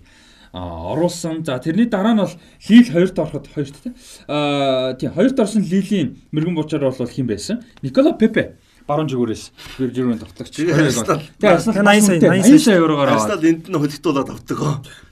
оруулсан. 0.51 1.43
За 1.47 1.59
тэрний 1.59 1.87
дараа 1.87 2.11
нь 2.11 2.23
бол 2.23 2.35
Лил 2.67 2.87
2-т 2.87 3.19
ороход 3.19 3.47
2-т 3.55 3.83
те. 3.83 3.91
А 4.27 4.95
тийм 4.99 5.11
2-т 5.11 5.39
орсон 5.39 5.63
Лилийн 5.63 6.19
мэрэгэн 6.31 6.55
буучаар 6.55 6.91
бол 6.91 7.07
хэн 7.07 7.27
байсан? 7.27 7.63
Никола 7.83 8.15
Пепе 8.15 8.55
баруун 8.85 9.09
зүгээрээс 9.09 9.43
Биржирүүн 9.81 10.21
тоглогч. 10.21 10.53
Тэгээ 10.53 10.77
Арсенал. 10.77 11.21
Тэгээ 11.41 11.55
Арсенал 11.57 11.85
80 11.89 12.05
сая, 12.05 12.19
80 12.21 12.45
80 12.45 12.61
сая 12.61 12.77
еврогоор 12.79 13.09
аваад. 13.09 13.21
Арсенал 13.25 13.49
энд 13.49 13.65
нь 13.65 13.79
хөлтүүлээд 13.81 14.29
авдаг. 14.29 14.59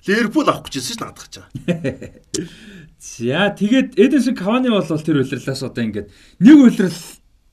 Ливерпул 0.05 0.47
авах 0.49 0.63
гэж 0.69 0.73
ирсэн 0.77 0.93
шүү 0.93 0.99
дээ 1.01 1.09
надад 1.09 1.29
ч. 1.29 1.35
За 3.03 3.51
тэгээд 3.51 3.99
Эденсон 3.99 4.35
Кавани 4.37 4.69
бол 4.71 4.85
тэр 4.85 5.19
улирлаас 5.19 5.59
одоо 5.59 5.83
ингээд 5.83 6.07
нэг 6.39 6.55
улирал 6.55 6.95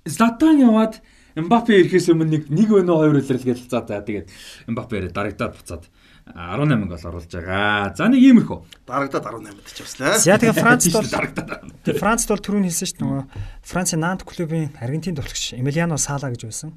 Златан 0.07 0.63
яваад 0.63 1.03
Мбаппе 1.35 1.83
ирэхээс 1.83 2.11
өмнө 2.11 2.31
нэг 2.31 2.43
нэг 2.51 2.71
өнөө 2.71 2.97
хоёр 3.03 3.19
гэж 3.23 3.67
за 3.67 3.83
за 3.83 3.99
тэгээд 3.99 4.31
Мбаппе 4.71 5.11
дарагдаад 5.11 5.59
буцаад 5.59 5.85
18 6.35 6.89
гол 6.91 7.05
оруулж 7.11 7.31
байгаа. 7.31 7.95
За 7.97 8.07
нэг 8.07 8.21
иймэрхүү. 8.21 8.59
Дарагдаад 8.87 9.27
18-д 9.27 9.71
ч 9.71 9.79
явслаа. 9.83 10.19
За 10.19 10.37
тэгээ 10.39 10.61
Францд 10.65 10.93
бол 10.95 11.09
дарагдаад. 11.11 11.63
тэгээ 11.85 12.01
Францд 12.01 12.29
бол 12.31 12.43
түрүүн 12.45 12.67
хэлсэн 12.69 12.87
шүү 12.87 12.97
дээ 12.99 13.07
нөгөө 13.07 13.25
Францын 13.67 14.01
Нант 14.01 14.23
клубын 14.25 14.71
Аргентин 14.79 15.17
тоглогч 15.19 15.55
Эмилиано 15.59 15.99
Сала 15.99 16.31
гэж 16.31 16.43
байсан. 16.47 16.71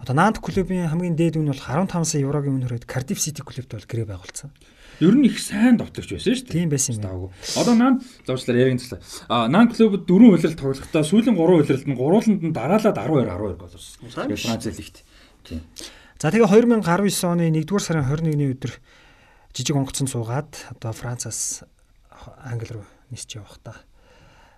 Одоо 0.00 0.14
Нант 0.14 0.38
клубын 0.40 0.88
хамгийн 0.88 1.16
дээд 1.16 1.36
үн 1.40 1.52
бол 1.52 1.60
15 1.60 2.04
сая 2.04 2.22
еврогийн 2.24 2.56
үн 2.58 2.64
хүрээд 2.64 2.88
Cardiff 2.88 3.20
City 3.20 3.44
клубт 3.44 3.70
бол 3.70 3.84
гэрээ 3.84 4.08
байгуулсан. 4.08 4.50
Ер 5.02 5.14
нь 5.18 5.26
их 5.26 5.42
сайн 5.42 5.74
довтлогч 5.74 6.14
байсан 6.14 6.38
шүү 6.38 6.46
дээ. 6.46 6.54
Тийм 6.54 6.70
байсан 6.70 6.94
юм. 7.02 7.34
Одоо 7.58 7.74
наан 7.74 7.98
зурчлаар 8.22 8.62
яриг 8.62 8.78
туслаа. 8.78 9.02
А 9.26 9.48
наан 9.50 9.66
клубд 9.66 10.06
дөрвөн 10.06 10.38
улиралд 10.38 10.54
тоглохдоо 10.54 11.02
сүүлийн 11.02 11.34
гурван 11.34 11.66
улиралд 11.66 11.88
нь 11.90 11.98
гурвууланд 11.98 12.42
нь 12.46 12.54
дараалаад 12.54 12.94
12 12.94 13.26
12 13.26 13.58
гол 13.58 13.74
орсон. 13.74 14.38
Франц 14.38 14.64
лигт. 14.70 15.02
Тийм. 15.42 15.66
За 16.22 16.30
тэгээ 16.30 16.46
2019 16.46 17.26
оны 17.26 17.50
1-р 17.50 17.82
сарын 17.82 18.06
21-ний 18.06 18.54
өдөр 18.54 18.72
жижиг 19.54 19.76
онгоцон 19.78 20.10
суугаад 20.10 20.50
одоо 20.74 20.92
Францаас 20.92 21.62
Англи 22.42 22.74
руу 22.74 22.86
нисч 23.10 23.38
явах 23.38 23.58
та. 23.62 23.78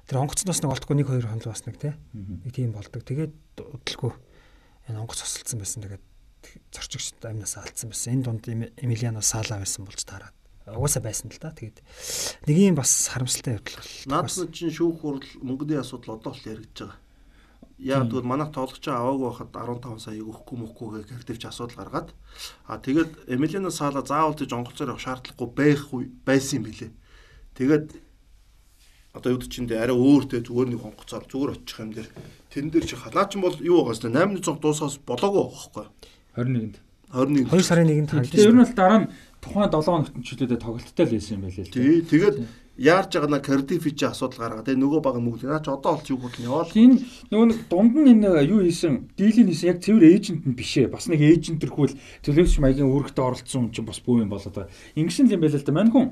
Тэр 0.08 0.24
онгоцноос 0.24 0.62
нэг 0.62 0.72
олдохгүй 0.72 1.04
1 1.04 1.20
2 1.20 1.28
хоног 1.28 1.46
бас 1.52 1.66
нэг 1.68 1.76
тий. 1.76 1.92
Нэг 2.16 2.52
тийм 2.54 2.72
болдог. 2.72 3.04
Тэгээд 3.04 3.34
удалгүй 3.60 4.16
энэ 4.88 5.00
онгоц 5.00 5.20
хосолцсон 5.20 5.60
байсан. 5.60 5.84
Тэгээд 5.84 6.04
зорчигчд 6.72 7.20
амнаас 7.28 7.60
алдсан 7.60 7.92
байсан. 7.92 8.12
Энэ 8.16 8.24
дунд 8.24 8.48
Эмилиано 8.48 9.20
Сала 9.20 9.60
байсан 9.60 9.84
болж 9.84 10.00
таарад. 10.00 10.32
Угаасаа 10.64 11.02
байсан 11.04 11.28
л 11.28 11.38
да. 11.42 11.52
Тэгээд 11.52 11.82
нэг 12.48 12.56
юм 12.56 12.78
бас 12.80 13.10
харамсалтай 13.12 13.60
явдал 13.60 13.76
бол. 13.76 13.92
Наадмын 14.08 14.52
чинь 14.54 14.72
шүүх 14.72 14.96
хурал 15.02 15.26
мөнгөний 15.44 15.78
асуудал 15.82 16.16
одоо 16.16 16.32
л 16.32 16.48
яригдж 16.48 16.88
байгаа. 16.88 16.98
Яг 17.78 18.08
тэгвэл 18.08 18.24
манайх 18.24 18.56
тоглож 18.56 18.80
байгаа 18.80 19.04
аваагүй 19.04 19.28
байхад 19.28 19.50
15 19.52 20.00
сая 20.00 20.20
өгөхгүй 20.24 20.56
мөхгүй 20.64 20.88
гэх 20.96 21.12
картивч 21.12 21.42
асуудал 21.44 21.76
гаргаад 21.76 22.08
а 22.64 22.80
тэгээд 22.80 23.28
Эмилиано 23.28 23.70
Сала 23.70 24.00
заавал 24.00 24.32
тийж 24.32 24.52
онголцоор 24.56 24.96
явах 24.96 25.04
шаардлагагүй 25.04 25.48
байх 25.52 25.84
байсан 26.24 26.64
юм 26.64 26.72
билэ. 26.72 26.88
Тэгээд 27.52 28.00
одоо 29.12 29.32
юу 29.36 29.40
ч 29.44 29.60
юм 29.60 29.68
дэ 29.68 29.76
арай 29.76 29.96
өөртөө 29.96 30.40
зүгээр 30.44 30.68
нэг 30.72 30.82
онгоцоор 30.88 31.24
зүгээр 31.28 31.52
очих 31.52 31.78
юм 31.80 31.92
дээр 31.92 32.08
тэн 32.48 32.68
дээр 32.72 32.84
чи 32.88 32.96
халаа 32.96 33.28
ч 33.28 33.36
бол 33.36 33.56
юу 33.60 33.84
байгаас 33.84 34.00
тэ 34.00 34.12
800 34.12 34.60
дуусаас 34.60 34.96
болоогүй 35.04 35.44
байхгүй 35.44 35.84
21-нд. 36.36 36.76
21 37.12 37.48
2 37.52 37.60
сарын 37.64 37.88
1-нд 37.92 38.28
Тэгээ 38.28 38.48
ер 38.48 38.56
нь 38.56 38.62
бол 38.64 38.76
дараа 38.76 38.98
нь 39.04 39.08
тухайн 39.40 39.68
7 39.68 39.84
хоногт 39.84 40.16
нь 40.16 40.26
чөлөөдөө 40.26 40.58
тоглолттой 40.60 41.04
л 41.08 41.12
байсан 41.16 41.32
юм 41.36 41.42
байл 41.44 41.60
л. 41.60 41.72
тий 41.72 42.00
тэгээд 42.04 42.36
яарж 42.76 43.10
байгаа 43.16 43.30
на 43.30 43.40
кардифич 43.40 44.04
асуудал 44.04 44.40
гаргаа 44.44 44.64
тэгээ 44.64 44.80
нөгөө 44.84 45.00
баг 45.00 45.16
мөнгө 45.16 45.48
наа 45.48 45.64
ч 45.64 45.72
одоо 45.72 45.96
олч 45.96 46.12
юу 46.12 46.20
бол 46.20 46.36
яваал 46.36 46.68
Тийм 46.68 47.00
нөгөө 47.32 47.46
нэг 47.48 47.58
дунд 47.72 47.94
нь 47.96 48.12
энэ 48.12 48.44
юу 48.44 48.60
хийсэн? 48.60 49.08
Дийлийг 49.16 49.48
хийсэн. 49.48 49.68
Яг 49.72 49.78
цэвэр 49.80 50.04
эйжент 50.04 50.44
нь 50.44 50.56
биш 50.56 50.76
ээ. 50.76 50.92
Бас 50.92 51.08
нэг 51.08 51.24
эйжент 51.24 51.64
төрхүүл 51.64 51.96
төлөөлөгч 52.20 52.56
маягийн 52.60 52.92
үүрэгтээ 52.92 53.24
оролцсон 53.24 53.68
хүн 53.68 53.72
чинь 53.72 53.88
бас 53.88 54.00
бүү 54.04 54.28
юм 54.28 54.30
болоод 54.30 54.52
байгаа. 54.52 54.72
Ингэсэн 54.92 55.32
юм 55.32 55.40
байл 55.40 55.56
л 55.56 55.64
да. 55.64 55.72
Мань 55.72 55.92
хүн 55.92 56.06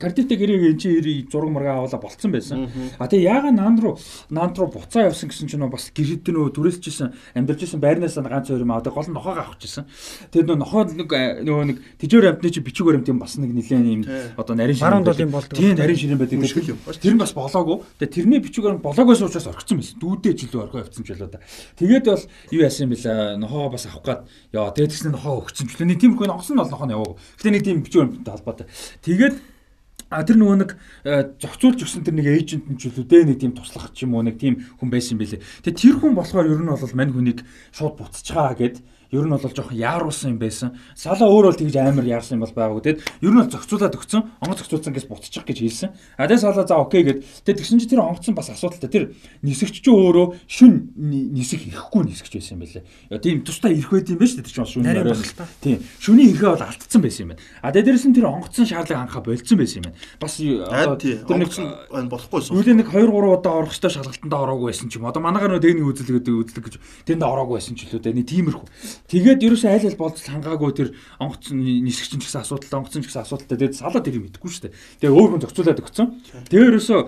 Кардитэ 0.00 0.34
гэрээ 0.34 0.72
энэ 0.72 0.80
чинь 0.80 1.28
зураг 1.30 1.50
маргаа 1.52 1.84
аваалаа 1.84 2.00
болцсон 2.00 2.32
байсан. 2.32 2.72
А 2.98 3.06
тэгээ 3.06 3.28
яага 3.28 3.50
наан 3.52 3.76
руу 3.76 4.00
наан 4.32 4.56
руу 4.56 4.72
буцаа 4.72 5.12
явсан 5.12 5.28
гэсэн 5.28 5.46
чинь 5.46 5.62
бас 5.68 5.92
гэрээд 5.92 6.24
нөө 6.24 6.56
түрээсчсэн 6.56 7.36
амьдарч 7.36 7.68
исэн 7.68 7.80
байрнаас 7.84 8.16
ганц 8.16 8.48
хоёр 8.48 8.64
юм 8.64 8.72
аа 8.72 8.80
тэгээ 8.80 8.96
гол 8.96 9.08
нь 9.12 9.16
нохоогоо 9.16 9.44
авах 9.44 9.60
гэсэн. 9.60 9.84
Тэгээд 10.32 10.48
нөө 10.48 10.58
нохоо 10.58 10.82
нэг 10.88 11.10
нөгөө 11.44 11.64
нэг 11.68 11.78
тижээр 12.00 12.32
амтны 12.32 12.48
чи 12.48 12.60
бичиг 12.64 12.86
баримт 12.88 13.08
юм 13.12 13.20
бас 13.20 13.36
нэг 13.36 13.52
нилээн 13.52 13.86
юм 13.86 14.02
одоо 14.40 14.54
нарийн 14.56 14.80
Баруун 14.80 15.04
дол 15.04 15.20
юм 15.20 15.30
болдог. 15.30 15.58
Тийм 15.58 15.76
нарийн 15.76 15.98
ширэн 16.00 16.18
байдаг. 16.18 16.40
Мөшгөл 16.40 16.72
юм. 16.72 16.78
Тэр 16.80 17.14
нь 17.14 17.20
бас 17.20 17.32
болоогүй. 17.36 17.84
Тэгээ 18.00 18.14
тэрний 18.16 18.40
бичиг 18.40 18.64
баримт 18.64 18.82
болоогоос 18.82 19.20
учраас 19.20 19.46
орчихсон 19.52 19.78
байсан. 19.84 20.00
Дүүдээ 20.00 20.34
жилүү 20.40 20.60
орхоо 20.64 20.80
явцсан 20.80 21.04
ч 21.04 21.12
болоо 21.12 21.28
да. 21.28 21.44
Тэгээд 21.76 22.04
бол 22.08 22.24
юу 22.56 22.62
яасан 22.64 22.88
юм 22.88 22.92
бэлээ 22.96 23.36
нохоо 23.36 23.68
бас 23.68 23.84
авах 23.84 24.04
гад 24.04 24.20
яа 24.56 24.72
тэгээд 24.72 24.92
тэгснэ 24.96 25.12
нохоо 25.12 25.44
өгсөн 25.44 25.68
ч 25.68 25.76
лээ. 25.76 25.90
Нэг 25.92 26.00
тийм 26.00 26.16
хүн 26.16 26.32
огсон 26.32 26.56
нь 26.56 26.62
бол 26.64 26.72
нохоо 26.72 26.86
нь 26.88 26.94
яваагүй. 26.96 27.16
Гэтэ 27.36 27.50
нэг 27.52 27.64
тийм 27.64 27.78
бичиг 27.84 28.00
баримттай 28.00 28.32
холбоотой. 28.34 28.66
Тэгээд 29.04 29.34
А 30.10 30.26
тэр 30.26 30.42
нөгөө 30.42 30.58
нэг 30.58 30.70
э, 31.06 31.38
зохицуулж 31.38 31.86
өгсөн 31.86 32.02
тэр 32.02 32.18
нэг 32.18 32.26
эйжент 32.26 32.66
нь 32.66 32.74
ч 32.74 32.90
үлээ 32.90 33.30
нэг 33.30 33.38
тийм 33.38 33.54
туслах 33.54 33.94
ч 33.94 34.10
юм 34.10 34.18
уу 34.18 34.26
нэг 34.26 34.42
тийм 34.42 34.58
хүн 34.82 34.90
байсан 34.90 35.14
юм 35.14 35.22
бэлээ. 35.22 35.38
Тэгээ 35.62 35.78
тэр 35.78 35.96
хүн 36.02 36.18
болохоор 36.18 36.50
ер 36.50 36.58
нь 36.58 36.66
бол 36.66 36.98
мань 36.98 37.14
хүнийг 37.14 37.46
шууд 37.70 37.94
буцчихаа 37.94 38.58
гэд 38.58 38.82
ер 39.10 39.24
нь 39.26 39.30
бол 39.30 39.42
жоохон 39.42 39.76
яаруулсан 39.76 40.34
юм 40.34 40.38
байсан. 40.38 40.78
Сала 40.94 41.26
өөр 41.26 41.50
бол 41.50 41.58
тэгж 41.58 41.76
амар 41.76 42.06
яарсан 42.06 42.38
юм 42.38 42.46
бол 42.46 42.54
байгаагүй. 42.54 42.82
Тэгэд 42.86 43.00
ер 43.26 43.32
нь 43.34 43.40
бол 43.42 43.50
зохицуулаад 43.50 43.98
өгсөн. 43.98 44.22
Онгоц 44.38 44.58
зохицуулсан 44.62 44.94
гэж 44.94 45.04
буцчих 45.10 45.44
гэж 45.44 45.58
хэлсэн. 45.60 45.90
А 46.14 46.30
тэгээ 46.30 46.42
сала 46.42 46.66
за 46.66 46.78
окей 46.78 47.02
гэд. 47.02 47.26
Тэгээ 47.42 47.58
тэгсэн 47.58 47.78
чинь 47.82 47.90
тэр 47.90 48.06
онгоцсон 48.06 48.34
бас 48.38 48.50
асуудалтай. 48.54 48.90
Тэр 48.90 49.04
нисэгч 49.42 49.82
чинь 49.82 49.94
өөрөө 49.94 50.26
шүн 50.46 50.94
нисэх 51.34 51.66
ирэхгүй 51.66 52.02
нисгэж 52.06 52.32
байсан 52.38 52.54
юм 52.54 52.62
байлээ. 52.62 52.84
Тийм 53.18 53.42
тусдаа 53.42 53.74
ирэх 53.74 53.90
байт 53.90 54.10
юм 54.14 54.18
байна 54.22 54.30
шүү 54.30 54.38
дээ. 54.38 54.46
Тэр 54.46 54.54
чинь 54.54 54.70
шүн 54.70 54.86
л 54.86 55.34
та. 55.34 55.46
Тийм. 55.58 55.78
Шүний 55.98 56.30
ирэхээ 56.30 56.50
бол 56.54 56.66
алдсан 56.70 57.02
байсан 57.02 57.22
юм 57.26 57.30
байна. 57.34 57.42
А 57.62 57.74
тэгээ 57.74 57.86
дээрэс 57.90 58.06
нь 58.06 58.14
тэр 58.14 58.26
онгоцсон 58.30 58.66
шаарлаг 58.70 58.98
анхаа 59.10 59.22
болцсон 59.26 59.58
байсан 59.58 59.82
юм 59.82 59.84
байна. 59.90 59.98
Бас 60.22 60.34
тэр 60.38 61.18
нэг 61.34 61.50
болохгүйсэн 62.10 62.54
Юулээ 62.54 62.76
нэг 62.76 62.88
2 62.92 63.10
3 63.10 63.40
удаа 63.40 63.54
орох 63.62 63.72
хөстөө 63.72 63.90
шалгалтанд 63.90 64.34
ороогүй 64.34 64.70
байсан 64.70 64.88
ч 64.90 64.98
юм. 64.98 65.06
Одоо 65.08 65.22
манайгаар 65.22 65.56
нөө 65.56 65.62
дэгний 65.64 65.86
үзэл 65.86 66.20
гэдэг 66.20 66.34
үзлэг 66.34 66.64
гэж 66.66 66.74
тэнд 67.08 67.22
ороогүй 67.24 67.56
байсан 67.56 67.74
ч 67.76 67.88
үлээ 67.88 68.04
дээ. 68.04 68.18
Нэг 68.20 68.26
тиймэрхүү. 68.28 68.68
Тэгээд 69.06 69.40
ерөөсөө 69.46 69.70
айл 69.70 69.86
айл 69.88 69.98
болцол 70.00 70.28
хангаагүй 70.28 70.72
тэр 70.74 70.88
онгоцсон 71.22 71.56
нисгчин 71.62 72.20
ч 72.20 72.28
гэсэн 72.28 72.42
асуудалтай, 72.44 72.76
онгоцсон 72.76 73.02
ч 73.02 73.06
гэсэн 73.08 73.24
асуудалтай. 73.24 73.56
Тэгээд 73.56 73.78
салаа 73.78 74.02
тэрийг 74.04 74.24
мэдэхгүй 74.28 74.50
шүү 74.50 74.64
дээ. 74.68 74.74
Тэгээд 75.00 75.16
өөр 75.16 75.30
хүн 75.30 75.42
зохицуулаад 75.46 75.82
өгсөн. 75.82 76.06
Тэгээд 76.50 76.68
ерөөсөө 76.70 77.00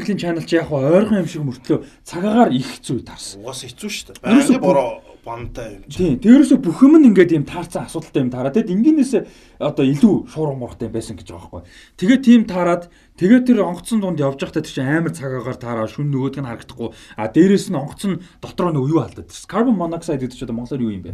Английн 0.00 0.18
чанал 0.18 0.46
чи 0.46 0.56
яг 0.56 0.70
ойрхон 0.70 1.20
юм 1.20 1.28
шиг 1.28 1.42
мөртлөө 1.44 1.78
цагаагаар 2.06 2.50
их 2.54 2.80
зүй 2.80 3.02
тарсан. 3.02 3.42
угаас 3.42 3.66
хэцүү 3.66 3.90
шүү 3.90 4.06
дээ. 4.14 4.22
Байнгын 4.22 4.62
бороо 4.62 5.02
бантай 5.24 5.74
юм 5.76 5.82
чи. 5.88 5.96
Тийм. 5.98 6.16
Тэрөөсөө 6.24 6.58
бүх 6.64 6.80
юм 6.82 6.96
нь 6.96 7.08
ингээд 7.12 7.36
юм 7.36 7.44
таарсан 7.44 7.84
асуудалтай 7.84 8.22
юм 8.24 8.30
таараа. 8.32 8.54
Тэгэд 8.54 8.72
ингийнээс 8.72 9.12
одоо 9.60 9.84
илүү 9.84 10.14
шуурга 10.32 10.56
муургатай 10.56 10.88
байсан 10.88 11.16
гэж 11.20 11.28
байгаа 11.28 11.60
байхгүй. 11.60 11.62
Тэгээд 12.00 12.22
тийм 12.24 12.42
таарад 12.48 12.88
тэгээд 13.20 13.44
тэр 13.44 13.58
онгоцсон 13.68 14.00
дунд 14.00 14.20
явж 14.20 14.40
байхдаа 14.40 14.64
тэр 14.64 14.72
чинь 14.72 14.88
амар 14.88 15.12
цагаагаар 15.12 15.58
таараа 15.60 15.88
шүн 15.88 16.08
нөгөөдг 16.08 16.40
нь 16.40 16.48
харагдахгүй. 16.48 16.88
А 17.20 17.28
дээрэс 17.28 17.68
нь 17.68 17.76
онгоцсон 17.76 18.24
дотроо 18.40 18.72
нөгөө 18.72 18.90
юу 18.96 19.00
алдаад 19.04 19.28
тэрс. 19.28 19.44
Carbon 19.44 19.76
monoxide 19.76 20.24
гэдэг 20.24 20.36
чинь 20.40 20.46
одоо 20.48 20.56
монголоор 20.56 20.84
юу 20.88 20.94
юм 20.96 21.04
бэ? 21.04 21.12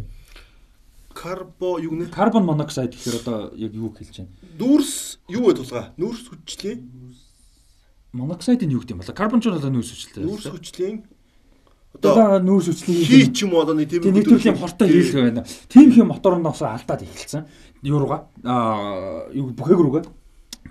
Карбо 1.17 1.81
юу 1.81 1.97
нэ? 1.97 2.12
Carbon 2.12 2.45
monoxide 2.45 2.93
гэхээр 2.93 3.25
одоо 3.25 3.39
яг 3.57 3.73
юу 3.73 3.89
хэлж 3.89 4.20
байна? 4.20 4.36
Нүүрс 4.61 5.25
юу 5.33 5.49
вэ 5.49 5.57
тулгаа? 5.57 5.97
Нүүрс 5.97 6.28
хүчлийн 6.28 6.85
Monoxide 8.17 8.65
нь 8.65 8.73
юу 8.73 8.81
гэдэг 8.81 8.97
юм 8.97 9.01
бол 9.01 9.17
carbon 9.17 9.41
ч 9.41 9.49
бол 9.53 9.61
нүүрс 9.61 9.93
хүчтэй. 9.93 10.25
нүүрс 10.25 10.49
хүчлийн 10.49 10.97
одоо 11.97 12.41
нүүрс 12.41 12.69
хүчлийн 12.73 13.05
хий 13.05 13.28
ч 13.28 13.45
юм 13.45 13.53
уу 13.57 13.65
одоо 13.65 13.77
нэг 13.77 13.93
тийм 13.93 14.09
нэг 14.09 14.25
төрлийн 14.25 14.57
хортой 14.57 14.89
хийлгэх 14.89 15.25
байна. 15.36 15.45
Тим 15.69 15.93
хэм 15.93 16.09
мотороноос 16.09 16.61
алдаад 16.65 17.05
эхэлсэн. 17.05 17.45
Юурууга 17.85 18.28
аа 18.45 19.28
юу 19.36 19.53
бүхээг 19.53 19.81
рүүгээ. 19.81 20.05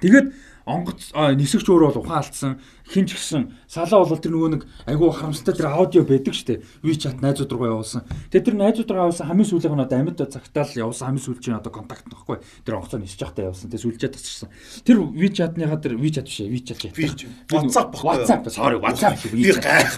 Тэгээд 0.02 0.28
онгоц 0.66 1.14
нисэгч 1.14 1.68
өөрөө 1.70 1.90
бол 1.94 2.02
ухаан 2.02 2.22
алдсан. 2.26 2.58
Хин 2.86 3.10
ч 3.10 3.18
гэсэн 3.18 3.50
салаа 3.66 4.06
бол 4.06 4.22
тэр 4.22 4.32
нөгөө 4.38 4.50
нэг 4.54 4.64
айгүй 4.86 5.10
харамсалтай 5.10 5.58
тэр 5.58 5.74
аудио 5.74 6.06
байдаг 6.06 6.38
штэ. 6.38 6.62
WeChat 6.86 7.18
найзууд 7.18 7.50
руу 7.50 7.82
явуулсан. 7.82 8.06
Тэгээд 8.30 8.46
тэр 8.46 8.56
найзууд 8.62 8.90
руу 8.94 9.10
явуулсан 9.10 9.26
хамгийн 9.26 9.50
сүүлийнх 9.50 9.74
нь 9.74 9.86
одоо 9.90 9.98
амьд 10.06 10.22
цагтаал 10.22 10.70
явуулсан 10.70 11.06
хамгийн 11.10 11.26
сүүлчийн 11.26 11.58
одоо 11.58 11.74
контакт 11.74 12.06
нөхгүй. 12.06 12.38
Тэр 12.62 12.78
онгоцоо 12.78 13.02
нисэж 13.02 13.26
байхдаа 13.26 13.50
явуулсан. 13.50 13.74
Тэгээд 13.74 13.86
сүлжээ 13.90 14.12
тасчихсан. 14.14 14.50
Тэр 14.86 14.98
WeChat-ныхаа 15.02 15.82
тэр 15.82 15.98
WeChat 15.98 16.30
биш 16.30 16.40
ээ. 16.46 16.54
WeChat 16.54 16.78
ч 16.78 17.26
WhatsApp 17.50 17.90
баггүй 17.90 18.06
юу? 18.06 18.22
WhatsApp 18.22 18.44
sorry 18.54 18.78
WhatsApp 18.78 19.18
би 19.34 19.50
гайх. 19.50 19.98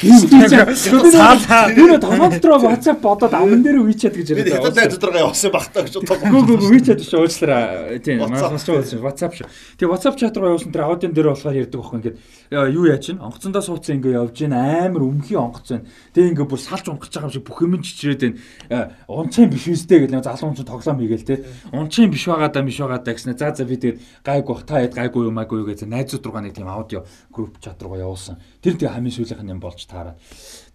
Саалаа. 0.80 1.68
Тэр 1.76 2.00
толгой 2.00 2.30
дотроо 2.40 2.60
WhatsApp 2.72 3.00
бодоод 3.04 3.34
аман 3.36 3.62
дээр 3.68 3.84
WeChat 3.84 4.16
гэж 4.16 4.28
Би 4.32 4.48
яриад 4.48 4.64
хятад 4.64 4.80
найзууд 4.80 5.04
руугаа 5.04 5.28
явсан 5.28 5.52
багтаа 5.52 5.84
гэж 5.84 5.94
Гү 5.98 6.08
бодлоо. 6.08 6.40
гү 6.40 6.56
гү 6.56 6.72
WeChat 6.72 7.04
шүү 7.04 7.20
уучлаарай. 7.28 8.00
Тийм 8.00 8.24
WhatsApp. 8.24 8.48
манаас 8.48 8.64
ч 8.64 8.70
уучлаарай. 8.72 9.04
WhatsApp 9.04 9.34
шүү. 9.36 9.48
Тэгээ 9.76 9.92
WhatsApp 9.92 10.16
чат 10.18 10.38
руу 10.38 10.50
явуулсан 10.56 10.72
тэр 10.72 10.84
аудион 10.88 11.12
дээр 11.14 11.28
болохоор 11.36 11.56
ярьдаг 11.58 11.80
байхгүй 11.82 11.98
ингээд 12.00 12.18
яа, 12.52 12.68
юу 12.78 12.86
яаж 12.86 13.10
чинь 13.10 13.18
онгоцондоо 13.18 13.62
суудсан 13.66 13.98
ингээ 13.98 14.22
явж 14.22 14.38
гин 14.38 14.54
амар 14.54 15.02
өмхий 15.02 15.34
онгоц 15.34 15.74
байна. 15.74 15.90
Тэгээ 16.14 16.32
ингээ 16.38 16.48
бүр 16.48 16.62
салж 16.62 16.86
унгаж 16.86 17.10
байгаа 17.10 17.28
юм 17.28 17.34
шиг 17.34 17.46
бүх 17.50 17.60
юм 17.66 17.82
чичрээд 17.82 18.22
байна. 18.70 18.94
Унцын 19.10 19.50
биш 19.50 19.66
үстэй 19.66 20.06
гэл 20.06 20.22
залуу 20.22 20.54
хүн 20.54 20.58
чинь 20.62 20.70
тоглоом 20.70 21.02
хийгээл 21.02 21.26
те. 21.26 21.36
Унцын 21.74 22.14
биш 22.14 22.24
байгаа 22.30 22.54
даа 22.54 22.64
биш 22.64 22.78
байгаа 22.78 23.02
даа 23.02 23.16
гэснэ. 23.18 23.34
За 23.34 23.50
за 23.52 23.66
би 23.66 23.76
тэгээд 23.82 23.98
гайг 24.22 24.46
бах 24.46 24.64
та 24.64 24.80
хэд 24.86 24.94
гайгүй 24.94 25.28
юм 25.28 25.42
аагүй 25.42 25.66
гэж 25.66 25.90
найзууд 25.90 26.24
руугаа 26.24 26.46
нэг 26.46 26.54
тийм 26.54 26.70
аудио 26.70 27.04
групп 27.34 27.58
чат 27.58 27.82
руугаа 27.82 28.06
явуулсан. 28.06 28.38
Тэр 28.62 28.78
тэгээ 28.78 28.94
хамгийн 28.94 29.16
сүүлийнх 29.18 29.44
нь 29.44 29.54
юм 29.58 29.60
болж 29.60 29.82
таараад. 29.90 30.22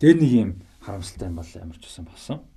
Тэр 0.02 0.18
нэг 0.18 0.30
юм 0.34 0.50
харамсалтай 0.82 1.30
юм 1.30 1.38
бол 1.38 1.54
ямар 1.54 1.78
ч 1.78 1.86
байсан 1.86 2.04
болсон. 2.10 2.51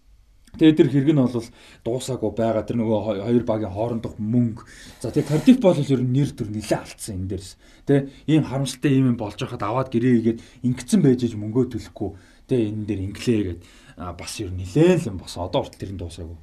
Тэгээ 0.55 0.75
тэр 0.79 0.89
хэрэг 0.91 1.11
нь 1.11 1.21
бол 1.21 1.47
дуусаагүй 1.83 2.31
байгаа 2.35 2.63
тэр 2.63 2.77
нөгөө 2.79 2.99
хо- 3.03 3.23
хоёр 3.27 3.43
багийн 3.43 3.73
хоорондох 3.75 4.15
мөнгө. 4.19 4.63
За 5.03 5.11
тэгээ 5.11 5.29
Кардиф 5.29 5.57
бол 5.59 5.77
ер 5.77 6.01
нь 6.01 6.13
нэр 6.15 6.29
төр 6.31 6.49
нилээ 6.51 6.79
алдсан 6.79 7.15
энэ 7.23 7.29
дээрс. 7.35 7.51
Тэ 7.85 8.09
ийм 8.25 8.43
харамсалтай 8.47 8.91
юм 8.95 9.15
болж 9.19 9.37
байхад 9.37 9.63
аваад 9.63 9.89
гэрээ 9.91 10.15
игээд 10.19 10.39
ингэсэн 10.63 11.01
байж 11.03 11.21
иж 11.27 11.33
мөнгөө 11.35 11.75
төлөхгүй. 11.75 12.09
Тэ 12.47 12.71
энэ 12.71 12.85
дээр 12.87 13.01
инглээ 13.11 13.41
гээд 13.45 13.61
бас 13.95 14.33
ер 14.39 14.49
нь 14.51 14.59
нилээн 14.63 14.99
л 15.03 15.09
юм 15.11 15.17
бос. 15.19 15.37
Одоо 15.37 15.67
урт 15.67 15.75
тэр 15.77 15.91
нь 15.93 15.99
дуусаагүй. 15.99 16.37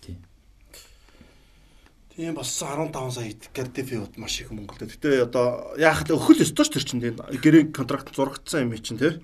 Тийм. 0.00 0.18
Тийм 2.16 2.32
бас 2.34 2.48
15 2.48 2.92
сая 3.12 3.34
Кардиф 3.52 3.92
яваад 3.92 4.16
маш 4.16 4.40
их 4.40 4.50
Монголд. 4.50 4.88
Гэтэ 4.88 5.28
одоо 5.28 5.76
яах 5.76 6.08
вэ? 6.08 6.16
Өхөл 6.16 6.40
өстой 6.40 6.64
ч 6.64 6.70
тэр 6.72 6.84
чинь 6.88 7.02
тийм 7.04 7.16
гэрээ 7.20 7.76
контракт 7.76 8.14
зурагдсан 8.16 8.68
юм 8.68 8.76
чинь 8.80 8.96
тийм. 8.96 9.20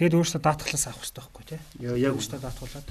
Тэгэд 0.00 0.16
өөрөөсөө 0.16 0.40
даатгалаас 0.40 0.88
авах 0.88 1.04
хэрэгтэй 1.04 1.20
байхгүй 1.20 1.44
тий. 1.44 1.60
Яг 1.84 1.96
яг 2.00 2.12
Өөрөөсөө 2.16 2.40
даатгуулаад. 2.40 2.88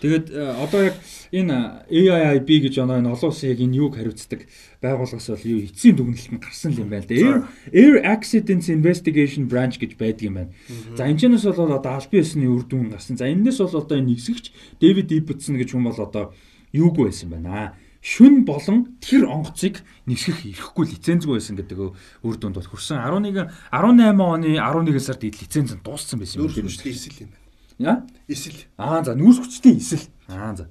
Тэгээд 0.00 0.26
э, 0.28 0.40
одоо 0.60 0.92
яг 0.92 0.96
энэ 1.32 1.88
AIIB 1.88 2.68
гэж 2.68 2.84
оноо 2.84 3.00
энэ 3.00 3.10
олон 3.16 3.30
улсын 3.32 3.50
яг 3.50 3.60
энэ 3.64 3.78
юуг 3.80 3.96
хариуцдаг 3.96 4.44
байгууллагаас 4.84 5.28
бол 5.32 5.50
юу 5.56 5.60
эцсийн 5.64 5.96
дүгнэлт 5.96 6.30
нь 6.36 6.42
гарсан 6.42 6.72
юм 6.76 6.92
байна 6.92 7.04
л 7.04 7.08
да. 7.08 7.16
Air, 7.16 7.38
Air 7.72 7.96
Accidents 8.04 8.68
Investigation 8.68 9.48
Branch 9.48 9.72
гэж 9.72 9.96
байдаг 9.96 10.24
юм 10.28 10.36
байна. 10.36 10.52
За 10.92 11.08
энэ 11.08 11.16
ч 11.16 11.32
нэс 11.32 11.48
бол 11.48 11.72
одоо 11.72 11.96
албан 11.96 12.20
ёсны 12.20 12.44
үр 12.44 12.68
дүн 12.68 12.92
гарсан. 12.92 13.16
За 13.16 13.24
энэс 13.24 13.56
бол 13.56 13.80
одоо 13.80 13.96
энэ 13.96 14.12
нисгэгч 14.12 14.52
Дэвид 14.84 15.08
Ибэтсон 15.16 15.56
гэж 15.56 15.72
хүн 15.72 15.88
бол 15.88 15.96
одоо 15.96 16.36
юуг 16.76 17.00
байсан 17.00 17.32
байна 17.32 17.72
шүн 18.06 18.44
болон 18.46 18.94
тэр 19.02 19.26
онгоцыг 19.26 19.82
нисгэх 20.06 20.46
ирэхгүй 20.46 20.94
лицензгүй 20.94 21.42
байсан 21.42 21.58
гэдэг 21.58 21.78
үр 22.22 22.36
дүнд 22.38 22.54
бол 22.54 22.70
хүрсэн 22.70 23.02
11 23.02 23.50
18 23.74 24.14
оны 24.14 24.54
11 24.62 25.02
сард 25.02 25.26
лиценз 25.26 25.74
нь 25.74 25.82
дууссан 25.82 26.22
байсан 26.22 26.38
юм. 26.38 26.46
Нүүрс 26.46 26.86
хүчтэй 26.86 26.94
эсэл 26.94 27.26
юм 27.26 27.34
байна. 27.34 27.45
Яа? 27.78 28.06
Эсэл. 28.28 28.66
Аа 28.76 29.04
за 29.04 29.12
нүүрс 29.14 29.40
хүчтэй 29.42 29.76
эсэл. 29.76 30.08
Аа 30.28 30.56
за. 30.56 30.70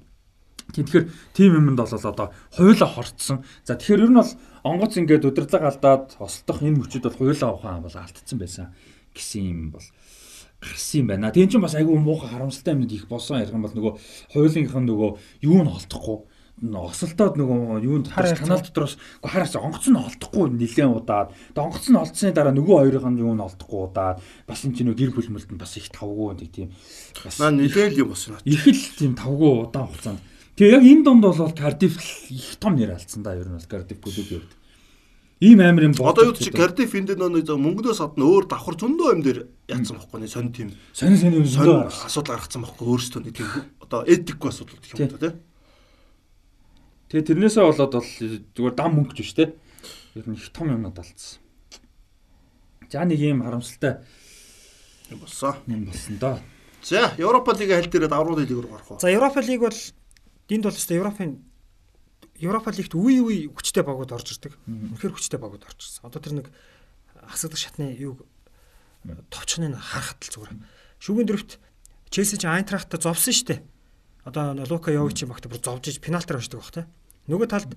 Тэгэхээр 0.74 1.06
тим 1.32 1.54
юмд 1.54 1.78
бол 1.78 1.86
одоо 1.86 2.34
хуйлаа 2.50 2.90
хорцсон. 2.90 3.44
За 3.62 3.78
тэгэхээр 3.78 4.04
ер 4.06 4.10
нь 4.10 4.18
бол 4.18 4.32
онгоц 4.66 4.98
ингээд 4.98 5.24
удирдлага 5.24 5.70
алдаад 5.70 6.18
ослдох 6.18 6.62
энэ 6.66 6.82
мөчөд 6.82 7.06
бол 7.06 7.18
хуйлаа 7.22 7.54
ухаан 7.54 7.86
бол 7.86 7.94
алдсан 7.94 8.38
байсан 8.42 8.74
гэсэн 9.14 9.42
юм 9.46 9.70
бол 9.70 9.86
гарсан 10.58 11.00
юм 11.00 11.06
байна. 11.06 11.30
Тийм 11.30 11.48
ч 11.48 11.62
бас 11.62 11.78
айгүй 11.78 11.94
муухай 11.94 12.30
харамсалтай 12.34 12.74
юмнууд 12.74 12.92
их 12.92 13.06
болсон 13.06 13.38
ярих 13.38 13.54
юм 13.54 13.62
бол 13.62 13.76
нөгөө 13.78 13.92
хуулийнхын 14.34 14.84
нөгөө 14.90 15.10
юу 15.46 15.62
нь 15.62 15.70
олдохгүй 15.70 16.18
осолтоод 16.56 17.36
нөгөө 17.36 17.84
юунд 17.84 18.08
канал 18.08 18.64
дотроос 18.64 18.96
хараас 19.20 19.60
онгоц 19.60 19.92
нь 19.92 20.00
олдохгүй 20.00 20.56
нилээн 20.56 20.88
удаад. 20.88 21.36
Онгоц 21.52 21.92
нь 21.92 22.00
олдсны 22.00 22.32
дараа 22.32 22.56
нөгөө 22.56 22.96
хоёрын 22.96 23.20
юу 23.20 23.36
нь 23.36 23.44
олдохгүй 23.44 23.80
удаад. 23.92 24.24
Бас 24.48 24.64
энэ 24.64 24.72
чинь 24.72 24.96
гэр 24.96 25.12
бүл 25.12 25.28
мөлтөнд 25.36 25.60
бас 25.60 25.76
их 25.76 25.92
тавгүй 25.92 26.32
нэг 26.40 26.48
тийм 26.56 26.72
бас 27.20 27.36
наа 27.44 27.52
нилээл 27.52 28.00
юм 28.00 28.16
болсон 28.16 28.40
их 28.48 28.64
л 28.64 28.84
тийм 28.96 29.12
тавгүй 29.12 29.68
удаан 29.68 29.92
хугацаанд 29.92 30.20
тэгээ 30.56 30.74
яг 30.80 30.84
энэ 30.88 31.04
донд 31.04 31.22
бол 31.28 31.52
Кардиф 31.52 32.00
их 32.32 32.56
том 32.56 32.80
нэр 32.80 32.96
алдсан 32.96 33.20
да. 33.20 33.36
Ер 33.36 33.52
нь 33.52 33.60
бол 33.60 33.68
Кардиф 33.68 34.00
клубийн 34.00 34.40
хувьд 34.40 34.56
ийм 35.44 35.60
амар 35.60 35.92
юм 35.92 35.94
одоо 36.00 36.32
юу 36.32 36.40
чи 36.40 36.48
Кардиф 36.48 36.96
энд 36.96 37.12
нэг 37.12 37.52
мөнгнөөс 37.52 38.00
гадна 38.00 38.24
өөр 38.24 38.48
давхар 38.48 38.80
зөндөө 38.80 39.12
юм 39.12 39.20
дээр 39.20 39.44
яатсан 39.68 40.00
байхгүй 40.00 40.24
нэг 40.24 40.32
сонь 40.32 40.56
тийм. 40.56 40.72
Сонь 40.96 41.20
сонь 41.20 41.36
юм 41.36 41.44
зөндөө 41.44 42.08
асуудал 42.08 42.40
гаргацсан 42.40 42.64
байхгүй 42.64 42.86
өөрсдөө 42.88 43.20
нэг 43.28 43.36
тийм 43.36 43.48
одоо 43.84 44.08
этикгүй 44.08 44.48
асуудал 44.48 44.80
гэх 44.80 44.96
юм 44.96 45.12
да 45.12 45.20
тийм 45.20 45.36
Тэгээ 47.06 47.38
тэрнээсээ 47.38 47.62
болоод 47.62 47.92
бол 47.94 48.10
зүгээр 48.10 48.74
дам 48.74 48.90
мөнгөж 48.98 49.18
биш 49.22 49.34
те. 49.38 49.54
Ер 50.18 50.26
нь 50.26 50.34
их 50.34 50.50
том 50.50 50.74
юмнууд 50.74 50.98
алдсан. 50.98 51.38
За 52.90 53.06
нэг 53.06 53.22
юм 53.22 53.46
харамсалтай 53.46 54.02
юм 55.14 55.22
болсон. 55.22 55.54
Юм 55.70 55.86
болсон 55.86 56.18
доо. 56.18 56.42
За, 56.82 57.14
Европа 57.14 57.54
лигийн 57.54 57.78
хэл 57.78 57.94
дээрээ 57.94 58.10
давруу 58.10 58.34
лиг 58.34 58.50
рүү 58.50 58.66
гарах 58.66 58.90
уу? 58.90 58.98
За, 58.98 59.06
Европа 59.06 59.38
лиг 59.38 59.62
бол 59.62 59.78
энд 60.50 60.64
бол 60.66 60.74
өстой 60.74 60.98
Европын 60.98 61.38
Европа 62.42 62.74
лигт 62.74 62.98
үе 62.98 63.22
үе 63.22 63.46
хүчтэй 63.54 63.86
багууд 63.86 64.10
орж 64.10 64.34
ирдэг. 64.34 64.58
Үнэхээр 64.66 65.14
хүчтэй 65.14 65.38
багууд 65.38 65.62
орж 65.62 65.78
ирсэн. 65.78 66.10
Одоо 66.10 66.18
тэр 66.18 66.42
нэг 66.42 66.50
хасагдах 67.22 67.62
шатны 67.62 67.94
юу 67.94 68.18
товчныг 69.30 69.78
харахад 69.78 70.26
л 70.26 70.34
зүгээр. 70.34 70.52
Шүүгийн 70.98 71.28
дөрөвт 71.30 71.52
Челси 72.10 72.38
ч 72.38 72.44
Айнтрахтаа 72.50 72.98
зовсон 72.98 73.30
шүү 73.30 73.46
дээ 73.46 73.60
одоо 74.26 74.58
Лука 74.66 74.90
Йовичийн 74.90 75.30
багт 75.30 75.46
бүр 75.46 75.62
зовж 75.62 75.86
иж 75.86 76.00
пенальтаар 76.02 76.42
очдог 76.42 76.60
баг 76.60 76.70
те. 76.74 76.82
Нөгөө 77.26 77.46
талд 77.50 77.76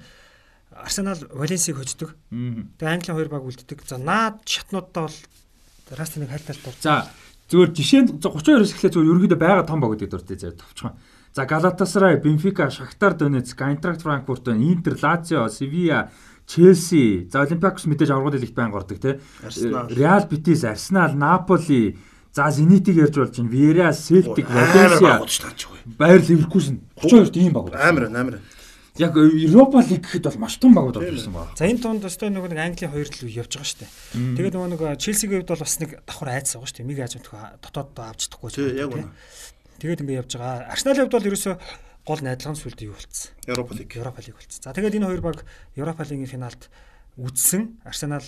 Арсенал 0.72 1.18
Валенсиг 1.34 1.78
хождог. 1.78 2.16
Тэгээ 2.30 2.94
Английн 2.94 3.18
хоёр 3.18 3.30
баг 3.30 3.44
үлддэг. 3.44 3.82
За 3.86 3.98
наад 3.98 4.45
шатнуудаа 4.45 5.10
бол 5.10 5.18
Растиныг 5.90 6.30
хайлталт 6.30 6.61
дур. 6.61 6.76
За 6.82 7.10
зөвөр 7.50 7.74
жишээ 7.74 8.02
нь 8.06 8.22
32-оос 8.22 8.74
эхлээ 8.78 8.94
зөвөр 8.94 9.10
ерөөдөө 9.10 9.40
байгаа 9.42 9.66
том 9.66 9.82
баг 9.82 9.98
гэдэг 9.98 10.10
дуртай 10.14 10.38
зав 10.38 10.53
товчхон. 10.53 10.94
За 11.34 11.45
Галатасарай, 11.45 12.18
Бенфика, 12.22 12.69
Шахтар 12.69 13.14
Донецк, 13.14 13.58
Айнтракт 13.61 14.02
Франкфурт, 14.02 14.50
Интер, 14.50 14.98
Лацио, 15.02 15.48
Севиа, 15.50 16.10
Челси, 16.45 17.30
за 17.30 17.42
Олимпиакос 17.42 17.86
мэдээж 17.86 18.10
аврагын 18.10 18.42
лигт 18.42 18.56
байнга 18.58 18.82
ордог 18.82 18.98
те. 18.98 19.19
Реал 19.94 20.26
Битис, 20.30 20.64
Арсенал, 20.64 21.14
Наполи, 21.14 21.98
За 22.34 22.52
Зенитиг 22.52 22.95
ярьж 22.95 23.16
болж 23.16 23.38
байна. 23.38 23.50
Виера, 23.50 23.94
Селтик, 23.94 24.50
Валенсиа. 24.50 25.26
Байер 25.98 26.22
Ливеркузен 26.30 26.82
32 26.95 27.32
тийм 27.32 27.53
баг. 27.53 27.74
Амар 27.74 28.06
амар. 28.06 28.40
Яг 29.00 29.16
Европа 29.16 29.80
лиг 29.80 30.03
гэхэд 30.03 30.28
бол 30.28 30.40
маш 30.44 30.60
том 30.60 30.76
багууд 30.76 31.00
болсон 31.00 31.34
байна. 31.34 31.56
За 31.56 31.66
энэ 31.66 31.80
тунд 31.80 32.03
өстой 32.03 32.30
нөгөө 32.30 32.52
нэг 32.52 32.60
Английн 32.60 32.92
хоёр 32.92 33.08
л 33.08 33.32
явж 33.32 33.52
байгаа 33.56 33.69
шүү 33.72 33.80
дээ. 33.80 33.92
Тэгээд 34.36 34.56
нөгөө 34.60 34.69
нэг 34.76 34.82
Челсигийн 35.00 35.40
хувьд 35.40 35.52
бол 35.56 35.64
бас 35.64 35.76
нэг 35.80 35.92
давхар 36.03 36.30
айц 36.36 36.52
байгаа 36.52 36.68
шүү 36.68 36.78
дээ. 36.84 36.90
Миг 36.92 37.00
аажмтх 37.00 37.32
дотоод 37.64 37.90
авч 37.95 38.19
чадахгүй. 38.28 38.50
Тийм 38.52 38.76
яг 38.76 38.92
үнэ. 38.92 39.08
Тэгээд 39.80 40.02
ингэ 40.03 40.19
явж 40.19 40.32
байгаа. 40.36 40.68
Арсеналын 40.76 41.08
хувьд 41.08 41.16
бол 41.16 41.30
ерөөсөө 41.32 41.56
гол 42.03 42.22
найдлагын 42.28 42.60
сүлд 42.60 42.80
юу 42.84 42.94
болцсон. 43.00 43.32
Европа 43.48 43.72
лиг. 43.80 43.90
Европа 43.95 44.19
лиг 44.19 44.36
болцсон. 44.36 44.61
За 44.68 44.76
тэгээд 44.76 44.98
энэ 45.00 45.08
хоёр 45.08 45.24
баг 45.24 45.38
Европа 45.80 46.03
лигийн 46.03 46.28
финалд 46.28 46.68
үдсэн. 47.16 47.80
Арсенал 47.88 48.26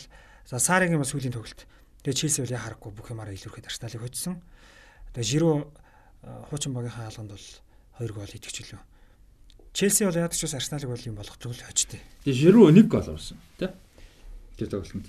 за 0.48 0.56
Саригийн 0.56 1.04
бас 1.04 1.12
сүүлийн 1.12 1.36
тоглолт 1.36 1.68
Тэгээ 2.02 2.18
Челси 2.18 2.42
бол 2.42 2.58
яхахгүй 2.58 2.92
бүх 2.98 3.14
юмараа 3.14 3.34
илүүрхэд 3.38 3.70
Арсеналыг 3.70 4.02
хоцсон. 4.02 4.42
Тэгээ 5.14 5.30
Жиру 5.38 5.70
хуучин 6.50 6.74
багийнхаа 6.74 7.14
хаалганд 7.14 7.38
бол 7.38 7.48
2 8.02 8.10
гол 8.10 8.26
идэвчлээ. 8.26 8.82
Челси 9.74 10.06
бол 10.06 10.20
яадаг 10.20 10.36
ч 10.36 10.44
бас 10.44 10.56
Арсеналыг 10.60 10.90
бол 10.92 11.08
юм 11.08 11.16
болгодог 11.16 11.52
л 11.56 11.64
хожтой. 11.64 12.00
Тэгээ 12.28 12.40
Жиру 12.40 12.68
1 12.68 12.92
гол 12.92 13.08
орсон 13.08 13.40
тий. 13.56 13.72
Тэр 14.60 14.68
тоглолтод. 14.68 15.08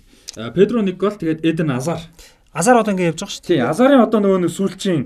Педро 0.55 0.79
1 0.81 0.95
гол 0.95 1.17
тэгээд 1.19 1.43
Эден 1.43 1.71
Азар. 1.75 1.99
Азар 2.53 2.77
одоо 2.77 2.93
ингэ 2.93 3.17
явж 3.17 3.25
байгаа 3.25 3.33
шүү 3.33 3.43
дээ. 3.43 3.57
Тий, 3.57 3.61
Азарын 3.65 4.05
одоо 4.05 4.21
нөгөө 4.21 4.41
нэг 4.45 4.53
сүүлчийн 4.53 5.03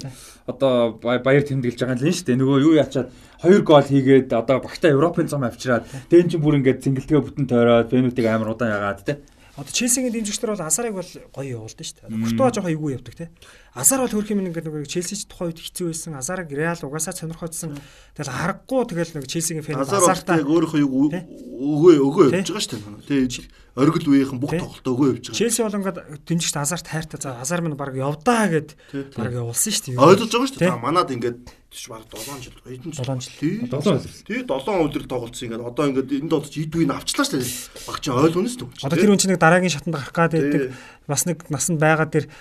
одоо 0.50 0.98
баяр 0.98 1.46
тэмдэглэж 1.46 1.78
байгаа 1.78 1.94
юм 1.94 2.10
л 2.10 2.18
шүү 2.18 2.26
дээ. 2.26 2.40
Нөгөө 2.42 2.58
юу 2.66 2.74
яачаад 2.74 3.08
2 3.46 3.62
гол 3.62 3.86
хийгээд 3.86 4.34
одоо 4.34 4.58
багтаа 4.58 4.90
Европын 4.90 5.30
зам 5.30 5.46
авчираад 5.46 5.86
тэн 6.10 6.26
чин 6.26 6.42
бүр 6.42 6.58
ингээд 6.58 6.82
цэнгэлтгээ 6.82 7.22
бүтэн 7.22 7.46
тойроод 7.46 7.86
Бенутиг 7.86 8.26
амар 8.26 8.50
удаан 8.50 8.74
ягаад 8.74 9.06
тий. 9.06 9.16
Одоо 9.54 9.72
Челсигийн 9.72 10.12
дэмжигчдэр 10.12 10.52
бол 10.52 10.66
Азарыг 10.66 10.98
бол 10.98 11.10
гоё 11.32 11.62
явуулдаг 11.62 11.86
шүү 11.86 11.96
дээ. 12.02 12.18
Куртуа 12.18 12.50
жоохон 12.50 12.74
эвгүй 12.74 12.92
явдаг 12.98 13.14
те. 13.14 13.30
Азар 13.76 14.00
бол 14.00 14.08
хөрх 14.08 14.32
юм 14.32 14.40
ингээд 14.40 14.72
нэг 14.72 14.88
Челсич 14.88 15.28
тухайн 15.28 15.52
үед 15.52 15.60
хэцүү 15.60 15.92
байсан. 15.92 16.16
Азарыг 16.16 16.48
Реал 16.48 16.80
угаасаа 16.80 17.12
сонирхоодсон. 17.12 17.76
Тэгэл 18.16 18.32
харахгүй 18.32 18.82
тэгэл 18.88 19.20
нэг 19.20 19.28
Челсигийн 19.28 19.60
фэн 19.60 19.84
Азартаа 19.84 20.40
өөрийнхөө 20.40 20.80
өгөө 20.80 21.94
өгөө 22.00 22.24
явж 22.32 22.56
байгаа 22.56 22.64
шүү 22.64 22.80
дээ. 22.80 23.28
Тэгээ 23.28 23.76
оргил 23.76 24.08
үеийнхэн 24.08 24.40
бүх 24.40 24.56
тоглолтоо 24.56 24.92
өгөө 24.96 25.08
явж 25.12 25.24
байгаа. 25.28 25.40
Челси 25.40 25.60
бол 25.60 25.76
ингээд 25.76 25.98
дэмжигчд 26.24 26.56
Азарт 26.56 26.88
хайртай. 26.88 27.20
За 27.20 27.36
Азар 27.36 27.60
минь 27.60 27.76
баг 27.76 27.92
явдаа 27.92 28.48
гэд 28.48 28.72
баг 29.12 29.32
явуулсан 29.36 29.72
шүү 29.72 29.92
дээ. 29.92 30.00
Ойлгож 30.00 30.32
байгаа 30.32 30.48
шүү 30.48 30.60
дээ. 30.64 30.80
Манад 30.80 31.12
ингээд 31.12 31.38
тийш 31.68 31.88
баг 31.92 32.08
7 32.08 32.40
жил 32.40 32.56
эдэн 32.64 32.92
7 32.96 33.20
жил. 33.20 33.68
7 33.68 34.00
жил. 34.00 34.16
Тий 34.24 34.40
7 34.48 34.88
өдөр 34.88 35.04
тоглолцсон 35.04 35.44
ингээд 35.52 35.68
одоо 35.68 35.84
ингээд 35.92 36.08
энд 36.24 36.32
бол 36.32 36.48
идвийг 36.48 36.88
авчлаа 36.88 37.26
шүү 37.28 37.36
дээ. 37.36 37.52
Баг 37.84 37.98
чи 38.00 38.08
ойлгоно 38.08 38.48
шүү 38.48 38.64
дээ. 38.64 38.86
Одоо 38.88 38.96
тэр 38.96 39.10
хүн 39.12 39.20
чинь 39.20 39.32
нэг 39.36 39.40
дараагийн 39.44 39.74
шатанд 39.76 39.96
гарах 39.96 40.16
гад 40.16 40.32
байдаг. 40.32 40.72
Бас 41.04 41.22
нэг 41.28 41.38
насанд 41.52 41.76
байгаа 41.76 42.08
тэр 42.08 42.32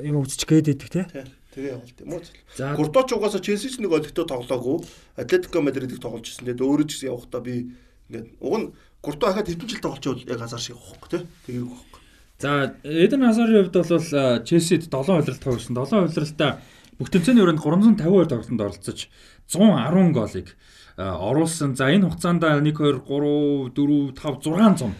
юм 0.00 0.24
үзчих 0.24 0.48
байдаг 0.70 0.88
тий. 0.90 1.04
Тэгээ 1.50 1.74
явал 1.74 1.90
тийм 1.90 2.14
үү. 2.14 2.22
Курдоч 2.78 3.08
угаасаа 3.10 3.42
Челси 3.42 3.74
ч 3.74 3.82
нэг 3.82 3.90
олигтой 3.90 4.22
тоглоогүй. 4.22 4.86
Атлетико 5.18 5.58
Мадридыг 5.58 5.98
тоглож 5.98 6.30
ирсэн. 6.30 6.46
Тэгээд 6.46 6.62
өөрөө 6.62 6.86
ч 6.86 6.90
гэсэн 6.94 7.10
явахдаа 7.10 7.42
би 7.42 7.74
ингээд 8.06 8.28
уг 8.38 8.54
нь 8.54 8.66
Курдо 9.02 9.26
хахад 9.26 9.48
хэдэн 9.48 9.68
жил 9.68 9.82
тоглож 9.82 10.04
байвал 10.04 10.30
яг 10.30 10.40
азар 10.46 10.60
шиг 10.62 10.76
явахгүй 10.78 11.08
тий. 11.10 11.22
Тэгээ 11.50 11.62
явахгүй. 11.66 12.00
За 12.38 12.50
Эден 12.84 13.24
Азарын 13.26 13.66
хувьд 13.66 13.76
бол 13.76 14.44
Челсид 14.46 14.86
7 14.86 15.18
удиралт 15.18 15.42
тоглосон. 15.42 15.74
7 15.74 16.06
удиралтаа 16.06 16.60
бүх 17.00 17.08
тэмцээний 17.08 17.42
өрөөнд 17.42 17.64
352 17.64 18.28
тоглолтод 18.28 18.60
оролцож 18.60 19.08
110 19.48 20.12
голыг 20.12 20.48
оруулсан. 21.00 21.76
За 21.76 21.88
энэ 21.88 22.12
хугацаанд 22.12 22.44
1 22.44 22.60
2 22.76 23.02
3 23.08 23.72
4 23.72 24.12
5 24.14 24.38
600 24.44 24.94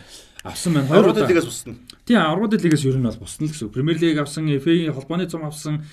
авсан 0.45 0.73
байна. 0.73 0.89
Хоёр 0.89 1.13
удаа 1.13 1.29
лигээс 1.29 1.45
бусна. 1.45 1.77
Тийм, 2.07 2.21
аврагууд 2.21 2.61
лигээс 2.61 2.85
ер 2.85 2.97
нь 2.97 3.07
бол 3.07 3.21
бусна 3.21 3.47
л 3.47 3.53
гэсэн. 3.53 3.71
Премьер 3.71 3.99
лиг 3.99 4.19
авсан, 4.19 4.49
FA-ийн 4.49 4.93
холбооны 4.93 5.27
цом 5.27 5.45
авсан, 5.45 5.85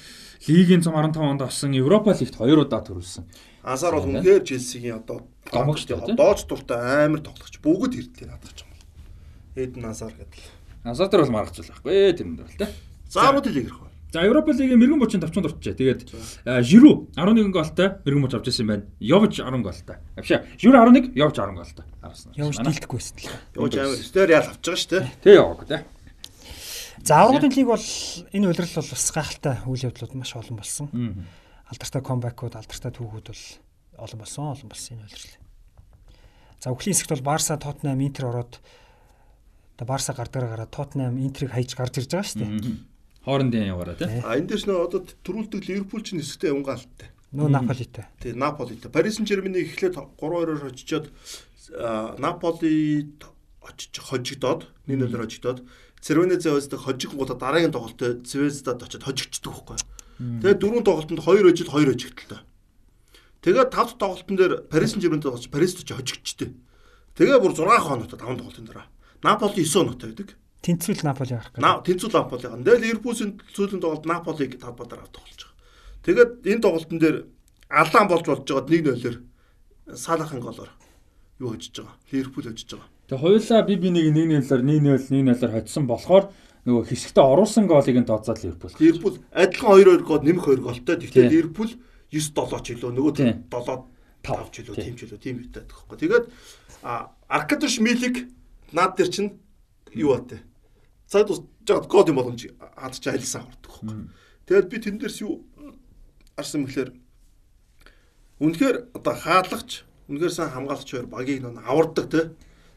лигийн 0.48 0.82
цом 0.82 0.96
15 0.96 1.18
онд 1.18 1.42
авсан, 1.42 1.72
Европа 1.74 2.16
лигт 2.16 2.36
хоёр 2.36 2.64
удаа 2.64 2.82
төрүүлсэн. 2.82 3.26
Азар 3.64 3.94
бол 4.00 4.08
үнэхээр 4.08 4.44
Челсигийн 4.48 5.04
одоо 5.04 5.28
гомогч 5.52 5.88
дооч 5.88 6.48
дуртай 6.48 7.06
амар 7.06 7.20
тоглогч. 7.20 7.60
Бүгд 7.60 8.00
хэрдлээ 8.00 8.32
надад 8.32 8.56
ч 8.56 8.64
юм 8.64 8.72
бол. 8.72 8.84
Эден 9.60 9.86
Азар 9.86 10.14
гэдэг. 10.16 10.42
Азар 10.88 11.12
дээр 11.12 11.28
бол 11.28 11.36
маргач 11.36 11.60
байхгүй 11.60 12.16
тэрэн 12.16 12.36
дээр 12.40 12.48
л 12.48 12.60
те. 12.64 12.68
За 13.12 13.28
аврагууд 13.28 13.52
лиг 13.52 13.68
ирэх 13.68 13.88
За 14.14 14.24
Европа 14.24 14.52
лигийн 14.52 14.80
мэрэгэн 14.80 15.00
бочинд 15.00 15.24
тавчсан 15.24 15.44
дурчжээ. 15.44 15.76
Тэгээд 15.76 16.02
Жиру 16.64 17.12
11 17.20 17.52
голтой 17.52 18.00
мэрэгэн 18.08 18.24
боч 18.24 18.34
авч 18.40 18.48
ирсэн 18.48 18.68
байна. 18.68 18.84
Йовч 19.04 19.44
10 19.44 19.62
голтой. 19.62 19.98
Авшаа. 20.16 20.48
Жиру 20.56 20.80
11, 20.80 21.12
Йовч 21.12 21.36
10 21.36 21.60
голтой. 21.60 21.86
Авсан. 22.00 22.32
Йовч 22.40 22.56
дийлдэхгүйсэн 22.56 23.16
л. 23.20 23.28
Йовч 23.60 23.74
амар 23.76 24.00
стер 24.00 24.32
ял 24.32 24.48
авч 24.48 24.64
байгаа 24.64 24.80
шүү 24.80 24.92
дээ. 24.96 25.12
Тэ 25.28 25.36
яваагүй 25.36 25.68
те. 25.68 25.84
За 27.04 27.22
аврагын 27.26 27.54
лиг 27.54 27.68
бол 27.68 27.88
энэ 28.34 28.48
удирдал 28.48 28.82
бол 28.82 28.94
бас 28.96 29.12
гайхалтай 29.12 29.56
үйл 29.68 29.88
явдлууд 29.90 30.14
маш 30.16 30.34
олон 30.34 30.58
болсон. 30.58 30.88
Алдартай 31.68 32.02
комбайкууд, 32.02 32.56
алдартай 32.56 32.92
түүхүүд 32.96 33.28
бол 33.28 33.44
олон 34.02 34.20
болсон, 34.22 34.52
олон 34.54 34.70
болсон 34.72 34.98
энэ 34.98 35.06
удирдал. 35.06 35.38
За 36.64 36.72
өвлийн 36.72 36.96
хэсэгт 36.96 37.14
бол 37.14 37.28
Барса, 37.36 37.58
Тоттенхам, 37.58 38.02
Интер 38.02 38.32
ороод 38.32 38.62
одоо 39.76 39.86
Барса 39.86 40.14
гардаг 40.14 40.48
гараад 40.48 40.72
Тоттенхам, 40.72 41.20
Интерийг 41.20 41.54
хайж 41.54 41.76
гарч 41.76 42.02
ирж 42.02 42.10
байгаа 42.10 42.26
шүү 42.26 42.42
дээ 42.42 42.98
хоорондын 43.28 43.68
яваараа 43.68 44.00
тий. 44.00 44.24
А 44.24 44.40
энэ 44.40 44.56
дэс 44.56 44.64
нөө 44.64 44.88
одоо 44.88 45.04
төрүүлдэг 45.04 45.68
Ливерпул 45.68 46.00
ч 46.00 46.16
нэсгтэй 46.16 46.56
унгаалттай. 46.56 47.12
Нөө 47.36 47.52
Наполитэй. 47.52 48.08
Тий, 48.24 48.32
Наполитэй. 48.32 48.88
Парис 48.88 49.20
Сен-Жерменийг 49.20 49.76
эхлээд 49.76 50.00
3-2-оор 50.00 50.64
хожижоод 50.64 51.12
а, 51.76 52.16
Наполид 52.16 53.28
очиж 53.60 54.00
хожигдоод 54.00 54.72
1-0-оор 54.88 55.28
хожигдоод 55.28 55.60
Цервенезе 56.08 56.56
ойсдаг 56.56 56.80
хожиггуудаа 56.88 57.36
дараагийн 57.36 57.76
тоглолтод 57.76 58.24
Цвездад 58.24 58.80
очиж 58.80 59.04
хожигддаг 59.04 59.52
байхгүй. 59.52 59.76
Тэгээд 60.40 60.62
дөрөв 60.64 60.84
тоглолтод 60.88 61.20
2 61.20 61.44
хожид 61.44 61.68
2 61.68 61.68
хожигдталтай. 61.68 62.42
Тэгээд 63.44 63.70
тав 63.76 63.92
тоглолтын 64.00 64.40
дээр 64.40 64.54
Парис 64.72 64.96
Сен-Жерменд 64.96 65.28
очиж 65.28 65.52
Парист 65.52 65.84
очиж 65.84 66.00
хожигдчихдээ. 66.00 66.56
Тэгээ 67.20 67.44
бүр 67.44 67.52
6 67.52 67.68
хоногтой 67.84 68.16
5 68.24 68.40
тоглолтын 68.40 68.66
дараа. 68.72 68.88
Наполи 69.20 69.68
9 69.68 69.68
хоногтой 69.68 70.16
байдаг. 70.16 70.30
Тэнцвэл 70.64 71.04
Наполи 71.04 71.36
гарах 71.36 71.52
гэж. 71.52 71.60
Наа 71.60 71.84
тэнцүү 71.84 72.10
Наполи. 72.16 72.48
Тэгэл 72.56 72.84
Ливерпулийн 72.88 73.32
сүүлийн 73.52 73.84
тоглолт 73.84 74.08
Наполиг 74.08 74.56
талбайдаар 74.64 75.04
авах 75.04 75.12
тоглож 75.12 75.44
байгаа. 75.44 75.60
Тэгээд 76.08 76.32
энэ 76.48 76.64
тоглолтын 76.64 77.00
дээр 77.04 77.18
алаан 77.68 78.08
болж 78.08 78.24
болж 78.24 78.48
байгаад 78.48 78.72
1-0-оор 78.72 79.18
Салахын 79.92 80.40
голоор 80.40 80.72
юу 81.40 81.50
хожиж 81.54 81.74
байгаа. 81.78 81.96
Ливерпул 82.12 82.44
хожиж 82.44 82.68
байгаа. 82.72 82.90
Тэгээ 83.08 83.24
хоёулаа 83.24 83.62
би 83.64 83.76
би 83.78 83.90
нэг 83.92 84.06
1-0-оор 84.12 84.62
1-0 84.62 85.08
1-0-оор 85.08 85.52
хоцсон 85.54 85.86
болохоор 85.88 86.26
нөгөө 86.68 86.84
хэсэгтээ 86.92 87.24
оруулсан 87.24 87.66
голыг 87.72 87.98
нь 87.98 88.10
тооцоод 88.10 88.44
Ливерпул. 88.44 88.76
Ливерпул 88.76 89.16
адилхан 89.32 89.72
2-2 89.80 90.04
гол 90.04 90.22
нэмэх 90.28 90.46
2 90.52 90.60
голтой. 90.60 90.96
Тэгвэл. 91.00 91.32
Ливерпул 91.32 91.72
9-7 92.12 92.64
ч 92.64 92.68
илүү 92.76 92.92
нөгөө 92.92 93.14
Тийм. 93.16 93.48
7 93.48 93.88
5 94.28 94.52
ч 94.52 94.56
илүү 94.68 94.76
Тийм. 94.76 94.96
ч 95.00 95.02
илүү 95.08 95.20
тийм 95.24 95.36
битэй 95.40 95.64
байхгүй. 95.64 95.98
Тэгээд 96.04 96.26
а, 96.84 97.16
Аркадиш 97.32 97.80
Милик 97.80 98.28
наад 98.76 99.00
дээр 99.00 99.10
чинь 99.12 99.40
юу 99.96 100.20
батай. 100.20 100.44
Цаад 101.08 101.32
ус 101.32 101.48
жаад 101.64 101.88
код 101.88 102.12
юм 102.12 102.20
боломж 102.20 102.52
хад 102.76 103.00
ч 103.00 103.08
айлсан 103.08 103.48
авардаг 103.48 103.72
байхгүй. 103.72 103.96
Тэгээд 104.48 104.68
би 104.68 104.78
тэн 104.84 105.00
дээрс 105.00 105.24
юу 105.24 105.48
арсан 106.36 106.68
мэхлээр 106.68 106.92
үнэхээр 108.44 108.92
одоо 108.92 109.16
хаалгач 109.16 109.87
үнэхээр 110.08 110.34
сайн 110.34 110.52
хамгаалагч 110.52 110.90
хоёр 110.92 111.08
багийг 111.08 111.44
нөө 111.44 111.64
авардаг 111.64 112.08
те. 112.12 112.22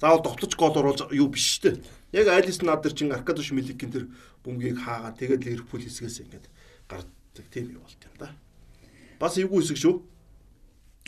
Заавал 0.00 0.22
довтлож 0.22 0.52
гол 0.56 0.76
оруулж 0.78 1.06
юу 1.14 1.28
биш 1.28 1.58
те. 1.62 1.78
Яг 2.12 2.28
айлс 2.28 2.62
наад 2.62 2.82
дээр 2.82 2.94
чинь 2.94 3.14
Аркадиш 3.14 3.54
Миликийн 3.54 3.92
тэр 3.92 4.04
бөмбөгийг 4.44 4.82
хаагаад 4.82 5.18
тэгээд 5.18 5.46
Ливерпул 5.46 5.82
хэсгээс 5.82 6.26
ингээд 6.26 6.46
гардаг 6.90 7.46
тийм 7.52 7.70
юу 7.76 7.86
болт 7.86 8.02
юм 8.02 8.14
да. 8.18 8.34
Бас 9.20 9.38
эвгүй 9.38 9.62
хэсэг 9.62 9.78
шүү. 9.78 9.94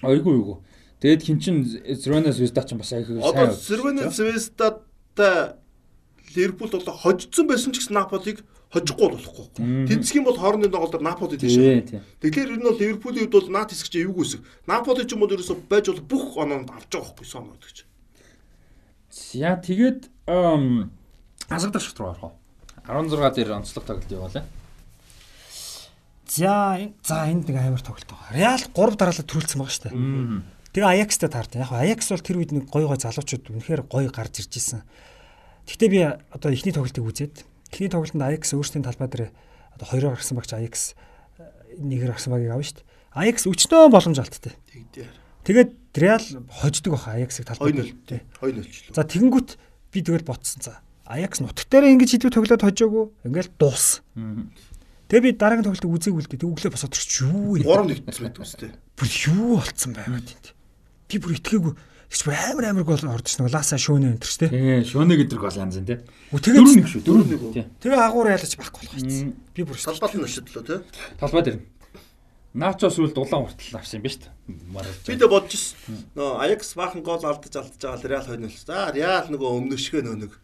Ойгүй 0.07 0.35
юу. 0.39 0.63
Тэгээд 1.03 1.23
хин 1.27 1.39
чин 1.43 1.57
Зронас 1.99 2.39
Виста 2.39 2.63
ч 2.63 2.79
бас 2.79 2.93
айгүй 2.95 3.19
сайн. 3.19 3.27
Одоо 3.27 3.57
Сэрвэнэ 3.59 4.11
Звездадтай 4.15 5.59
Ливерпул 6.37 6.71
бол 6.71 6.87
хожсон 6.87 7.47
байсан 7.51 7.75
ч 7.75 7.83
гэсэн 7.83 7.99
Наполиг 7.99 8.47
хожихгүй 8.73 9.07
бол 9.09 9.17
болохгүй. 9.21 9.47
Тэнцэх 9.89 10.17
юм 10.17 10.25
бол 10.25 10.39
хоорондын 10.41 10.73
тоглолтоор 10.73 11.05
Наполи 11.05 11.37
тийш. 11.37 11.55
Тий, 11.61 11.81
тий. 11.85 12.01
Тэгэхээр 12.25 12.51
ер 12.57 12.59
нь 12.59 12.67
бол 12.67 12.81
Ливерпулийн 12.81 13.29
хувьд 13.29 13.37
бол 13.37 13.53
наад 13.53 13.69
хэсэг 13.71 13.89
чинь 13.93 14.05
эвгүй 14.09 14.25
хэсэг. 14.25 14.41
Наполи 14.65 15.05
ч 15.05 15.13
юм 15.13 15.21
бол 15.21 15.33
ерөөсө 15.37 15.55
байж 15.69 15.87
бол 15.93 16.01
бүх 16.09 16.25
оноонд 16.41 16.73
авч 16.73 16.89
байгаа 16.89 17.13
байхгүй 17.13 17.27
сон 17.29 17.53
оноо 17.53 17.61
гэж. 17.61 17.85
За 19.13 19.61
тэгээд 19.61 20.01
ам 20.25 20.89
асагдах 21.53 21.85
шат 21.85 22.01
руу 22.01 22.17
орох. 22.17 22.33
16 22.89 23.37
дээр 23.37 23.61
онцлог 23.61 23.85
тоглолт 23.85 24.09
явуулаа. 24.09 24.45
За 26.33 26.81
энэ- 26.81 26.97
за 27.05 27.29
энд 27.29 27.45
нэг 27.49 27.57
амар 27.61 27.85
тоглолт 27.85 28.09
байгаа. 28.09 28.33
Реал 28.33 28.65
3 28.73 28.97
дараалал 28.97 29.29
төрүүлсэн 29.29 29.59
байгаа 29.61 29.77
шүү 29.77 29.85
дээ. 29.93 30.43
Тэгээ 30.73 30.89
Аякстай 30.97 31.29
таард. 31.29 31.53
Яг 31.61 31.73
Аякс 31.77 32.09
бол 32.09 32.25
тэр 32.25 32.37
үед 32.41 32.53
нэг 32.57 32.65
гой 32.73 32.89
гой 32.89 32.97
залуучууд 32.97 33.53
үнэхээр 33.53 33.83
гой 33.85 34.09
гарч 34.09 34.41
ирж 34.41 34.57
исэн. 34.57 34.81
Гэхдээ 35.69 35.89
би 35.93 36.01
одоо 36.33 36.49
эхний 36.49 36.73
тоглолтыг 36.73 37.05
үзээд 37.05 37.45
эхний 37.73 37.89
тоглолтод 37.89 38.21
Аякс 38.21 38.53
өөрсдийн 38.53 38.85
талбай 38.85 39.09
дээр 39.09 39.33
одоо 39.73 39.87
хоёроор 39.89 40.17
гарсан 40.21 40.37
багч 40.37 40.53
э, 40.53 40.69
нэгээр 41.81 42.13
гарсан 42.13 42.33
багийг 42.37 42.53
авна 42.53 42.63
шүү 42.69 42.85
дээ. 42.85 42.89
Аякс 43.17 43.49
өчнөө 43.49 43.89
боломж 43.89 44.19
алдтай. 44.21 44.55
Тэгээд 45.43 45.71
Реал 45.97 46.25
хождог 46.49 46.93
баха 46.97 47.17
Аяксыг 47.17 47.49
талбай 47.49 47.73
2-0. 47.73 47.97
дээр. 48.09 48.23
2-0 48.41 48.65
ч 48.69 48.77
л. 48.89 48.97
За 48.97 49.05
тэгэнгүүт 49.05 49.51
би 49.93 49.99
тэгэл 50.05 50.25
ботсон. 50.25 50.61
За 50.63 50.81
Аякс 51.05 51.41
нутагтаараа 51.41 51.93
ингэж 51.93 52.17
хідүү 52.17 52.31
тоглоод 52.33 52.63
хожоогүй. 52.65 53.05
Ингээл 53.27 53.53
дуус. 53.61 54.01
Тэгээ 55.13 55.25
би 55.29 55.31
дараагийн 55.37 55.67
тоглолтыг 55.69 55.93
үзээгүй 55.93 56.23
л 56.25 56.31
дээ. 56.33 56.41
Тэг 56.41 56.49
өглөө 56.49 56.73
босоод 56.73 56.97
ирч 56.97 57.13
юу 57.21 57.61
юм. 57.61 57.69
3 57.69 57.85
нэгдсэн 57.93 58.25
байдаг 58.25 58.43
үстэй. 58.49 58.71
бүр 58.97 59.09
юу 59.29 59.61
болцсон 59.61 59.93
байгаад 59.93 60.29
энд. 60.33 60.47
Би 61.13 61.17
бүр 61.21 61.37
итгээгүй. 61.37 61.73
Тэгч 62.13 62.29
бүр 62.29 62.37
амар 62.37 62.65
амар 62.69 62.85
гол 62.85 63.09
ордож 63.09 63.41
нэг 63.41 63.49
лааса 63.49 63.81
шөөнө 63.81 64.13
энэ 64.13 64.21
ч 64.21 64.45
тий. 64.45 64.53
Тий, 64.53 64.85
шөнө 64.85 65.17
гэдэг 65.17 65.39
гол 65.41 65.57
янз 65.57 65.81
энэ 65.81 65.89
тий. 65.89 65.99
Үу 66.29 66.45
Дөрөв 66.45 66.45
тэгээд 66.45 66.77
нэг 66.77 66.89
шүү, 66.93 67.03
дөрөв 67.09 67.29
нэг. 67.33 67.73
Тэгээ 67.81 68.05
агуур 68.05 68.29
ялаж 68.29 68.53
байхгүй 68.53 68.81
болох 68.85 69.01
юм. 69.01 69.33
Би 69.57 69.65
бүр 69.65 69.81
Талбайд 69.81 70.21
нь 70.21 70.27
өшөдлөө 70.29 70.63
те. 70.69 70.77
Талбай 71.17 71.43
дээр. 71.49 71.59
Начо 72.53 72.93
сүлд 72.93 73.17
улаан 73.17 73.49
хүртэл 73.49 73.81
авсан 73.81 74.05
юм 74.05 74.77
ба 74.77 74.85
шүү. 74.85 75.09
Би 75.09 75.17
дэ 75.17 75.25
бодож 75.25 75.63
нөө 76.13 76.31
Аякс 76.37 76.77
баахан 76.77 77.01
гол 77.01 77.25
алдаж 77.25 77.49
алдаж 77.49 77.81
байгаа 77.81 78.05
Реал 78.05 78.29
2-0. 78.29 78.61
За 78.61 78.93
Реал 78.93 79.33
нөгөө 79.33 79.73
өмнөшгөө 79.73 80.05
нөө 80.05 80.17
нэг 80.21 80.37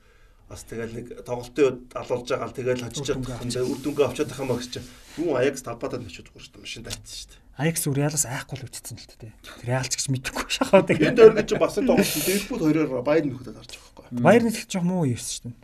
бас 0.49 0.65
тэгэл 0.65 0.97
нэг 0.97 1.07
тоглолтын 1.21 1.85
үед 1.85 1.93
алуулж 1.93 2.33
байгаа 2.33 2.49
л 2.49 2.57
тэгэл 2.57 2.81
Үр 2.81 2.97
дүнгээ 2.97 3.45
энэ 3.45 3.61
үр 3.61 3.81
дүнгээ 3.85 4.07
авчаад 4.09 4.33
тахаа 4.33 4.49
маа 4.49 4.57
гэж 4.57 4.73
чинь. 4.73 4.89
Юу 5.21 5.37
Аякс 5.37 5.61
нөчөд 5.69 6.33
гоо 6.33 6.41
шүү 6.41 6.53
дээ. 6.57 6.65
Машин 6.65 6.89
тайцсан 6.89 7.13
шүү 7.13 7.29
дээ. 7.37 7.48
Аякс 7.59 7.85
үр 7.91 7.99
ялаас 7.99 8.23
айхгүй 8.23 8.55
л 8.63 8.67
үтцсэн 8.71 8.97
л 9.03 9.07
дээ. 9.19 9.35
Реалч 9.67 9.99
гэж 9.99 10.07
мэдэхгүй 10.15 10.47
шахаад 10.47 10.95
Энэ 10.95 11.11
тэгээ. 11.11 11.19
дээр 11.19 11.35
гэж 11.43 11.51
бас 11.59 11.75
тоглолт 11.75 12.07
Ливерпул 12.07 12.63
2-оор 12.63 13.03
Байерн 13.03 13.35
нөхөдөд 13.35 13.57
харж 13.59 13.73
байгаа 13.75 14.07
байхгүй. 14.07 14.23
Баяр 14.23 14.43
нэг 14.47 14.55
жоох 14.71 14.87
муу 14.87 15.03
юусэн 15.11 15.33
шүү 15.35 15.45
дээ. 15.51 15.57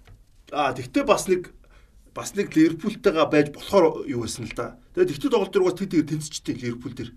Аа 0.59 0.75
тэгтээ 0.75 1.05
бас 1.07 1.23
нэг 1.31 1.43
бас 2.15 2.31
нэг 2.39 2.55
Ливерпултэйгээ 2.55 3.27
байж 3.27 3.49
болохоор 3.51 4.07
юу 4.07 4.23
байсан 4.23 4.47
л 4.47 4.55
да. 4.55 4.79
Тэгээд 4.95 5.11
тэгтээ 5.19 5.31
тоглолт 5.35 5.51
дээр 5.51 5.67
бас 5.67 5.75
тэг 5.75 5.91
тэг 5.91 6.07
тэнцчихдээ 6.07 6.55
Ливерпул 6.63 6.95
дээр. 6.95 7.11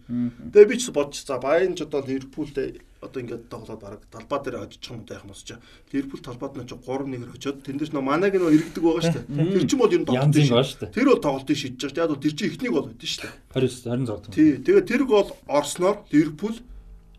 Тэгээд 0.49 0.69
би 0.73 0.75
ч 0.81 0.89
бодож 0.89 1.21
за 1.21 1.37
Байерн 1.37 1.77
ч 1.77 1.85
одоо 1.85 2.01
Ливерпултэй 2.01 2.81
одоо 2.97 3.21
ингээд 3.21 3.45
тоглоод 3.45 3.77
бараг 3.77 4.01
талбай 4.09 4.39
дээр 4.41 4.65
очиж 4.65 4.81
юм 4.89 5.05
даа 5.05 5.21
юм 5.21 5.29
усч. 5.29 5.53
Ливерпул 5.93 6.21
талбайд 6.25 6.57
нь 6.57 6.65
ч 6.65 6.73
3-1-ээр 6.73 7.29
очиод 7.37 7.61
тэн 7.61 7.77
дээр 7.77 7.89
ч 7.89 7.93
манаг 7.93 8.33
нь 8.33 8.41
иргэдэг 8.41 8.81
байгаа 8.81 9.05
шүү 9.05 9.21
дээ. 9.21 9.53
Тэр 9.53 9.65
чинь 9.69 9.81
бол 9.85 9.93
ер 9.93 10.01
нь 10.01 10.09
Янз 10.09 10.33
тоглолт 10.33 10.41
юм 10.41 10.65
шүү. 10.65 10.89
Тэр 10.89 11.07
бол 11.13 11.21
тоглолтыг 11.21 11.57
шийдэж 11.61 11.77
байгаа 11.77 11.93
шүү. 11.93 12.01
Яг 12.01 12.09
бол 12.09 12.25
тэр 12.25 12.33
чинь 12.33 12.49
ихний 12.49 12.71
гол 12.73 12.89
байдсан 12.89 13.09
шүү 13.13 13.21
дээ. 13.21 13.33
29 13.53 14.33
26. 14.33 14.33
Тий. 14.33 14.49
Тэгээд 14.65 14.89
тэр 14.89 15.03
гол 15.05 15.29
орсноор 15.45 15.97
Ливерпул 16.09 16.57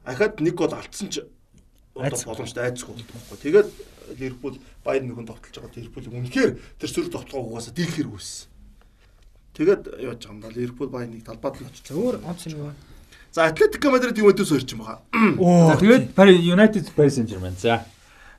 ахаад 0.03 0.35
нэг 0.43 0.55
гол 0.59 0.75
алдсан 0.75 1.09
ч 1.15 1.23
одоо 1.95 2.19
боломжтой 2.27 2.75
айцгүй. 2.75 2.99
Тэгээд 3.39 3.71
Ливерпул 4.17 4.57
Байерн 4.85 5.13
нөхөн 5.13 5.29
тоглож 5.29 5.53
байгаа 5.53 5.77
Ливерпул 5.77 6.09
үнэхээр 6.09 6.51
тэр 6.81 6.89
сөрөг 6.89 7.13
угаасаа 7.29 7.75
дийлхэр 7.75 8.09
үүссэн. 8.09 8.49
Тэгээд 9.59 9.83
яаж 9.99 10.21
байгаа 10.23 10.33
юм 10.33 10.41
да 10.41 10.49
Ливерпул 10.55 10.89
Байерныг 10.89 11.27
талбайд 11.27 11.59
нь 11.59 11.67
очиж. 11.67 11.91
Өөр 11.91 12.23
онц 12.23 12.47
юм 12.47 12.71
байна. 12.71 12.79
За 13.33 13.47
Атлетико 13.47 13.91
Мадрид 13.91 14.19
Ювентус 14.19 14.49
хоёр 14.49 14.65
ч 14.65 14.73
юм 14.73 14.87
байгаа. 14.87 15.03
Оо 15.39 15.75
За 15.75 15.81
тэгээд 15.83 16.15
Paris 16.15 16.39
United 16.39 16.85
Paris 16.95 17.15
Saint-Germain. 17.19 17.59
За. 17.59 17.85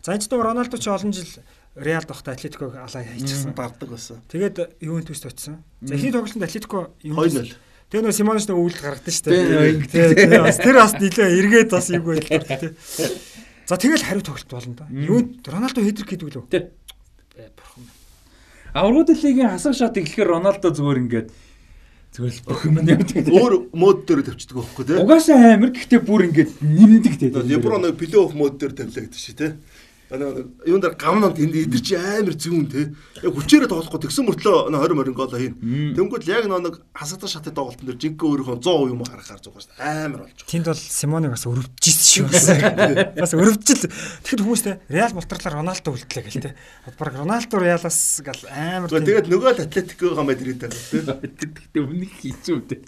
За 0.01 0.15
энэ 0.15 0.23
ч 0.23 0.31
нэг 0.31 0.41
Роналдо 0.41 0.77
ч 0.79 0.87
олон 0.87 1.11
жил 1.11 1.27
Реал 1.75 2.03
дохтой 2.07 2.33
Атлетиког 2.33 2.73
алаа 2.75 3.03
хийчихсэн. 3.03 3.53
Дарддаг 3.53 3.89
байсан. 3.91 4.23
Тэгээд 4.31 4.79
Ювентуст 4.79 5.25
очсон. 5.27 5.63
За 5.81 5.93
эхний 5.95 6.11
тоглолтод 6.11 6.43
Атлетико 6.43 6.89
2-0. 7.03 7.53
Тэгээ 7.89 8.05
нөө 8.05 8.13
Симоныч 8.13 8.45
нэг 8.45 8.57
өвөлд 8.57 8.79
гаргадсан 8.79 9.13
шүү 9.13 9.89
дээ. 9.89 10.61
Тэр 10.61 10.77
бас 10.77 10.93
нилээ 10.93 11.29
эргээд 11.41 11.69
бас 11.73 11.89
юу 11.89 12.05
байлаа 12.05 12.57
тий. 12.57 12.71
За 13.69 13.77
тэгэл 13.77 14.01
хариу 14.01 14.25
тоглолт 14.25 14.49
болно 14.49 14.73
да. 14.73 14.87
Юу 14.89 15.29
Роналдо 15.45 15.85
хэдрэг 15.85 16.09
хийдэг 16.09 16.33
лөө. 16.33 16.49
Тий. 16.49 16.73
Бай, 17.37 17.53
бурхан 17.53 17.85
минь. 17.85 17.93
Аврагууд 18.73 19.13
лигийн 19.13 19.53
хасах 19.53 19.77
шат 19.77 19.93
эхлэхээр 19.93 20.33
Роналдо 20.33 20.73
зүгээр 20.73 21.01
ингээд 21.05 21.29
зүгээр 22.09 22.33
л 22.33 22.45
бүх 22.49 22.65
юм 22.65 22.81
нь 22.81 22.89
явдаг. 22.89 23.29
Өөр 23.29 23.53
мод 23.77 24.09
дээр 24.09 24.25
тавьчихдаг 24.25 24.57
байхгүй 24.57 24.85
тий. 24.89 24.97
Угаасаа 24.97 25.53
амир 25.53 25.69
гэхдээ 25.77 26.01
бүр 26.01 26.21
ингээд 26.33 26.51
нэмдэг 26.65 27.13
тий. 27.21 27.29
Лебро 27.29 27.77
нэг 27.77 27.93
плей-офф 27.93 28.33
мод 28.33 28.57
дээр 28.57 28.73
тавилаа 28.73 29.05
гэдэг 29.05 29.21
чи 29.21 29.37
тий. 29.37 29.53
Нэг 30.09 30.65
юун 30.65 30.81
дээр 30.81 30.97
гамнанд 30.97 31.37
энд 31.37 31.53
идэр 31.53 31.81
чи 31.85 31.93
амар 31.93 32.33
зүүн 32.33 32.65
тий. 32.65 32.85
Яг 33.21 33.29
хүчээрээ 33.29 33.69
тоглохгүй 33.69 34.09
тэгсэн 34.09 34.25
мөртлөө 34.25 34.73
20 34.73 34.97
20 35.05 35.13
гол 35.13 35.37
хийн. 35.37 35.53
Тэнгүүд 35.93 36.25
яг 36.25 36.49
нэг 36.49 36.81
хасагдсан 36.97 37.29
шатны 37.29 37.53
тоглолтын 37.53 37.85
дээр 37.85 38.01
жинхэнэ 38.01 38.25
өөрийнхөө 38.25 38.57
100% 38.57 38.89
юм 38.89 39.05
гаргахаар 39.05 39.41
зүгээр 39.45 39.63
шүү. 39.69 39.77
Амар 39.77 40.25
болж 40.25 40.33
байгаа. 40.33 40.49
Тэнд 40.49 40.65
бол 40.65 40.81
Симоныг 40.81 41.31
бас 41.37 41.45
өрөвжчихсэн 41.45 42.25
шүү. 42.25 42.57
Бас 43.21 43.33
өрөвжил. 43.37 43.85
Тэгэхэд 43.85 44.41
хүмүүстэй 44.41 44.75
Реал 44.89 45.13
мултралаар 45.13 45.57
Роналдо 45.61 45.93
үлдлээ 45.93 46.25
гэл 46.25 46.41
тий. 46.41 46.53
Баг 46.97 47.13
Роналдо 47.13 47.55
Реалаас 47.61 48.01
гал 48.25 48.41
амар 48.49 48.89
Тэгээд 48.89 49.29
нөгөө 49.29 49.51
л 49.53 49.61
Атлетикогийн 49.61 50.25
Мадрид 50.25 50.65
тий. 50.65 51.05
Гэхдээ 51.05 51.85
өмнөх 51.85 52.13
хэцүү 52.17 52.57
дээ. 52.65 52.81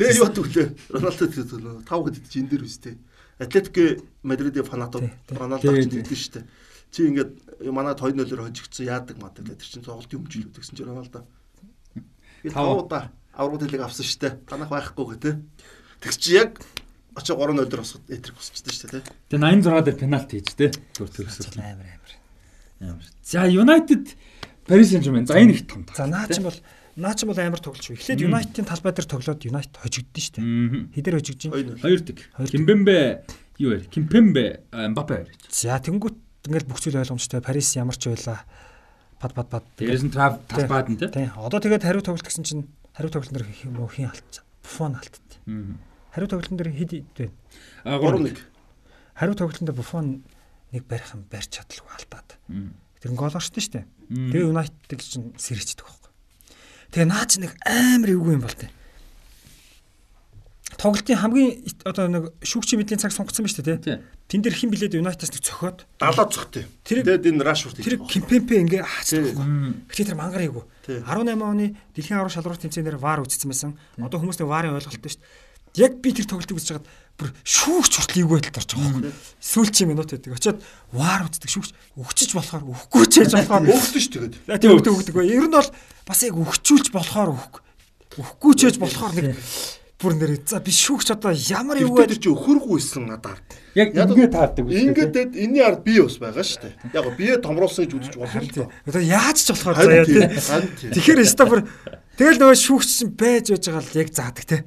Тэгээ 0.00 0.24
юу 0.24 0.32
төвлөө. 0.32 0.66
Роналдо 0.88 1.24
төлөө 1.28 1.84
5 1.84 2.16
хэд 2.16 2.24
чи 2.32 2.40
энэ 2.40 2.50
дээр 2.56 2.64
үстэй. 2.64 2.96
Атлетико 3.38 4.02
Мадридын 4.22 4.64
фанатууд. 4.64 5.10
Роналдо 5.28 5.72
ч 5.76 5.88
тий. 5.88 6.00
тэгдэж 6.00 6.20
штэ. 6.20 6.40
Чи 6.90 7.08
ингээд 7.12 7.60
манад 7.68 8.00
2-0-оор 8.00 8.48
хожигдсон 8.48 8.86
яадаг 8.86 9.16
маа 9.20 9.34
тэр 9.34 9.56
чинь 9.60 9.84
тоглолтын 9.84 10.24
өмчлөө 10.24 10.56
тэгсэн 10.56 10.76
чи 10.76 10.84
Роналдо. 10.84 11.26
Би 12.42 12.48
Тав. 12.48 12.64
5 12.64 12.84
удаа 12.88 13.12
аврагд 13.36 13.68
хэлэг 13.68 13.84
авсан 13.84 14.06
штэ. 14.08 14.40
Танах 14.48 14.72
байхгүй 14.72 15.04
гэ 15.04 15.16
тэ. 15.20 15.32
Тэгс 16.00 16.16
чи 16.16 16.40
яг 16.40 16.64
очоо 17.12 17.36
3-0 17.36 17.68
дээр 17.68 17.84
босгод 17.84 18.08
этрик 18.08 18.36
босчихдээ 18.40 18.72
штэ 18.72 18.88
тэ. 18.88 19.04
Тэгээ 19.28 19.60
86 19.60 19.84
дээр 19.84 20.00
пенальти 20.00 20.40
хийж 20.40 20.50
тий. 20.56 20.70
Түр 20.96 21.08
төрсөн. 21.12 21.60
амар 21.60 21.88
амар. 22.80 23.04
За 23.20 23.44
United 23.44 24.16
Paris 24.66 24.88
Saint-Germain. 24.90 25.26
За 25.26 25.36
энэ 25.36 25.52
их 25.52 25.66
том. 25.66 25.84
За 25.94 26.06
наа 26.06 26.26
чинь 26.28 26.42
бол 26.42 26.56
наа 26.96 27.14
ч 27.14 27.28
бол 27.28 27.36
амар 27.36 27.60
тоглож 27.60 27.84
шүү. 27.84 28.00
Эхлээд 28.00 28.24
United-ийн 28.24 28.66
талбай 28.66 28.92
дээр 28.96 29.08
тоглоод 29.08 29.40
United 29.44 29.74
хожигдсон 29.76 30.16
шүү 30.16 30.34
дээ. 30.36 30.44
Мгм. 30.44 30.80
Хідэр 30.96 31.14
хожигдж 31.20 31.42
байна. 31.52 31.76
Хоёр 31.76 32.00
дэг. 32.00 32.18
Кимбембе 32.48 33.24
юу 33.60 33.70
вэ? 33.76 33.84
Кимпембе 33.92 34.64
Мбаппе. 34.72 35.28
За 35.52 35.76
тэнгуут 35.76 36.16
ингээл 36.48 36.68
бүх 36.68 36.80
зүйл 36.80 37.00
ойлгомжтой. 37.00 37.44
Парис 37.44 37.76
ямар 37.76 37.96
ч 38.00 38.08
байла 38.08 38.40
пад 39.20 39.32
пад 39.36 39.48
пад. 39.52 39.64
Дээрээс 39.76 40.04
нь 40.08 40.12
талбайд 40.12 40.88
нь 40.88 40.96
тий. 40.96 41.28
Одоо 41.36 41.60
тэгээд 41.60 41.84
хариу 41.84 42.00
тоглолт 42.00 42.24
гэсэн 42.24 42.44
чинь 42.48 42.64
хариу 42.96 43.12
тоглолтын 43.12 43.36
дээр 43.36 43.48
хин 43.52 43.76
муу 43.76 43.92
хин 43.92 44.08
алдсан. 44.08 44.44
Буфон. 44.64 44.96
Мгм. 45.44 45.76
Хариу 46.16 46.28
тоглолтын 46.32 46.56
дээр 46.56 46.70
хэд 46.72 46.92
вэ? 47.12 47.30
А 47.84 48.00
3-1. 48.00 48.40
Хариу 49.14 49.36
тоглолтын 49.36 49.66
дээр 49.68 49.76
Буфон 49.76 50.24
нэг 50.72 50.84
барих 50.88 51.12
юм 51.12 51.28
барьж 51.28 51.52
чадлагүй 51.52 51.92
алдаад. 51.92 52.40
Тэр 53.00 53.12
гол 53.12 53.36
оршдоо 53.36 53.60
шүү 53.60 53.84
дээ. 53.84 53.84
Тэгээ 54.32 54.48
United 54.48 55.00
чинь 55.00 55.32
сэрэгчдэг 55.36 55.84
байхгүй. 55.84 56.05
Тэгээ 56.92 57.08
наач 57.10 57.30
нэг 57.40 57.52
амар 57.64 58.10
эвгүй 58.12 58.34
юм 58.36 58.44
бол 58.44 58.54
тээ. 58.54 58.70
Тоглолтын 60.76 61.16
хамгийн 61.16 61.64
одоо 61.88 62.06
нэг 62.10 62.24
шүүгчийн 62.44 62.82
мэдлийн 62.82 63.00
цаг 63.00 63.14
сунгацсан 63.14 63.48
ба 63.48 63.50
дээ 63.50 63.80
тий. 63.80 63.96
Тэн 64.28 64.42
дээр 64.44 64.56
хэн 64.60 64.70
блээд 64.74 64.98
United-аас 64.98 65.32
нэг 65.32 65.42
цохоод 65.46 65.78
70 66.02 66.34
цогтой. 66.36 66.64
Тэгээд 66.84 67.24
энэ 67.32 67.46
Rashford 67.46 67.80
тэр 67.80 67.96
Кимпемпе 68.04 68.60
ингээ. 68.60 68.84
Мгм. 68.84 69.88
Гэтэ 69.88 70.12
тэр 70.12 70.18
мангар 70.20 70.44
эйгүү. 70.44 70.64
Тий. 70.84 71.00
18 71.00 71.40
оны 71.40 71.78
дэлхийн 71.96 72.20
аврал 72.20 72.34
шалралт 72.34 72.60
тэмцээнээр 72.60 73.00
VAR 73.00 73.24
үзсэн 73.24 73.48
байсан. 73.48 73.72
Одоо 73.96 74.20
хүмүүс 74.20 74.36
нэг 74.42 74.50
VAR-ын 74.50 74.76
ойлголттой 74.76 75.00
дээ. 75.00 75.22
Яг 75.76 76.00
би 76.00 76.12
тэр 76.12 76.26
тоглолтыг 76.26 76.56
үзэж 76.56 76.70
хагаад 76.72 76.88
бүр 77.16 77.30
шүүгч 77.44 77.92
хүртэл 77.96 78.20
эйгүй 78.20 78.36
байдалд 78.36 78.60
орж 78.60 78.70
байгаа 78.76 78.92
байхгүй. 78.96 79.12
Сүүлчийн 79.40 79.88
минут 79.88 80.10
байдаг. 80.12 80.32
Очоод 80.36 80.60
VAR 80.92 81.24
үздэг 81.24 81.50
шүүгч 81.52 81.70
өгчөж 81.96 82.30
болохоор 82.36 82.64
өгөхгүй 82.64 83.04
ч 83.08 83.14
яаж 83.24 83.32
болохоор 83.40 83.64
Өөхдөж 83.72 84.04
ш 84.04 84.08
тэгээд. 84.12 84.34
Тэг 84.60 84.72
өгдөг 84.72 84.92
өгдөг. 84.92 85.16
Ер 85.24 85.48
нь 85.48 85.56
бол 85.56 85.70
бас 86.04 86.20
яг 86.24 86.36
өгчүүлж 86.36 86.86
болохоор 86.92 87.30
өгөхгүй. 87.32 87.62
Өгөхгүй 88.20 88.52
ч 88.52 88.60
яаж 88.68 88.76
болохоор 88.80 89.12
нэг 89.16 89.36
бүр 89.96 90.12
нэр 90.12 90.32
за 90.44 90.60
би 90.60 90.72
шүүгч 90.76 91.08
одоо 91.16 91.32
ямар 91.32 91.80
юу 91.80 91.96
Эвгүй 91.96 92.04
тэр 92.12 92.20
чи 92.20 92.28
өхөргүйсэн 92.28 93.08
надаар. 93.08 93.40
Яг 93.72 93.96
ингэ 93.96 94.28
таардаг 94.28 94.68
үү? 94.68 94.92
Ингээд 94.92 95.16
энэний 95.32 95.64
ард 95.64 95.88
би 95.88 95.96
бас 96.04 96.20
байгаа 96.20 96.44
шүү 96.44 96.68
дээ. 96.68 96.74
Яг 96.92 97.08
бие 97.16 97.40
томруулсан 97.40 97.88
гэж 97.88 97.92
үзэж 97.96 98.14
болно 98.20 98.40
л 98.44 98.52
доо. 98.52 98.68
Одоо 98.84 99.00
яаж 99.00 99.40
ч 99.40 99.48
болохоор 99.56 99.76
заяа 99.80 100.04
тий. 100.04 100.92
Тэгэхээр 100.92 101.24
стопер 101.24 101.64
тэгэл 102.20 102.40
нөгөө 102.44 102.56
шүүгч 102.60 102.88
чинь 102.92 103.16
байж 103.16 103.48
байж 103.56 103.64
байгаа 103.72 103.84
л 103.88 104.00
яг 104.04 104.08
заадаг 104.12 104.44
тий. 104.44 104.60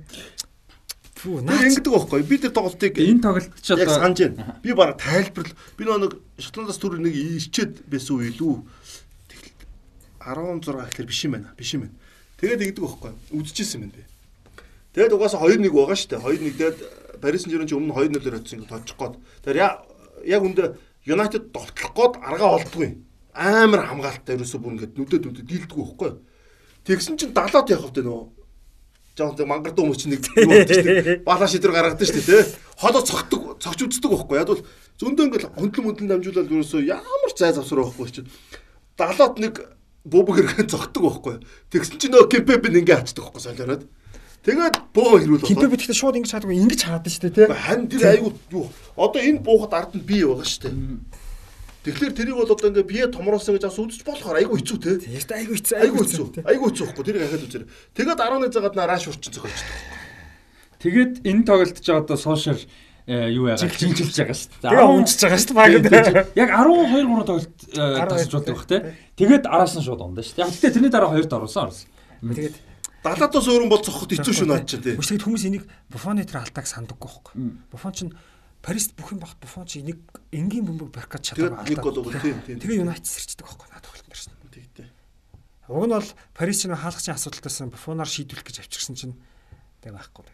Фүү 1.20 1.40
Тэр 1.40 1.48
наач 1.52 1.64
ингэдэг 1.68 1.94
байхгүй. 1.94 2.24
Би 2.24 2.36
тэр 2.40 2.54
тоглолтыг 2.56 2.96
Энэ 2.96 3.20
тоглолт 3.20 3.52
ч 3.60 3.68
яг 3.76 3.84
одоо 3.84 3.96
санаж 4.00 4.20
байна. 4.24 4.56
Би 4.64 4.72
баг 4.72 4.96
тайлбарлал. 4.96 5.58
Би 5.76 5.84
нэг 5.84 6.14
Шотландаас 6.40 6.80
түр 6.80 6.96
нэг 6.96 7.12
ичээд 7.12 7.84
байсан 7.92 8.16
үе 8.24 8.32
илүү. 8.32 8.56
Тэгэл 9.28 9.52
16 10.24 10.80
гэхэлэр 10.80 11.10
биш 11.12 11.22
юм 11.28 11.32
байна. 11.36 11.52
Биш 11.60 11.76
юм 11.76 11.82
байна. 11.84 11.96
Тэгээд 12.40 12.64
ингэдэг 12.64 12.84
байхгүй. 12.88 13.12
Үдчихсэн 13.36 13.84
юм 13.84 13.92
байна 13.92 14.00
би. 14.00 14.04
Тэгээд 14.96 15.16
угаасаа 15.20 15.44
2-1 15.44 15.68
байгаа 15.68 15.98
шүү 16.00 16.10
дээ. 16.16 16.24
2-1 16.24 16.56
тэгээд 16.56 16.78
Парис 17.20 17.44
Сен-Жермен 17.44 17.68
ч 17.68 17.76
өмнө 17.76 17.94
2-0-оор 18.00 18.36
хоцсон 18.40 18.60
ингэ 18.64 18.72
точих 18.72 18.96
гээд. 18.96 19.60
Я- 19.60 19.84
яг 20.24 20.42
үндэ 20.48 20.66
Юнайтед 21.04 21.52
довтлох 21.52 21.92
гээд 22.00 22.14
аргаа 22.24 22.64
олдгүй. 22.64 22.96
Амар 23.36 23.92
хамгаалалттай 23.92 24.40
ерөөсөө 24.40 24.60
бүр 24.64 24.74
ингэ 24.80 24.96
нүдэд 24.96 25.24
нүдэд 25.28 25.48
дийлдэггүй 25.52 25.84
байхгүй. 25.84 26.12
Тэгсэн 26.88 27.20
чинь 27.20 27.36
70-аад 27.36 27.68
явах 27.70 27.92
хэвдэ 27.92 28.04
нөгөө 28.08 28.39
Жон 29.20 29.36
тэг 29.36 29.52
мангар 29.52 29.76
дуу 29.76 29.92
мөч 29.92 30.08
нэг. 30.08 30.24
Балаа 31.28 31.52
шидрэг 31.52 31.76
гаргадаг 31.76 32.08
шүү 32.08 32.24
дээ, 32.24 32.48
тэ. 32.48 32.56
Ходоо 32.80 33.04
цогтөг, 33.04 33.60
цогч 33.60 33.84
үздэг 33.84 34.08
байхгүй. 34.08 34.40
Яг 34.40 34.48
бол 34.48 34.64
зөндөө 34.96 35.26
ингээл 35.28 35.52
хөндлөн 35.60 35.86
мөндлөн 35.92 36.10
дамжуулаад 36.16 36.48
ерөөсөө 36.48 36.88
ямар 36.88 37.32
зай 37.36 37.52
завсар 37.52 37.84
байхгүй 37.84 38.08
чинь. 38.16 38.32
70-аад 38.96 39.36
нэг 39.44 39.54
бубаг 40.08 40.40
хэрэгэн 40.40 40.72
цогтөг 40.72 41.04
байхгүй. 41.04 41.36
Тэгсэн 41.68 42.00
чинь 42.00 42.16
нөгөө 42.16 42.32
кемпепен 42.32 42.80
ингээ 42.80 43.04
хачдаг 43.04 43.28
байхгүй 43.28 43.44
солиороод. 43.44 43.84
Тэгээд 44.40 44.76
бөө 44.96 45.20
хэрүүл 45.20 45.44
Кимпе 45.44 45.68
би 45.68 45.76
тэгтээ 45.76 46.00
шууд 46.00 46.16
ингэж 46.16 46.32
хаадаг 46.32 46.56
ингэж 46.56 46.82
шүү 46.88 47.24
дээ 47.28 47.36
тий. 47.36 47.48
Хан 47.52 47.92
тэр 47.92 48.08
айгуу 48.08 48.32
юу. 48.56 48.72
Одоо 48.96 49.20
энэ 49.20 49.44
буухад 49.44 49.76
ард 49.76 50.00
нь 50.00 50.08
бие 50.08 50.24
байгаа 50.24 50.48
шүү 50.48 50.64
дээ. 50.64 50.76
Тэгэхээр 51.90 52.14
тэрийг 52.14 52.38
бол 52.38 52.54
одоо 52.54 52.70
ингээ 52.70 52.86
бие 52.86 53.06
томруулсан 53.10 53.58
гэж 53.58 53.64
бас 53.66 53.80
үзэж 53.82 54.02
болохоор 54.06 54.38
айгуу 54.38 54.58
хэцүү 54.62 54.78
те. 54.78 54.92
Яста 55.10 55.36
айгу 55.42 55.58
хэцүү 55.58 55.76
Айгуу 55.82 56.04
хэцүү. 56.06 56.28
Айгуу 56.46 56.68
хэцүү 56.70 56.86
байхгүй 56.86 57.06
тэрийг 57.10 57.24
ахаад 57.26 57.46
үзэр. 57.50 57.64
Тэгээд 57.98 58.20
11 58.22 58.54
цагаад 58.54 58.76
нараш 58.78 59.04
урчин 59.10 59.34
зохиолчтой. 59.34 59.78
тэгээд 60.80 61.14
энэ 61.26 61.44
тоглолт 61.44 61.78
ч 61.82 61.88
одоо 61.90 62.18
сошиал 62.18 62.62
э, 63.10 63.34
юу 63.34 63.50
яагаад 63.50 63.74
жинжилж 63.74 64.16
байгаа 64.16 64.38
шүү 64.38 64.50
дээ. 64.54 64.70
Тэгээ 64.70 64.94
унжиж 64.94 65.20
байгаа 65.20 65.42
шүү 65.42 65.56
дээ. 65.84 66.26
Яг 66.38 66.50
12 66.54 66.94
3 66.94 67.28
тоглолт 67.28 67.58
э, 67.68 67.84
12 67.98 68.14
тасч 68.14 68.32
болдог 68.32 68.56
бах 68.56 68.68
те. 68.70 68.78
Тэгээд 69.18 69.46
араас 69.50 69.74
нь 69.76 69.84
шууд 69.84 70.02
ундаа 70.06 70.24
шүү 70.24 70.36
дээ. 70.38 70.44
Яг 70.46 70.52
гэхдээ 70.54 70.74
тэрний 70.78 70.94
дараа 70.94 71.12
хоёрт 71.12 71.34
оруулсан 71.34 71.64
оруулсан. 71.68 71.90
Тэгээд 72.24 72.56
Далаатаас 73.00 73.48
өөрөн 73.48 73.72
бол 73.72 73.80
цохоход 73.80 74.12
хэцүү 74.12 74.34
шүү 74.36 74.48
наад 74.52 74.68
чинь 74.68 74.84
те. 74.84 74.92
Үгүй 75.00 75.08
тэгээд 75.08 75.24
хүмүүс 75.24 75.44
энийг 75.48 75.64
Буфоны 75.88 76.28
тэр 76.28 76.44
алдааг 76.44 76.68
сандаггүй 76.68 77.08
байхгүй. 77.08 77.34
Буфон 77.72 77.94
чинь 77.96 78.12
Парист 78.60 78.92
бүх 79.00 79.16
юм 79.16 79.24
багт 79.24 79.40
Буфон 79.40 79.66
чинь 79.66 79.88
нэг 79.88 80.00
энгийн 80.36 80.68
бөмбөг 80.68 80.92
барих 80.92 81.08
гэж 81.08 81.32
Тэгээд 81.32 81.56
чадаагүй 81.56 81.70
нэг 81.72 81.80
гол 81.80 82.00
өгөл 82.04 82.20
тийм 82.20 82.40
тийм. 82.44 82.60
Тэгээ 82.60 82.82
Юнайтед 82.84 83.08
сэрчдэг 83.08 83.48
байхгүй 83.48 83.68
наад 83.72 83.84
тоглолт 83.88 84.08
дээр 84.12 84.20
шин. 84.20 84.36
Тэгтээ. 84.52 84.90
Уг 85.72 85.86
нь 85.88 85.96
бол 85.96 86.10
Парис 86.36 86.60
чинь 86.60 86.76
хаалгачийн 86.76 87.16
асуудалтайсан 87.16 87.72
Буфоноор 87.72 88.10
шийдвэрлэх 88.12 88.48
гэж 88.52 88.58
авчирсан 88.68 88.96
чинь 89.00 89.16
тэг 89.80 89.96
байхгүй. 89.96 90.28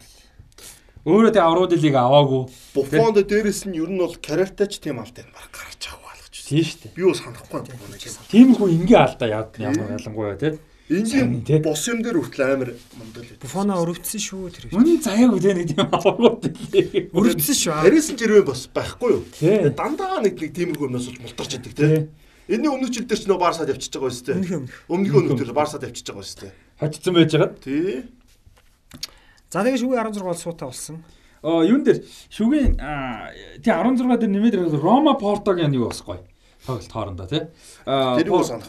Өөрөө 1.06 1.30
тэг 1.30 1.44
аврууд 1.46 1.70
лиг 1.78 1.94
аваагүй. 1.94 2.42
Буфонд 2.74 3.22
дээрэс 3.22 3.70
нь 3.70 3.78
ер 3.78 3.90
нь 3.94 4.02
бол 4.02 4.18
карьертач 4.18 4.82
тийм 4.82 4.98
алтай 4.98 5.22
баг 5.30 5.46
гарч 5.54 5.86
авах 5.86 6.18
байна. 6.18 6.26
Тийм 6.34 6.66
шүү 6.66 6.78
дээ. 6.82 6.94
Би 6.98 7.02
бас 7.06 7.22
санахгүй 7.22 7.62
байна. 7.62 8.26
Тийм 8.26 8.48
хүү 8.58 8.68
ингээ 8.74 8.98
алдаа 8.98 9.28
яад 9.30 9.54
ямар 9.62 9.94
ялангуяа 9.94 10.34
те. 10.34 10.58
Энгийн 10.86 11.42
бос 11.66 11.82
юм 11.90 11.98
дээр 11.98 12.22
хүртэл 12.22 12.46
амар 12.46 12.70
мундаг 12.94 13.26
л. 13.26 13.42
Буфоноо 13.42 13.82
өрөвдсөн 13.82 14.22
шүү 14.22 14.50
тэр. 14.54 14.70
Үнэн 14.70 15.02
заяагүй 15.02 15.40
те 15.42 15.50
нэг 15.50 15.66
тийм 15.74 15.90
аврууд 15.90 16.46
лиг. 16.46 17.10
Өрөвдсөн 17.10 17.56
шүү. 17.58 17.74
Харис 17.82 18.10
жирвэн 18.14 18.46
бас 18.46 18.70
байхгүй 18.70 19.10
юу? 19.18 19.22
Дандаа 19.74 20.22
нэг 20.22 20.38
нэг 20.38 20.54
тиймэрхүү 20.54 20.86
юмнаас 20.86 21.10
болж 21.10 21.18
мултарч 21.26 21.58
идэг 21.58 21.74
Тий. 21.74 21.90
тий. 21.90 22.06
Энэний 22.46 22.70
өмнө 22.70 22.86
жил 22.94 23.02
дээр 23.10 23.18
ч 23.18 23.26
нөө 23.26 23.42
Барсад 23.42 23.66
явчихж 23.66 23.98
байгаа 23.98 24.14
тий. 24.14 24.62
Өмнөх 24.86 25.14
өмнөх. 25.18 25.42
Дээр 25.42 25.50
Барсад 25.50 25.82
явчихж 25.82 26.06
байгаа 26.06 26.22
байсан 26.22 26.38
тий. 26.46 26.52
Хочцсон 26.78 27.14
байжгаад. 27.18 27.54
Тий. 27.58 28.06
За 29.50 29.66
тэгээ 29.66 29.82
шүүгээ 29.82 30.06
16 30.06 30.22
бол 30.22 30.38
суута 30.38 30.70
болсон. 30.70 31.02
Оо 31.42 31.66
юун 31.66 31.82
дээр 31.82 31.98
шүгийн 32.30 32.78
аа, 32.78 33.34
тий 33.58 33.74
16 33.74 34.06
дээр 34.22 34.30
нэмээд 34.30 34.78
Рома 34.78 35.18
Портогийн 35.18 35.74
юу 35.74 35.90
бас 35.90 35.98
гоё. 36.06 36.22
Тоглолт 36.66 36.92
хоорондоо 36.92 37.26
тий. 37.26 37.42
Аа. 37.86 38.18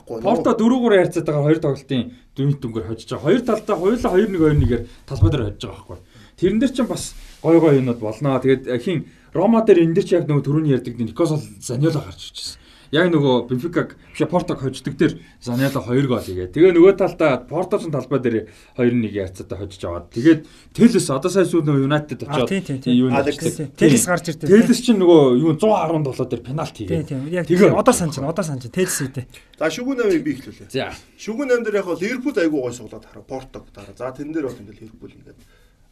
Порто 0.05 0.53
4-3 0.53 0.97
харьцаад 1.01 1.25
байгаа 1.25 1.43
хоёр 1.49 1.59
тоглолтын 1.59 2.03
дүнт 2.37 2.61
дүнгээр 2.61 2.87
хожиж 2.87 3.09
байгаа. 3.09 3.25
Хоёр 3.25 3.41
талдаа 3.41 3.75
хоёулаа 3.81 4.13
2-1 4.13 4.37
2-1-ээр 4.37 4.83
талбай 5.09 5.29
дээр 5.33 5.43
хожиж 5.49 5.63
байгаа 5.65 5.81
байхгүй. 5.81 5.97
Тэрэн 6.37 6.59
дээр 6.61 6.73
ч 6.73 6.77
бас 6.85 7.03
гой 7.41 7.57
гой 7.59 7.81
юмнууд 7.81 7.99
болно. 7.99 8.37
Тэгээд 8.37 8.69
хин 8.85 9.09
Рома 9.33 9.65
дээр 9.65 9.89
энэ 9.89 9.95
дээр 9.97 10.05
ч 10.05 10.11
яг 10.13 10.29
нөгөө 10.29 10.45
түрүүний 10.45 10.77
ярьдаг 10.77 10.93
Никосол 10.93 11.41
Заньоло 11.57 12.05
гарч 12.05 12.29
ирчихсэн. 12.29 12.61
Яг 12.91 13.11
нөгөө 13.11 13.49
Бенфикаг 13.51 13.97
биш 14.15 14.23
Портог 14.31 14.59
хождог 14.63 14.95
дээр 14.95 15.19
Заньоло 15.43 15.83
2 15.83 16.07
гол 16.07 16.23
игээ. 16.23 16.47
Тэгээ 16.55 16.71
нөгөө 16.77 16.93
талдаа 16.95 17.43
Портогийн 17.43 17.91
талбай 17.91 18.19
дээр 18.23 18.37
2-1 18.79 19.11
яцаатай 19.11 19.57
хожиж 19.59 19.83
аваад. 19.83 20.07
Тэгээд 20.15 20.47
Телес 20.71 21.09
одоо 21.11 21.27
сайн 21.27 21.45
сүүл 21.45 21.67
нөгөө 21.67 21.83
Юнайтед 21.83 22.23
А 22.23 22.31
очоод 22.43 22.49
тийм 22.49 22.63
тийм 22.63 22.79
тийм. 22.79 22.95
юу 22.95 23.09
нэгтэй. 23.11 23.75
Телес 23.75 24.05
гарч 24.07 24.25
ирдэ. 24.31 24.47
Телес 24.47 24.79
чинь 24.79 24.99
нөгөө 25.03 25.19
юу 25.35 25.51
117 25.59 26.31
дээр 26.31 26.41
пенальти 26.47 26.87
хийгээ. 26.87 27.03
тийм. 27.03 27.27
Яг 27.27 27.45
Тэгээ- 27.47 27.75
одоо 27.75 27.93
санаж 27.93 28.15
байна. 28.15 28.31
Одоо 28.31 28.43
санаж 28.47 28.63
байна. 28.63 28.75
Телес 28.79 28.97
үдэ. 29.03 29.21
За 29.59 29.65
шүгэн 29.67 29.97
8-ыг 30.07 30.23
би 30.23 30.31
ихлүүлээ. 30.39 30.69
За. 30.71 30.95
Шүгэн 31.19 31.49
8 31.59 31.63
дээр 31.67 31.75
яг 31.81 31.85
бол 31.91 31.99
Ливерпул 31.99 32.37
айгуу 32.39 32.61
гой 32.63 32.73
суглаад 32.73 33.03
хараа. 33.03 33.23
Портог 33.27 33.67
дараа. 33.75 33.91
За 33.97 34.11
тэн 34.15 34.31
дээр 34.31 34.47
бол 34.47 34.55
ингээл 34.55 34.81
Ливерпул 34.87 35.11
ингээд 35.11 35.39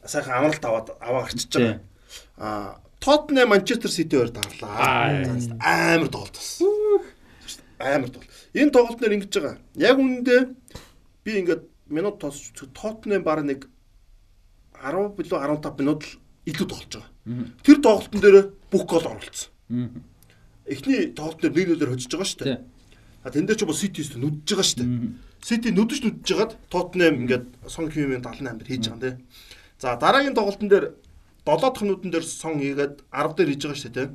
сайхан 0.06 0.38
амралт 0.38 0.64
аваад 0.64 0.88
аваа 1.02 1.24
гарчиж 1.28 1.50
байгаа. 1.52 1.80
Аа 2.38 2.78
Тоттенхэм 3.06 3.50
Манчестер 3.50 3.92
Сити 3.92 4.16
хоёр 4.17 4.34
Аа. 4.34 4.42
тарлаа. 4.42 5.53
Амар 5.61 6.09
тоглолт 6.09 6.34
болсон. 6.34 7.06
Амар 7.77 8.09
тоглолт. 8.09 8.34
Энэ 8.53 8.72
тоглолт 8.74 9.00
нэр 9.01 9.14
ингэж 9.14 9.34
байгаа. 9.38 9.58
Яг 9.77 9.98
үнэндээ 10.01 10.42
би 11.24 11.32
ингээд 11.38 11.64
минут 11.93 12.17
тоос 12.17 12.50
Тоттенхэм 12.58 13.22
баг 13.22 13.45
нэг 13.45 13.69
10 14.74 15.14
билүү 15.17 15.38
15 15.38 15.80
минут 15.80 16.01
л 16.01 16.17
илүү 16.50 16.66
тоглож 16.66 16.93
байгаа. 16.98 17.11
Тэр 17.61 17.77
тоглолтын 17.85 18.22
дээр 18.22 18.38
бүх 18.74 18.85
гол. 18.90 19.06
Мгм. 19.69 20.01
Эхний 20.66 21.14
тоглолт 21.14 21.42
дээр 21.45 21.77
1-0-ээр 21.77 21.90
хожиж 21.93 22.09
байгаа 22.09 22.25
шүү 22.25 22.42
дээ. 22.42 22.59
А 23.22 23.30
тэн 23.30 23.45
дээр 23.45 23.58
ч 23.58 23.66
бас 23.69 23.77
Сити 23.85 24.01
өстө 24.01 24.17
нүдж 24.17 24.50
байгаа 24.50 24.66
шүү 24.66 24.80
дээ. 24.82 24.90
Сити 25.45 25.69
нүдж 25.69 26.01
нүдж 26.01 26.25
жагаад 26.25 26.58
Тоттенхэм 26.74 27.22
ингээд 27.22 27.45
сон 27.69 27.85
химийн 27.93 28.25
78 28.25 28.58
дээр 28.58 28.69
хийж 28.69 28.90
байгаа 28.90 29.01
тий. 29.01 29.16
За 29.77 29.93
дараагийн 29.93 30.34
тоглолтын 30.34 30.69
дээр 30.69 30.85
7 31.46 31.62
дахь 31.62 31.82
минутын 31.82 32.12
дээр 32.12 32.26
сон 32.26 32.58
хийгээд 32.60 33.06
10 33.14 33.36
дээр 33.38 33.50
хийж 33.54 33.62
байгаа 33.64 33.82
шүү 33.82 33.94
дээ. 33.94 34.10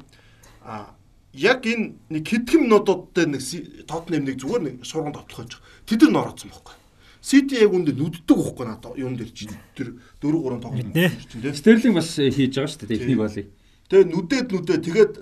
А 0.66 0.94
яг 1.32 1.62
энэ 1.66 1.94
нэг 2.10 2.24
хэдхэн 2.26 2.66
минутууд 2.66 3.14
дээр 3.14 3.28
нэг 3.38 3.42
Тоттенхэм 3.86 4.24
нэг 4.26 4.36
зүгээр 4.42 4.62
нэг 4.66 4.76
шурган 4.82 5.14
тоглох 5.14 5.46
гэж. 5.46 5.52
Тэд 5.86 6.02
нар 6.10 6.34
нороодсон 6.34 6.50
байхгүй. 6.50 6.74
Сити 7.22 7.60
яг 7.60 7.70
үндэ 7.70 7.94
нүддэг 7.94 8.34
байхгүй 8.34 8.66
надад 8.66 8.98
юм 8.98 9.14
дээр 9.14 9.30
чинь 9.30 9.54
тэр 9.76 9.94
4 10.18 10.58
3 10.58 10.58
тоглолт 10.58 10.90
чинь 10.90 11.42
тий. 11.44 11.54
Стерлинг 11.54 12.00
бас 12.00 12.18
э, 12.18 12.32
хийж 12.34 12.56
байгаа 12.56 12.72
шүү 12.72 12.80
дээ. 12.82 12.98
Техник 12.98 13.18
болыг. 13.20 13.46
Тэгээ 13.90 14.06
нүдээд 14.06 14.48
нүдээ 14.54 14.78
тэгээд 14.86 15.12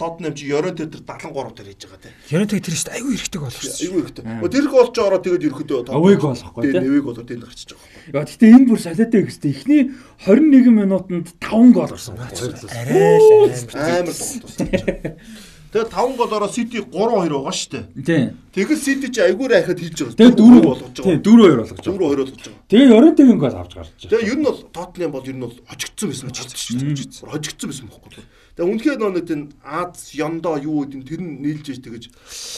Тоттенхэм 0.00 0.32
чи 0.32 0.48
Юрентед 0.48 0.88
тэр 0.88 1.04
73 1.04 1.52
дээр 1.52 1.68
хийж 1.68 1.84
байгаа 1.84 2.00
те. 2.00 2.16
Юрентед 2.32 2.64
тэр 2.64 2.72
шүү 2.72 2.88
дээ 2.88 2.96
айгүй 2.96 3.12
хэрэгтэй 3.12 3.40
шүү. 3.52 3.76
Айгүй 3.76 4.00
ихтэй. 4.08 4.24
Тэр 4.56 4.66
гол 4.72 4.88
ч 4.88 4.96
ороо 5.04 5.20
тэгээд 5.20 5.44
ерөөдөө 5.52 5.92
Авээг 5.92 6.22
болохгүй 6.24 6.62
те. 6.64 6.80
Нэвэг 6.80 7.04
болоо 7.04 7.24
тэнд 7.28 7.44
гарчиж 7.44 7.76
байгаа. 7.76 8.16
Яа 8.16 8.24
гэхдээ 8.24 8.54
энэ 8.56 8.68
бүр 8.72 8.80
солиотой 8.80 9.20
гэжтэй. 9.20 9.52
Эхний 9.52 9.82
21 10.24 10.72
минутанд 10.72 11.28
5 11.44 11.76
гол 11.76 11.92
орсон. 11.92 12.16
Арай 12.16 13.20
л 13.20 13.68
Амар 13.76 14.16
тоглолт. 14.16 14.64
Тэгээд 15.72 15.90
5 15.90 16.16
голоороо 16.16 16.48
Сити 16.48 16.78
3-2 16.78 16.92
байгаа 16.92 17.54
шүү 17.54 17.70
дээ. 17.74 17.84
Тийм. 18.06 18.28
Тэгэл 18.54 18.80
Сити 18.80 19.06
чи 19.10 19.20
айгүй 19.20 19.46
райхад 19.50 19.78
хийж 19.82 19.98
байгаа. 19.98 20.16
Тэгээ 20.16 20.36
4 20.38 20.62
болгож 20.62 20.90
Тийм 20.94 21.04
байгаа. 21.04 21.26
4-2 21.26 21.56
болгож 21.56 21.80
байгаа. 21.82 21.96
4-2 21.96 22.16
болгож 22.16 22.30
байгаа. 22.32 22.62
Тэгээ 22.70 22.92
Юрентигийн 22.94 23.38
гол 23.42 23.56
авч 23.56 23.72
гарч 23.74 23.92
байгаа. 23.96 24.10
Тэгээ 24.10 24.28
ер 24.30 24.38
нь 24.38 24.46
бол 24.46 24.58
Тоттенхэм 24.72 25.12
бол 25.12 25.26
ер 25.26 25.36
нь 25.36 25.44
бол 25.44 25.56
хожигдсон 25.66 26.08
байсан 26.08 26.28
гэж 26.30 26.38
байна. 26.38 27.32
Хожигдсон 27.34 27.68
байсан 27.70 27.86
байхгүй. 27.90 28.24
Тэгээ 28.56 28.70
үнэхээр 28.72 28.98
нөө 29.04 29.12
нэг 29.20 29.28
энэ 29.28 29.46
Аз 29.60 30.16
Яндо 30.16 30.56
юу 30.56 30.88
гэдэг 30.88 30.96
нь 30.96 31.04
тэр 31.04 31.20
нь 31.20 31.44
нийлж 31.44 31.66
иж 31.76 31.78
тэгэж 31.84 32.04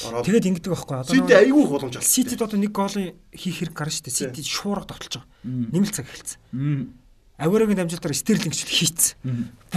ороод 0.07 0.23
Тэгээд 0.31 0.49
ингэдэг 0.55 0.71
байхгүй 0.71 0.95
одоо 0.95 1.11
Сити 1.11 1.35
айгүй 1.35 1.63
их 1.67 1.73
боломж 1.75 1.95
авсан. 1.99 2.07
Ситид 2.07 2.39
одоо 2.39 2.55
нэг 2.55 2.71
гол 2.71 2.95
хийх 3.35 3.57
хэрэг 3.59 3.75
гарна 3.75 3.91
шүү 3.91 4.07
дээ. 4.07 4.31
Сити 4.31 4.47
шуурга 4.47 4.87
тогтолж 4.87 5.19
байгаа. 5.19 5.27
Нэмэлт 5.43 5.99
цаг 5.99 6.07
эхэлсэн. 6.07 6.39
Мм. 7.39 7.47
Авирагийн 7.47 7.79
дамжуулалтаар 7.79 8.15
Стерлинг 8.19 8.55
ч 8.55 8.67
хийцэн. 8.67 9.15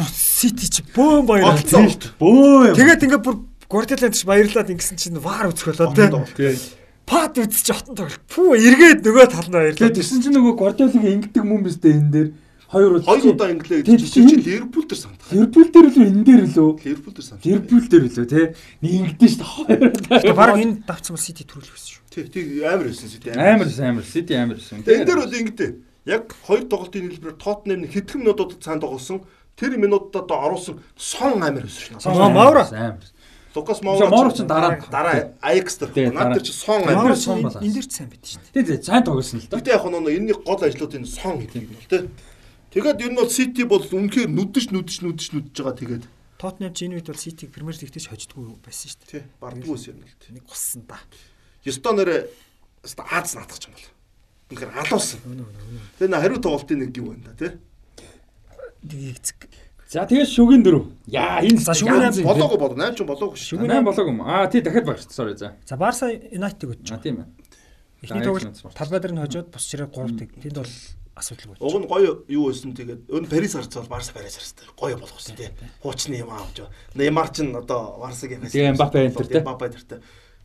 Сити 0.09 0.65
ч 0.65 0.81
бөөн 0.97 1.29
баярлаа. 1.29 1.61
Олцсон 1.61 1.93
шүү 1.93 2.01
дээ. 2.01 2.13
Бөө. 2.17 2.73
Тэгээд 2.73 3.05
ингээ 3.05 3.21
бүр 3.21 3.35
Гвардиоланд 3.69 4.17
ч 4.17 4.25
баярлаад 4.25 4.73
ингэсэн 4.73 4.97
чинь 4.97 5.21
вар 5.21 5.53
үзэхөлөө 5.53 5.93
те. 5.93 6.09
Тийм. 6.33 6.57
Пат 7.05 7.37
үзчих 7.37 7.77
хотон 7.77 7.95
тоглолт. 7.95 8.23
Пүү 8.33 8.57
эргээд 8.57 9.05
нөгөө 9.05 9.25
тал 9.29 9.45
нь 9.45 9.53
баярлаа. 9.53 9.77
Тэгээ 9.77 9.93
тэгсэн 9.93 10.19
чинь 10.25 10.35
нөгөө 10.41 10.53
Гвардиолыг 10.57 11.05
ингэдэг 11.05 11.43
юм 11.45 11.61
бистэй 11.61 11.93
энэ 12.01 12.11
дээр 12.11 12.29
хоёр 12.65 12.91
удаа 12.97 13.13
Хоёр 13.13 13.35
удаа 13.35 13.49
инглээ. 13.53 13.83
Тийм, 13.85 13.97
Чи 13.99 14.07
чи 14.09 14.25
тийм. 14.25 14.39
Ливерпул 14.41 14.85
дээр 14.89 14.99
сандах. 14.99 15.27
Ливерпул 15.29 15.67
дээр 15.69 15.87
л 15.91 16.01
энэ 16.01 16.23
дээр 16.25 16.43
лөө. 16.49 16.71
Ливерпул 16.81 17.13
дээр 17.13 17.27
сандах. 17.29 17.45
Ливерпул 17.45 17.85
дээр 17.91 18.03
лөө 18.09 18.25
те. 18.25 18.41
Нэг 18.81 18.91
ингэдэж 19.05 19.31
шүү 19.37 19.65
дээ. 19.69 19.79
Тэгээ 20.17 20.39
баг 20.39 20.55
энэ 20.57 20.75
давцсан 20.87 21.13
бол 21.13 21.21
Сити 21.21 21.43
төрүүлэх 21.45 21.75
байсан 21.77 21.91
шүү. 21.93 22.03
Тий, 22.09 22.23
тий 22.31 22.43
амар 22.63 22.87
байсан 22.89 23.07
Сити. 23.11 23.27
Амар 23.35 23.67
амар 23.69 24.05
Сити 24.07 24.33
амар 24.39 24.55
байсан. 24.55 24.81
Энэ 24.87 25.03
дээр 25.03 25.19
бол 25.19 25.35
ингэдэй. 25.35 25.71
Яг 26.05 26.33
хоёр 26.47 26.65
тоглолтын 26.65 27.09
хэлбэрээр 27.11 27.37
Тоттенхэм 27.37 27.79
нэг 27.85 27.91
хэдхэн 27.93 28.21
минутууд 28.25 28.57
цаанд 28.63 28.81
тоглосон. 28.81 29.21
Тэр 29.55 29.77
минутад 29.77 30.25
одоо 30.25 30.37
оруулсан 30.49 30.81
сон 30.97 31.43
амар 31.43 31.67
байсан 31.69 31.99
шнэ. 31.99 32.01
Сон 32.01 32.33
Маура. 32.33 32.65
Амар. 32.71 33.05
Лукас 33.53 33.81
Маура 33.83 34.07
Маура 34.09 34.31
ч 34.33 34.41
дараа- 34.47 34.79
дараа 34.89 35.35
Аякс 35.43 35.75
дээр. 35.77 35.91
Тий, 35.93 36.05
Наад 36.09 36.15
дараа. 36.15 36.33
дээр 36.39 36.45
чи 36.47 36.53
сон 36.55 36.81
ч 36.81 37.19
сон 37.21 37.41
балаас. 37.43 37.61
энэ 37.61 37.73
дээр 37.77 37.85
ч 37.85 37.91
сайн 37.93 38.09
байд 38.09 38.23
шүү 38.25 38.39
дээ. 38.41 38.53
Тэгээ 38.55 38.67
тэгээ 38.71 38.83
сайн 38.87 39.03
тоглосон 39.05 39.37
л 39.39 39.47
доо. 39.51 39.59
Гэтэ 39.59 39.69
яг 39.75 39.83
нөгөө 39.85 40.11
энэний 40.17 40.37
гол 40.41 40.61
ажлуудын 40.63 41.05
сон 41.05 41.35
гэдэг 41.43 41.61
юм 41.61 41.67
бол 41.75 41.89
тий. 41.91 42.01
Тэгээд 42.71 43.01
ер 43.03 43.11
нь 43.11 43.19
бол 43.19 43.29
Сити 43.29 43.63
бол 43.67 43.83
үнэхээр 43.83 44.29
нүдэж 44.31 44.65
нүдэж 44.71 44.95
нүдэж 45.03 45.27
нүдэж 45.35 45.55
байгаа 45.59 45.77
тэгээд 45.83 46.03
Тоттенхэм 46.39 46.73
ч 46.73 46.79
энэ 46.87 46.95
үед 46.97 47.07
бол 47.11 47.19
Ситиг 47.21 47.51
Премьер 47.51 47.75
Лигтээс 47.75 48.07
хождгүй 48.07 48.55
байсан 48.63 48.87
шүү 48.87 48.99
дээ. 49.03 49.11
тий 49.11 49.23
бардггүй 49.37 49.77
юм 49.91 49.99
л 50.01 50.15
тий. 50.17 50.31
Нэг 50.33 50.43
гуссан 50.47 50.81
да. 50.87 50.97
Ёстой 51.67 51.93
нэрэ 51.93 52.15
ёстой 52.87 53.05
Аз 53.11 53.35
наатах 53.35 53.59
юм 53.67 53.75
бол. 53.75 53.85
Үнэхээр 54.51 54.71
алуусан. 54.75 55.19
Тэгээ 55.99 56.11
на 56.11 56.19
хариу 56.19 56.39
тоглолтын 56.43 56.79
нэг 56.83 56.91
юм 56.97 57.15
байна 57.15 57.31
да 57.31 57.33
тий. 57.39 57.51
Эцэг. 59.15 59.47
За 59.91 60.05
тэгээ 60.07 60.23
шүгэн 60.27 60.63
дөрөв. 60.63 60.85
Яа 61.07 61.43
энэ 61.43 61.59
За, 61.59 61.75
шүгэн 61.75 62.03
янз 62.11 62.19
юм. 62.19 62.27
Болоого 62.27 62.55
болоо 62.59 62.75
8 62.79 62.95
ч 62.95 63.03
болоогүй 63.03 63.35
шүү. 63.39 63.59
Шүгэн 63.59 63.83
8 63.83 63.87
болоог 63.87 64.07
юм. 64.07 64.19
Аа 64.23 64.47
тий 64.47 64.61
дахиад 64.63 64.87
баг 64.87 64.97
шүү. 64.99 65.11
Sorry 65.11 65.35
за. 65.35 65.55
За 65.67 65.75
Барса 65.75 66.07
Юнайтед 66.11 66.63
гэж 66.63 66.79
А 66.91 66.95
байна. 66.95 67.03
тийм 67.03 67.15
ээ. 67.19 67.27
Эхний 68.01 68.23
тоглолт 68.23 68.55
талбай 68.75 68.99
дээр 68.99 69.13
нь 69.13 69.21
хожоод 69.21 69.47
бус 69.51 69.63
чирээ 69.67 69.91
3-ыг. 69.91 70.31
Тэнд 70.41 70.57
бол 70.63 70.73
асуудалгүй. 71.15 71.55
Уг 71.59 71.75
нь 71.83 71.87
гоё 71.91 72.11
юу 72.31 72.43
байсан 72.49 72.71
тэгээд 72.71 73.01
өн 73.11 73.23
Парис 73.27 73.53
харцвал 73.53 73.85
Барса 73.91 74.15
Парис 74.15 74.39
харцтай 74.39 74.65
гоё 74.79 74.95
болгосон 74.97 75.35
тий. 75.35 75.51
Хуучны 75.83 76.15
юм 76.17 76.31
аавж. 76.31 76.65
Неймар 76.95 77.29
ч 77.35 77.43
н 77.45 77.59
одоо 77.59 77.99
Барсагийн 77.99 78.47
Тэгээ 78.47 78.73
Мбаппе 78.79 79.05
энэ 79.05 79.13
төр, 79.13 79.27
тий. 79.27 79.43
Мбаппе 79.43 79.75
тэртэй 79.75 79.99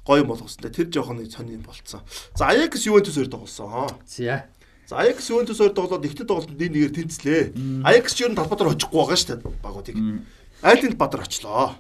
гоё 0.06 0.24
болгосон 0.24 0.62
тий. 0.62 0.70
Тэр 0.70 0.86
жоохон 1.02 1.18
нэг 1.18 1.34
сони 1.34 1.58
болцсон. 1.58 2.00
За 2.38 2.46
Аякс 2.54 2.86
Ювентус 2.86 3.14
хоёр 3.18 3.28
тоглосон. 3.28 3.90
За. 4.06 4.46
За 4.86 4.96
Аякс 5.02 5.26
Ювентус 5.30 5.58
хоёр 5.58 5.74
тоглоод 5.74 6.04
ихтэй 6.06 6.26
тоглолтод 6.26 6.54
нэг 6.54 6.70
нэгээр 6.70 6.94
тэнцлээ. 6.94 7.42
Аякс 7.82 8.14
ч 8.14 8.22
ер 8.22 8.30
нь 8.30 8.38
талбай 8.38 8.54
дээр 8.58 8.70
очихгүй 8.78 8.98
байгаа 9.02 9.18
шүү 9.18 9.28
дээ 9.34 9.50
багуудыг. 9.62 9.96
Айлинд 10.62 10.96
Бадар 10.96 11.20
очлоо. 11.26 11.74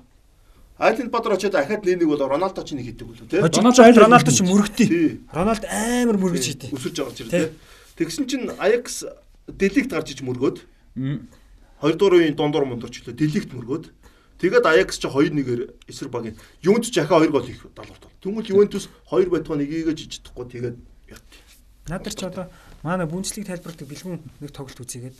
Айлинд 0.76 1.10
Бадар 1.14 1.32
очоод 1.38 1.52
дахиад 1.54 1.86
нэг 1.86 2.02
нэг 2.02 2.08
бол 2.10 2.20
Роналдо 2.26 2.60
ч 2.66 2.74
нэг 2.74 2.84
хийдэг 2.90 3.06
үлээ 3.08 3.30
тий. 3.30 3.40
Хожигдож 3.40 3.78
айл 3.80 3.96
Роналдо 3.96 4.28
ч 4.34 4.42
мөрөгтэй. 4.42 4.86
Тий. 4.90 5.08
Рональд 5.32 5.64
амар 5.64 6.18
мөргөж 6.20 6.44
хийдэг. 6.50 6.74
Өсөрж 6.76 6.96
байгаа 7.00 7.14
ч 7.16 7.20
Тий. 7.24 7.30
тий. 7.30 7.46
Тэгсэн 7.96 8.26
чинь 8.28 8.50
Аякс 8.60 9.06
деликт 9.48 9.88
гарч 9.94 10.12
иж 10.12 10.20
мөргөөд 10.20 10.60
Мм. 10.98 11.28
2 11.80 11.96
дугаар 11.96 12.20
үеийн 12.20 12.36
дундуур 12.36 12.66
мундурч 12.68 13.00
лөө 13.08 13.16
деликт 13.16 13.52
мөргөөд 13.56 13.88
тэгээд 14.40 14.64
Аякс 14.68 15.00
ч 15.00 15.08
2-1-ээр 15.08 15.72
эсрэг 15.88 16.10
баг 16.12 16.28
юм. 16.28 16.36
Ювентус 16.60 16.92
ч 16.92 17.00
ахаа 17.00 17.24
2 17.24 17.32
гол 17.32 17.48
их 17.48 17.64
далуурт. 17.72 18.04
Тэнгүүл 18.26 18.50
Ювентус 18.50 18.90
2 19.06 19.30
байтугай 19.30 19.62
нэгийг 19.62 19.94
ч 19.94 20.10
ичдэхгүй 20.10 20.46
тэгээд 20.50 20.76
ят. 21.14 21.22
Надар 21.86 22.10
ч 22.10 22.20
одоо 22.26 22.50
манай 22.82 23.06
бүнцлэг 23.06 23.46
тайлбардаг 23.46 23.86
бэлгүн 23.86 24.18
нэг 24.42 24.50
тоглолт 24.50 24.82
үзээгээд 24.82 25.14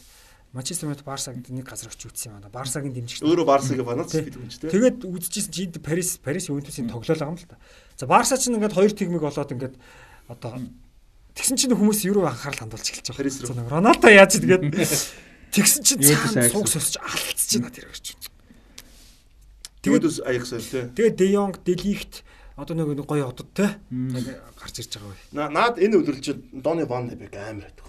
Манчестер 0.57 0.87
Юнайтед 0.89 1.05
Барсаг 1.05 1.37
нэг 1.37 1.67
газар 1.69 1.91
очиж 1.91 2.11
үзсэн 2.11 2.33
юм 2.33 2.41
байна. 2.41 2.51
Барсагийн 2.51 2.95
дэмжигч. 2.95 3.23
Өөрөө 3.23 3.45
Барсагийн 3.45 3.85
фанат 3.85 4.09
Тий. 4.09 4.25
гэдэг 4.25 4.41
юм 4.41 4.49
чи 4.49 4.59
тий. 4.59 4.71
Тэгээд 4.73 4.99
үзчихсэн 5.05 5.53
чи 5.53 5.69
Парис 5.83 6.17
Парис 6.17 6.49
Ювентусын 6.49 6.89
тоглоал 6.89 7.19
байгаа 7.19 7.35
юм 7.35 7.39
л 7.39 7.45
та. 7.45 7.59
За 7.99 8.07
Барса 8.07 8.39
ч 8.41 8.49
ингээд 8.49 8.73
хоёр 8.73 8.93
тэгмиг 8.95 9.21
болоод 9.21 9.53
ингээд 9.53 9.75
одоо 10.33 10.57
тэгсэн 11.35 11.61
чинь 11.61 11.77
хүмүүс 11.77 12.09
юу 12.09 12.25
анхаарал 12.25 12.63
хандуулж 12.63 12.89
эхэлж 12.89 13.07
байгаа. 13.11 13.21
Парис 13.21 13.37
руу. 13.43 13.69
Роналдо 13.69 14.09
яаж 14.09 14.33
тэгээд 14.41 14.65
тэгсэн 15.53 15.83
чинь 15.85 16.03
сууг 16.49 16.71
сосч 16.73 16.97
алдчихж 17.05 17.61
байна 17.61 17.75
тэр 17.75 17.91
гэж. 17.93 18.07
Ювентус 19.85 20.23
Аякс 20.25 20.51
хоёр 20.57 20.65
тий. 20.65 20.85
Тэгээд 20.95 21.17
Де 21.21 21.27
Йонг, 21.31 21.55
Делихт 21.67 22.25
одоо 22.57 22.75
нэг 22.77 23.05
гоё 23.07 23.29
одод 23.29 23.53
те. 23.55 23.77
Гарч 23.91 24.79
ирж 24.81 24.97
байгаа 24.97 25.09
бай. 25.13 25.19
На- 25.33 25.51
Наад 25.51 25.79
энэ 25.79 25.97
үлрэлч 26.01 26.33
Дони 26.53 26.85
Ван 26.85 27.09
де 27.09 27.17
Бек 27.17 27.35
амар 27.37 27.69
байдаг. 27.69 27.85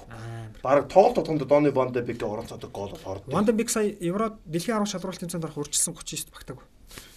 Бараг 0.64 0.88
тоглолт 0.92 1.16
тотонд 1.16 1.48
Дони 1.48 1.70
Ван 1.70 1.92
де 1.92 2.02
Бек 2.02 2.22
оролцоодог 2.22 2.72
гол 2.72 2.92
ордог. 3.06 3.34
Ванден 3.34 3.56
Бик 3.58 3.70
сая 3.70 3.96
Евро 4.00 4.38
дэлхийн 4.46 4.78
10 4.84 4.92
шалралтын 4.92 5.30
цаанд 5.30 5.46
орох 5.46 5.58
урьдчилсан 5.58 5.94
39-т 5.94 6.32
багтааг. 6.32 6.60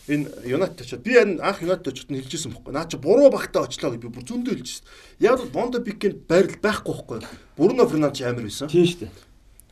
Энэ 0.09 0.27
Юнайтед 0.47 0.81
очоод 0.87 1.03
би 1.03 1.17
анх 1.19 1.63
Юнайтед 1.63 1.89
очоод 1.93 2.11
нь 2.11 2.23
хэлжсэн 2.23 2.53
бохгүй. 2.55 2.73
Наа 2.73 2.87
чи 2.87 2.97
буруу 2.97 3.31
багтаа 3.31 3.63
очлоо 3.67 3.91
гэж 3.93 4.01
би 4.01 4.09
бүр 4.09 4.25
зөндөө 4.27 4.55
хэлжсэн. 4.55 4.87
Яг 5.19 5.39
бол 5.39 5.51
Ван 5.63 5.71
де 5.71 5.79
Бекийн 5.79 6.23
байрал 6.29 6.55
байхгүй 6.63 6.95
байхгүй. 6.95 7.21
Бруно 7.57 7.87
Фернандеш 7.87 8.23
амар 8.27 8.43
байсан. 8.47 8.69
Тийм 8.71 8.87
шүү 8.87 8.99
дээ. 9.07 9.11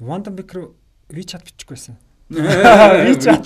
Ванден 0.01 0.35
Бик 0.37 0.53
руу 0.55 0.75
WeChat 1.11 1.43
бичихгүйсэн. 1.47 1.95
Би 2.31 3.15
чад. 3.23 3.43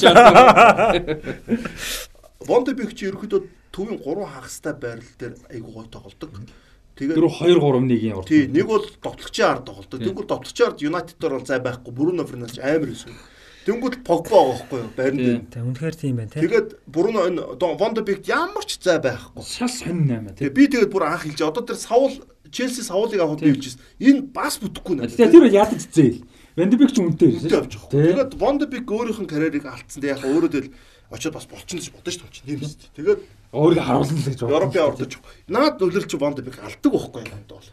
Ван 2.49 2.65
де 2.65 2.75
Бек 2.75 2.93
чи 2.95 3.07
ерөөхдөө 3.09 3.41
төвийн 3.73 3.99
3 4.05 4.29
хагастай 4.29 4.75
байрал 4.77 5.13
дээр 5.19 5.35
айгуу 5.51 5.73
гой 5.73 5.87
тоглолдог. 5.89 6.31
Тэгээд 6.93 7.17
Дөрөв 7.17 7.35
2 7.41 7.57
3 7.57 7.89
1-ийн 7.89 8.17
урд. 8.21 8.29
Тий, 8.29 8.47
нэг 8.47 8.67
бол 8.69 8.85
довтлогчийн 8.85 9.49
ард 9.49 9.65
тоглолдог. 9.65 9.99
Тэнгүүд 9.99 10.29
довтлогчийн 10.29 10.69
ард 10.93 11.17
дээр 11.17 11.35
бол 11.41 11.49
зай 11.49 11.61
байхгүй. 11.65 11.93
Бруно 11.93 12.29
Фернандеш 12.29 12.61
амар 12.61 12.93
байсан. 12.93 13.17
Тэнгүүд 13.65 14.03
Погба 14.03 14.29
байгаа 14.29 14.53
байхгүй 14.53 14.79
юу? 14.83 14.91
Байран 14.97 15.17
дээр. 15.17 15.41
Тэг 15.49 15.63
үнэхээр 15.63 15.97
тийм 15.97 16.17
байна 16.19 16.31
те. 16.35 16.43
Тэгээд 16.43 16.69
энэ 16.83 17.79
Ван 17.79 17.95
де 17.95 18.03
Бек 18.03 18.27
ямар 18.27 18.65
ч 18.67 18.83
зай 18.83 18.99
байхгүй. 18.99 19.41
Шал 19.47 19.71
сонь 19.71 20.03
наймаа 20.05 20.35
Тэгээ 20.35 20.51
тий. 20.51 20.57
би 20.59 20.63
тэгээд 20.67 20.91
бүр 20.91 21.07
анх 21.07 21.23
хэлж 21.23 21.41
одоо 21.47 21.63
тэр 21.63 21.79
савл 21.79 22.11
Челси 22.51 22.83
савлыг 22.83 23.23
авах 23.23 23.39
би 23.39 23.55
хэлжсэн. 23.55 23.81
Энэ 24.03 24.35
бас 24.35 24.59
бүтэхгүй 24.59 24.99
надад. 24.99 25.15
Тэгээ 25.15 25.31
тэр 25.31 25.47
ядаж 25.49 25.83
зээл. 25.95 26.21
Вендбек 26.59 26.91
ч 26.91 26.99
үнэтэй 27.01 27.31
Үнтэй 27.39 27.57
авч 27.57 27.73
байгаа. 27.79 27.91
Тий. 27.95 28.03
Тэгээд 28.03 28.33
Ван 28.37 28.59
де 28.59 28.67
Бек 28.67 28.85
өөрийнх 28.91 29.23
нь 29.23 29.31
карьерийг 29.31 29.65
алдсан. 29.65 30.03
Тэгээ 30.03 30.15
яг 30.19 30.27
өөрөө 30.27 30.51
тэл 30.51 30.69
очиод 31.15 31.33
бас 31.39 31.47
болчихно 31.47 31.81
гэж 31.81 31.89
бодож 31.95 32.17
дээ. 32.19 32.45
Тийм 32.45 32.61
шүү. 32.67 32.93
Тэгээд 32.99 33.21
Өөрийгөө 33.53 33.85
харуулсан 33.85 34.17
л 34.17 34.29
гэж 34.33 34.41
Европын 34.49 34.83
ордож. 34.89 35.13
Наад 35.47 35.77
Ван 35.77 36.35
де 36.35 36.43
Бек 36.43 36.57
алдаг 36.57 36.93
байхгүй 36.93 37.21
юм 37.29 37.45
бол. 37.49 37.69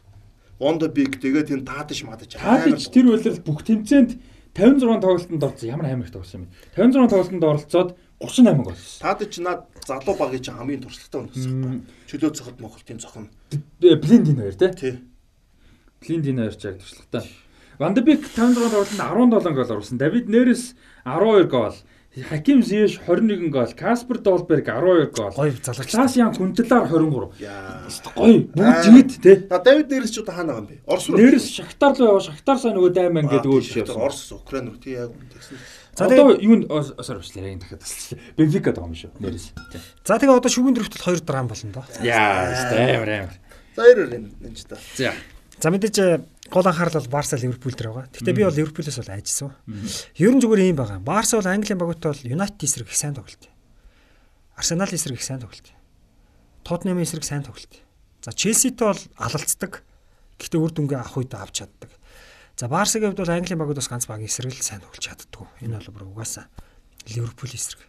Ван 0.59 0.75
де 0.77 0.88
Бек 0.91 1.16
тэгээд 1.24 1.56
энэ 1.56 1.64
таадаж 1.64 2.03
мадаж 2.03 2.35
Таадич 2.35 2.91
тэр 2.91 3.16
үйлрэл 3.16 3.40
бүх 3.48 3.64
тэмцээнд 3.64 4.19
56 4.59 4.99
тоглолтод 4.99 5.43
орсон. 5.43 5.69
Ямар 5.69 5.88
амар 5.88 6.06
их 6.06 6.11
тоглосон 6.11 6.41
юм 6.41 6.48
бэ? 6.75 6.83
56 6.83 7.09
тоглолтод 7.09 7.43
оролцоод 7.48 7.90
38 8.19 8.64
гол. 8.64 8.75
таадаж 8.99 9.33
наад 9.40 9.61
залуу 9.88 10.16
багийн 10.19 10.43
чи 10.43 10.51
хамгийн 10.51 10.83
туршлагатай 10.83 11.19
хүн 11.24 11.32
байсан. 11.32 11.83
Чөлөө 12.11 12.32
цохот 12.35 12.59
Монголын 12.59 12.99
цохон. 12.99 13.30
Блиндин 13.80 14.35
хоёр 14.35 14.56
тий. 14.75 14.99
Блиндин 16.03 16.43
хоёр 16.43 16.56
ч 16.59 16.64
яг 16.67 16.83
туршлагатай. 16.83 17.24
Вандебек 17.80 18.27
56 18.27 18.67
тоглолтод 18.67 18.99
17 18.99 19.56
гол 19.56 19.72
оруулсан. 19.72 19.98
Давид 19.98 20.27
Нерес 20.27 20.75
12 21.08 21.48
гол. 21.48 21.75
Хаким 22.17 22.63
Зiyech 22.63 22.99
21 23.05 23.51
гол. 23.51 23.67
Каспер 23.77 24.17
Долберг 24.17 24.65
12 24.65 25.11
гол. 25.13 25.29
Гоё 25.29 25.53
залгаж. 25.63 25.91
Класс 25.91 26.15
Ян 26.17 26.33
Хүнтэлар 26.33 26.89
23. 26.89 27.38
Яа. 27.39 27.85
Гоё. 28.15 28.49
Бүгд 28.49 28.83
жигд. 28.83 29.49
На 29.49 29.59
Давид 29.59 29.91
Нэрс 29.93 30.09
ч 30.09 30.17
одоо 30.19 30.33
хаана 30.33 30.53
байгаа 30.57 30.65
юм 30.65 30.67
бэ? 30.67 30.81
Орос 30.89 31.09
руу. 31.09 31.17
Нерес 31.21 31.45
Шахтар 31.53 31.93
руу 31.93 32.07
яваа. 32.09 32.25
Шахтар 32.25 32.57
сайн 32.57 32.73
нөгөө 32.75 32.91
дайман 32.97 33.29
гэдэг 33.29 33.45
өөр 33.45 33.61
шиг. 33.61 33.89
Орос, 33.93 34.25
Украин 34.33 34.73
руу 34.73 34.81
тий 34.81 34.97
яг 34.97 35.13
үн 35.13 35.29
тэгсэн. 35.29 35.57
За 35.93 36.05
Одоо 36.09 36.33
юу 36.33 36.65
sorry 36.97 37.21
болчихлоо 37.21 37.45
яг 37.45 37.59
дахиад 37.61 37.81
тасчлаа. 37.85 38.19
Бенфика 38.38 38.73
байгаа 38.73 38.89
юм 38.89 38.97
шүү. 38.97 39.11
Тий. 39.69 39.81
За 40.01 40.17
тэгээ 40.17 40.33
одоо 40.33 40.49
шүгэн 40.49 40.73
дөрөвтөл 40.73 41.13
2 41.13 41.21
драм 41.29 41.45
болно 41.45 41.71
доо. 41.77 41.85
Яа, 42.01 42.57
амар 42.73 43.09
амар. 43.29 43.38
За 43.77 43.85
ярээр 43.85 44.17
энэ 44.17 44.29
энэ 44.49 44.57
ч 44.57 44.65
та. 44.65 44.81
За. 44.97 45.13
За 45.61 45.69
мэдээж 45.69 46.25
гол 46.49 46.67
анхаарал 46.67 46.99
бол 47.01 47.13
Барса 47.21 47.37
Ливерпул 47.37 47.71
дээр 47.71 47.89
байгаа. 47.93 48.09
Гэхдээ 48.11 48.35
би 48.35 48.43
бол 48.43 48.57
Ливерпулээс 48.57 48.97
бол 48.99 49.13
айжсан. 49.13 49.53
Ер 50.17 50.33
нь 50.33 50.41
зүгээр 50.41 50.73
юм 50.73 50.77
байгаа. 50.81 50.99
Барса 50.99 51.37
бол 51.37 51.47
Английн 51.47 51.79
багуудтай 51.79 52.11
бол 52.11 52.25
Юнайтед 52.33 52.65
эсрэг 52.65 52.89
их 52.89 52.97
сайн 52.97 53.13
тоглолт. 53.13 53.49
Арсенал 54.57 54.89
эсрэг 54.89 55.17
их 55.17 55.23
сайн 55.23 55.39
тоглолт. 55.39 55.67
Тоттенхэм 56.65 57.01
эсрэг 57.05 57.23
сайн 57.23 57.45
тоглолт. 57.45 57.73
За 58.25 58.33
Челситэй 58.33 58.87
бол 58.89 59.01
алалцдаг. 59.15 59.85
Гэхдээ 60.41 60.59
үр 60.59 60.71
дүнгээ 60.73 60.99
авах 60.99 61.17
үед 61.21 61.33
авч 61.37 61.63
чаддаг. 61.63 61.91
За 62.59 62.67
Барсагийн 62.67 63.15
хувьд 63.15 63.23
бол 63.23 63.31
Английн 63.31 63.59
багуудаас 63.61 63.87
ганц 63.87 64.09
баг 64.09 64.19
эсрэг 64.25 64.51
л 64.51 64.65
сайн 64.65 64.83
тоглож 64.83 64.99
чаддгүй. 64.99 65.47
Энэ 65.63 65.79
бол 65.79 65.95
бүр 65.95 66.11
угаасаа 66.11 66.51
Ливерпул 67.07 67.47
эсрэг. 67.47 67.79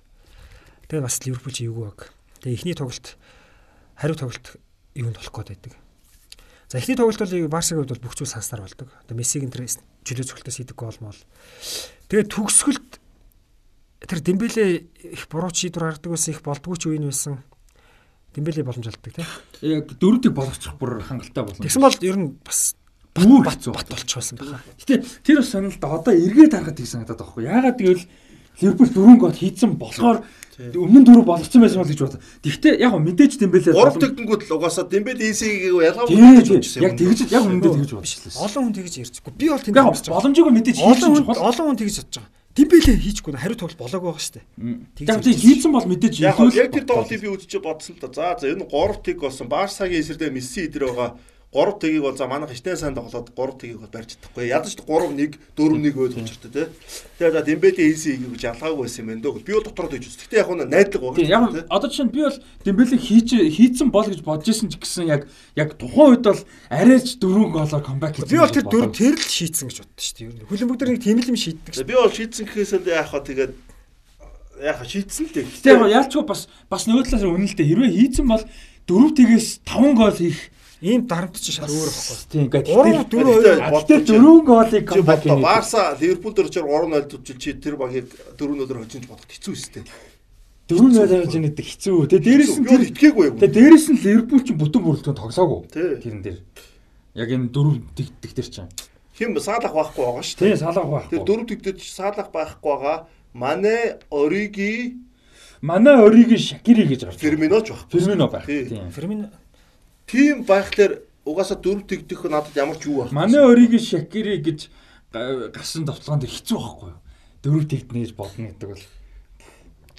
Тэгээ 0.87 1.03
бас 1.03 1.19
Ливерпул 1.27 1.51
чи 1.51 1.67
юу 1.67 1.91
баг. 1.91 2.15
Тэгээ 2.45 2.55
эхний 2.55 2.77
тоглолт 2.79 3.19
хариу 3.99 4.15
тоглолт 4.15 4.47
юунд 4.95 5.17
болох 5.19 5.35
гээд 5.35 5.49
байдаг. 5.51 5.80
За 6.71 6.79
эхний 6.79 6.95
тоглолт 6.95 7.19
бол 7.19 7.49
Барсагийн 7.51 7.83
хувьд 7.83 7.99
бол 7.99 8.05
бүх 8.07 8.15
зүйл 8.15 8.31
санснаар 8.31 8.63
болдог. 8.63 8.89
Одоо 9.03 9.17
Мессиг 9.19 9.43
энэ 9.43 9.67
чөлөө 10.07 10.27
цогтоос 10.31 10.63
идэг 10.63 10.79
гол 10.79 10.95
мол. 11.03 11.19
Тэгээд 12.07 12.31
төгсгөлт 12.31 13.03
тэр 14.07 14.21
Дембеле 14.23 14.87
их 15.03 15.27
буруу 15.27 15.51
шийдвэр 15.51 15.99
гаргадаг 15.99 16.15
байсан 16.15 16.31
их 16.31 16.47
болдгоо 16.47 16.79
ч 16.79 16.87
үеийн 16.87 17.11
байсан. 17.11 17.43
Дембеле 18.31 18.63
боломжолдог 18.63 19.03
тийм. 19.03 19.27
Яг 19.67 19.91
дөрөвдийг 19.99 20.31
болгочих 20.31 20.79
бүр 20.79 21.03
хангалттай 21.03 21.43
болно. 21.43 21.67
Тэгсэн 21.67 21.83
бол 21.83 21.99
ер 22.07 22.17
нь 22.23 22.39
бас 22.47 22.79
Бүр 23.11 23.43
бат 23.43 23.67
бат 23.67 23.89
болчихсон 23.91 24.39
байна. 24.39 24.63
Гэтэ 24.79 25.03
тэр 25.27 25.43
бас 25.43 25.51
сонирхолтой. 25.51 25.91
Одоо 25.99 26.15
эргээд 26.15 26.55
харахад 26.55 26.79
их 26.79 26.87
санагдаад 26.87 27.19
байгаа 27.19 27.35
хгүй. 27.35 27.45
Яагаад 27.51 27.79
гэвэл 27.83 28.05
Ливерпул 28.63 28.91
дөрөв 28.95 29.19
гол 29.19 29.35
хийцэн 29.35 29.75
болохоор 29.75 30.23
өмнө 30.61 31.01
нь 31.01 31.07
дөрөв 31.09 31.25
болгоцсон 31.25 31.61
байсан 31.65 31.81
бол 31.81 31.89
гэж 31.89 32.01
бодлоо. 32.05 32.21
Тэгвэл 32.45 32.77
яг 32.77 32.93
мэдээж 33.01 33.33
Дембеле 33.41 33.73
Гурав 33.73 33.97
тэгдэнгүүд 33.97 34.43
л 34.45 34.55
угаасаа 34.61 34.85
Дембеле 34.85 35.33
EC-ийг 35.33 35.73
ялгаагүй 35.73 36.17
гэж 36.21 36.49
тийм. 36.49 36.61
үзсэн 36.61 36.85
Яг 36.85 36.95
тэгж 37.01 37.19
яг 37.33 37.45
өмнөдөө 37.49 37.73
тэгж 37.81 37.93
бодчихлээ. 37.97 38.37
Олон 38.37 38.63
хүн 38.69 38.75
тэгж 38.77 38.95
ярьчихгүй. 39.01 39.33
Би 39.41 39.47
бол 39.49 39.65
тэнд 39.65 39.77
харж 39.81 40.05
байгаа. 40.05 40.17
боломжгүй 40.21 40.53
мэдээж 40.61 40.77
Олон 40.85 41.11
хүн 41.17 41.25
олон 41.41 41.67
хүн 41.73 41.81
тэгж 41.81 41.97
бодож 41.97 42.17
байгаа. 42.21 42.33
Дембеле 42.51 42.93
хийчихгүй 42.99 43.33
хариу 43.39 43.57
тоглол 43.57 43.79
болоогүй 43.79 44.21
шүү 44.21 44.35
дээ. 44.37 44.45
Яг 45.07 45.23
тийм 45.23 45.39
хийцэн 45.39 45.71
бол 45.71 45.87
мэдээж 45.87 46.15
Яг 46.19 46.35
илүү 46.35 46.51
л 46.51 46.61
яг 46.61 46.71
тэр 46.75 46.85
тоглолтыг 46.85 47.21
би 47.23 47.29
үзчихээ 47.31 47.63
бодсон 47.63 47.95
л 47.95 48.03
да. 48.03 48.11
За 48.11 48.35
за 48.43 48.51
энэ 48.51 48.67
3 48.67 49.07
тэг 49.07 49.23
болсон. 49.23 49.47
Барсагийн 49.47 50.03
эсрэг 50.03 50.35
Месси 50.35 50.67
идэр 50.67 50.91
байгаа. 50.91 51.11
3 51.51 51.83
тэгийг 51.83 52.03
бол 52.07 52.15
за 52.15 52.31
манайх 52.31 52.55
хичнээн 52.55 52.79
сайн 52.79 52.95
тоглоод 52.95 53.35
3 53.35 53.59
тэгийг 53.59 53.83
бол 53.83 53.91
барьж 53.91 54.15
чадахгүй. 54.15 54.47
Ядаж 54.47 54.71
3 54.79 54.87
1 55.19 55.35
4 55.59 55.83
1 55.83 55.99
өөр 55.99 56.13
толчтой 56.15 56.51
тий. 56.55 56.67
Тэгээ 57.19 57.35
за 57.35 57.43
Дембеле 57.43 57.83
EC 57.91 58.05
гэж 58.23 58.43
ялгаагүй 58.55 58.87
байсан 58.87 59.03
юм 59.03 59.09
байна 59.11 59.23
дөө. 59.27 59.43
Би 59.43 59.53
бол 59.59 59.67
дотроо 59.67 59.91
тэгж 59.91 60.07
үзсэн. 60.07 60.31
Гэтэ 60.31 60.39
яг 60.39 60.51
нь 60.55 60.63
найдлага 60.71 61.19
Тийм 61.19 61.27
яг 61.27 61.67
одоо 61.67 61.91
жишээ 61.91 62.07
нь 62.07 62.15
би 62.15 62.23
бол 62.23 62.39
Дембеле 62.63 62.97
хийж 63.03 63.31
хийцэн 63.35 63.91
бол 63.91 64.07
гэж 64.07 64.23
бодож 64.23 64.47
исэн 64.47 64.71
ч 64.71 64.79
гэсэн 64.79 65.11
яг 65.11 65.27
яг 65.59 65.75
тухайн 65.75 66.15
үед 66.15 66.23
бол 66.23 66.43
арайч 66.71 67.19
дөрөв 67.19 67.51
голоор 67.51 67.83
камбэк 67.83 68.31
Би 68.31 68.39
бол 68.39 68.55
тэр 68.55 68.67
дөрөв 68.71 68.95
тэр 68.95 69.19
л 69.19 69.27
шийдсэн 69.27 69.67
гэж 69.75 69.79
боддоо 69.83 69.99
шүү 70.07 70.15
дээ. 70.23 70.27
Ер 70.31 70.35
нь 70.39 70.47
хөлбөмбөг 70.47 70.79
дээр 70.79 70.91
нэг 70.95 71.03
тийм 71.03 71.19
л 71.19 71.31
юм 71.35 71.35
шийддэг 71.35 71.75
шүү. 71.75 71.83
Би 71.83 71.99
бол 71.99 72.15
шийдсэн 72.15 72.47
гэхээсээ 72.47 72.95
яг 72.95 73.11
хаа 73.11 73.27
тэгээд 73.27 73.53
яг 74.71 74.77
хаа 74.79 74.87
шийдсэн 74.87 75.27
л 75.27 75.35
дээ. 75.35 75.51
Гэтэ 75.51 75.71
яг 75.75 75.83
яалчгүй 75.99 76.25
бас 76.31 76.47
бас 76.71 76.87
нөгөө 76.87 77.11
талаас 77.11 77.27
үнэлдэ 77.27 77.65
хэрвээ 77.67 77.91
хийцэн 77.91 78.27
бол 78.31 78.45
дөрөв 78.87 79.11
тгээс 79.19 79.49
5 79.67 79.99
гол 79.99 80.15
хийх 80.15 80.39
Ийм 80.81 81.05
дарамт 81.07 81.37
чи 81.37 81.53
шал 81.53 81.69
өөр 81.69 81.91
байхгүй. 81.93 82.17
тийм 82.33 82.43
ингээд 82.49 82.67
Гурав 82.73 83.05
дөрөв 83.13 83.37
Гэхдээ 83.37 83.57
хоёр 83.61 83.73
Гэтэ 83.85 83.97
дөрөв 84.09 84.39
голыг 84.49 84.85
камбэк 84.89 85.05
бодлоо 85.05 85.39
Барса 85.45 85.83
Ливерпул 86.01 86.33
дээр 86.33 86.49
чир 86.49 86.65
3-0 86.65 87.05
төвчил 87.13 87.37
чи 87.37 87.51
тэр 87.53 87.77
багийг 87.77 88.07
4-0-оор 88.41 88.79
хожиж 88.81 89.05
бодох 89.05 89.29
хэцүү 89.29 89.53
өстэй. 89.53 89.85
дөрөв 90.73 90.89
нөл 90.89 91.13
авч 91.21 91.35
яадаг 91.37 91.67
хэцүү. 91.69 91.97
Тэгээ 92.09 92.25
дээрэс 92.25 92.55
нь 92.57 92.65
бол 92.65 92.87
итгээгүй 92.89 93.25
юм. 93.29 93.37
Тэгээ 93.37 93.57
дээрэс 93.61 93.87
нь 93.93 94.01
Ливерпул 94.01 94.41
ч 94.41 94.49
бүтэн 94.57 94.81
бүрэлдэхүүн 94.81 95.19
тоглоогүй. 95.21 95.61
Тий. 95.69 95.91
Тэрэн 96.01 96.23
дээр. 96.25 96.39
Яг 97.13 97.29
энэ 97.29 97.53
дөрөв 97.53 97.75
тэгдэг 97.99 98.33
тэр 98.41 98.49
чинь. 98.49 98.73
Хим 99.21 99.37
саалах 99.37 99.75
байхгүй 99.77 100.01
байгаа 100.01 100.25
шүү 100.25 100.39
Тийм 100.41 100.49
дээ. 100.49 100.65
салах 100.65 100.87
Тэр 101.13 101.21
байхгүй. 101.21 101.27
дөрөв 101.29 101.47
тэгдэд 101.51 101.79
саалах 101.85 102.29
байхгүй 102.33 102.71
байгаа. 102.73 102.99
Мане, 103.37 104.01
Ориги, 104.09 104.97
Манай 105.61 106.01
Оригийн 106.01 106.41
Шакири 106.41 106.89
гэж 106.89 107.05
гарч. 107.05 107.21
Фермино 107.21 107.61
ч 107.61 107.69
байхгүй. 107.77 108.01
Фермино 108.01 108.27
байх. 108.33 108.47
Тий. 108.49 108.65
Тийм. 108.65 108.89
Фермин 108.91 109.29
Тим 110.11 110.43
байхлаар 110.45 111.07
угаасаа 111.25 111.59
дөрөв 111.63 111.87
тэгдэх 111.87 112.27
надад 112.27 112.57
ямар 112.59 112.77
ч 112.83 112.91
юу 112.91 113.07
байх. 113.07 113.15
Манай 113.15 113.41
Оригийн 113.47 113.79
Шакири 113.79 114.43
гэж 114.43 114.67
га- 115.15 115.49
гарсан 115.55 115.87
товтлогоон 115.87 116.21
дээр 116.27 116.35
хэцүү 116.35 116.59
байхгүй 116.59 116.89
юу? 116.91 116.99
Дөрөв 117.47 117.65
тэгднэ 117.71 117.99
гэж 118.03 118.13
бодно 118.19 118.51
гэдэг 118.51 118.69
бол. 118.75 118.85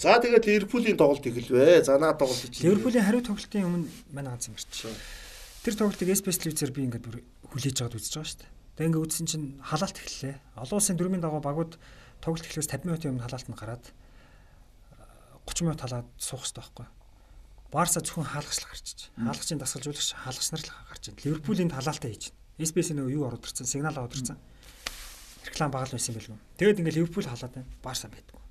За 0.01 0.17
тэгээд 0.19 0.45
Ливерпулийн 0.49 0.97
тоглолт 0.97 1.23
эхэлвэ. 1.23 1.85
За 1.87 1.95
наа 2.01 2.17
тоглолт 2.17 2.43
чинь. 2.51 2.67
Ливерпулийн 2.67 3.05
хариу 3.05 3.23
тоглолтын 3.23 3.63
өмнө 3.63 3.87
манай 4.11 4.33
ганц 4.35 4.49
юм 4.51 4.57
барч. 4.59 4.89
Тэр 5.63 5.75
тоглолтыг 5.77 6.09
SPS 6.11 6.41
телевизээр 6.41 6.73
би 6.73 6.81
ингээд 6.89 7.05
бүр 7.05 7.21
хүлээж 7.53 7.77
аваад 7.85 7.95
үзэж 8.01 8.13
байгаа 8.17 8.27
шүү 8.27 8.39
дээ. 8.41 8.51
Тэгээ 8.81 8.89
ингээд 8.89 9.05
үзсэн 9.05 9.27
чинь 9.29 9.47
халаалт 9.61 9.97
эхэллээ. 10.01 10.35
Олон 10.57 10.77
улсын 10.81 10.97
дөрмийн 10.97 11.21
дагуу 11.21 11.39
багууд 11.45 11.77
тоглолт 12.17 12.45
эхлэхээс 12.49 12.67
50 12.81 12.89
минутын 12.89 13.11
өмнө 13.13 13.25
халаалт 13.29 13.45
нь 13.47 13.59
гараад 13.61 13.85
30 15.45 15.65
минут 15.69 15.81
халаад 15.85 16.07
суух 16.17 16.41
хэрэгтэй 16.49 16.65
байхгүй. 16.65 16.87
Барса 17.71 18.03
зөвхөн 18.03 18.27
хаалгачлах 18.27 18.71
гарчиж. 18.71 19.09
Хаалгачийн 19.15 19.59
дасгалжуулагч 19.63 20.09
хаалгачнаар 20.11 20.63
л 20.63 20.71
гарч 20.91 21.03
байна. 21.07 21.23
Ливерпулийн 21.23 21.71
халаалтаа 21.71 22.11
хийж 22.11 22.35
байна. 22.35 22.39
SPS 22.59 22.91
нөгөө 22.93 23.15
юу 23.15 23.23
ороод 23.31 23.47
ирсэн, 23.47 23.65
сигнал 23.65 23.95
ороод 23.95 24.13
ирсэн. 24.13 24.37
Реклам 25.47 25.71
багал 25.71 25.95
байсан 25.95 26.13
байлгүй. 26.13 26.37
Тэгээд 26.59 26.79
ингээд 26.83 26.97
Ливерпул 26.99 27.25
халаад 27.25 27.53
байна. 27.55 27.71
Барса 27.79 28.11
байдгүй. 28.11 28.41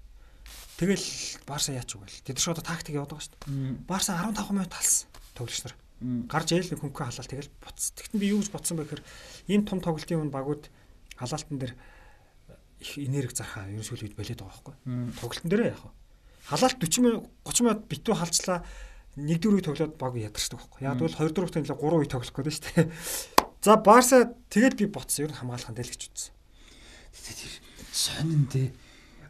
Тэгэл 0.81 1.07
Барса 1.44 1.76
яач 1.76 1.92
үгүй 1.92 2.08
л. 2.08 2.23
Тэд 2.24 2.40
нар 2.40 2.44
шууд 2.49 2.65
тактик 2.65 2.97
яваад 2.97 3.12
байгаа 3.12 3.28
шүү 3.28 3.36
дээ. 3.44 3.84
Барса 3.84 4.16
15 4.16 4.57
минут 4.57 4.73
талсан 4.73 5.10
тоглогч 5.36 5.62
нар. 5.65 5.74
Гарч 6.00 6.49
ээл 6.57 6.70
нэг 6.73 6.81
хөнгөн 6.81 7.07
халаал 7.12 7.28
тэгэл 7.28 7.52
буцсан. 7.60 7.92
Тэгтэн 7.97 8.20
би 8.20 8.32
юу 8.32 8.40
гэж 8.40 8.50
бодсон 8.52 8.76
бэ 8.81 8.89
гэхээр 8.89 9.05
ийм 9.52 9.68
том 9.68 9.81
тоглолтын 9.84 10.20
өмнө 10.24 10.32
багууд 10.32 10.73
халаалтан 11.20 11.60
дээр 11.60 11.74
их 12.81 12.90
энерги 12.97 13.36
зархаа 13.36 13.68
ерөнхийдөө 13.68 14.08
үед 14.08 14.16
болоод 14.16 14.40
байгаа 14.40 14.49
байхгүй. 14.49 14.74
Тоглолтын 15.20 15.50
дээр 15.52 15.62
яах 15.76 15.84
вэ? 15.84 15.92
Халаалт 16.49 16.81
40 16.81 17.05
минут 17.05 17.24
30 17.44 17.65
минут 17.68 17.81
битүү 17.84 18.15
халцлаа 18.16 18.65
нэг 19.16 19.39
дөрөв 19.42 19.64
тоглоод 19.66 19.94
баг 19.98 20.14
ядарчдаг 20.14 20.60
байхгүй. 20.60 20.80
Яг 20.86 20.98
бол 21.00 21.10
2 21.10 21.34
дөрөвт 21.34 21.56
нэлээ 21.58 21.78
3 21.78 21.98
үе 21.98 22.06
тоглох 22.06 22.34
гэдэг 22.36 22.55
шүү 22.55 22.66
дээ. 22.70 22.86
За 23.60 23.76
Барса 23.76 24.18
тэгэл 24.48 24.78
би 24.78 24.86
ботсон 24.86 25.26
ер 25.26 25.32
нь 25.34 25.39
хамгаалах 25.40 25.70
нь 25.70 25.78
гэж 25.80 26.02
үзсэн. 26.06 26.32
Сонин 27.90 28.47
дээ. 28.47 28.70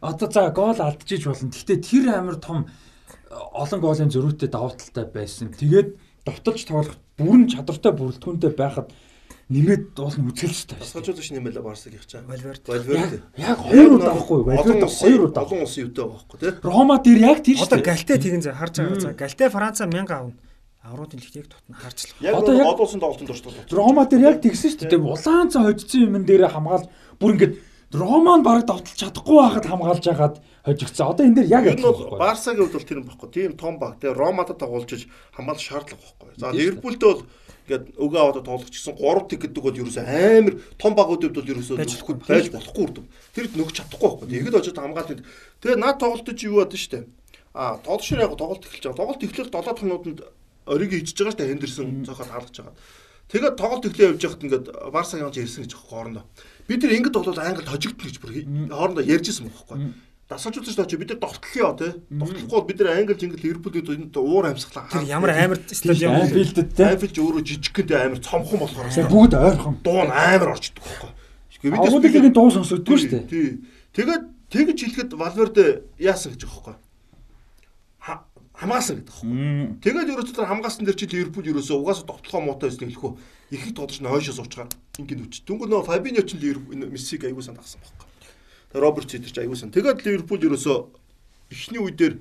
Одоо 0.01 0.27
за 0.31 0.49
гол 0.53 0.77
алдчихж 0.77 1.25
болно. 1.25 1.49
Гэхдээ 1.49 1.79
тэр 1.81 2.05
амар 2.13 2.37
том 2.37 2.65
э, 2.65 3.33
олон 3.33 3.81
голын 3.81 4.13
зөрүүтэй 4.13 4.49
давуу 4.49 4.73
талтай 4.77 5.05
байсан. 5.09 5.51
Тэгээд 5.53 5.97
довтолж 6.25 6.61
тоглох 6.65 6.97
бүрэн 7.17 7.49
чадвартай 7.49 7.91
бүрэлдэхүүнтэй 7.93 8.51
байхад 8.53 8.93
нэмээд 9.51 9.99
уулын 9.99 10.31
үзэлцтэй 10.31 10.79
байсан. 10.79 11.03
Тасгалжуулагч 11.03 11.29
нэмэлээ 11.35 11.63
Барсаг 11.63 11.93
их 11.93 12.05
чаа. 12.07 12.23
Вальверде. 12.23 12.65
Вальверде. 12.71 13.19
Яг 13.37 13.59
хоёр 13.59 13.91
удаа 13.99 14.15
байхгүй 14.15 14.37
юу? 14.39 14.47
Вальверде 14.47 14.87
хоёр 14.87 15.21
удаа. 15.27 15.43
Олон 15.43 15.59
улсын 15.67 15.91
байгаа 15.91 16.15
байхгүй 16.15 16.37
тий. 16.39 16.51
Рома 16.63 16.95
дээр 17.03 17.19
яг 17.19 17.39
тийм 17.43 17.57
шүү 17.59 17.67
Одоо 17.67 17.77
дээ. 17.83 17.89
галтэй 17.91 18.17
тэгэн 18.23 18.41
зэ 18.47 18.51
харж 18.55 18.73
байгаа. 18.79 18.99
За 19.03 19.11
галтэй 19.13 19.49
Франца 19.51 19.83
1000 19.85 20.07
авна. 20.07 20.33
Авруудын 20.81 21.19
лигт 21.21 21.35
яг 21.35 21.47
тутна 21.51 21.75
харчлах. 21.77 22.15
Яг 22.25 22.33
Одоо 22.41 22.53
яг- 22.57 22.67
олон 22.71 22.81
улсын 22.87 22.99
тоглолтын 23.03 23.27
дуртай. 23.27 23.53
Рома 23.69 24.05
дээр 24.09 24.21
яг 24.33 24.37
тэгсэн 24.41 24.69
шүү 24.71 24.89
дээ. 24.89 25.03
Улаан 25.03 25.51
цаа 25.53 25.67
хожицсан 25.69 26.01
юм 26.09 26.25
дээр 26.25 26.47
хамгаал 26.49 26.89
бүр 27.21 27.31
ингээд 27.37 27.55
Роман 27.91 28.39
бараг 28.41 28.65
давталж 28.71 28.95
чадахгүй 28.95 29.35
байхад 29.35 29.67
хамгаалж 29.67 30.05
ягаад 30.07 30.35
хожигдсан. 30.63 31.11
Одоо 31.11 31.27
энэ 31.27 31.43
дээр 31.43 31.49
яг 31.51 31.65
нь 31.75 31.83
бол. 31.83 32.15
Барсагийн 32.17 32.63
хувьд 32.71 32.79
бол 32.79 32.87
тэр 32.87 32.97
юм 33.03 33.07
байхгүй. 33.11 33.29
Тийм 33.35 33.51
том 33.59 33.75
баг. 33.83 33.99
Тэгээ 33.99 34.15
Ромадад 34.15 34.57
тоглолж 34.63 34.89
хамгаалах 35.35 35.59
шаардлага 35.59 35.99
байхгүй. 35.99 36.39
За. 36.39 36.49
Ливерпултэй 36.55 37.07
бол 37.11 37.21
ингээд 37.71 37.95
өгөө 37.95 38.19
аваад 38.19 38.43
тоглох 38.43 38.67
гэсэн 38.67 38.99
3 38.99 39.31
тэг 39.31 39.39
гэдэг 39.47 39.63
бол 39.63 39.79
ерөөсөө 39.79 40.03
амар 40.03 40.55
том 40.75 40.91
багуудад 40.91 41.31
бол 41.31 41.51
ерөөсөө 41.55 41.79
зөвхөн 41.79 42.19
байж 42.27 42.51
болохгүй 42.51 42.83
үрдэв. 42.83 43.05
Тэр 43.31 43.45
нөгч 43.55 43.75
чадахгүй 43.79 44.07
байхгүй. 44.11 44.27
Тэгэхэд 44.27 44.59
очиод 44.59 44.79
хамгаалт. 44.83 45.23
Тэгээ 45.63 45.79
наад 45.79 45.97
тоглолтод 46.03 46.35
чи 46.35 46.51
юу 46.51 46.59
бод 46.59 46.75
штэ. 46.75 47.07
А 47.55 47.79
тоглолшир 47.79 48.19
яг 48.19 48.35
тоглолт 48.35 48.67
эхэлж 48.67 48.83
байгаа. 48.91 48.99
Тоглолт 48.99 49.23
эхлэх 49.23 49.47
7 49.47 49.79
хоногнуудад 49.79 50.19
ориг 50.67 50.91
хийж 50.91 51.15
байгаа 51.15 51.31
штэ 51.31 51.47
Хендерсон 51.47 52.03
цохол 52.03 52.27
хаалгаж 52.27 52.55
байгаа. 52.59 52.75
Тэгээд 53.31 53.55
тоглолт 53.55 53.87
эхлэе 53.87 54.07
явж 54.11 54.21
байхад 54.27 54.43
ингээд 54.43 54.65
Барсагийн 54.91 55.27
онж 55.31 55.37
ирсэн 55.39 55.63
гэж 55.63 55.71
байгаа 55.71 55.87
хоорондоо. 55.87 56.25
Бид 56.67 56.79
тэр 56.83 56.95
ингэж 56.99 57.13
тоглоод 57.15 57.39
Англид 57.39 57.71
хожигдно 57.71 58.03
гэж 58.03 58.17
бүр 58.19 58.31
хоорондоо 58.75 59.03
ярьжсэн 59.07 59.47
байхгүй. 59.47 59.77
Дасгалжуулж 60.31 60.79
очиж 60.79 60.95
бид 60.95 61.09
нар 61.11 61.19
довтлохё 61.19 61.75
тий. 61.75 61.91
Довтлохгүй 62.07 62.55
бол 62.55 62.63
бид 62.71 62.79
нар 62.79 62.95
Англи 62.95 63.15
жингэл 63.19 63.43
Ливерпулд 63.43 63.75
энэ 63.91 64.15
уур 64.15 64.45
амьсгалаа. 64.47 64.87
Тэр 64.87 65.03
ямар 65.11 65.31
амар 65.35 65.59
стадиум 65.67 66.15
вэ? 66.15 66.23
Анфилдэд 66.31 66.69
те. 66.71 66.83
Анфилд 66.95 67.17
өөрөө 67.19 67.43
жижигхэн 67.43 67.87
тий 67.91 67.99
амар 67.99 68.19
цомхон 68.23 68.59
болохоор 68.63 68.87
Тэгээ 68.87 69.11
бүгд 69.11 69.33
ойрхон. 69.35 69.75
дуун 69.83 70.07
амар 70.07 70.55
орчдөг 70.55 70.79
байхгүй. 70.87 71.11
Гэхдээ 71.51 71.83
Агуулгын 71.83 72.31
дуу 72.31 72.47
сонсогдгүй 72.47 72.95
шүү 72.95 73.11
дээ. 73.11 73.27
Тий. 73.27 73.49
Тэгээд 73.91 74.23
тэгэж 74.55 74.77
хэлэхэд 74.87 75.11
Валверде 75.19 75.65
яасан 75.99 76.31
гэж 76.31 76.47
байхгүй. 76.47 76.75
Ха- 77.99 78.23
Хамгаалсан 78.55 78.95
гэдэг 79.03 79.11
байхгүй. 79.11 79.35
Тэгээд 79.83 80.09
ерөөсөө 80.15 80.35
тэр 80.39 80.47
хамгаалсан 80.47 80.83
дээр 80.87 80.95
чи 80.95 81.05
Ливерпул 81.11 81.43
ерөөсөө 81.43 81.75
угаасаа 81.75 82.07
довтлохоо 82.07 82.41
муутай 82.41 82.69
байсан 82.71 82.87
гэлэхөө 82.87 83.11
их 83.51 83.61
их 83.67 83.73
тодорч 83.75 83.99
нь 83.99 84.07
хойшоо 84.07 84.35
суучгаар 84.39 84.69
ингээд 84.95 85.21
үч. 85.27 85.33
Дүнгээр 85.43 85.69
нөө 85.75 85.85
Фабиньо 85.91 86.23
ч 86.23 86.39
Ливерпул 86.39 86.77
Мессиг 86.87 87.25
аягүй 87.27 87.43
сан 87.43 87.55
тагсан 87.59 87.83
байхгүй. 87.83 88.00
Тэгээд 88.71 88.83
Роберт 88.87 89.11
Цитер 89.11 89.31
ч 89.31 89.37
аягүй 89.43 89.59
сан. 89.59 89.71
Тэгээд 89.75 90.03
Ливерпул 90.07 90.39
ерөөсөө 90.39 90.77
эхний 91.51 91.81
үе 91.83 91.91
дээр 91.91 92.15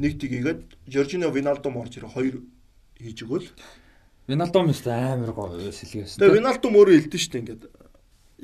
нэг 0.00 0.16
тгийгээд 0.16 0.62
Жоржино 0.88 1.28
Виналдом 1.28 1.76
орж 1.76 2.00
ирээ 2.00 2.08
хоёр 2.08 2.36
хийж 2.96 3.20
өгөөл. 3.24 3.48
Виналдом 4.28 4.72
өст 4.72 4.88
амар 4.88 5.36
гоё 5.36 5.72
сэлгээс. 5.72 6.16
Тэгээ 6.16 6.40
Виналдум 6.40 6.76
өөрөө 6.80 6.96
хэлдэж 7.04 7.22
штэ 7.28 7.40
ингээд 7.44 7.62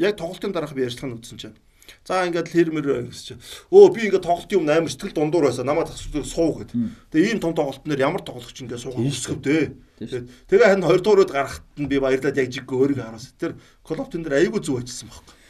яг 0.05 0.17
тоглолтын 0.21 0.53
дараах 0.53 0.77
би 0.77 0.85
ярьцлага 0.85 1.17
үзсэн 1.17 1.41
чинь. 1.41 1.57
За 2.05 2.25
ингээд 2.29 2.53
хэрмэр 2.53 3.09
гэсэн 3.09 3.41
чинь 3.41 3.43
өө 3.73 3.93
би 3.97 4.01
ингээд 4.13 4.25
тоглолтын 4.29 4.61
өмнө 4.61 4.77
амар 4.85 4.93
сэтгэл 4.93 5.17
дундуур 5.17 5.49
байсан. 5.49 5.67
Намайг 5.67 5.89
тасчлыг 5.89 6.29
суу 6.29 6.61
гэд. 6.61 6.77
Тэгээ 7.13 7.37
ийм 7.37 7.41
том 7.41 7.57
тоглолтноор 7.57 8.01
ямар 8.01 8.23
тоглогч 8.23 8.57
ингээд 8.63 8.85
суугаад 8.85 9.09
өсгөвдөө. 9.09 9.63
Тэгээд 9.99 10.25
тэгээ 10.49 10.69
харин 10.71 10.87
2 10.87 11.03
дуурайд 11.03 11.33
гарахт 11.33 11.65
нь 11.77 11.91
би 11.91 11.99
баярлаад 11.99 12.39
яг 12.39 12.49
жиг 12.49 12.69
өөрийгөө 12.71 13.03
харуулсан. 13.03 13.35
Тэр 13.41 13.53
Клоптын 13.83 14.23
дээр 14.23 14.39
айгүй 14.47 14.61
зүг 14.63 14.81
ажилласан 14.83 15.11
байхгүй. 15.11 15.42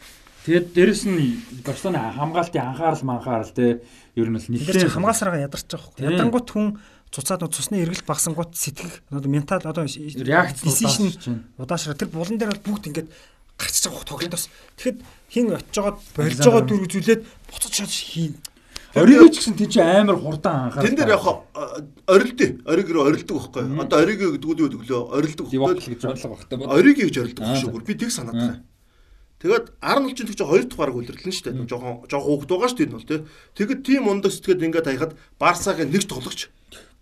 Тэгээд 0.42 0.66
дээрэс 0.74 1.02
нь 1.06 1.38
Барселона 1.62 2.10
хамгаалтын 2.18 2.74
анхаарал 2.74 3.04
манхаарал 3.06 3.52
те 3.54 3.82
ер 4.18 4.26
нь 4.26 4.38
л 4.38 4.48
нэлээд 4.50 4.90
хамгаалсараа 4.90 5.46
ядарч 5.46 5.70
байгаа 5.70 5.94
Тийм. 5.94 6.02
хөө. 6.02 6.12
Ядангууд 6.18 6.48
хүн 6.50 6.66
цуцаад 7.14 7.46
цусны 7.46 7.78
эргэлт 7.86 8.02
багсангууд 8.02 8.50
сэтгэх 8.58 9.06
одоо 9.14 9.30
ментал 9.30 9.62
одоо 9.62 9.86
реакц 9.86 10.66
decision 10.66 11.14
удаашраа 11.62 11.94
тэр 11.94 12.10
булан 12.10 12.42
дээр 12.42 12.58
бол 12.58 12.74
бүгд 12.74 12.90
ингээд 12.90 13.08
гарчиж 13.54 13.86
байгаа 13.86 14.00
хөө 14.02 14.10
тоглолтоос. 14.10 14.44
Тэгэхэд 14.82 14.98
хин 15.30 15.46
очиж 15.54 15.76
байгаа 15.78 15.94
болж 16.16 16.38
байгаа 16.42 16.64
дүр 16.66 16.82
үзүүлээд 16.90 17.22
буцаж 17.46 17.72
шууд 17.78 17.92
хийн. 17.92 18.34
Ориг 18.92 19.32
гэсэн 19.32 19.56
тийч 19.56 19.78
амар 19.80 20.18
хурдан 20.20 20.68
анхаарал. 20.68 20.84
Тэн 20.84 20.96
дээр 20.98 21.14
яг 21.16 21.24
орилдөө. 22.12 22.50
Ориг 22.68 22.88
руу 22.92 23.08
орилдог 23.08 23.36
байхгүй. 23.40 23.64
Одоо 23.80 23.98
ориг 24.04 24.18
гэдэг 24.20 24.42
нь 24.42 24.60
юу 24.60 24.68
гэвэл 24.68 25.16
орилдог. 25.16 25.46
Дивокл 25.48 25.80
гэж 25.80 26.00
бодлого 26.04 26.36
багтай 26.36 26.56
бод. 26.60 26.68
Ориг 26.68 26.96
гэж 27.00 27.16
орилдог 27.16 27.44
Аа, 27.46 27.56
шүү. 27.56 27.80
Би 27.88 27.96
тэг 27.96 28.12
санаад 28.12 28.36
байна. 28.36 28.60
Тэгээд 29.42 29.66
Арнольд 29.82 30.14
ч 30.14 30.22
тэгж 30.22 30.40
хоёр 30.46 30.64
дахь 30.70 30.78
бараг 30.78 30.96
үлдэрлэн 31.02 31.34
шүү 31.34 31.44
дээ. 31.50 31.66
Жохон 31.66 32.06
жохон 32.06 32.26
хөөгд 32.30 32.50
байгаа 32.54 32.70
шүү 32.70 32.78
дээ 32.78 32.86
энэ 32.86 32.94
бол 32.94 33.10
тий. 33.10 33.20
Тэгэд 33.58 33.80
тийм 33.82 34.04
ундаг 34.06 34.30
сэтгэхэд 34.30 34.64
ингээд 34.70 34.86
хаяхад 34.86 35.12
Барсагийн 35.42 35.90
нэг 35.90 36.06
тоглогч 36.06 36.46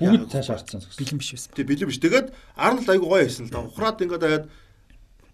бүгд 0.00 0.32
цааш 0.32 0.48
харцсан. 0.48 0.80
Бэлэн 0.80 1.20
биш 1.20 1.30
байсан. 1.36 1.52
тий 1.52 1.64
бэлэн 1.68 1.88
биш. 1.92 2.00
Тэгээд 2.00 2.32
Арнольд 2.56 2.88
айгу 2.88 3.12
гоё 3.12 3.28
хийсэн 3.28 3.46
л 3.46 3.52
да. 3.52 3.60
Ухраад 3.60 4.00
ингээд 4.00 4.24
хаяад 4.24 4.46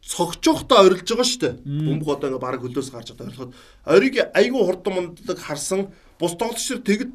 цогцохтой 0.03 0.79
орилж 0.83 1.07
байгаа 1.07 1.27
шүү 1.31 1.41
дээ. 1.47 1.55
Бөмбөг 1.63 2.11
одоо 2.11 2.27
ингээд 2.35 2.43
бараг 2.43 2.61
хөлөөс 2.67 2.91
гарч 2.91 3.15
одоо 3.15 3.27
орилоход 3.31 3.55
ориг 3.87 4.15
айгу 4.35 4.59
хурдан 4.67 4.93
мундаг 4.95 5.39
харсан 5.39 5.95
бус 6.19 6.35
тоглогч 6.35 6.67
тэр 6.67 6.83
тэгэд 6.83 7.11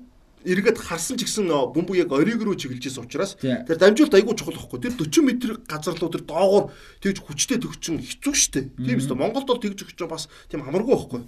эргээд 0.45 0.77
харсан 0.81 1.17
ч 1.17 1.25
гэсэн 1.27 1.49
бөмбөг 1.49 1.97
яг 2.01 2.11
ориг 2.11 2.41
руу 2.41 2.55
чиглэж 2.57 2.89
исэн 2.89 3.05
учраас 3.05 3.37
тэр 3.37 3.77
дамжуулт 3.77 4.15
айгу 4.17 4.33
чухал 4.33 4.57
байхгүй. 4.57 4.79
Тэр 4.81 4.93
40 4.97 5.21
м 5.21 5.61
газар 5.69 5.95
руу 5.95 6.09
тэр 6.09 6.23
доогоор 6.25 6.73
тэгж 7.01 7.17
хүчтэй 7.21 7.61
төгчин 7.61 8.01
хэцүү 8.01 8.33
дээ. 8.51 8.65
Тийм 8.81 8.97
үстэ 8.97 9.13
Монголд 9.13 9.47
бол 9.47 9.61
тэгж 9.61 9.85
өгч 9.85 9.99
бас 10.09 10.27
тийм 10.49 10.65
хамаргүй 10.65 10.93
байхгүй. 10.97 11.21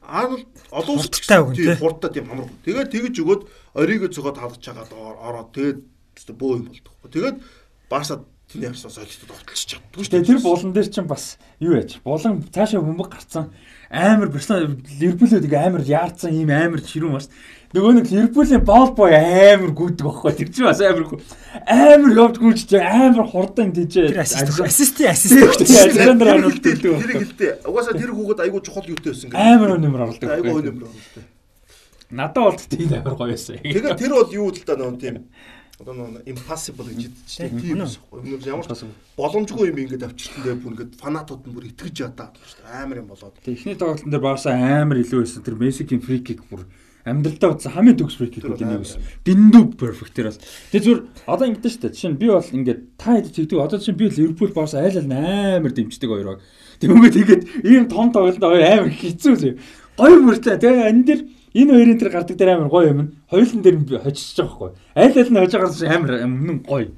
Арнольд 0.00 0.46
олон 0.70 0.96
улсад 0.96 1.14
тийм 1.18 1.54
тий. 1.54 1.74
хурдтай 1.76 2.10
тийм 2.14 2.26
хамаргүй. 2.30 2.56
Тэгээд 2.64 2.90
тэгж 2.94 3.16
өгөөд 3.20 3.42
ориг 3.78 4.02
зөгөөд 4.10 4.38
халдж 4.38 4.62
байгаа 4.64 4.86
доор 4.90 5.16
ороод 5.18 5.50
тэгээд 5.54 6.38
бөө 6.38 6.52
юм 6.58 6.66
болдог. 6.70 6.94
Тэгээд 7.10 7.36
Барса 7.90 8.22
тэний 8.50 8.70
харсаа 8.70 8.90
солилцоод 8.90 9.30
огтлж 9.30 9.62
чаддгүй 9.62 10.02
шүү 10.02 10.10
Тэгээ 10.10 10.26
тэр 10.26 10.42
булан 10.42 10.72
дээр 10.74 10.88
чинь 10.90 11.06
бас 11.06 11.38
юу 11.62 11.78
яач? 11.78 12.02
Булан 12.02 12.42
цаашаа 12.50 12.82
бөмбөг 12.82 13.10
гарцсан 13.10 13.54
амар 13.90 14.30
Барселона 14.34 14.74
Ливерпулүүд 14.98 15.46
ингээ 15.46 15.66
амар 15.70 15.82
яарсан 15.86 16.34
ийм 16.34 16.50
амар 16.50 16.82
ширүүн 16.82 17.14
бас. 17.14 17.30
Нөгөө 17.70 17.92
нэг 18.02 18.08
Ливерпулийн 18.10 18.64
бол 18.66 18.90
бой 18.98 19.14
амар 19.14 19.70
гүйдэг 19.70 20.02
байхгүй. 20.02 20.32
Тэр 20.42 20.48
чинь 20.50 20.66
бас 20.66 20.80
амар 20.82 21.06
амар 21.70 22.16
явж 22.18 22.40
гүйж 22.42 22.74
амар 22.74 23.28
хурдан. 23.30 23.70
Тэр 23.70 24.18
ассист 24.18 24.98
ассист. 25.06 25.38
Александр 25.38 26.32
Арнольд 26.34 26.58
төлөв. 26.58 26.98
тэр 26.98 27.14
гэлтэй. 27.22 27.50
Угаасаа 27.62 27.94
тэр 27.94 28.10
хүүхэд 28.10 28.42
айгүй 28.42 28.60
чухал 28.66 28.90
юутай 28.90 29.14
байсан 29.14 29.30
гэдэг. 29.30 29.38
Амар 29.38 29.78
өнөмөр 29.78 30.02
оруулдаг. 30.02 30.28
айгүй 30.34 30.50
байхгүй. 30.50 30.62
өнөмөр 30.66 30.84
оруулдаг. 30.90 31.24
Надад 32.10 32.42
бол 32.42 32.58
тийм 32.58 32.90
амар 32.90 33.14
гоё 33.14 33.30
байсан. 33.38 33.62
Тэгээд 33.62 33.98
тэр 34.02 34.12
бол 34.18 34.34
юу 34.34 34.50
л 34.50 34.62
да 34.66 34.74
нөө 34.74 34.98
тийм 34.98 35.16
одоо 35.78 35.94
нөө 35.94 36.26
impossible 36.26 36.90
гэж 36.90 37.06
хэлдэг 37.06 37.54
Тийм, 37.54 37.62
тийм 37.62 37.78
байсан. 37.86 38.02
Өмнө 38.10 38.50
ямар 38.50 38.66
ч 38.66 38.82
боломжгүй 39.14 39.70
юм 39.70 39.78
ингээд 39.78 40.10
авчирсан 40.10 40.42
дээр 40.42 40.58
бүр 40.58 40.74
ингээд 40.74 40.98
фанатууд 40.98 41.46
нь 41.46 41.54
бүр 41.54 41.70
итгэж 41.70 42.02
ядаад 42.02 42.34
шүү 42.34 42.66
дээ. 42.66 42.82
Амар 42.82 42.98
юм 42.98 43.08
болоод. 43.14 43.38
Тэг 43.40 43.54
ихний 43.54 43.78
тоглолтын 43.78 44.10
дээр 44.10 44.26
Барса 44.26 44.52
амар 44.58 44.98
илүү 45.00 45.22
байсан. 45.22 45.46
Тэр 45.46 45.56
Мессигийн 45.56 46.02
фри 46.02 46.18
кик 46.20 46.42
бүр 46.50 46.66
амьдралдаа 47.04 47.50
утсан 47.56 47.72
хамгийн 47.72 47.96
төгс 47.96 48.16
фри 48.20 48.28
кик 48.28 48.44
гэдэг 48.44 48.66
нэг 48.68 48.80
байсан. 48.84 49.00
Дэндүү 49.24 49.64
перфект 49.80 50.12
тэр 50.14 50.28
бас. 50.30 50.38
Тэг 50.70 50.82
зүгээр 50.84 51.00
одоо 51.26 51.46
ингэдэж 51.48 51.72
штэ. 51.80 51.88
Жишээ 51.96 52.10
нь 52.12 52.20
би 52.20 52.26
бол 52.28 52.44
ингээд 52.44 52.80
та 53.00 53.16
хэд 53.16 53.32
тэгдэг. 53.32 53.58
Одоо 53.60 53.78
чинь 53.80 53.96
би 53.96 54.08
Ливерпул 54.12 54.52
Барса 54.52 54.84
айл 54.84 55.00
айл 55.00 55.08
амар 55.10 55.72
дэмждэг 55.72 56.08
хоёр 56.10 56.28
баг. 56.36 56.40
Тэгмээ 56.80 57.12
тэгээд 57.12 57.42
ийм 57.64 57.84
том 57.88 58.12
тоглолтод 58.12 58.44
хоёр 58.44 58.64
амар 58.64 58.92
хэцүү 58.92 59.34
зөө. 59.36 59.52
Гоё 59.96 60.16
мөртэй. 60.20 60.56
Тэгээ 60.60 60.88
энэ 60.92 61.04
дэр 61.08 61.20
энэ 61.56 61.72
хоёрын 61.76 61.98
тэр 62.00 62.10
гардаг 62.14 62.36
дээр 62.36 62.50
амар 62.56 62.68
гоё 62.72 62.88
юм. 62.92 63.00
Хоёулын 63.28 63.62
дээр 63.64 63.76
би 63.80 63.96
хожиж 64.00 64.36
байгаа 64.36 64.48
байхгүй. 64.48 64.70
Айл 64.96 65.14
айл 65.16 65.30
нь 65.32 65.38
хожиж 65.40 65.54
байгаа 65.56 65.94
амар 65.96 66.12
өмнө 66.24 66.52
нь 66.56 66.62
гоё. 66.64 66.88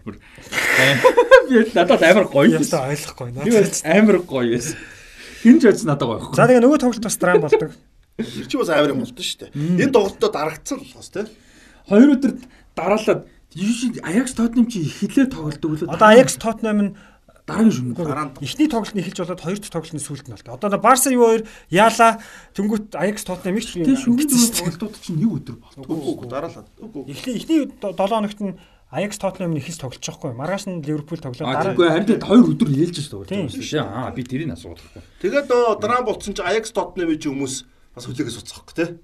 Би 1.51 1.57
л 1.63 1.75
надад 1.75 2.03
амар 2.03 2.27
гоё. 2.31 2.59
Ястаа 2.59 2.91
ойлгохгүй 2.91 3.29
Би 3.43 3.51
нөө. 3.51 3.61
бас 3.61 3.83
амар 3.87 4.19
гоё 4.23 4.51
байсан. 4.55 4.79
Хинж 5.43 5.63
бодсон 5.67 5.89
надад 5.91 6.07
гоё 6.07 6.19
байхгүй. 6.21 6.37
За 6.39 6.47
тэгээ 6.47 6.63
нөгөө 6.63 6.79
тоглолт 6.79 7.03
бас 7.03 7.17
драм 7.19 7.41
болдог. 7.43 7.71
Тэр 8.23 8.47
чи 8.51 8.57
бас 8.59 8.71
амар 8.71 8.93
юм 8.95 9.03
болдсон 9.03 9.23
шүү 9.23 9.41
дээ. 9.43 9.51
Энэ 9.83 9.93
тоглолтод 9.93 10.33
дарагдсан 10.33 10.79
л 10.81 10.95
бас 10.97 11.09
тийм. 11.11 11.29
Хоёр 11.89 12.09
өдөр 12.17 12.33
дараалаад 12.77 13.21
Аякс 13.53 14.33
Тотнем 14.33 14.67
чи 14.71 14.81
хилээ 14.87 15.29
тоглолдог 15.29 15.71
үлээ. 15.77 15.93
Одоо 15.93 16.09
Аякс 16.09 16.41
Тоттенхэм 16.41 16.81
нь 16.81 16.93
дараагийн. 17.45 17.93
Гараанд 17.93 18.39
эхний 18.41 18.69
тоглолт 18.71 18.95
нь 18.97 19.03
эхэлж 19.05 19.19
болоод 19.29 19.45
хоёр 19.45 19.59
дахь 19.61 19.75
тоглолт 19.75 19.93
нь 19.93 20.01
сүүлд 20.01 20.27
нь 20.31 20.35
болдог. 20.39 20.57
Одоо 20.57 20.81
Барса 20.81 21.11
юу 21.13 21.27
хоёр 21.29 21.43
яала 21.69 22.23
тэнгуут 22.57 22.95
Аякс 22.97 23.25
Тоттенхэм 23.29 23.59
их 23.61 23.67
шүү 23.69 23.85
дээ. 23.85 24.57
тоглолтууд 24.57 24.95
чинь 25.05 25.21
нэг 25.21 25.31
өдөр 25.37 25.57
үгүй 25.85 26.27
дараалаад. 26.33 26.69
Эхний 27.11 27.35
эхний 27.37 27.61
7 27.69 27.93
хоногт 27.93 28.41
нь 28.41 28.57
Аякс 28.93 29.19
Тоттенхэм 29.21 29.53
нь 29.53 29.61
ихэлж 29.61 29.79
тоглож 29.85 30.01
байгаа 30.01 30.17
хгүй. 30.17 30.33
Маргааш 30.39 30.65
нь 30.69 30.81
Ливерпул 30.85 31.21
тоглоод 31.21 31.49
дараа 31.49 31.73
тэггүй 31.77 31.89
харин 31.93 32.09
тэгээд 32.09 32.29
хоёр 32.29 32.45
өдөр 32.57 32.69
ээлж 32.73 32.97
шүү 33.05 33.25
Тийм. 33.25 33.49
дээ. 33.49 33.59
Биш 33.61 33.73
аа 33.81 34.13
би 34.13 34.23
тэрийг 34.25 34.53
асуудаггүй. 34.53 35.03
Тэгээд 35.21 35.49
драм 35.81 36.05
болцсон 36.05 36.33
чи 36.37 36.41
Ajax 36.45 36.73
Tottenham 36.73 37.17
чи 37.17 37.29
хүмүүс 37.29 37.55
бас 37.95 38.05
хүлээгээс 38.09 38.41
уцахгүй 38.41 38.75
тийм. 38.75 39.01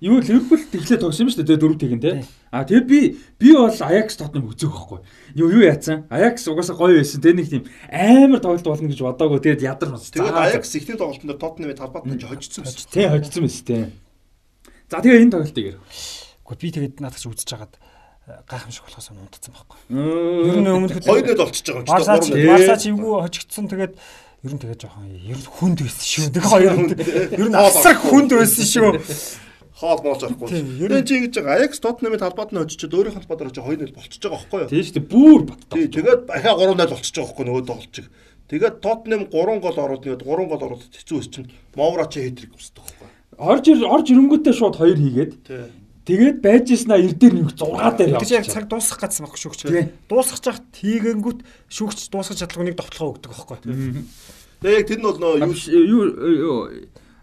Юу 0.00 0.16
Ливерпул 0.24 0.56
тэглээ 0.56 0.96
тогсон 0.96 1.28
юм 1.28 1.30
шүү 1.30 1.44
дээ 1.44 1.60
дөрөв 1.60 1.76
тэгэн 1.76 2.00
те. 2.00 2.12
Тийм. 2.24 2.28
А 2.48 2.64
тэгээ 2.64 2.88
би 2.88 2.98
би 3.36 3.52
бол 3.52 3.68
Аякс 3.68 4.16
Тотнем 4.16 4.48
үзег 4.48 4.72
байхгүй. 4.72 5.04
Юу 5.36 5.60
юу 5.60 5.68
яатсан? 5.68 6.08
Аякс 6.08 6.48
угаасаа 6.48 6.72
гоё 6.72 6.96
байсан. 6.96 7.20
Тэгээ 7.20 7.36
нэг 7.36 7.48
тийм 7.52 7.64
амар 7.92 8.40
тоглолт 8.40 8.64
болно 8.64 8.88
гэж 8.88 8.96
бодоагүй. 8.96 9.44
Тэгээд 9.44 9.60
ядар 9.60 9.92
бас. 9.92 10.08
Тэгээд 10.08 10.40
Ajax 10.40 10.72
ихний 10.72 10.96
тоглолтын 10.96 11.28
дээр 11.28 11.36
Tottenham-ийн 11.36 11.76
талбайд 11.76 12.08
нь 12.08 12.16
хожигдсон 12.16 12.64
байсан. 12.64 12.88
тий 12.88 13.06
хожсон 13.12 13.44
байсан 13.44 13.64
тий. 13.68 13.84
За 14.88 15.04
тэгээ 15.04 15.20
энэ 15.20 15.32
тоглолтыг 15.36 15.64
ярь. 15.68 15.80
Гэхдээ 16.48 16.64
би 16.64 16.68
тэгээд 16.80 16.96
наадах 17.04 17.20
чи 17.20 17.28
үзэж 17.28 17.48
хагаад 17.52 17.74
э, 17.76 18.40
гайхамшиг 18.48 18.84
болохоос 18.88 19.08
унтцсан 19.12 19.52
байхгүй. 19.52 19.78
Ер 20.48 20.58
нь 20.64 20.72
өмнө 20.80 20.96
Хоёр 20.96 21.28
нэт 21.28 21.44
болчихж 21.44 21.66
байгаа 21.76 21.84
юм 21.84 21.86
чи. 21.86 21.92
Барсаач 21.92 22.24
гурван 22.24 22.40
нэт. 22.40 22.40
Тий. 22.40 22.48
Барсаач 22.48 22.82
эвгүй 22.88 23.12
хожигдсон 23.20 23.68
тэгээд 23.68 23.94
ер 24.44 24.52
нь 24.56 24.60
тэгээд 24.60 24.80
жоохон 24.80 25.04
ер 25.10 25.38
хүнд 25.44 25.78
байсан 25.84 26.06
шүү. 26.08 26.32
Тэг 26.32 26.44
хоёр 26.48 26.72
ер 27.36 27.48
нь 27.50 27.56
асар 27.56 27.96
хүнд 28.00 28.30
байсан 28.32 28.64
шүү. 28.64 28.90
Хоол 29.80 30.00
моол 30.04 30.20
зарахгүй. 30.20 30.48
Тийм, 30.48 30.66
ер 30.80 30.90
нь- 30.92 31.06
чи 31.08 31.14
ингэж 31.16 31.34
байгаа 31.40 31.56
Ajax 31.60 31.72
Tottenham-ийн 31.80 32.20
талбайд 32.20 32.52
нь 32.52 32.60
очичод 32.60 32.92
өөрийнх 32.92 33.16
нь 33.16 33.24
талбайд 33.24 33.48
очиж 33.48 33.64
хоёр 33.64 33.78
нэт 33.80 33.96
болчихж 33.96 34.20
байгаа 34.20 34.36
байхгүй 34.44 34.60
юу? 34.60 34.68
тий 34.68 34.82
шүү 34.84 34.94
дээ 34.96 35.06
бүр 35.08 35.40
баттаа. 35.48 35.76
Тий, 35.76 35.86
тэгээд 35.88 36.20
ахаа 36.28 36.54
3 36.56 36.76
0 36.76 36.92
болчихж 36.92 37.16
байгаа 37.16 37.28
байхгүй 37.32 37.44
нөгөө 37.48 37.64
тоглолт 37.68 37.92
чиг. 37.96 38.06
Тэгээд 38.50 38.74
Tottenham 38.84 39.22
3 39.32 39.60
гол 39.64 39.76
оруулаад 39.80 40.02
тэгээд 40.04 40.22
3 40.24 40.48
гол 40.52 40.62
оруулаад 40.68 40.92
хэцүү 41.00 41.16
өс 41.20 41.28
чинь 41.32 41.48
Mowra 41.76 42.04
чи 42.12 42.18
хэтрик 42.28 42.52
өсдөг 42.60 42.84
байхгүй. 42.84 43.08
Орж 43.40 43.64
ир 43.72 43.78
орж 43.88 44.06
ирэнгүүтээ 44.12 44.52
шууд 44.52 44.76
хоёр 44.76 44.98
хийгээд 45.00 45.32
Тий. 45.48 45.64
Тэгээд 46.10 46.38
байж 46.42 46.66
ирсэн 46.74 46.90
а 46.90 46.98
ир 46.98 47.14
дээр 47.14 47.34
нэг 47.38 47.54
6 47.54 47.70
дээр 47.94 48.10
яг 48.10 48.26
явчихсан. 48.26 48.50
цаг 48.50 48.64
дуусах 48.66 48.98
гэсэн 48.98 49.22
багш 49.30 49.40
шүүгч. 49.46 49.60
Дуусгах 50.10 50.40
чахт 50.42 50.64
хийгэнгүүт 50.74 51.40
шүүгч 51.70 51.98
дуусгах 52.10 52.38
чадлагыг 52.42 52.66
нэг 52.74 52.76
довтлогоо 52.82 53.14
өгдөг 53.14 53.30
байхгүй. 53.30 53.58
Тэгээд 54.58 54.74
яг 54.74 54.86
тэр 54.90 54.98
нь 54.98 55.06
бол 55.06 55.18
нөө 55.22 55.34
юу 55.70 56.68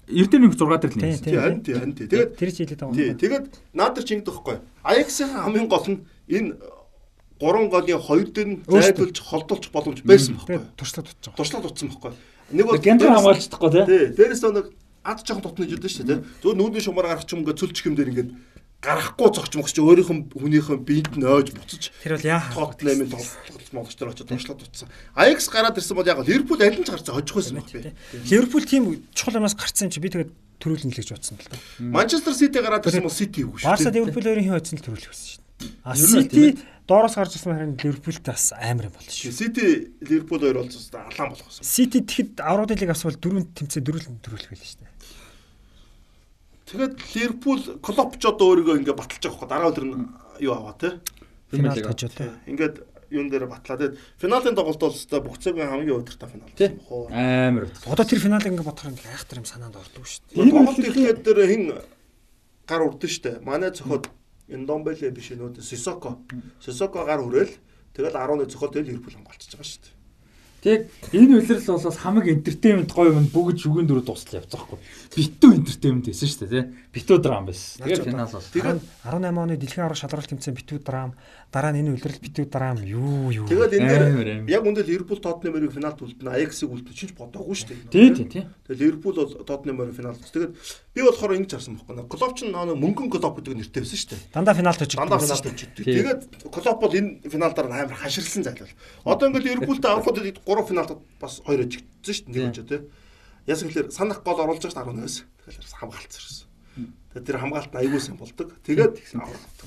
Юу 0.08 0.24
дээр 0.32 0.48
нэг 0.48 0.56
6 0.56 0.72
дээр 0.80 0.94
л 0.96 1.00
нээсэн. 1.04 1.24
тий 1.28 1.36
харин 1.36 1.60
тий 1.68 1.74
харин 1.76 1.92
тий. 1.92 2.08
Тэгээд 2.08 2.32
Тэр 2.40 2.50
чи 2.56 2.64
хэлээд 2.64 2.80
байгаа 2.80 2.96
тий 2.96 3.08
юм. 3.12 3.20
тэгээд 3.20 3.46
наад 3.76 3.92
тэр 4.00 4.06
чингдэг 4.08 4.32
байхгүй. 4.40 4.56
Ajax-ийн 4.88 5.32
хамгийн 5.36 5.68
гол 5.68 5.84
нь 5.84 6.00
энэ 6.32 6.50
гурван 7.44 7.68
голын 7.68 8.00
хоёр 8.00 8.28
дээр 8.32 8.48
нь 8.48 8.58
зайлуулж 8.72 9.20
холдуулчих 9.20 9.72
боломж 9.76 10.00
байсан 10.08 10.40
байхгүй. 10.40 10.64
Тэгээд 10.64 10.80
туршлаад 10.80 11.08
утж 11.12 11.20
байгаа. 11.28 11.36
Туршлаад 11.44 11.68
утсан 11.68 11.88
байхгүй. 11.92 12.12
Нэг 12.56 12.66
бол 12.72 12.80
Гентер 12.80 13.12
хамгаалцдаггүй 13.12 13.70
тий. 13.76 13.84
Тий, 13.84 14.04
дээрээс 14.16 14.44
нь 14.48 14.56
нэг 14.56 14.68
ад 15.04 15.20
жоохон 15.28 15.44
тутнаж 15.44 15.72
идэв 15.76 15.92
шүү 15.92 16.08
дээ. 16.08 16.20
Зөв 16.40 16.56
нүүдний 16.56 16.80
шумаар 16.88 17.08
гарах 17.12 17.28
ч 17.28 17.36
юм 17.36 17.44
ингээ 17.44 17.60
цөлч 17.60 17.78
хэмдэр 17.84 18.08
ингээд 18.16 18.30
гарахгүй 18.82 19.30
зогч 19.34 19.54
мөгч 19.58 19.74
чи 19.74 19.82
өөрийнх 19.82 20.12
нь 20.14 20.24
хүнийхэн 20.38 20.80
биед 20.86 21.10
нь 21.18 21.26
ойж 21.26 21.50
буцаж 21.52 21.90
Тэр 21.98 22.14
бол 22.16 22.30
яа. 22.30 22.46
Тоттенхэмийн 22.54 23.10
тоглолт 23.10 23.74
монголчдор 23.74 24.10
очиж 24.14 24.28
туршлаад 24.30 24.62
утсан. 24.62 24.90
Аякс 25.18 25.50
гараад 25.50 25.78
ирсэн 25.82 25.98
бол 25.98 26.06
яг 26.06 26.22
Ливерпул 26.22 26.62
аль 26.62 26.78
нь 26.78 26.86
ч 26.86 26.90
гарцаа 26.94 27.18
хожих 27.18 27.36
байсан 27.36 27.58
байх 27.58 27.74
би. 27.74 27.92
Ливерпул 28.30 28.64
тийм 28.64 29.02
чухал 29.18 29.42
юмас 29.42 29.58
гарцсан 29.58 29.90
чи 29.90 29.98
би 29.98 30.14
тэгээд 30.14 30.30
төрүүлнэ 30.62 30.94
л 30.94 30.98
гэж 31.02 31.10
бодсон 31.10 31.42
л 31.42 31.50
та. 31.50 31.58
Манчестер 31.82 32.34
Сити 32.38 32.62
гараад 32.62 32.86
ирсэн 32.86 33.02
бол 33.02 33.18
Сити 33.18 33.42
юу 33.42 33.58
шүү 33.58 33.66
Барса 33.66 33.90
дээ. 33.90 34.06
Ливерпул 34.06 34.26
хоёрын 34.30 34.46
хин 34.46 34.54
хоцсон 34.54 34.78
л 34.78 34.86
төрүүлэх 34.86 35.10
байсан 35.10 35.26
шүү 35.26 35.42
дээ. 35.42 35.72
А 35.82 35.92
Сити 35.98 36.44
доороос 36.86 37.16
гарч 37.18 37.34
ирсэн 37.34 37.54
харин 37.58 37.78
Ливерпултэй 37.82 38.30
бас 38.30 38.54
амар 38.54 38.88
юм 38.90 38.94
болно 38.94 39.10
шүү. 39.10 39.34
Сити 39.34 39.66
Ливерпул 40.06 40.40
хоёр 40.40 40.58
бол 40.62 40.70
зөв 40.70 40.86
алаан 40.94 41.34
болох 41.34 41.50
байсан. 41.50 41.66
Сити 41.66 42.00
тэгэхэд 42.06 42.42
аврагын 42.46 42.78
лиг 42.78 42.94
асвал 42.94 43.18
дөрөв 43.18 43.46
тэмцээ 43.58 43.82
дөрөв 43.84 44.06
төрүүлэх 44.22 44.54
байлаа 44.54 44.70
шүү. 44.70 44.87
Тэгээд 46.68 46.96
Ливерпул 47.16 47.60
Клоп 47.80 48.20
ч 48.20 48.28
одоо 48.28 48.52
өөрийгөө 48.52 48.76
ингээ 48.84 48.96
баталж 49.00 49.24
байгаа 49.24 49.40
хөө 49.40 49.48
дараа 49.48 49.72
өдөр 49.72 49.86
нь 49.88 50.04
юу 50.44 50.52
аваа 50.52 50.76
те. 50.76 51.00
Финалд 51.48 51.80
Лига. 51.80 51.96
хожоо 51.96 52.12
те. 52.12 52.28
Ингээд 52.44 52.76
юун 53.08 53.32
дээр 53.32 53.48
батлаа. 53.48 53.80
Тэгээд 53.80 53.96
финалийн 54.20 54.56
тоглолт 54.56 54.82
бол 54.84 54.92
өстой 54.92 55.22
бүх 55.24 55.40
цагийн 55.40 55.72
хамгийн 55.72 55.96
удиртай 55.96 56.28
финал 56.28 56.52
Тий. 56.60 56.68
байсан 56.68 56.84
бохоо. 56.84 57.08
Амар. 57.08 57.72
Одоо 57.88 58.04
тэр 58.04 58.20
финалыг 58.20 58.52
ингээ 58.52 58.68
бодохоор 58.68 58.92
ингээ 59.00 59.16
айхтар 59.16 59.40
юм 59.40 59.48
санаанд 59.48 59.80
ордог 59.80 60.04
шүү 60.04 60.22
дээ. 60.28 60.44
Тоглолт 60.44 60.80
ирэхэд 60.84 61.20
дээр 61.24 61.40
хин 61.48 61.64
гар 62.68 62.82
урдсан 62.84 63.12
штэ. 63.16 63.32
Манай 63.48 63.72
цохоод 63.72 64.12
Индомбеле 64.52 65.12
биш 65.12 65.32
нүүд 65.32 65.64
Сисоко. 65.64 66.20
Сисоко 66.60 67.08
гар 67.08 67.24
хүрээл 67.24 67.56
тэгэл 67.96 68.16
11 68.16 68.52
цохол 68.52 68.72
тэгэл 68.76 68.92
Ливерпул 68.92 69.16
хамгаалчихж 69.16 69.56
байгаа 69.56 69.72
штэ. 69.72 69.92
Тэг 70.68 70.92
энэ 71.16 71.40
үлрэл 71.40 71.64
бол 71.64 71.96
хамаг 71.96 72.26
entertainment 72.28 72.92
гоё 72.92 73.16
юм 73.16 73.32
бүгд 73.32 73.64
шүгэн 73.64 73.88
дөрөв 73.88 74.04
дуустал 74.04 74.44
явцсан 74.44 74.60
хгүй. 74.68 74.80
Битүү 75.16 75.52
entertainment 75.64 76.12
байсан 76.12 76.28
шүү 76.28 76.40
дээ 76.44 76.52
тий. 76.52 76.64
Битүү 76.92 77.18
драм 77.24 77.48
байсан. 77.48 77.88
Тэгээд 77.88 78.04
финал 78.04 78.28
бол. 78.28 78.52
Тэгээд 78.52 78.80
18 79.08 79.44
оны 79.48 79.56
дэлхийн 79.56 79.86
аврах 79.88 80.02
шалралт 80.04 80.28
тэмцээн 80.28 80.60
битүү 80.60 80.80
драм 80.84 81.16
дараа 81.52 81.72
нь 81.72 81.80
энэ 81.80 81.96
үлрэл 81.96 82.20
битүү 82.20 82.46
драм 82.52 82.84
юу 82.84 83.32
юу. 83.32 83.48
тэгэл 83.48 83.80
энэ 83.80 84.44
дээр 84.44 84.52
яг 84.52 84.64
үндэ 84.68 84.84
Ливерпул 84.84 85.24
Тоттенхэмыг 85.24 85.72
финалд 85.72 86.04
үлдэнэ. 86.04 86.36
Аяксыг 86.36 86.68
үлдэнэ. 86.68 86.92
Чинч 86.92 87.12
бодоогүй 87.16 87.56
штэ. 87.56 87.88
Тий, 87.88 88.12
тий, 88.12 88.28
тий. 88.28 88.44
Тэгээд 88.68 88.82
Ливерпул 88.84 89.16
бол 89.16 89.32
Тоттенхэмээр 89.48 89.96
финалд. 89.96 90.20
Тэгээд 90.20 90.54
би 90.92 91.02
болохоор 91.08 91.40
ингэж 91.40 91.52
харсан 91.56 91.80
байхгүй. 91.80 92.04
Клоп 92.12 92.34
ч 92.36 92.46
нөө 92.52 92.76
мөнгөн 92.76 93.08
клоп 93.08 93.40
гэдэг 93.40 93.64
нэртэй 93.64 93.82
байсан 93.82 94.00
штэ. 94.04 94.20
Дандаа 94.36 94.60
финалд 94.60 94.82
очиж. 94.84 95.00
Дандаа 95.00 95.24
финалд 95.24 95.48
очиж. 95.48 95.70
Тэгээд 95.80 96.22
клоп 96.52 96.78
бол 96.84 96.92
энэ 96.92 97.24
финалдаар 97.32 97.68
амар 97.72 97.96
хаширлсан 97.96 98.44
зайлвал. 98.44 98.76
Одоо 99.08 99.32
ингээд 99.32 99.48
Ливерпултэй 99.48 99.88
аврахад 99.88 100.20
3 100.20 100.68
финалд 100.68 101.00
бас 101.16 101.40
2 101.48 101.64
очигдсон 101.64 102.12
шүү 102.12 102.28
дээ. 102.28 102.44
Нэг 102.44 102.56
ч 102.56 102.60
тий. 102.68 102.82
Яс 103.48 103.64
гэхэлэр 103.64 103.96
санах 103.96 104.20
гол 104.28 104.44
оруулж 104.44 104.68
байгаа 104.68 104.92
18-өөс. 104.92 105.24
Тэгэхээр 105.48 105.72
хамгаалцсан 105.80 106.20
ирсэн. 106.20 106.47
Тэгээд 107.18 107.34
тэр 107.34 107.42
хамгаалт 107.42 107.74
нь 107.74 107.80
аягүй 107.82 107.98
сайн 107.98 108.18
болдог. 108.22 108.54
Тэгээд 108.62 108.94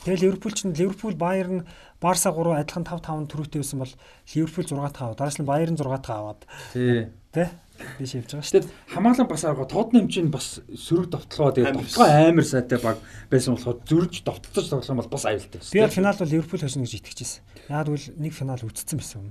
Тэгээ 0.06 0.22
Ливерпул 0.22 0.54
ч 0.54 0.70
Ливерпул 0.70 1.18
Баерн 1.18 1.66
Барса 1.98 2.30
3 2.30 2.62
адилхан 2.62 2.86
5 2.86 3.02
5 3.02 3.26
төрүүтэй 3.26 3.58
байсан 3.58 3.82
бол 3.82 3.94
Ливерпул 4.30 4.64
6 4.70 4.78
5 4.78 5.18
дараас 5.18 5.38
нь 5.42 5.48
Баерн 5.50 5.74
6 5.74 5.82
5 5.82 6.14
аваад 6.14 6.46
Тий. 6.70 7.10
тий 7.34 7.50
биш 7.98 8.14
явж 8.14 8.30
байгаа 8.30 8.44
шүү 8.46 8.54
дээ. 8.54 8.62
Тэгэд 8.62 8.94
хамаалан 8.94 9.26
бас 9.26 9.42
арга 9.48 9.64
Тотнем 9.66 10.06
чинь 10.06 10.30
бас 10.30 10.60
сөрөг 10.68 11.10
довтлоо 11.10 11.50
тэгээд 11.50 11.74
довтлоо 11.74 12.06
амар 12.06 12.46
сайтай 12.46 12.78
баг 12.78 12.98
байсан 13.32 13.56
болохоор 13.56 13.78
зөрж 13.88 14.14
довтлож 14.22 14.66
тоглох 14.68 14.90
юм 14.90 15.00
бол 15.00 15.10
бас 15.10 15.24
аюултай 15.26 15.58
бол 15.58 15.96
финал 15.96 16.18
бол 16.20 16.30
Ливерпул 16.30 16.60
хожно 16.60 16.84
гэж 16.84 16.94
итгэж 17.00 17.18
байсан. 17.24 17.40
Яг 17.70 17.86
бол 17.86 18.02
нэг 18.18 18.32
финал 18.34 18.58
үтцсэн 18.58 18.99
байсан 18.99 19.31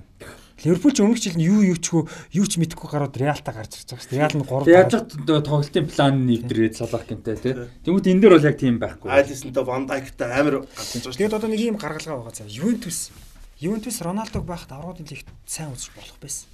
Ливерпул 0.64 0.92
ч 0.96 1.04
өмнөх 1.04 1.20
жил 1.20 1.36
нь 1.36 1.44
юу 1.44 1.60
юу 1.60 1.76
ч 1.76 1.92
хөө 1.92 2.08
юу 2.40 2.46
ч 2.48 2.56
мэдэхгүй 2.56 2.88
гараад 2.88 3.12
Реалта 3.20 3.52
гарч 3.52 3.76
ирж 3.84 3.92
байгаа 3.92 4.00
шүү 4.00 4.12
дээ. 4.16 4.20
Реал 4.20 4.36
нь 4.40 4.48
3 4.48 4.64
Яаж 4.64 4.92
ч 4.96 5.12
тоглолтын 5.28 5.86
план 5.92 6.14
нэвтрээд 6.24 6.74
салах 6.76 7.04
гэнтэй 7.04 7.36
тий. 7.36 7.52
Тэгмэд 7.84 8.08
энэ 8.08 8.20
дээр 8.24 8.34
бол 8.40 8.48
яг 8.48 8.56
тийм 8.56 8.76
байхгүй. 8.80 9.08
Айлисэнтэй 9.12 9.64
Ван 9.64 9.84
Дайктай 9.84 10.32
амар 10.40 10.64
галзаж 10.64 11.04
байгаа 11.04 11.12
шүү. 11.12 11.20
Тэгээд 11.20 11.36
одоо 11.36 11.48
нэг 11.52 11.60
ийм 11.60 11.76
гаргалгаа 11.76 12.16
байгаа 12.16 12.32
цаа. 12.32 12.48
Ювентус 12.48 13.12
Ювентус 13.60 14.00
Роналдог 14.00 14.44
байхад 14.48 14.72
аврагын 14.72 15.04
лигт 15.04 15.28
сайн 15.44 15.72
үзэж 15.76 15.92
болох 15.92 16.16
байсан. 16.16 16.48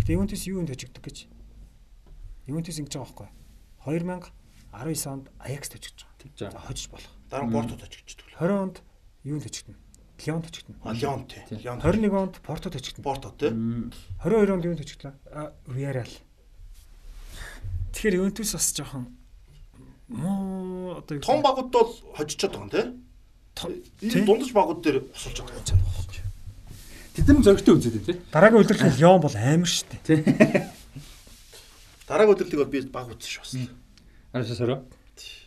Гэтэ 0.00 0.16
Ювентус 0.16 0.48
юунд 0.48 0.72
төжигдөг 0.72 1.04
гэж. 1.04 1.28
Ювентус 2.48 2.80
ингэж 2.80 2.96
байгаа 2.96 3.28
байхгүй. 3.84 4.32
2019 4.72 5.12
онд 5.12 5.28
Аякс 5.44 5.68
төжигдөж 5.68 6.08
байгаа. 6.08 6.20
Тэгж 6.24 6.36
За 6.40 6.44
байгаа. 6.48 6.64
хожиж 6.68 6.86
болох. 6.88 7.12
Дараа 7.28 7.46
нь 7.48 7.52
Портод 7.52 7.84
очигдчихв. 7.84 8.28
20 8.40 8.64
онд 8.64 8.76
юунд 9.28 9.44
төжигдөнө? 9.44 9.76
Леон 10.20 10.42
төжигдөнө. 10.44 10.78
А 10.84 10.92
Леон 10.92 11.24
тий. 11.26 11.42
Леон 11.62 11.80
21 11.80 12.12
онд 12.14 12.34
Порто 12.44 12.68
төжигдөнө. 12.70 13.02
Порто 13.06 13.32
тий. 13.38 13.50
22 14.22 14.52
онд 14.52 14.64
юунд 14.68 14.80
төжигдлээ? 14.82 15.14
Villarreal. 15.72 16.12
Тэгэхээр 17.92 18.18
Ювентус 18.20 18.52
бас 18.54 18.68
жоохон 18.76 19.04
муу 20.12 20.98
одоо 21.00 21.16
юу 21.16 21.22
Том 21.24 21.42
багууд 21.42 21.70
бол 21.72 21.90
хожичод 22.16 22.52
байгаа 22.52 22.68
юм 22.68 22.70
тий. 22.70 22.84
тий. 23.98 24.20
Энэ 24.20 24.26
дундаж 24.28 24.52
багууд 24.52 24.80
дээр 24.84 24.98
усалж 25.10 25.40
байгаа 25.40 25.60
юм. 25.72 25.80
Тэд 27.12 27.28
нар 27.28 27.44
зөрөгтэй 27.44 27.74
үзээд 27.76 28.06
тий. 28.06 28.16
дараагийн 28.32 28.60
үйлдвэрлэл 28.64 29.00
Леон 29.00 29.20
бол 29.20 29.36
амар 29.36 29.68
шүү 29.68 29.86
дээ. 30.06 30.70
Дараагийн 32.08 32.34
өдрөлтийг 32.36 32.60
бол 32.60 32.72
би 32.72 32.80
баг 32.88 33.08
үзсэн 33.12 33.30
шүү 33.32 33.42
бас. 33.44 33.52
Арашаа 34.32 34.56
сороо. 34.56 34.78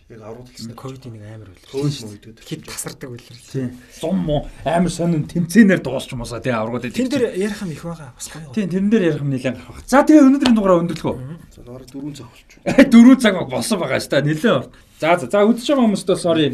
Яг 0.06 0.22
аврал 0.22 0.46
талсан. 0.46 0.76
Ковидын 0.78 1.14
нэг 1.18 1.24
амар 1.34 1.50
мөн 1.50 1.90
гэдэг. 1.90 2.46
Хит 2.46 2.62
тасардаг 2.70 3.10
үйлдвэрлэл. 3.10 3.50
Тий. 3.50 3.74
Зум 3.98 4.22
муу 4.22 4.46
амар 4.62 4.94
сонин 4.94 5.26
тэмцээнээр 5.26 5.82
дуусч 5.82 6.14
юм 6.14 6.22
уусаа 6.22 6.46
тий 6.46 6.54
аврагууд. 6.54 6.94
Тэн 6.94 7.10
дээр 7.10 7.34
ярих 7.34 7.66
юм 7.66 7.74
их 7.74 7.82
байгаа. 7.82 8.14
Бас 8.14 8.30
гоё. 8.30 8.54
тий 8.54 8.70
тэрэн 8.70 8.94
дээр 8.94 9.10
ярих 9.10 9.26
юм 9.26 9.34
нэлээд 9.34 9.58
гарах. 9.58 9.82
За 9.90 10.06
тэгээ 10.06 10.30
өнөөдрийн 10.30 10.54
дугаараа 10.54 10.82
өндөрлөхөө. 10.86 11.16
За 11.58 11.62
4 11.66 11.90
цаг 12.14 12.30
болчих. 12.30 12.62
Дөрөв 12.94 13.18
цаг 13.18 13.36
болсон 13.50 13.78
байгаа 13.82 13.98
ш 13.98 14.06
та 14.06 14.22
нэлээд. 14.22 14.70
За 14.96 15.18
за 15.20 15.28
за 15.28 15.44
үдчихэж 15.44 15.76
байгаа 15.76 15.86
хүмүүстээ 15.92 16.16
sorry. 16.16 16.48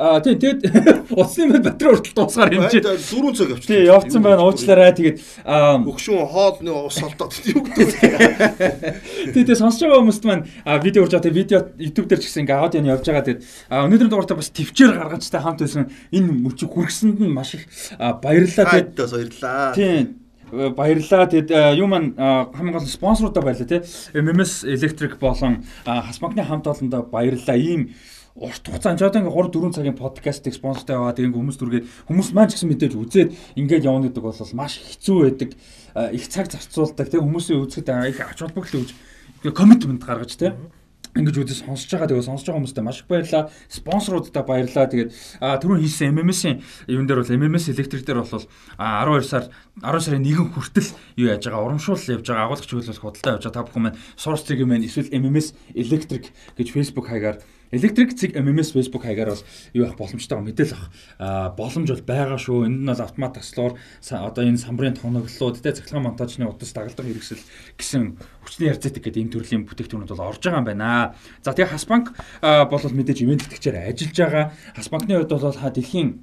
Аа 0.00 0.16
тий 0.24 0.32
тэгэд 0.40 1.12
утасны 1.12 1.44
мэд 1.52 1.64
батрын 1.68 1.92
хүртэл 1.92 2.16
дуусгаар 2.16 2.54
юм 2.56 2.64
чи. 2.72 2.80
4 2.80 3.36
цаг 3.36 3.48
явчих. 3.52 3.68
Тий 3.68 3.84
явцсан 3.84 4.22
байна 4.24 4.48
уучлаарай. 4.48 4.96
Тэгээд 4.96 5.20
аа 5.44 5.76
Өгшүүн 5.76 6.24
хоол 6.24 6.56
нэг 6.64 6.72
ус 6.88 6.96
солдоод 6.96 7.36
юу 7.52 7.60
гэдэг 7.68 7.88
вэ? 7.92 9.36
тий 9.36 9.44
тэгээ 9.44 9.60
сонсож 9.60 9.84
байгаа 9.84 10.00
хүмүүст 10.08 10.24
маань 10.24 10.48
аа, 10.64 10.80
видео 10.80 11.04
урж 11.04 11.12
байгаа 11.12 11.26
тий 11.28 11.36
видео 11.36 11.58
YouTube 11.76 12.08
дээр 12.08 12.20
ч 12.24 12.32
гэсэн 12.32 12.48
ингээ 12.48 12.64
аудио 12.64 12.80
нь 12.80 12.88
явж 12.88 13.04
байгаа. 13.04 13.28
Тэгээд 13.28 13.44
аа, 13.68 13.84
өнөөдрийн 13.84 14.08
дугаартаа 14.08 14.40
бас 14.40 14.48
төвчээр 14.56 14.96
гаргаж 14.96 15.28
та 15.28 15.44
хамт 15.44 15.60
байсан 15.60 15.92
энэ 16.16 16.32
мөчөг 16.32 16.72
хүргэсэнд 16.72 17.20
нь 17.20 17.28
маш 17.28 17.60
их 17.60 17.68
аа, 18.00 18.16
баярлалаа. 18.16 18.72
Тэгээд 18.72 18.96
Хайдаас 18.96 19.12
баярлаа. 19.12 19.76
Баярлалаа. 20.52 21.26
Тэгэд 21.32 21.48
э, 21.48 21.76
юу 21.80 21.88
маань 21.88 22.12
э, 22.12 22.44
хамгийн 22.52 22.76
гол 22.76 22.84
спонсорудаа 22.84 23.42
баярлалаа 23.42 23.80
тий. 23.80 23.80
MMS 24.12 24.68
Electric 24.68 25.16
болон 25.16 25.64
э, 25.86 25.88
Хас 25.88 26.20
банкны 26.20 26.44
хамт 26.44 26.68
олондоо 26.68 27.08
баярлалаа. 27.08 27.56
Ийм 27.56 27.96
урт 28.36 28.60
хугацаанд 28.60 29.00
ч 29.00 29.02
одоо 29.08 29.24
ингээ 29.24 29.32
3 29.32 29.48
4 29.48 29.72
цагийн 29.72 29.96
подкастыг 29.96 30.52
спонсортай 30.52 31.00
яваад 31.00 31.24
ингээ 31.24 31.40
хүмүүс 31.40 31.56
дүргээд 31.56 31.88
хүмүүс 32.04 32.28
маань 32.36 32.52
ч 32.52 32.60
гэсэн 32.60 32.68
мэдээж 32.68 32.92
үзээд 33.00 33.30
ингээд 33.56 33.88
явна 33.88 34.12
гэдэг 34.12 34.24
бол 34.24 34.36
маш 34.52 34.76
хэцүү 34.76 35.16
байдаг. 35.24 35.50
Их 36.12 36.24
цаг 36.28 36.52
зарцуулдаг 36.52 37.08
тий 37.08 37.20
хүмүүсийн 37.20 37.60
үзэхэд 37.64 37.88
их 38.12 38.20
ач 38.20 38.44
холбогдол 38.44 38.84
өгж 38.84 38.92
коммитмент 39.56 40.04
гаргаж 40.04 40.36
тий 40.36 40.52
ингэж 41.12 41.36
үзэж 41.44 41.58
сонсож 41.68 41.92
байгаа 41.92 42.08
тэгээ 42.08 42.24
сонсож 42.24 42.46
байгаа 42.48 42.60
хүмүүстээ 42.64 42.84
маш 42.84 42.98
их 43.04 43.08
баярлалаа. 43.12 43.52
Спонсоруудаа 43.68 44.44
баярлалаа. 44.48 44.88
Тэгээд 44.88 45.10
а, 45.44 45.60
түрүүн 45.60 45.84
хийсэн 45.84 46.08
MMS-ийн 46.16 46.64
юун 46.88 47.04
дээр 47.04 47.20
бол 47.20 47.36
MMS 47.36 47.68
электрик 47.68 48.04
дээр 48.08 48.24
бол 48.24 48.48
а, 48.80 49.04
12 49.04 49.28
сар 49.28 49.44
10 49.84 50.00
сарын 50.00 50.24
1 50.24 50.56
хүртэл 50.56 50.88
юу 51.20 51.28
яаж 51.28 51.44
байгаа 51.44 51.68
урамшуул 51.68 52.00
явж 52.00 52.24
байгаа 52.24 52.44
агуулгач 52.48 52.64
хөлөөлөх 52.64 53.04
худалдаа 53.04 53.36
явж 53.36 53.44
байгаа 53.44 53.56
та 53.60 53.66
бүхэн 53.68 53.84
маань 53.84 54.00
source 54.16 54.44
цэгийн 54.48 54.68
маань 54.72 54.88
эсвэл 54.88 55.12
MMS 55.12 55.52
electric 55.76 56.32
гэж 56.56 56.68
Facebook 56.72 57.12
хаягаар 57.12 57.44
Электрик 57.72 58.12
цэг 58.12 58.36
MMS 58.36 58.76
Facebook 58.76 59.00
хаягаар 59.08 59.32
бол 59.32 59.44
юу 59.72 59.88
авах 59.88 59.96
боломжтой 59.96 60.36
байгаа 60.36 60.48
мэдээл 60.52 60.76
авах. 60.76 61.56
Боломж 61.56 61.88
бол 61.88 62.04
байгаа 62.04 62.36
шүү. 62.36 62.68
Энд 62.68 62.84
нь 62.84 62.90
бол 62.92 63.00
автомат 63.00 63.40
таслуур 63.40 63.80
одоо 64.12 64.44
энэ 64.44 64.60
самбарын 64.60 65.00
тоноглолууд 65.00 65.56
тэ 65.56 65.72
цахилгаан 65.80 66.04
монтажны 66.04 66.44
удас 66.44 66.68
дагалдаг 66.76 67.08
хэрэгсэл 67.08 67.40
гэсэн 67.80 68.20
хүчний 68.44 68.68
ярцэтик 68.68 69.08
гэдэг 69.08 69.24
энэ 69.24 69.32
төрлийн 69.32 69.64
бүтээгдэхүүнүүд 69.64 70.12
бол 70.12 70.28
орж 70.28 70.44
байгаа 70.44 70.60
юм 70.60 70.68
байна. 70.68 71.16
За 71.40 71.56
тэгээ 71.56 71.72
Хасбанк 71.72 72.12
бол 72.44 72.84
мэдээж 72.92 73.24
ивент 73.24 73.48
тэтгэгчээр 73.48 73.88
ажиллаж 73.88 74.18
байгаа. 74.20 74.44
Хасбанкны 74.76 75.16
хувьд 75.16 75.32
бол 75.32 75.56
ха 75.56 75.72
дэлхийн 75.72 76.20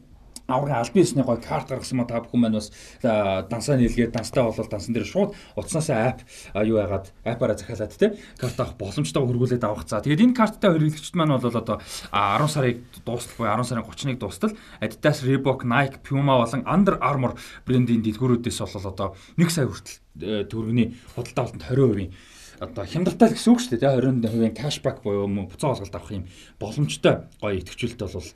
аврагын 0.50 0.82
аль 0.82 0.94
биесний 0.94 1.24
гой 1.24 1.38
карт 1.38 1.69
гаргасан 1.69 2.02
маа 2.02 2.08
та 2.10 2.22
бүхэн 2.22 2.42
маань 2.42 2.58
бас. 2.58 2.72
Дансаа 3.02 3.78
нийлгээд 3.78 4.11
данстай 4.11 4.44
болол 4.44 4.69
дансан 4.69 4.94
дээр 4.94 5.06
шууд 5.06 5.34
утаснасаа 5.56 6.18
ап 6.18 6.19
юу 6.66 6.82
яагаад 6.82 7.14
апаараа 7.24 7.58
захиалаад 7.58 7.94
те 7.95 8.18
карт 8.38 8.60
авах 8.60 8.78
боломжтой 8.78 9.24
хөргүүлээд 9.24 9.64
авах. 9.64 9.88
За 9.88 10.02
тэгээд 10.02 10.26
энэ 10.26 10.38
карттай 10.38 10.74
хэрэглэгчд 10.74 11.16
маань 11.16 11.38
бол 11.38 11.56
одоо 11.56 11.78
а, 12.11 12.38
10 12.42 12.50
сарыг 12.50 12.78
дуустал 13.06 13.38
буюу 13.38 13.53
10 13.56 13.69
сарын 13.69 13.86
30-ныг 13.86 14.19
дуустал 14.19 14.52
Adidas, 14.82 15.24
Reebok, 15.24 15.64
Nike, 15.64 16.02
Puma 16.03 16.38
болон 16.42 16.66
Under 16.66 16.98
Armour 17.00 17.38
брендийн 17.66 18.03
дэлгүүрүүдээс 18.03 18.60
бол 18.60 18.90
одоо 18.90 19.08
1 19.38 19.50
сая 19.50 19.68
хүртэл 19.68 19.98
э, 20.22 20.44
төгрөгийн 20.50 20.95
худалдаа 21.16 21.44
авалтанд 21.45 21.66
20% 21.69 22.11
одоо 22.60 22.84
хямдалтай 22.84 23.32
л 23.32 23.36
гэсэн 23.36 23.52
үг 23.56 23.60
шүү 23.64 23.80
дээ. 23.80 24.04
20% 24.04 24.52
кэшбэк 24.60 25.00
буюу 25.00 25.28
буцаа 25.48 25.74
олголт 25.74 25.96
авах 25.96 26.12
юм 26.12 26.28
боломжтой 26.60 27.32
гоё 27.40 27.56
идэвхжүүлэлт 27.64 28.04
бол 28.04 28.30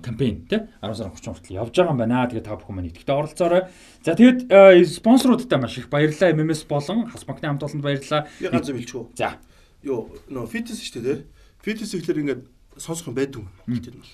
кампайн 0.00 0.36
тий 0.48 0.60
10 0.80 0.96
сарын 0.96 1.12
30 1.12 1.36
хүртэл 1.36 1.58
явж 1.60 1.74
байгаа 1.76 1.92
юм 1.92 2.00
байна. 2.00 2.24
Тэгээд 2.26 2.48
та 2.48 2.56
бүхэн 2.56 2.74
маань 2.80 2.88
идэвхтэй 2.88 3.14
оролцоорой. 3.14 3.62
За 4.00 4.16
тэгээд 4.16 4.40
спонсоруудтай 4.88 5.58
маш 5.60 5.76
их 5.76 5.92
баярлалаа. 5.92 6.32
MMS 6.32 6.64
болон 6.64 7.12
Хас 7.12 7.28
банкны 7.28 7.52
хамт 7.52 7.62
олонд 7.68 7.84
баярлалаа. 7.84 8.24
Ганц 8.40 8.72
хэлчихв. 8.72 9.12
За. 9.14 9.36
Йоо, 9.84 10.08
нөө 10.32 10.48
фитнес 10.48 10.80
шүү 10.80 11.04
дээ. 11.04 11.18
Фитнес 11.60 11.92
ихлээр 11.92 12.24
ингээд 12.24 12.42
сонсох 12.80 13.12
юм. 13.12 13.20
Гэтэл 13.20 14.00
бол. 14.00 14.12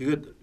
Тэгээд 0.00 0.39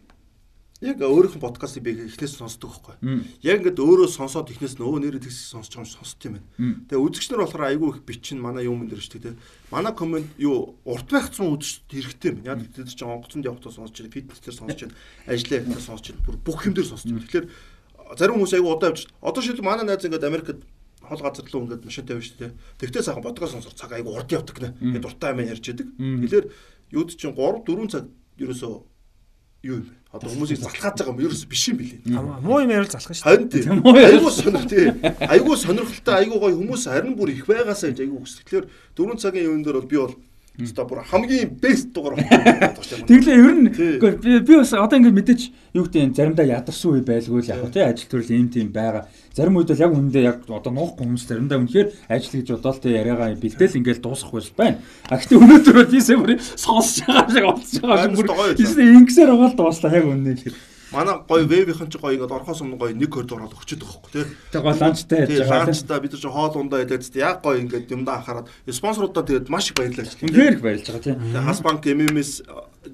яг 0.82 1.02
өөрийнх 1.02 1.38
нь 1.38 1.42
подкастыг 1.42 1.84
би 1.84 1.98
эхнээс 2.06 2.38
сонсдог 2.38 2.70
байхгүй. 2.70 3.26
Яг 3.42 3.66
ингээд 3.66 3.82
өөрөө 3.82 4.10
сонсоод 4.14 4.54
эхнээс 4.54 4.78
нөө 4.78 5.02
нэрээ 5.02 5.26
тэгс 5.26 5.58
сонсож 5.58 5.74
байгаа 5.74 5.90
юм 5.90 5.96
сонсд 5.98 6.22
юм 6.22 6.34
байна. 6.38 6.48
Тэгээ 6.86 7.02
үзэгчнэр 7.02 7.42
болохоор 7.42 7.66
айгүй 7.66 7.90
их 7.98 8.00
бичин 8.06 8.38
манай 8.38 8.70
юм 8.70 8.86
дээр 8.86 9.02
шүү 9.02 9.22
дээ. 9.26 9.36
Манай 9.74 9.94
комент 9.98 10.30
юу 10.38 10.78
урт 10.86 11.10
байх 11.10 11.34
зам 11.34 11.58
үзэж 11.58 11.90
хэрэгтэй 11.90 12.30
юм. 12.30 12.46
Яг 12.46 12.62
тэд 12.62 12.94
чинь 12.94 13.10
онгоцонд 13.10 13.50
явахдаа 13.50 13.74
сонсож 13.74 13.98
байна, 13.98 14.14
фитнес 14.14 14.38
дээр 14.38 14.54
сонсож 14.54 14.80
байна, 14.86 14.96
ажиллаа 15.26 15.58
явахдаа 15.66 15.82
сонсож 15.82 16.06
байна. 16.14 16.26
Бүр 16.30 16.38
бүх 16.46 16.60
юм 16.70 16.74
дээр 16.78 16.90
сонсож 16.94 17.10
байна. 17.10 17.26
Тэгэхээр 17.26 17.48
зарим 18.14 18.36
хүмүүс 18.38 18.54
айгүй 18.54 18.70
удаа 18.70 18.90
явж. 18.94 19.02
Одоо 19.18 19.42
шил 19.42 19.62
манай 19.66 19.86
найз 19.90 20.06
ингээд 20.06 20.30
Америкт 20.30 20.62
хол 21.02 21.22
газар 21.26 21.46
руу 21.50 21.66
ингээд 21.66 21.90
машин 21.90 22.06
тавьж 22.06 22.38
шүү 22.38 22.38
дээ. 22.38 22.52
Тэгтээ 22.86 23.02
сайхан 23.02 23.26
подкаст 23.26 23.58
сонсох 23.58 23.74
цаг 23.74 23.98
айгүй 23.98 24.14
урд 24.14 24.30
явдаг 24.30 24.56
гэнэ. 24.56 24.76
Ингээд 24.78 25.06
дуртай 25.10 25.34
юм 25.34 25.42
ярьж. 25.42 25.66
Мм. 25.98 26.22
Тэгэхээр 26.22 26.46
юуд 26.94 27.10
чинь 27.16 27.34
3 27.34 27.66
4 27.66 27.92
цаг 27.92 28.06
ерөөсөө 28.38 28.74
юу 29.64 29.82
юм 29.82 29.86
бэ? 29.88 29.94
Одоо 30.08 30.30
хүмүүсийг 30.32 30.62
залхаад 30.64 30.96
байгаа 30.98 31.14
юм 31.14 31.22
ерөөс 31.26 31.44
биш 31.50 31.64
юм 31.70 31.78
билээ. 31.78 32.00
Муу 32.42 32.62
юм 32.64 32.72
ярил 32.72 32.90
залах 32.90 33.12
шүү. 33.12 33.26
Харин 33.28 33.50
тийм. 33.52 33.84
Айгуу 33.84 34.32
сонир 34.32 34.66
тий. 34.70 34.86
Айгуу 35.20 35.56
сонирхолтой 35.58 36.16
айгуу 36.16 36.40
гоё 36.40 36.56
хүмүүс 36.58 36.84
харин 36.88 37.14
бүр 37.18 37.36
их 37.36 37.46
байгаасаа 37.46 37.92
гэж 37.92 38.08
айгуу 38.08 38.24
хүсэлтээр 38.24 38.66
4 38.96 39.20
цагийн 39.20 39.50
юун 39.52 39.64
дээр 39.68 39.82
бол 39.84 39.92
би 39.92 39.98
бол 39.98 40.16
Өста 40.58 40.88
бүр 40.90 41.04
хамгийн 41.06 41.52
бест 41.62 41.92
дугаар 41.94 42.18
байна. 42.18 42.74
Тэглээ 43.06 43.38
ер 43.38 43.54
нь 43.62 43.70
би 43.70 44.40
би 44.42 44.54
бас 44.58 44.74
одоо 44.74 44.98
ингээд 44.98 45.14
мэдээч 45.14 45.42
юу 45.78 45.86
гэдэг 45.86 46.18
заримдаа 46.18 46.50
ядарсан 46.50 46.98
үе 46.98 47.06
байлгүй 47.06 47.46
л 47.46 47.52
яг 47.54 47.70
тий 47.70 47.86
ажил 47.86 48.10
төрөл 48.10 48.34
ийм 48.34 48.50
тийм 48.50 48.74
байгаа. 48.74 49.06
Зарим 49.38 49.62
үед 49.62 49.70
бол 49.70 49.86
яг 49.86 49.94
үнэндээ 49.94 50.26
яг 50.26 50.50
одоо 50.50 50.74
нуухгүй 50.74 51.06
хүмүүс 51.06 51.30
заримдаа 51.30 51.62
үнэхээр 51.62 52.10
ажил 52.10 52.42
гэж 52.42 52.48
бодоод 52.58 52.82
тий 52.82 52.98
яриагаа 52.98 53.38
бэлдээл 53.38 53.78
ингээд 53.78 54.02
дуусах 54.02 54.34
байж 54.34 54.50
байна. 54.58 54.82
А 55.06 55.22
гэтээ 55.22 55.38
өнөөдөр 55.38 55.78
би 55.94 56.02
сая 56.02 56.18
бүр 56.18 56.42
сонсож 56.42 57.06
байгаа 57.06 57.30
шиг 57.30 57.46
олж 57.46 57.72
байгаа 57.78 58.10
шиг 58.10 58.18
бүр 58.18 58.98
ингэсээр 58.98 59.30
байгаа 59.30 59.50
л 59.54 59.60
дууслаа 59.62 59.94
яг 59.94 60.06
үнэ 60.10 60.42
хэлэхэд 60.42 60.77
манай 60.92 61.16
гоё 61.28 61.46
вебийнхэн 61.48 61.92
чи 61.92 61.98
гоё 62.00 62.16
ингээд 62.16 62.32
орхоос 62.32 62.62
өмнө 62.64 62.80
гоё 62.80 62.96
нэг 62.96 63.12
коридор 63.12 63.44
ороод 63.44 63.60
өчөд 63.60 63.84
хөөхгүй 63.84 64.12
тий. 64.14 64.26
Тэг 64.52 64.62
гоё 64.64 64.76
ланчтай 64.80 65.20
яаж 65.28 65.44
байгаа. 65.44 65.68
Ланчтай 65.68 66.00
бид 66.00 66.12
нар 66.16 66.22
чи 66.22 66.30
хоол 66.32 66.56
ундаа 66.56 66.84
идээд 66.84 67.04
тий 67.12 67.22
яг 67.22 67.44
гоё 67.44 67.60
ингээд 67.60 67.92
юмдаа 67.92 68.16
анхаарад 68.24 68.48
спонсорудаа 68.72 69.24
тэгээд 69.28 69.52
маш 69.52 69.72
их 69.72 69.76
баярлалаа 69.76 70.08
чи. 70.08 70.24
Үнээр 70.24 70.56
их 70.56 70.64
баярлж 70.64 70.88
байгаа 70.88 71.04
тий. 71.04 71.16
Хас 71.44 71.60
банк 71.60 71.84
MMS 71.84 72.32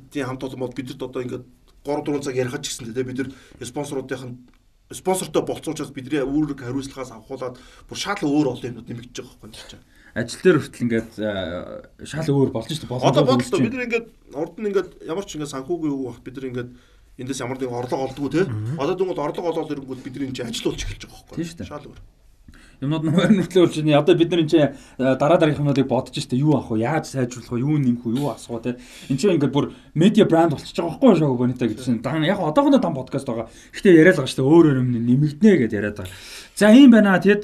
тий 0.10 0.24
хамт 0.26 0.44
олон 0.44 0.60
бол 0.66 0.74
бидэд 0.74 1.02
одоо 1.02 1.22
ингээд 1.22 1.46
3 1.86 2.02
4 2.02 2.26
цаг 2.26 2.36
ярих 2.36 2.58
ч 2.62 2.66
гэсэн 2.74 2.94
тий 2.94 3.06
бид 3.06 3.18
нар 3.22 3.30
спонсоруудын 3.62 4.42
спонсортой 4.90 5.44
болцоочоод 5.46 5.94
бидний 5.94 6.22
үүрэг 6.22 6.66
хариуцлагаас 6.66 7.14
авахуулаад 7.14 7.58
бүр 7.90 7.98
шал 7.98 8.22
өөр 8.22 8.58
олон 8.58 8.70
юмнууд 8.74 8.90
нэмэгдэж 8.90 9.22
байгаа 9.22 9.34
хөөхгүй 9.38 9.52
тий 9.54 9.82
ажил 10.14 10.42
дээр 10.46 10.58
хүртэл 10.62 10.86
ингээд 10.86 11.12
шал 12.06 12.30
өөр 12.30 12.50
болж 12.54 12.70
шүү 12.70 12.86
дээ. 12.86 13.02
Одоо 13.02 13.26
бодлоо 13.26 13.60
бид 13.66 13.74
нар 13.74 13.86
ингээд 13.90 14.08
урд 14.38 14.56
нь 14.62 14.70
ингээд 14.70 14.90
ямар 15.10 15.26
ч 15.26 15.42
ингээд 15.42 15.54
санхүүгийн 15.58 15.90
юу 15.90 16.14
бах 16.14 16.22
бид 16.22 16.38
нар 16.38 16.50
ингээд 16.54 16.70
эндээс 17.18 17.44
ямар 17.46 17.58
нэгэн 17.62 17.78
орлого 17.78 18.06
олдгоо 18.10 18.30
те. 18.34 18.50
Одоо 18.82 18.96
дүнгээд 18.98 19.22
орлого 19.22 19.50
олоод 19.54 19.74
ирэнгүүт 19.74 20.02
бидний 20.02 20.30
энэ 20.34 20.50
ажил 20.50 20.74
болж 20.74 20.82
эхэлж 20.82 21.04
байгаа 21.06 21.22
байхгүй. 21.30 21.38
Тийм 21.38 21.48
шүү 21.48 21.58
дээ. 21.62 21.70
Шал 21.70 21.86
өөр. 21.86 22.00
Юмнууд 22.84 23.04
нь 23.08 23.16
хоёр 23.16 23.32
нүртлээ 23.32 23.64
болж 23.64 23.76
байна. 23.80 24.00
Одоо 24.04 24.16
бид 24.20 24.30
нар 24.32 24.42
энэ 24.44 24.52
чинь 24.52 24.72
дараа 25.00 25.38
дараагийнх 25.40 25.64
юмнуудыг 25.64 25.88
бодож 25.88 26.20
штэ 26.20 26.36
юу 26.36 26.60
авах 26.60 26.76
вэ? 26.76 26.84
Яаж 26.84 27.08
сайжруулах 27.08 27.56
вэ? 27.56 27.64
Юу 27.64 27.80
нэмэх 27.80 28.04
вэ? 28.04 28.20
Юу 28.20 28.28
асах 28.36 28.60
вэ? 28.60 28.76
Энэ 29.08 29.20
чинь 29.20 29.40
ингээд 29.40 29.56
бүр 29.56 29.72
медиа 29.96 30.28
брэнд 30.28 30.60
болчихж 30.60 30.76
байгаа 30.76 31.00
байхгүй 31.00 31.16
шоу 31.16 31.38
бонита 31.40 31.68
гэдэг 31.72 31.88
чинь. 31.88 32.04
Яг 32.28 32.44
одоохондоо 32.44 32.84
дан 32.84 32.92
подкаст 32.92 33.28
байгаа. 33.32 33.48
Гэхдээ 33.72 33.96
яриад 33.96 34.20
байгаа 34.20 34.34
штэ 34.36 34.44
өөр 34.44 34.66
өөр 34.68 34.82
юм 34.84 34.90
нэмэгдэнэ 34.92 35.58
гэдээ 35.64 35.80
яриад 35.80 35.98
байгаа. 36.04 36.16
За 36.56 36.70
ийм 36.72 36.92
байна. 36.92 37.20
Тэгэд 37.20 37.44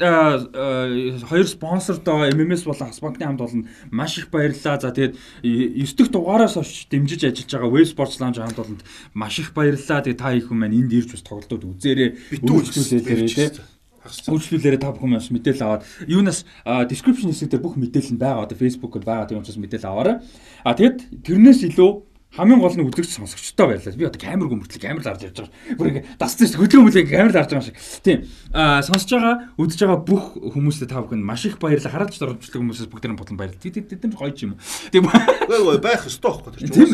хоёр 1.25 1.47
спонсордоо 1.47 2.29
MMS 2.29 2.63
болон 2.65 2.89
Хасбанкны 2.89 3.25
хамт 3.25 3.41
олон 3.41 3.67
маш 3.91 4.17
их 4.17 4.29
баярлалаа. 4.29 4.79
За 4.79 4.91
тэгэд 4.91 5.17
9 5.43 5.97
дэх 5.97 6.09
дугаараас 6.13 6.53
хойш 6.53 6.87
дэмжиж 6.91 7.25
ажиллаж 7.25 7.51
байгаа 7.51 7.73
Web 7.73 7.87
Sports 7.89 8.19
Lounge 8.21 8.39
хамт 8.39 8.59
олонд 8.59 8.81
маш 9.13 9.39
их 9.39 9.53
баярлалаа. 9.53 10.03
Тэгээд 10.05 10.21
та 10.21 10.33
их 10.33 10.47
хүмүүс 10.47 10.69
энд 10.69 10.93
ирж 10.93 11.09
бас 11.13 11.23
тоглолтууд 11.25 11.63
үзээрэй. 11.79 12.09
Үйлчлүүлээрэй 12.37 13.27
тий. 13.27 13.78
Үйлчлүүлээрэй 14.09 14.81
та 14.81 14.91
бүхэн 14.93 15.15
бас 15.15 15.29
мэдээлэл 15.29 15.65
аваад 15.65 15.83
юунаас 16.09 16.45
description 16.89 17.29
хэсэг 17.29 17.53
дээр 17.53 17.63
бүх 17.63 17.77
мэдээлэл 17.77 18.17
нь 18.17 18.21
байгаа. 18.21 18.45
Одоо 18.49 18.57
Facebook-д 18.57 19.05
байгаа 19.05 19.29
тийм 19.29 19.39
учраас 19.39 19.61
мэдээлэл 19.61 19.89
аваарай. 19.89 20.15
А 20.65 20.73
тэгэд 20.73 21.23
тэрнээс 21.23 21.61
илүү 21.69 22.08
хамгийн 22.29 22.61
гол 22.61 22.77
нь 22.77 22.85
үзэгч 22.85 23.09
сонсогчтой 23.17 23.65
байлаа. 23.73 23.97
Би 23.97 24.05
одоо 24.05 24.21
камер 24.21 24.53
гүмөртлөг 24.53 24.77
камер 24.77 25.01
л 25.01 25.09
авч 25.09 25.25
явж 25.25 25.49
байгаа. 25.49 25.75
Бүр 25.81 25.87
ингэ 25.89 26.05
дассан 26.21 26.45
шүү. 26.45 26.61
Хөдөлгөөн 26.61 26.85
мөлий 26.85 27.05
камер 27.09 27.33
л 27.33 27.41
авч 27.41 27.49
байгаа 27.57 27.65
шиг. 27.65 27.77
Тийм. 28.05 28.29
Аа 28.53 28.85
сонсож 28.85 29.09
байгаа, 29.09 29.35
үзэж 29.57 29.79
байгаа 29.81 29.99
бүх 30.05 30.37
хүмүүстээ 30.37 30.93
та 30.93 31.01
бүхэнд 31.01 31.25
маш 31.25 31.49
их 31.49 31.57
баярлалаа. 31.57 31.89
Хараад 31.89 32.13
ч 32.13 32.21
дөрвчлэг 32.21 32.61
хүмүүсээс 32.61 32.85
бүгд 32.93 33.17
бодлон 33.17 33.33
баярлалаа. 33.33 33.65
Тэд 33.65 33.89
тэд 33.89 34.13
гоё 34.13 34.29
юм. 34.45 34.61
Тийм. 34.93 35.09
Ой 35.09 35.57
ой 35.57 35.81
байх 35.81 36.05
ёстой 36.05 36.37
байхгүй 36.37 36.69
тийм. 36.69 36.85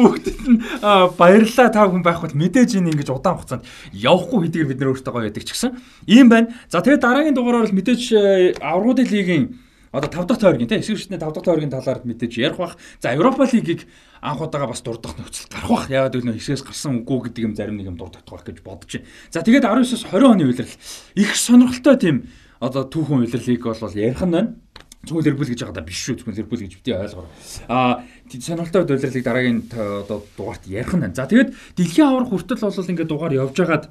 Бүгд 0.00 0.26
нь 0.48 0.58
баярлалаа 1.20 1.68
та 1.68 1.84
бүхэн 1.84 2.02
байх 2.08 2.24
бол 2.24 2.40
мэдээж 2.40 2.80
энэ 2.80 2.96
ингэж 2.96 3.12
удаан 3.12 3.36
хугацаанд 3.36 3.68
явахгүй 3.92 4.48
хэдийгээр 4.48 4.70
бид 4.72 4.80
нөр 4.80 4.96
өөртөө 4.96 5.12
гоё 5.12 5.28
яадаг 5.28 5.44
ч 5.44 5.52
гэсэн. 5.52 5.76
Ийм 6.08 6.32
байна. 6.32 6.56
За 6.72 6.80
тэгээд 6.80 7.04
дараагийн 7.04 7.36
дугаараар 7.36 7.68
мэдээж 7.68 8.16
аврагуудын 8.64 9.12
лигийн 9.12 9.44
Одоо 9.92 10.10
5 10.10 10.26
дахь 10.26 10.38
тойргийн 10.38 10.68
тийм 10.68 10.80
эсвэр 10.80 10.98
шитний 10.98 11.18
5 11.18 11.34
дахь 11.34 11.44
тойргийн 11.44 11.70
талаар 11.70 12.00
мэдээж 12.04 12.32
ярих 12.36 12.58
бах. 12.58 12.76
За 13.00 13.12
Европа 13.12 13.48
лигийг 13.48 13.86
анх 14.20 14.40
удаага 14.40 14.68
бас 14.68 14.82
дурдах 14.82 15.16
нөхцөл 15.16 15.48
гарах 15.48 15.70
бах. 15.70 15.90
Яагаад 15.90 16.12
гэвэл 16.12 16.36
хэсгээс 16.36 16.64
гарсан 16.66 17.00
үгүй 17.04 17.32
гэдэг 17.32 17.44
юм 17.44 17.54
зарим 17.56 17.76
нэг 17.80 17.88
юм 17.88 17.96
дурдах 17.96 18.24
бах 18.28 18.44
гэж 18.44 18.60
бодож 18.60 19.00
байна. 19.00 19.08
За 19.30 19.40
тэгээд 19.40 19.64
19-с 19.64 20.04
20 20.12 20.28
оны 20.28 20.44
үеэрл 20.44 20.72
их 21.16 21.30
сонирхолтой 21.36 21.96
тийм 21.96 22.16
одоо 22.60 22.84
түүхэн 22.84 23.24
үеэрлийг 23.24 23.64
бол 23.64 23.94
ярих 23.96 24.22
нь 24.24 24.34
байна. 24.34 24.54
Зөвхөн 25.06 25.24
Ливерпул 25.24 25.46
гэж 25.46 25.62
байгаа 25.62 25.86
биш 25.86 25.98
шүү. 26.04 26.20
Зөвхөн 26.20 26.34
Ливерпул 26.34 26.58
гэж 26.58 26.74
бити 26.74 26.92
ойлгоо. 26.92 27.26
Аа 27.70 28.02
сонирхолтой 28.28 28.82
удирлыг 28.82 29.24
дараагийн 29.24 29.62
одоо 29.72 30.26
дугаарт 30.36 30.66
ярих 30.66 30.92
нь 30.92 31.00
байна. 31.06 31.14
За 31.14 31.30
тэгээд 31.30 31.54
дэлхийн 31.78 32.08
аврах 32.10 32.34
хүртэл 32.34 32.66
бол 32.66 32.90
ингээд 32.92 33.08
дугаар 33.08 33.32
явж 33.32 33.56
байгаад 33.56 33.84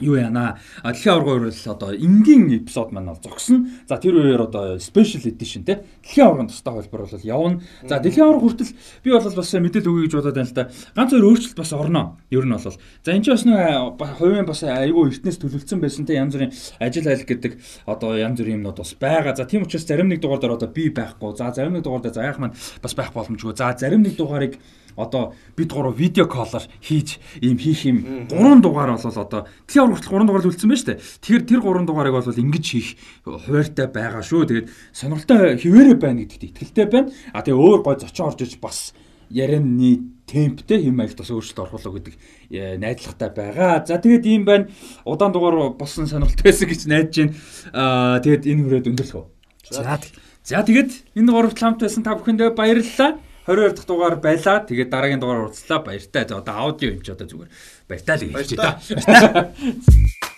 юу 0.00 0.16
яана. 0.16 0.58
Дэлхийн 0.82 1.14
аварга 1.14 1.46
бол 1.46 1.72
одоо 1.72 1.90
энгийн 1.94 2.48
эпизод 2.50 2.92
маань 2.92 3.12
бол 3.12 3.20
зогсно. 3.22 3.68
За 3.88 3.96
тэр 3.96 4.16
үеэр 4.16 4.42
одоо 4.48 4.78
special 4.78 5.24
edition 5.28 5.64
те. 5.64 5.84
Дэлхийн 6.02 6.26
аваргын 6.26 6.48
тустай 6.48 6.74
хөлбөр 6.74 7.06
бол 7.06 7.24
явна. 7.24 7.60
За 7.86 8.00
дэлхийн 8.00 8.26
аварга 8.26 8.44
хүртэл 8.48 8.72
би 9.04 9.10
бол 9.10 9.24
бас 9.24 9.52
мэдээлэл 9.52 9.90
өгье 9.90 10.04
гэж 10.08 10.14
бодоод 10.16 10.36
байна 10.36 10.48
л 10.48 10.56
да. 10.56 10.64
Ганц 10.96 11.10
өөр 11.12 11.28
өөрчлөлт 11.30 11.58
бас 11.60 11.72
орно. 11.72 12.02
Ер 12.30 12.44
нь 12.44 12.52
бол. 12.52 12.76
За 13.04 13.10
энэ 13.12 13.24
ч 13.24 13.28
бас 13.30 13.44
нэг 13.44 14.00
хувийн 14.18 14.46
бас 14.46 14.60
айгүй 14.64 15.04
эртнээс 15.10 15.38
төлөвлөсөн 15.40 15.80
байсан 15.80 16.04
те. 16.06 16.18
Янз 16.20 16.34
бүрийн 16.34 16.52
ажил 16.80 17.08
айл 17.08 17.24
гэдэг 17.24 17.52
одоо 17.86 18.16
янз 18.16 18.40
бүрийн 18.40 18.60
юмнууд 18.60 18.78
бас 18.80 18.94
байгаа. 18.96 19.36
За 19.36 19.44
тийм 19.44 19.64
учраас 19.64 19.86
зарим 19.86 20.08
нэг 20.08 20.20
дугаар 20.20 20.40
дээр 20.40 20.56
одоо 20.56 20.68
би 20.68 20.90
байхгүй. 20.90 21.36
За 21.36 21.52
зарим 21.52 21.76
нэг 21.76 21.84
дугаар 21.84 22.02
дээр 22.02 22.14
заяах 22.14 22.38
маань 22.38 22.56
бас 22.82 22.94
байх 22.94 23.12
боломжгүй. 23.12 23.56
За 23.56 23.74
зарим 23.76 24.02
нэг 24.02 24.16
дугаарыг 24.16 24.58
одоо 25.00 25.34
бид 25.56 25.72
гурав 25.72 25.96
видео 25.96 26.26
коллоор 26.28 26.64
хийж 26.84 27.18
ийм 27.40 27.56
хийх 27.56 27.84
юм 27.88 28.28
гурван 28.28 28.60
дугаар 28.60 28.92
бол 28.94 29.00
одоо 29.00 29.48
дэлхийн 29.66 29.84
аврал 29.84 29.96
хүртэл 29.96 30.12
гурван 30.12 30.28
дугаар 30.28 30.44
л 30.44 30.50
үлдсэн 30.52 30.68
байна 30.68 30.80
шүү 30.80 30.88
дээ. 30.92 31.00
Тэгэхээр 31.24 31.44
тэр 31.48 31.60
гурван 31.64 31.86
дугаарыг 31.88 32.14
бол 32.14 32.42
ингэж 32.44 32.66
хийх 32.68 32.88
хуваартай 33.24 33.88
байгаа 33.88 34.22
шүү. 34.22 34.46
Тэгээд 34.46 34.68
сонирхолтой 34.92 35.56
хിവэрэ 35.56 35.94
байна 35.96 36.22
гэдэгт 36.28 36.44
итгэлтэй 36.52 36.86
байна. 36.86 37.08
А 37.32 37.40
тэгээ 37.40 37.58
өөр 37.58 37.80
гой 37.80 37.96
зочин 37.96 38.28
орж 38.28 38.40
иж 38.44 38.60
бас 38.60 38.92
ярианы 39.32 40.20
темптэй 40.26 40.84
хэм 40.84 40.94
маягт 40.94 41.18
бас 41.18 41.30
өөрчлөлт 41.30 41.64
оруулах 41.64 41.94
гэдэг 41.98 42.14
э, 42.50 42.78
найдвартай 42.78 43.30
байгаа. 43.30 43.82
За 43.86 43.98
тэгээд 43.98 44.26
ийм 44.26 44.44
байна. 44.44 44.70
Удаан 45.06 45.32
дугаар 45.32 45.74
болсон 45.74 46.06
сонирхолтой 46.06 46.50
байсан 46.50 46.68
гэж 46.68 46.80
найдаж 46.86 47.16
байна. 47.16 47.34
Аа 47.72 48.18
тэгээд 48.22 48.46
энэ 48.46 48.62
хүрээд 48.62 48.90
өндөрлөх 48.90 49.26
За 50.42 50.64
тэгээд 50.66 51.14
энэ 51.14 51.30
гуравт 51.30 51.58
хамт 51.58 51.84
байсан 51.84 52.02
та 52.02 52.16
бүхэндээ 52.16 52.56
баярлалаа. 52.56 53.20
22 53.46 53.74
дахь 53.76 53.86
дугаар 53.86 54.16
байлаа. 54.16 54.60
Тэгээд 54.64 54.90
дараагийн 54.90 55.20
дугаар 55.20 55.48
уулзлаа. 55.48 55.80
Баяртай. 55.80 56.24
Одоо 56.24 56.54
аудио 56.54 56.92
юм 56.92 57.02
чи 57.02 57.12
одоо 57.12 57.26
зүгээр 57.26 57.50
баяртай 57.88 58.16
л 58.16 58.34
гэж 58.34 58.56
байна. 58.56 59.54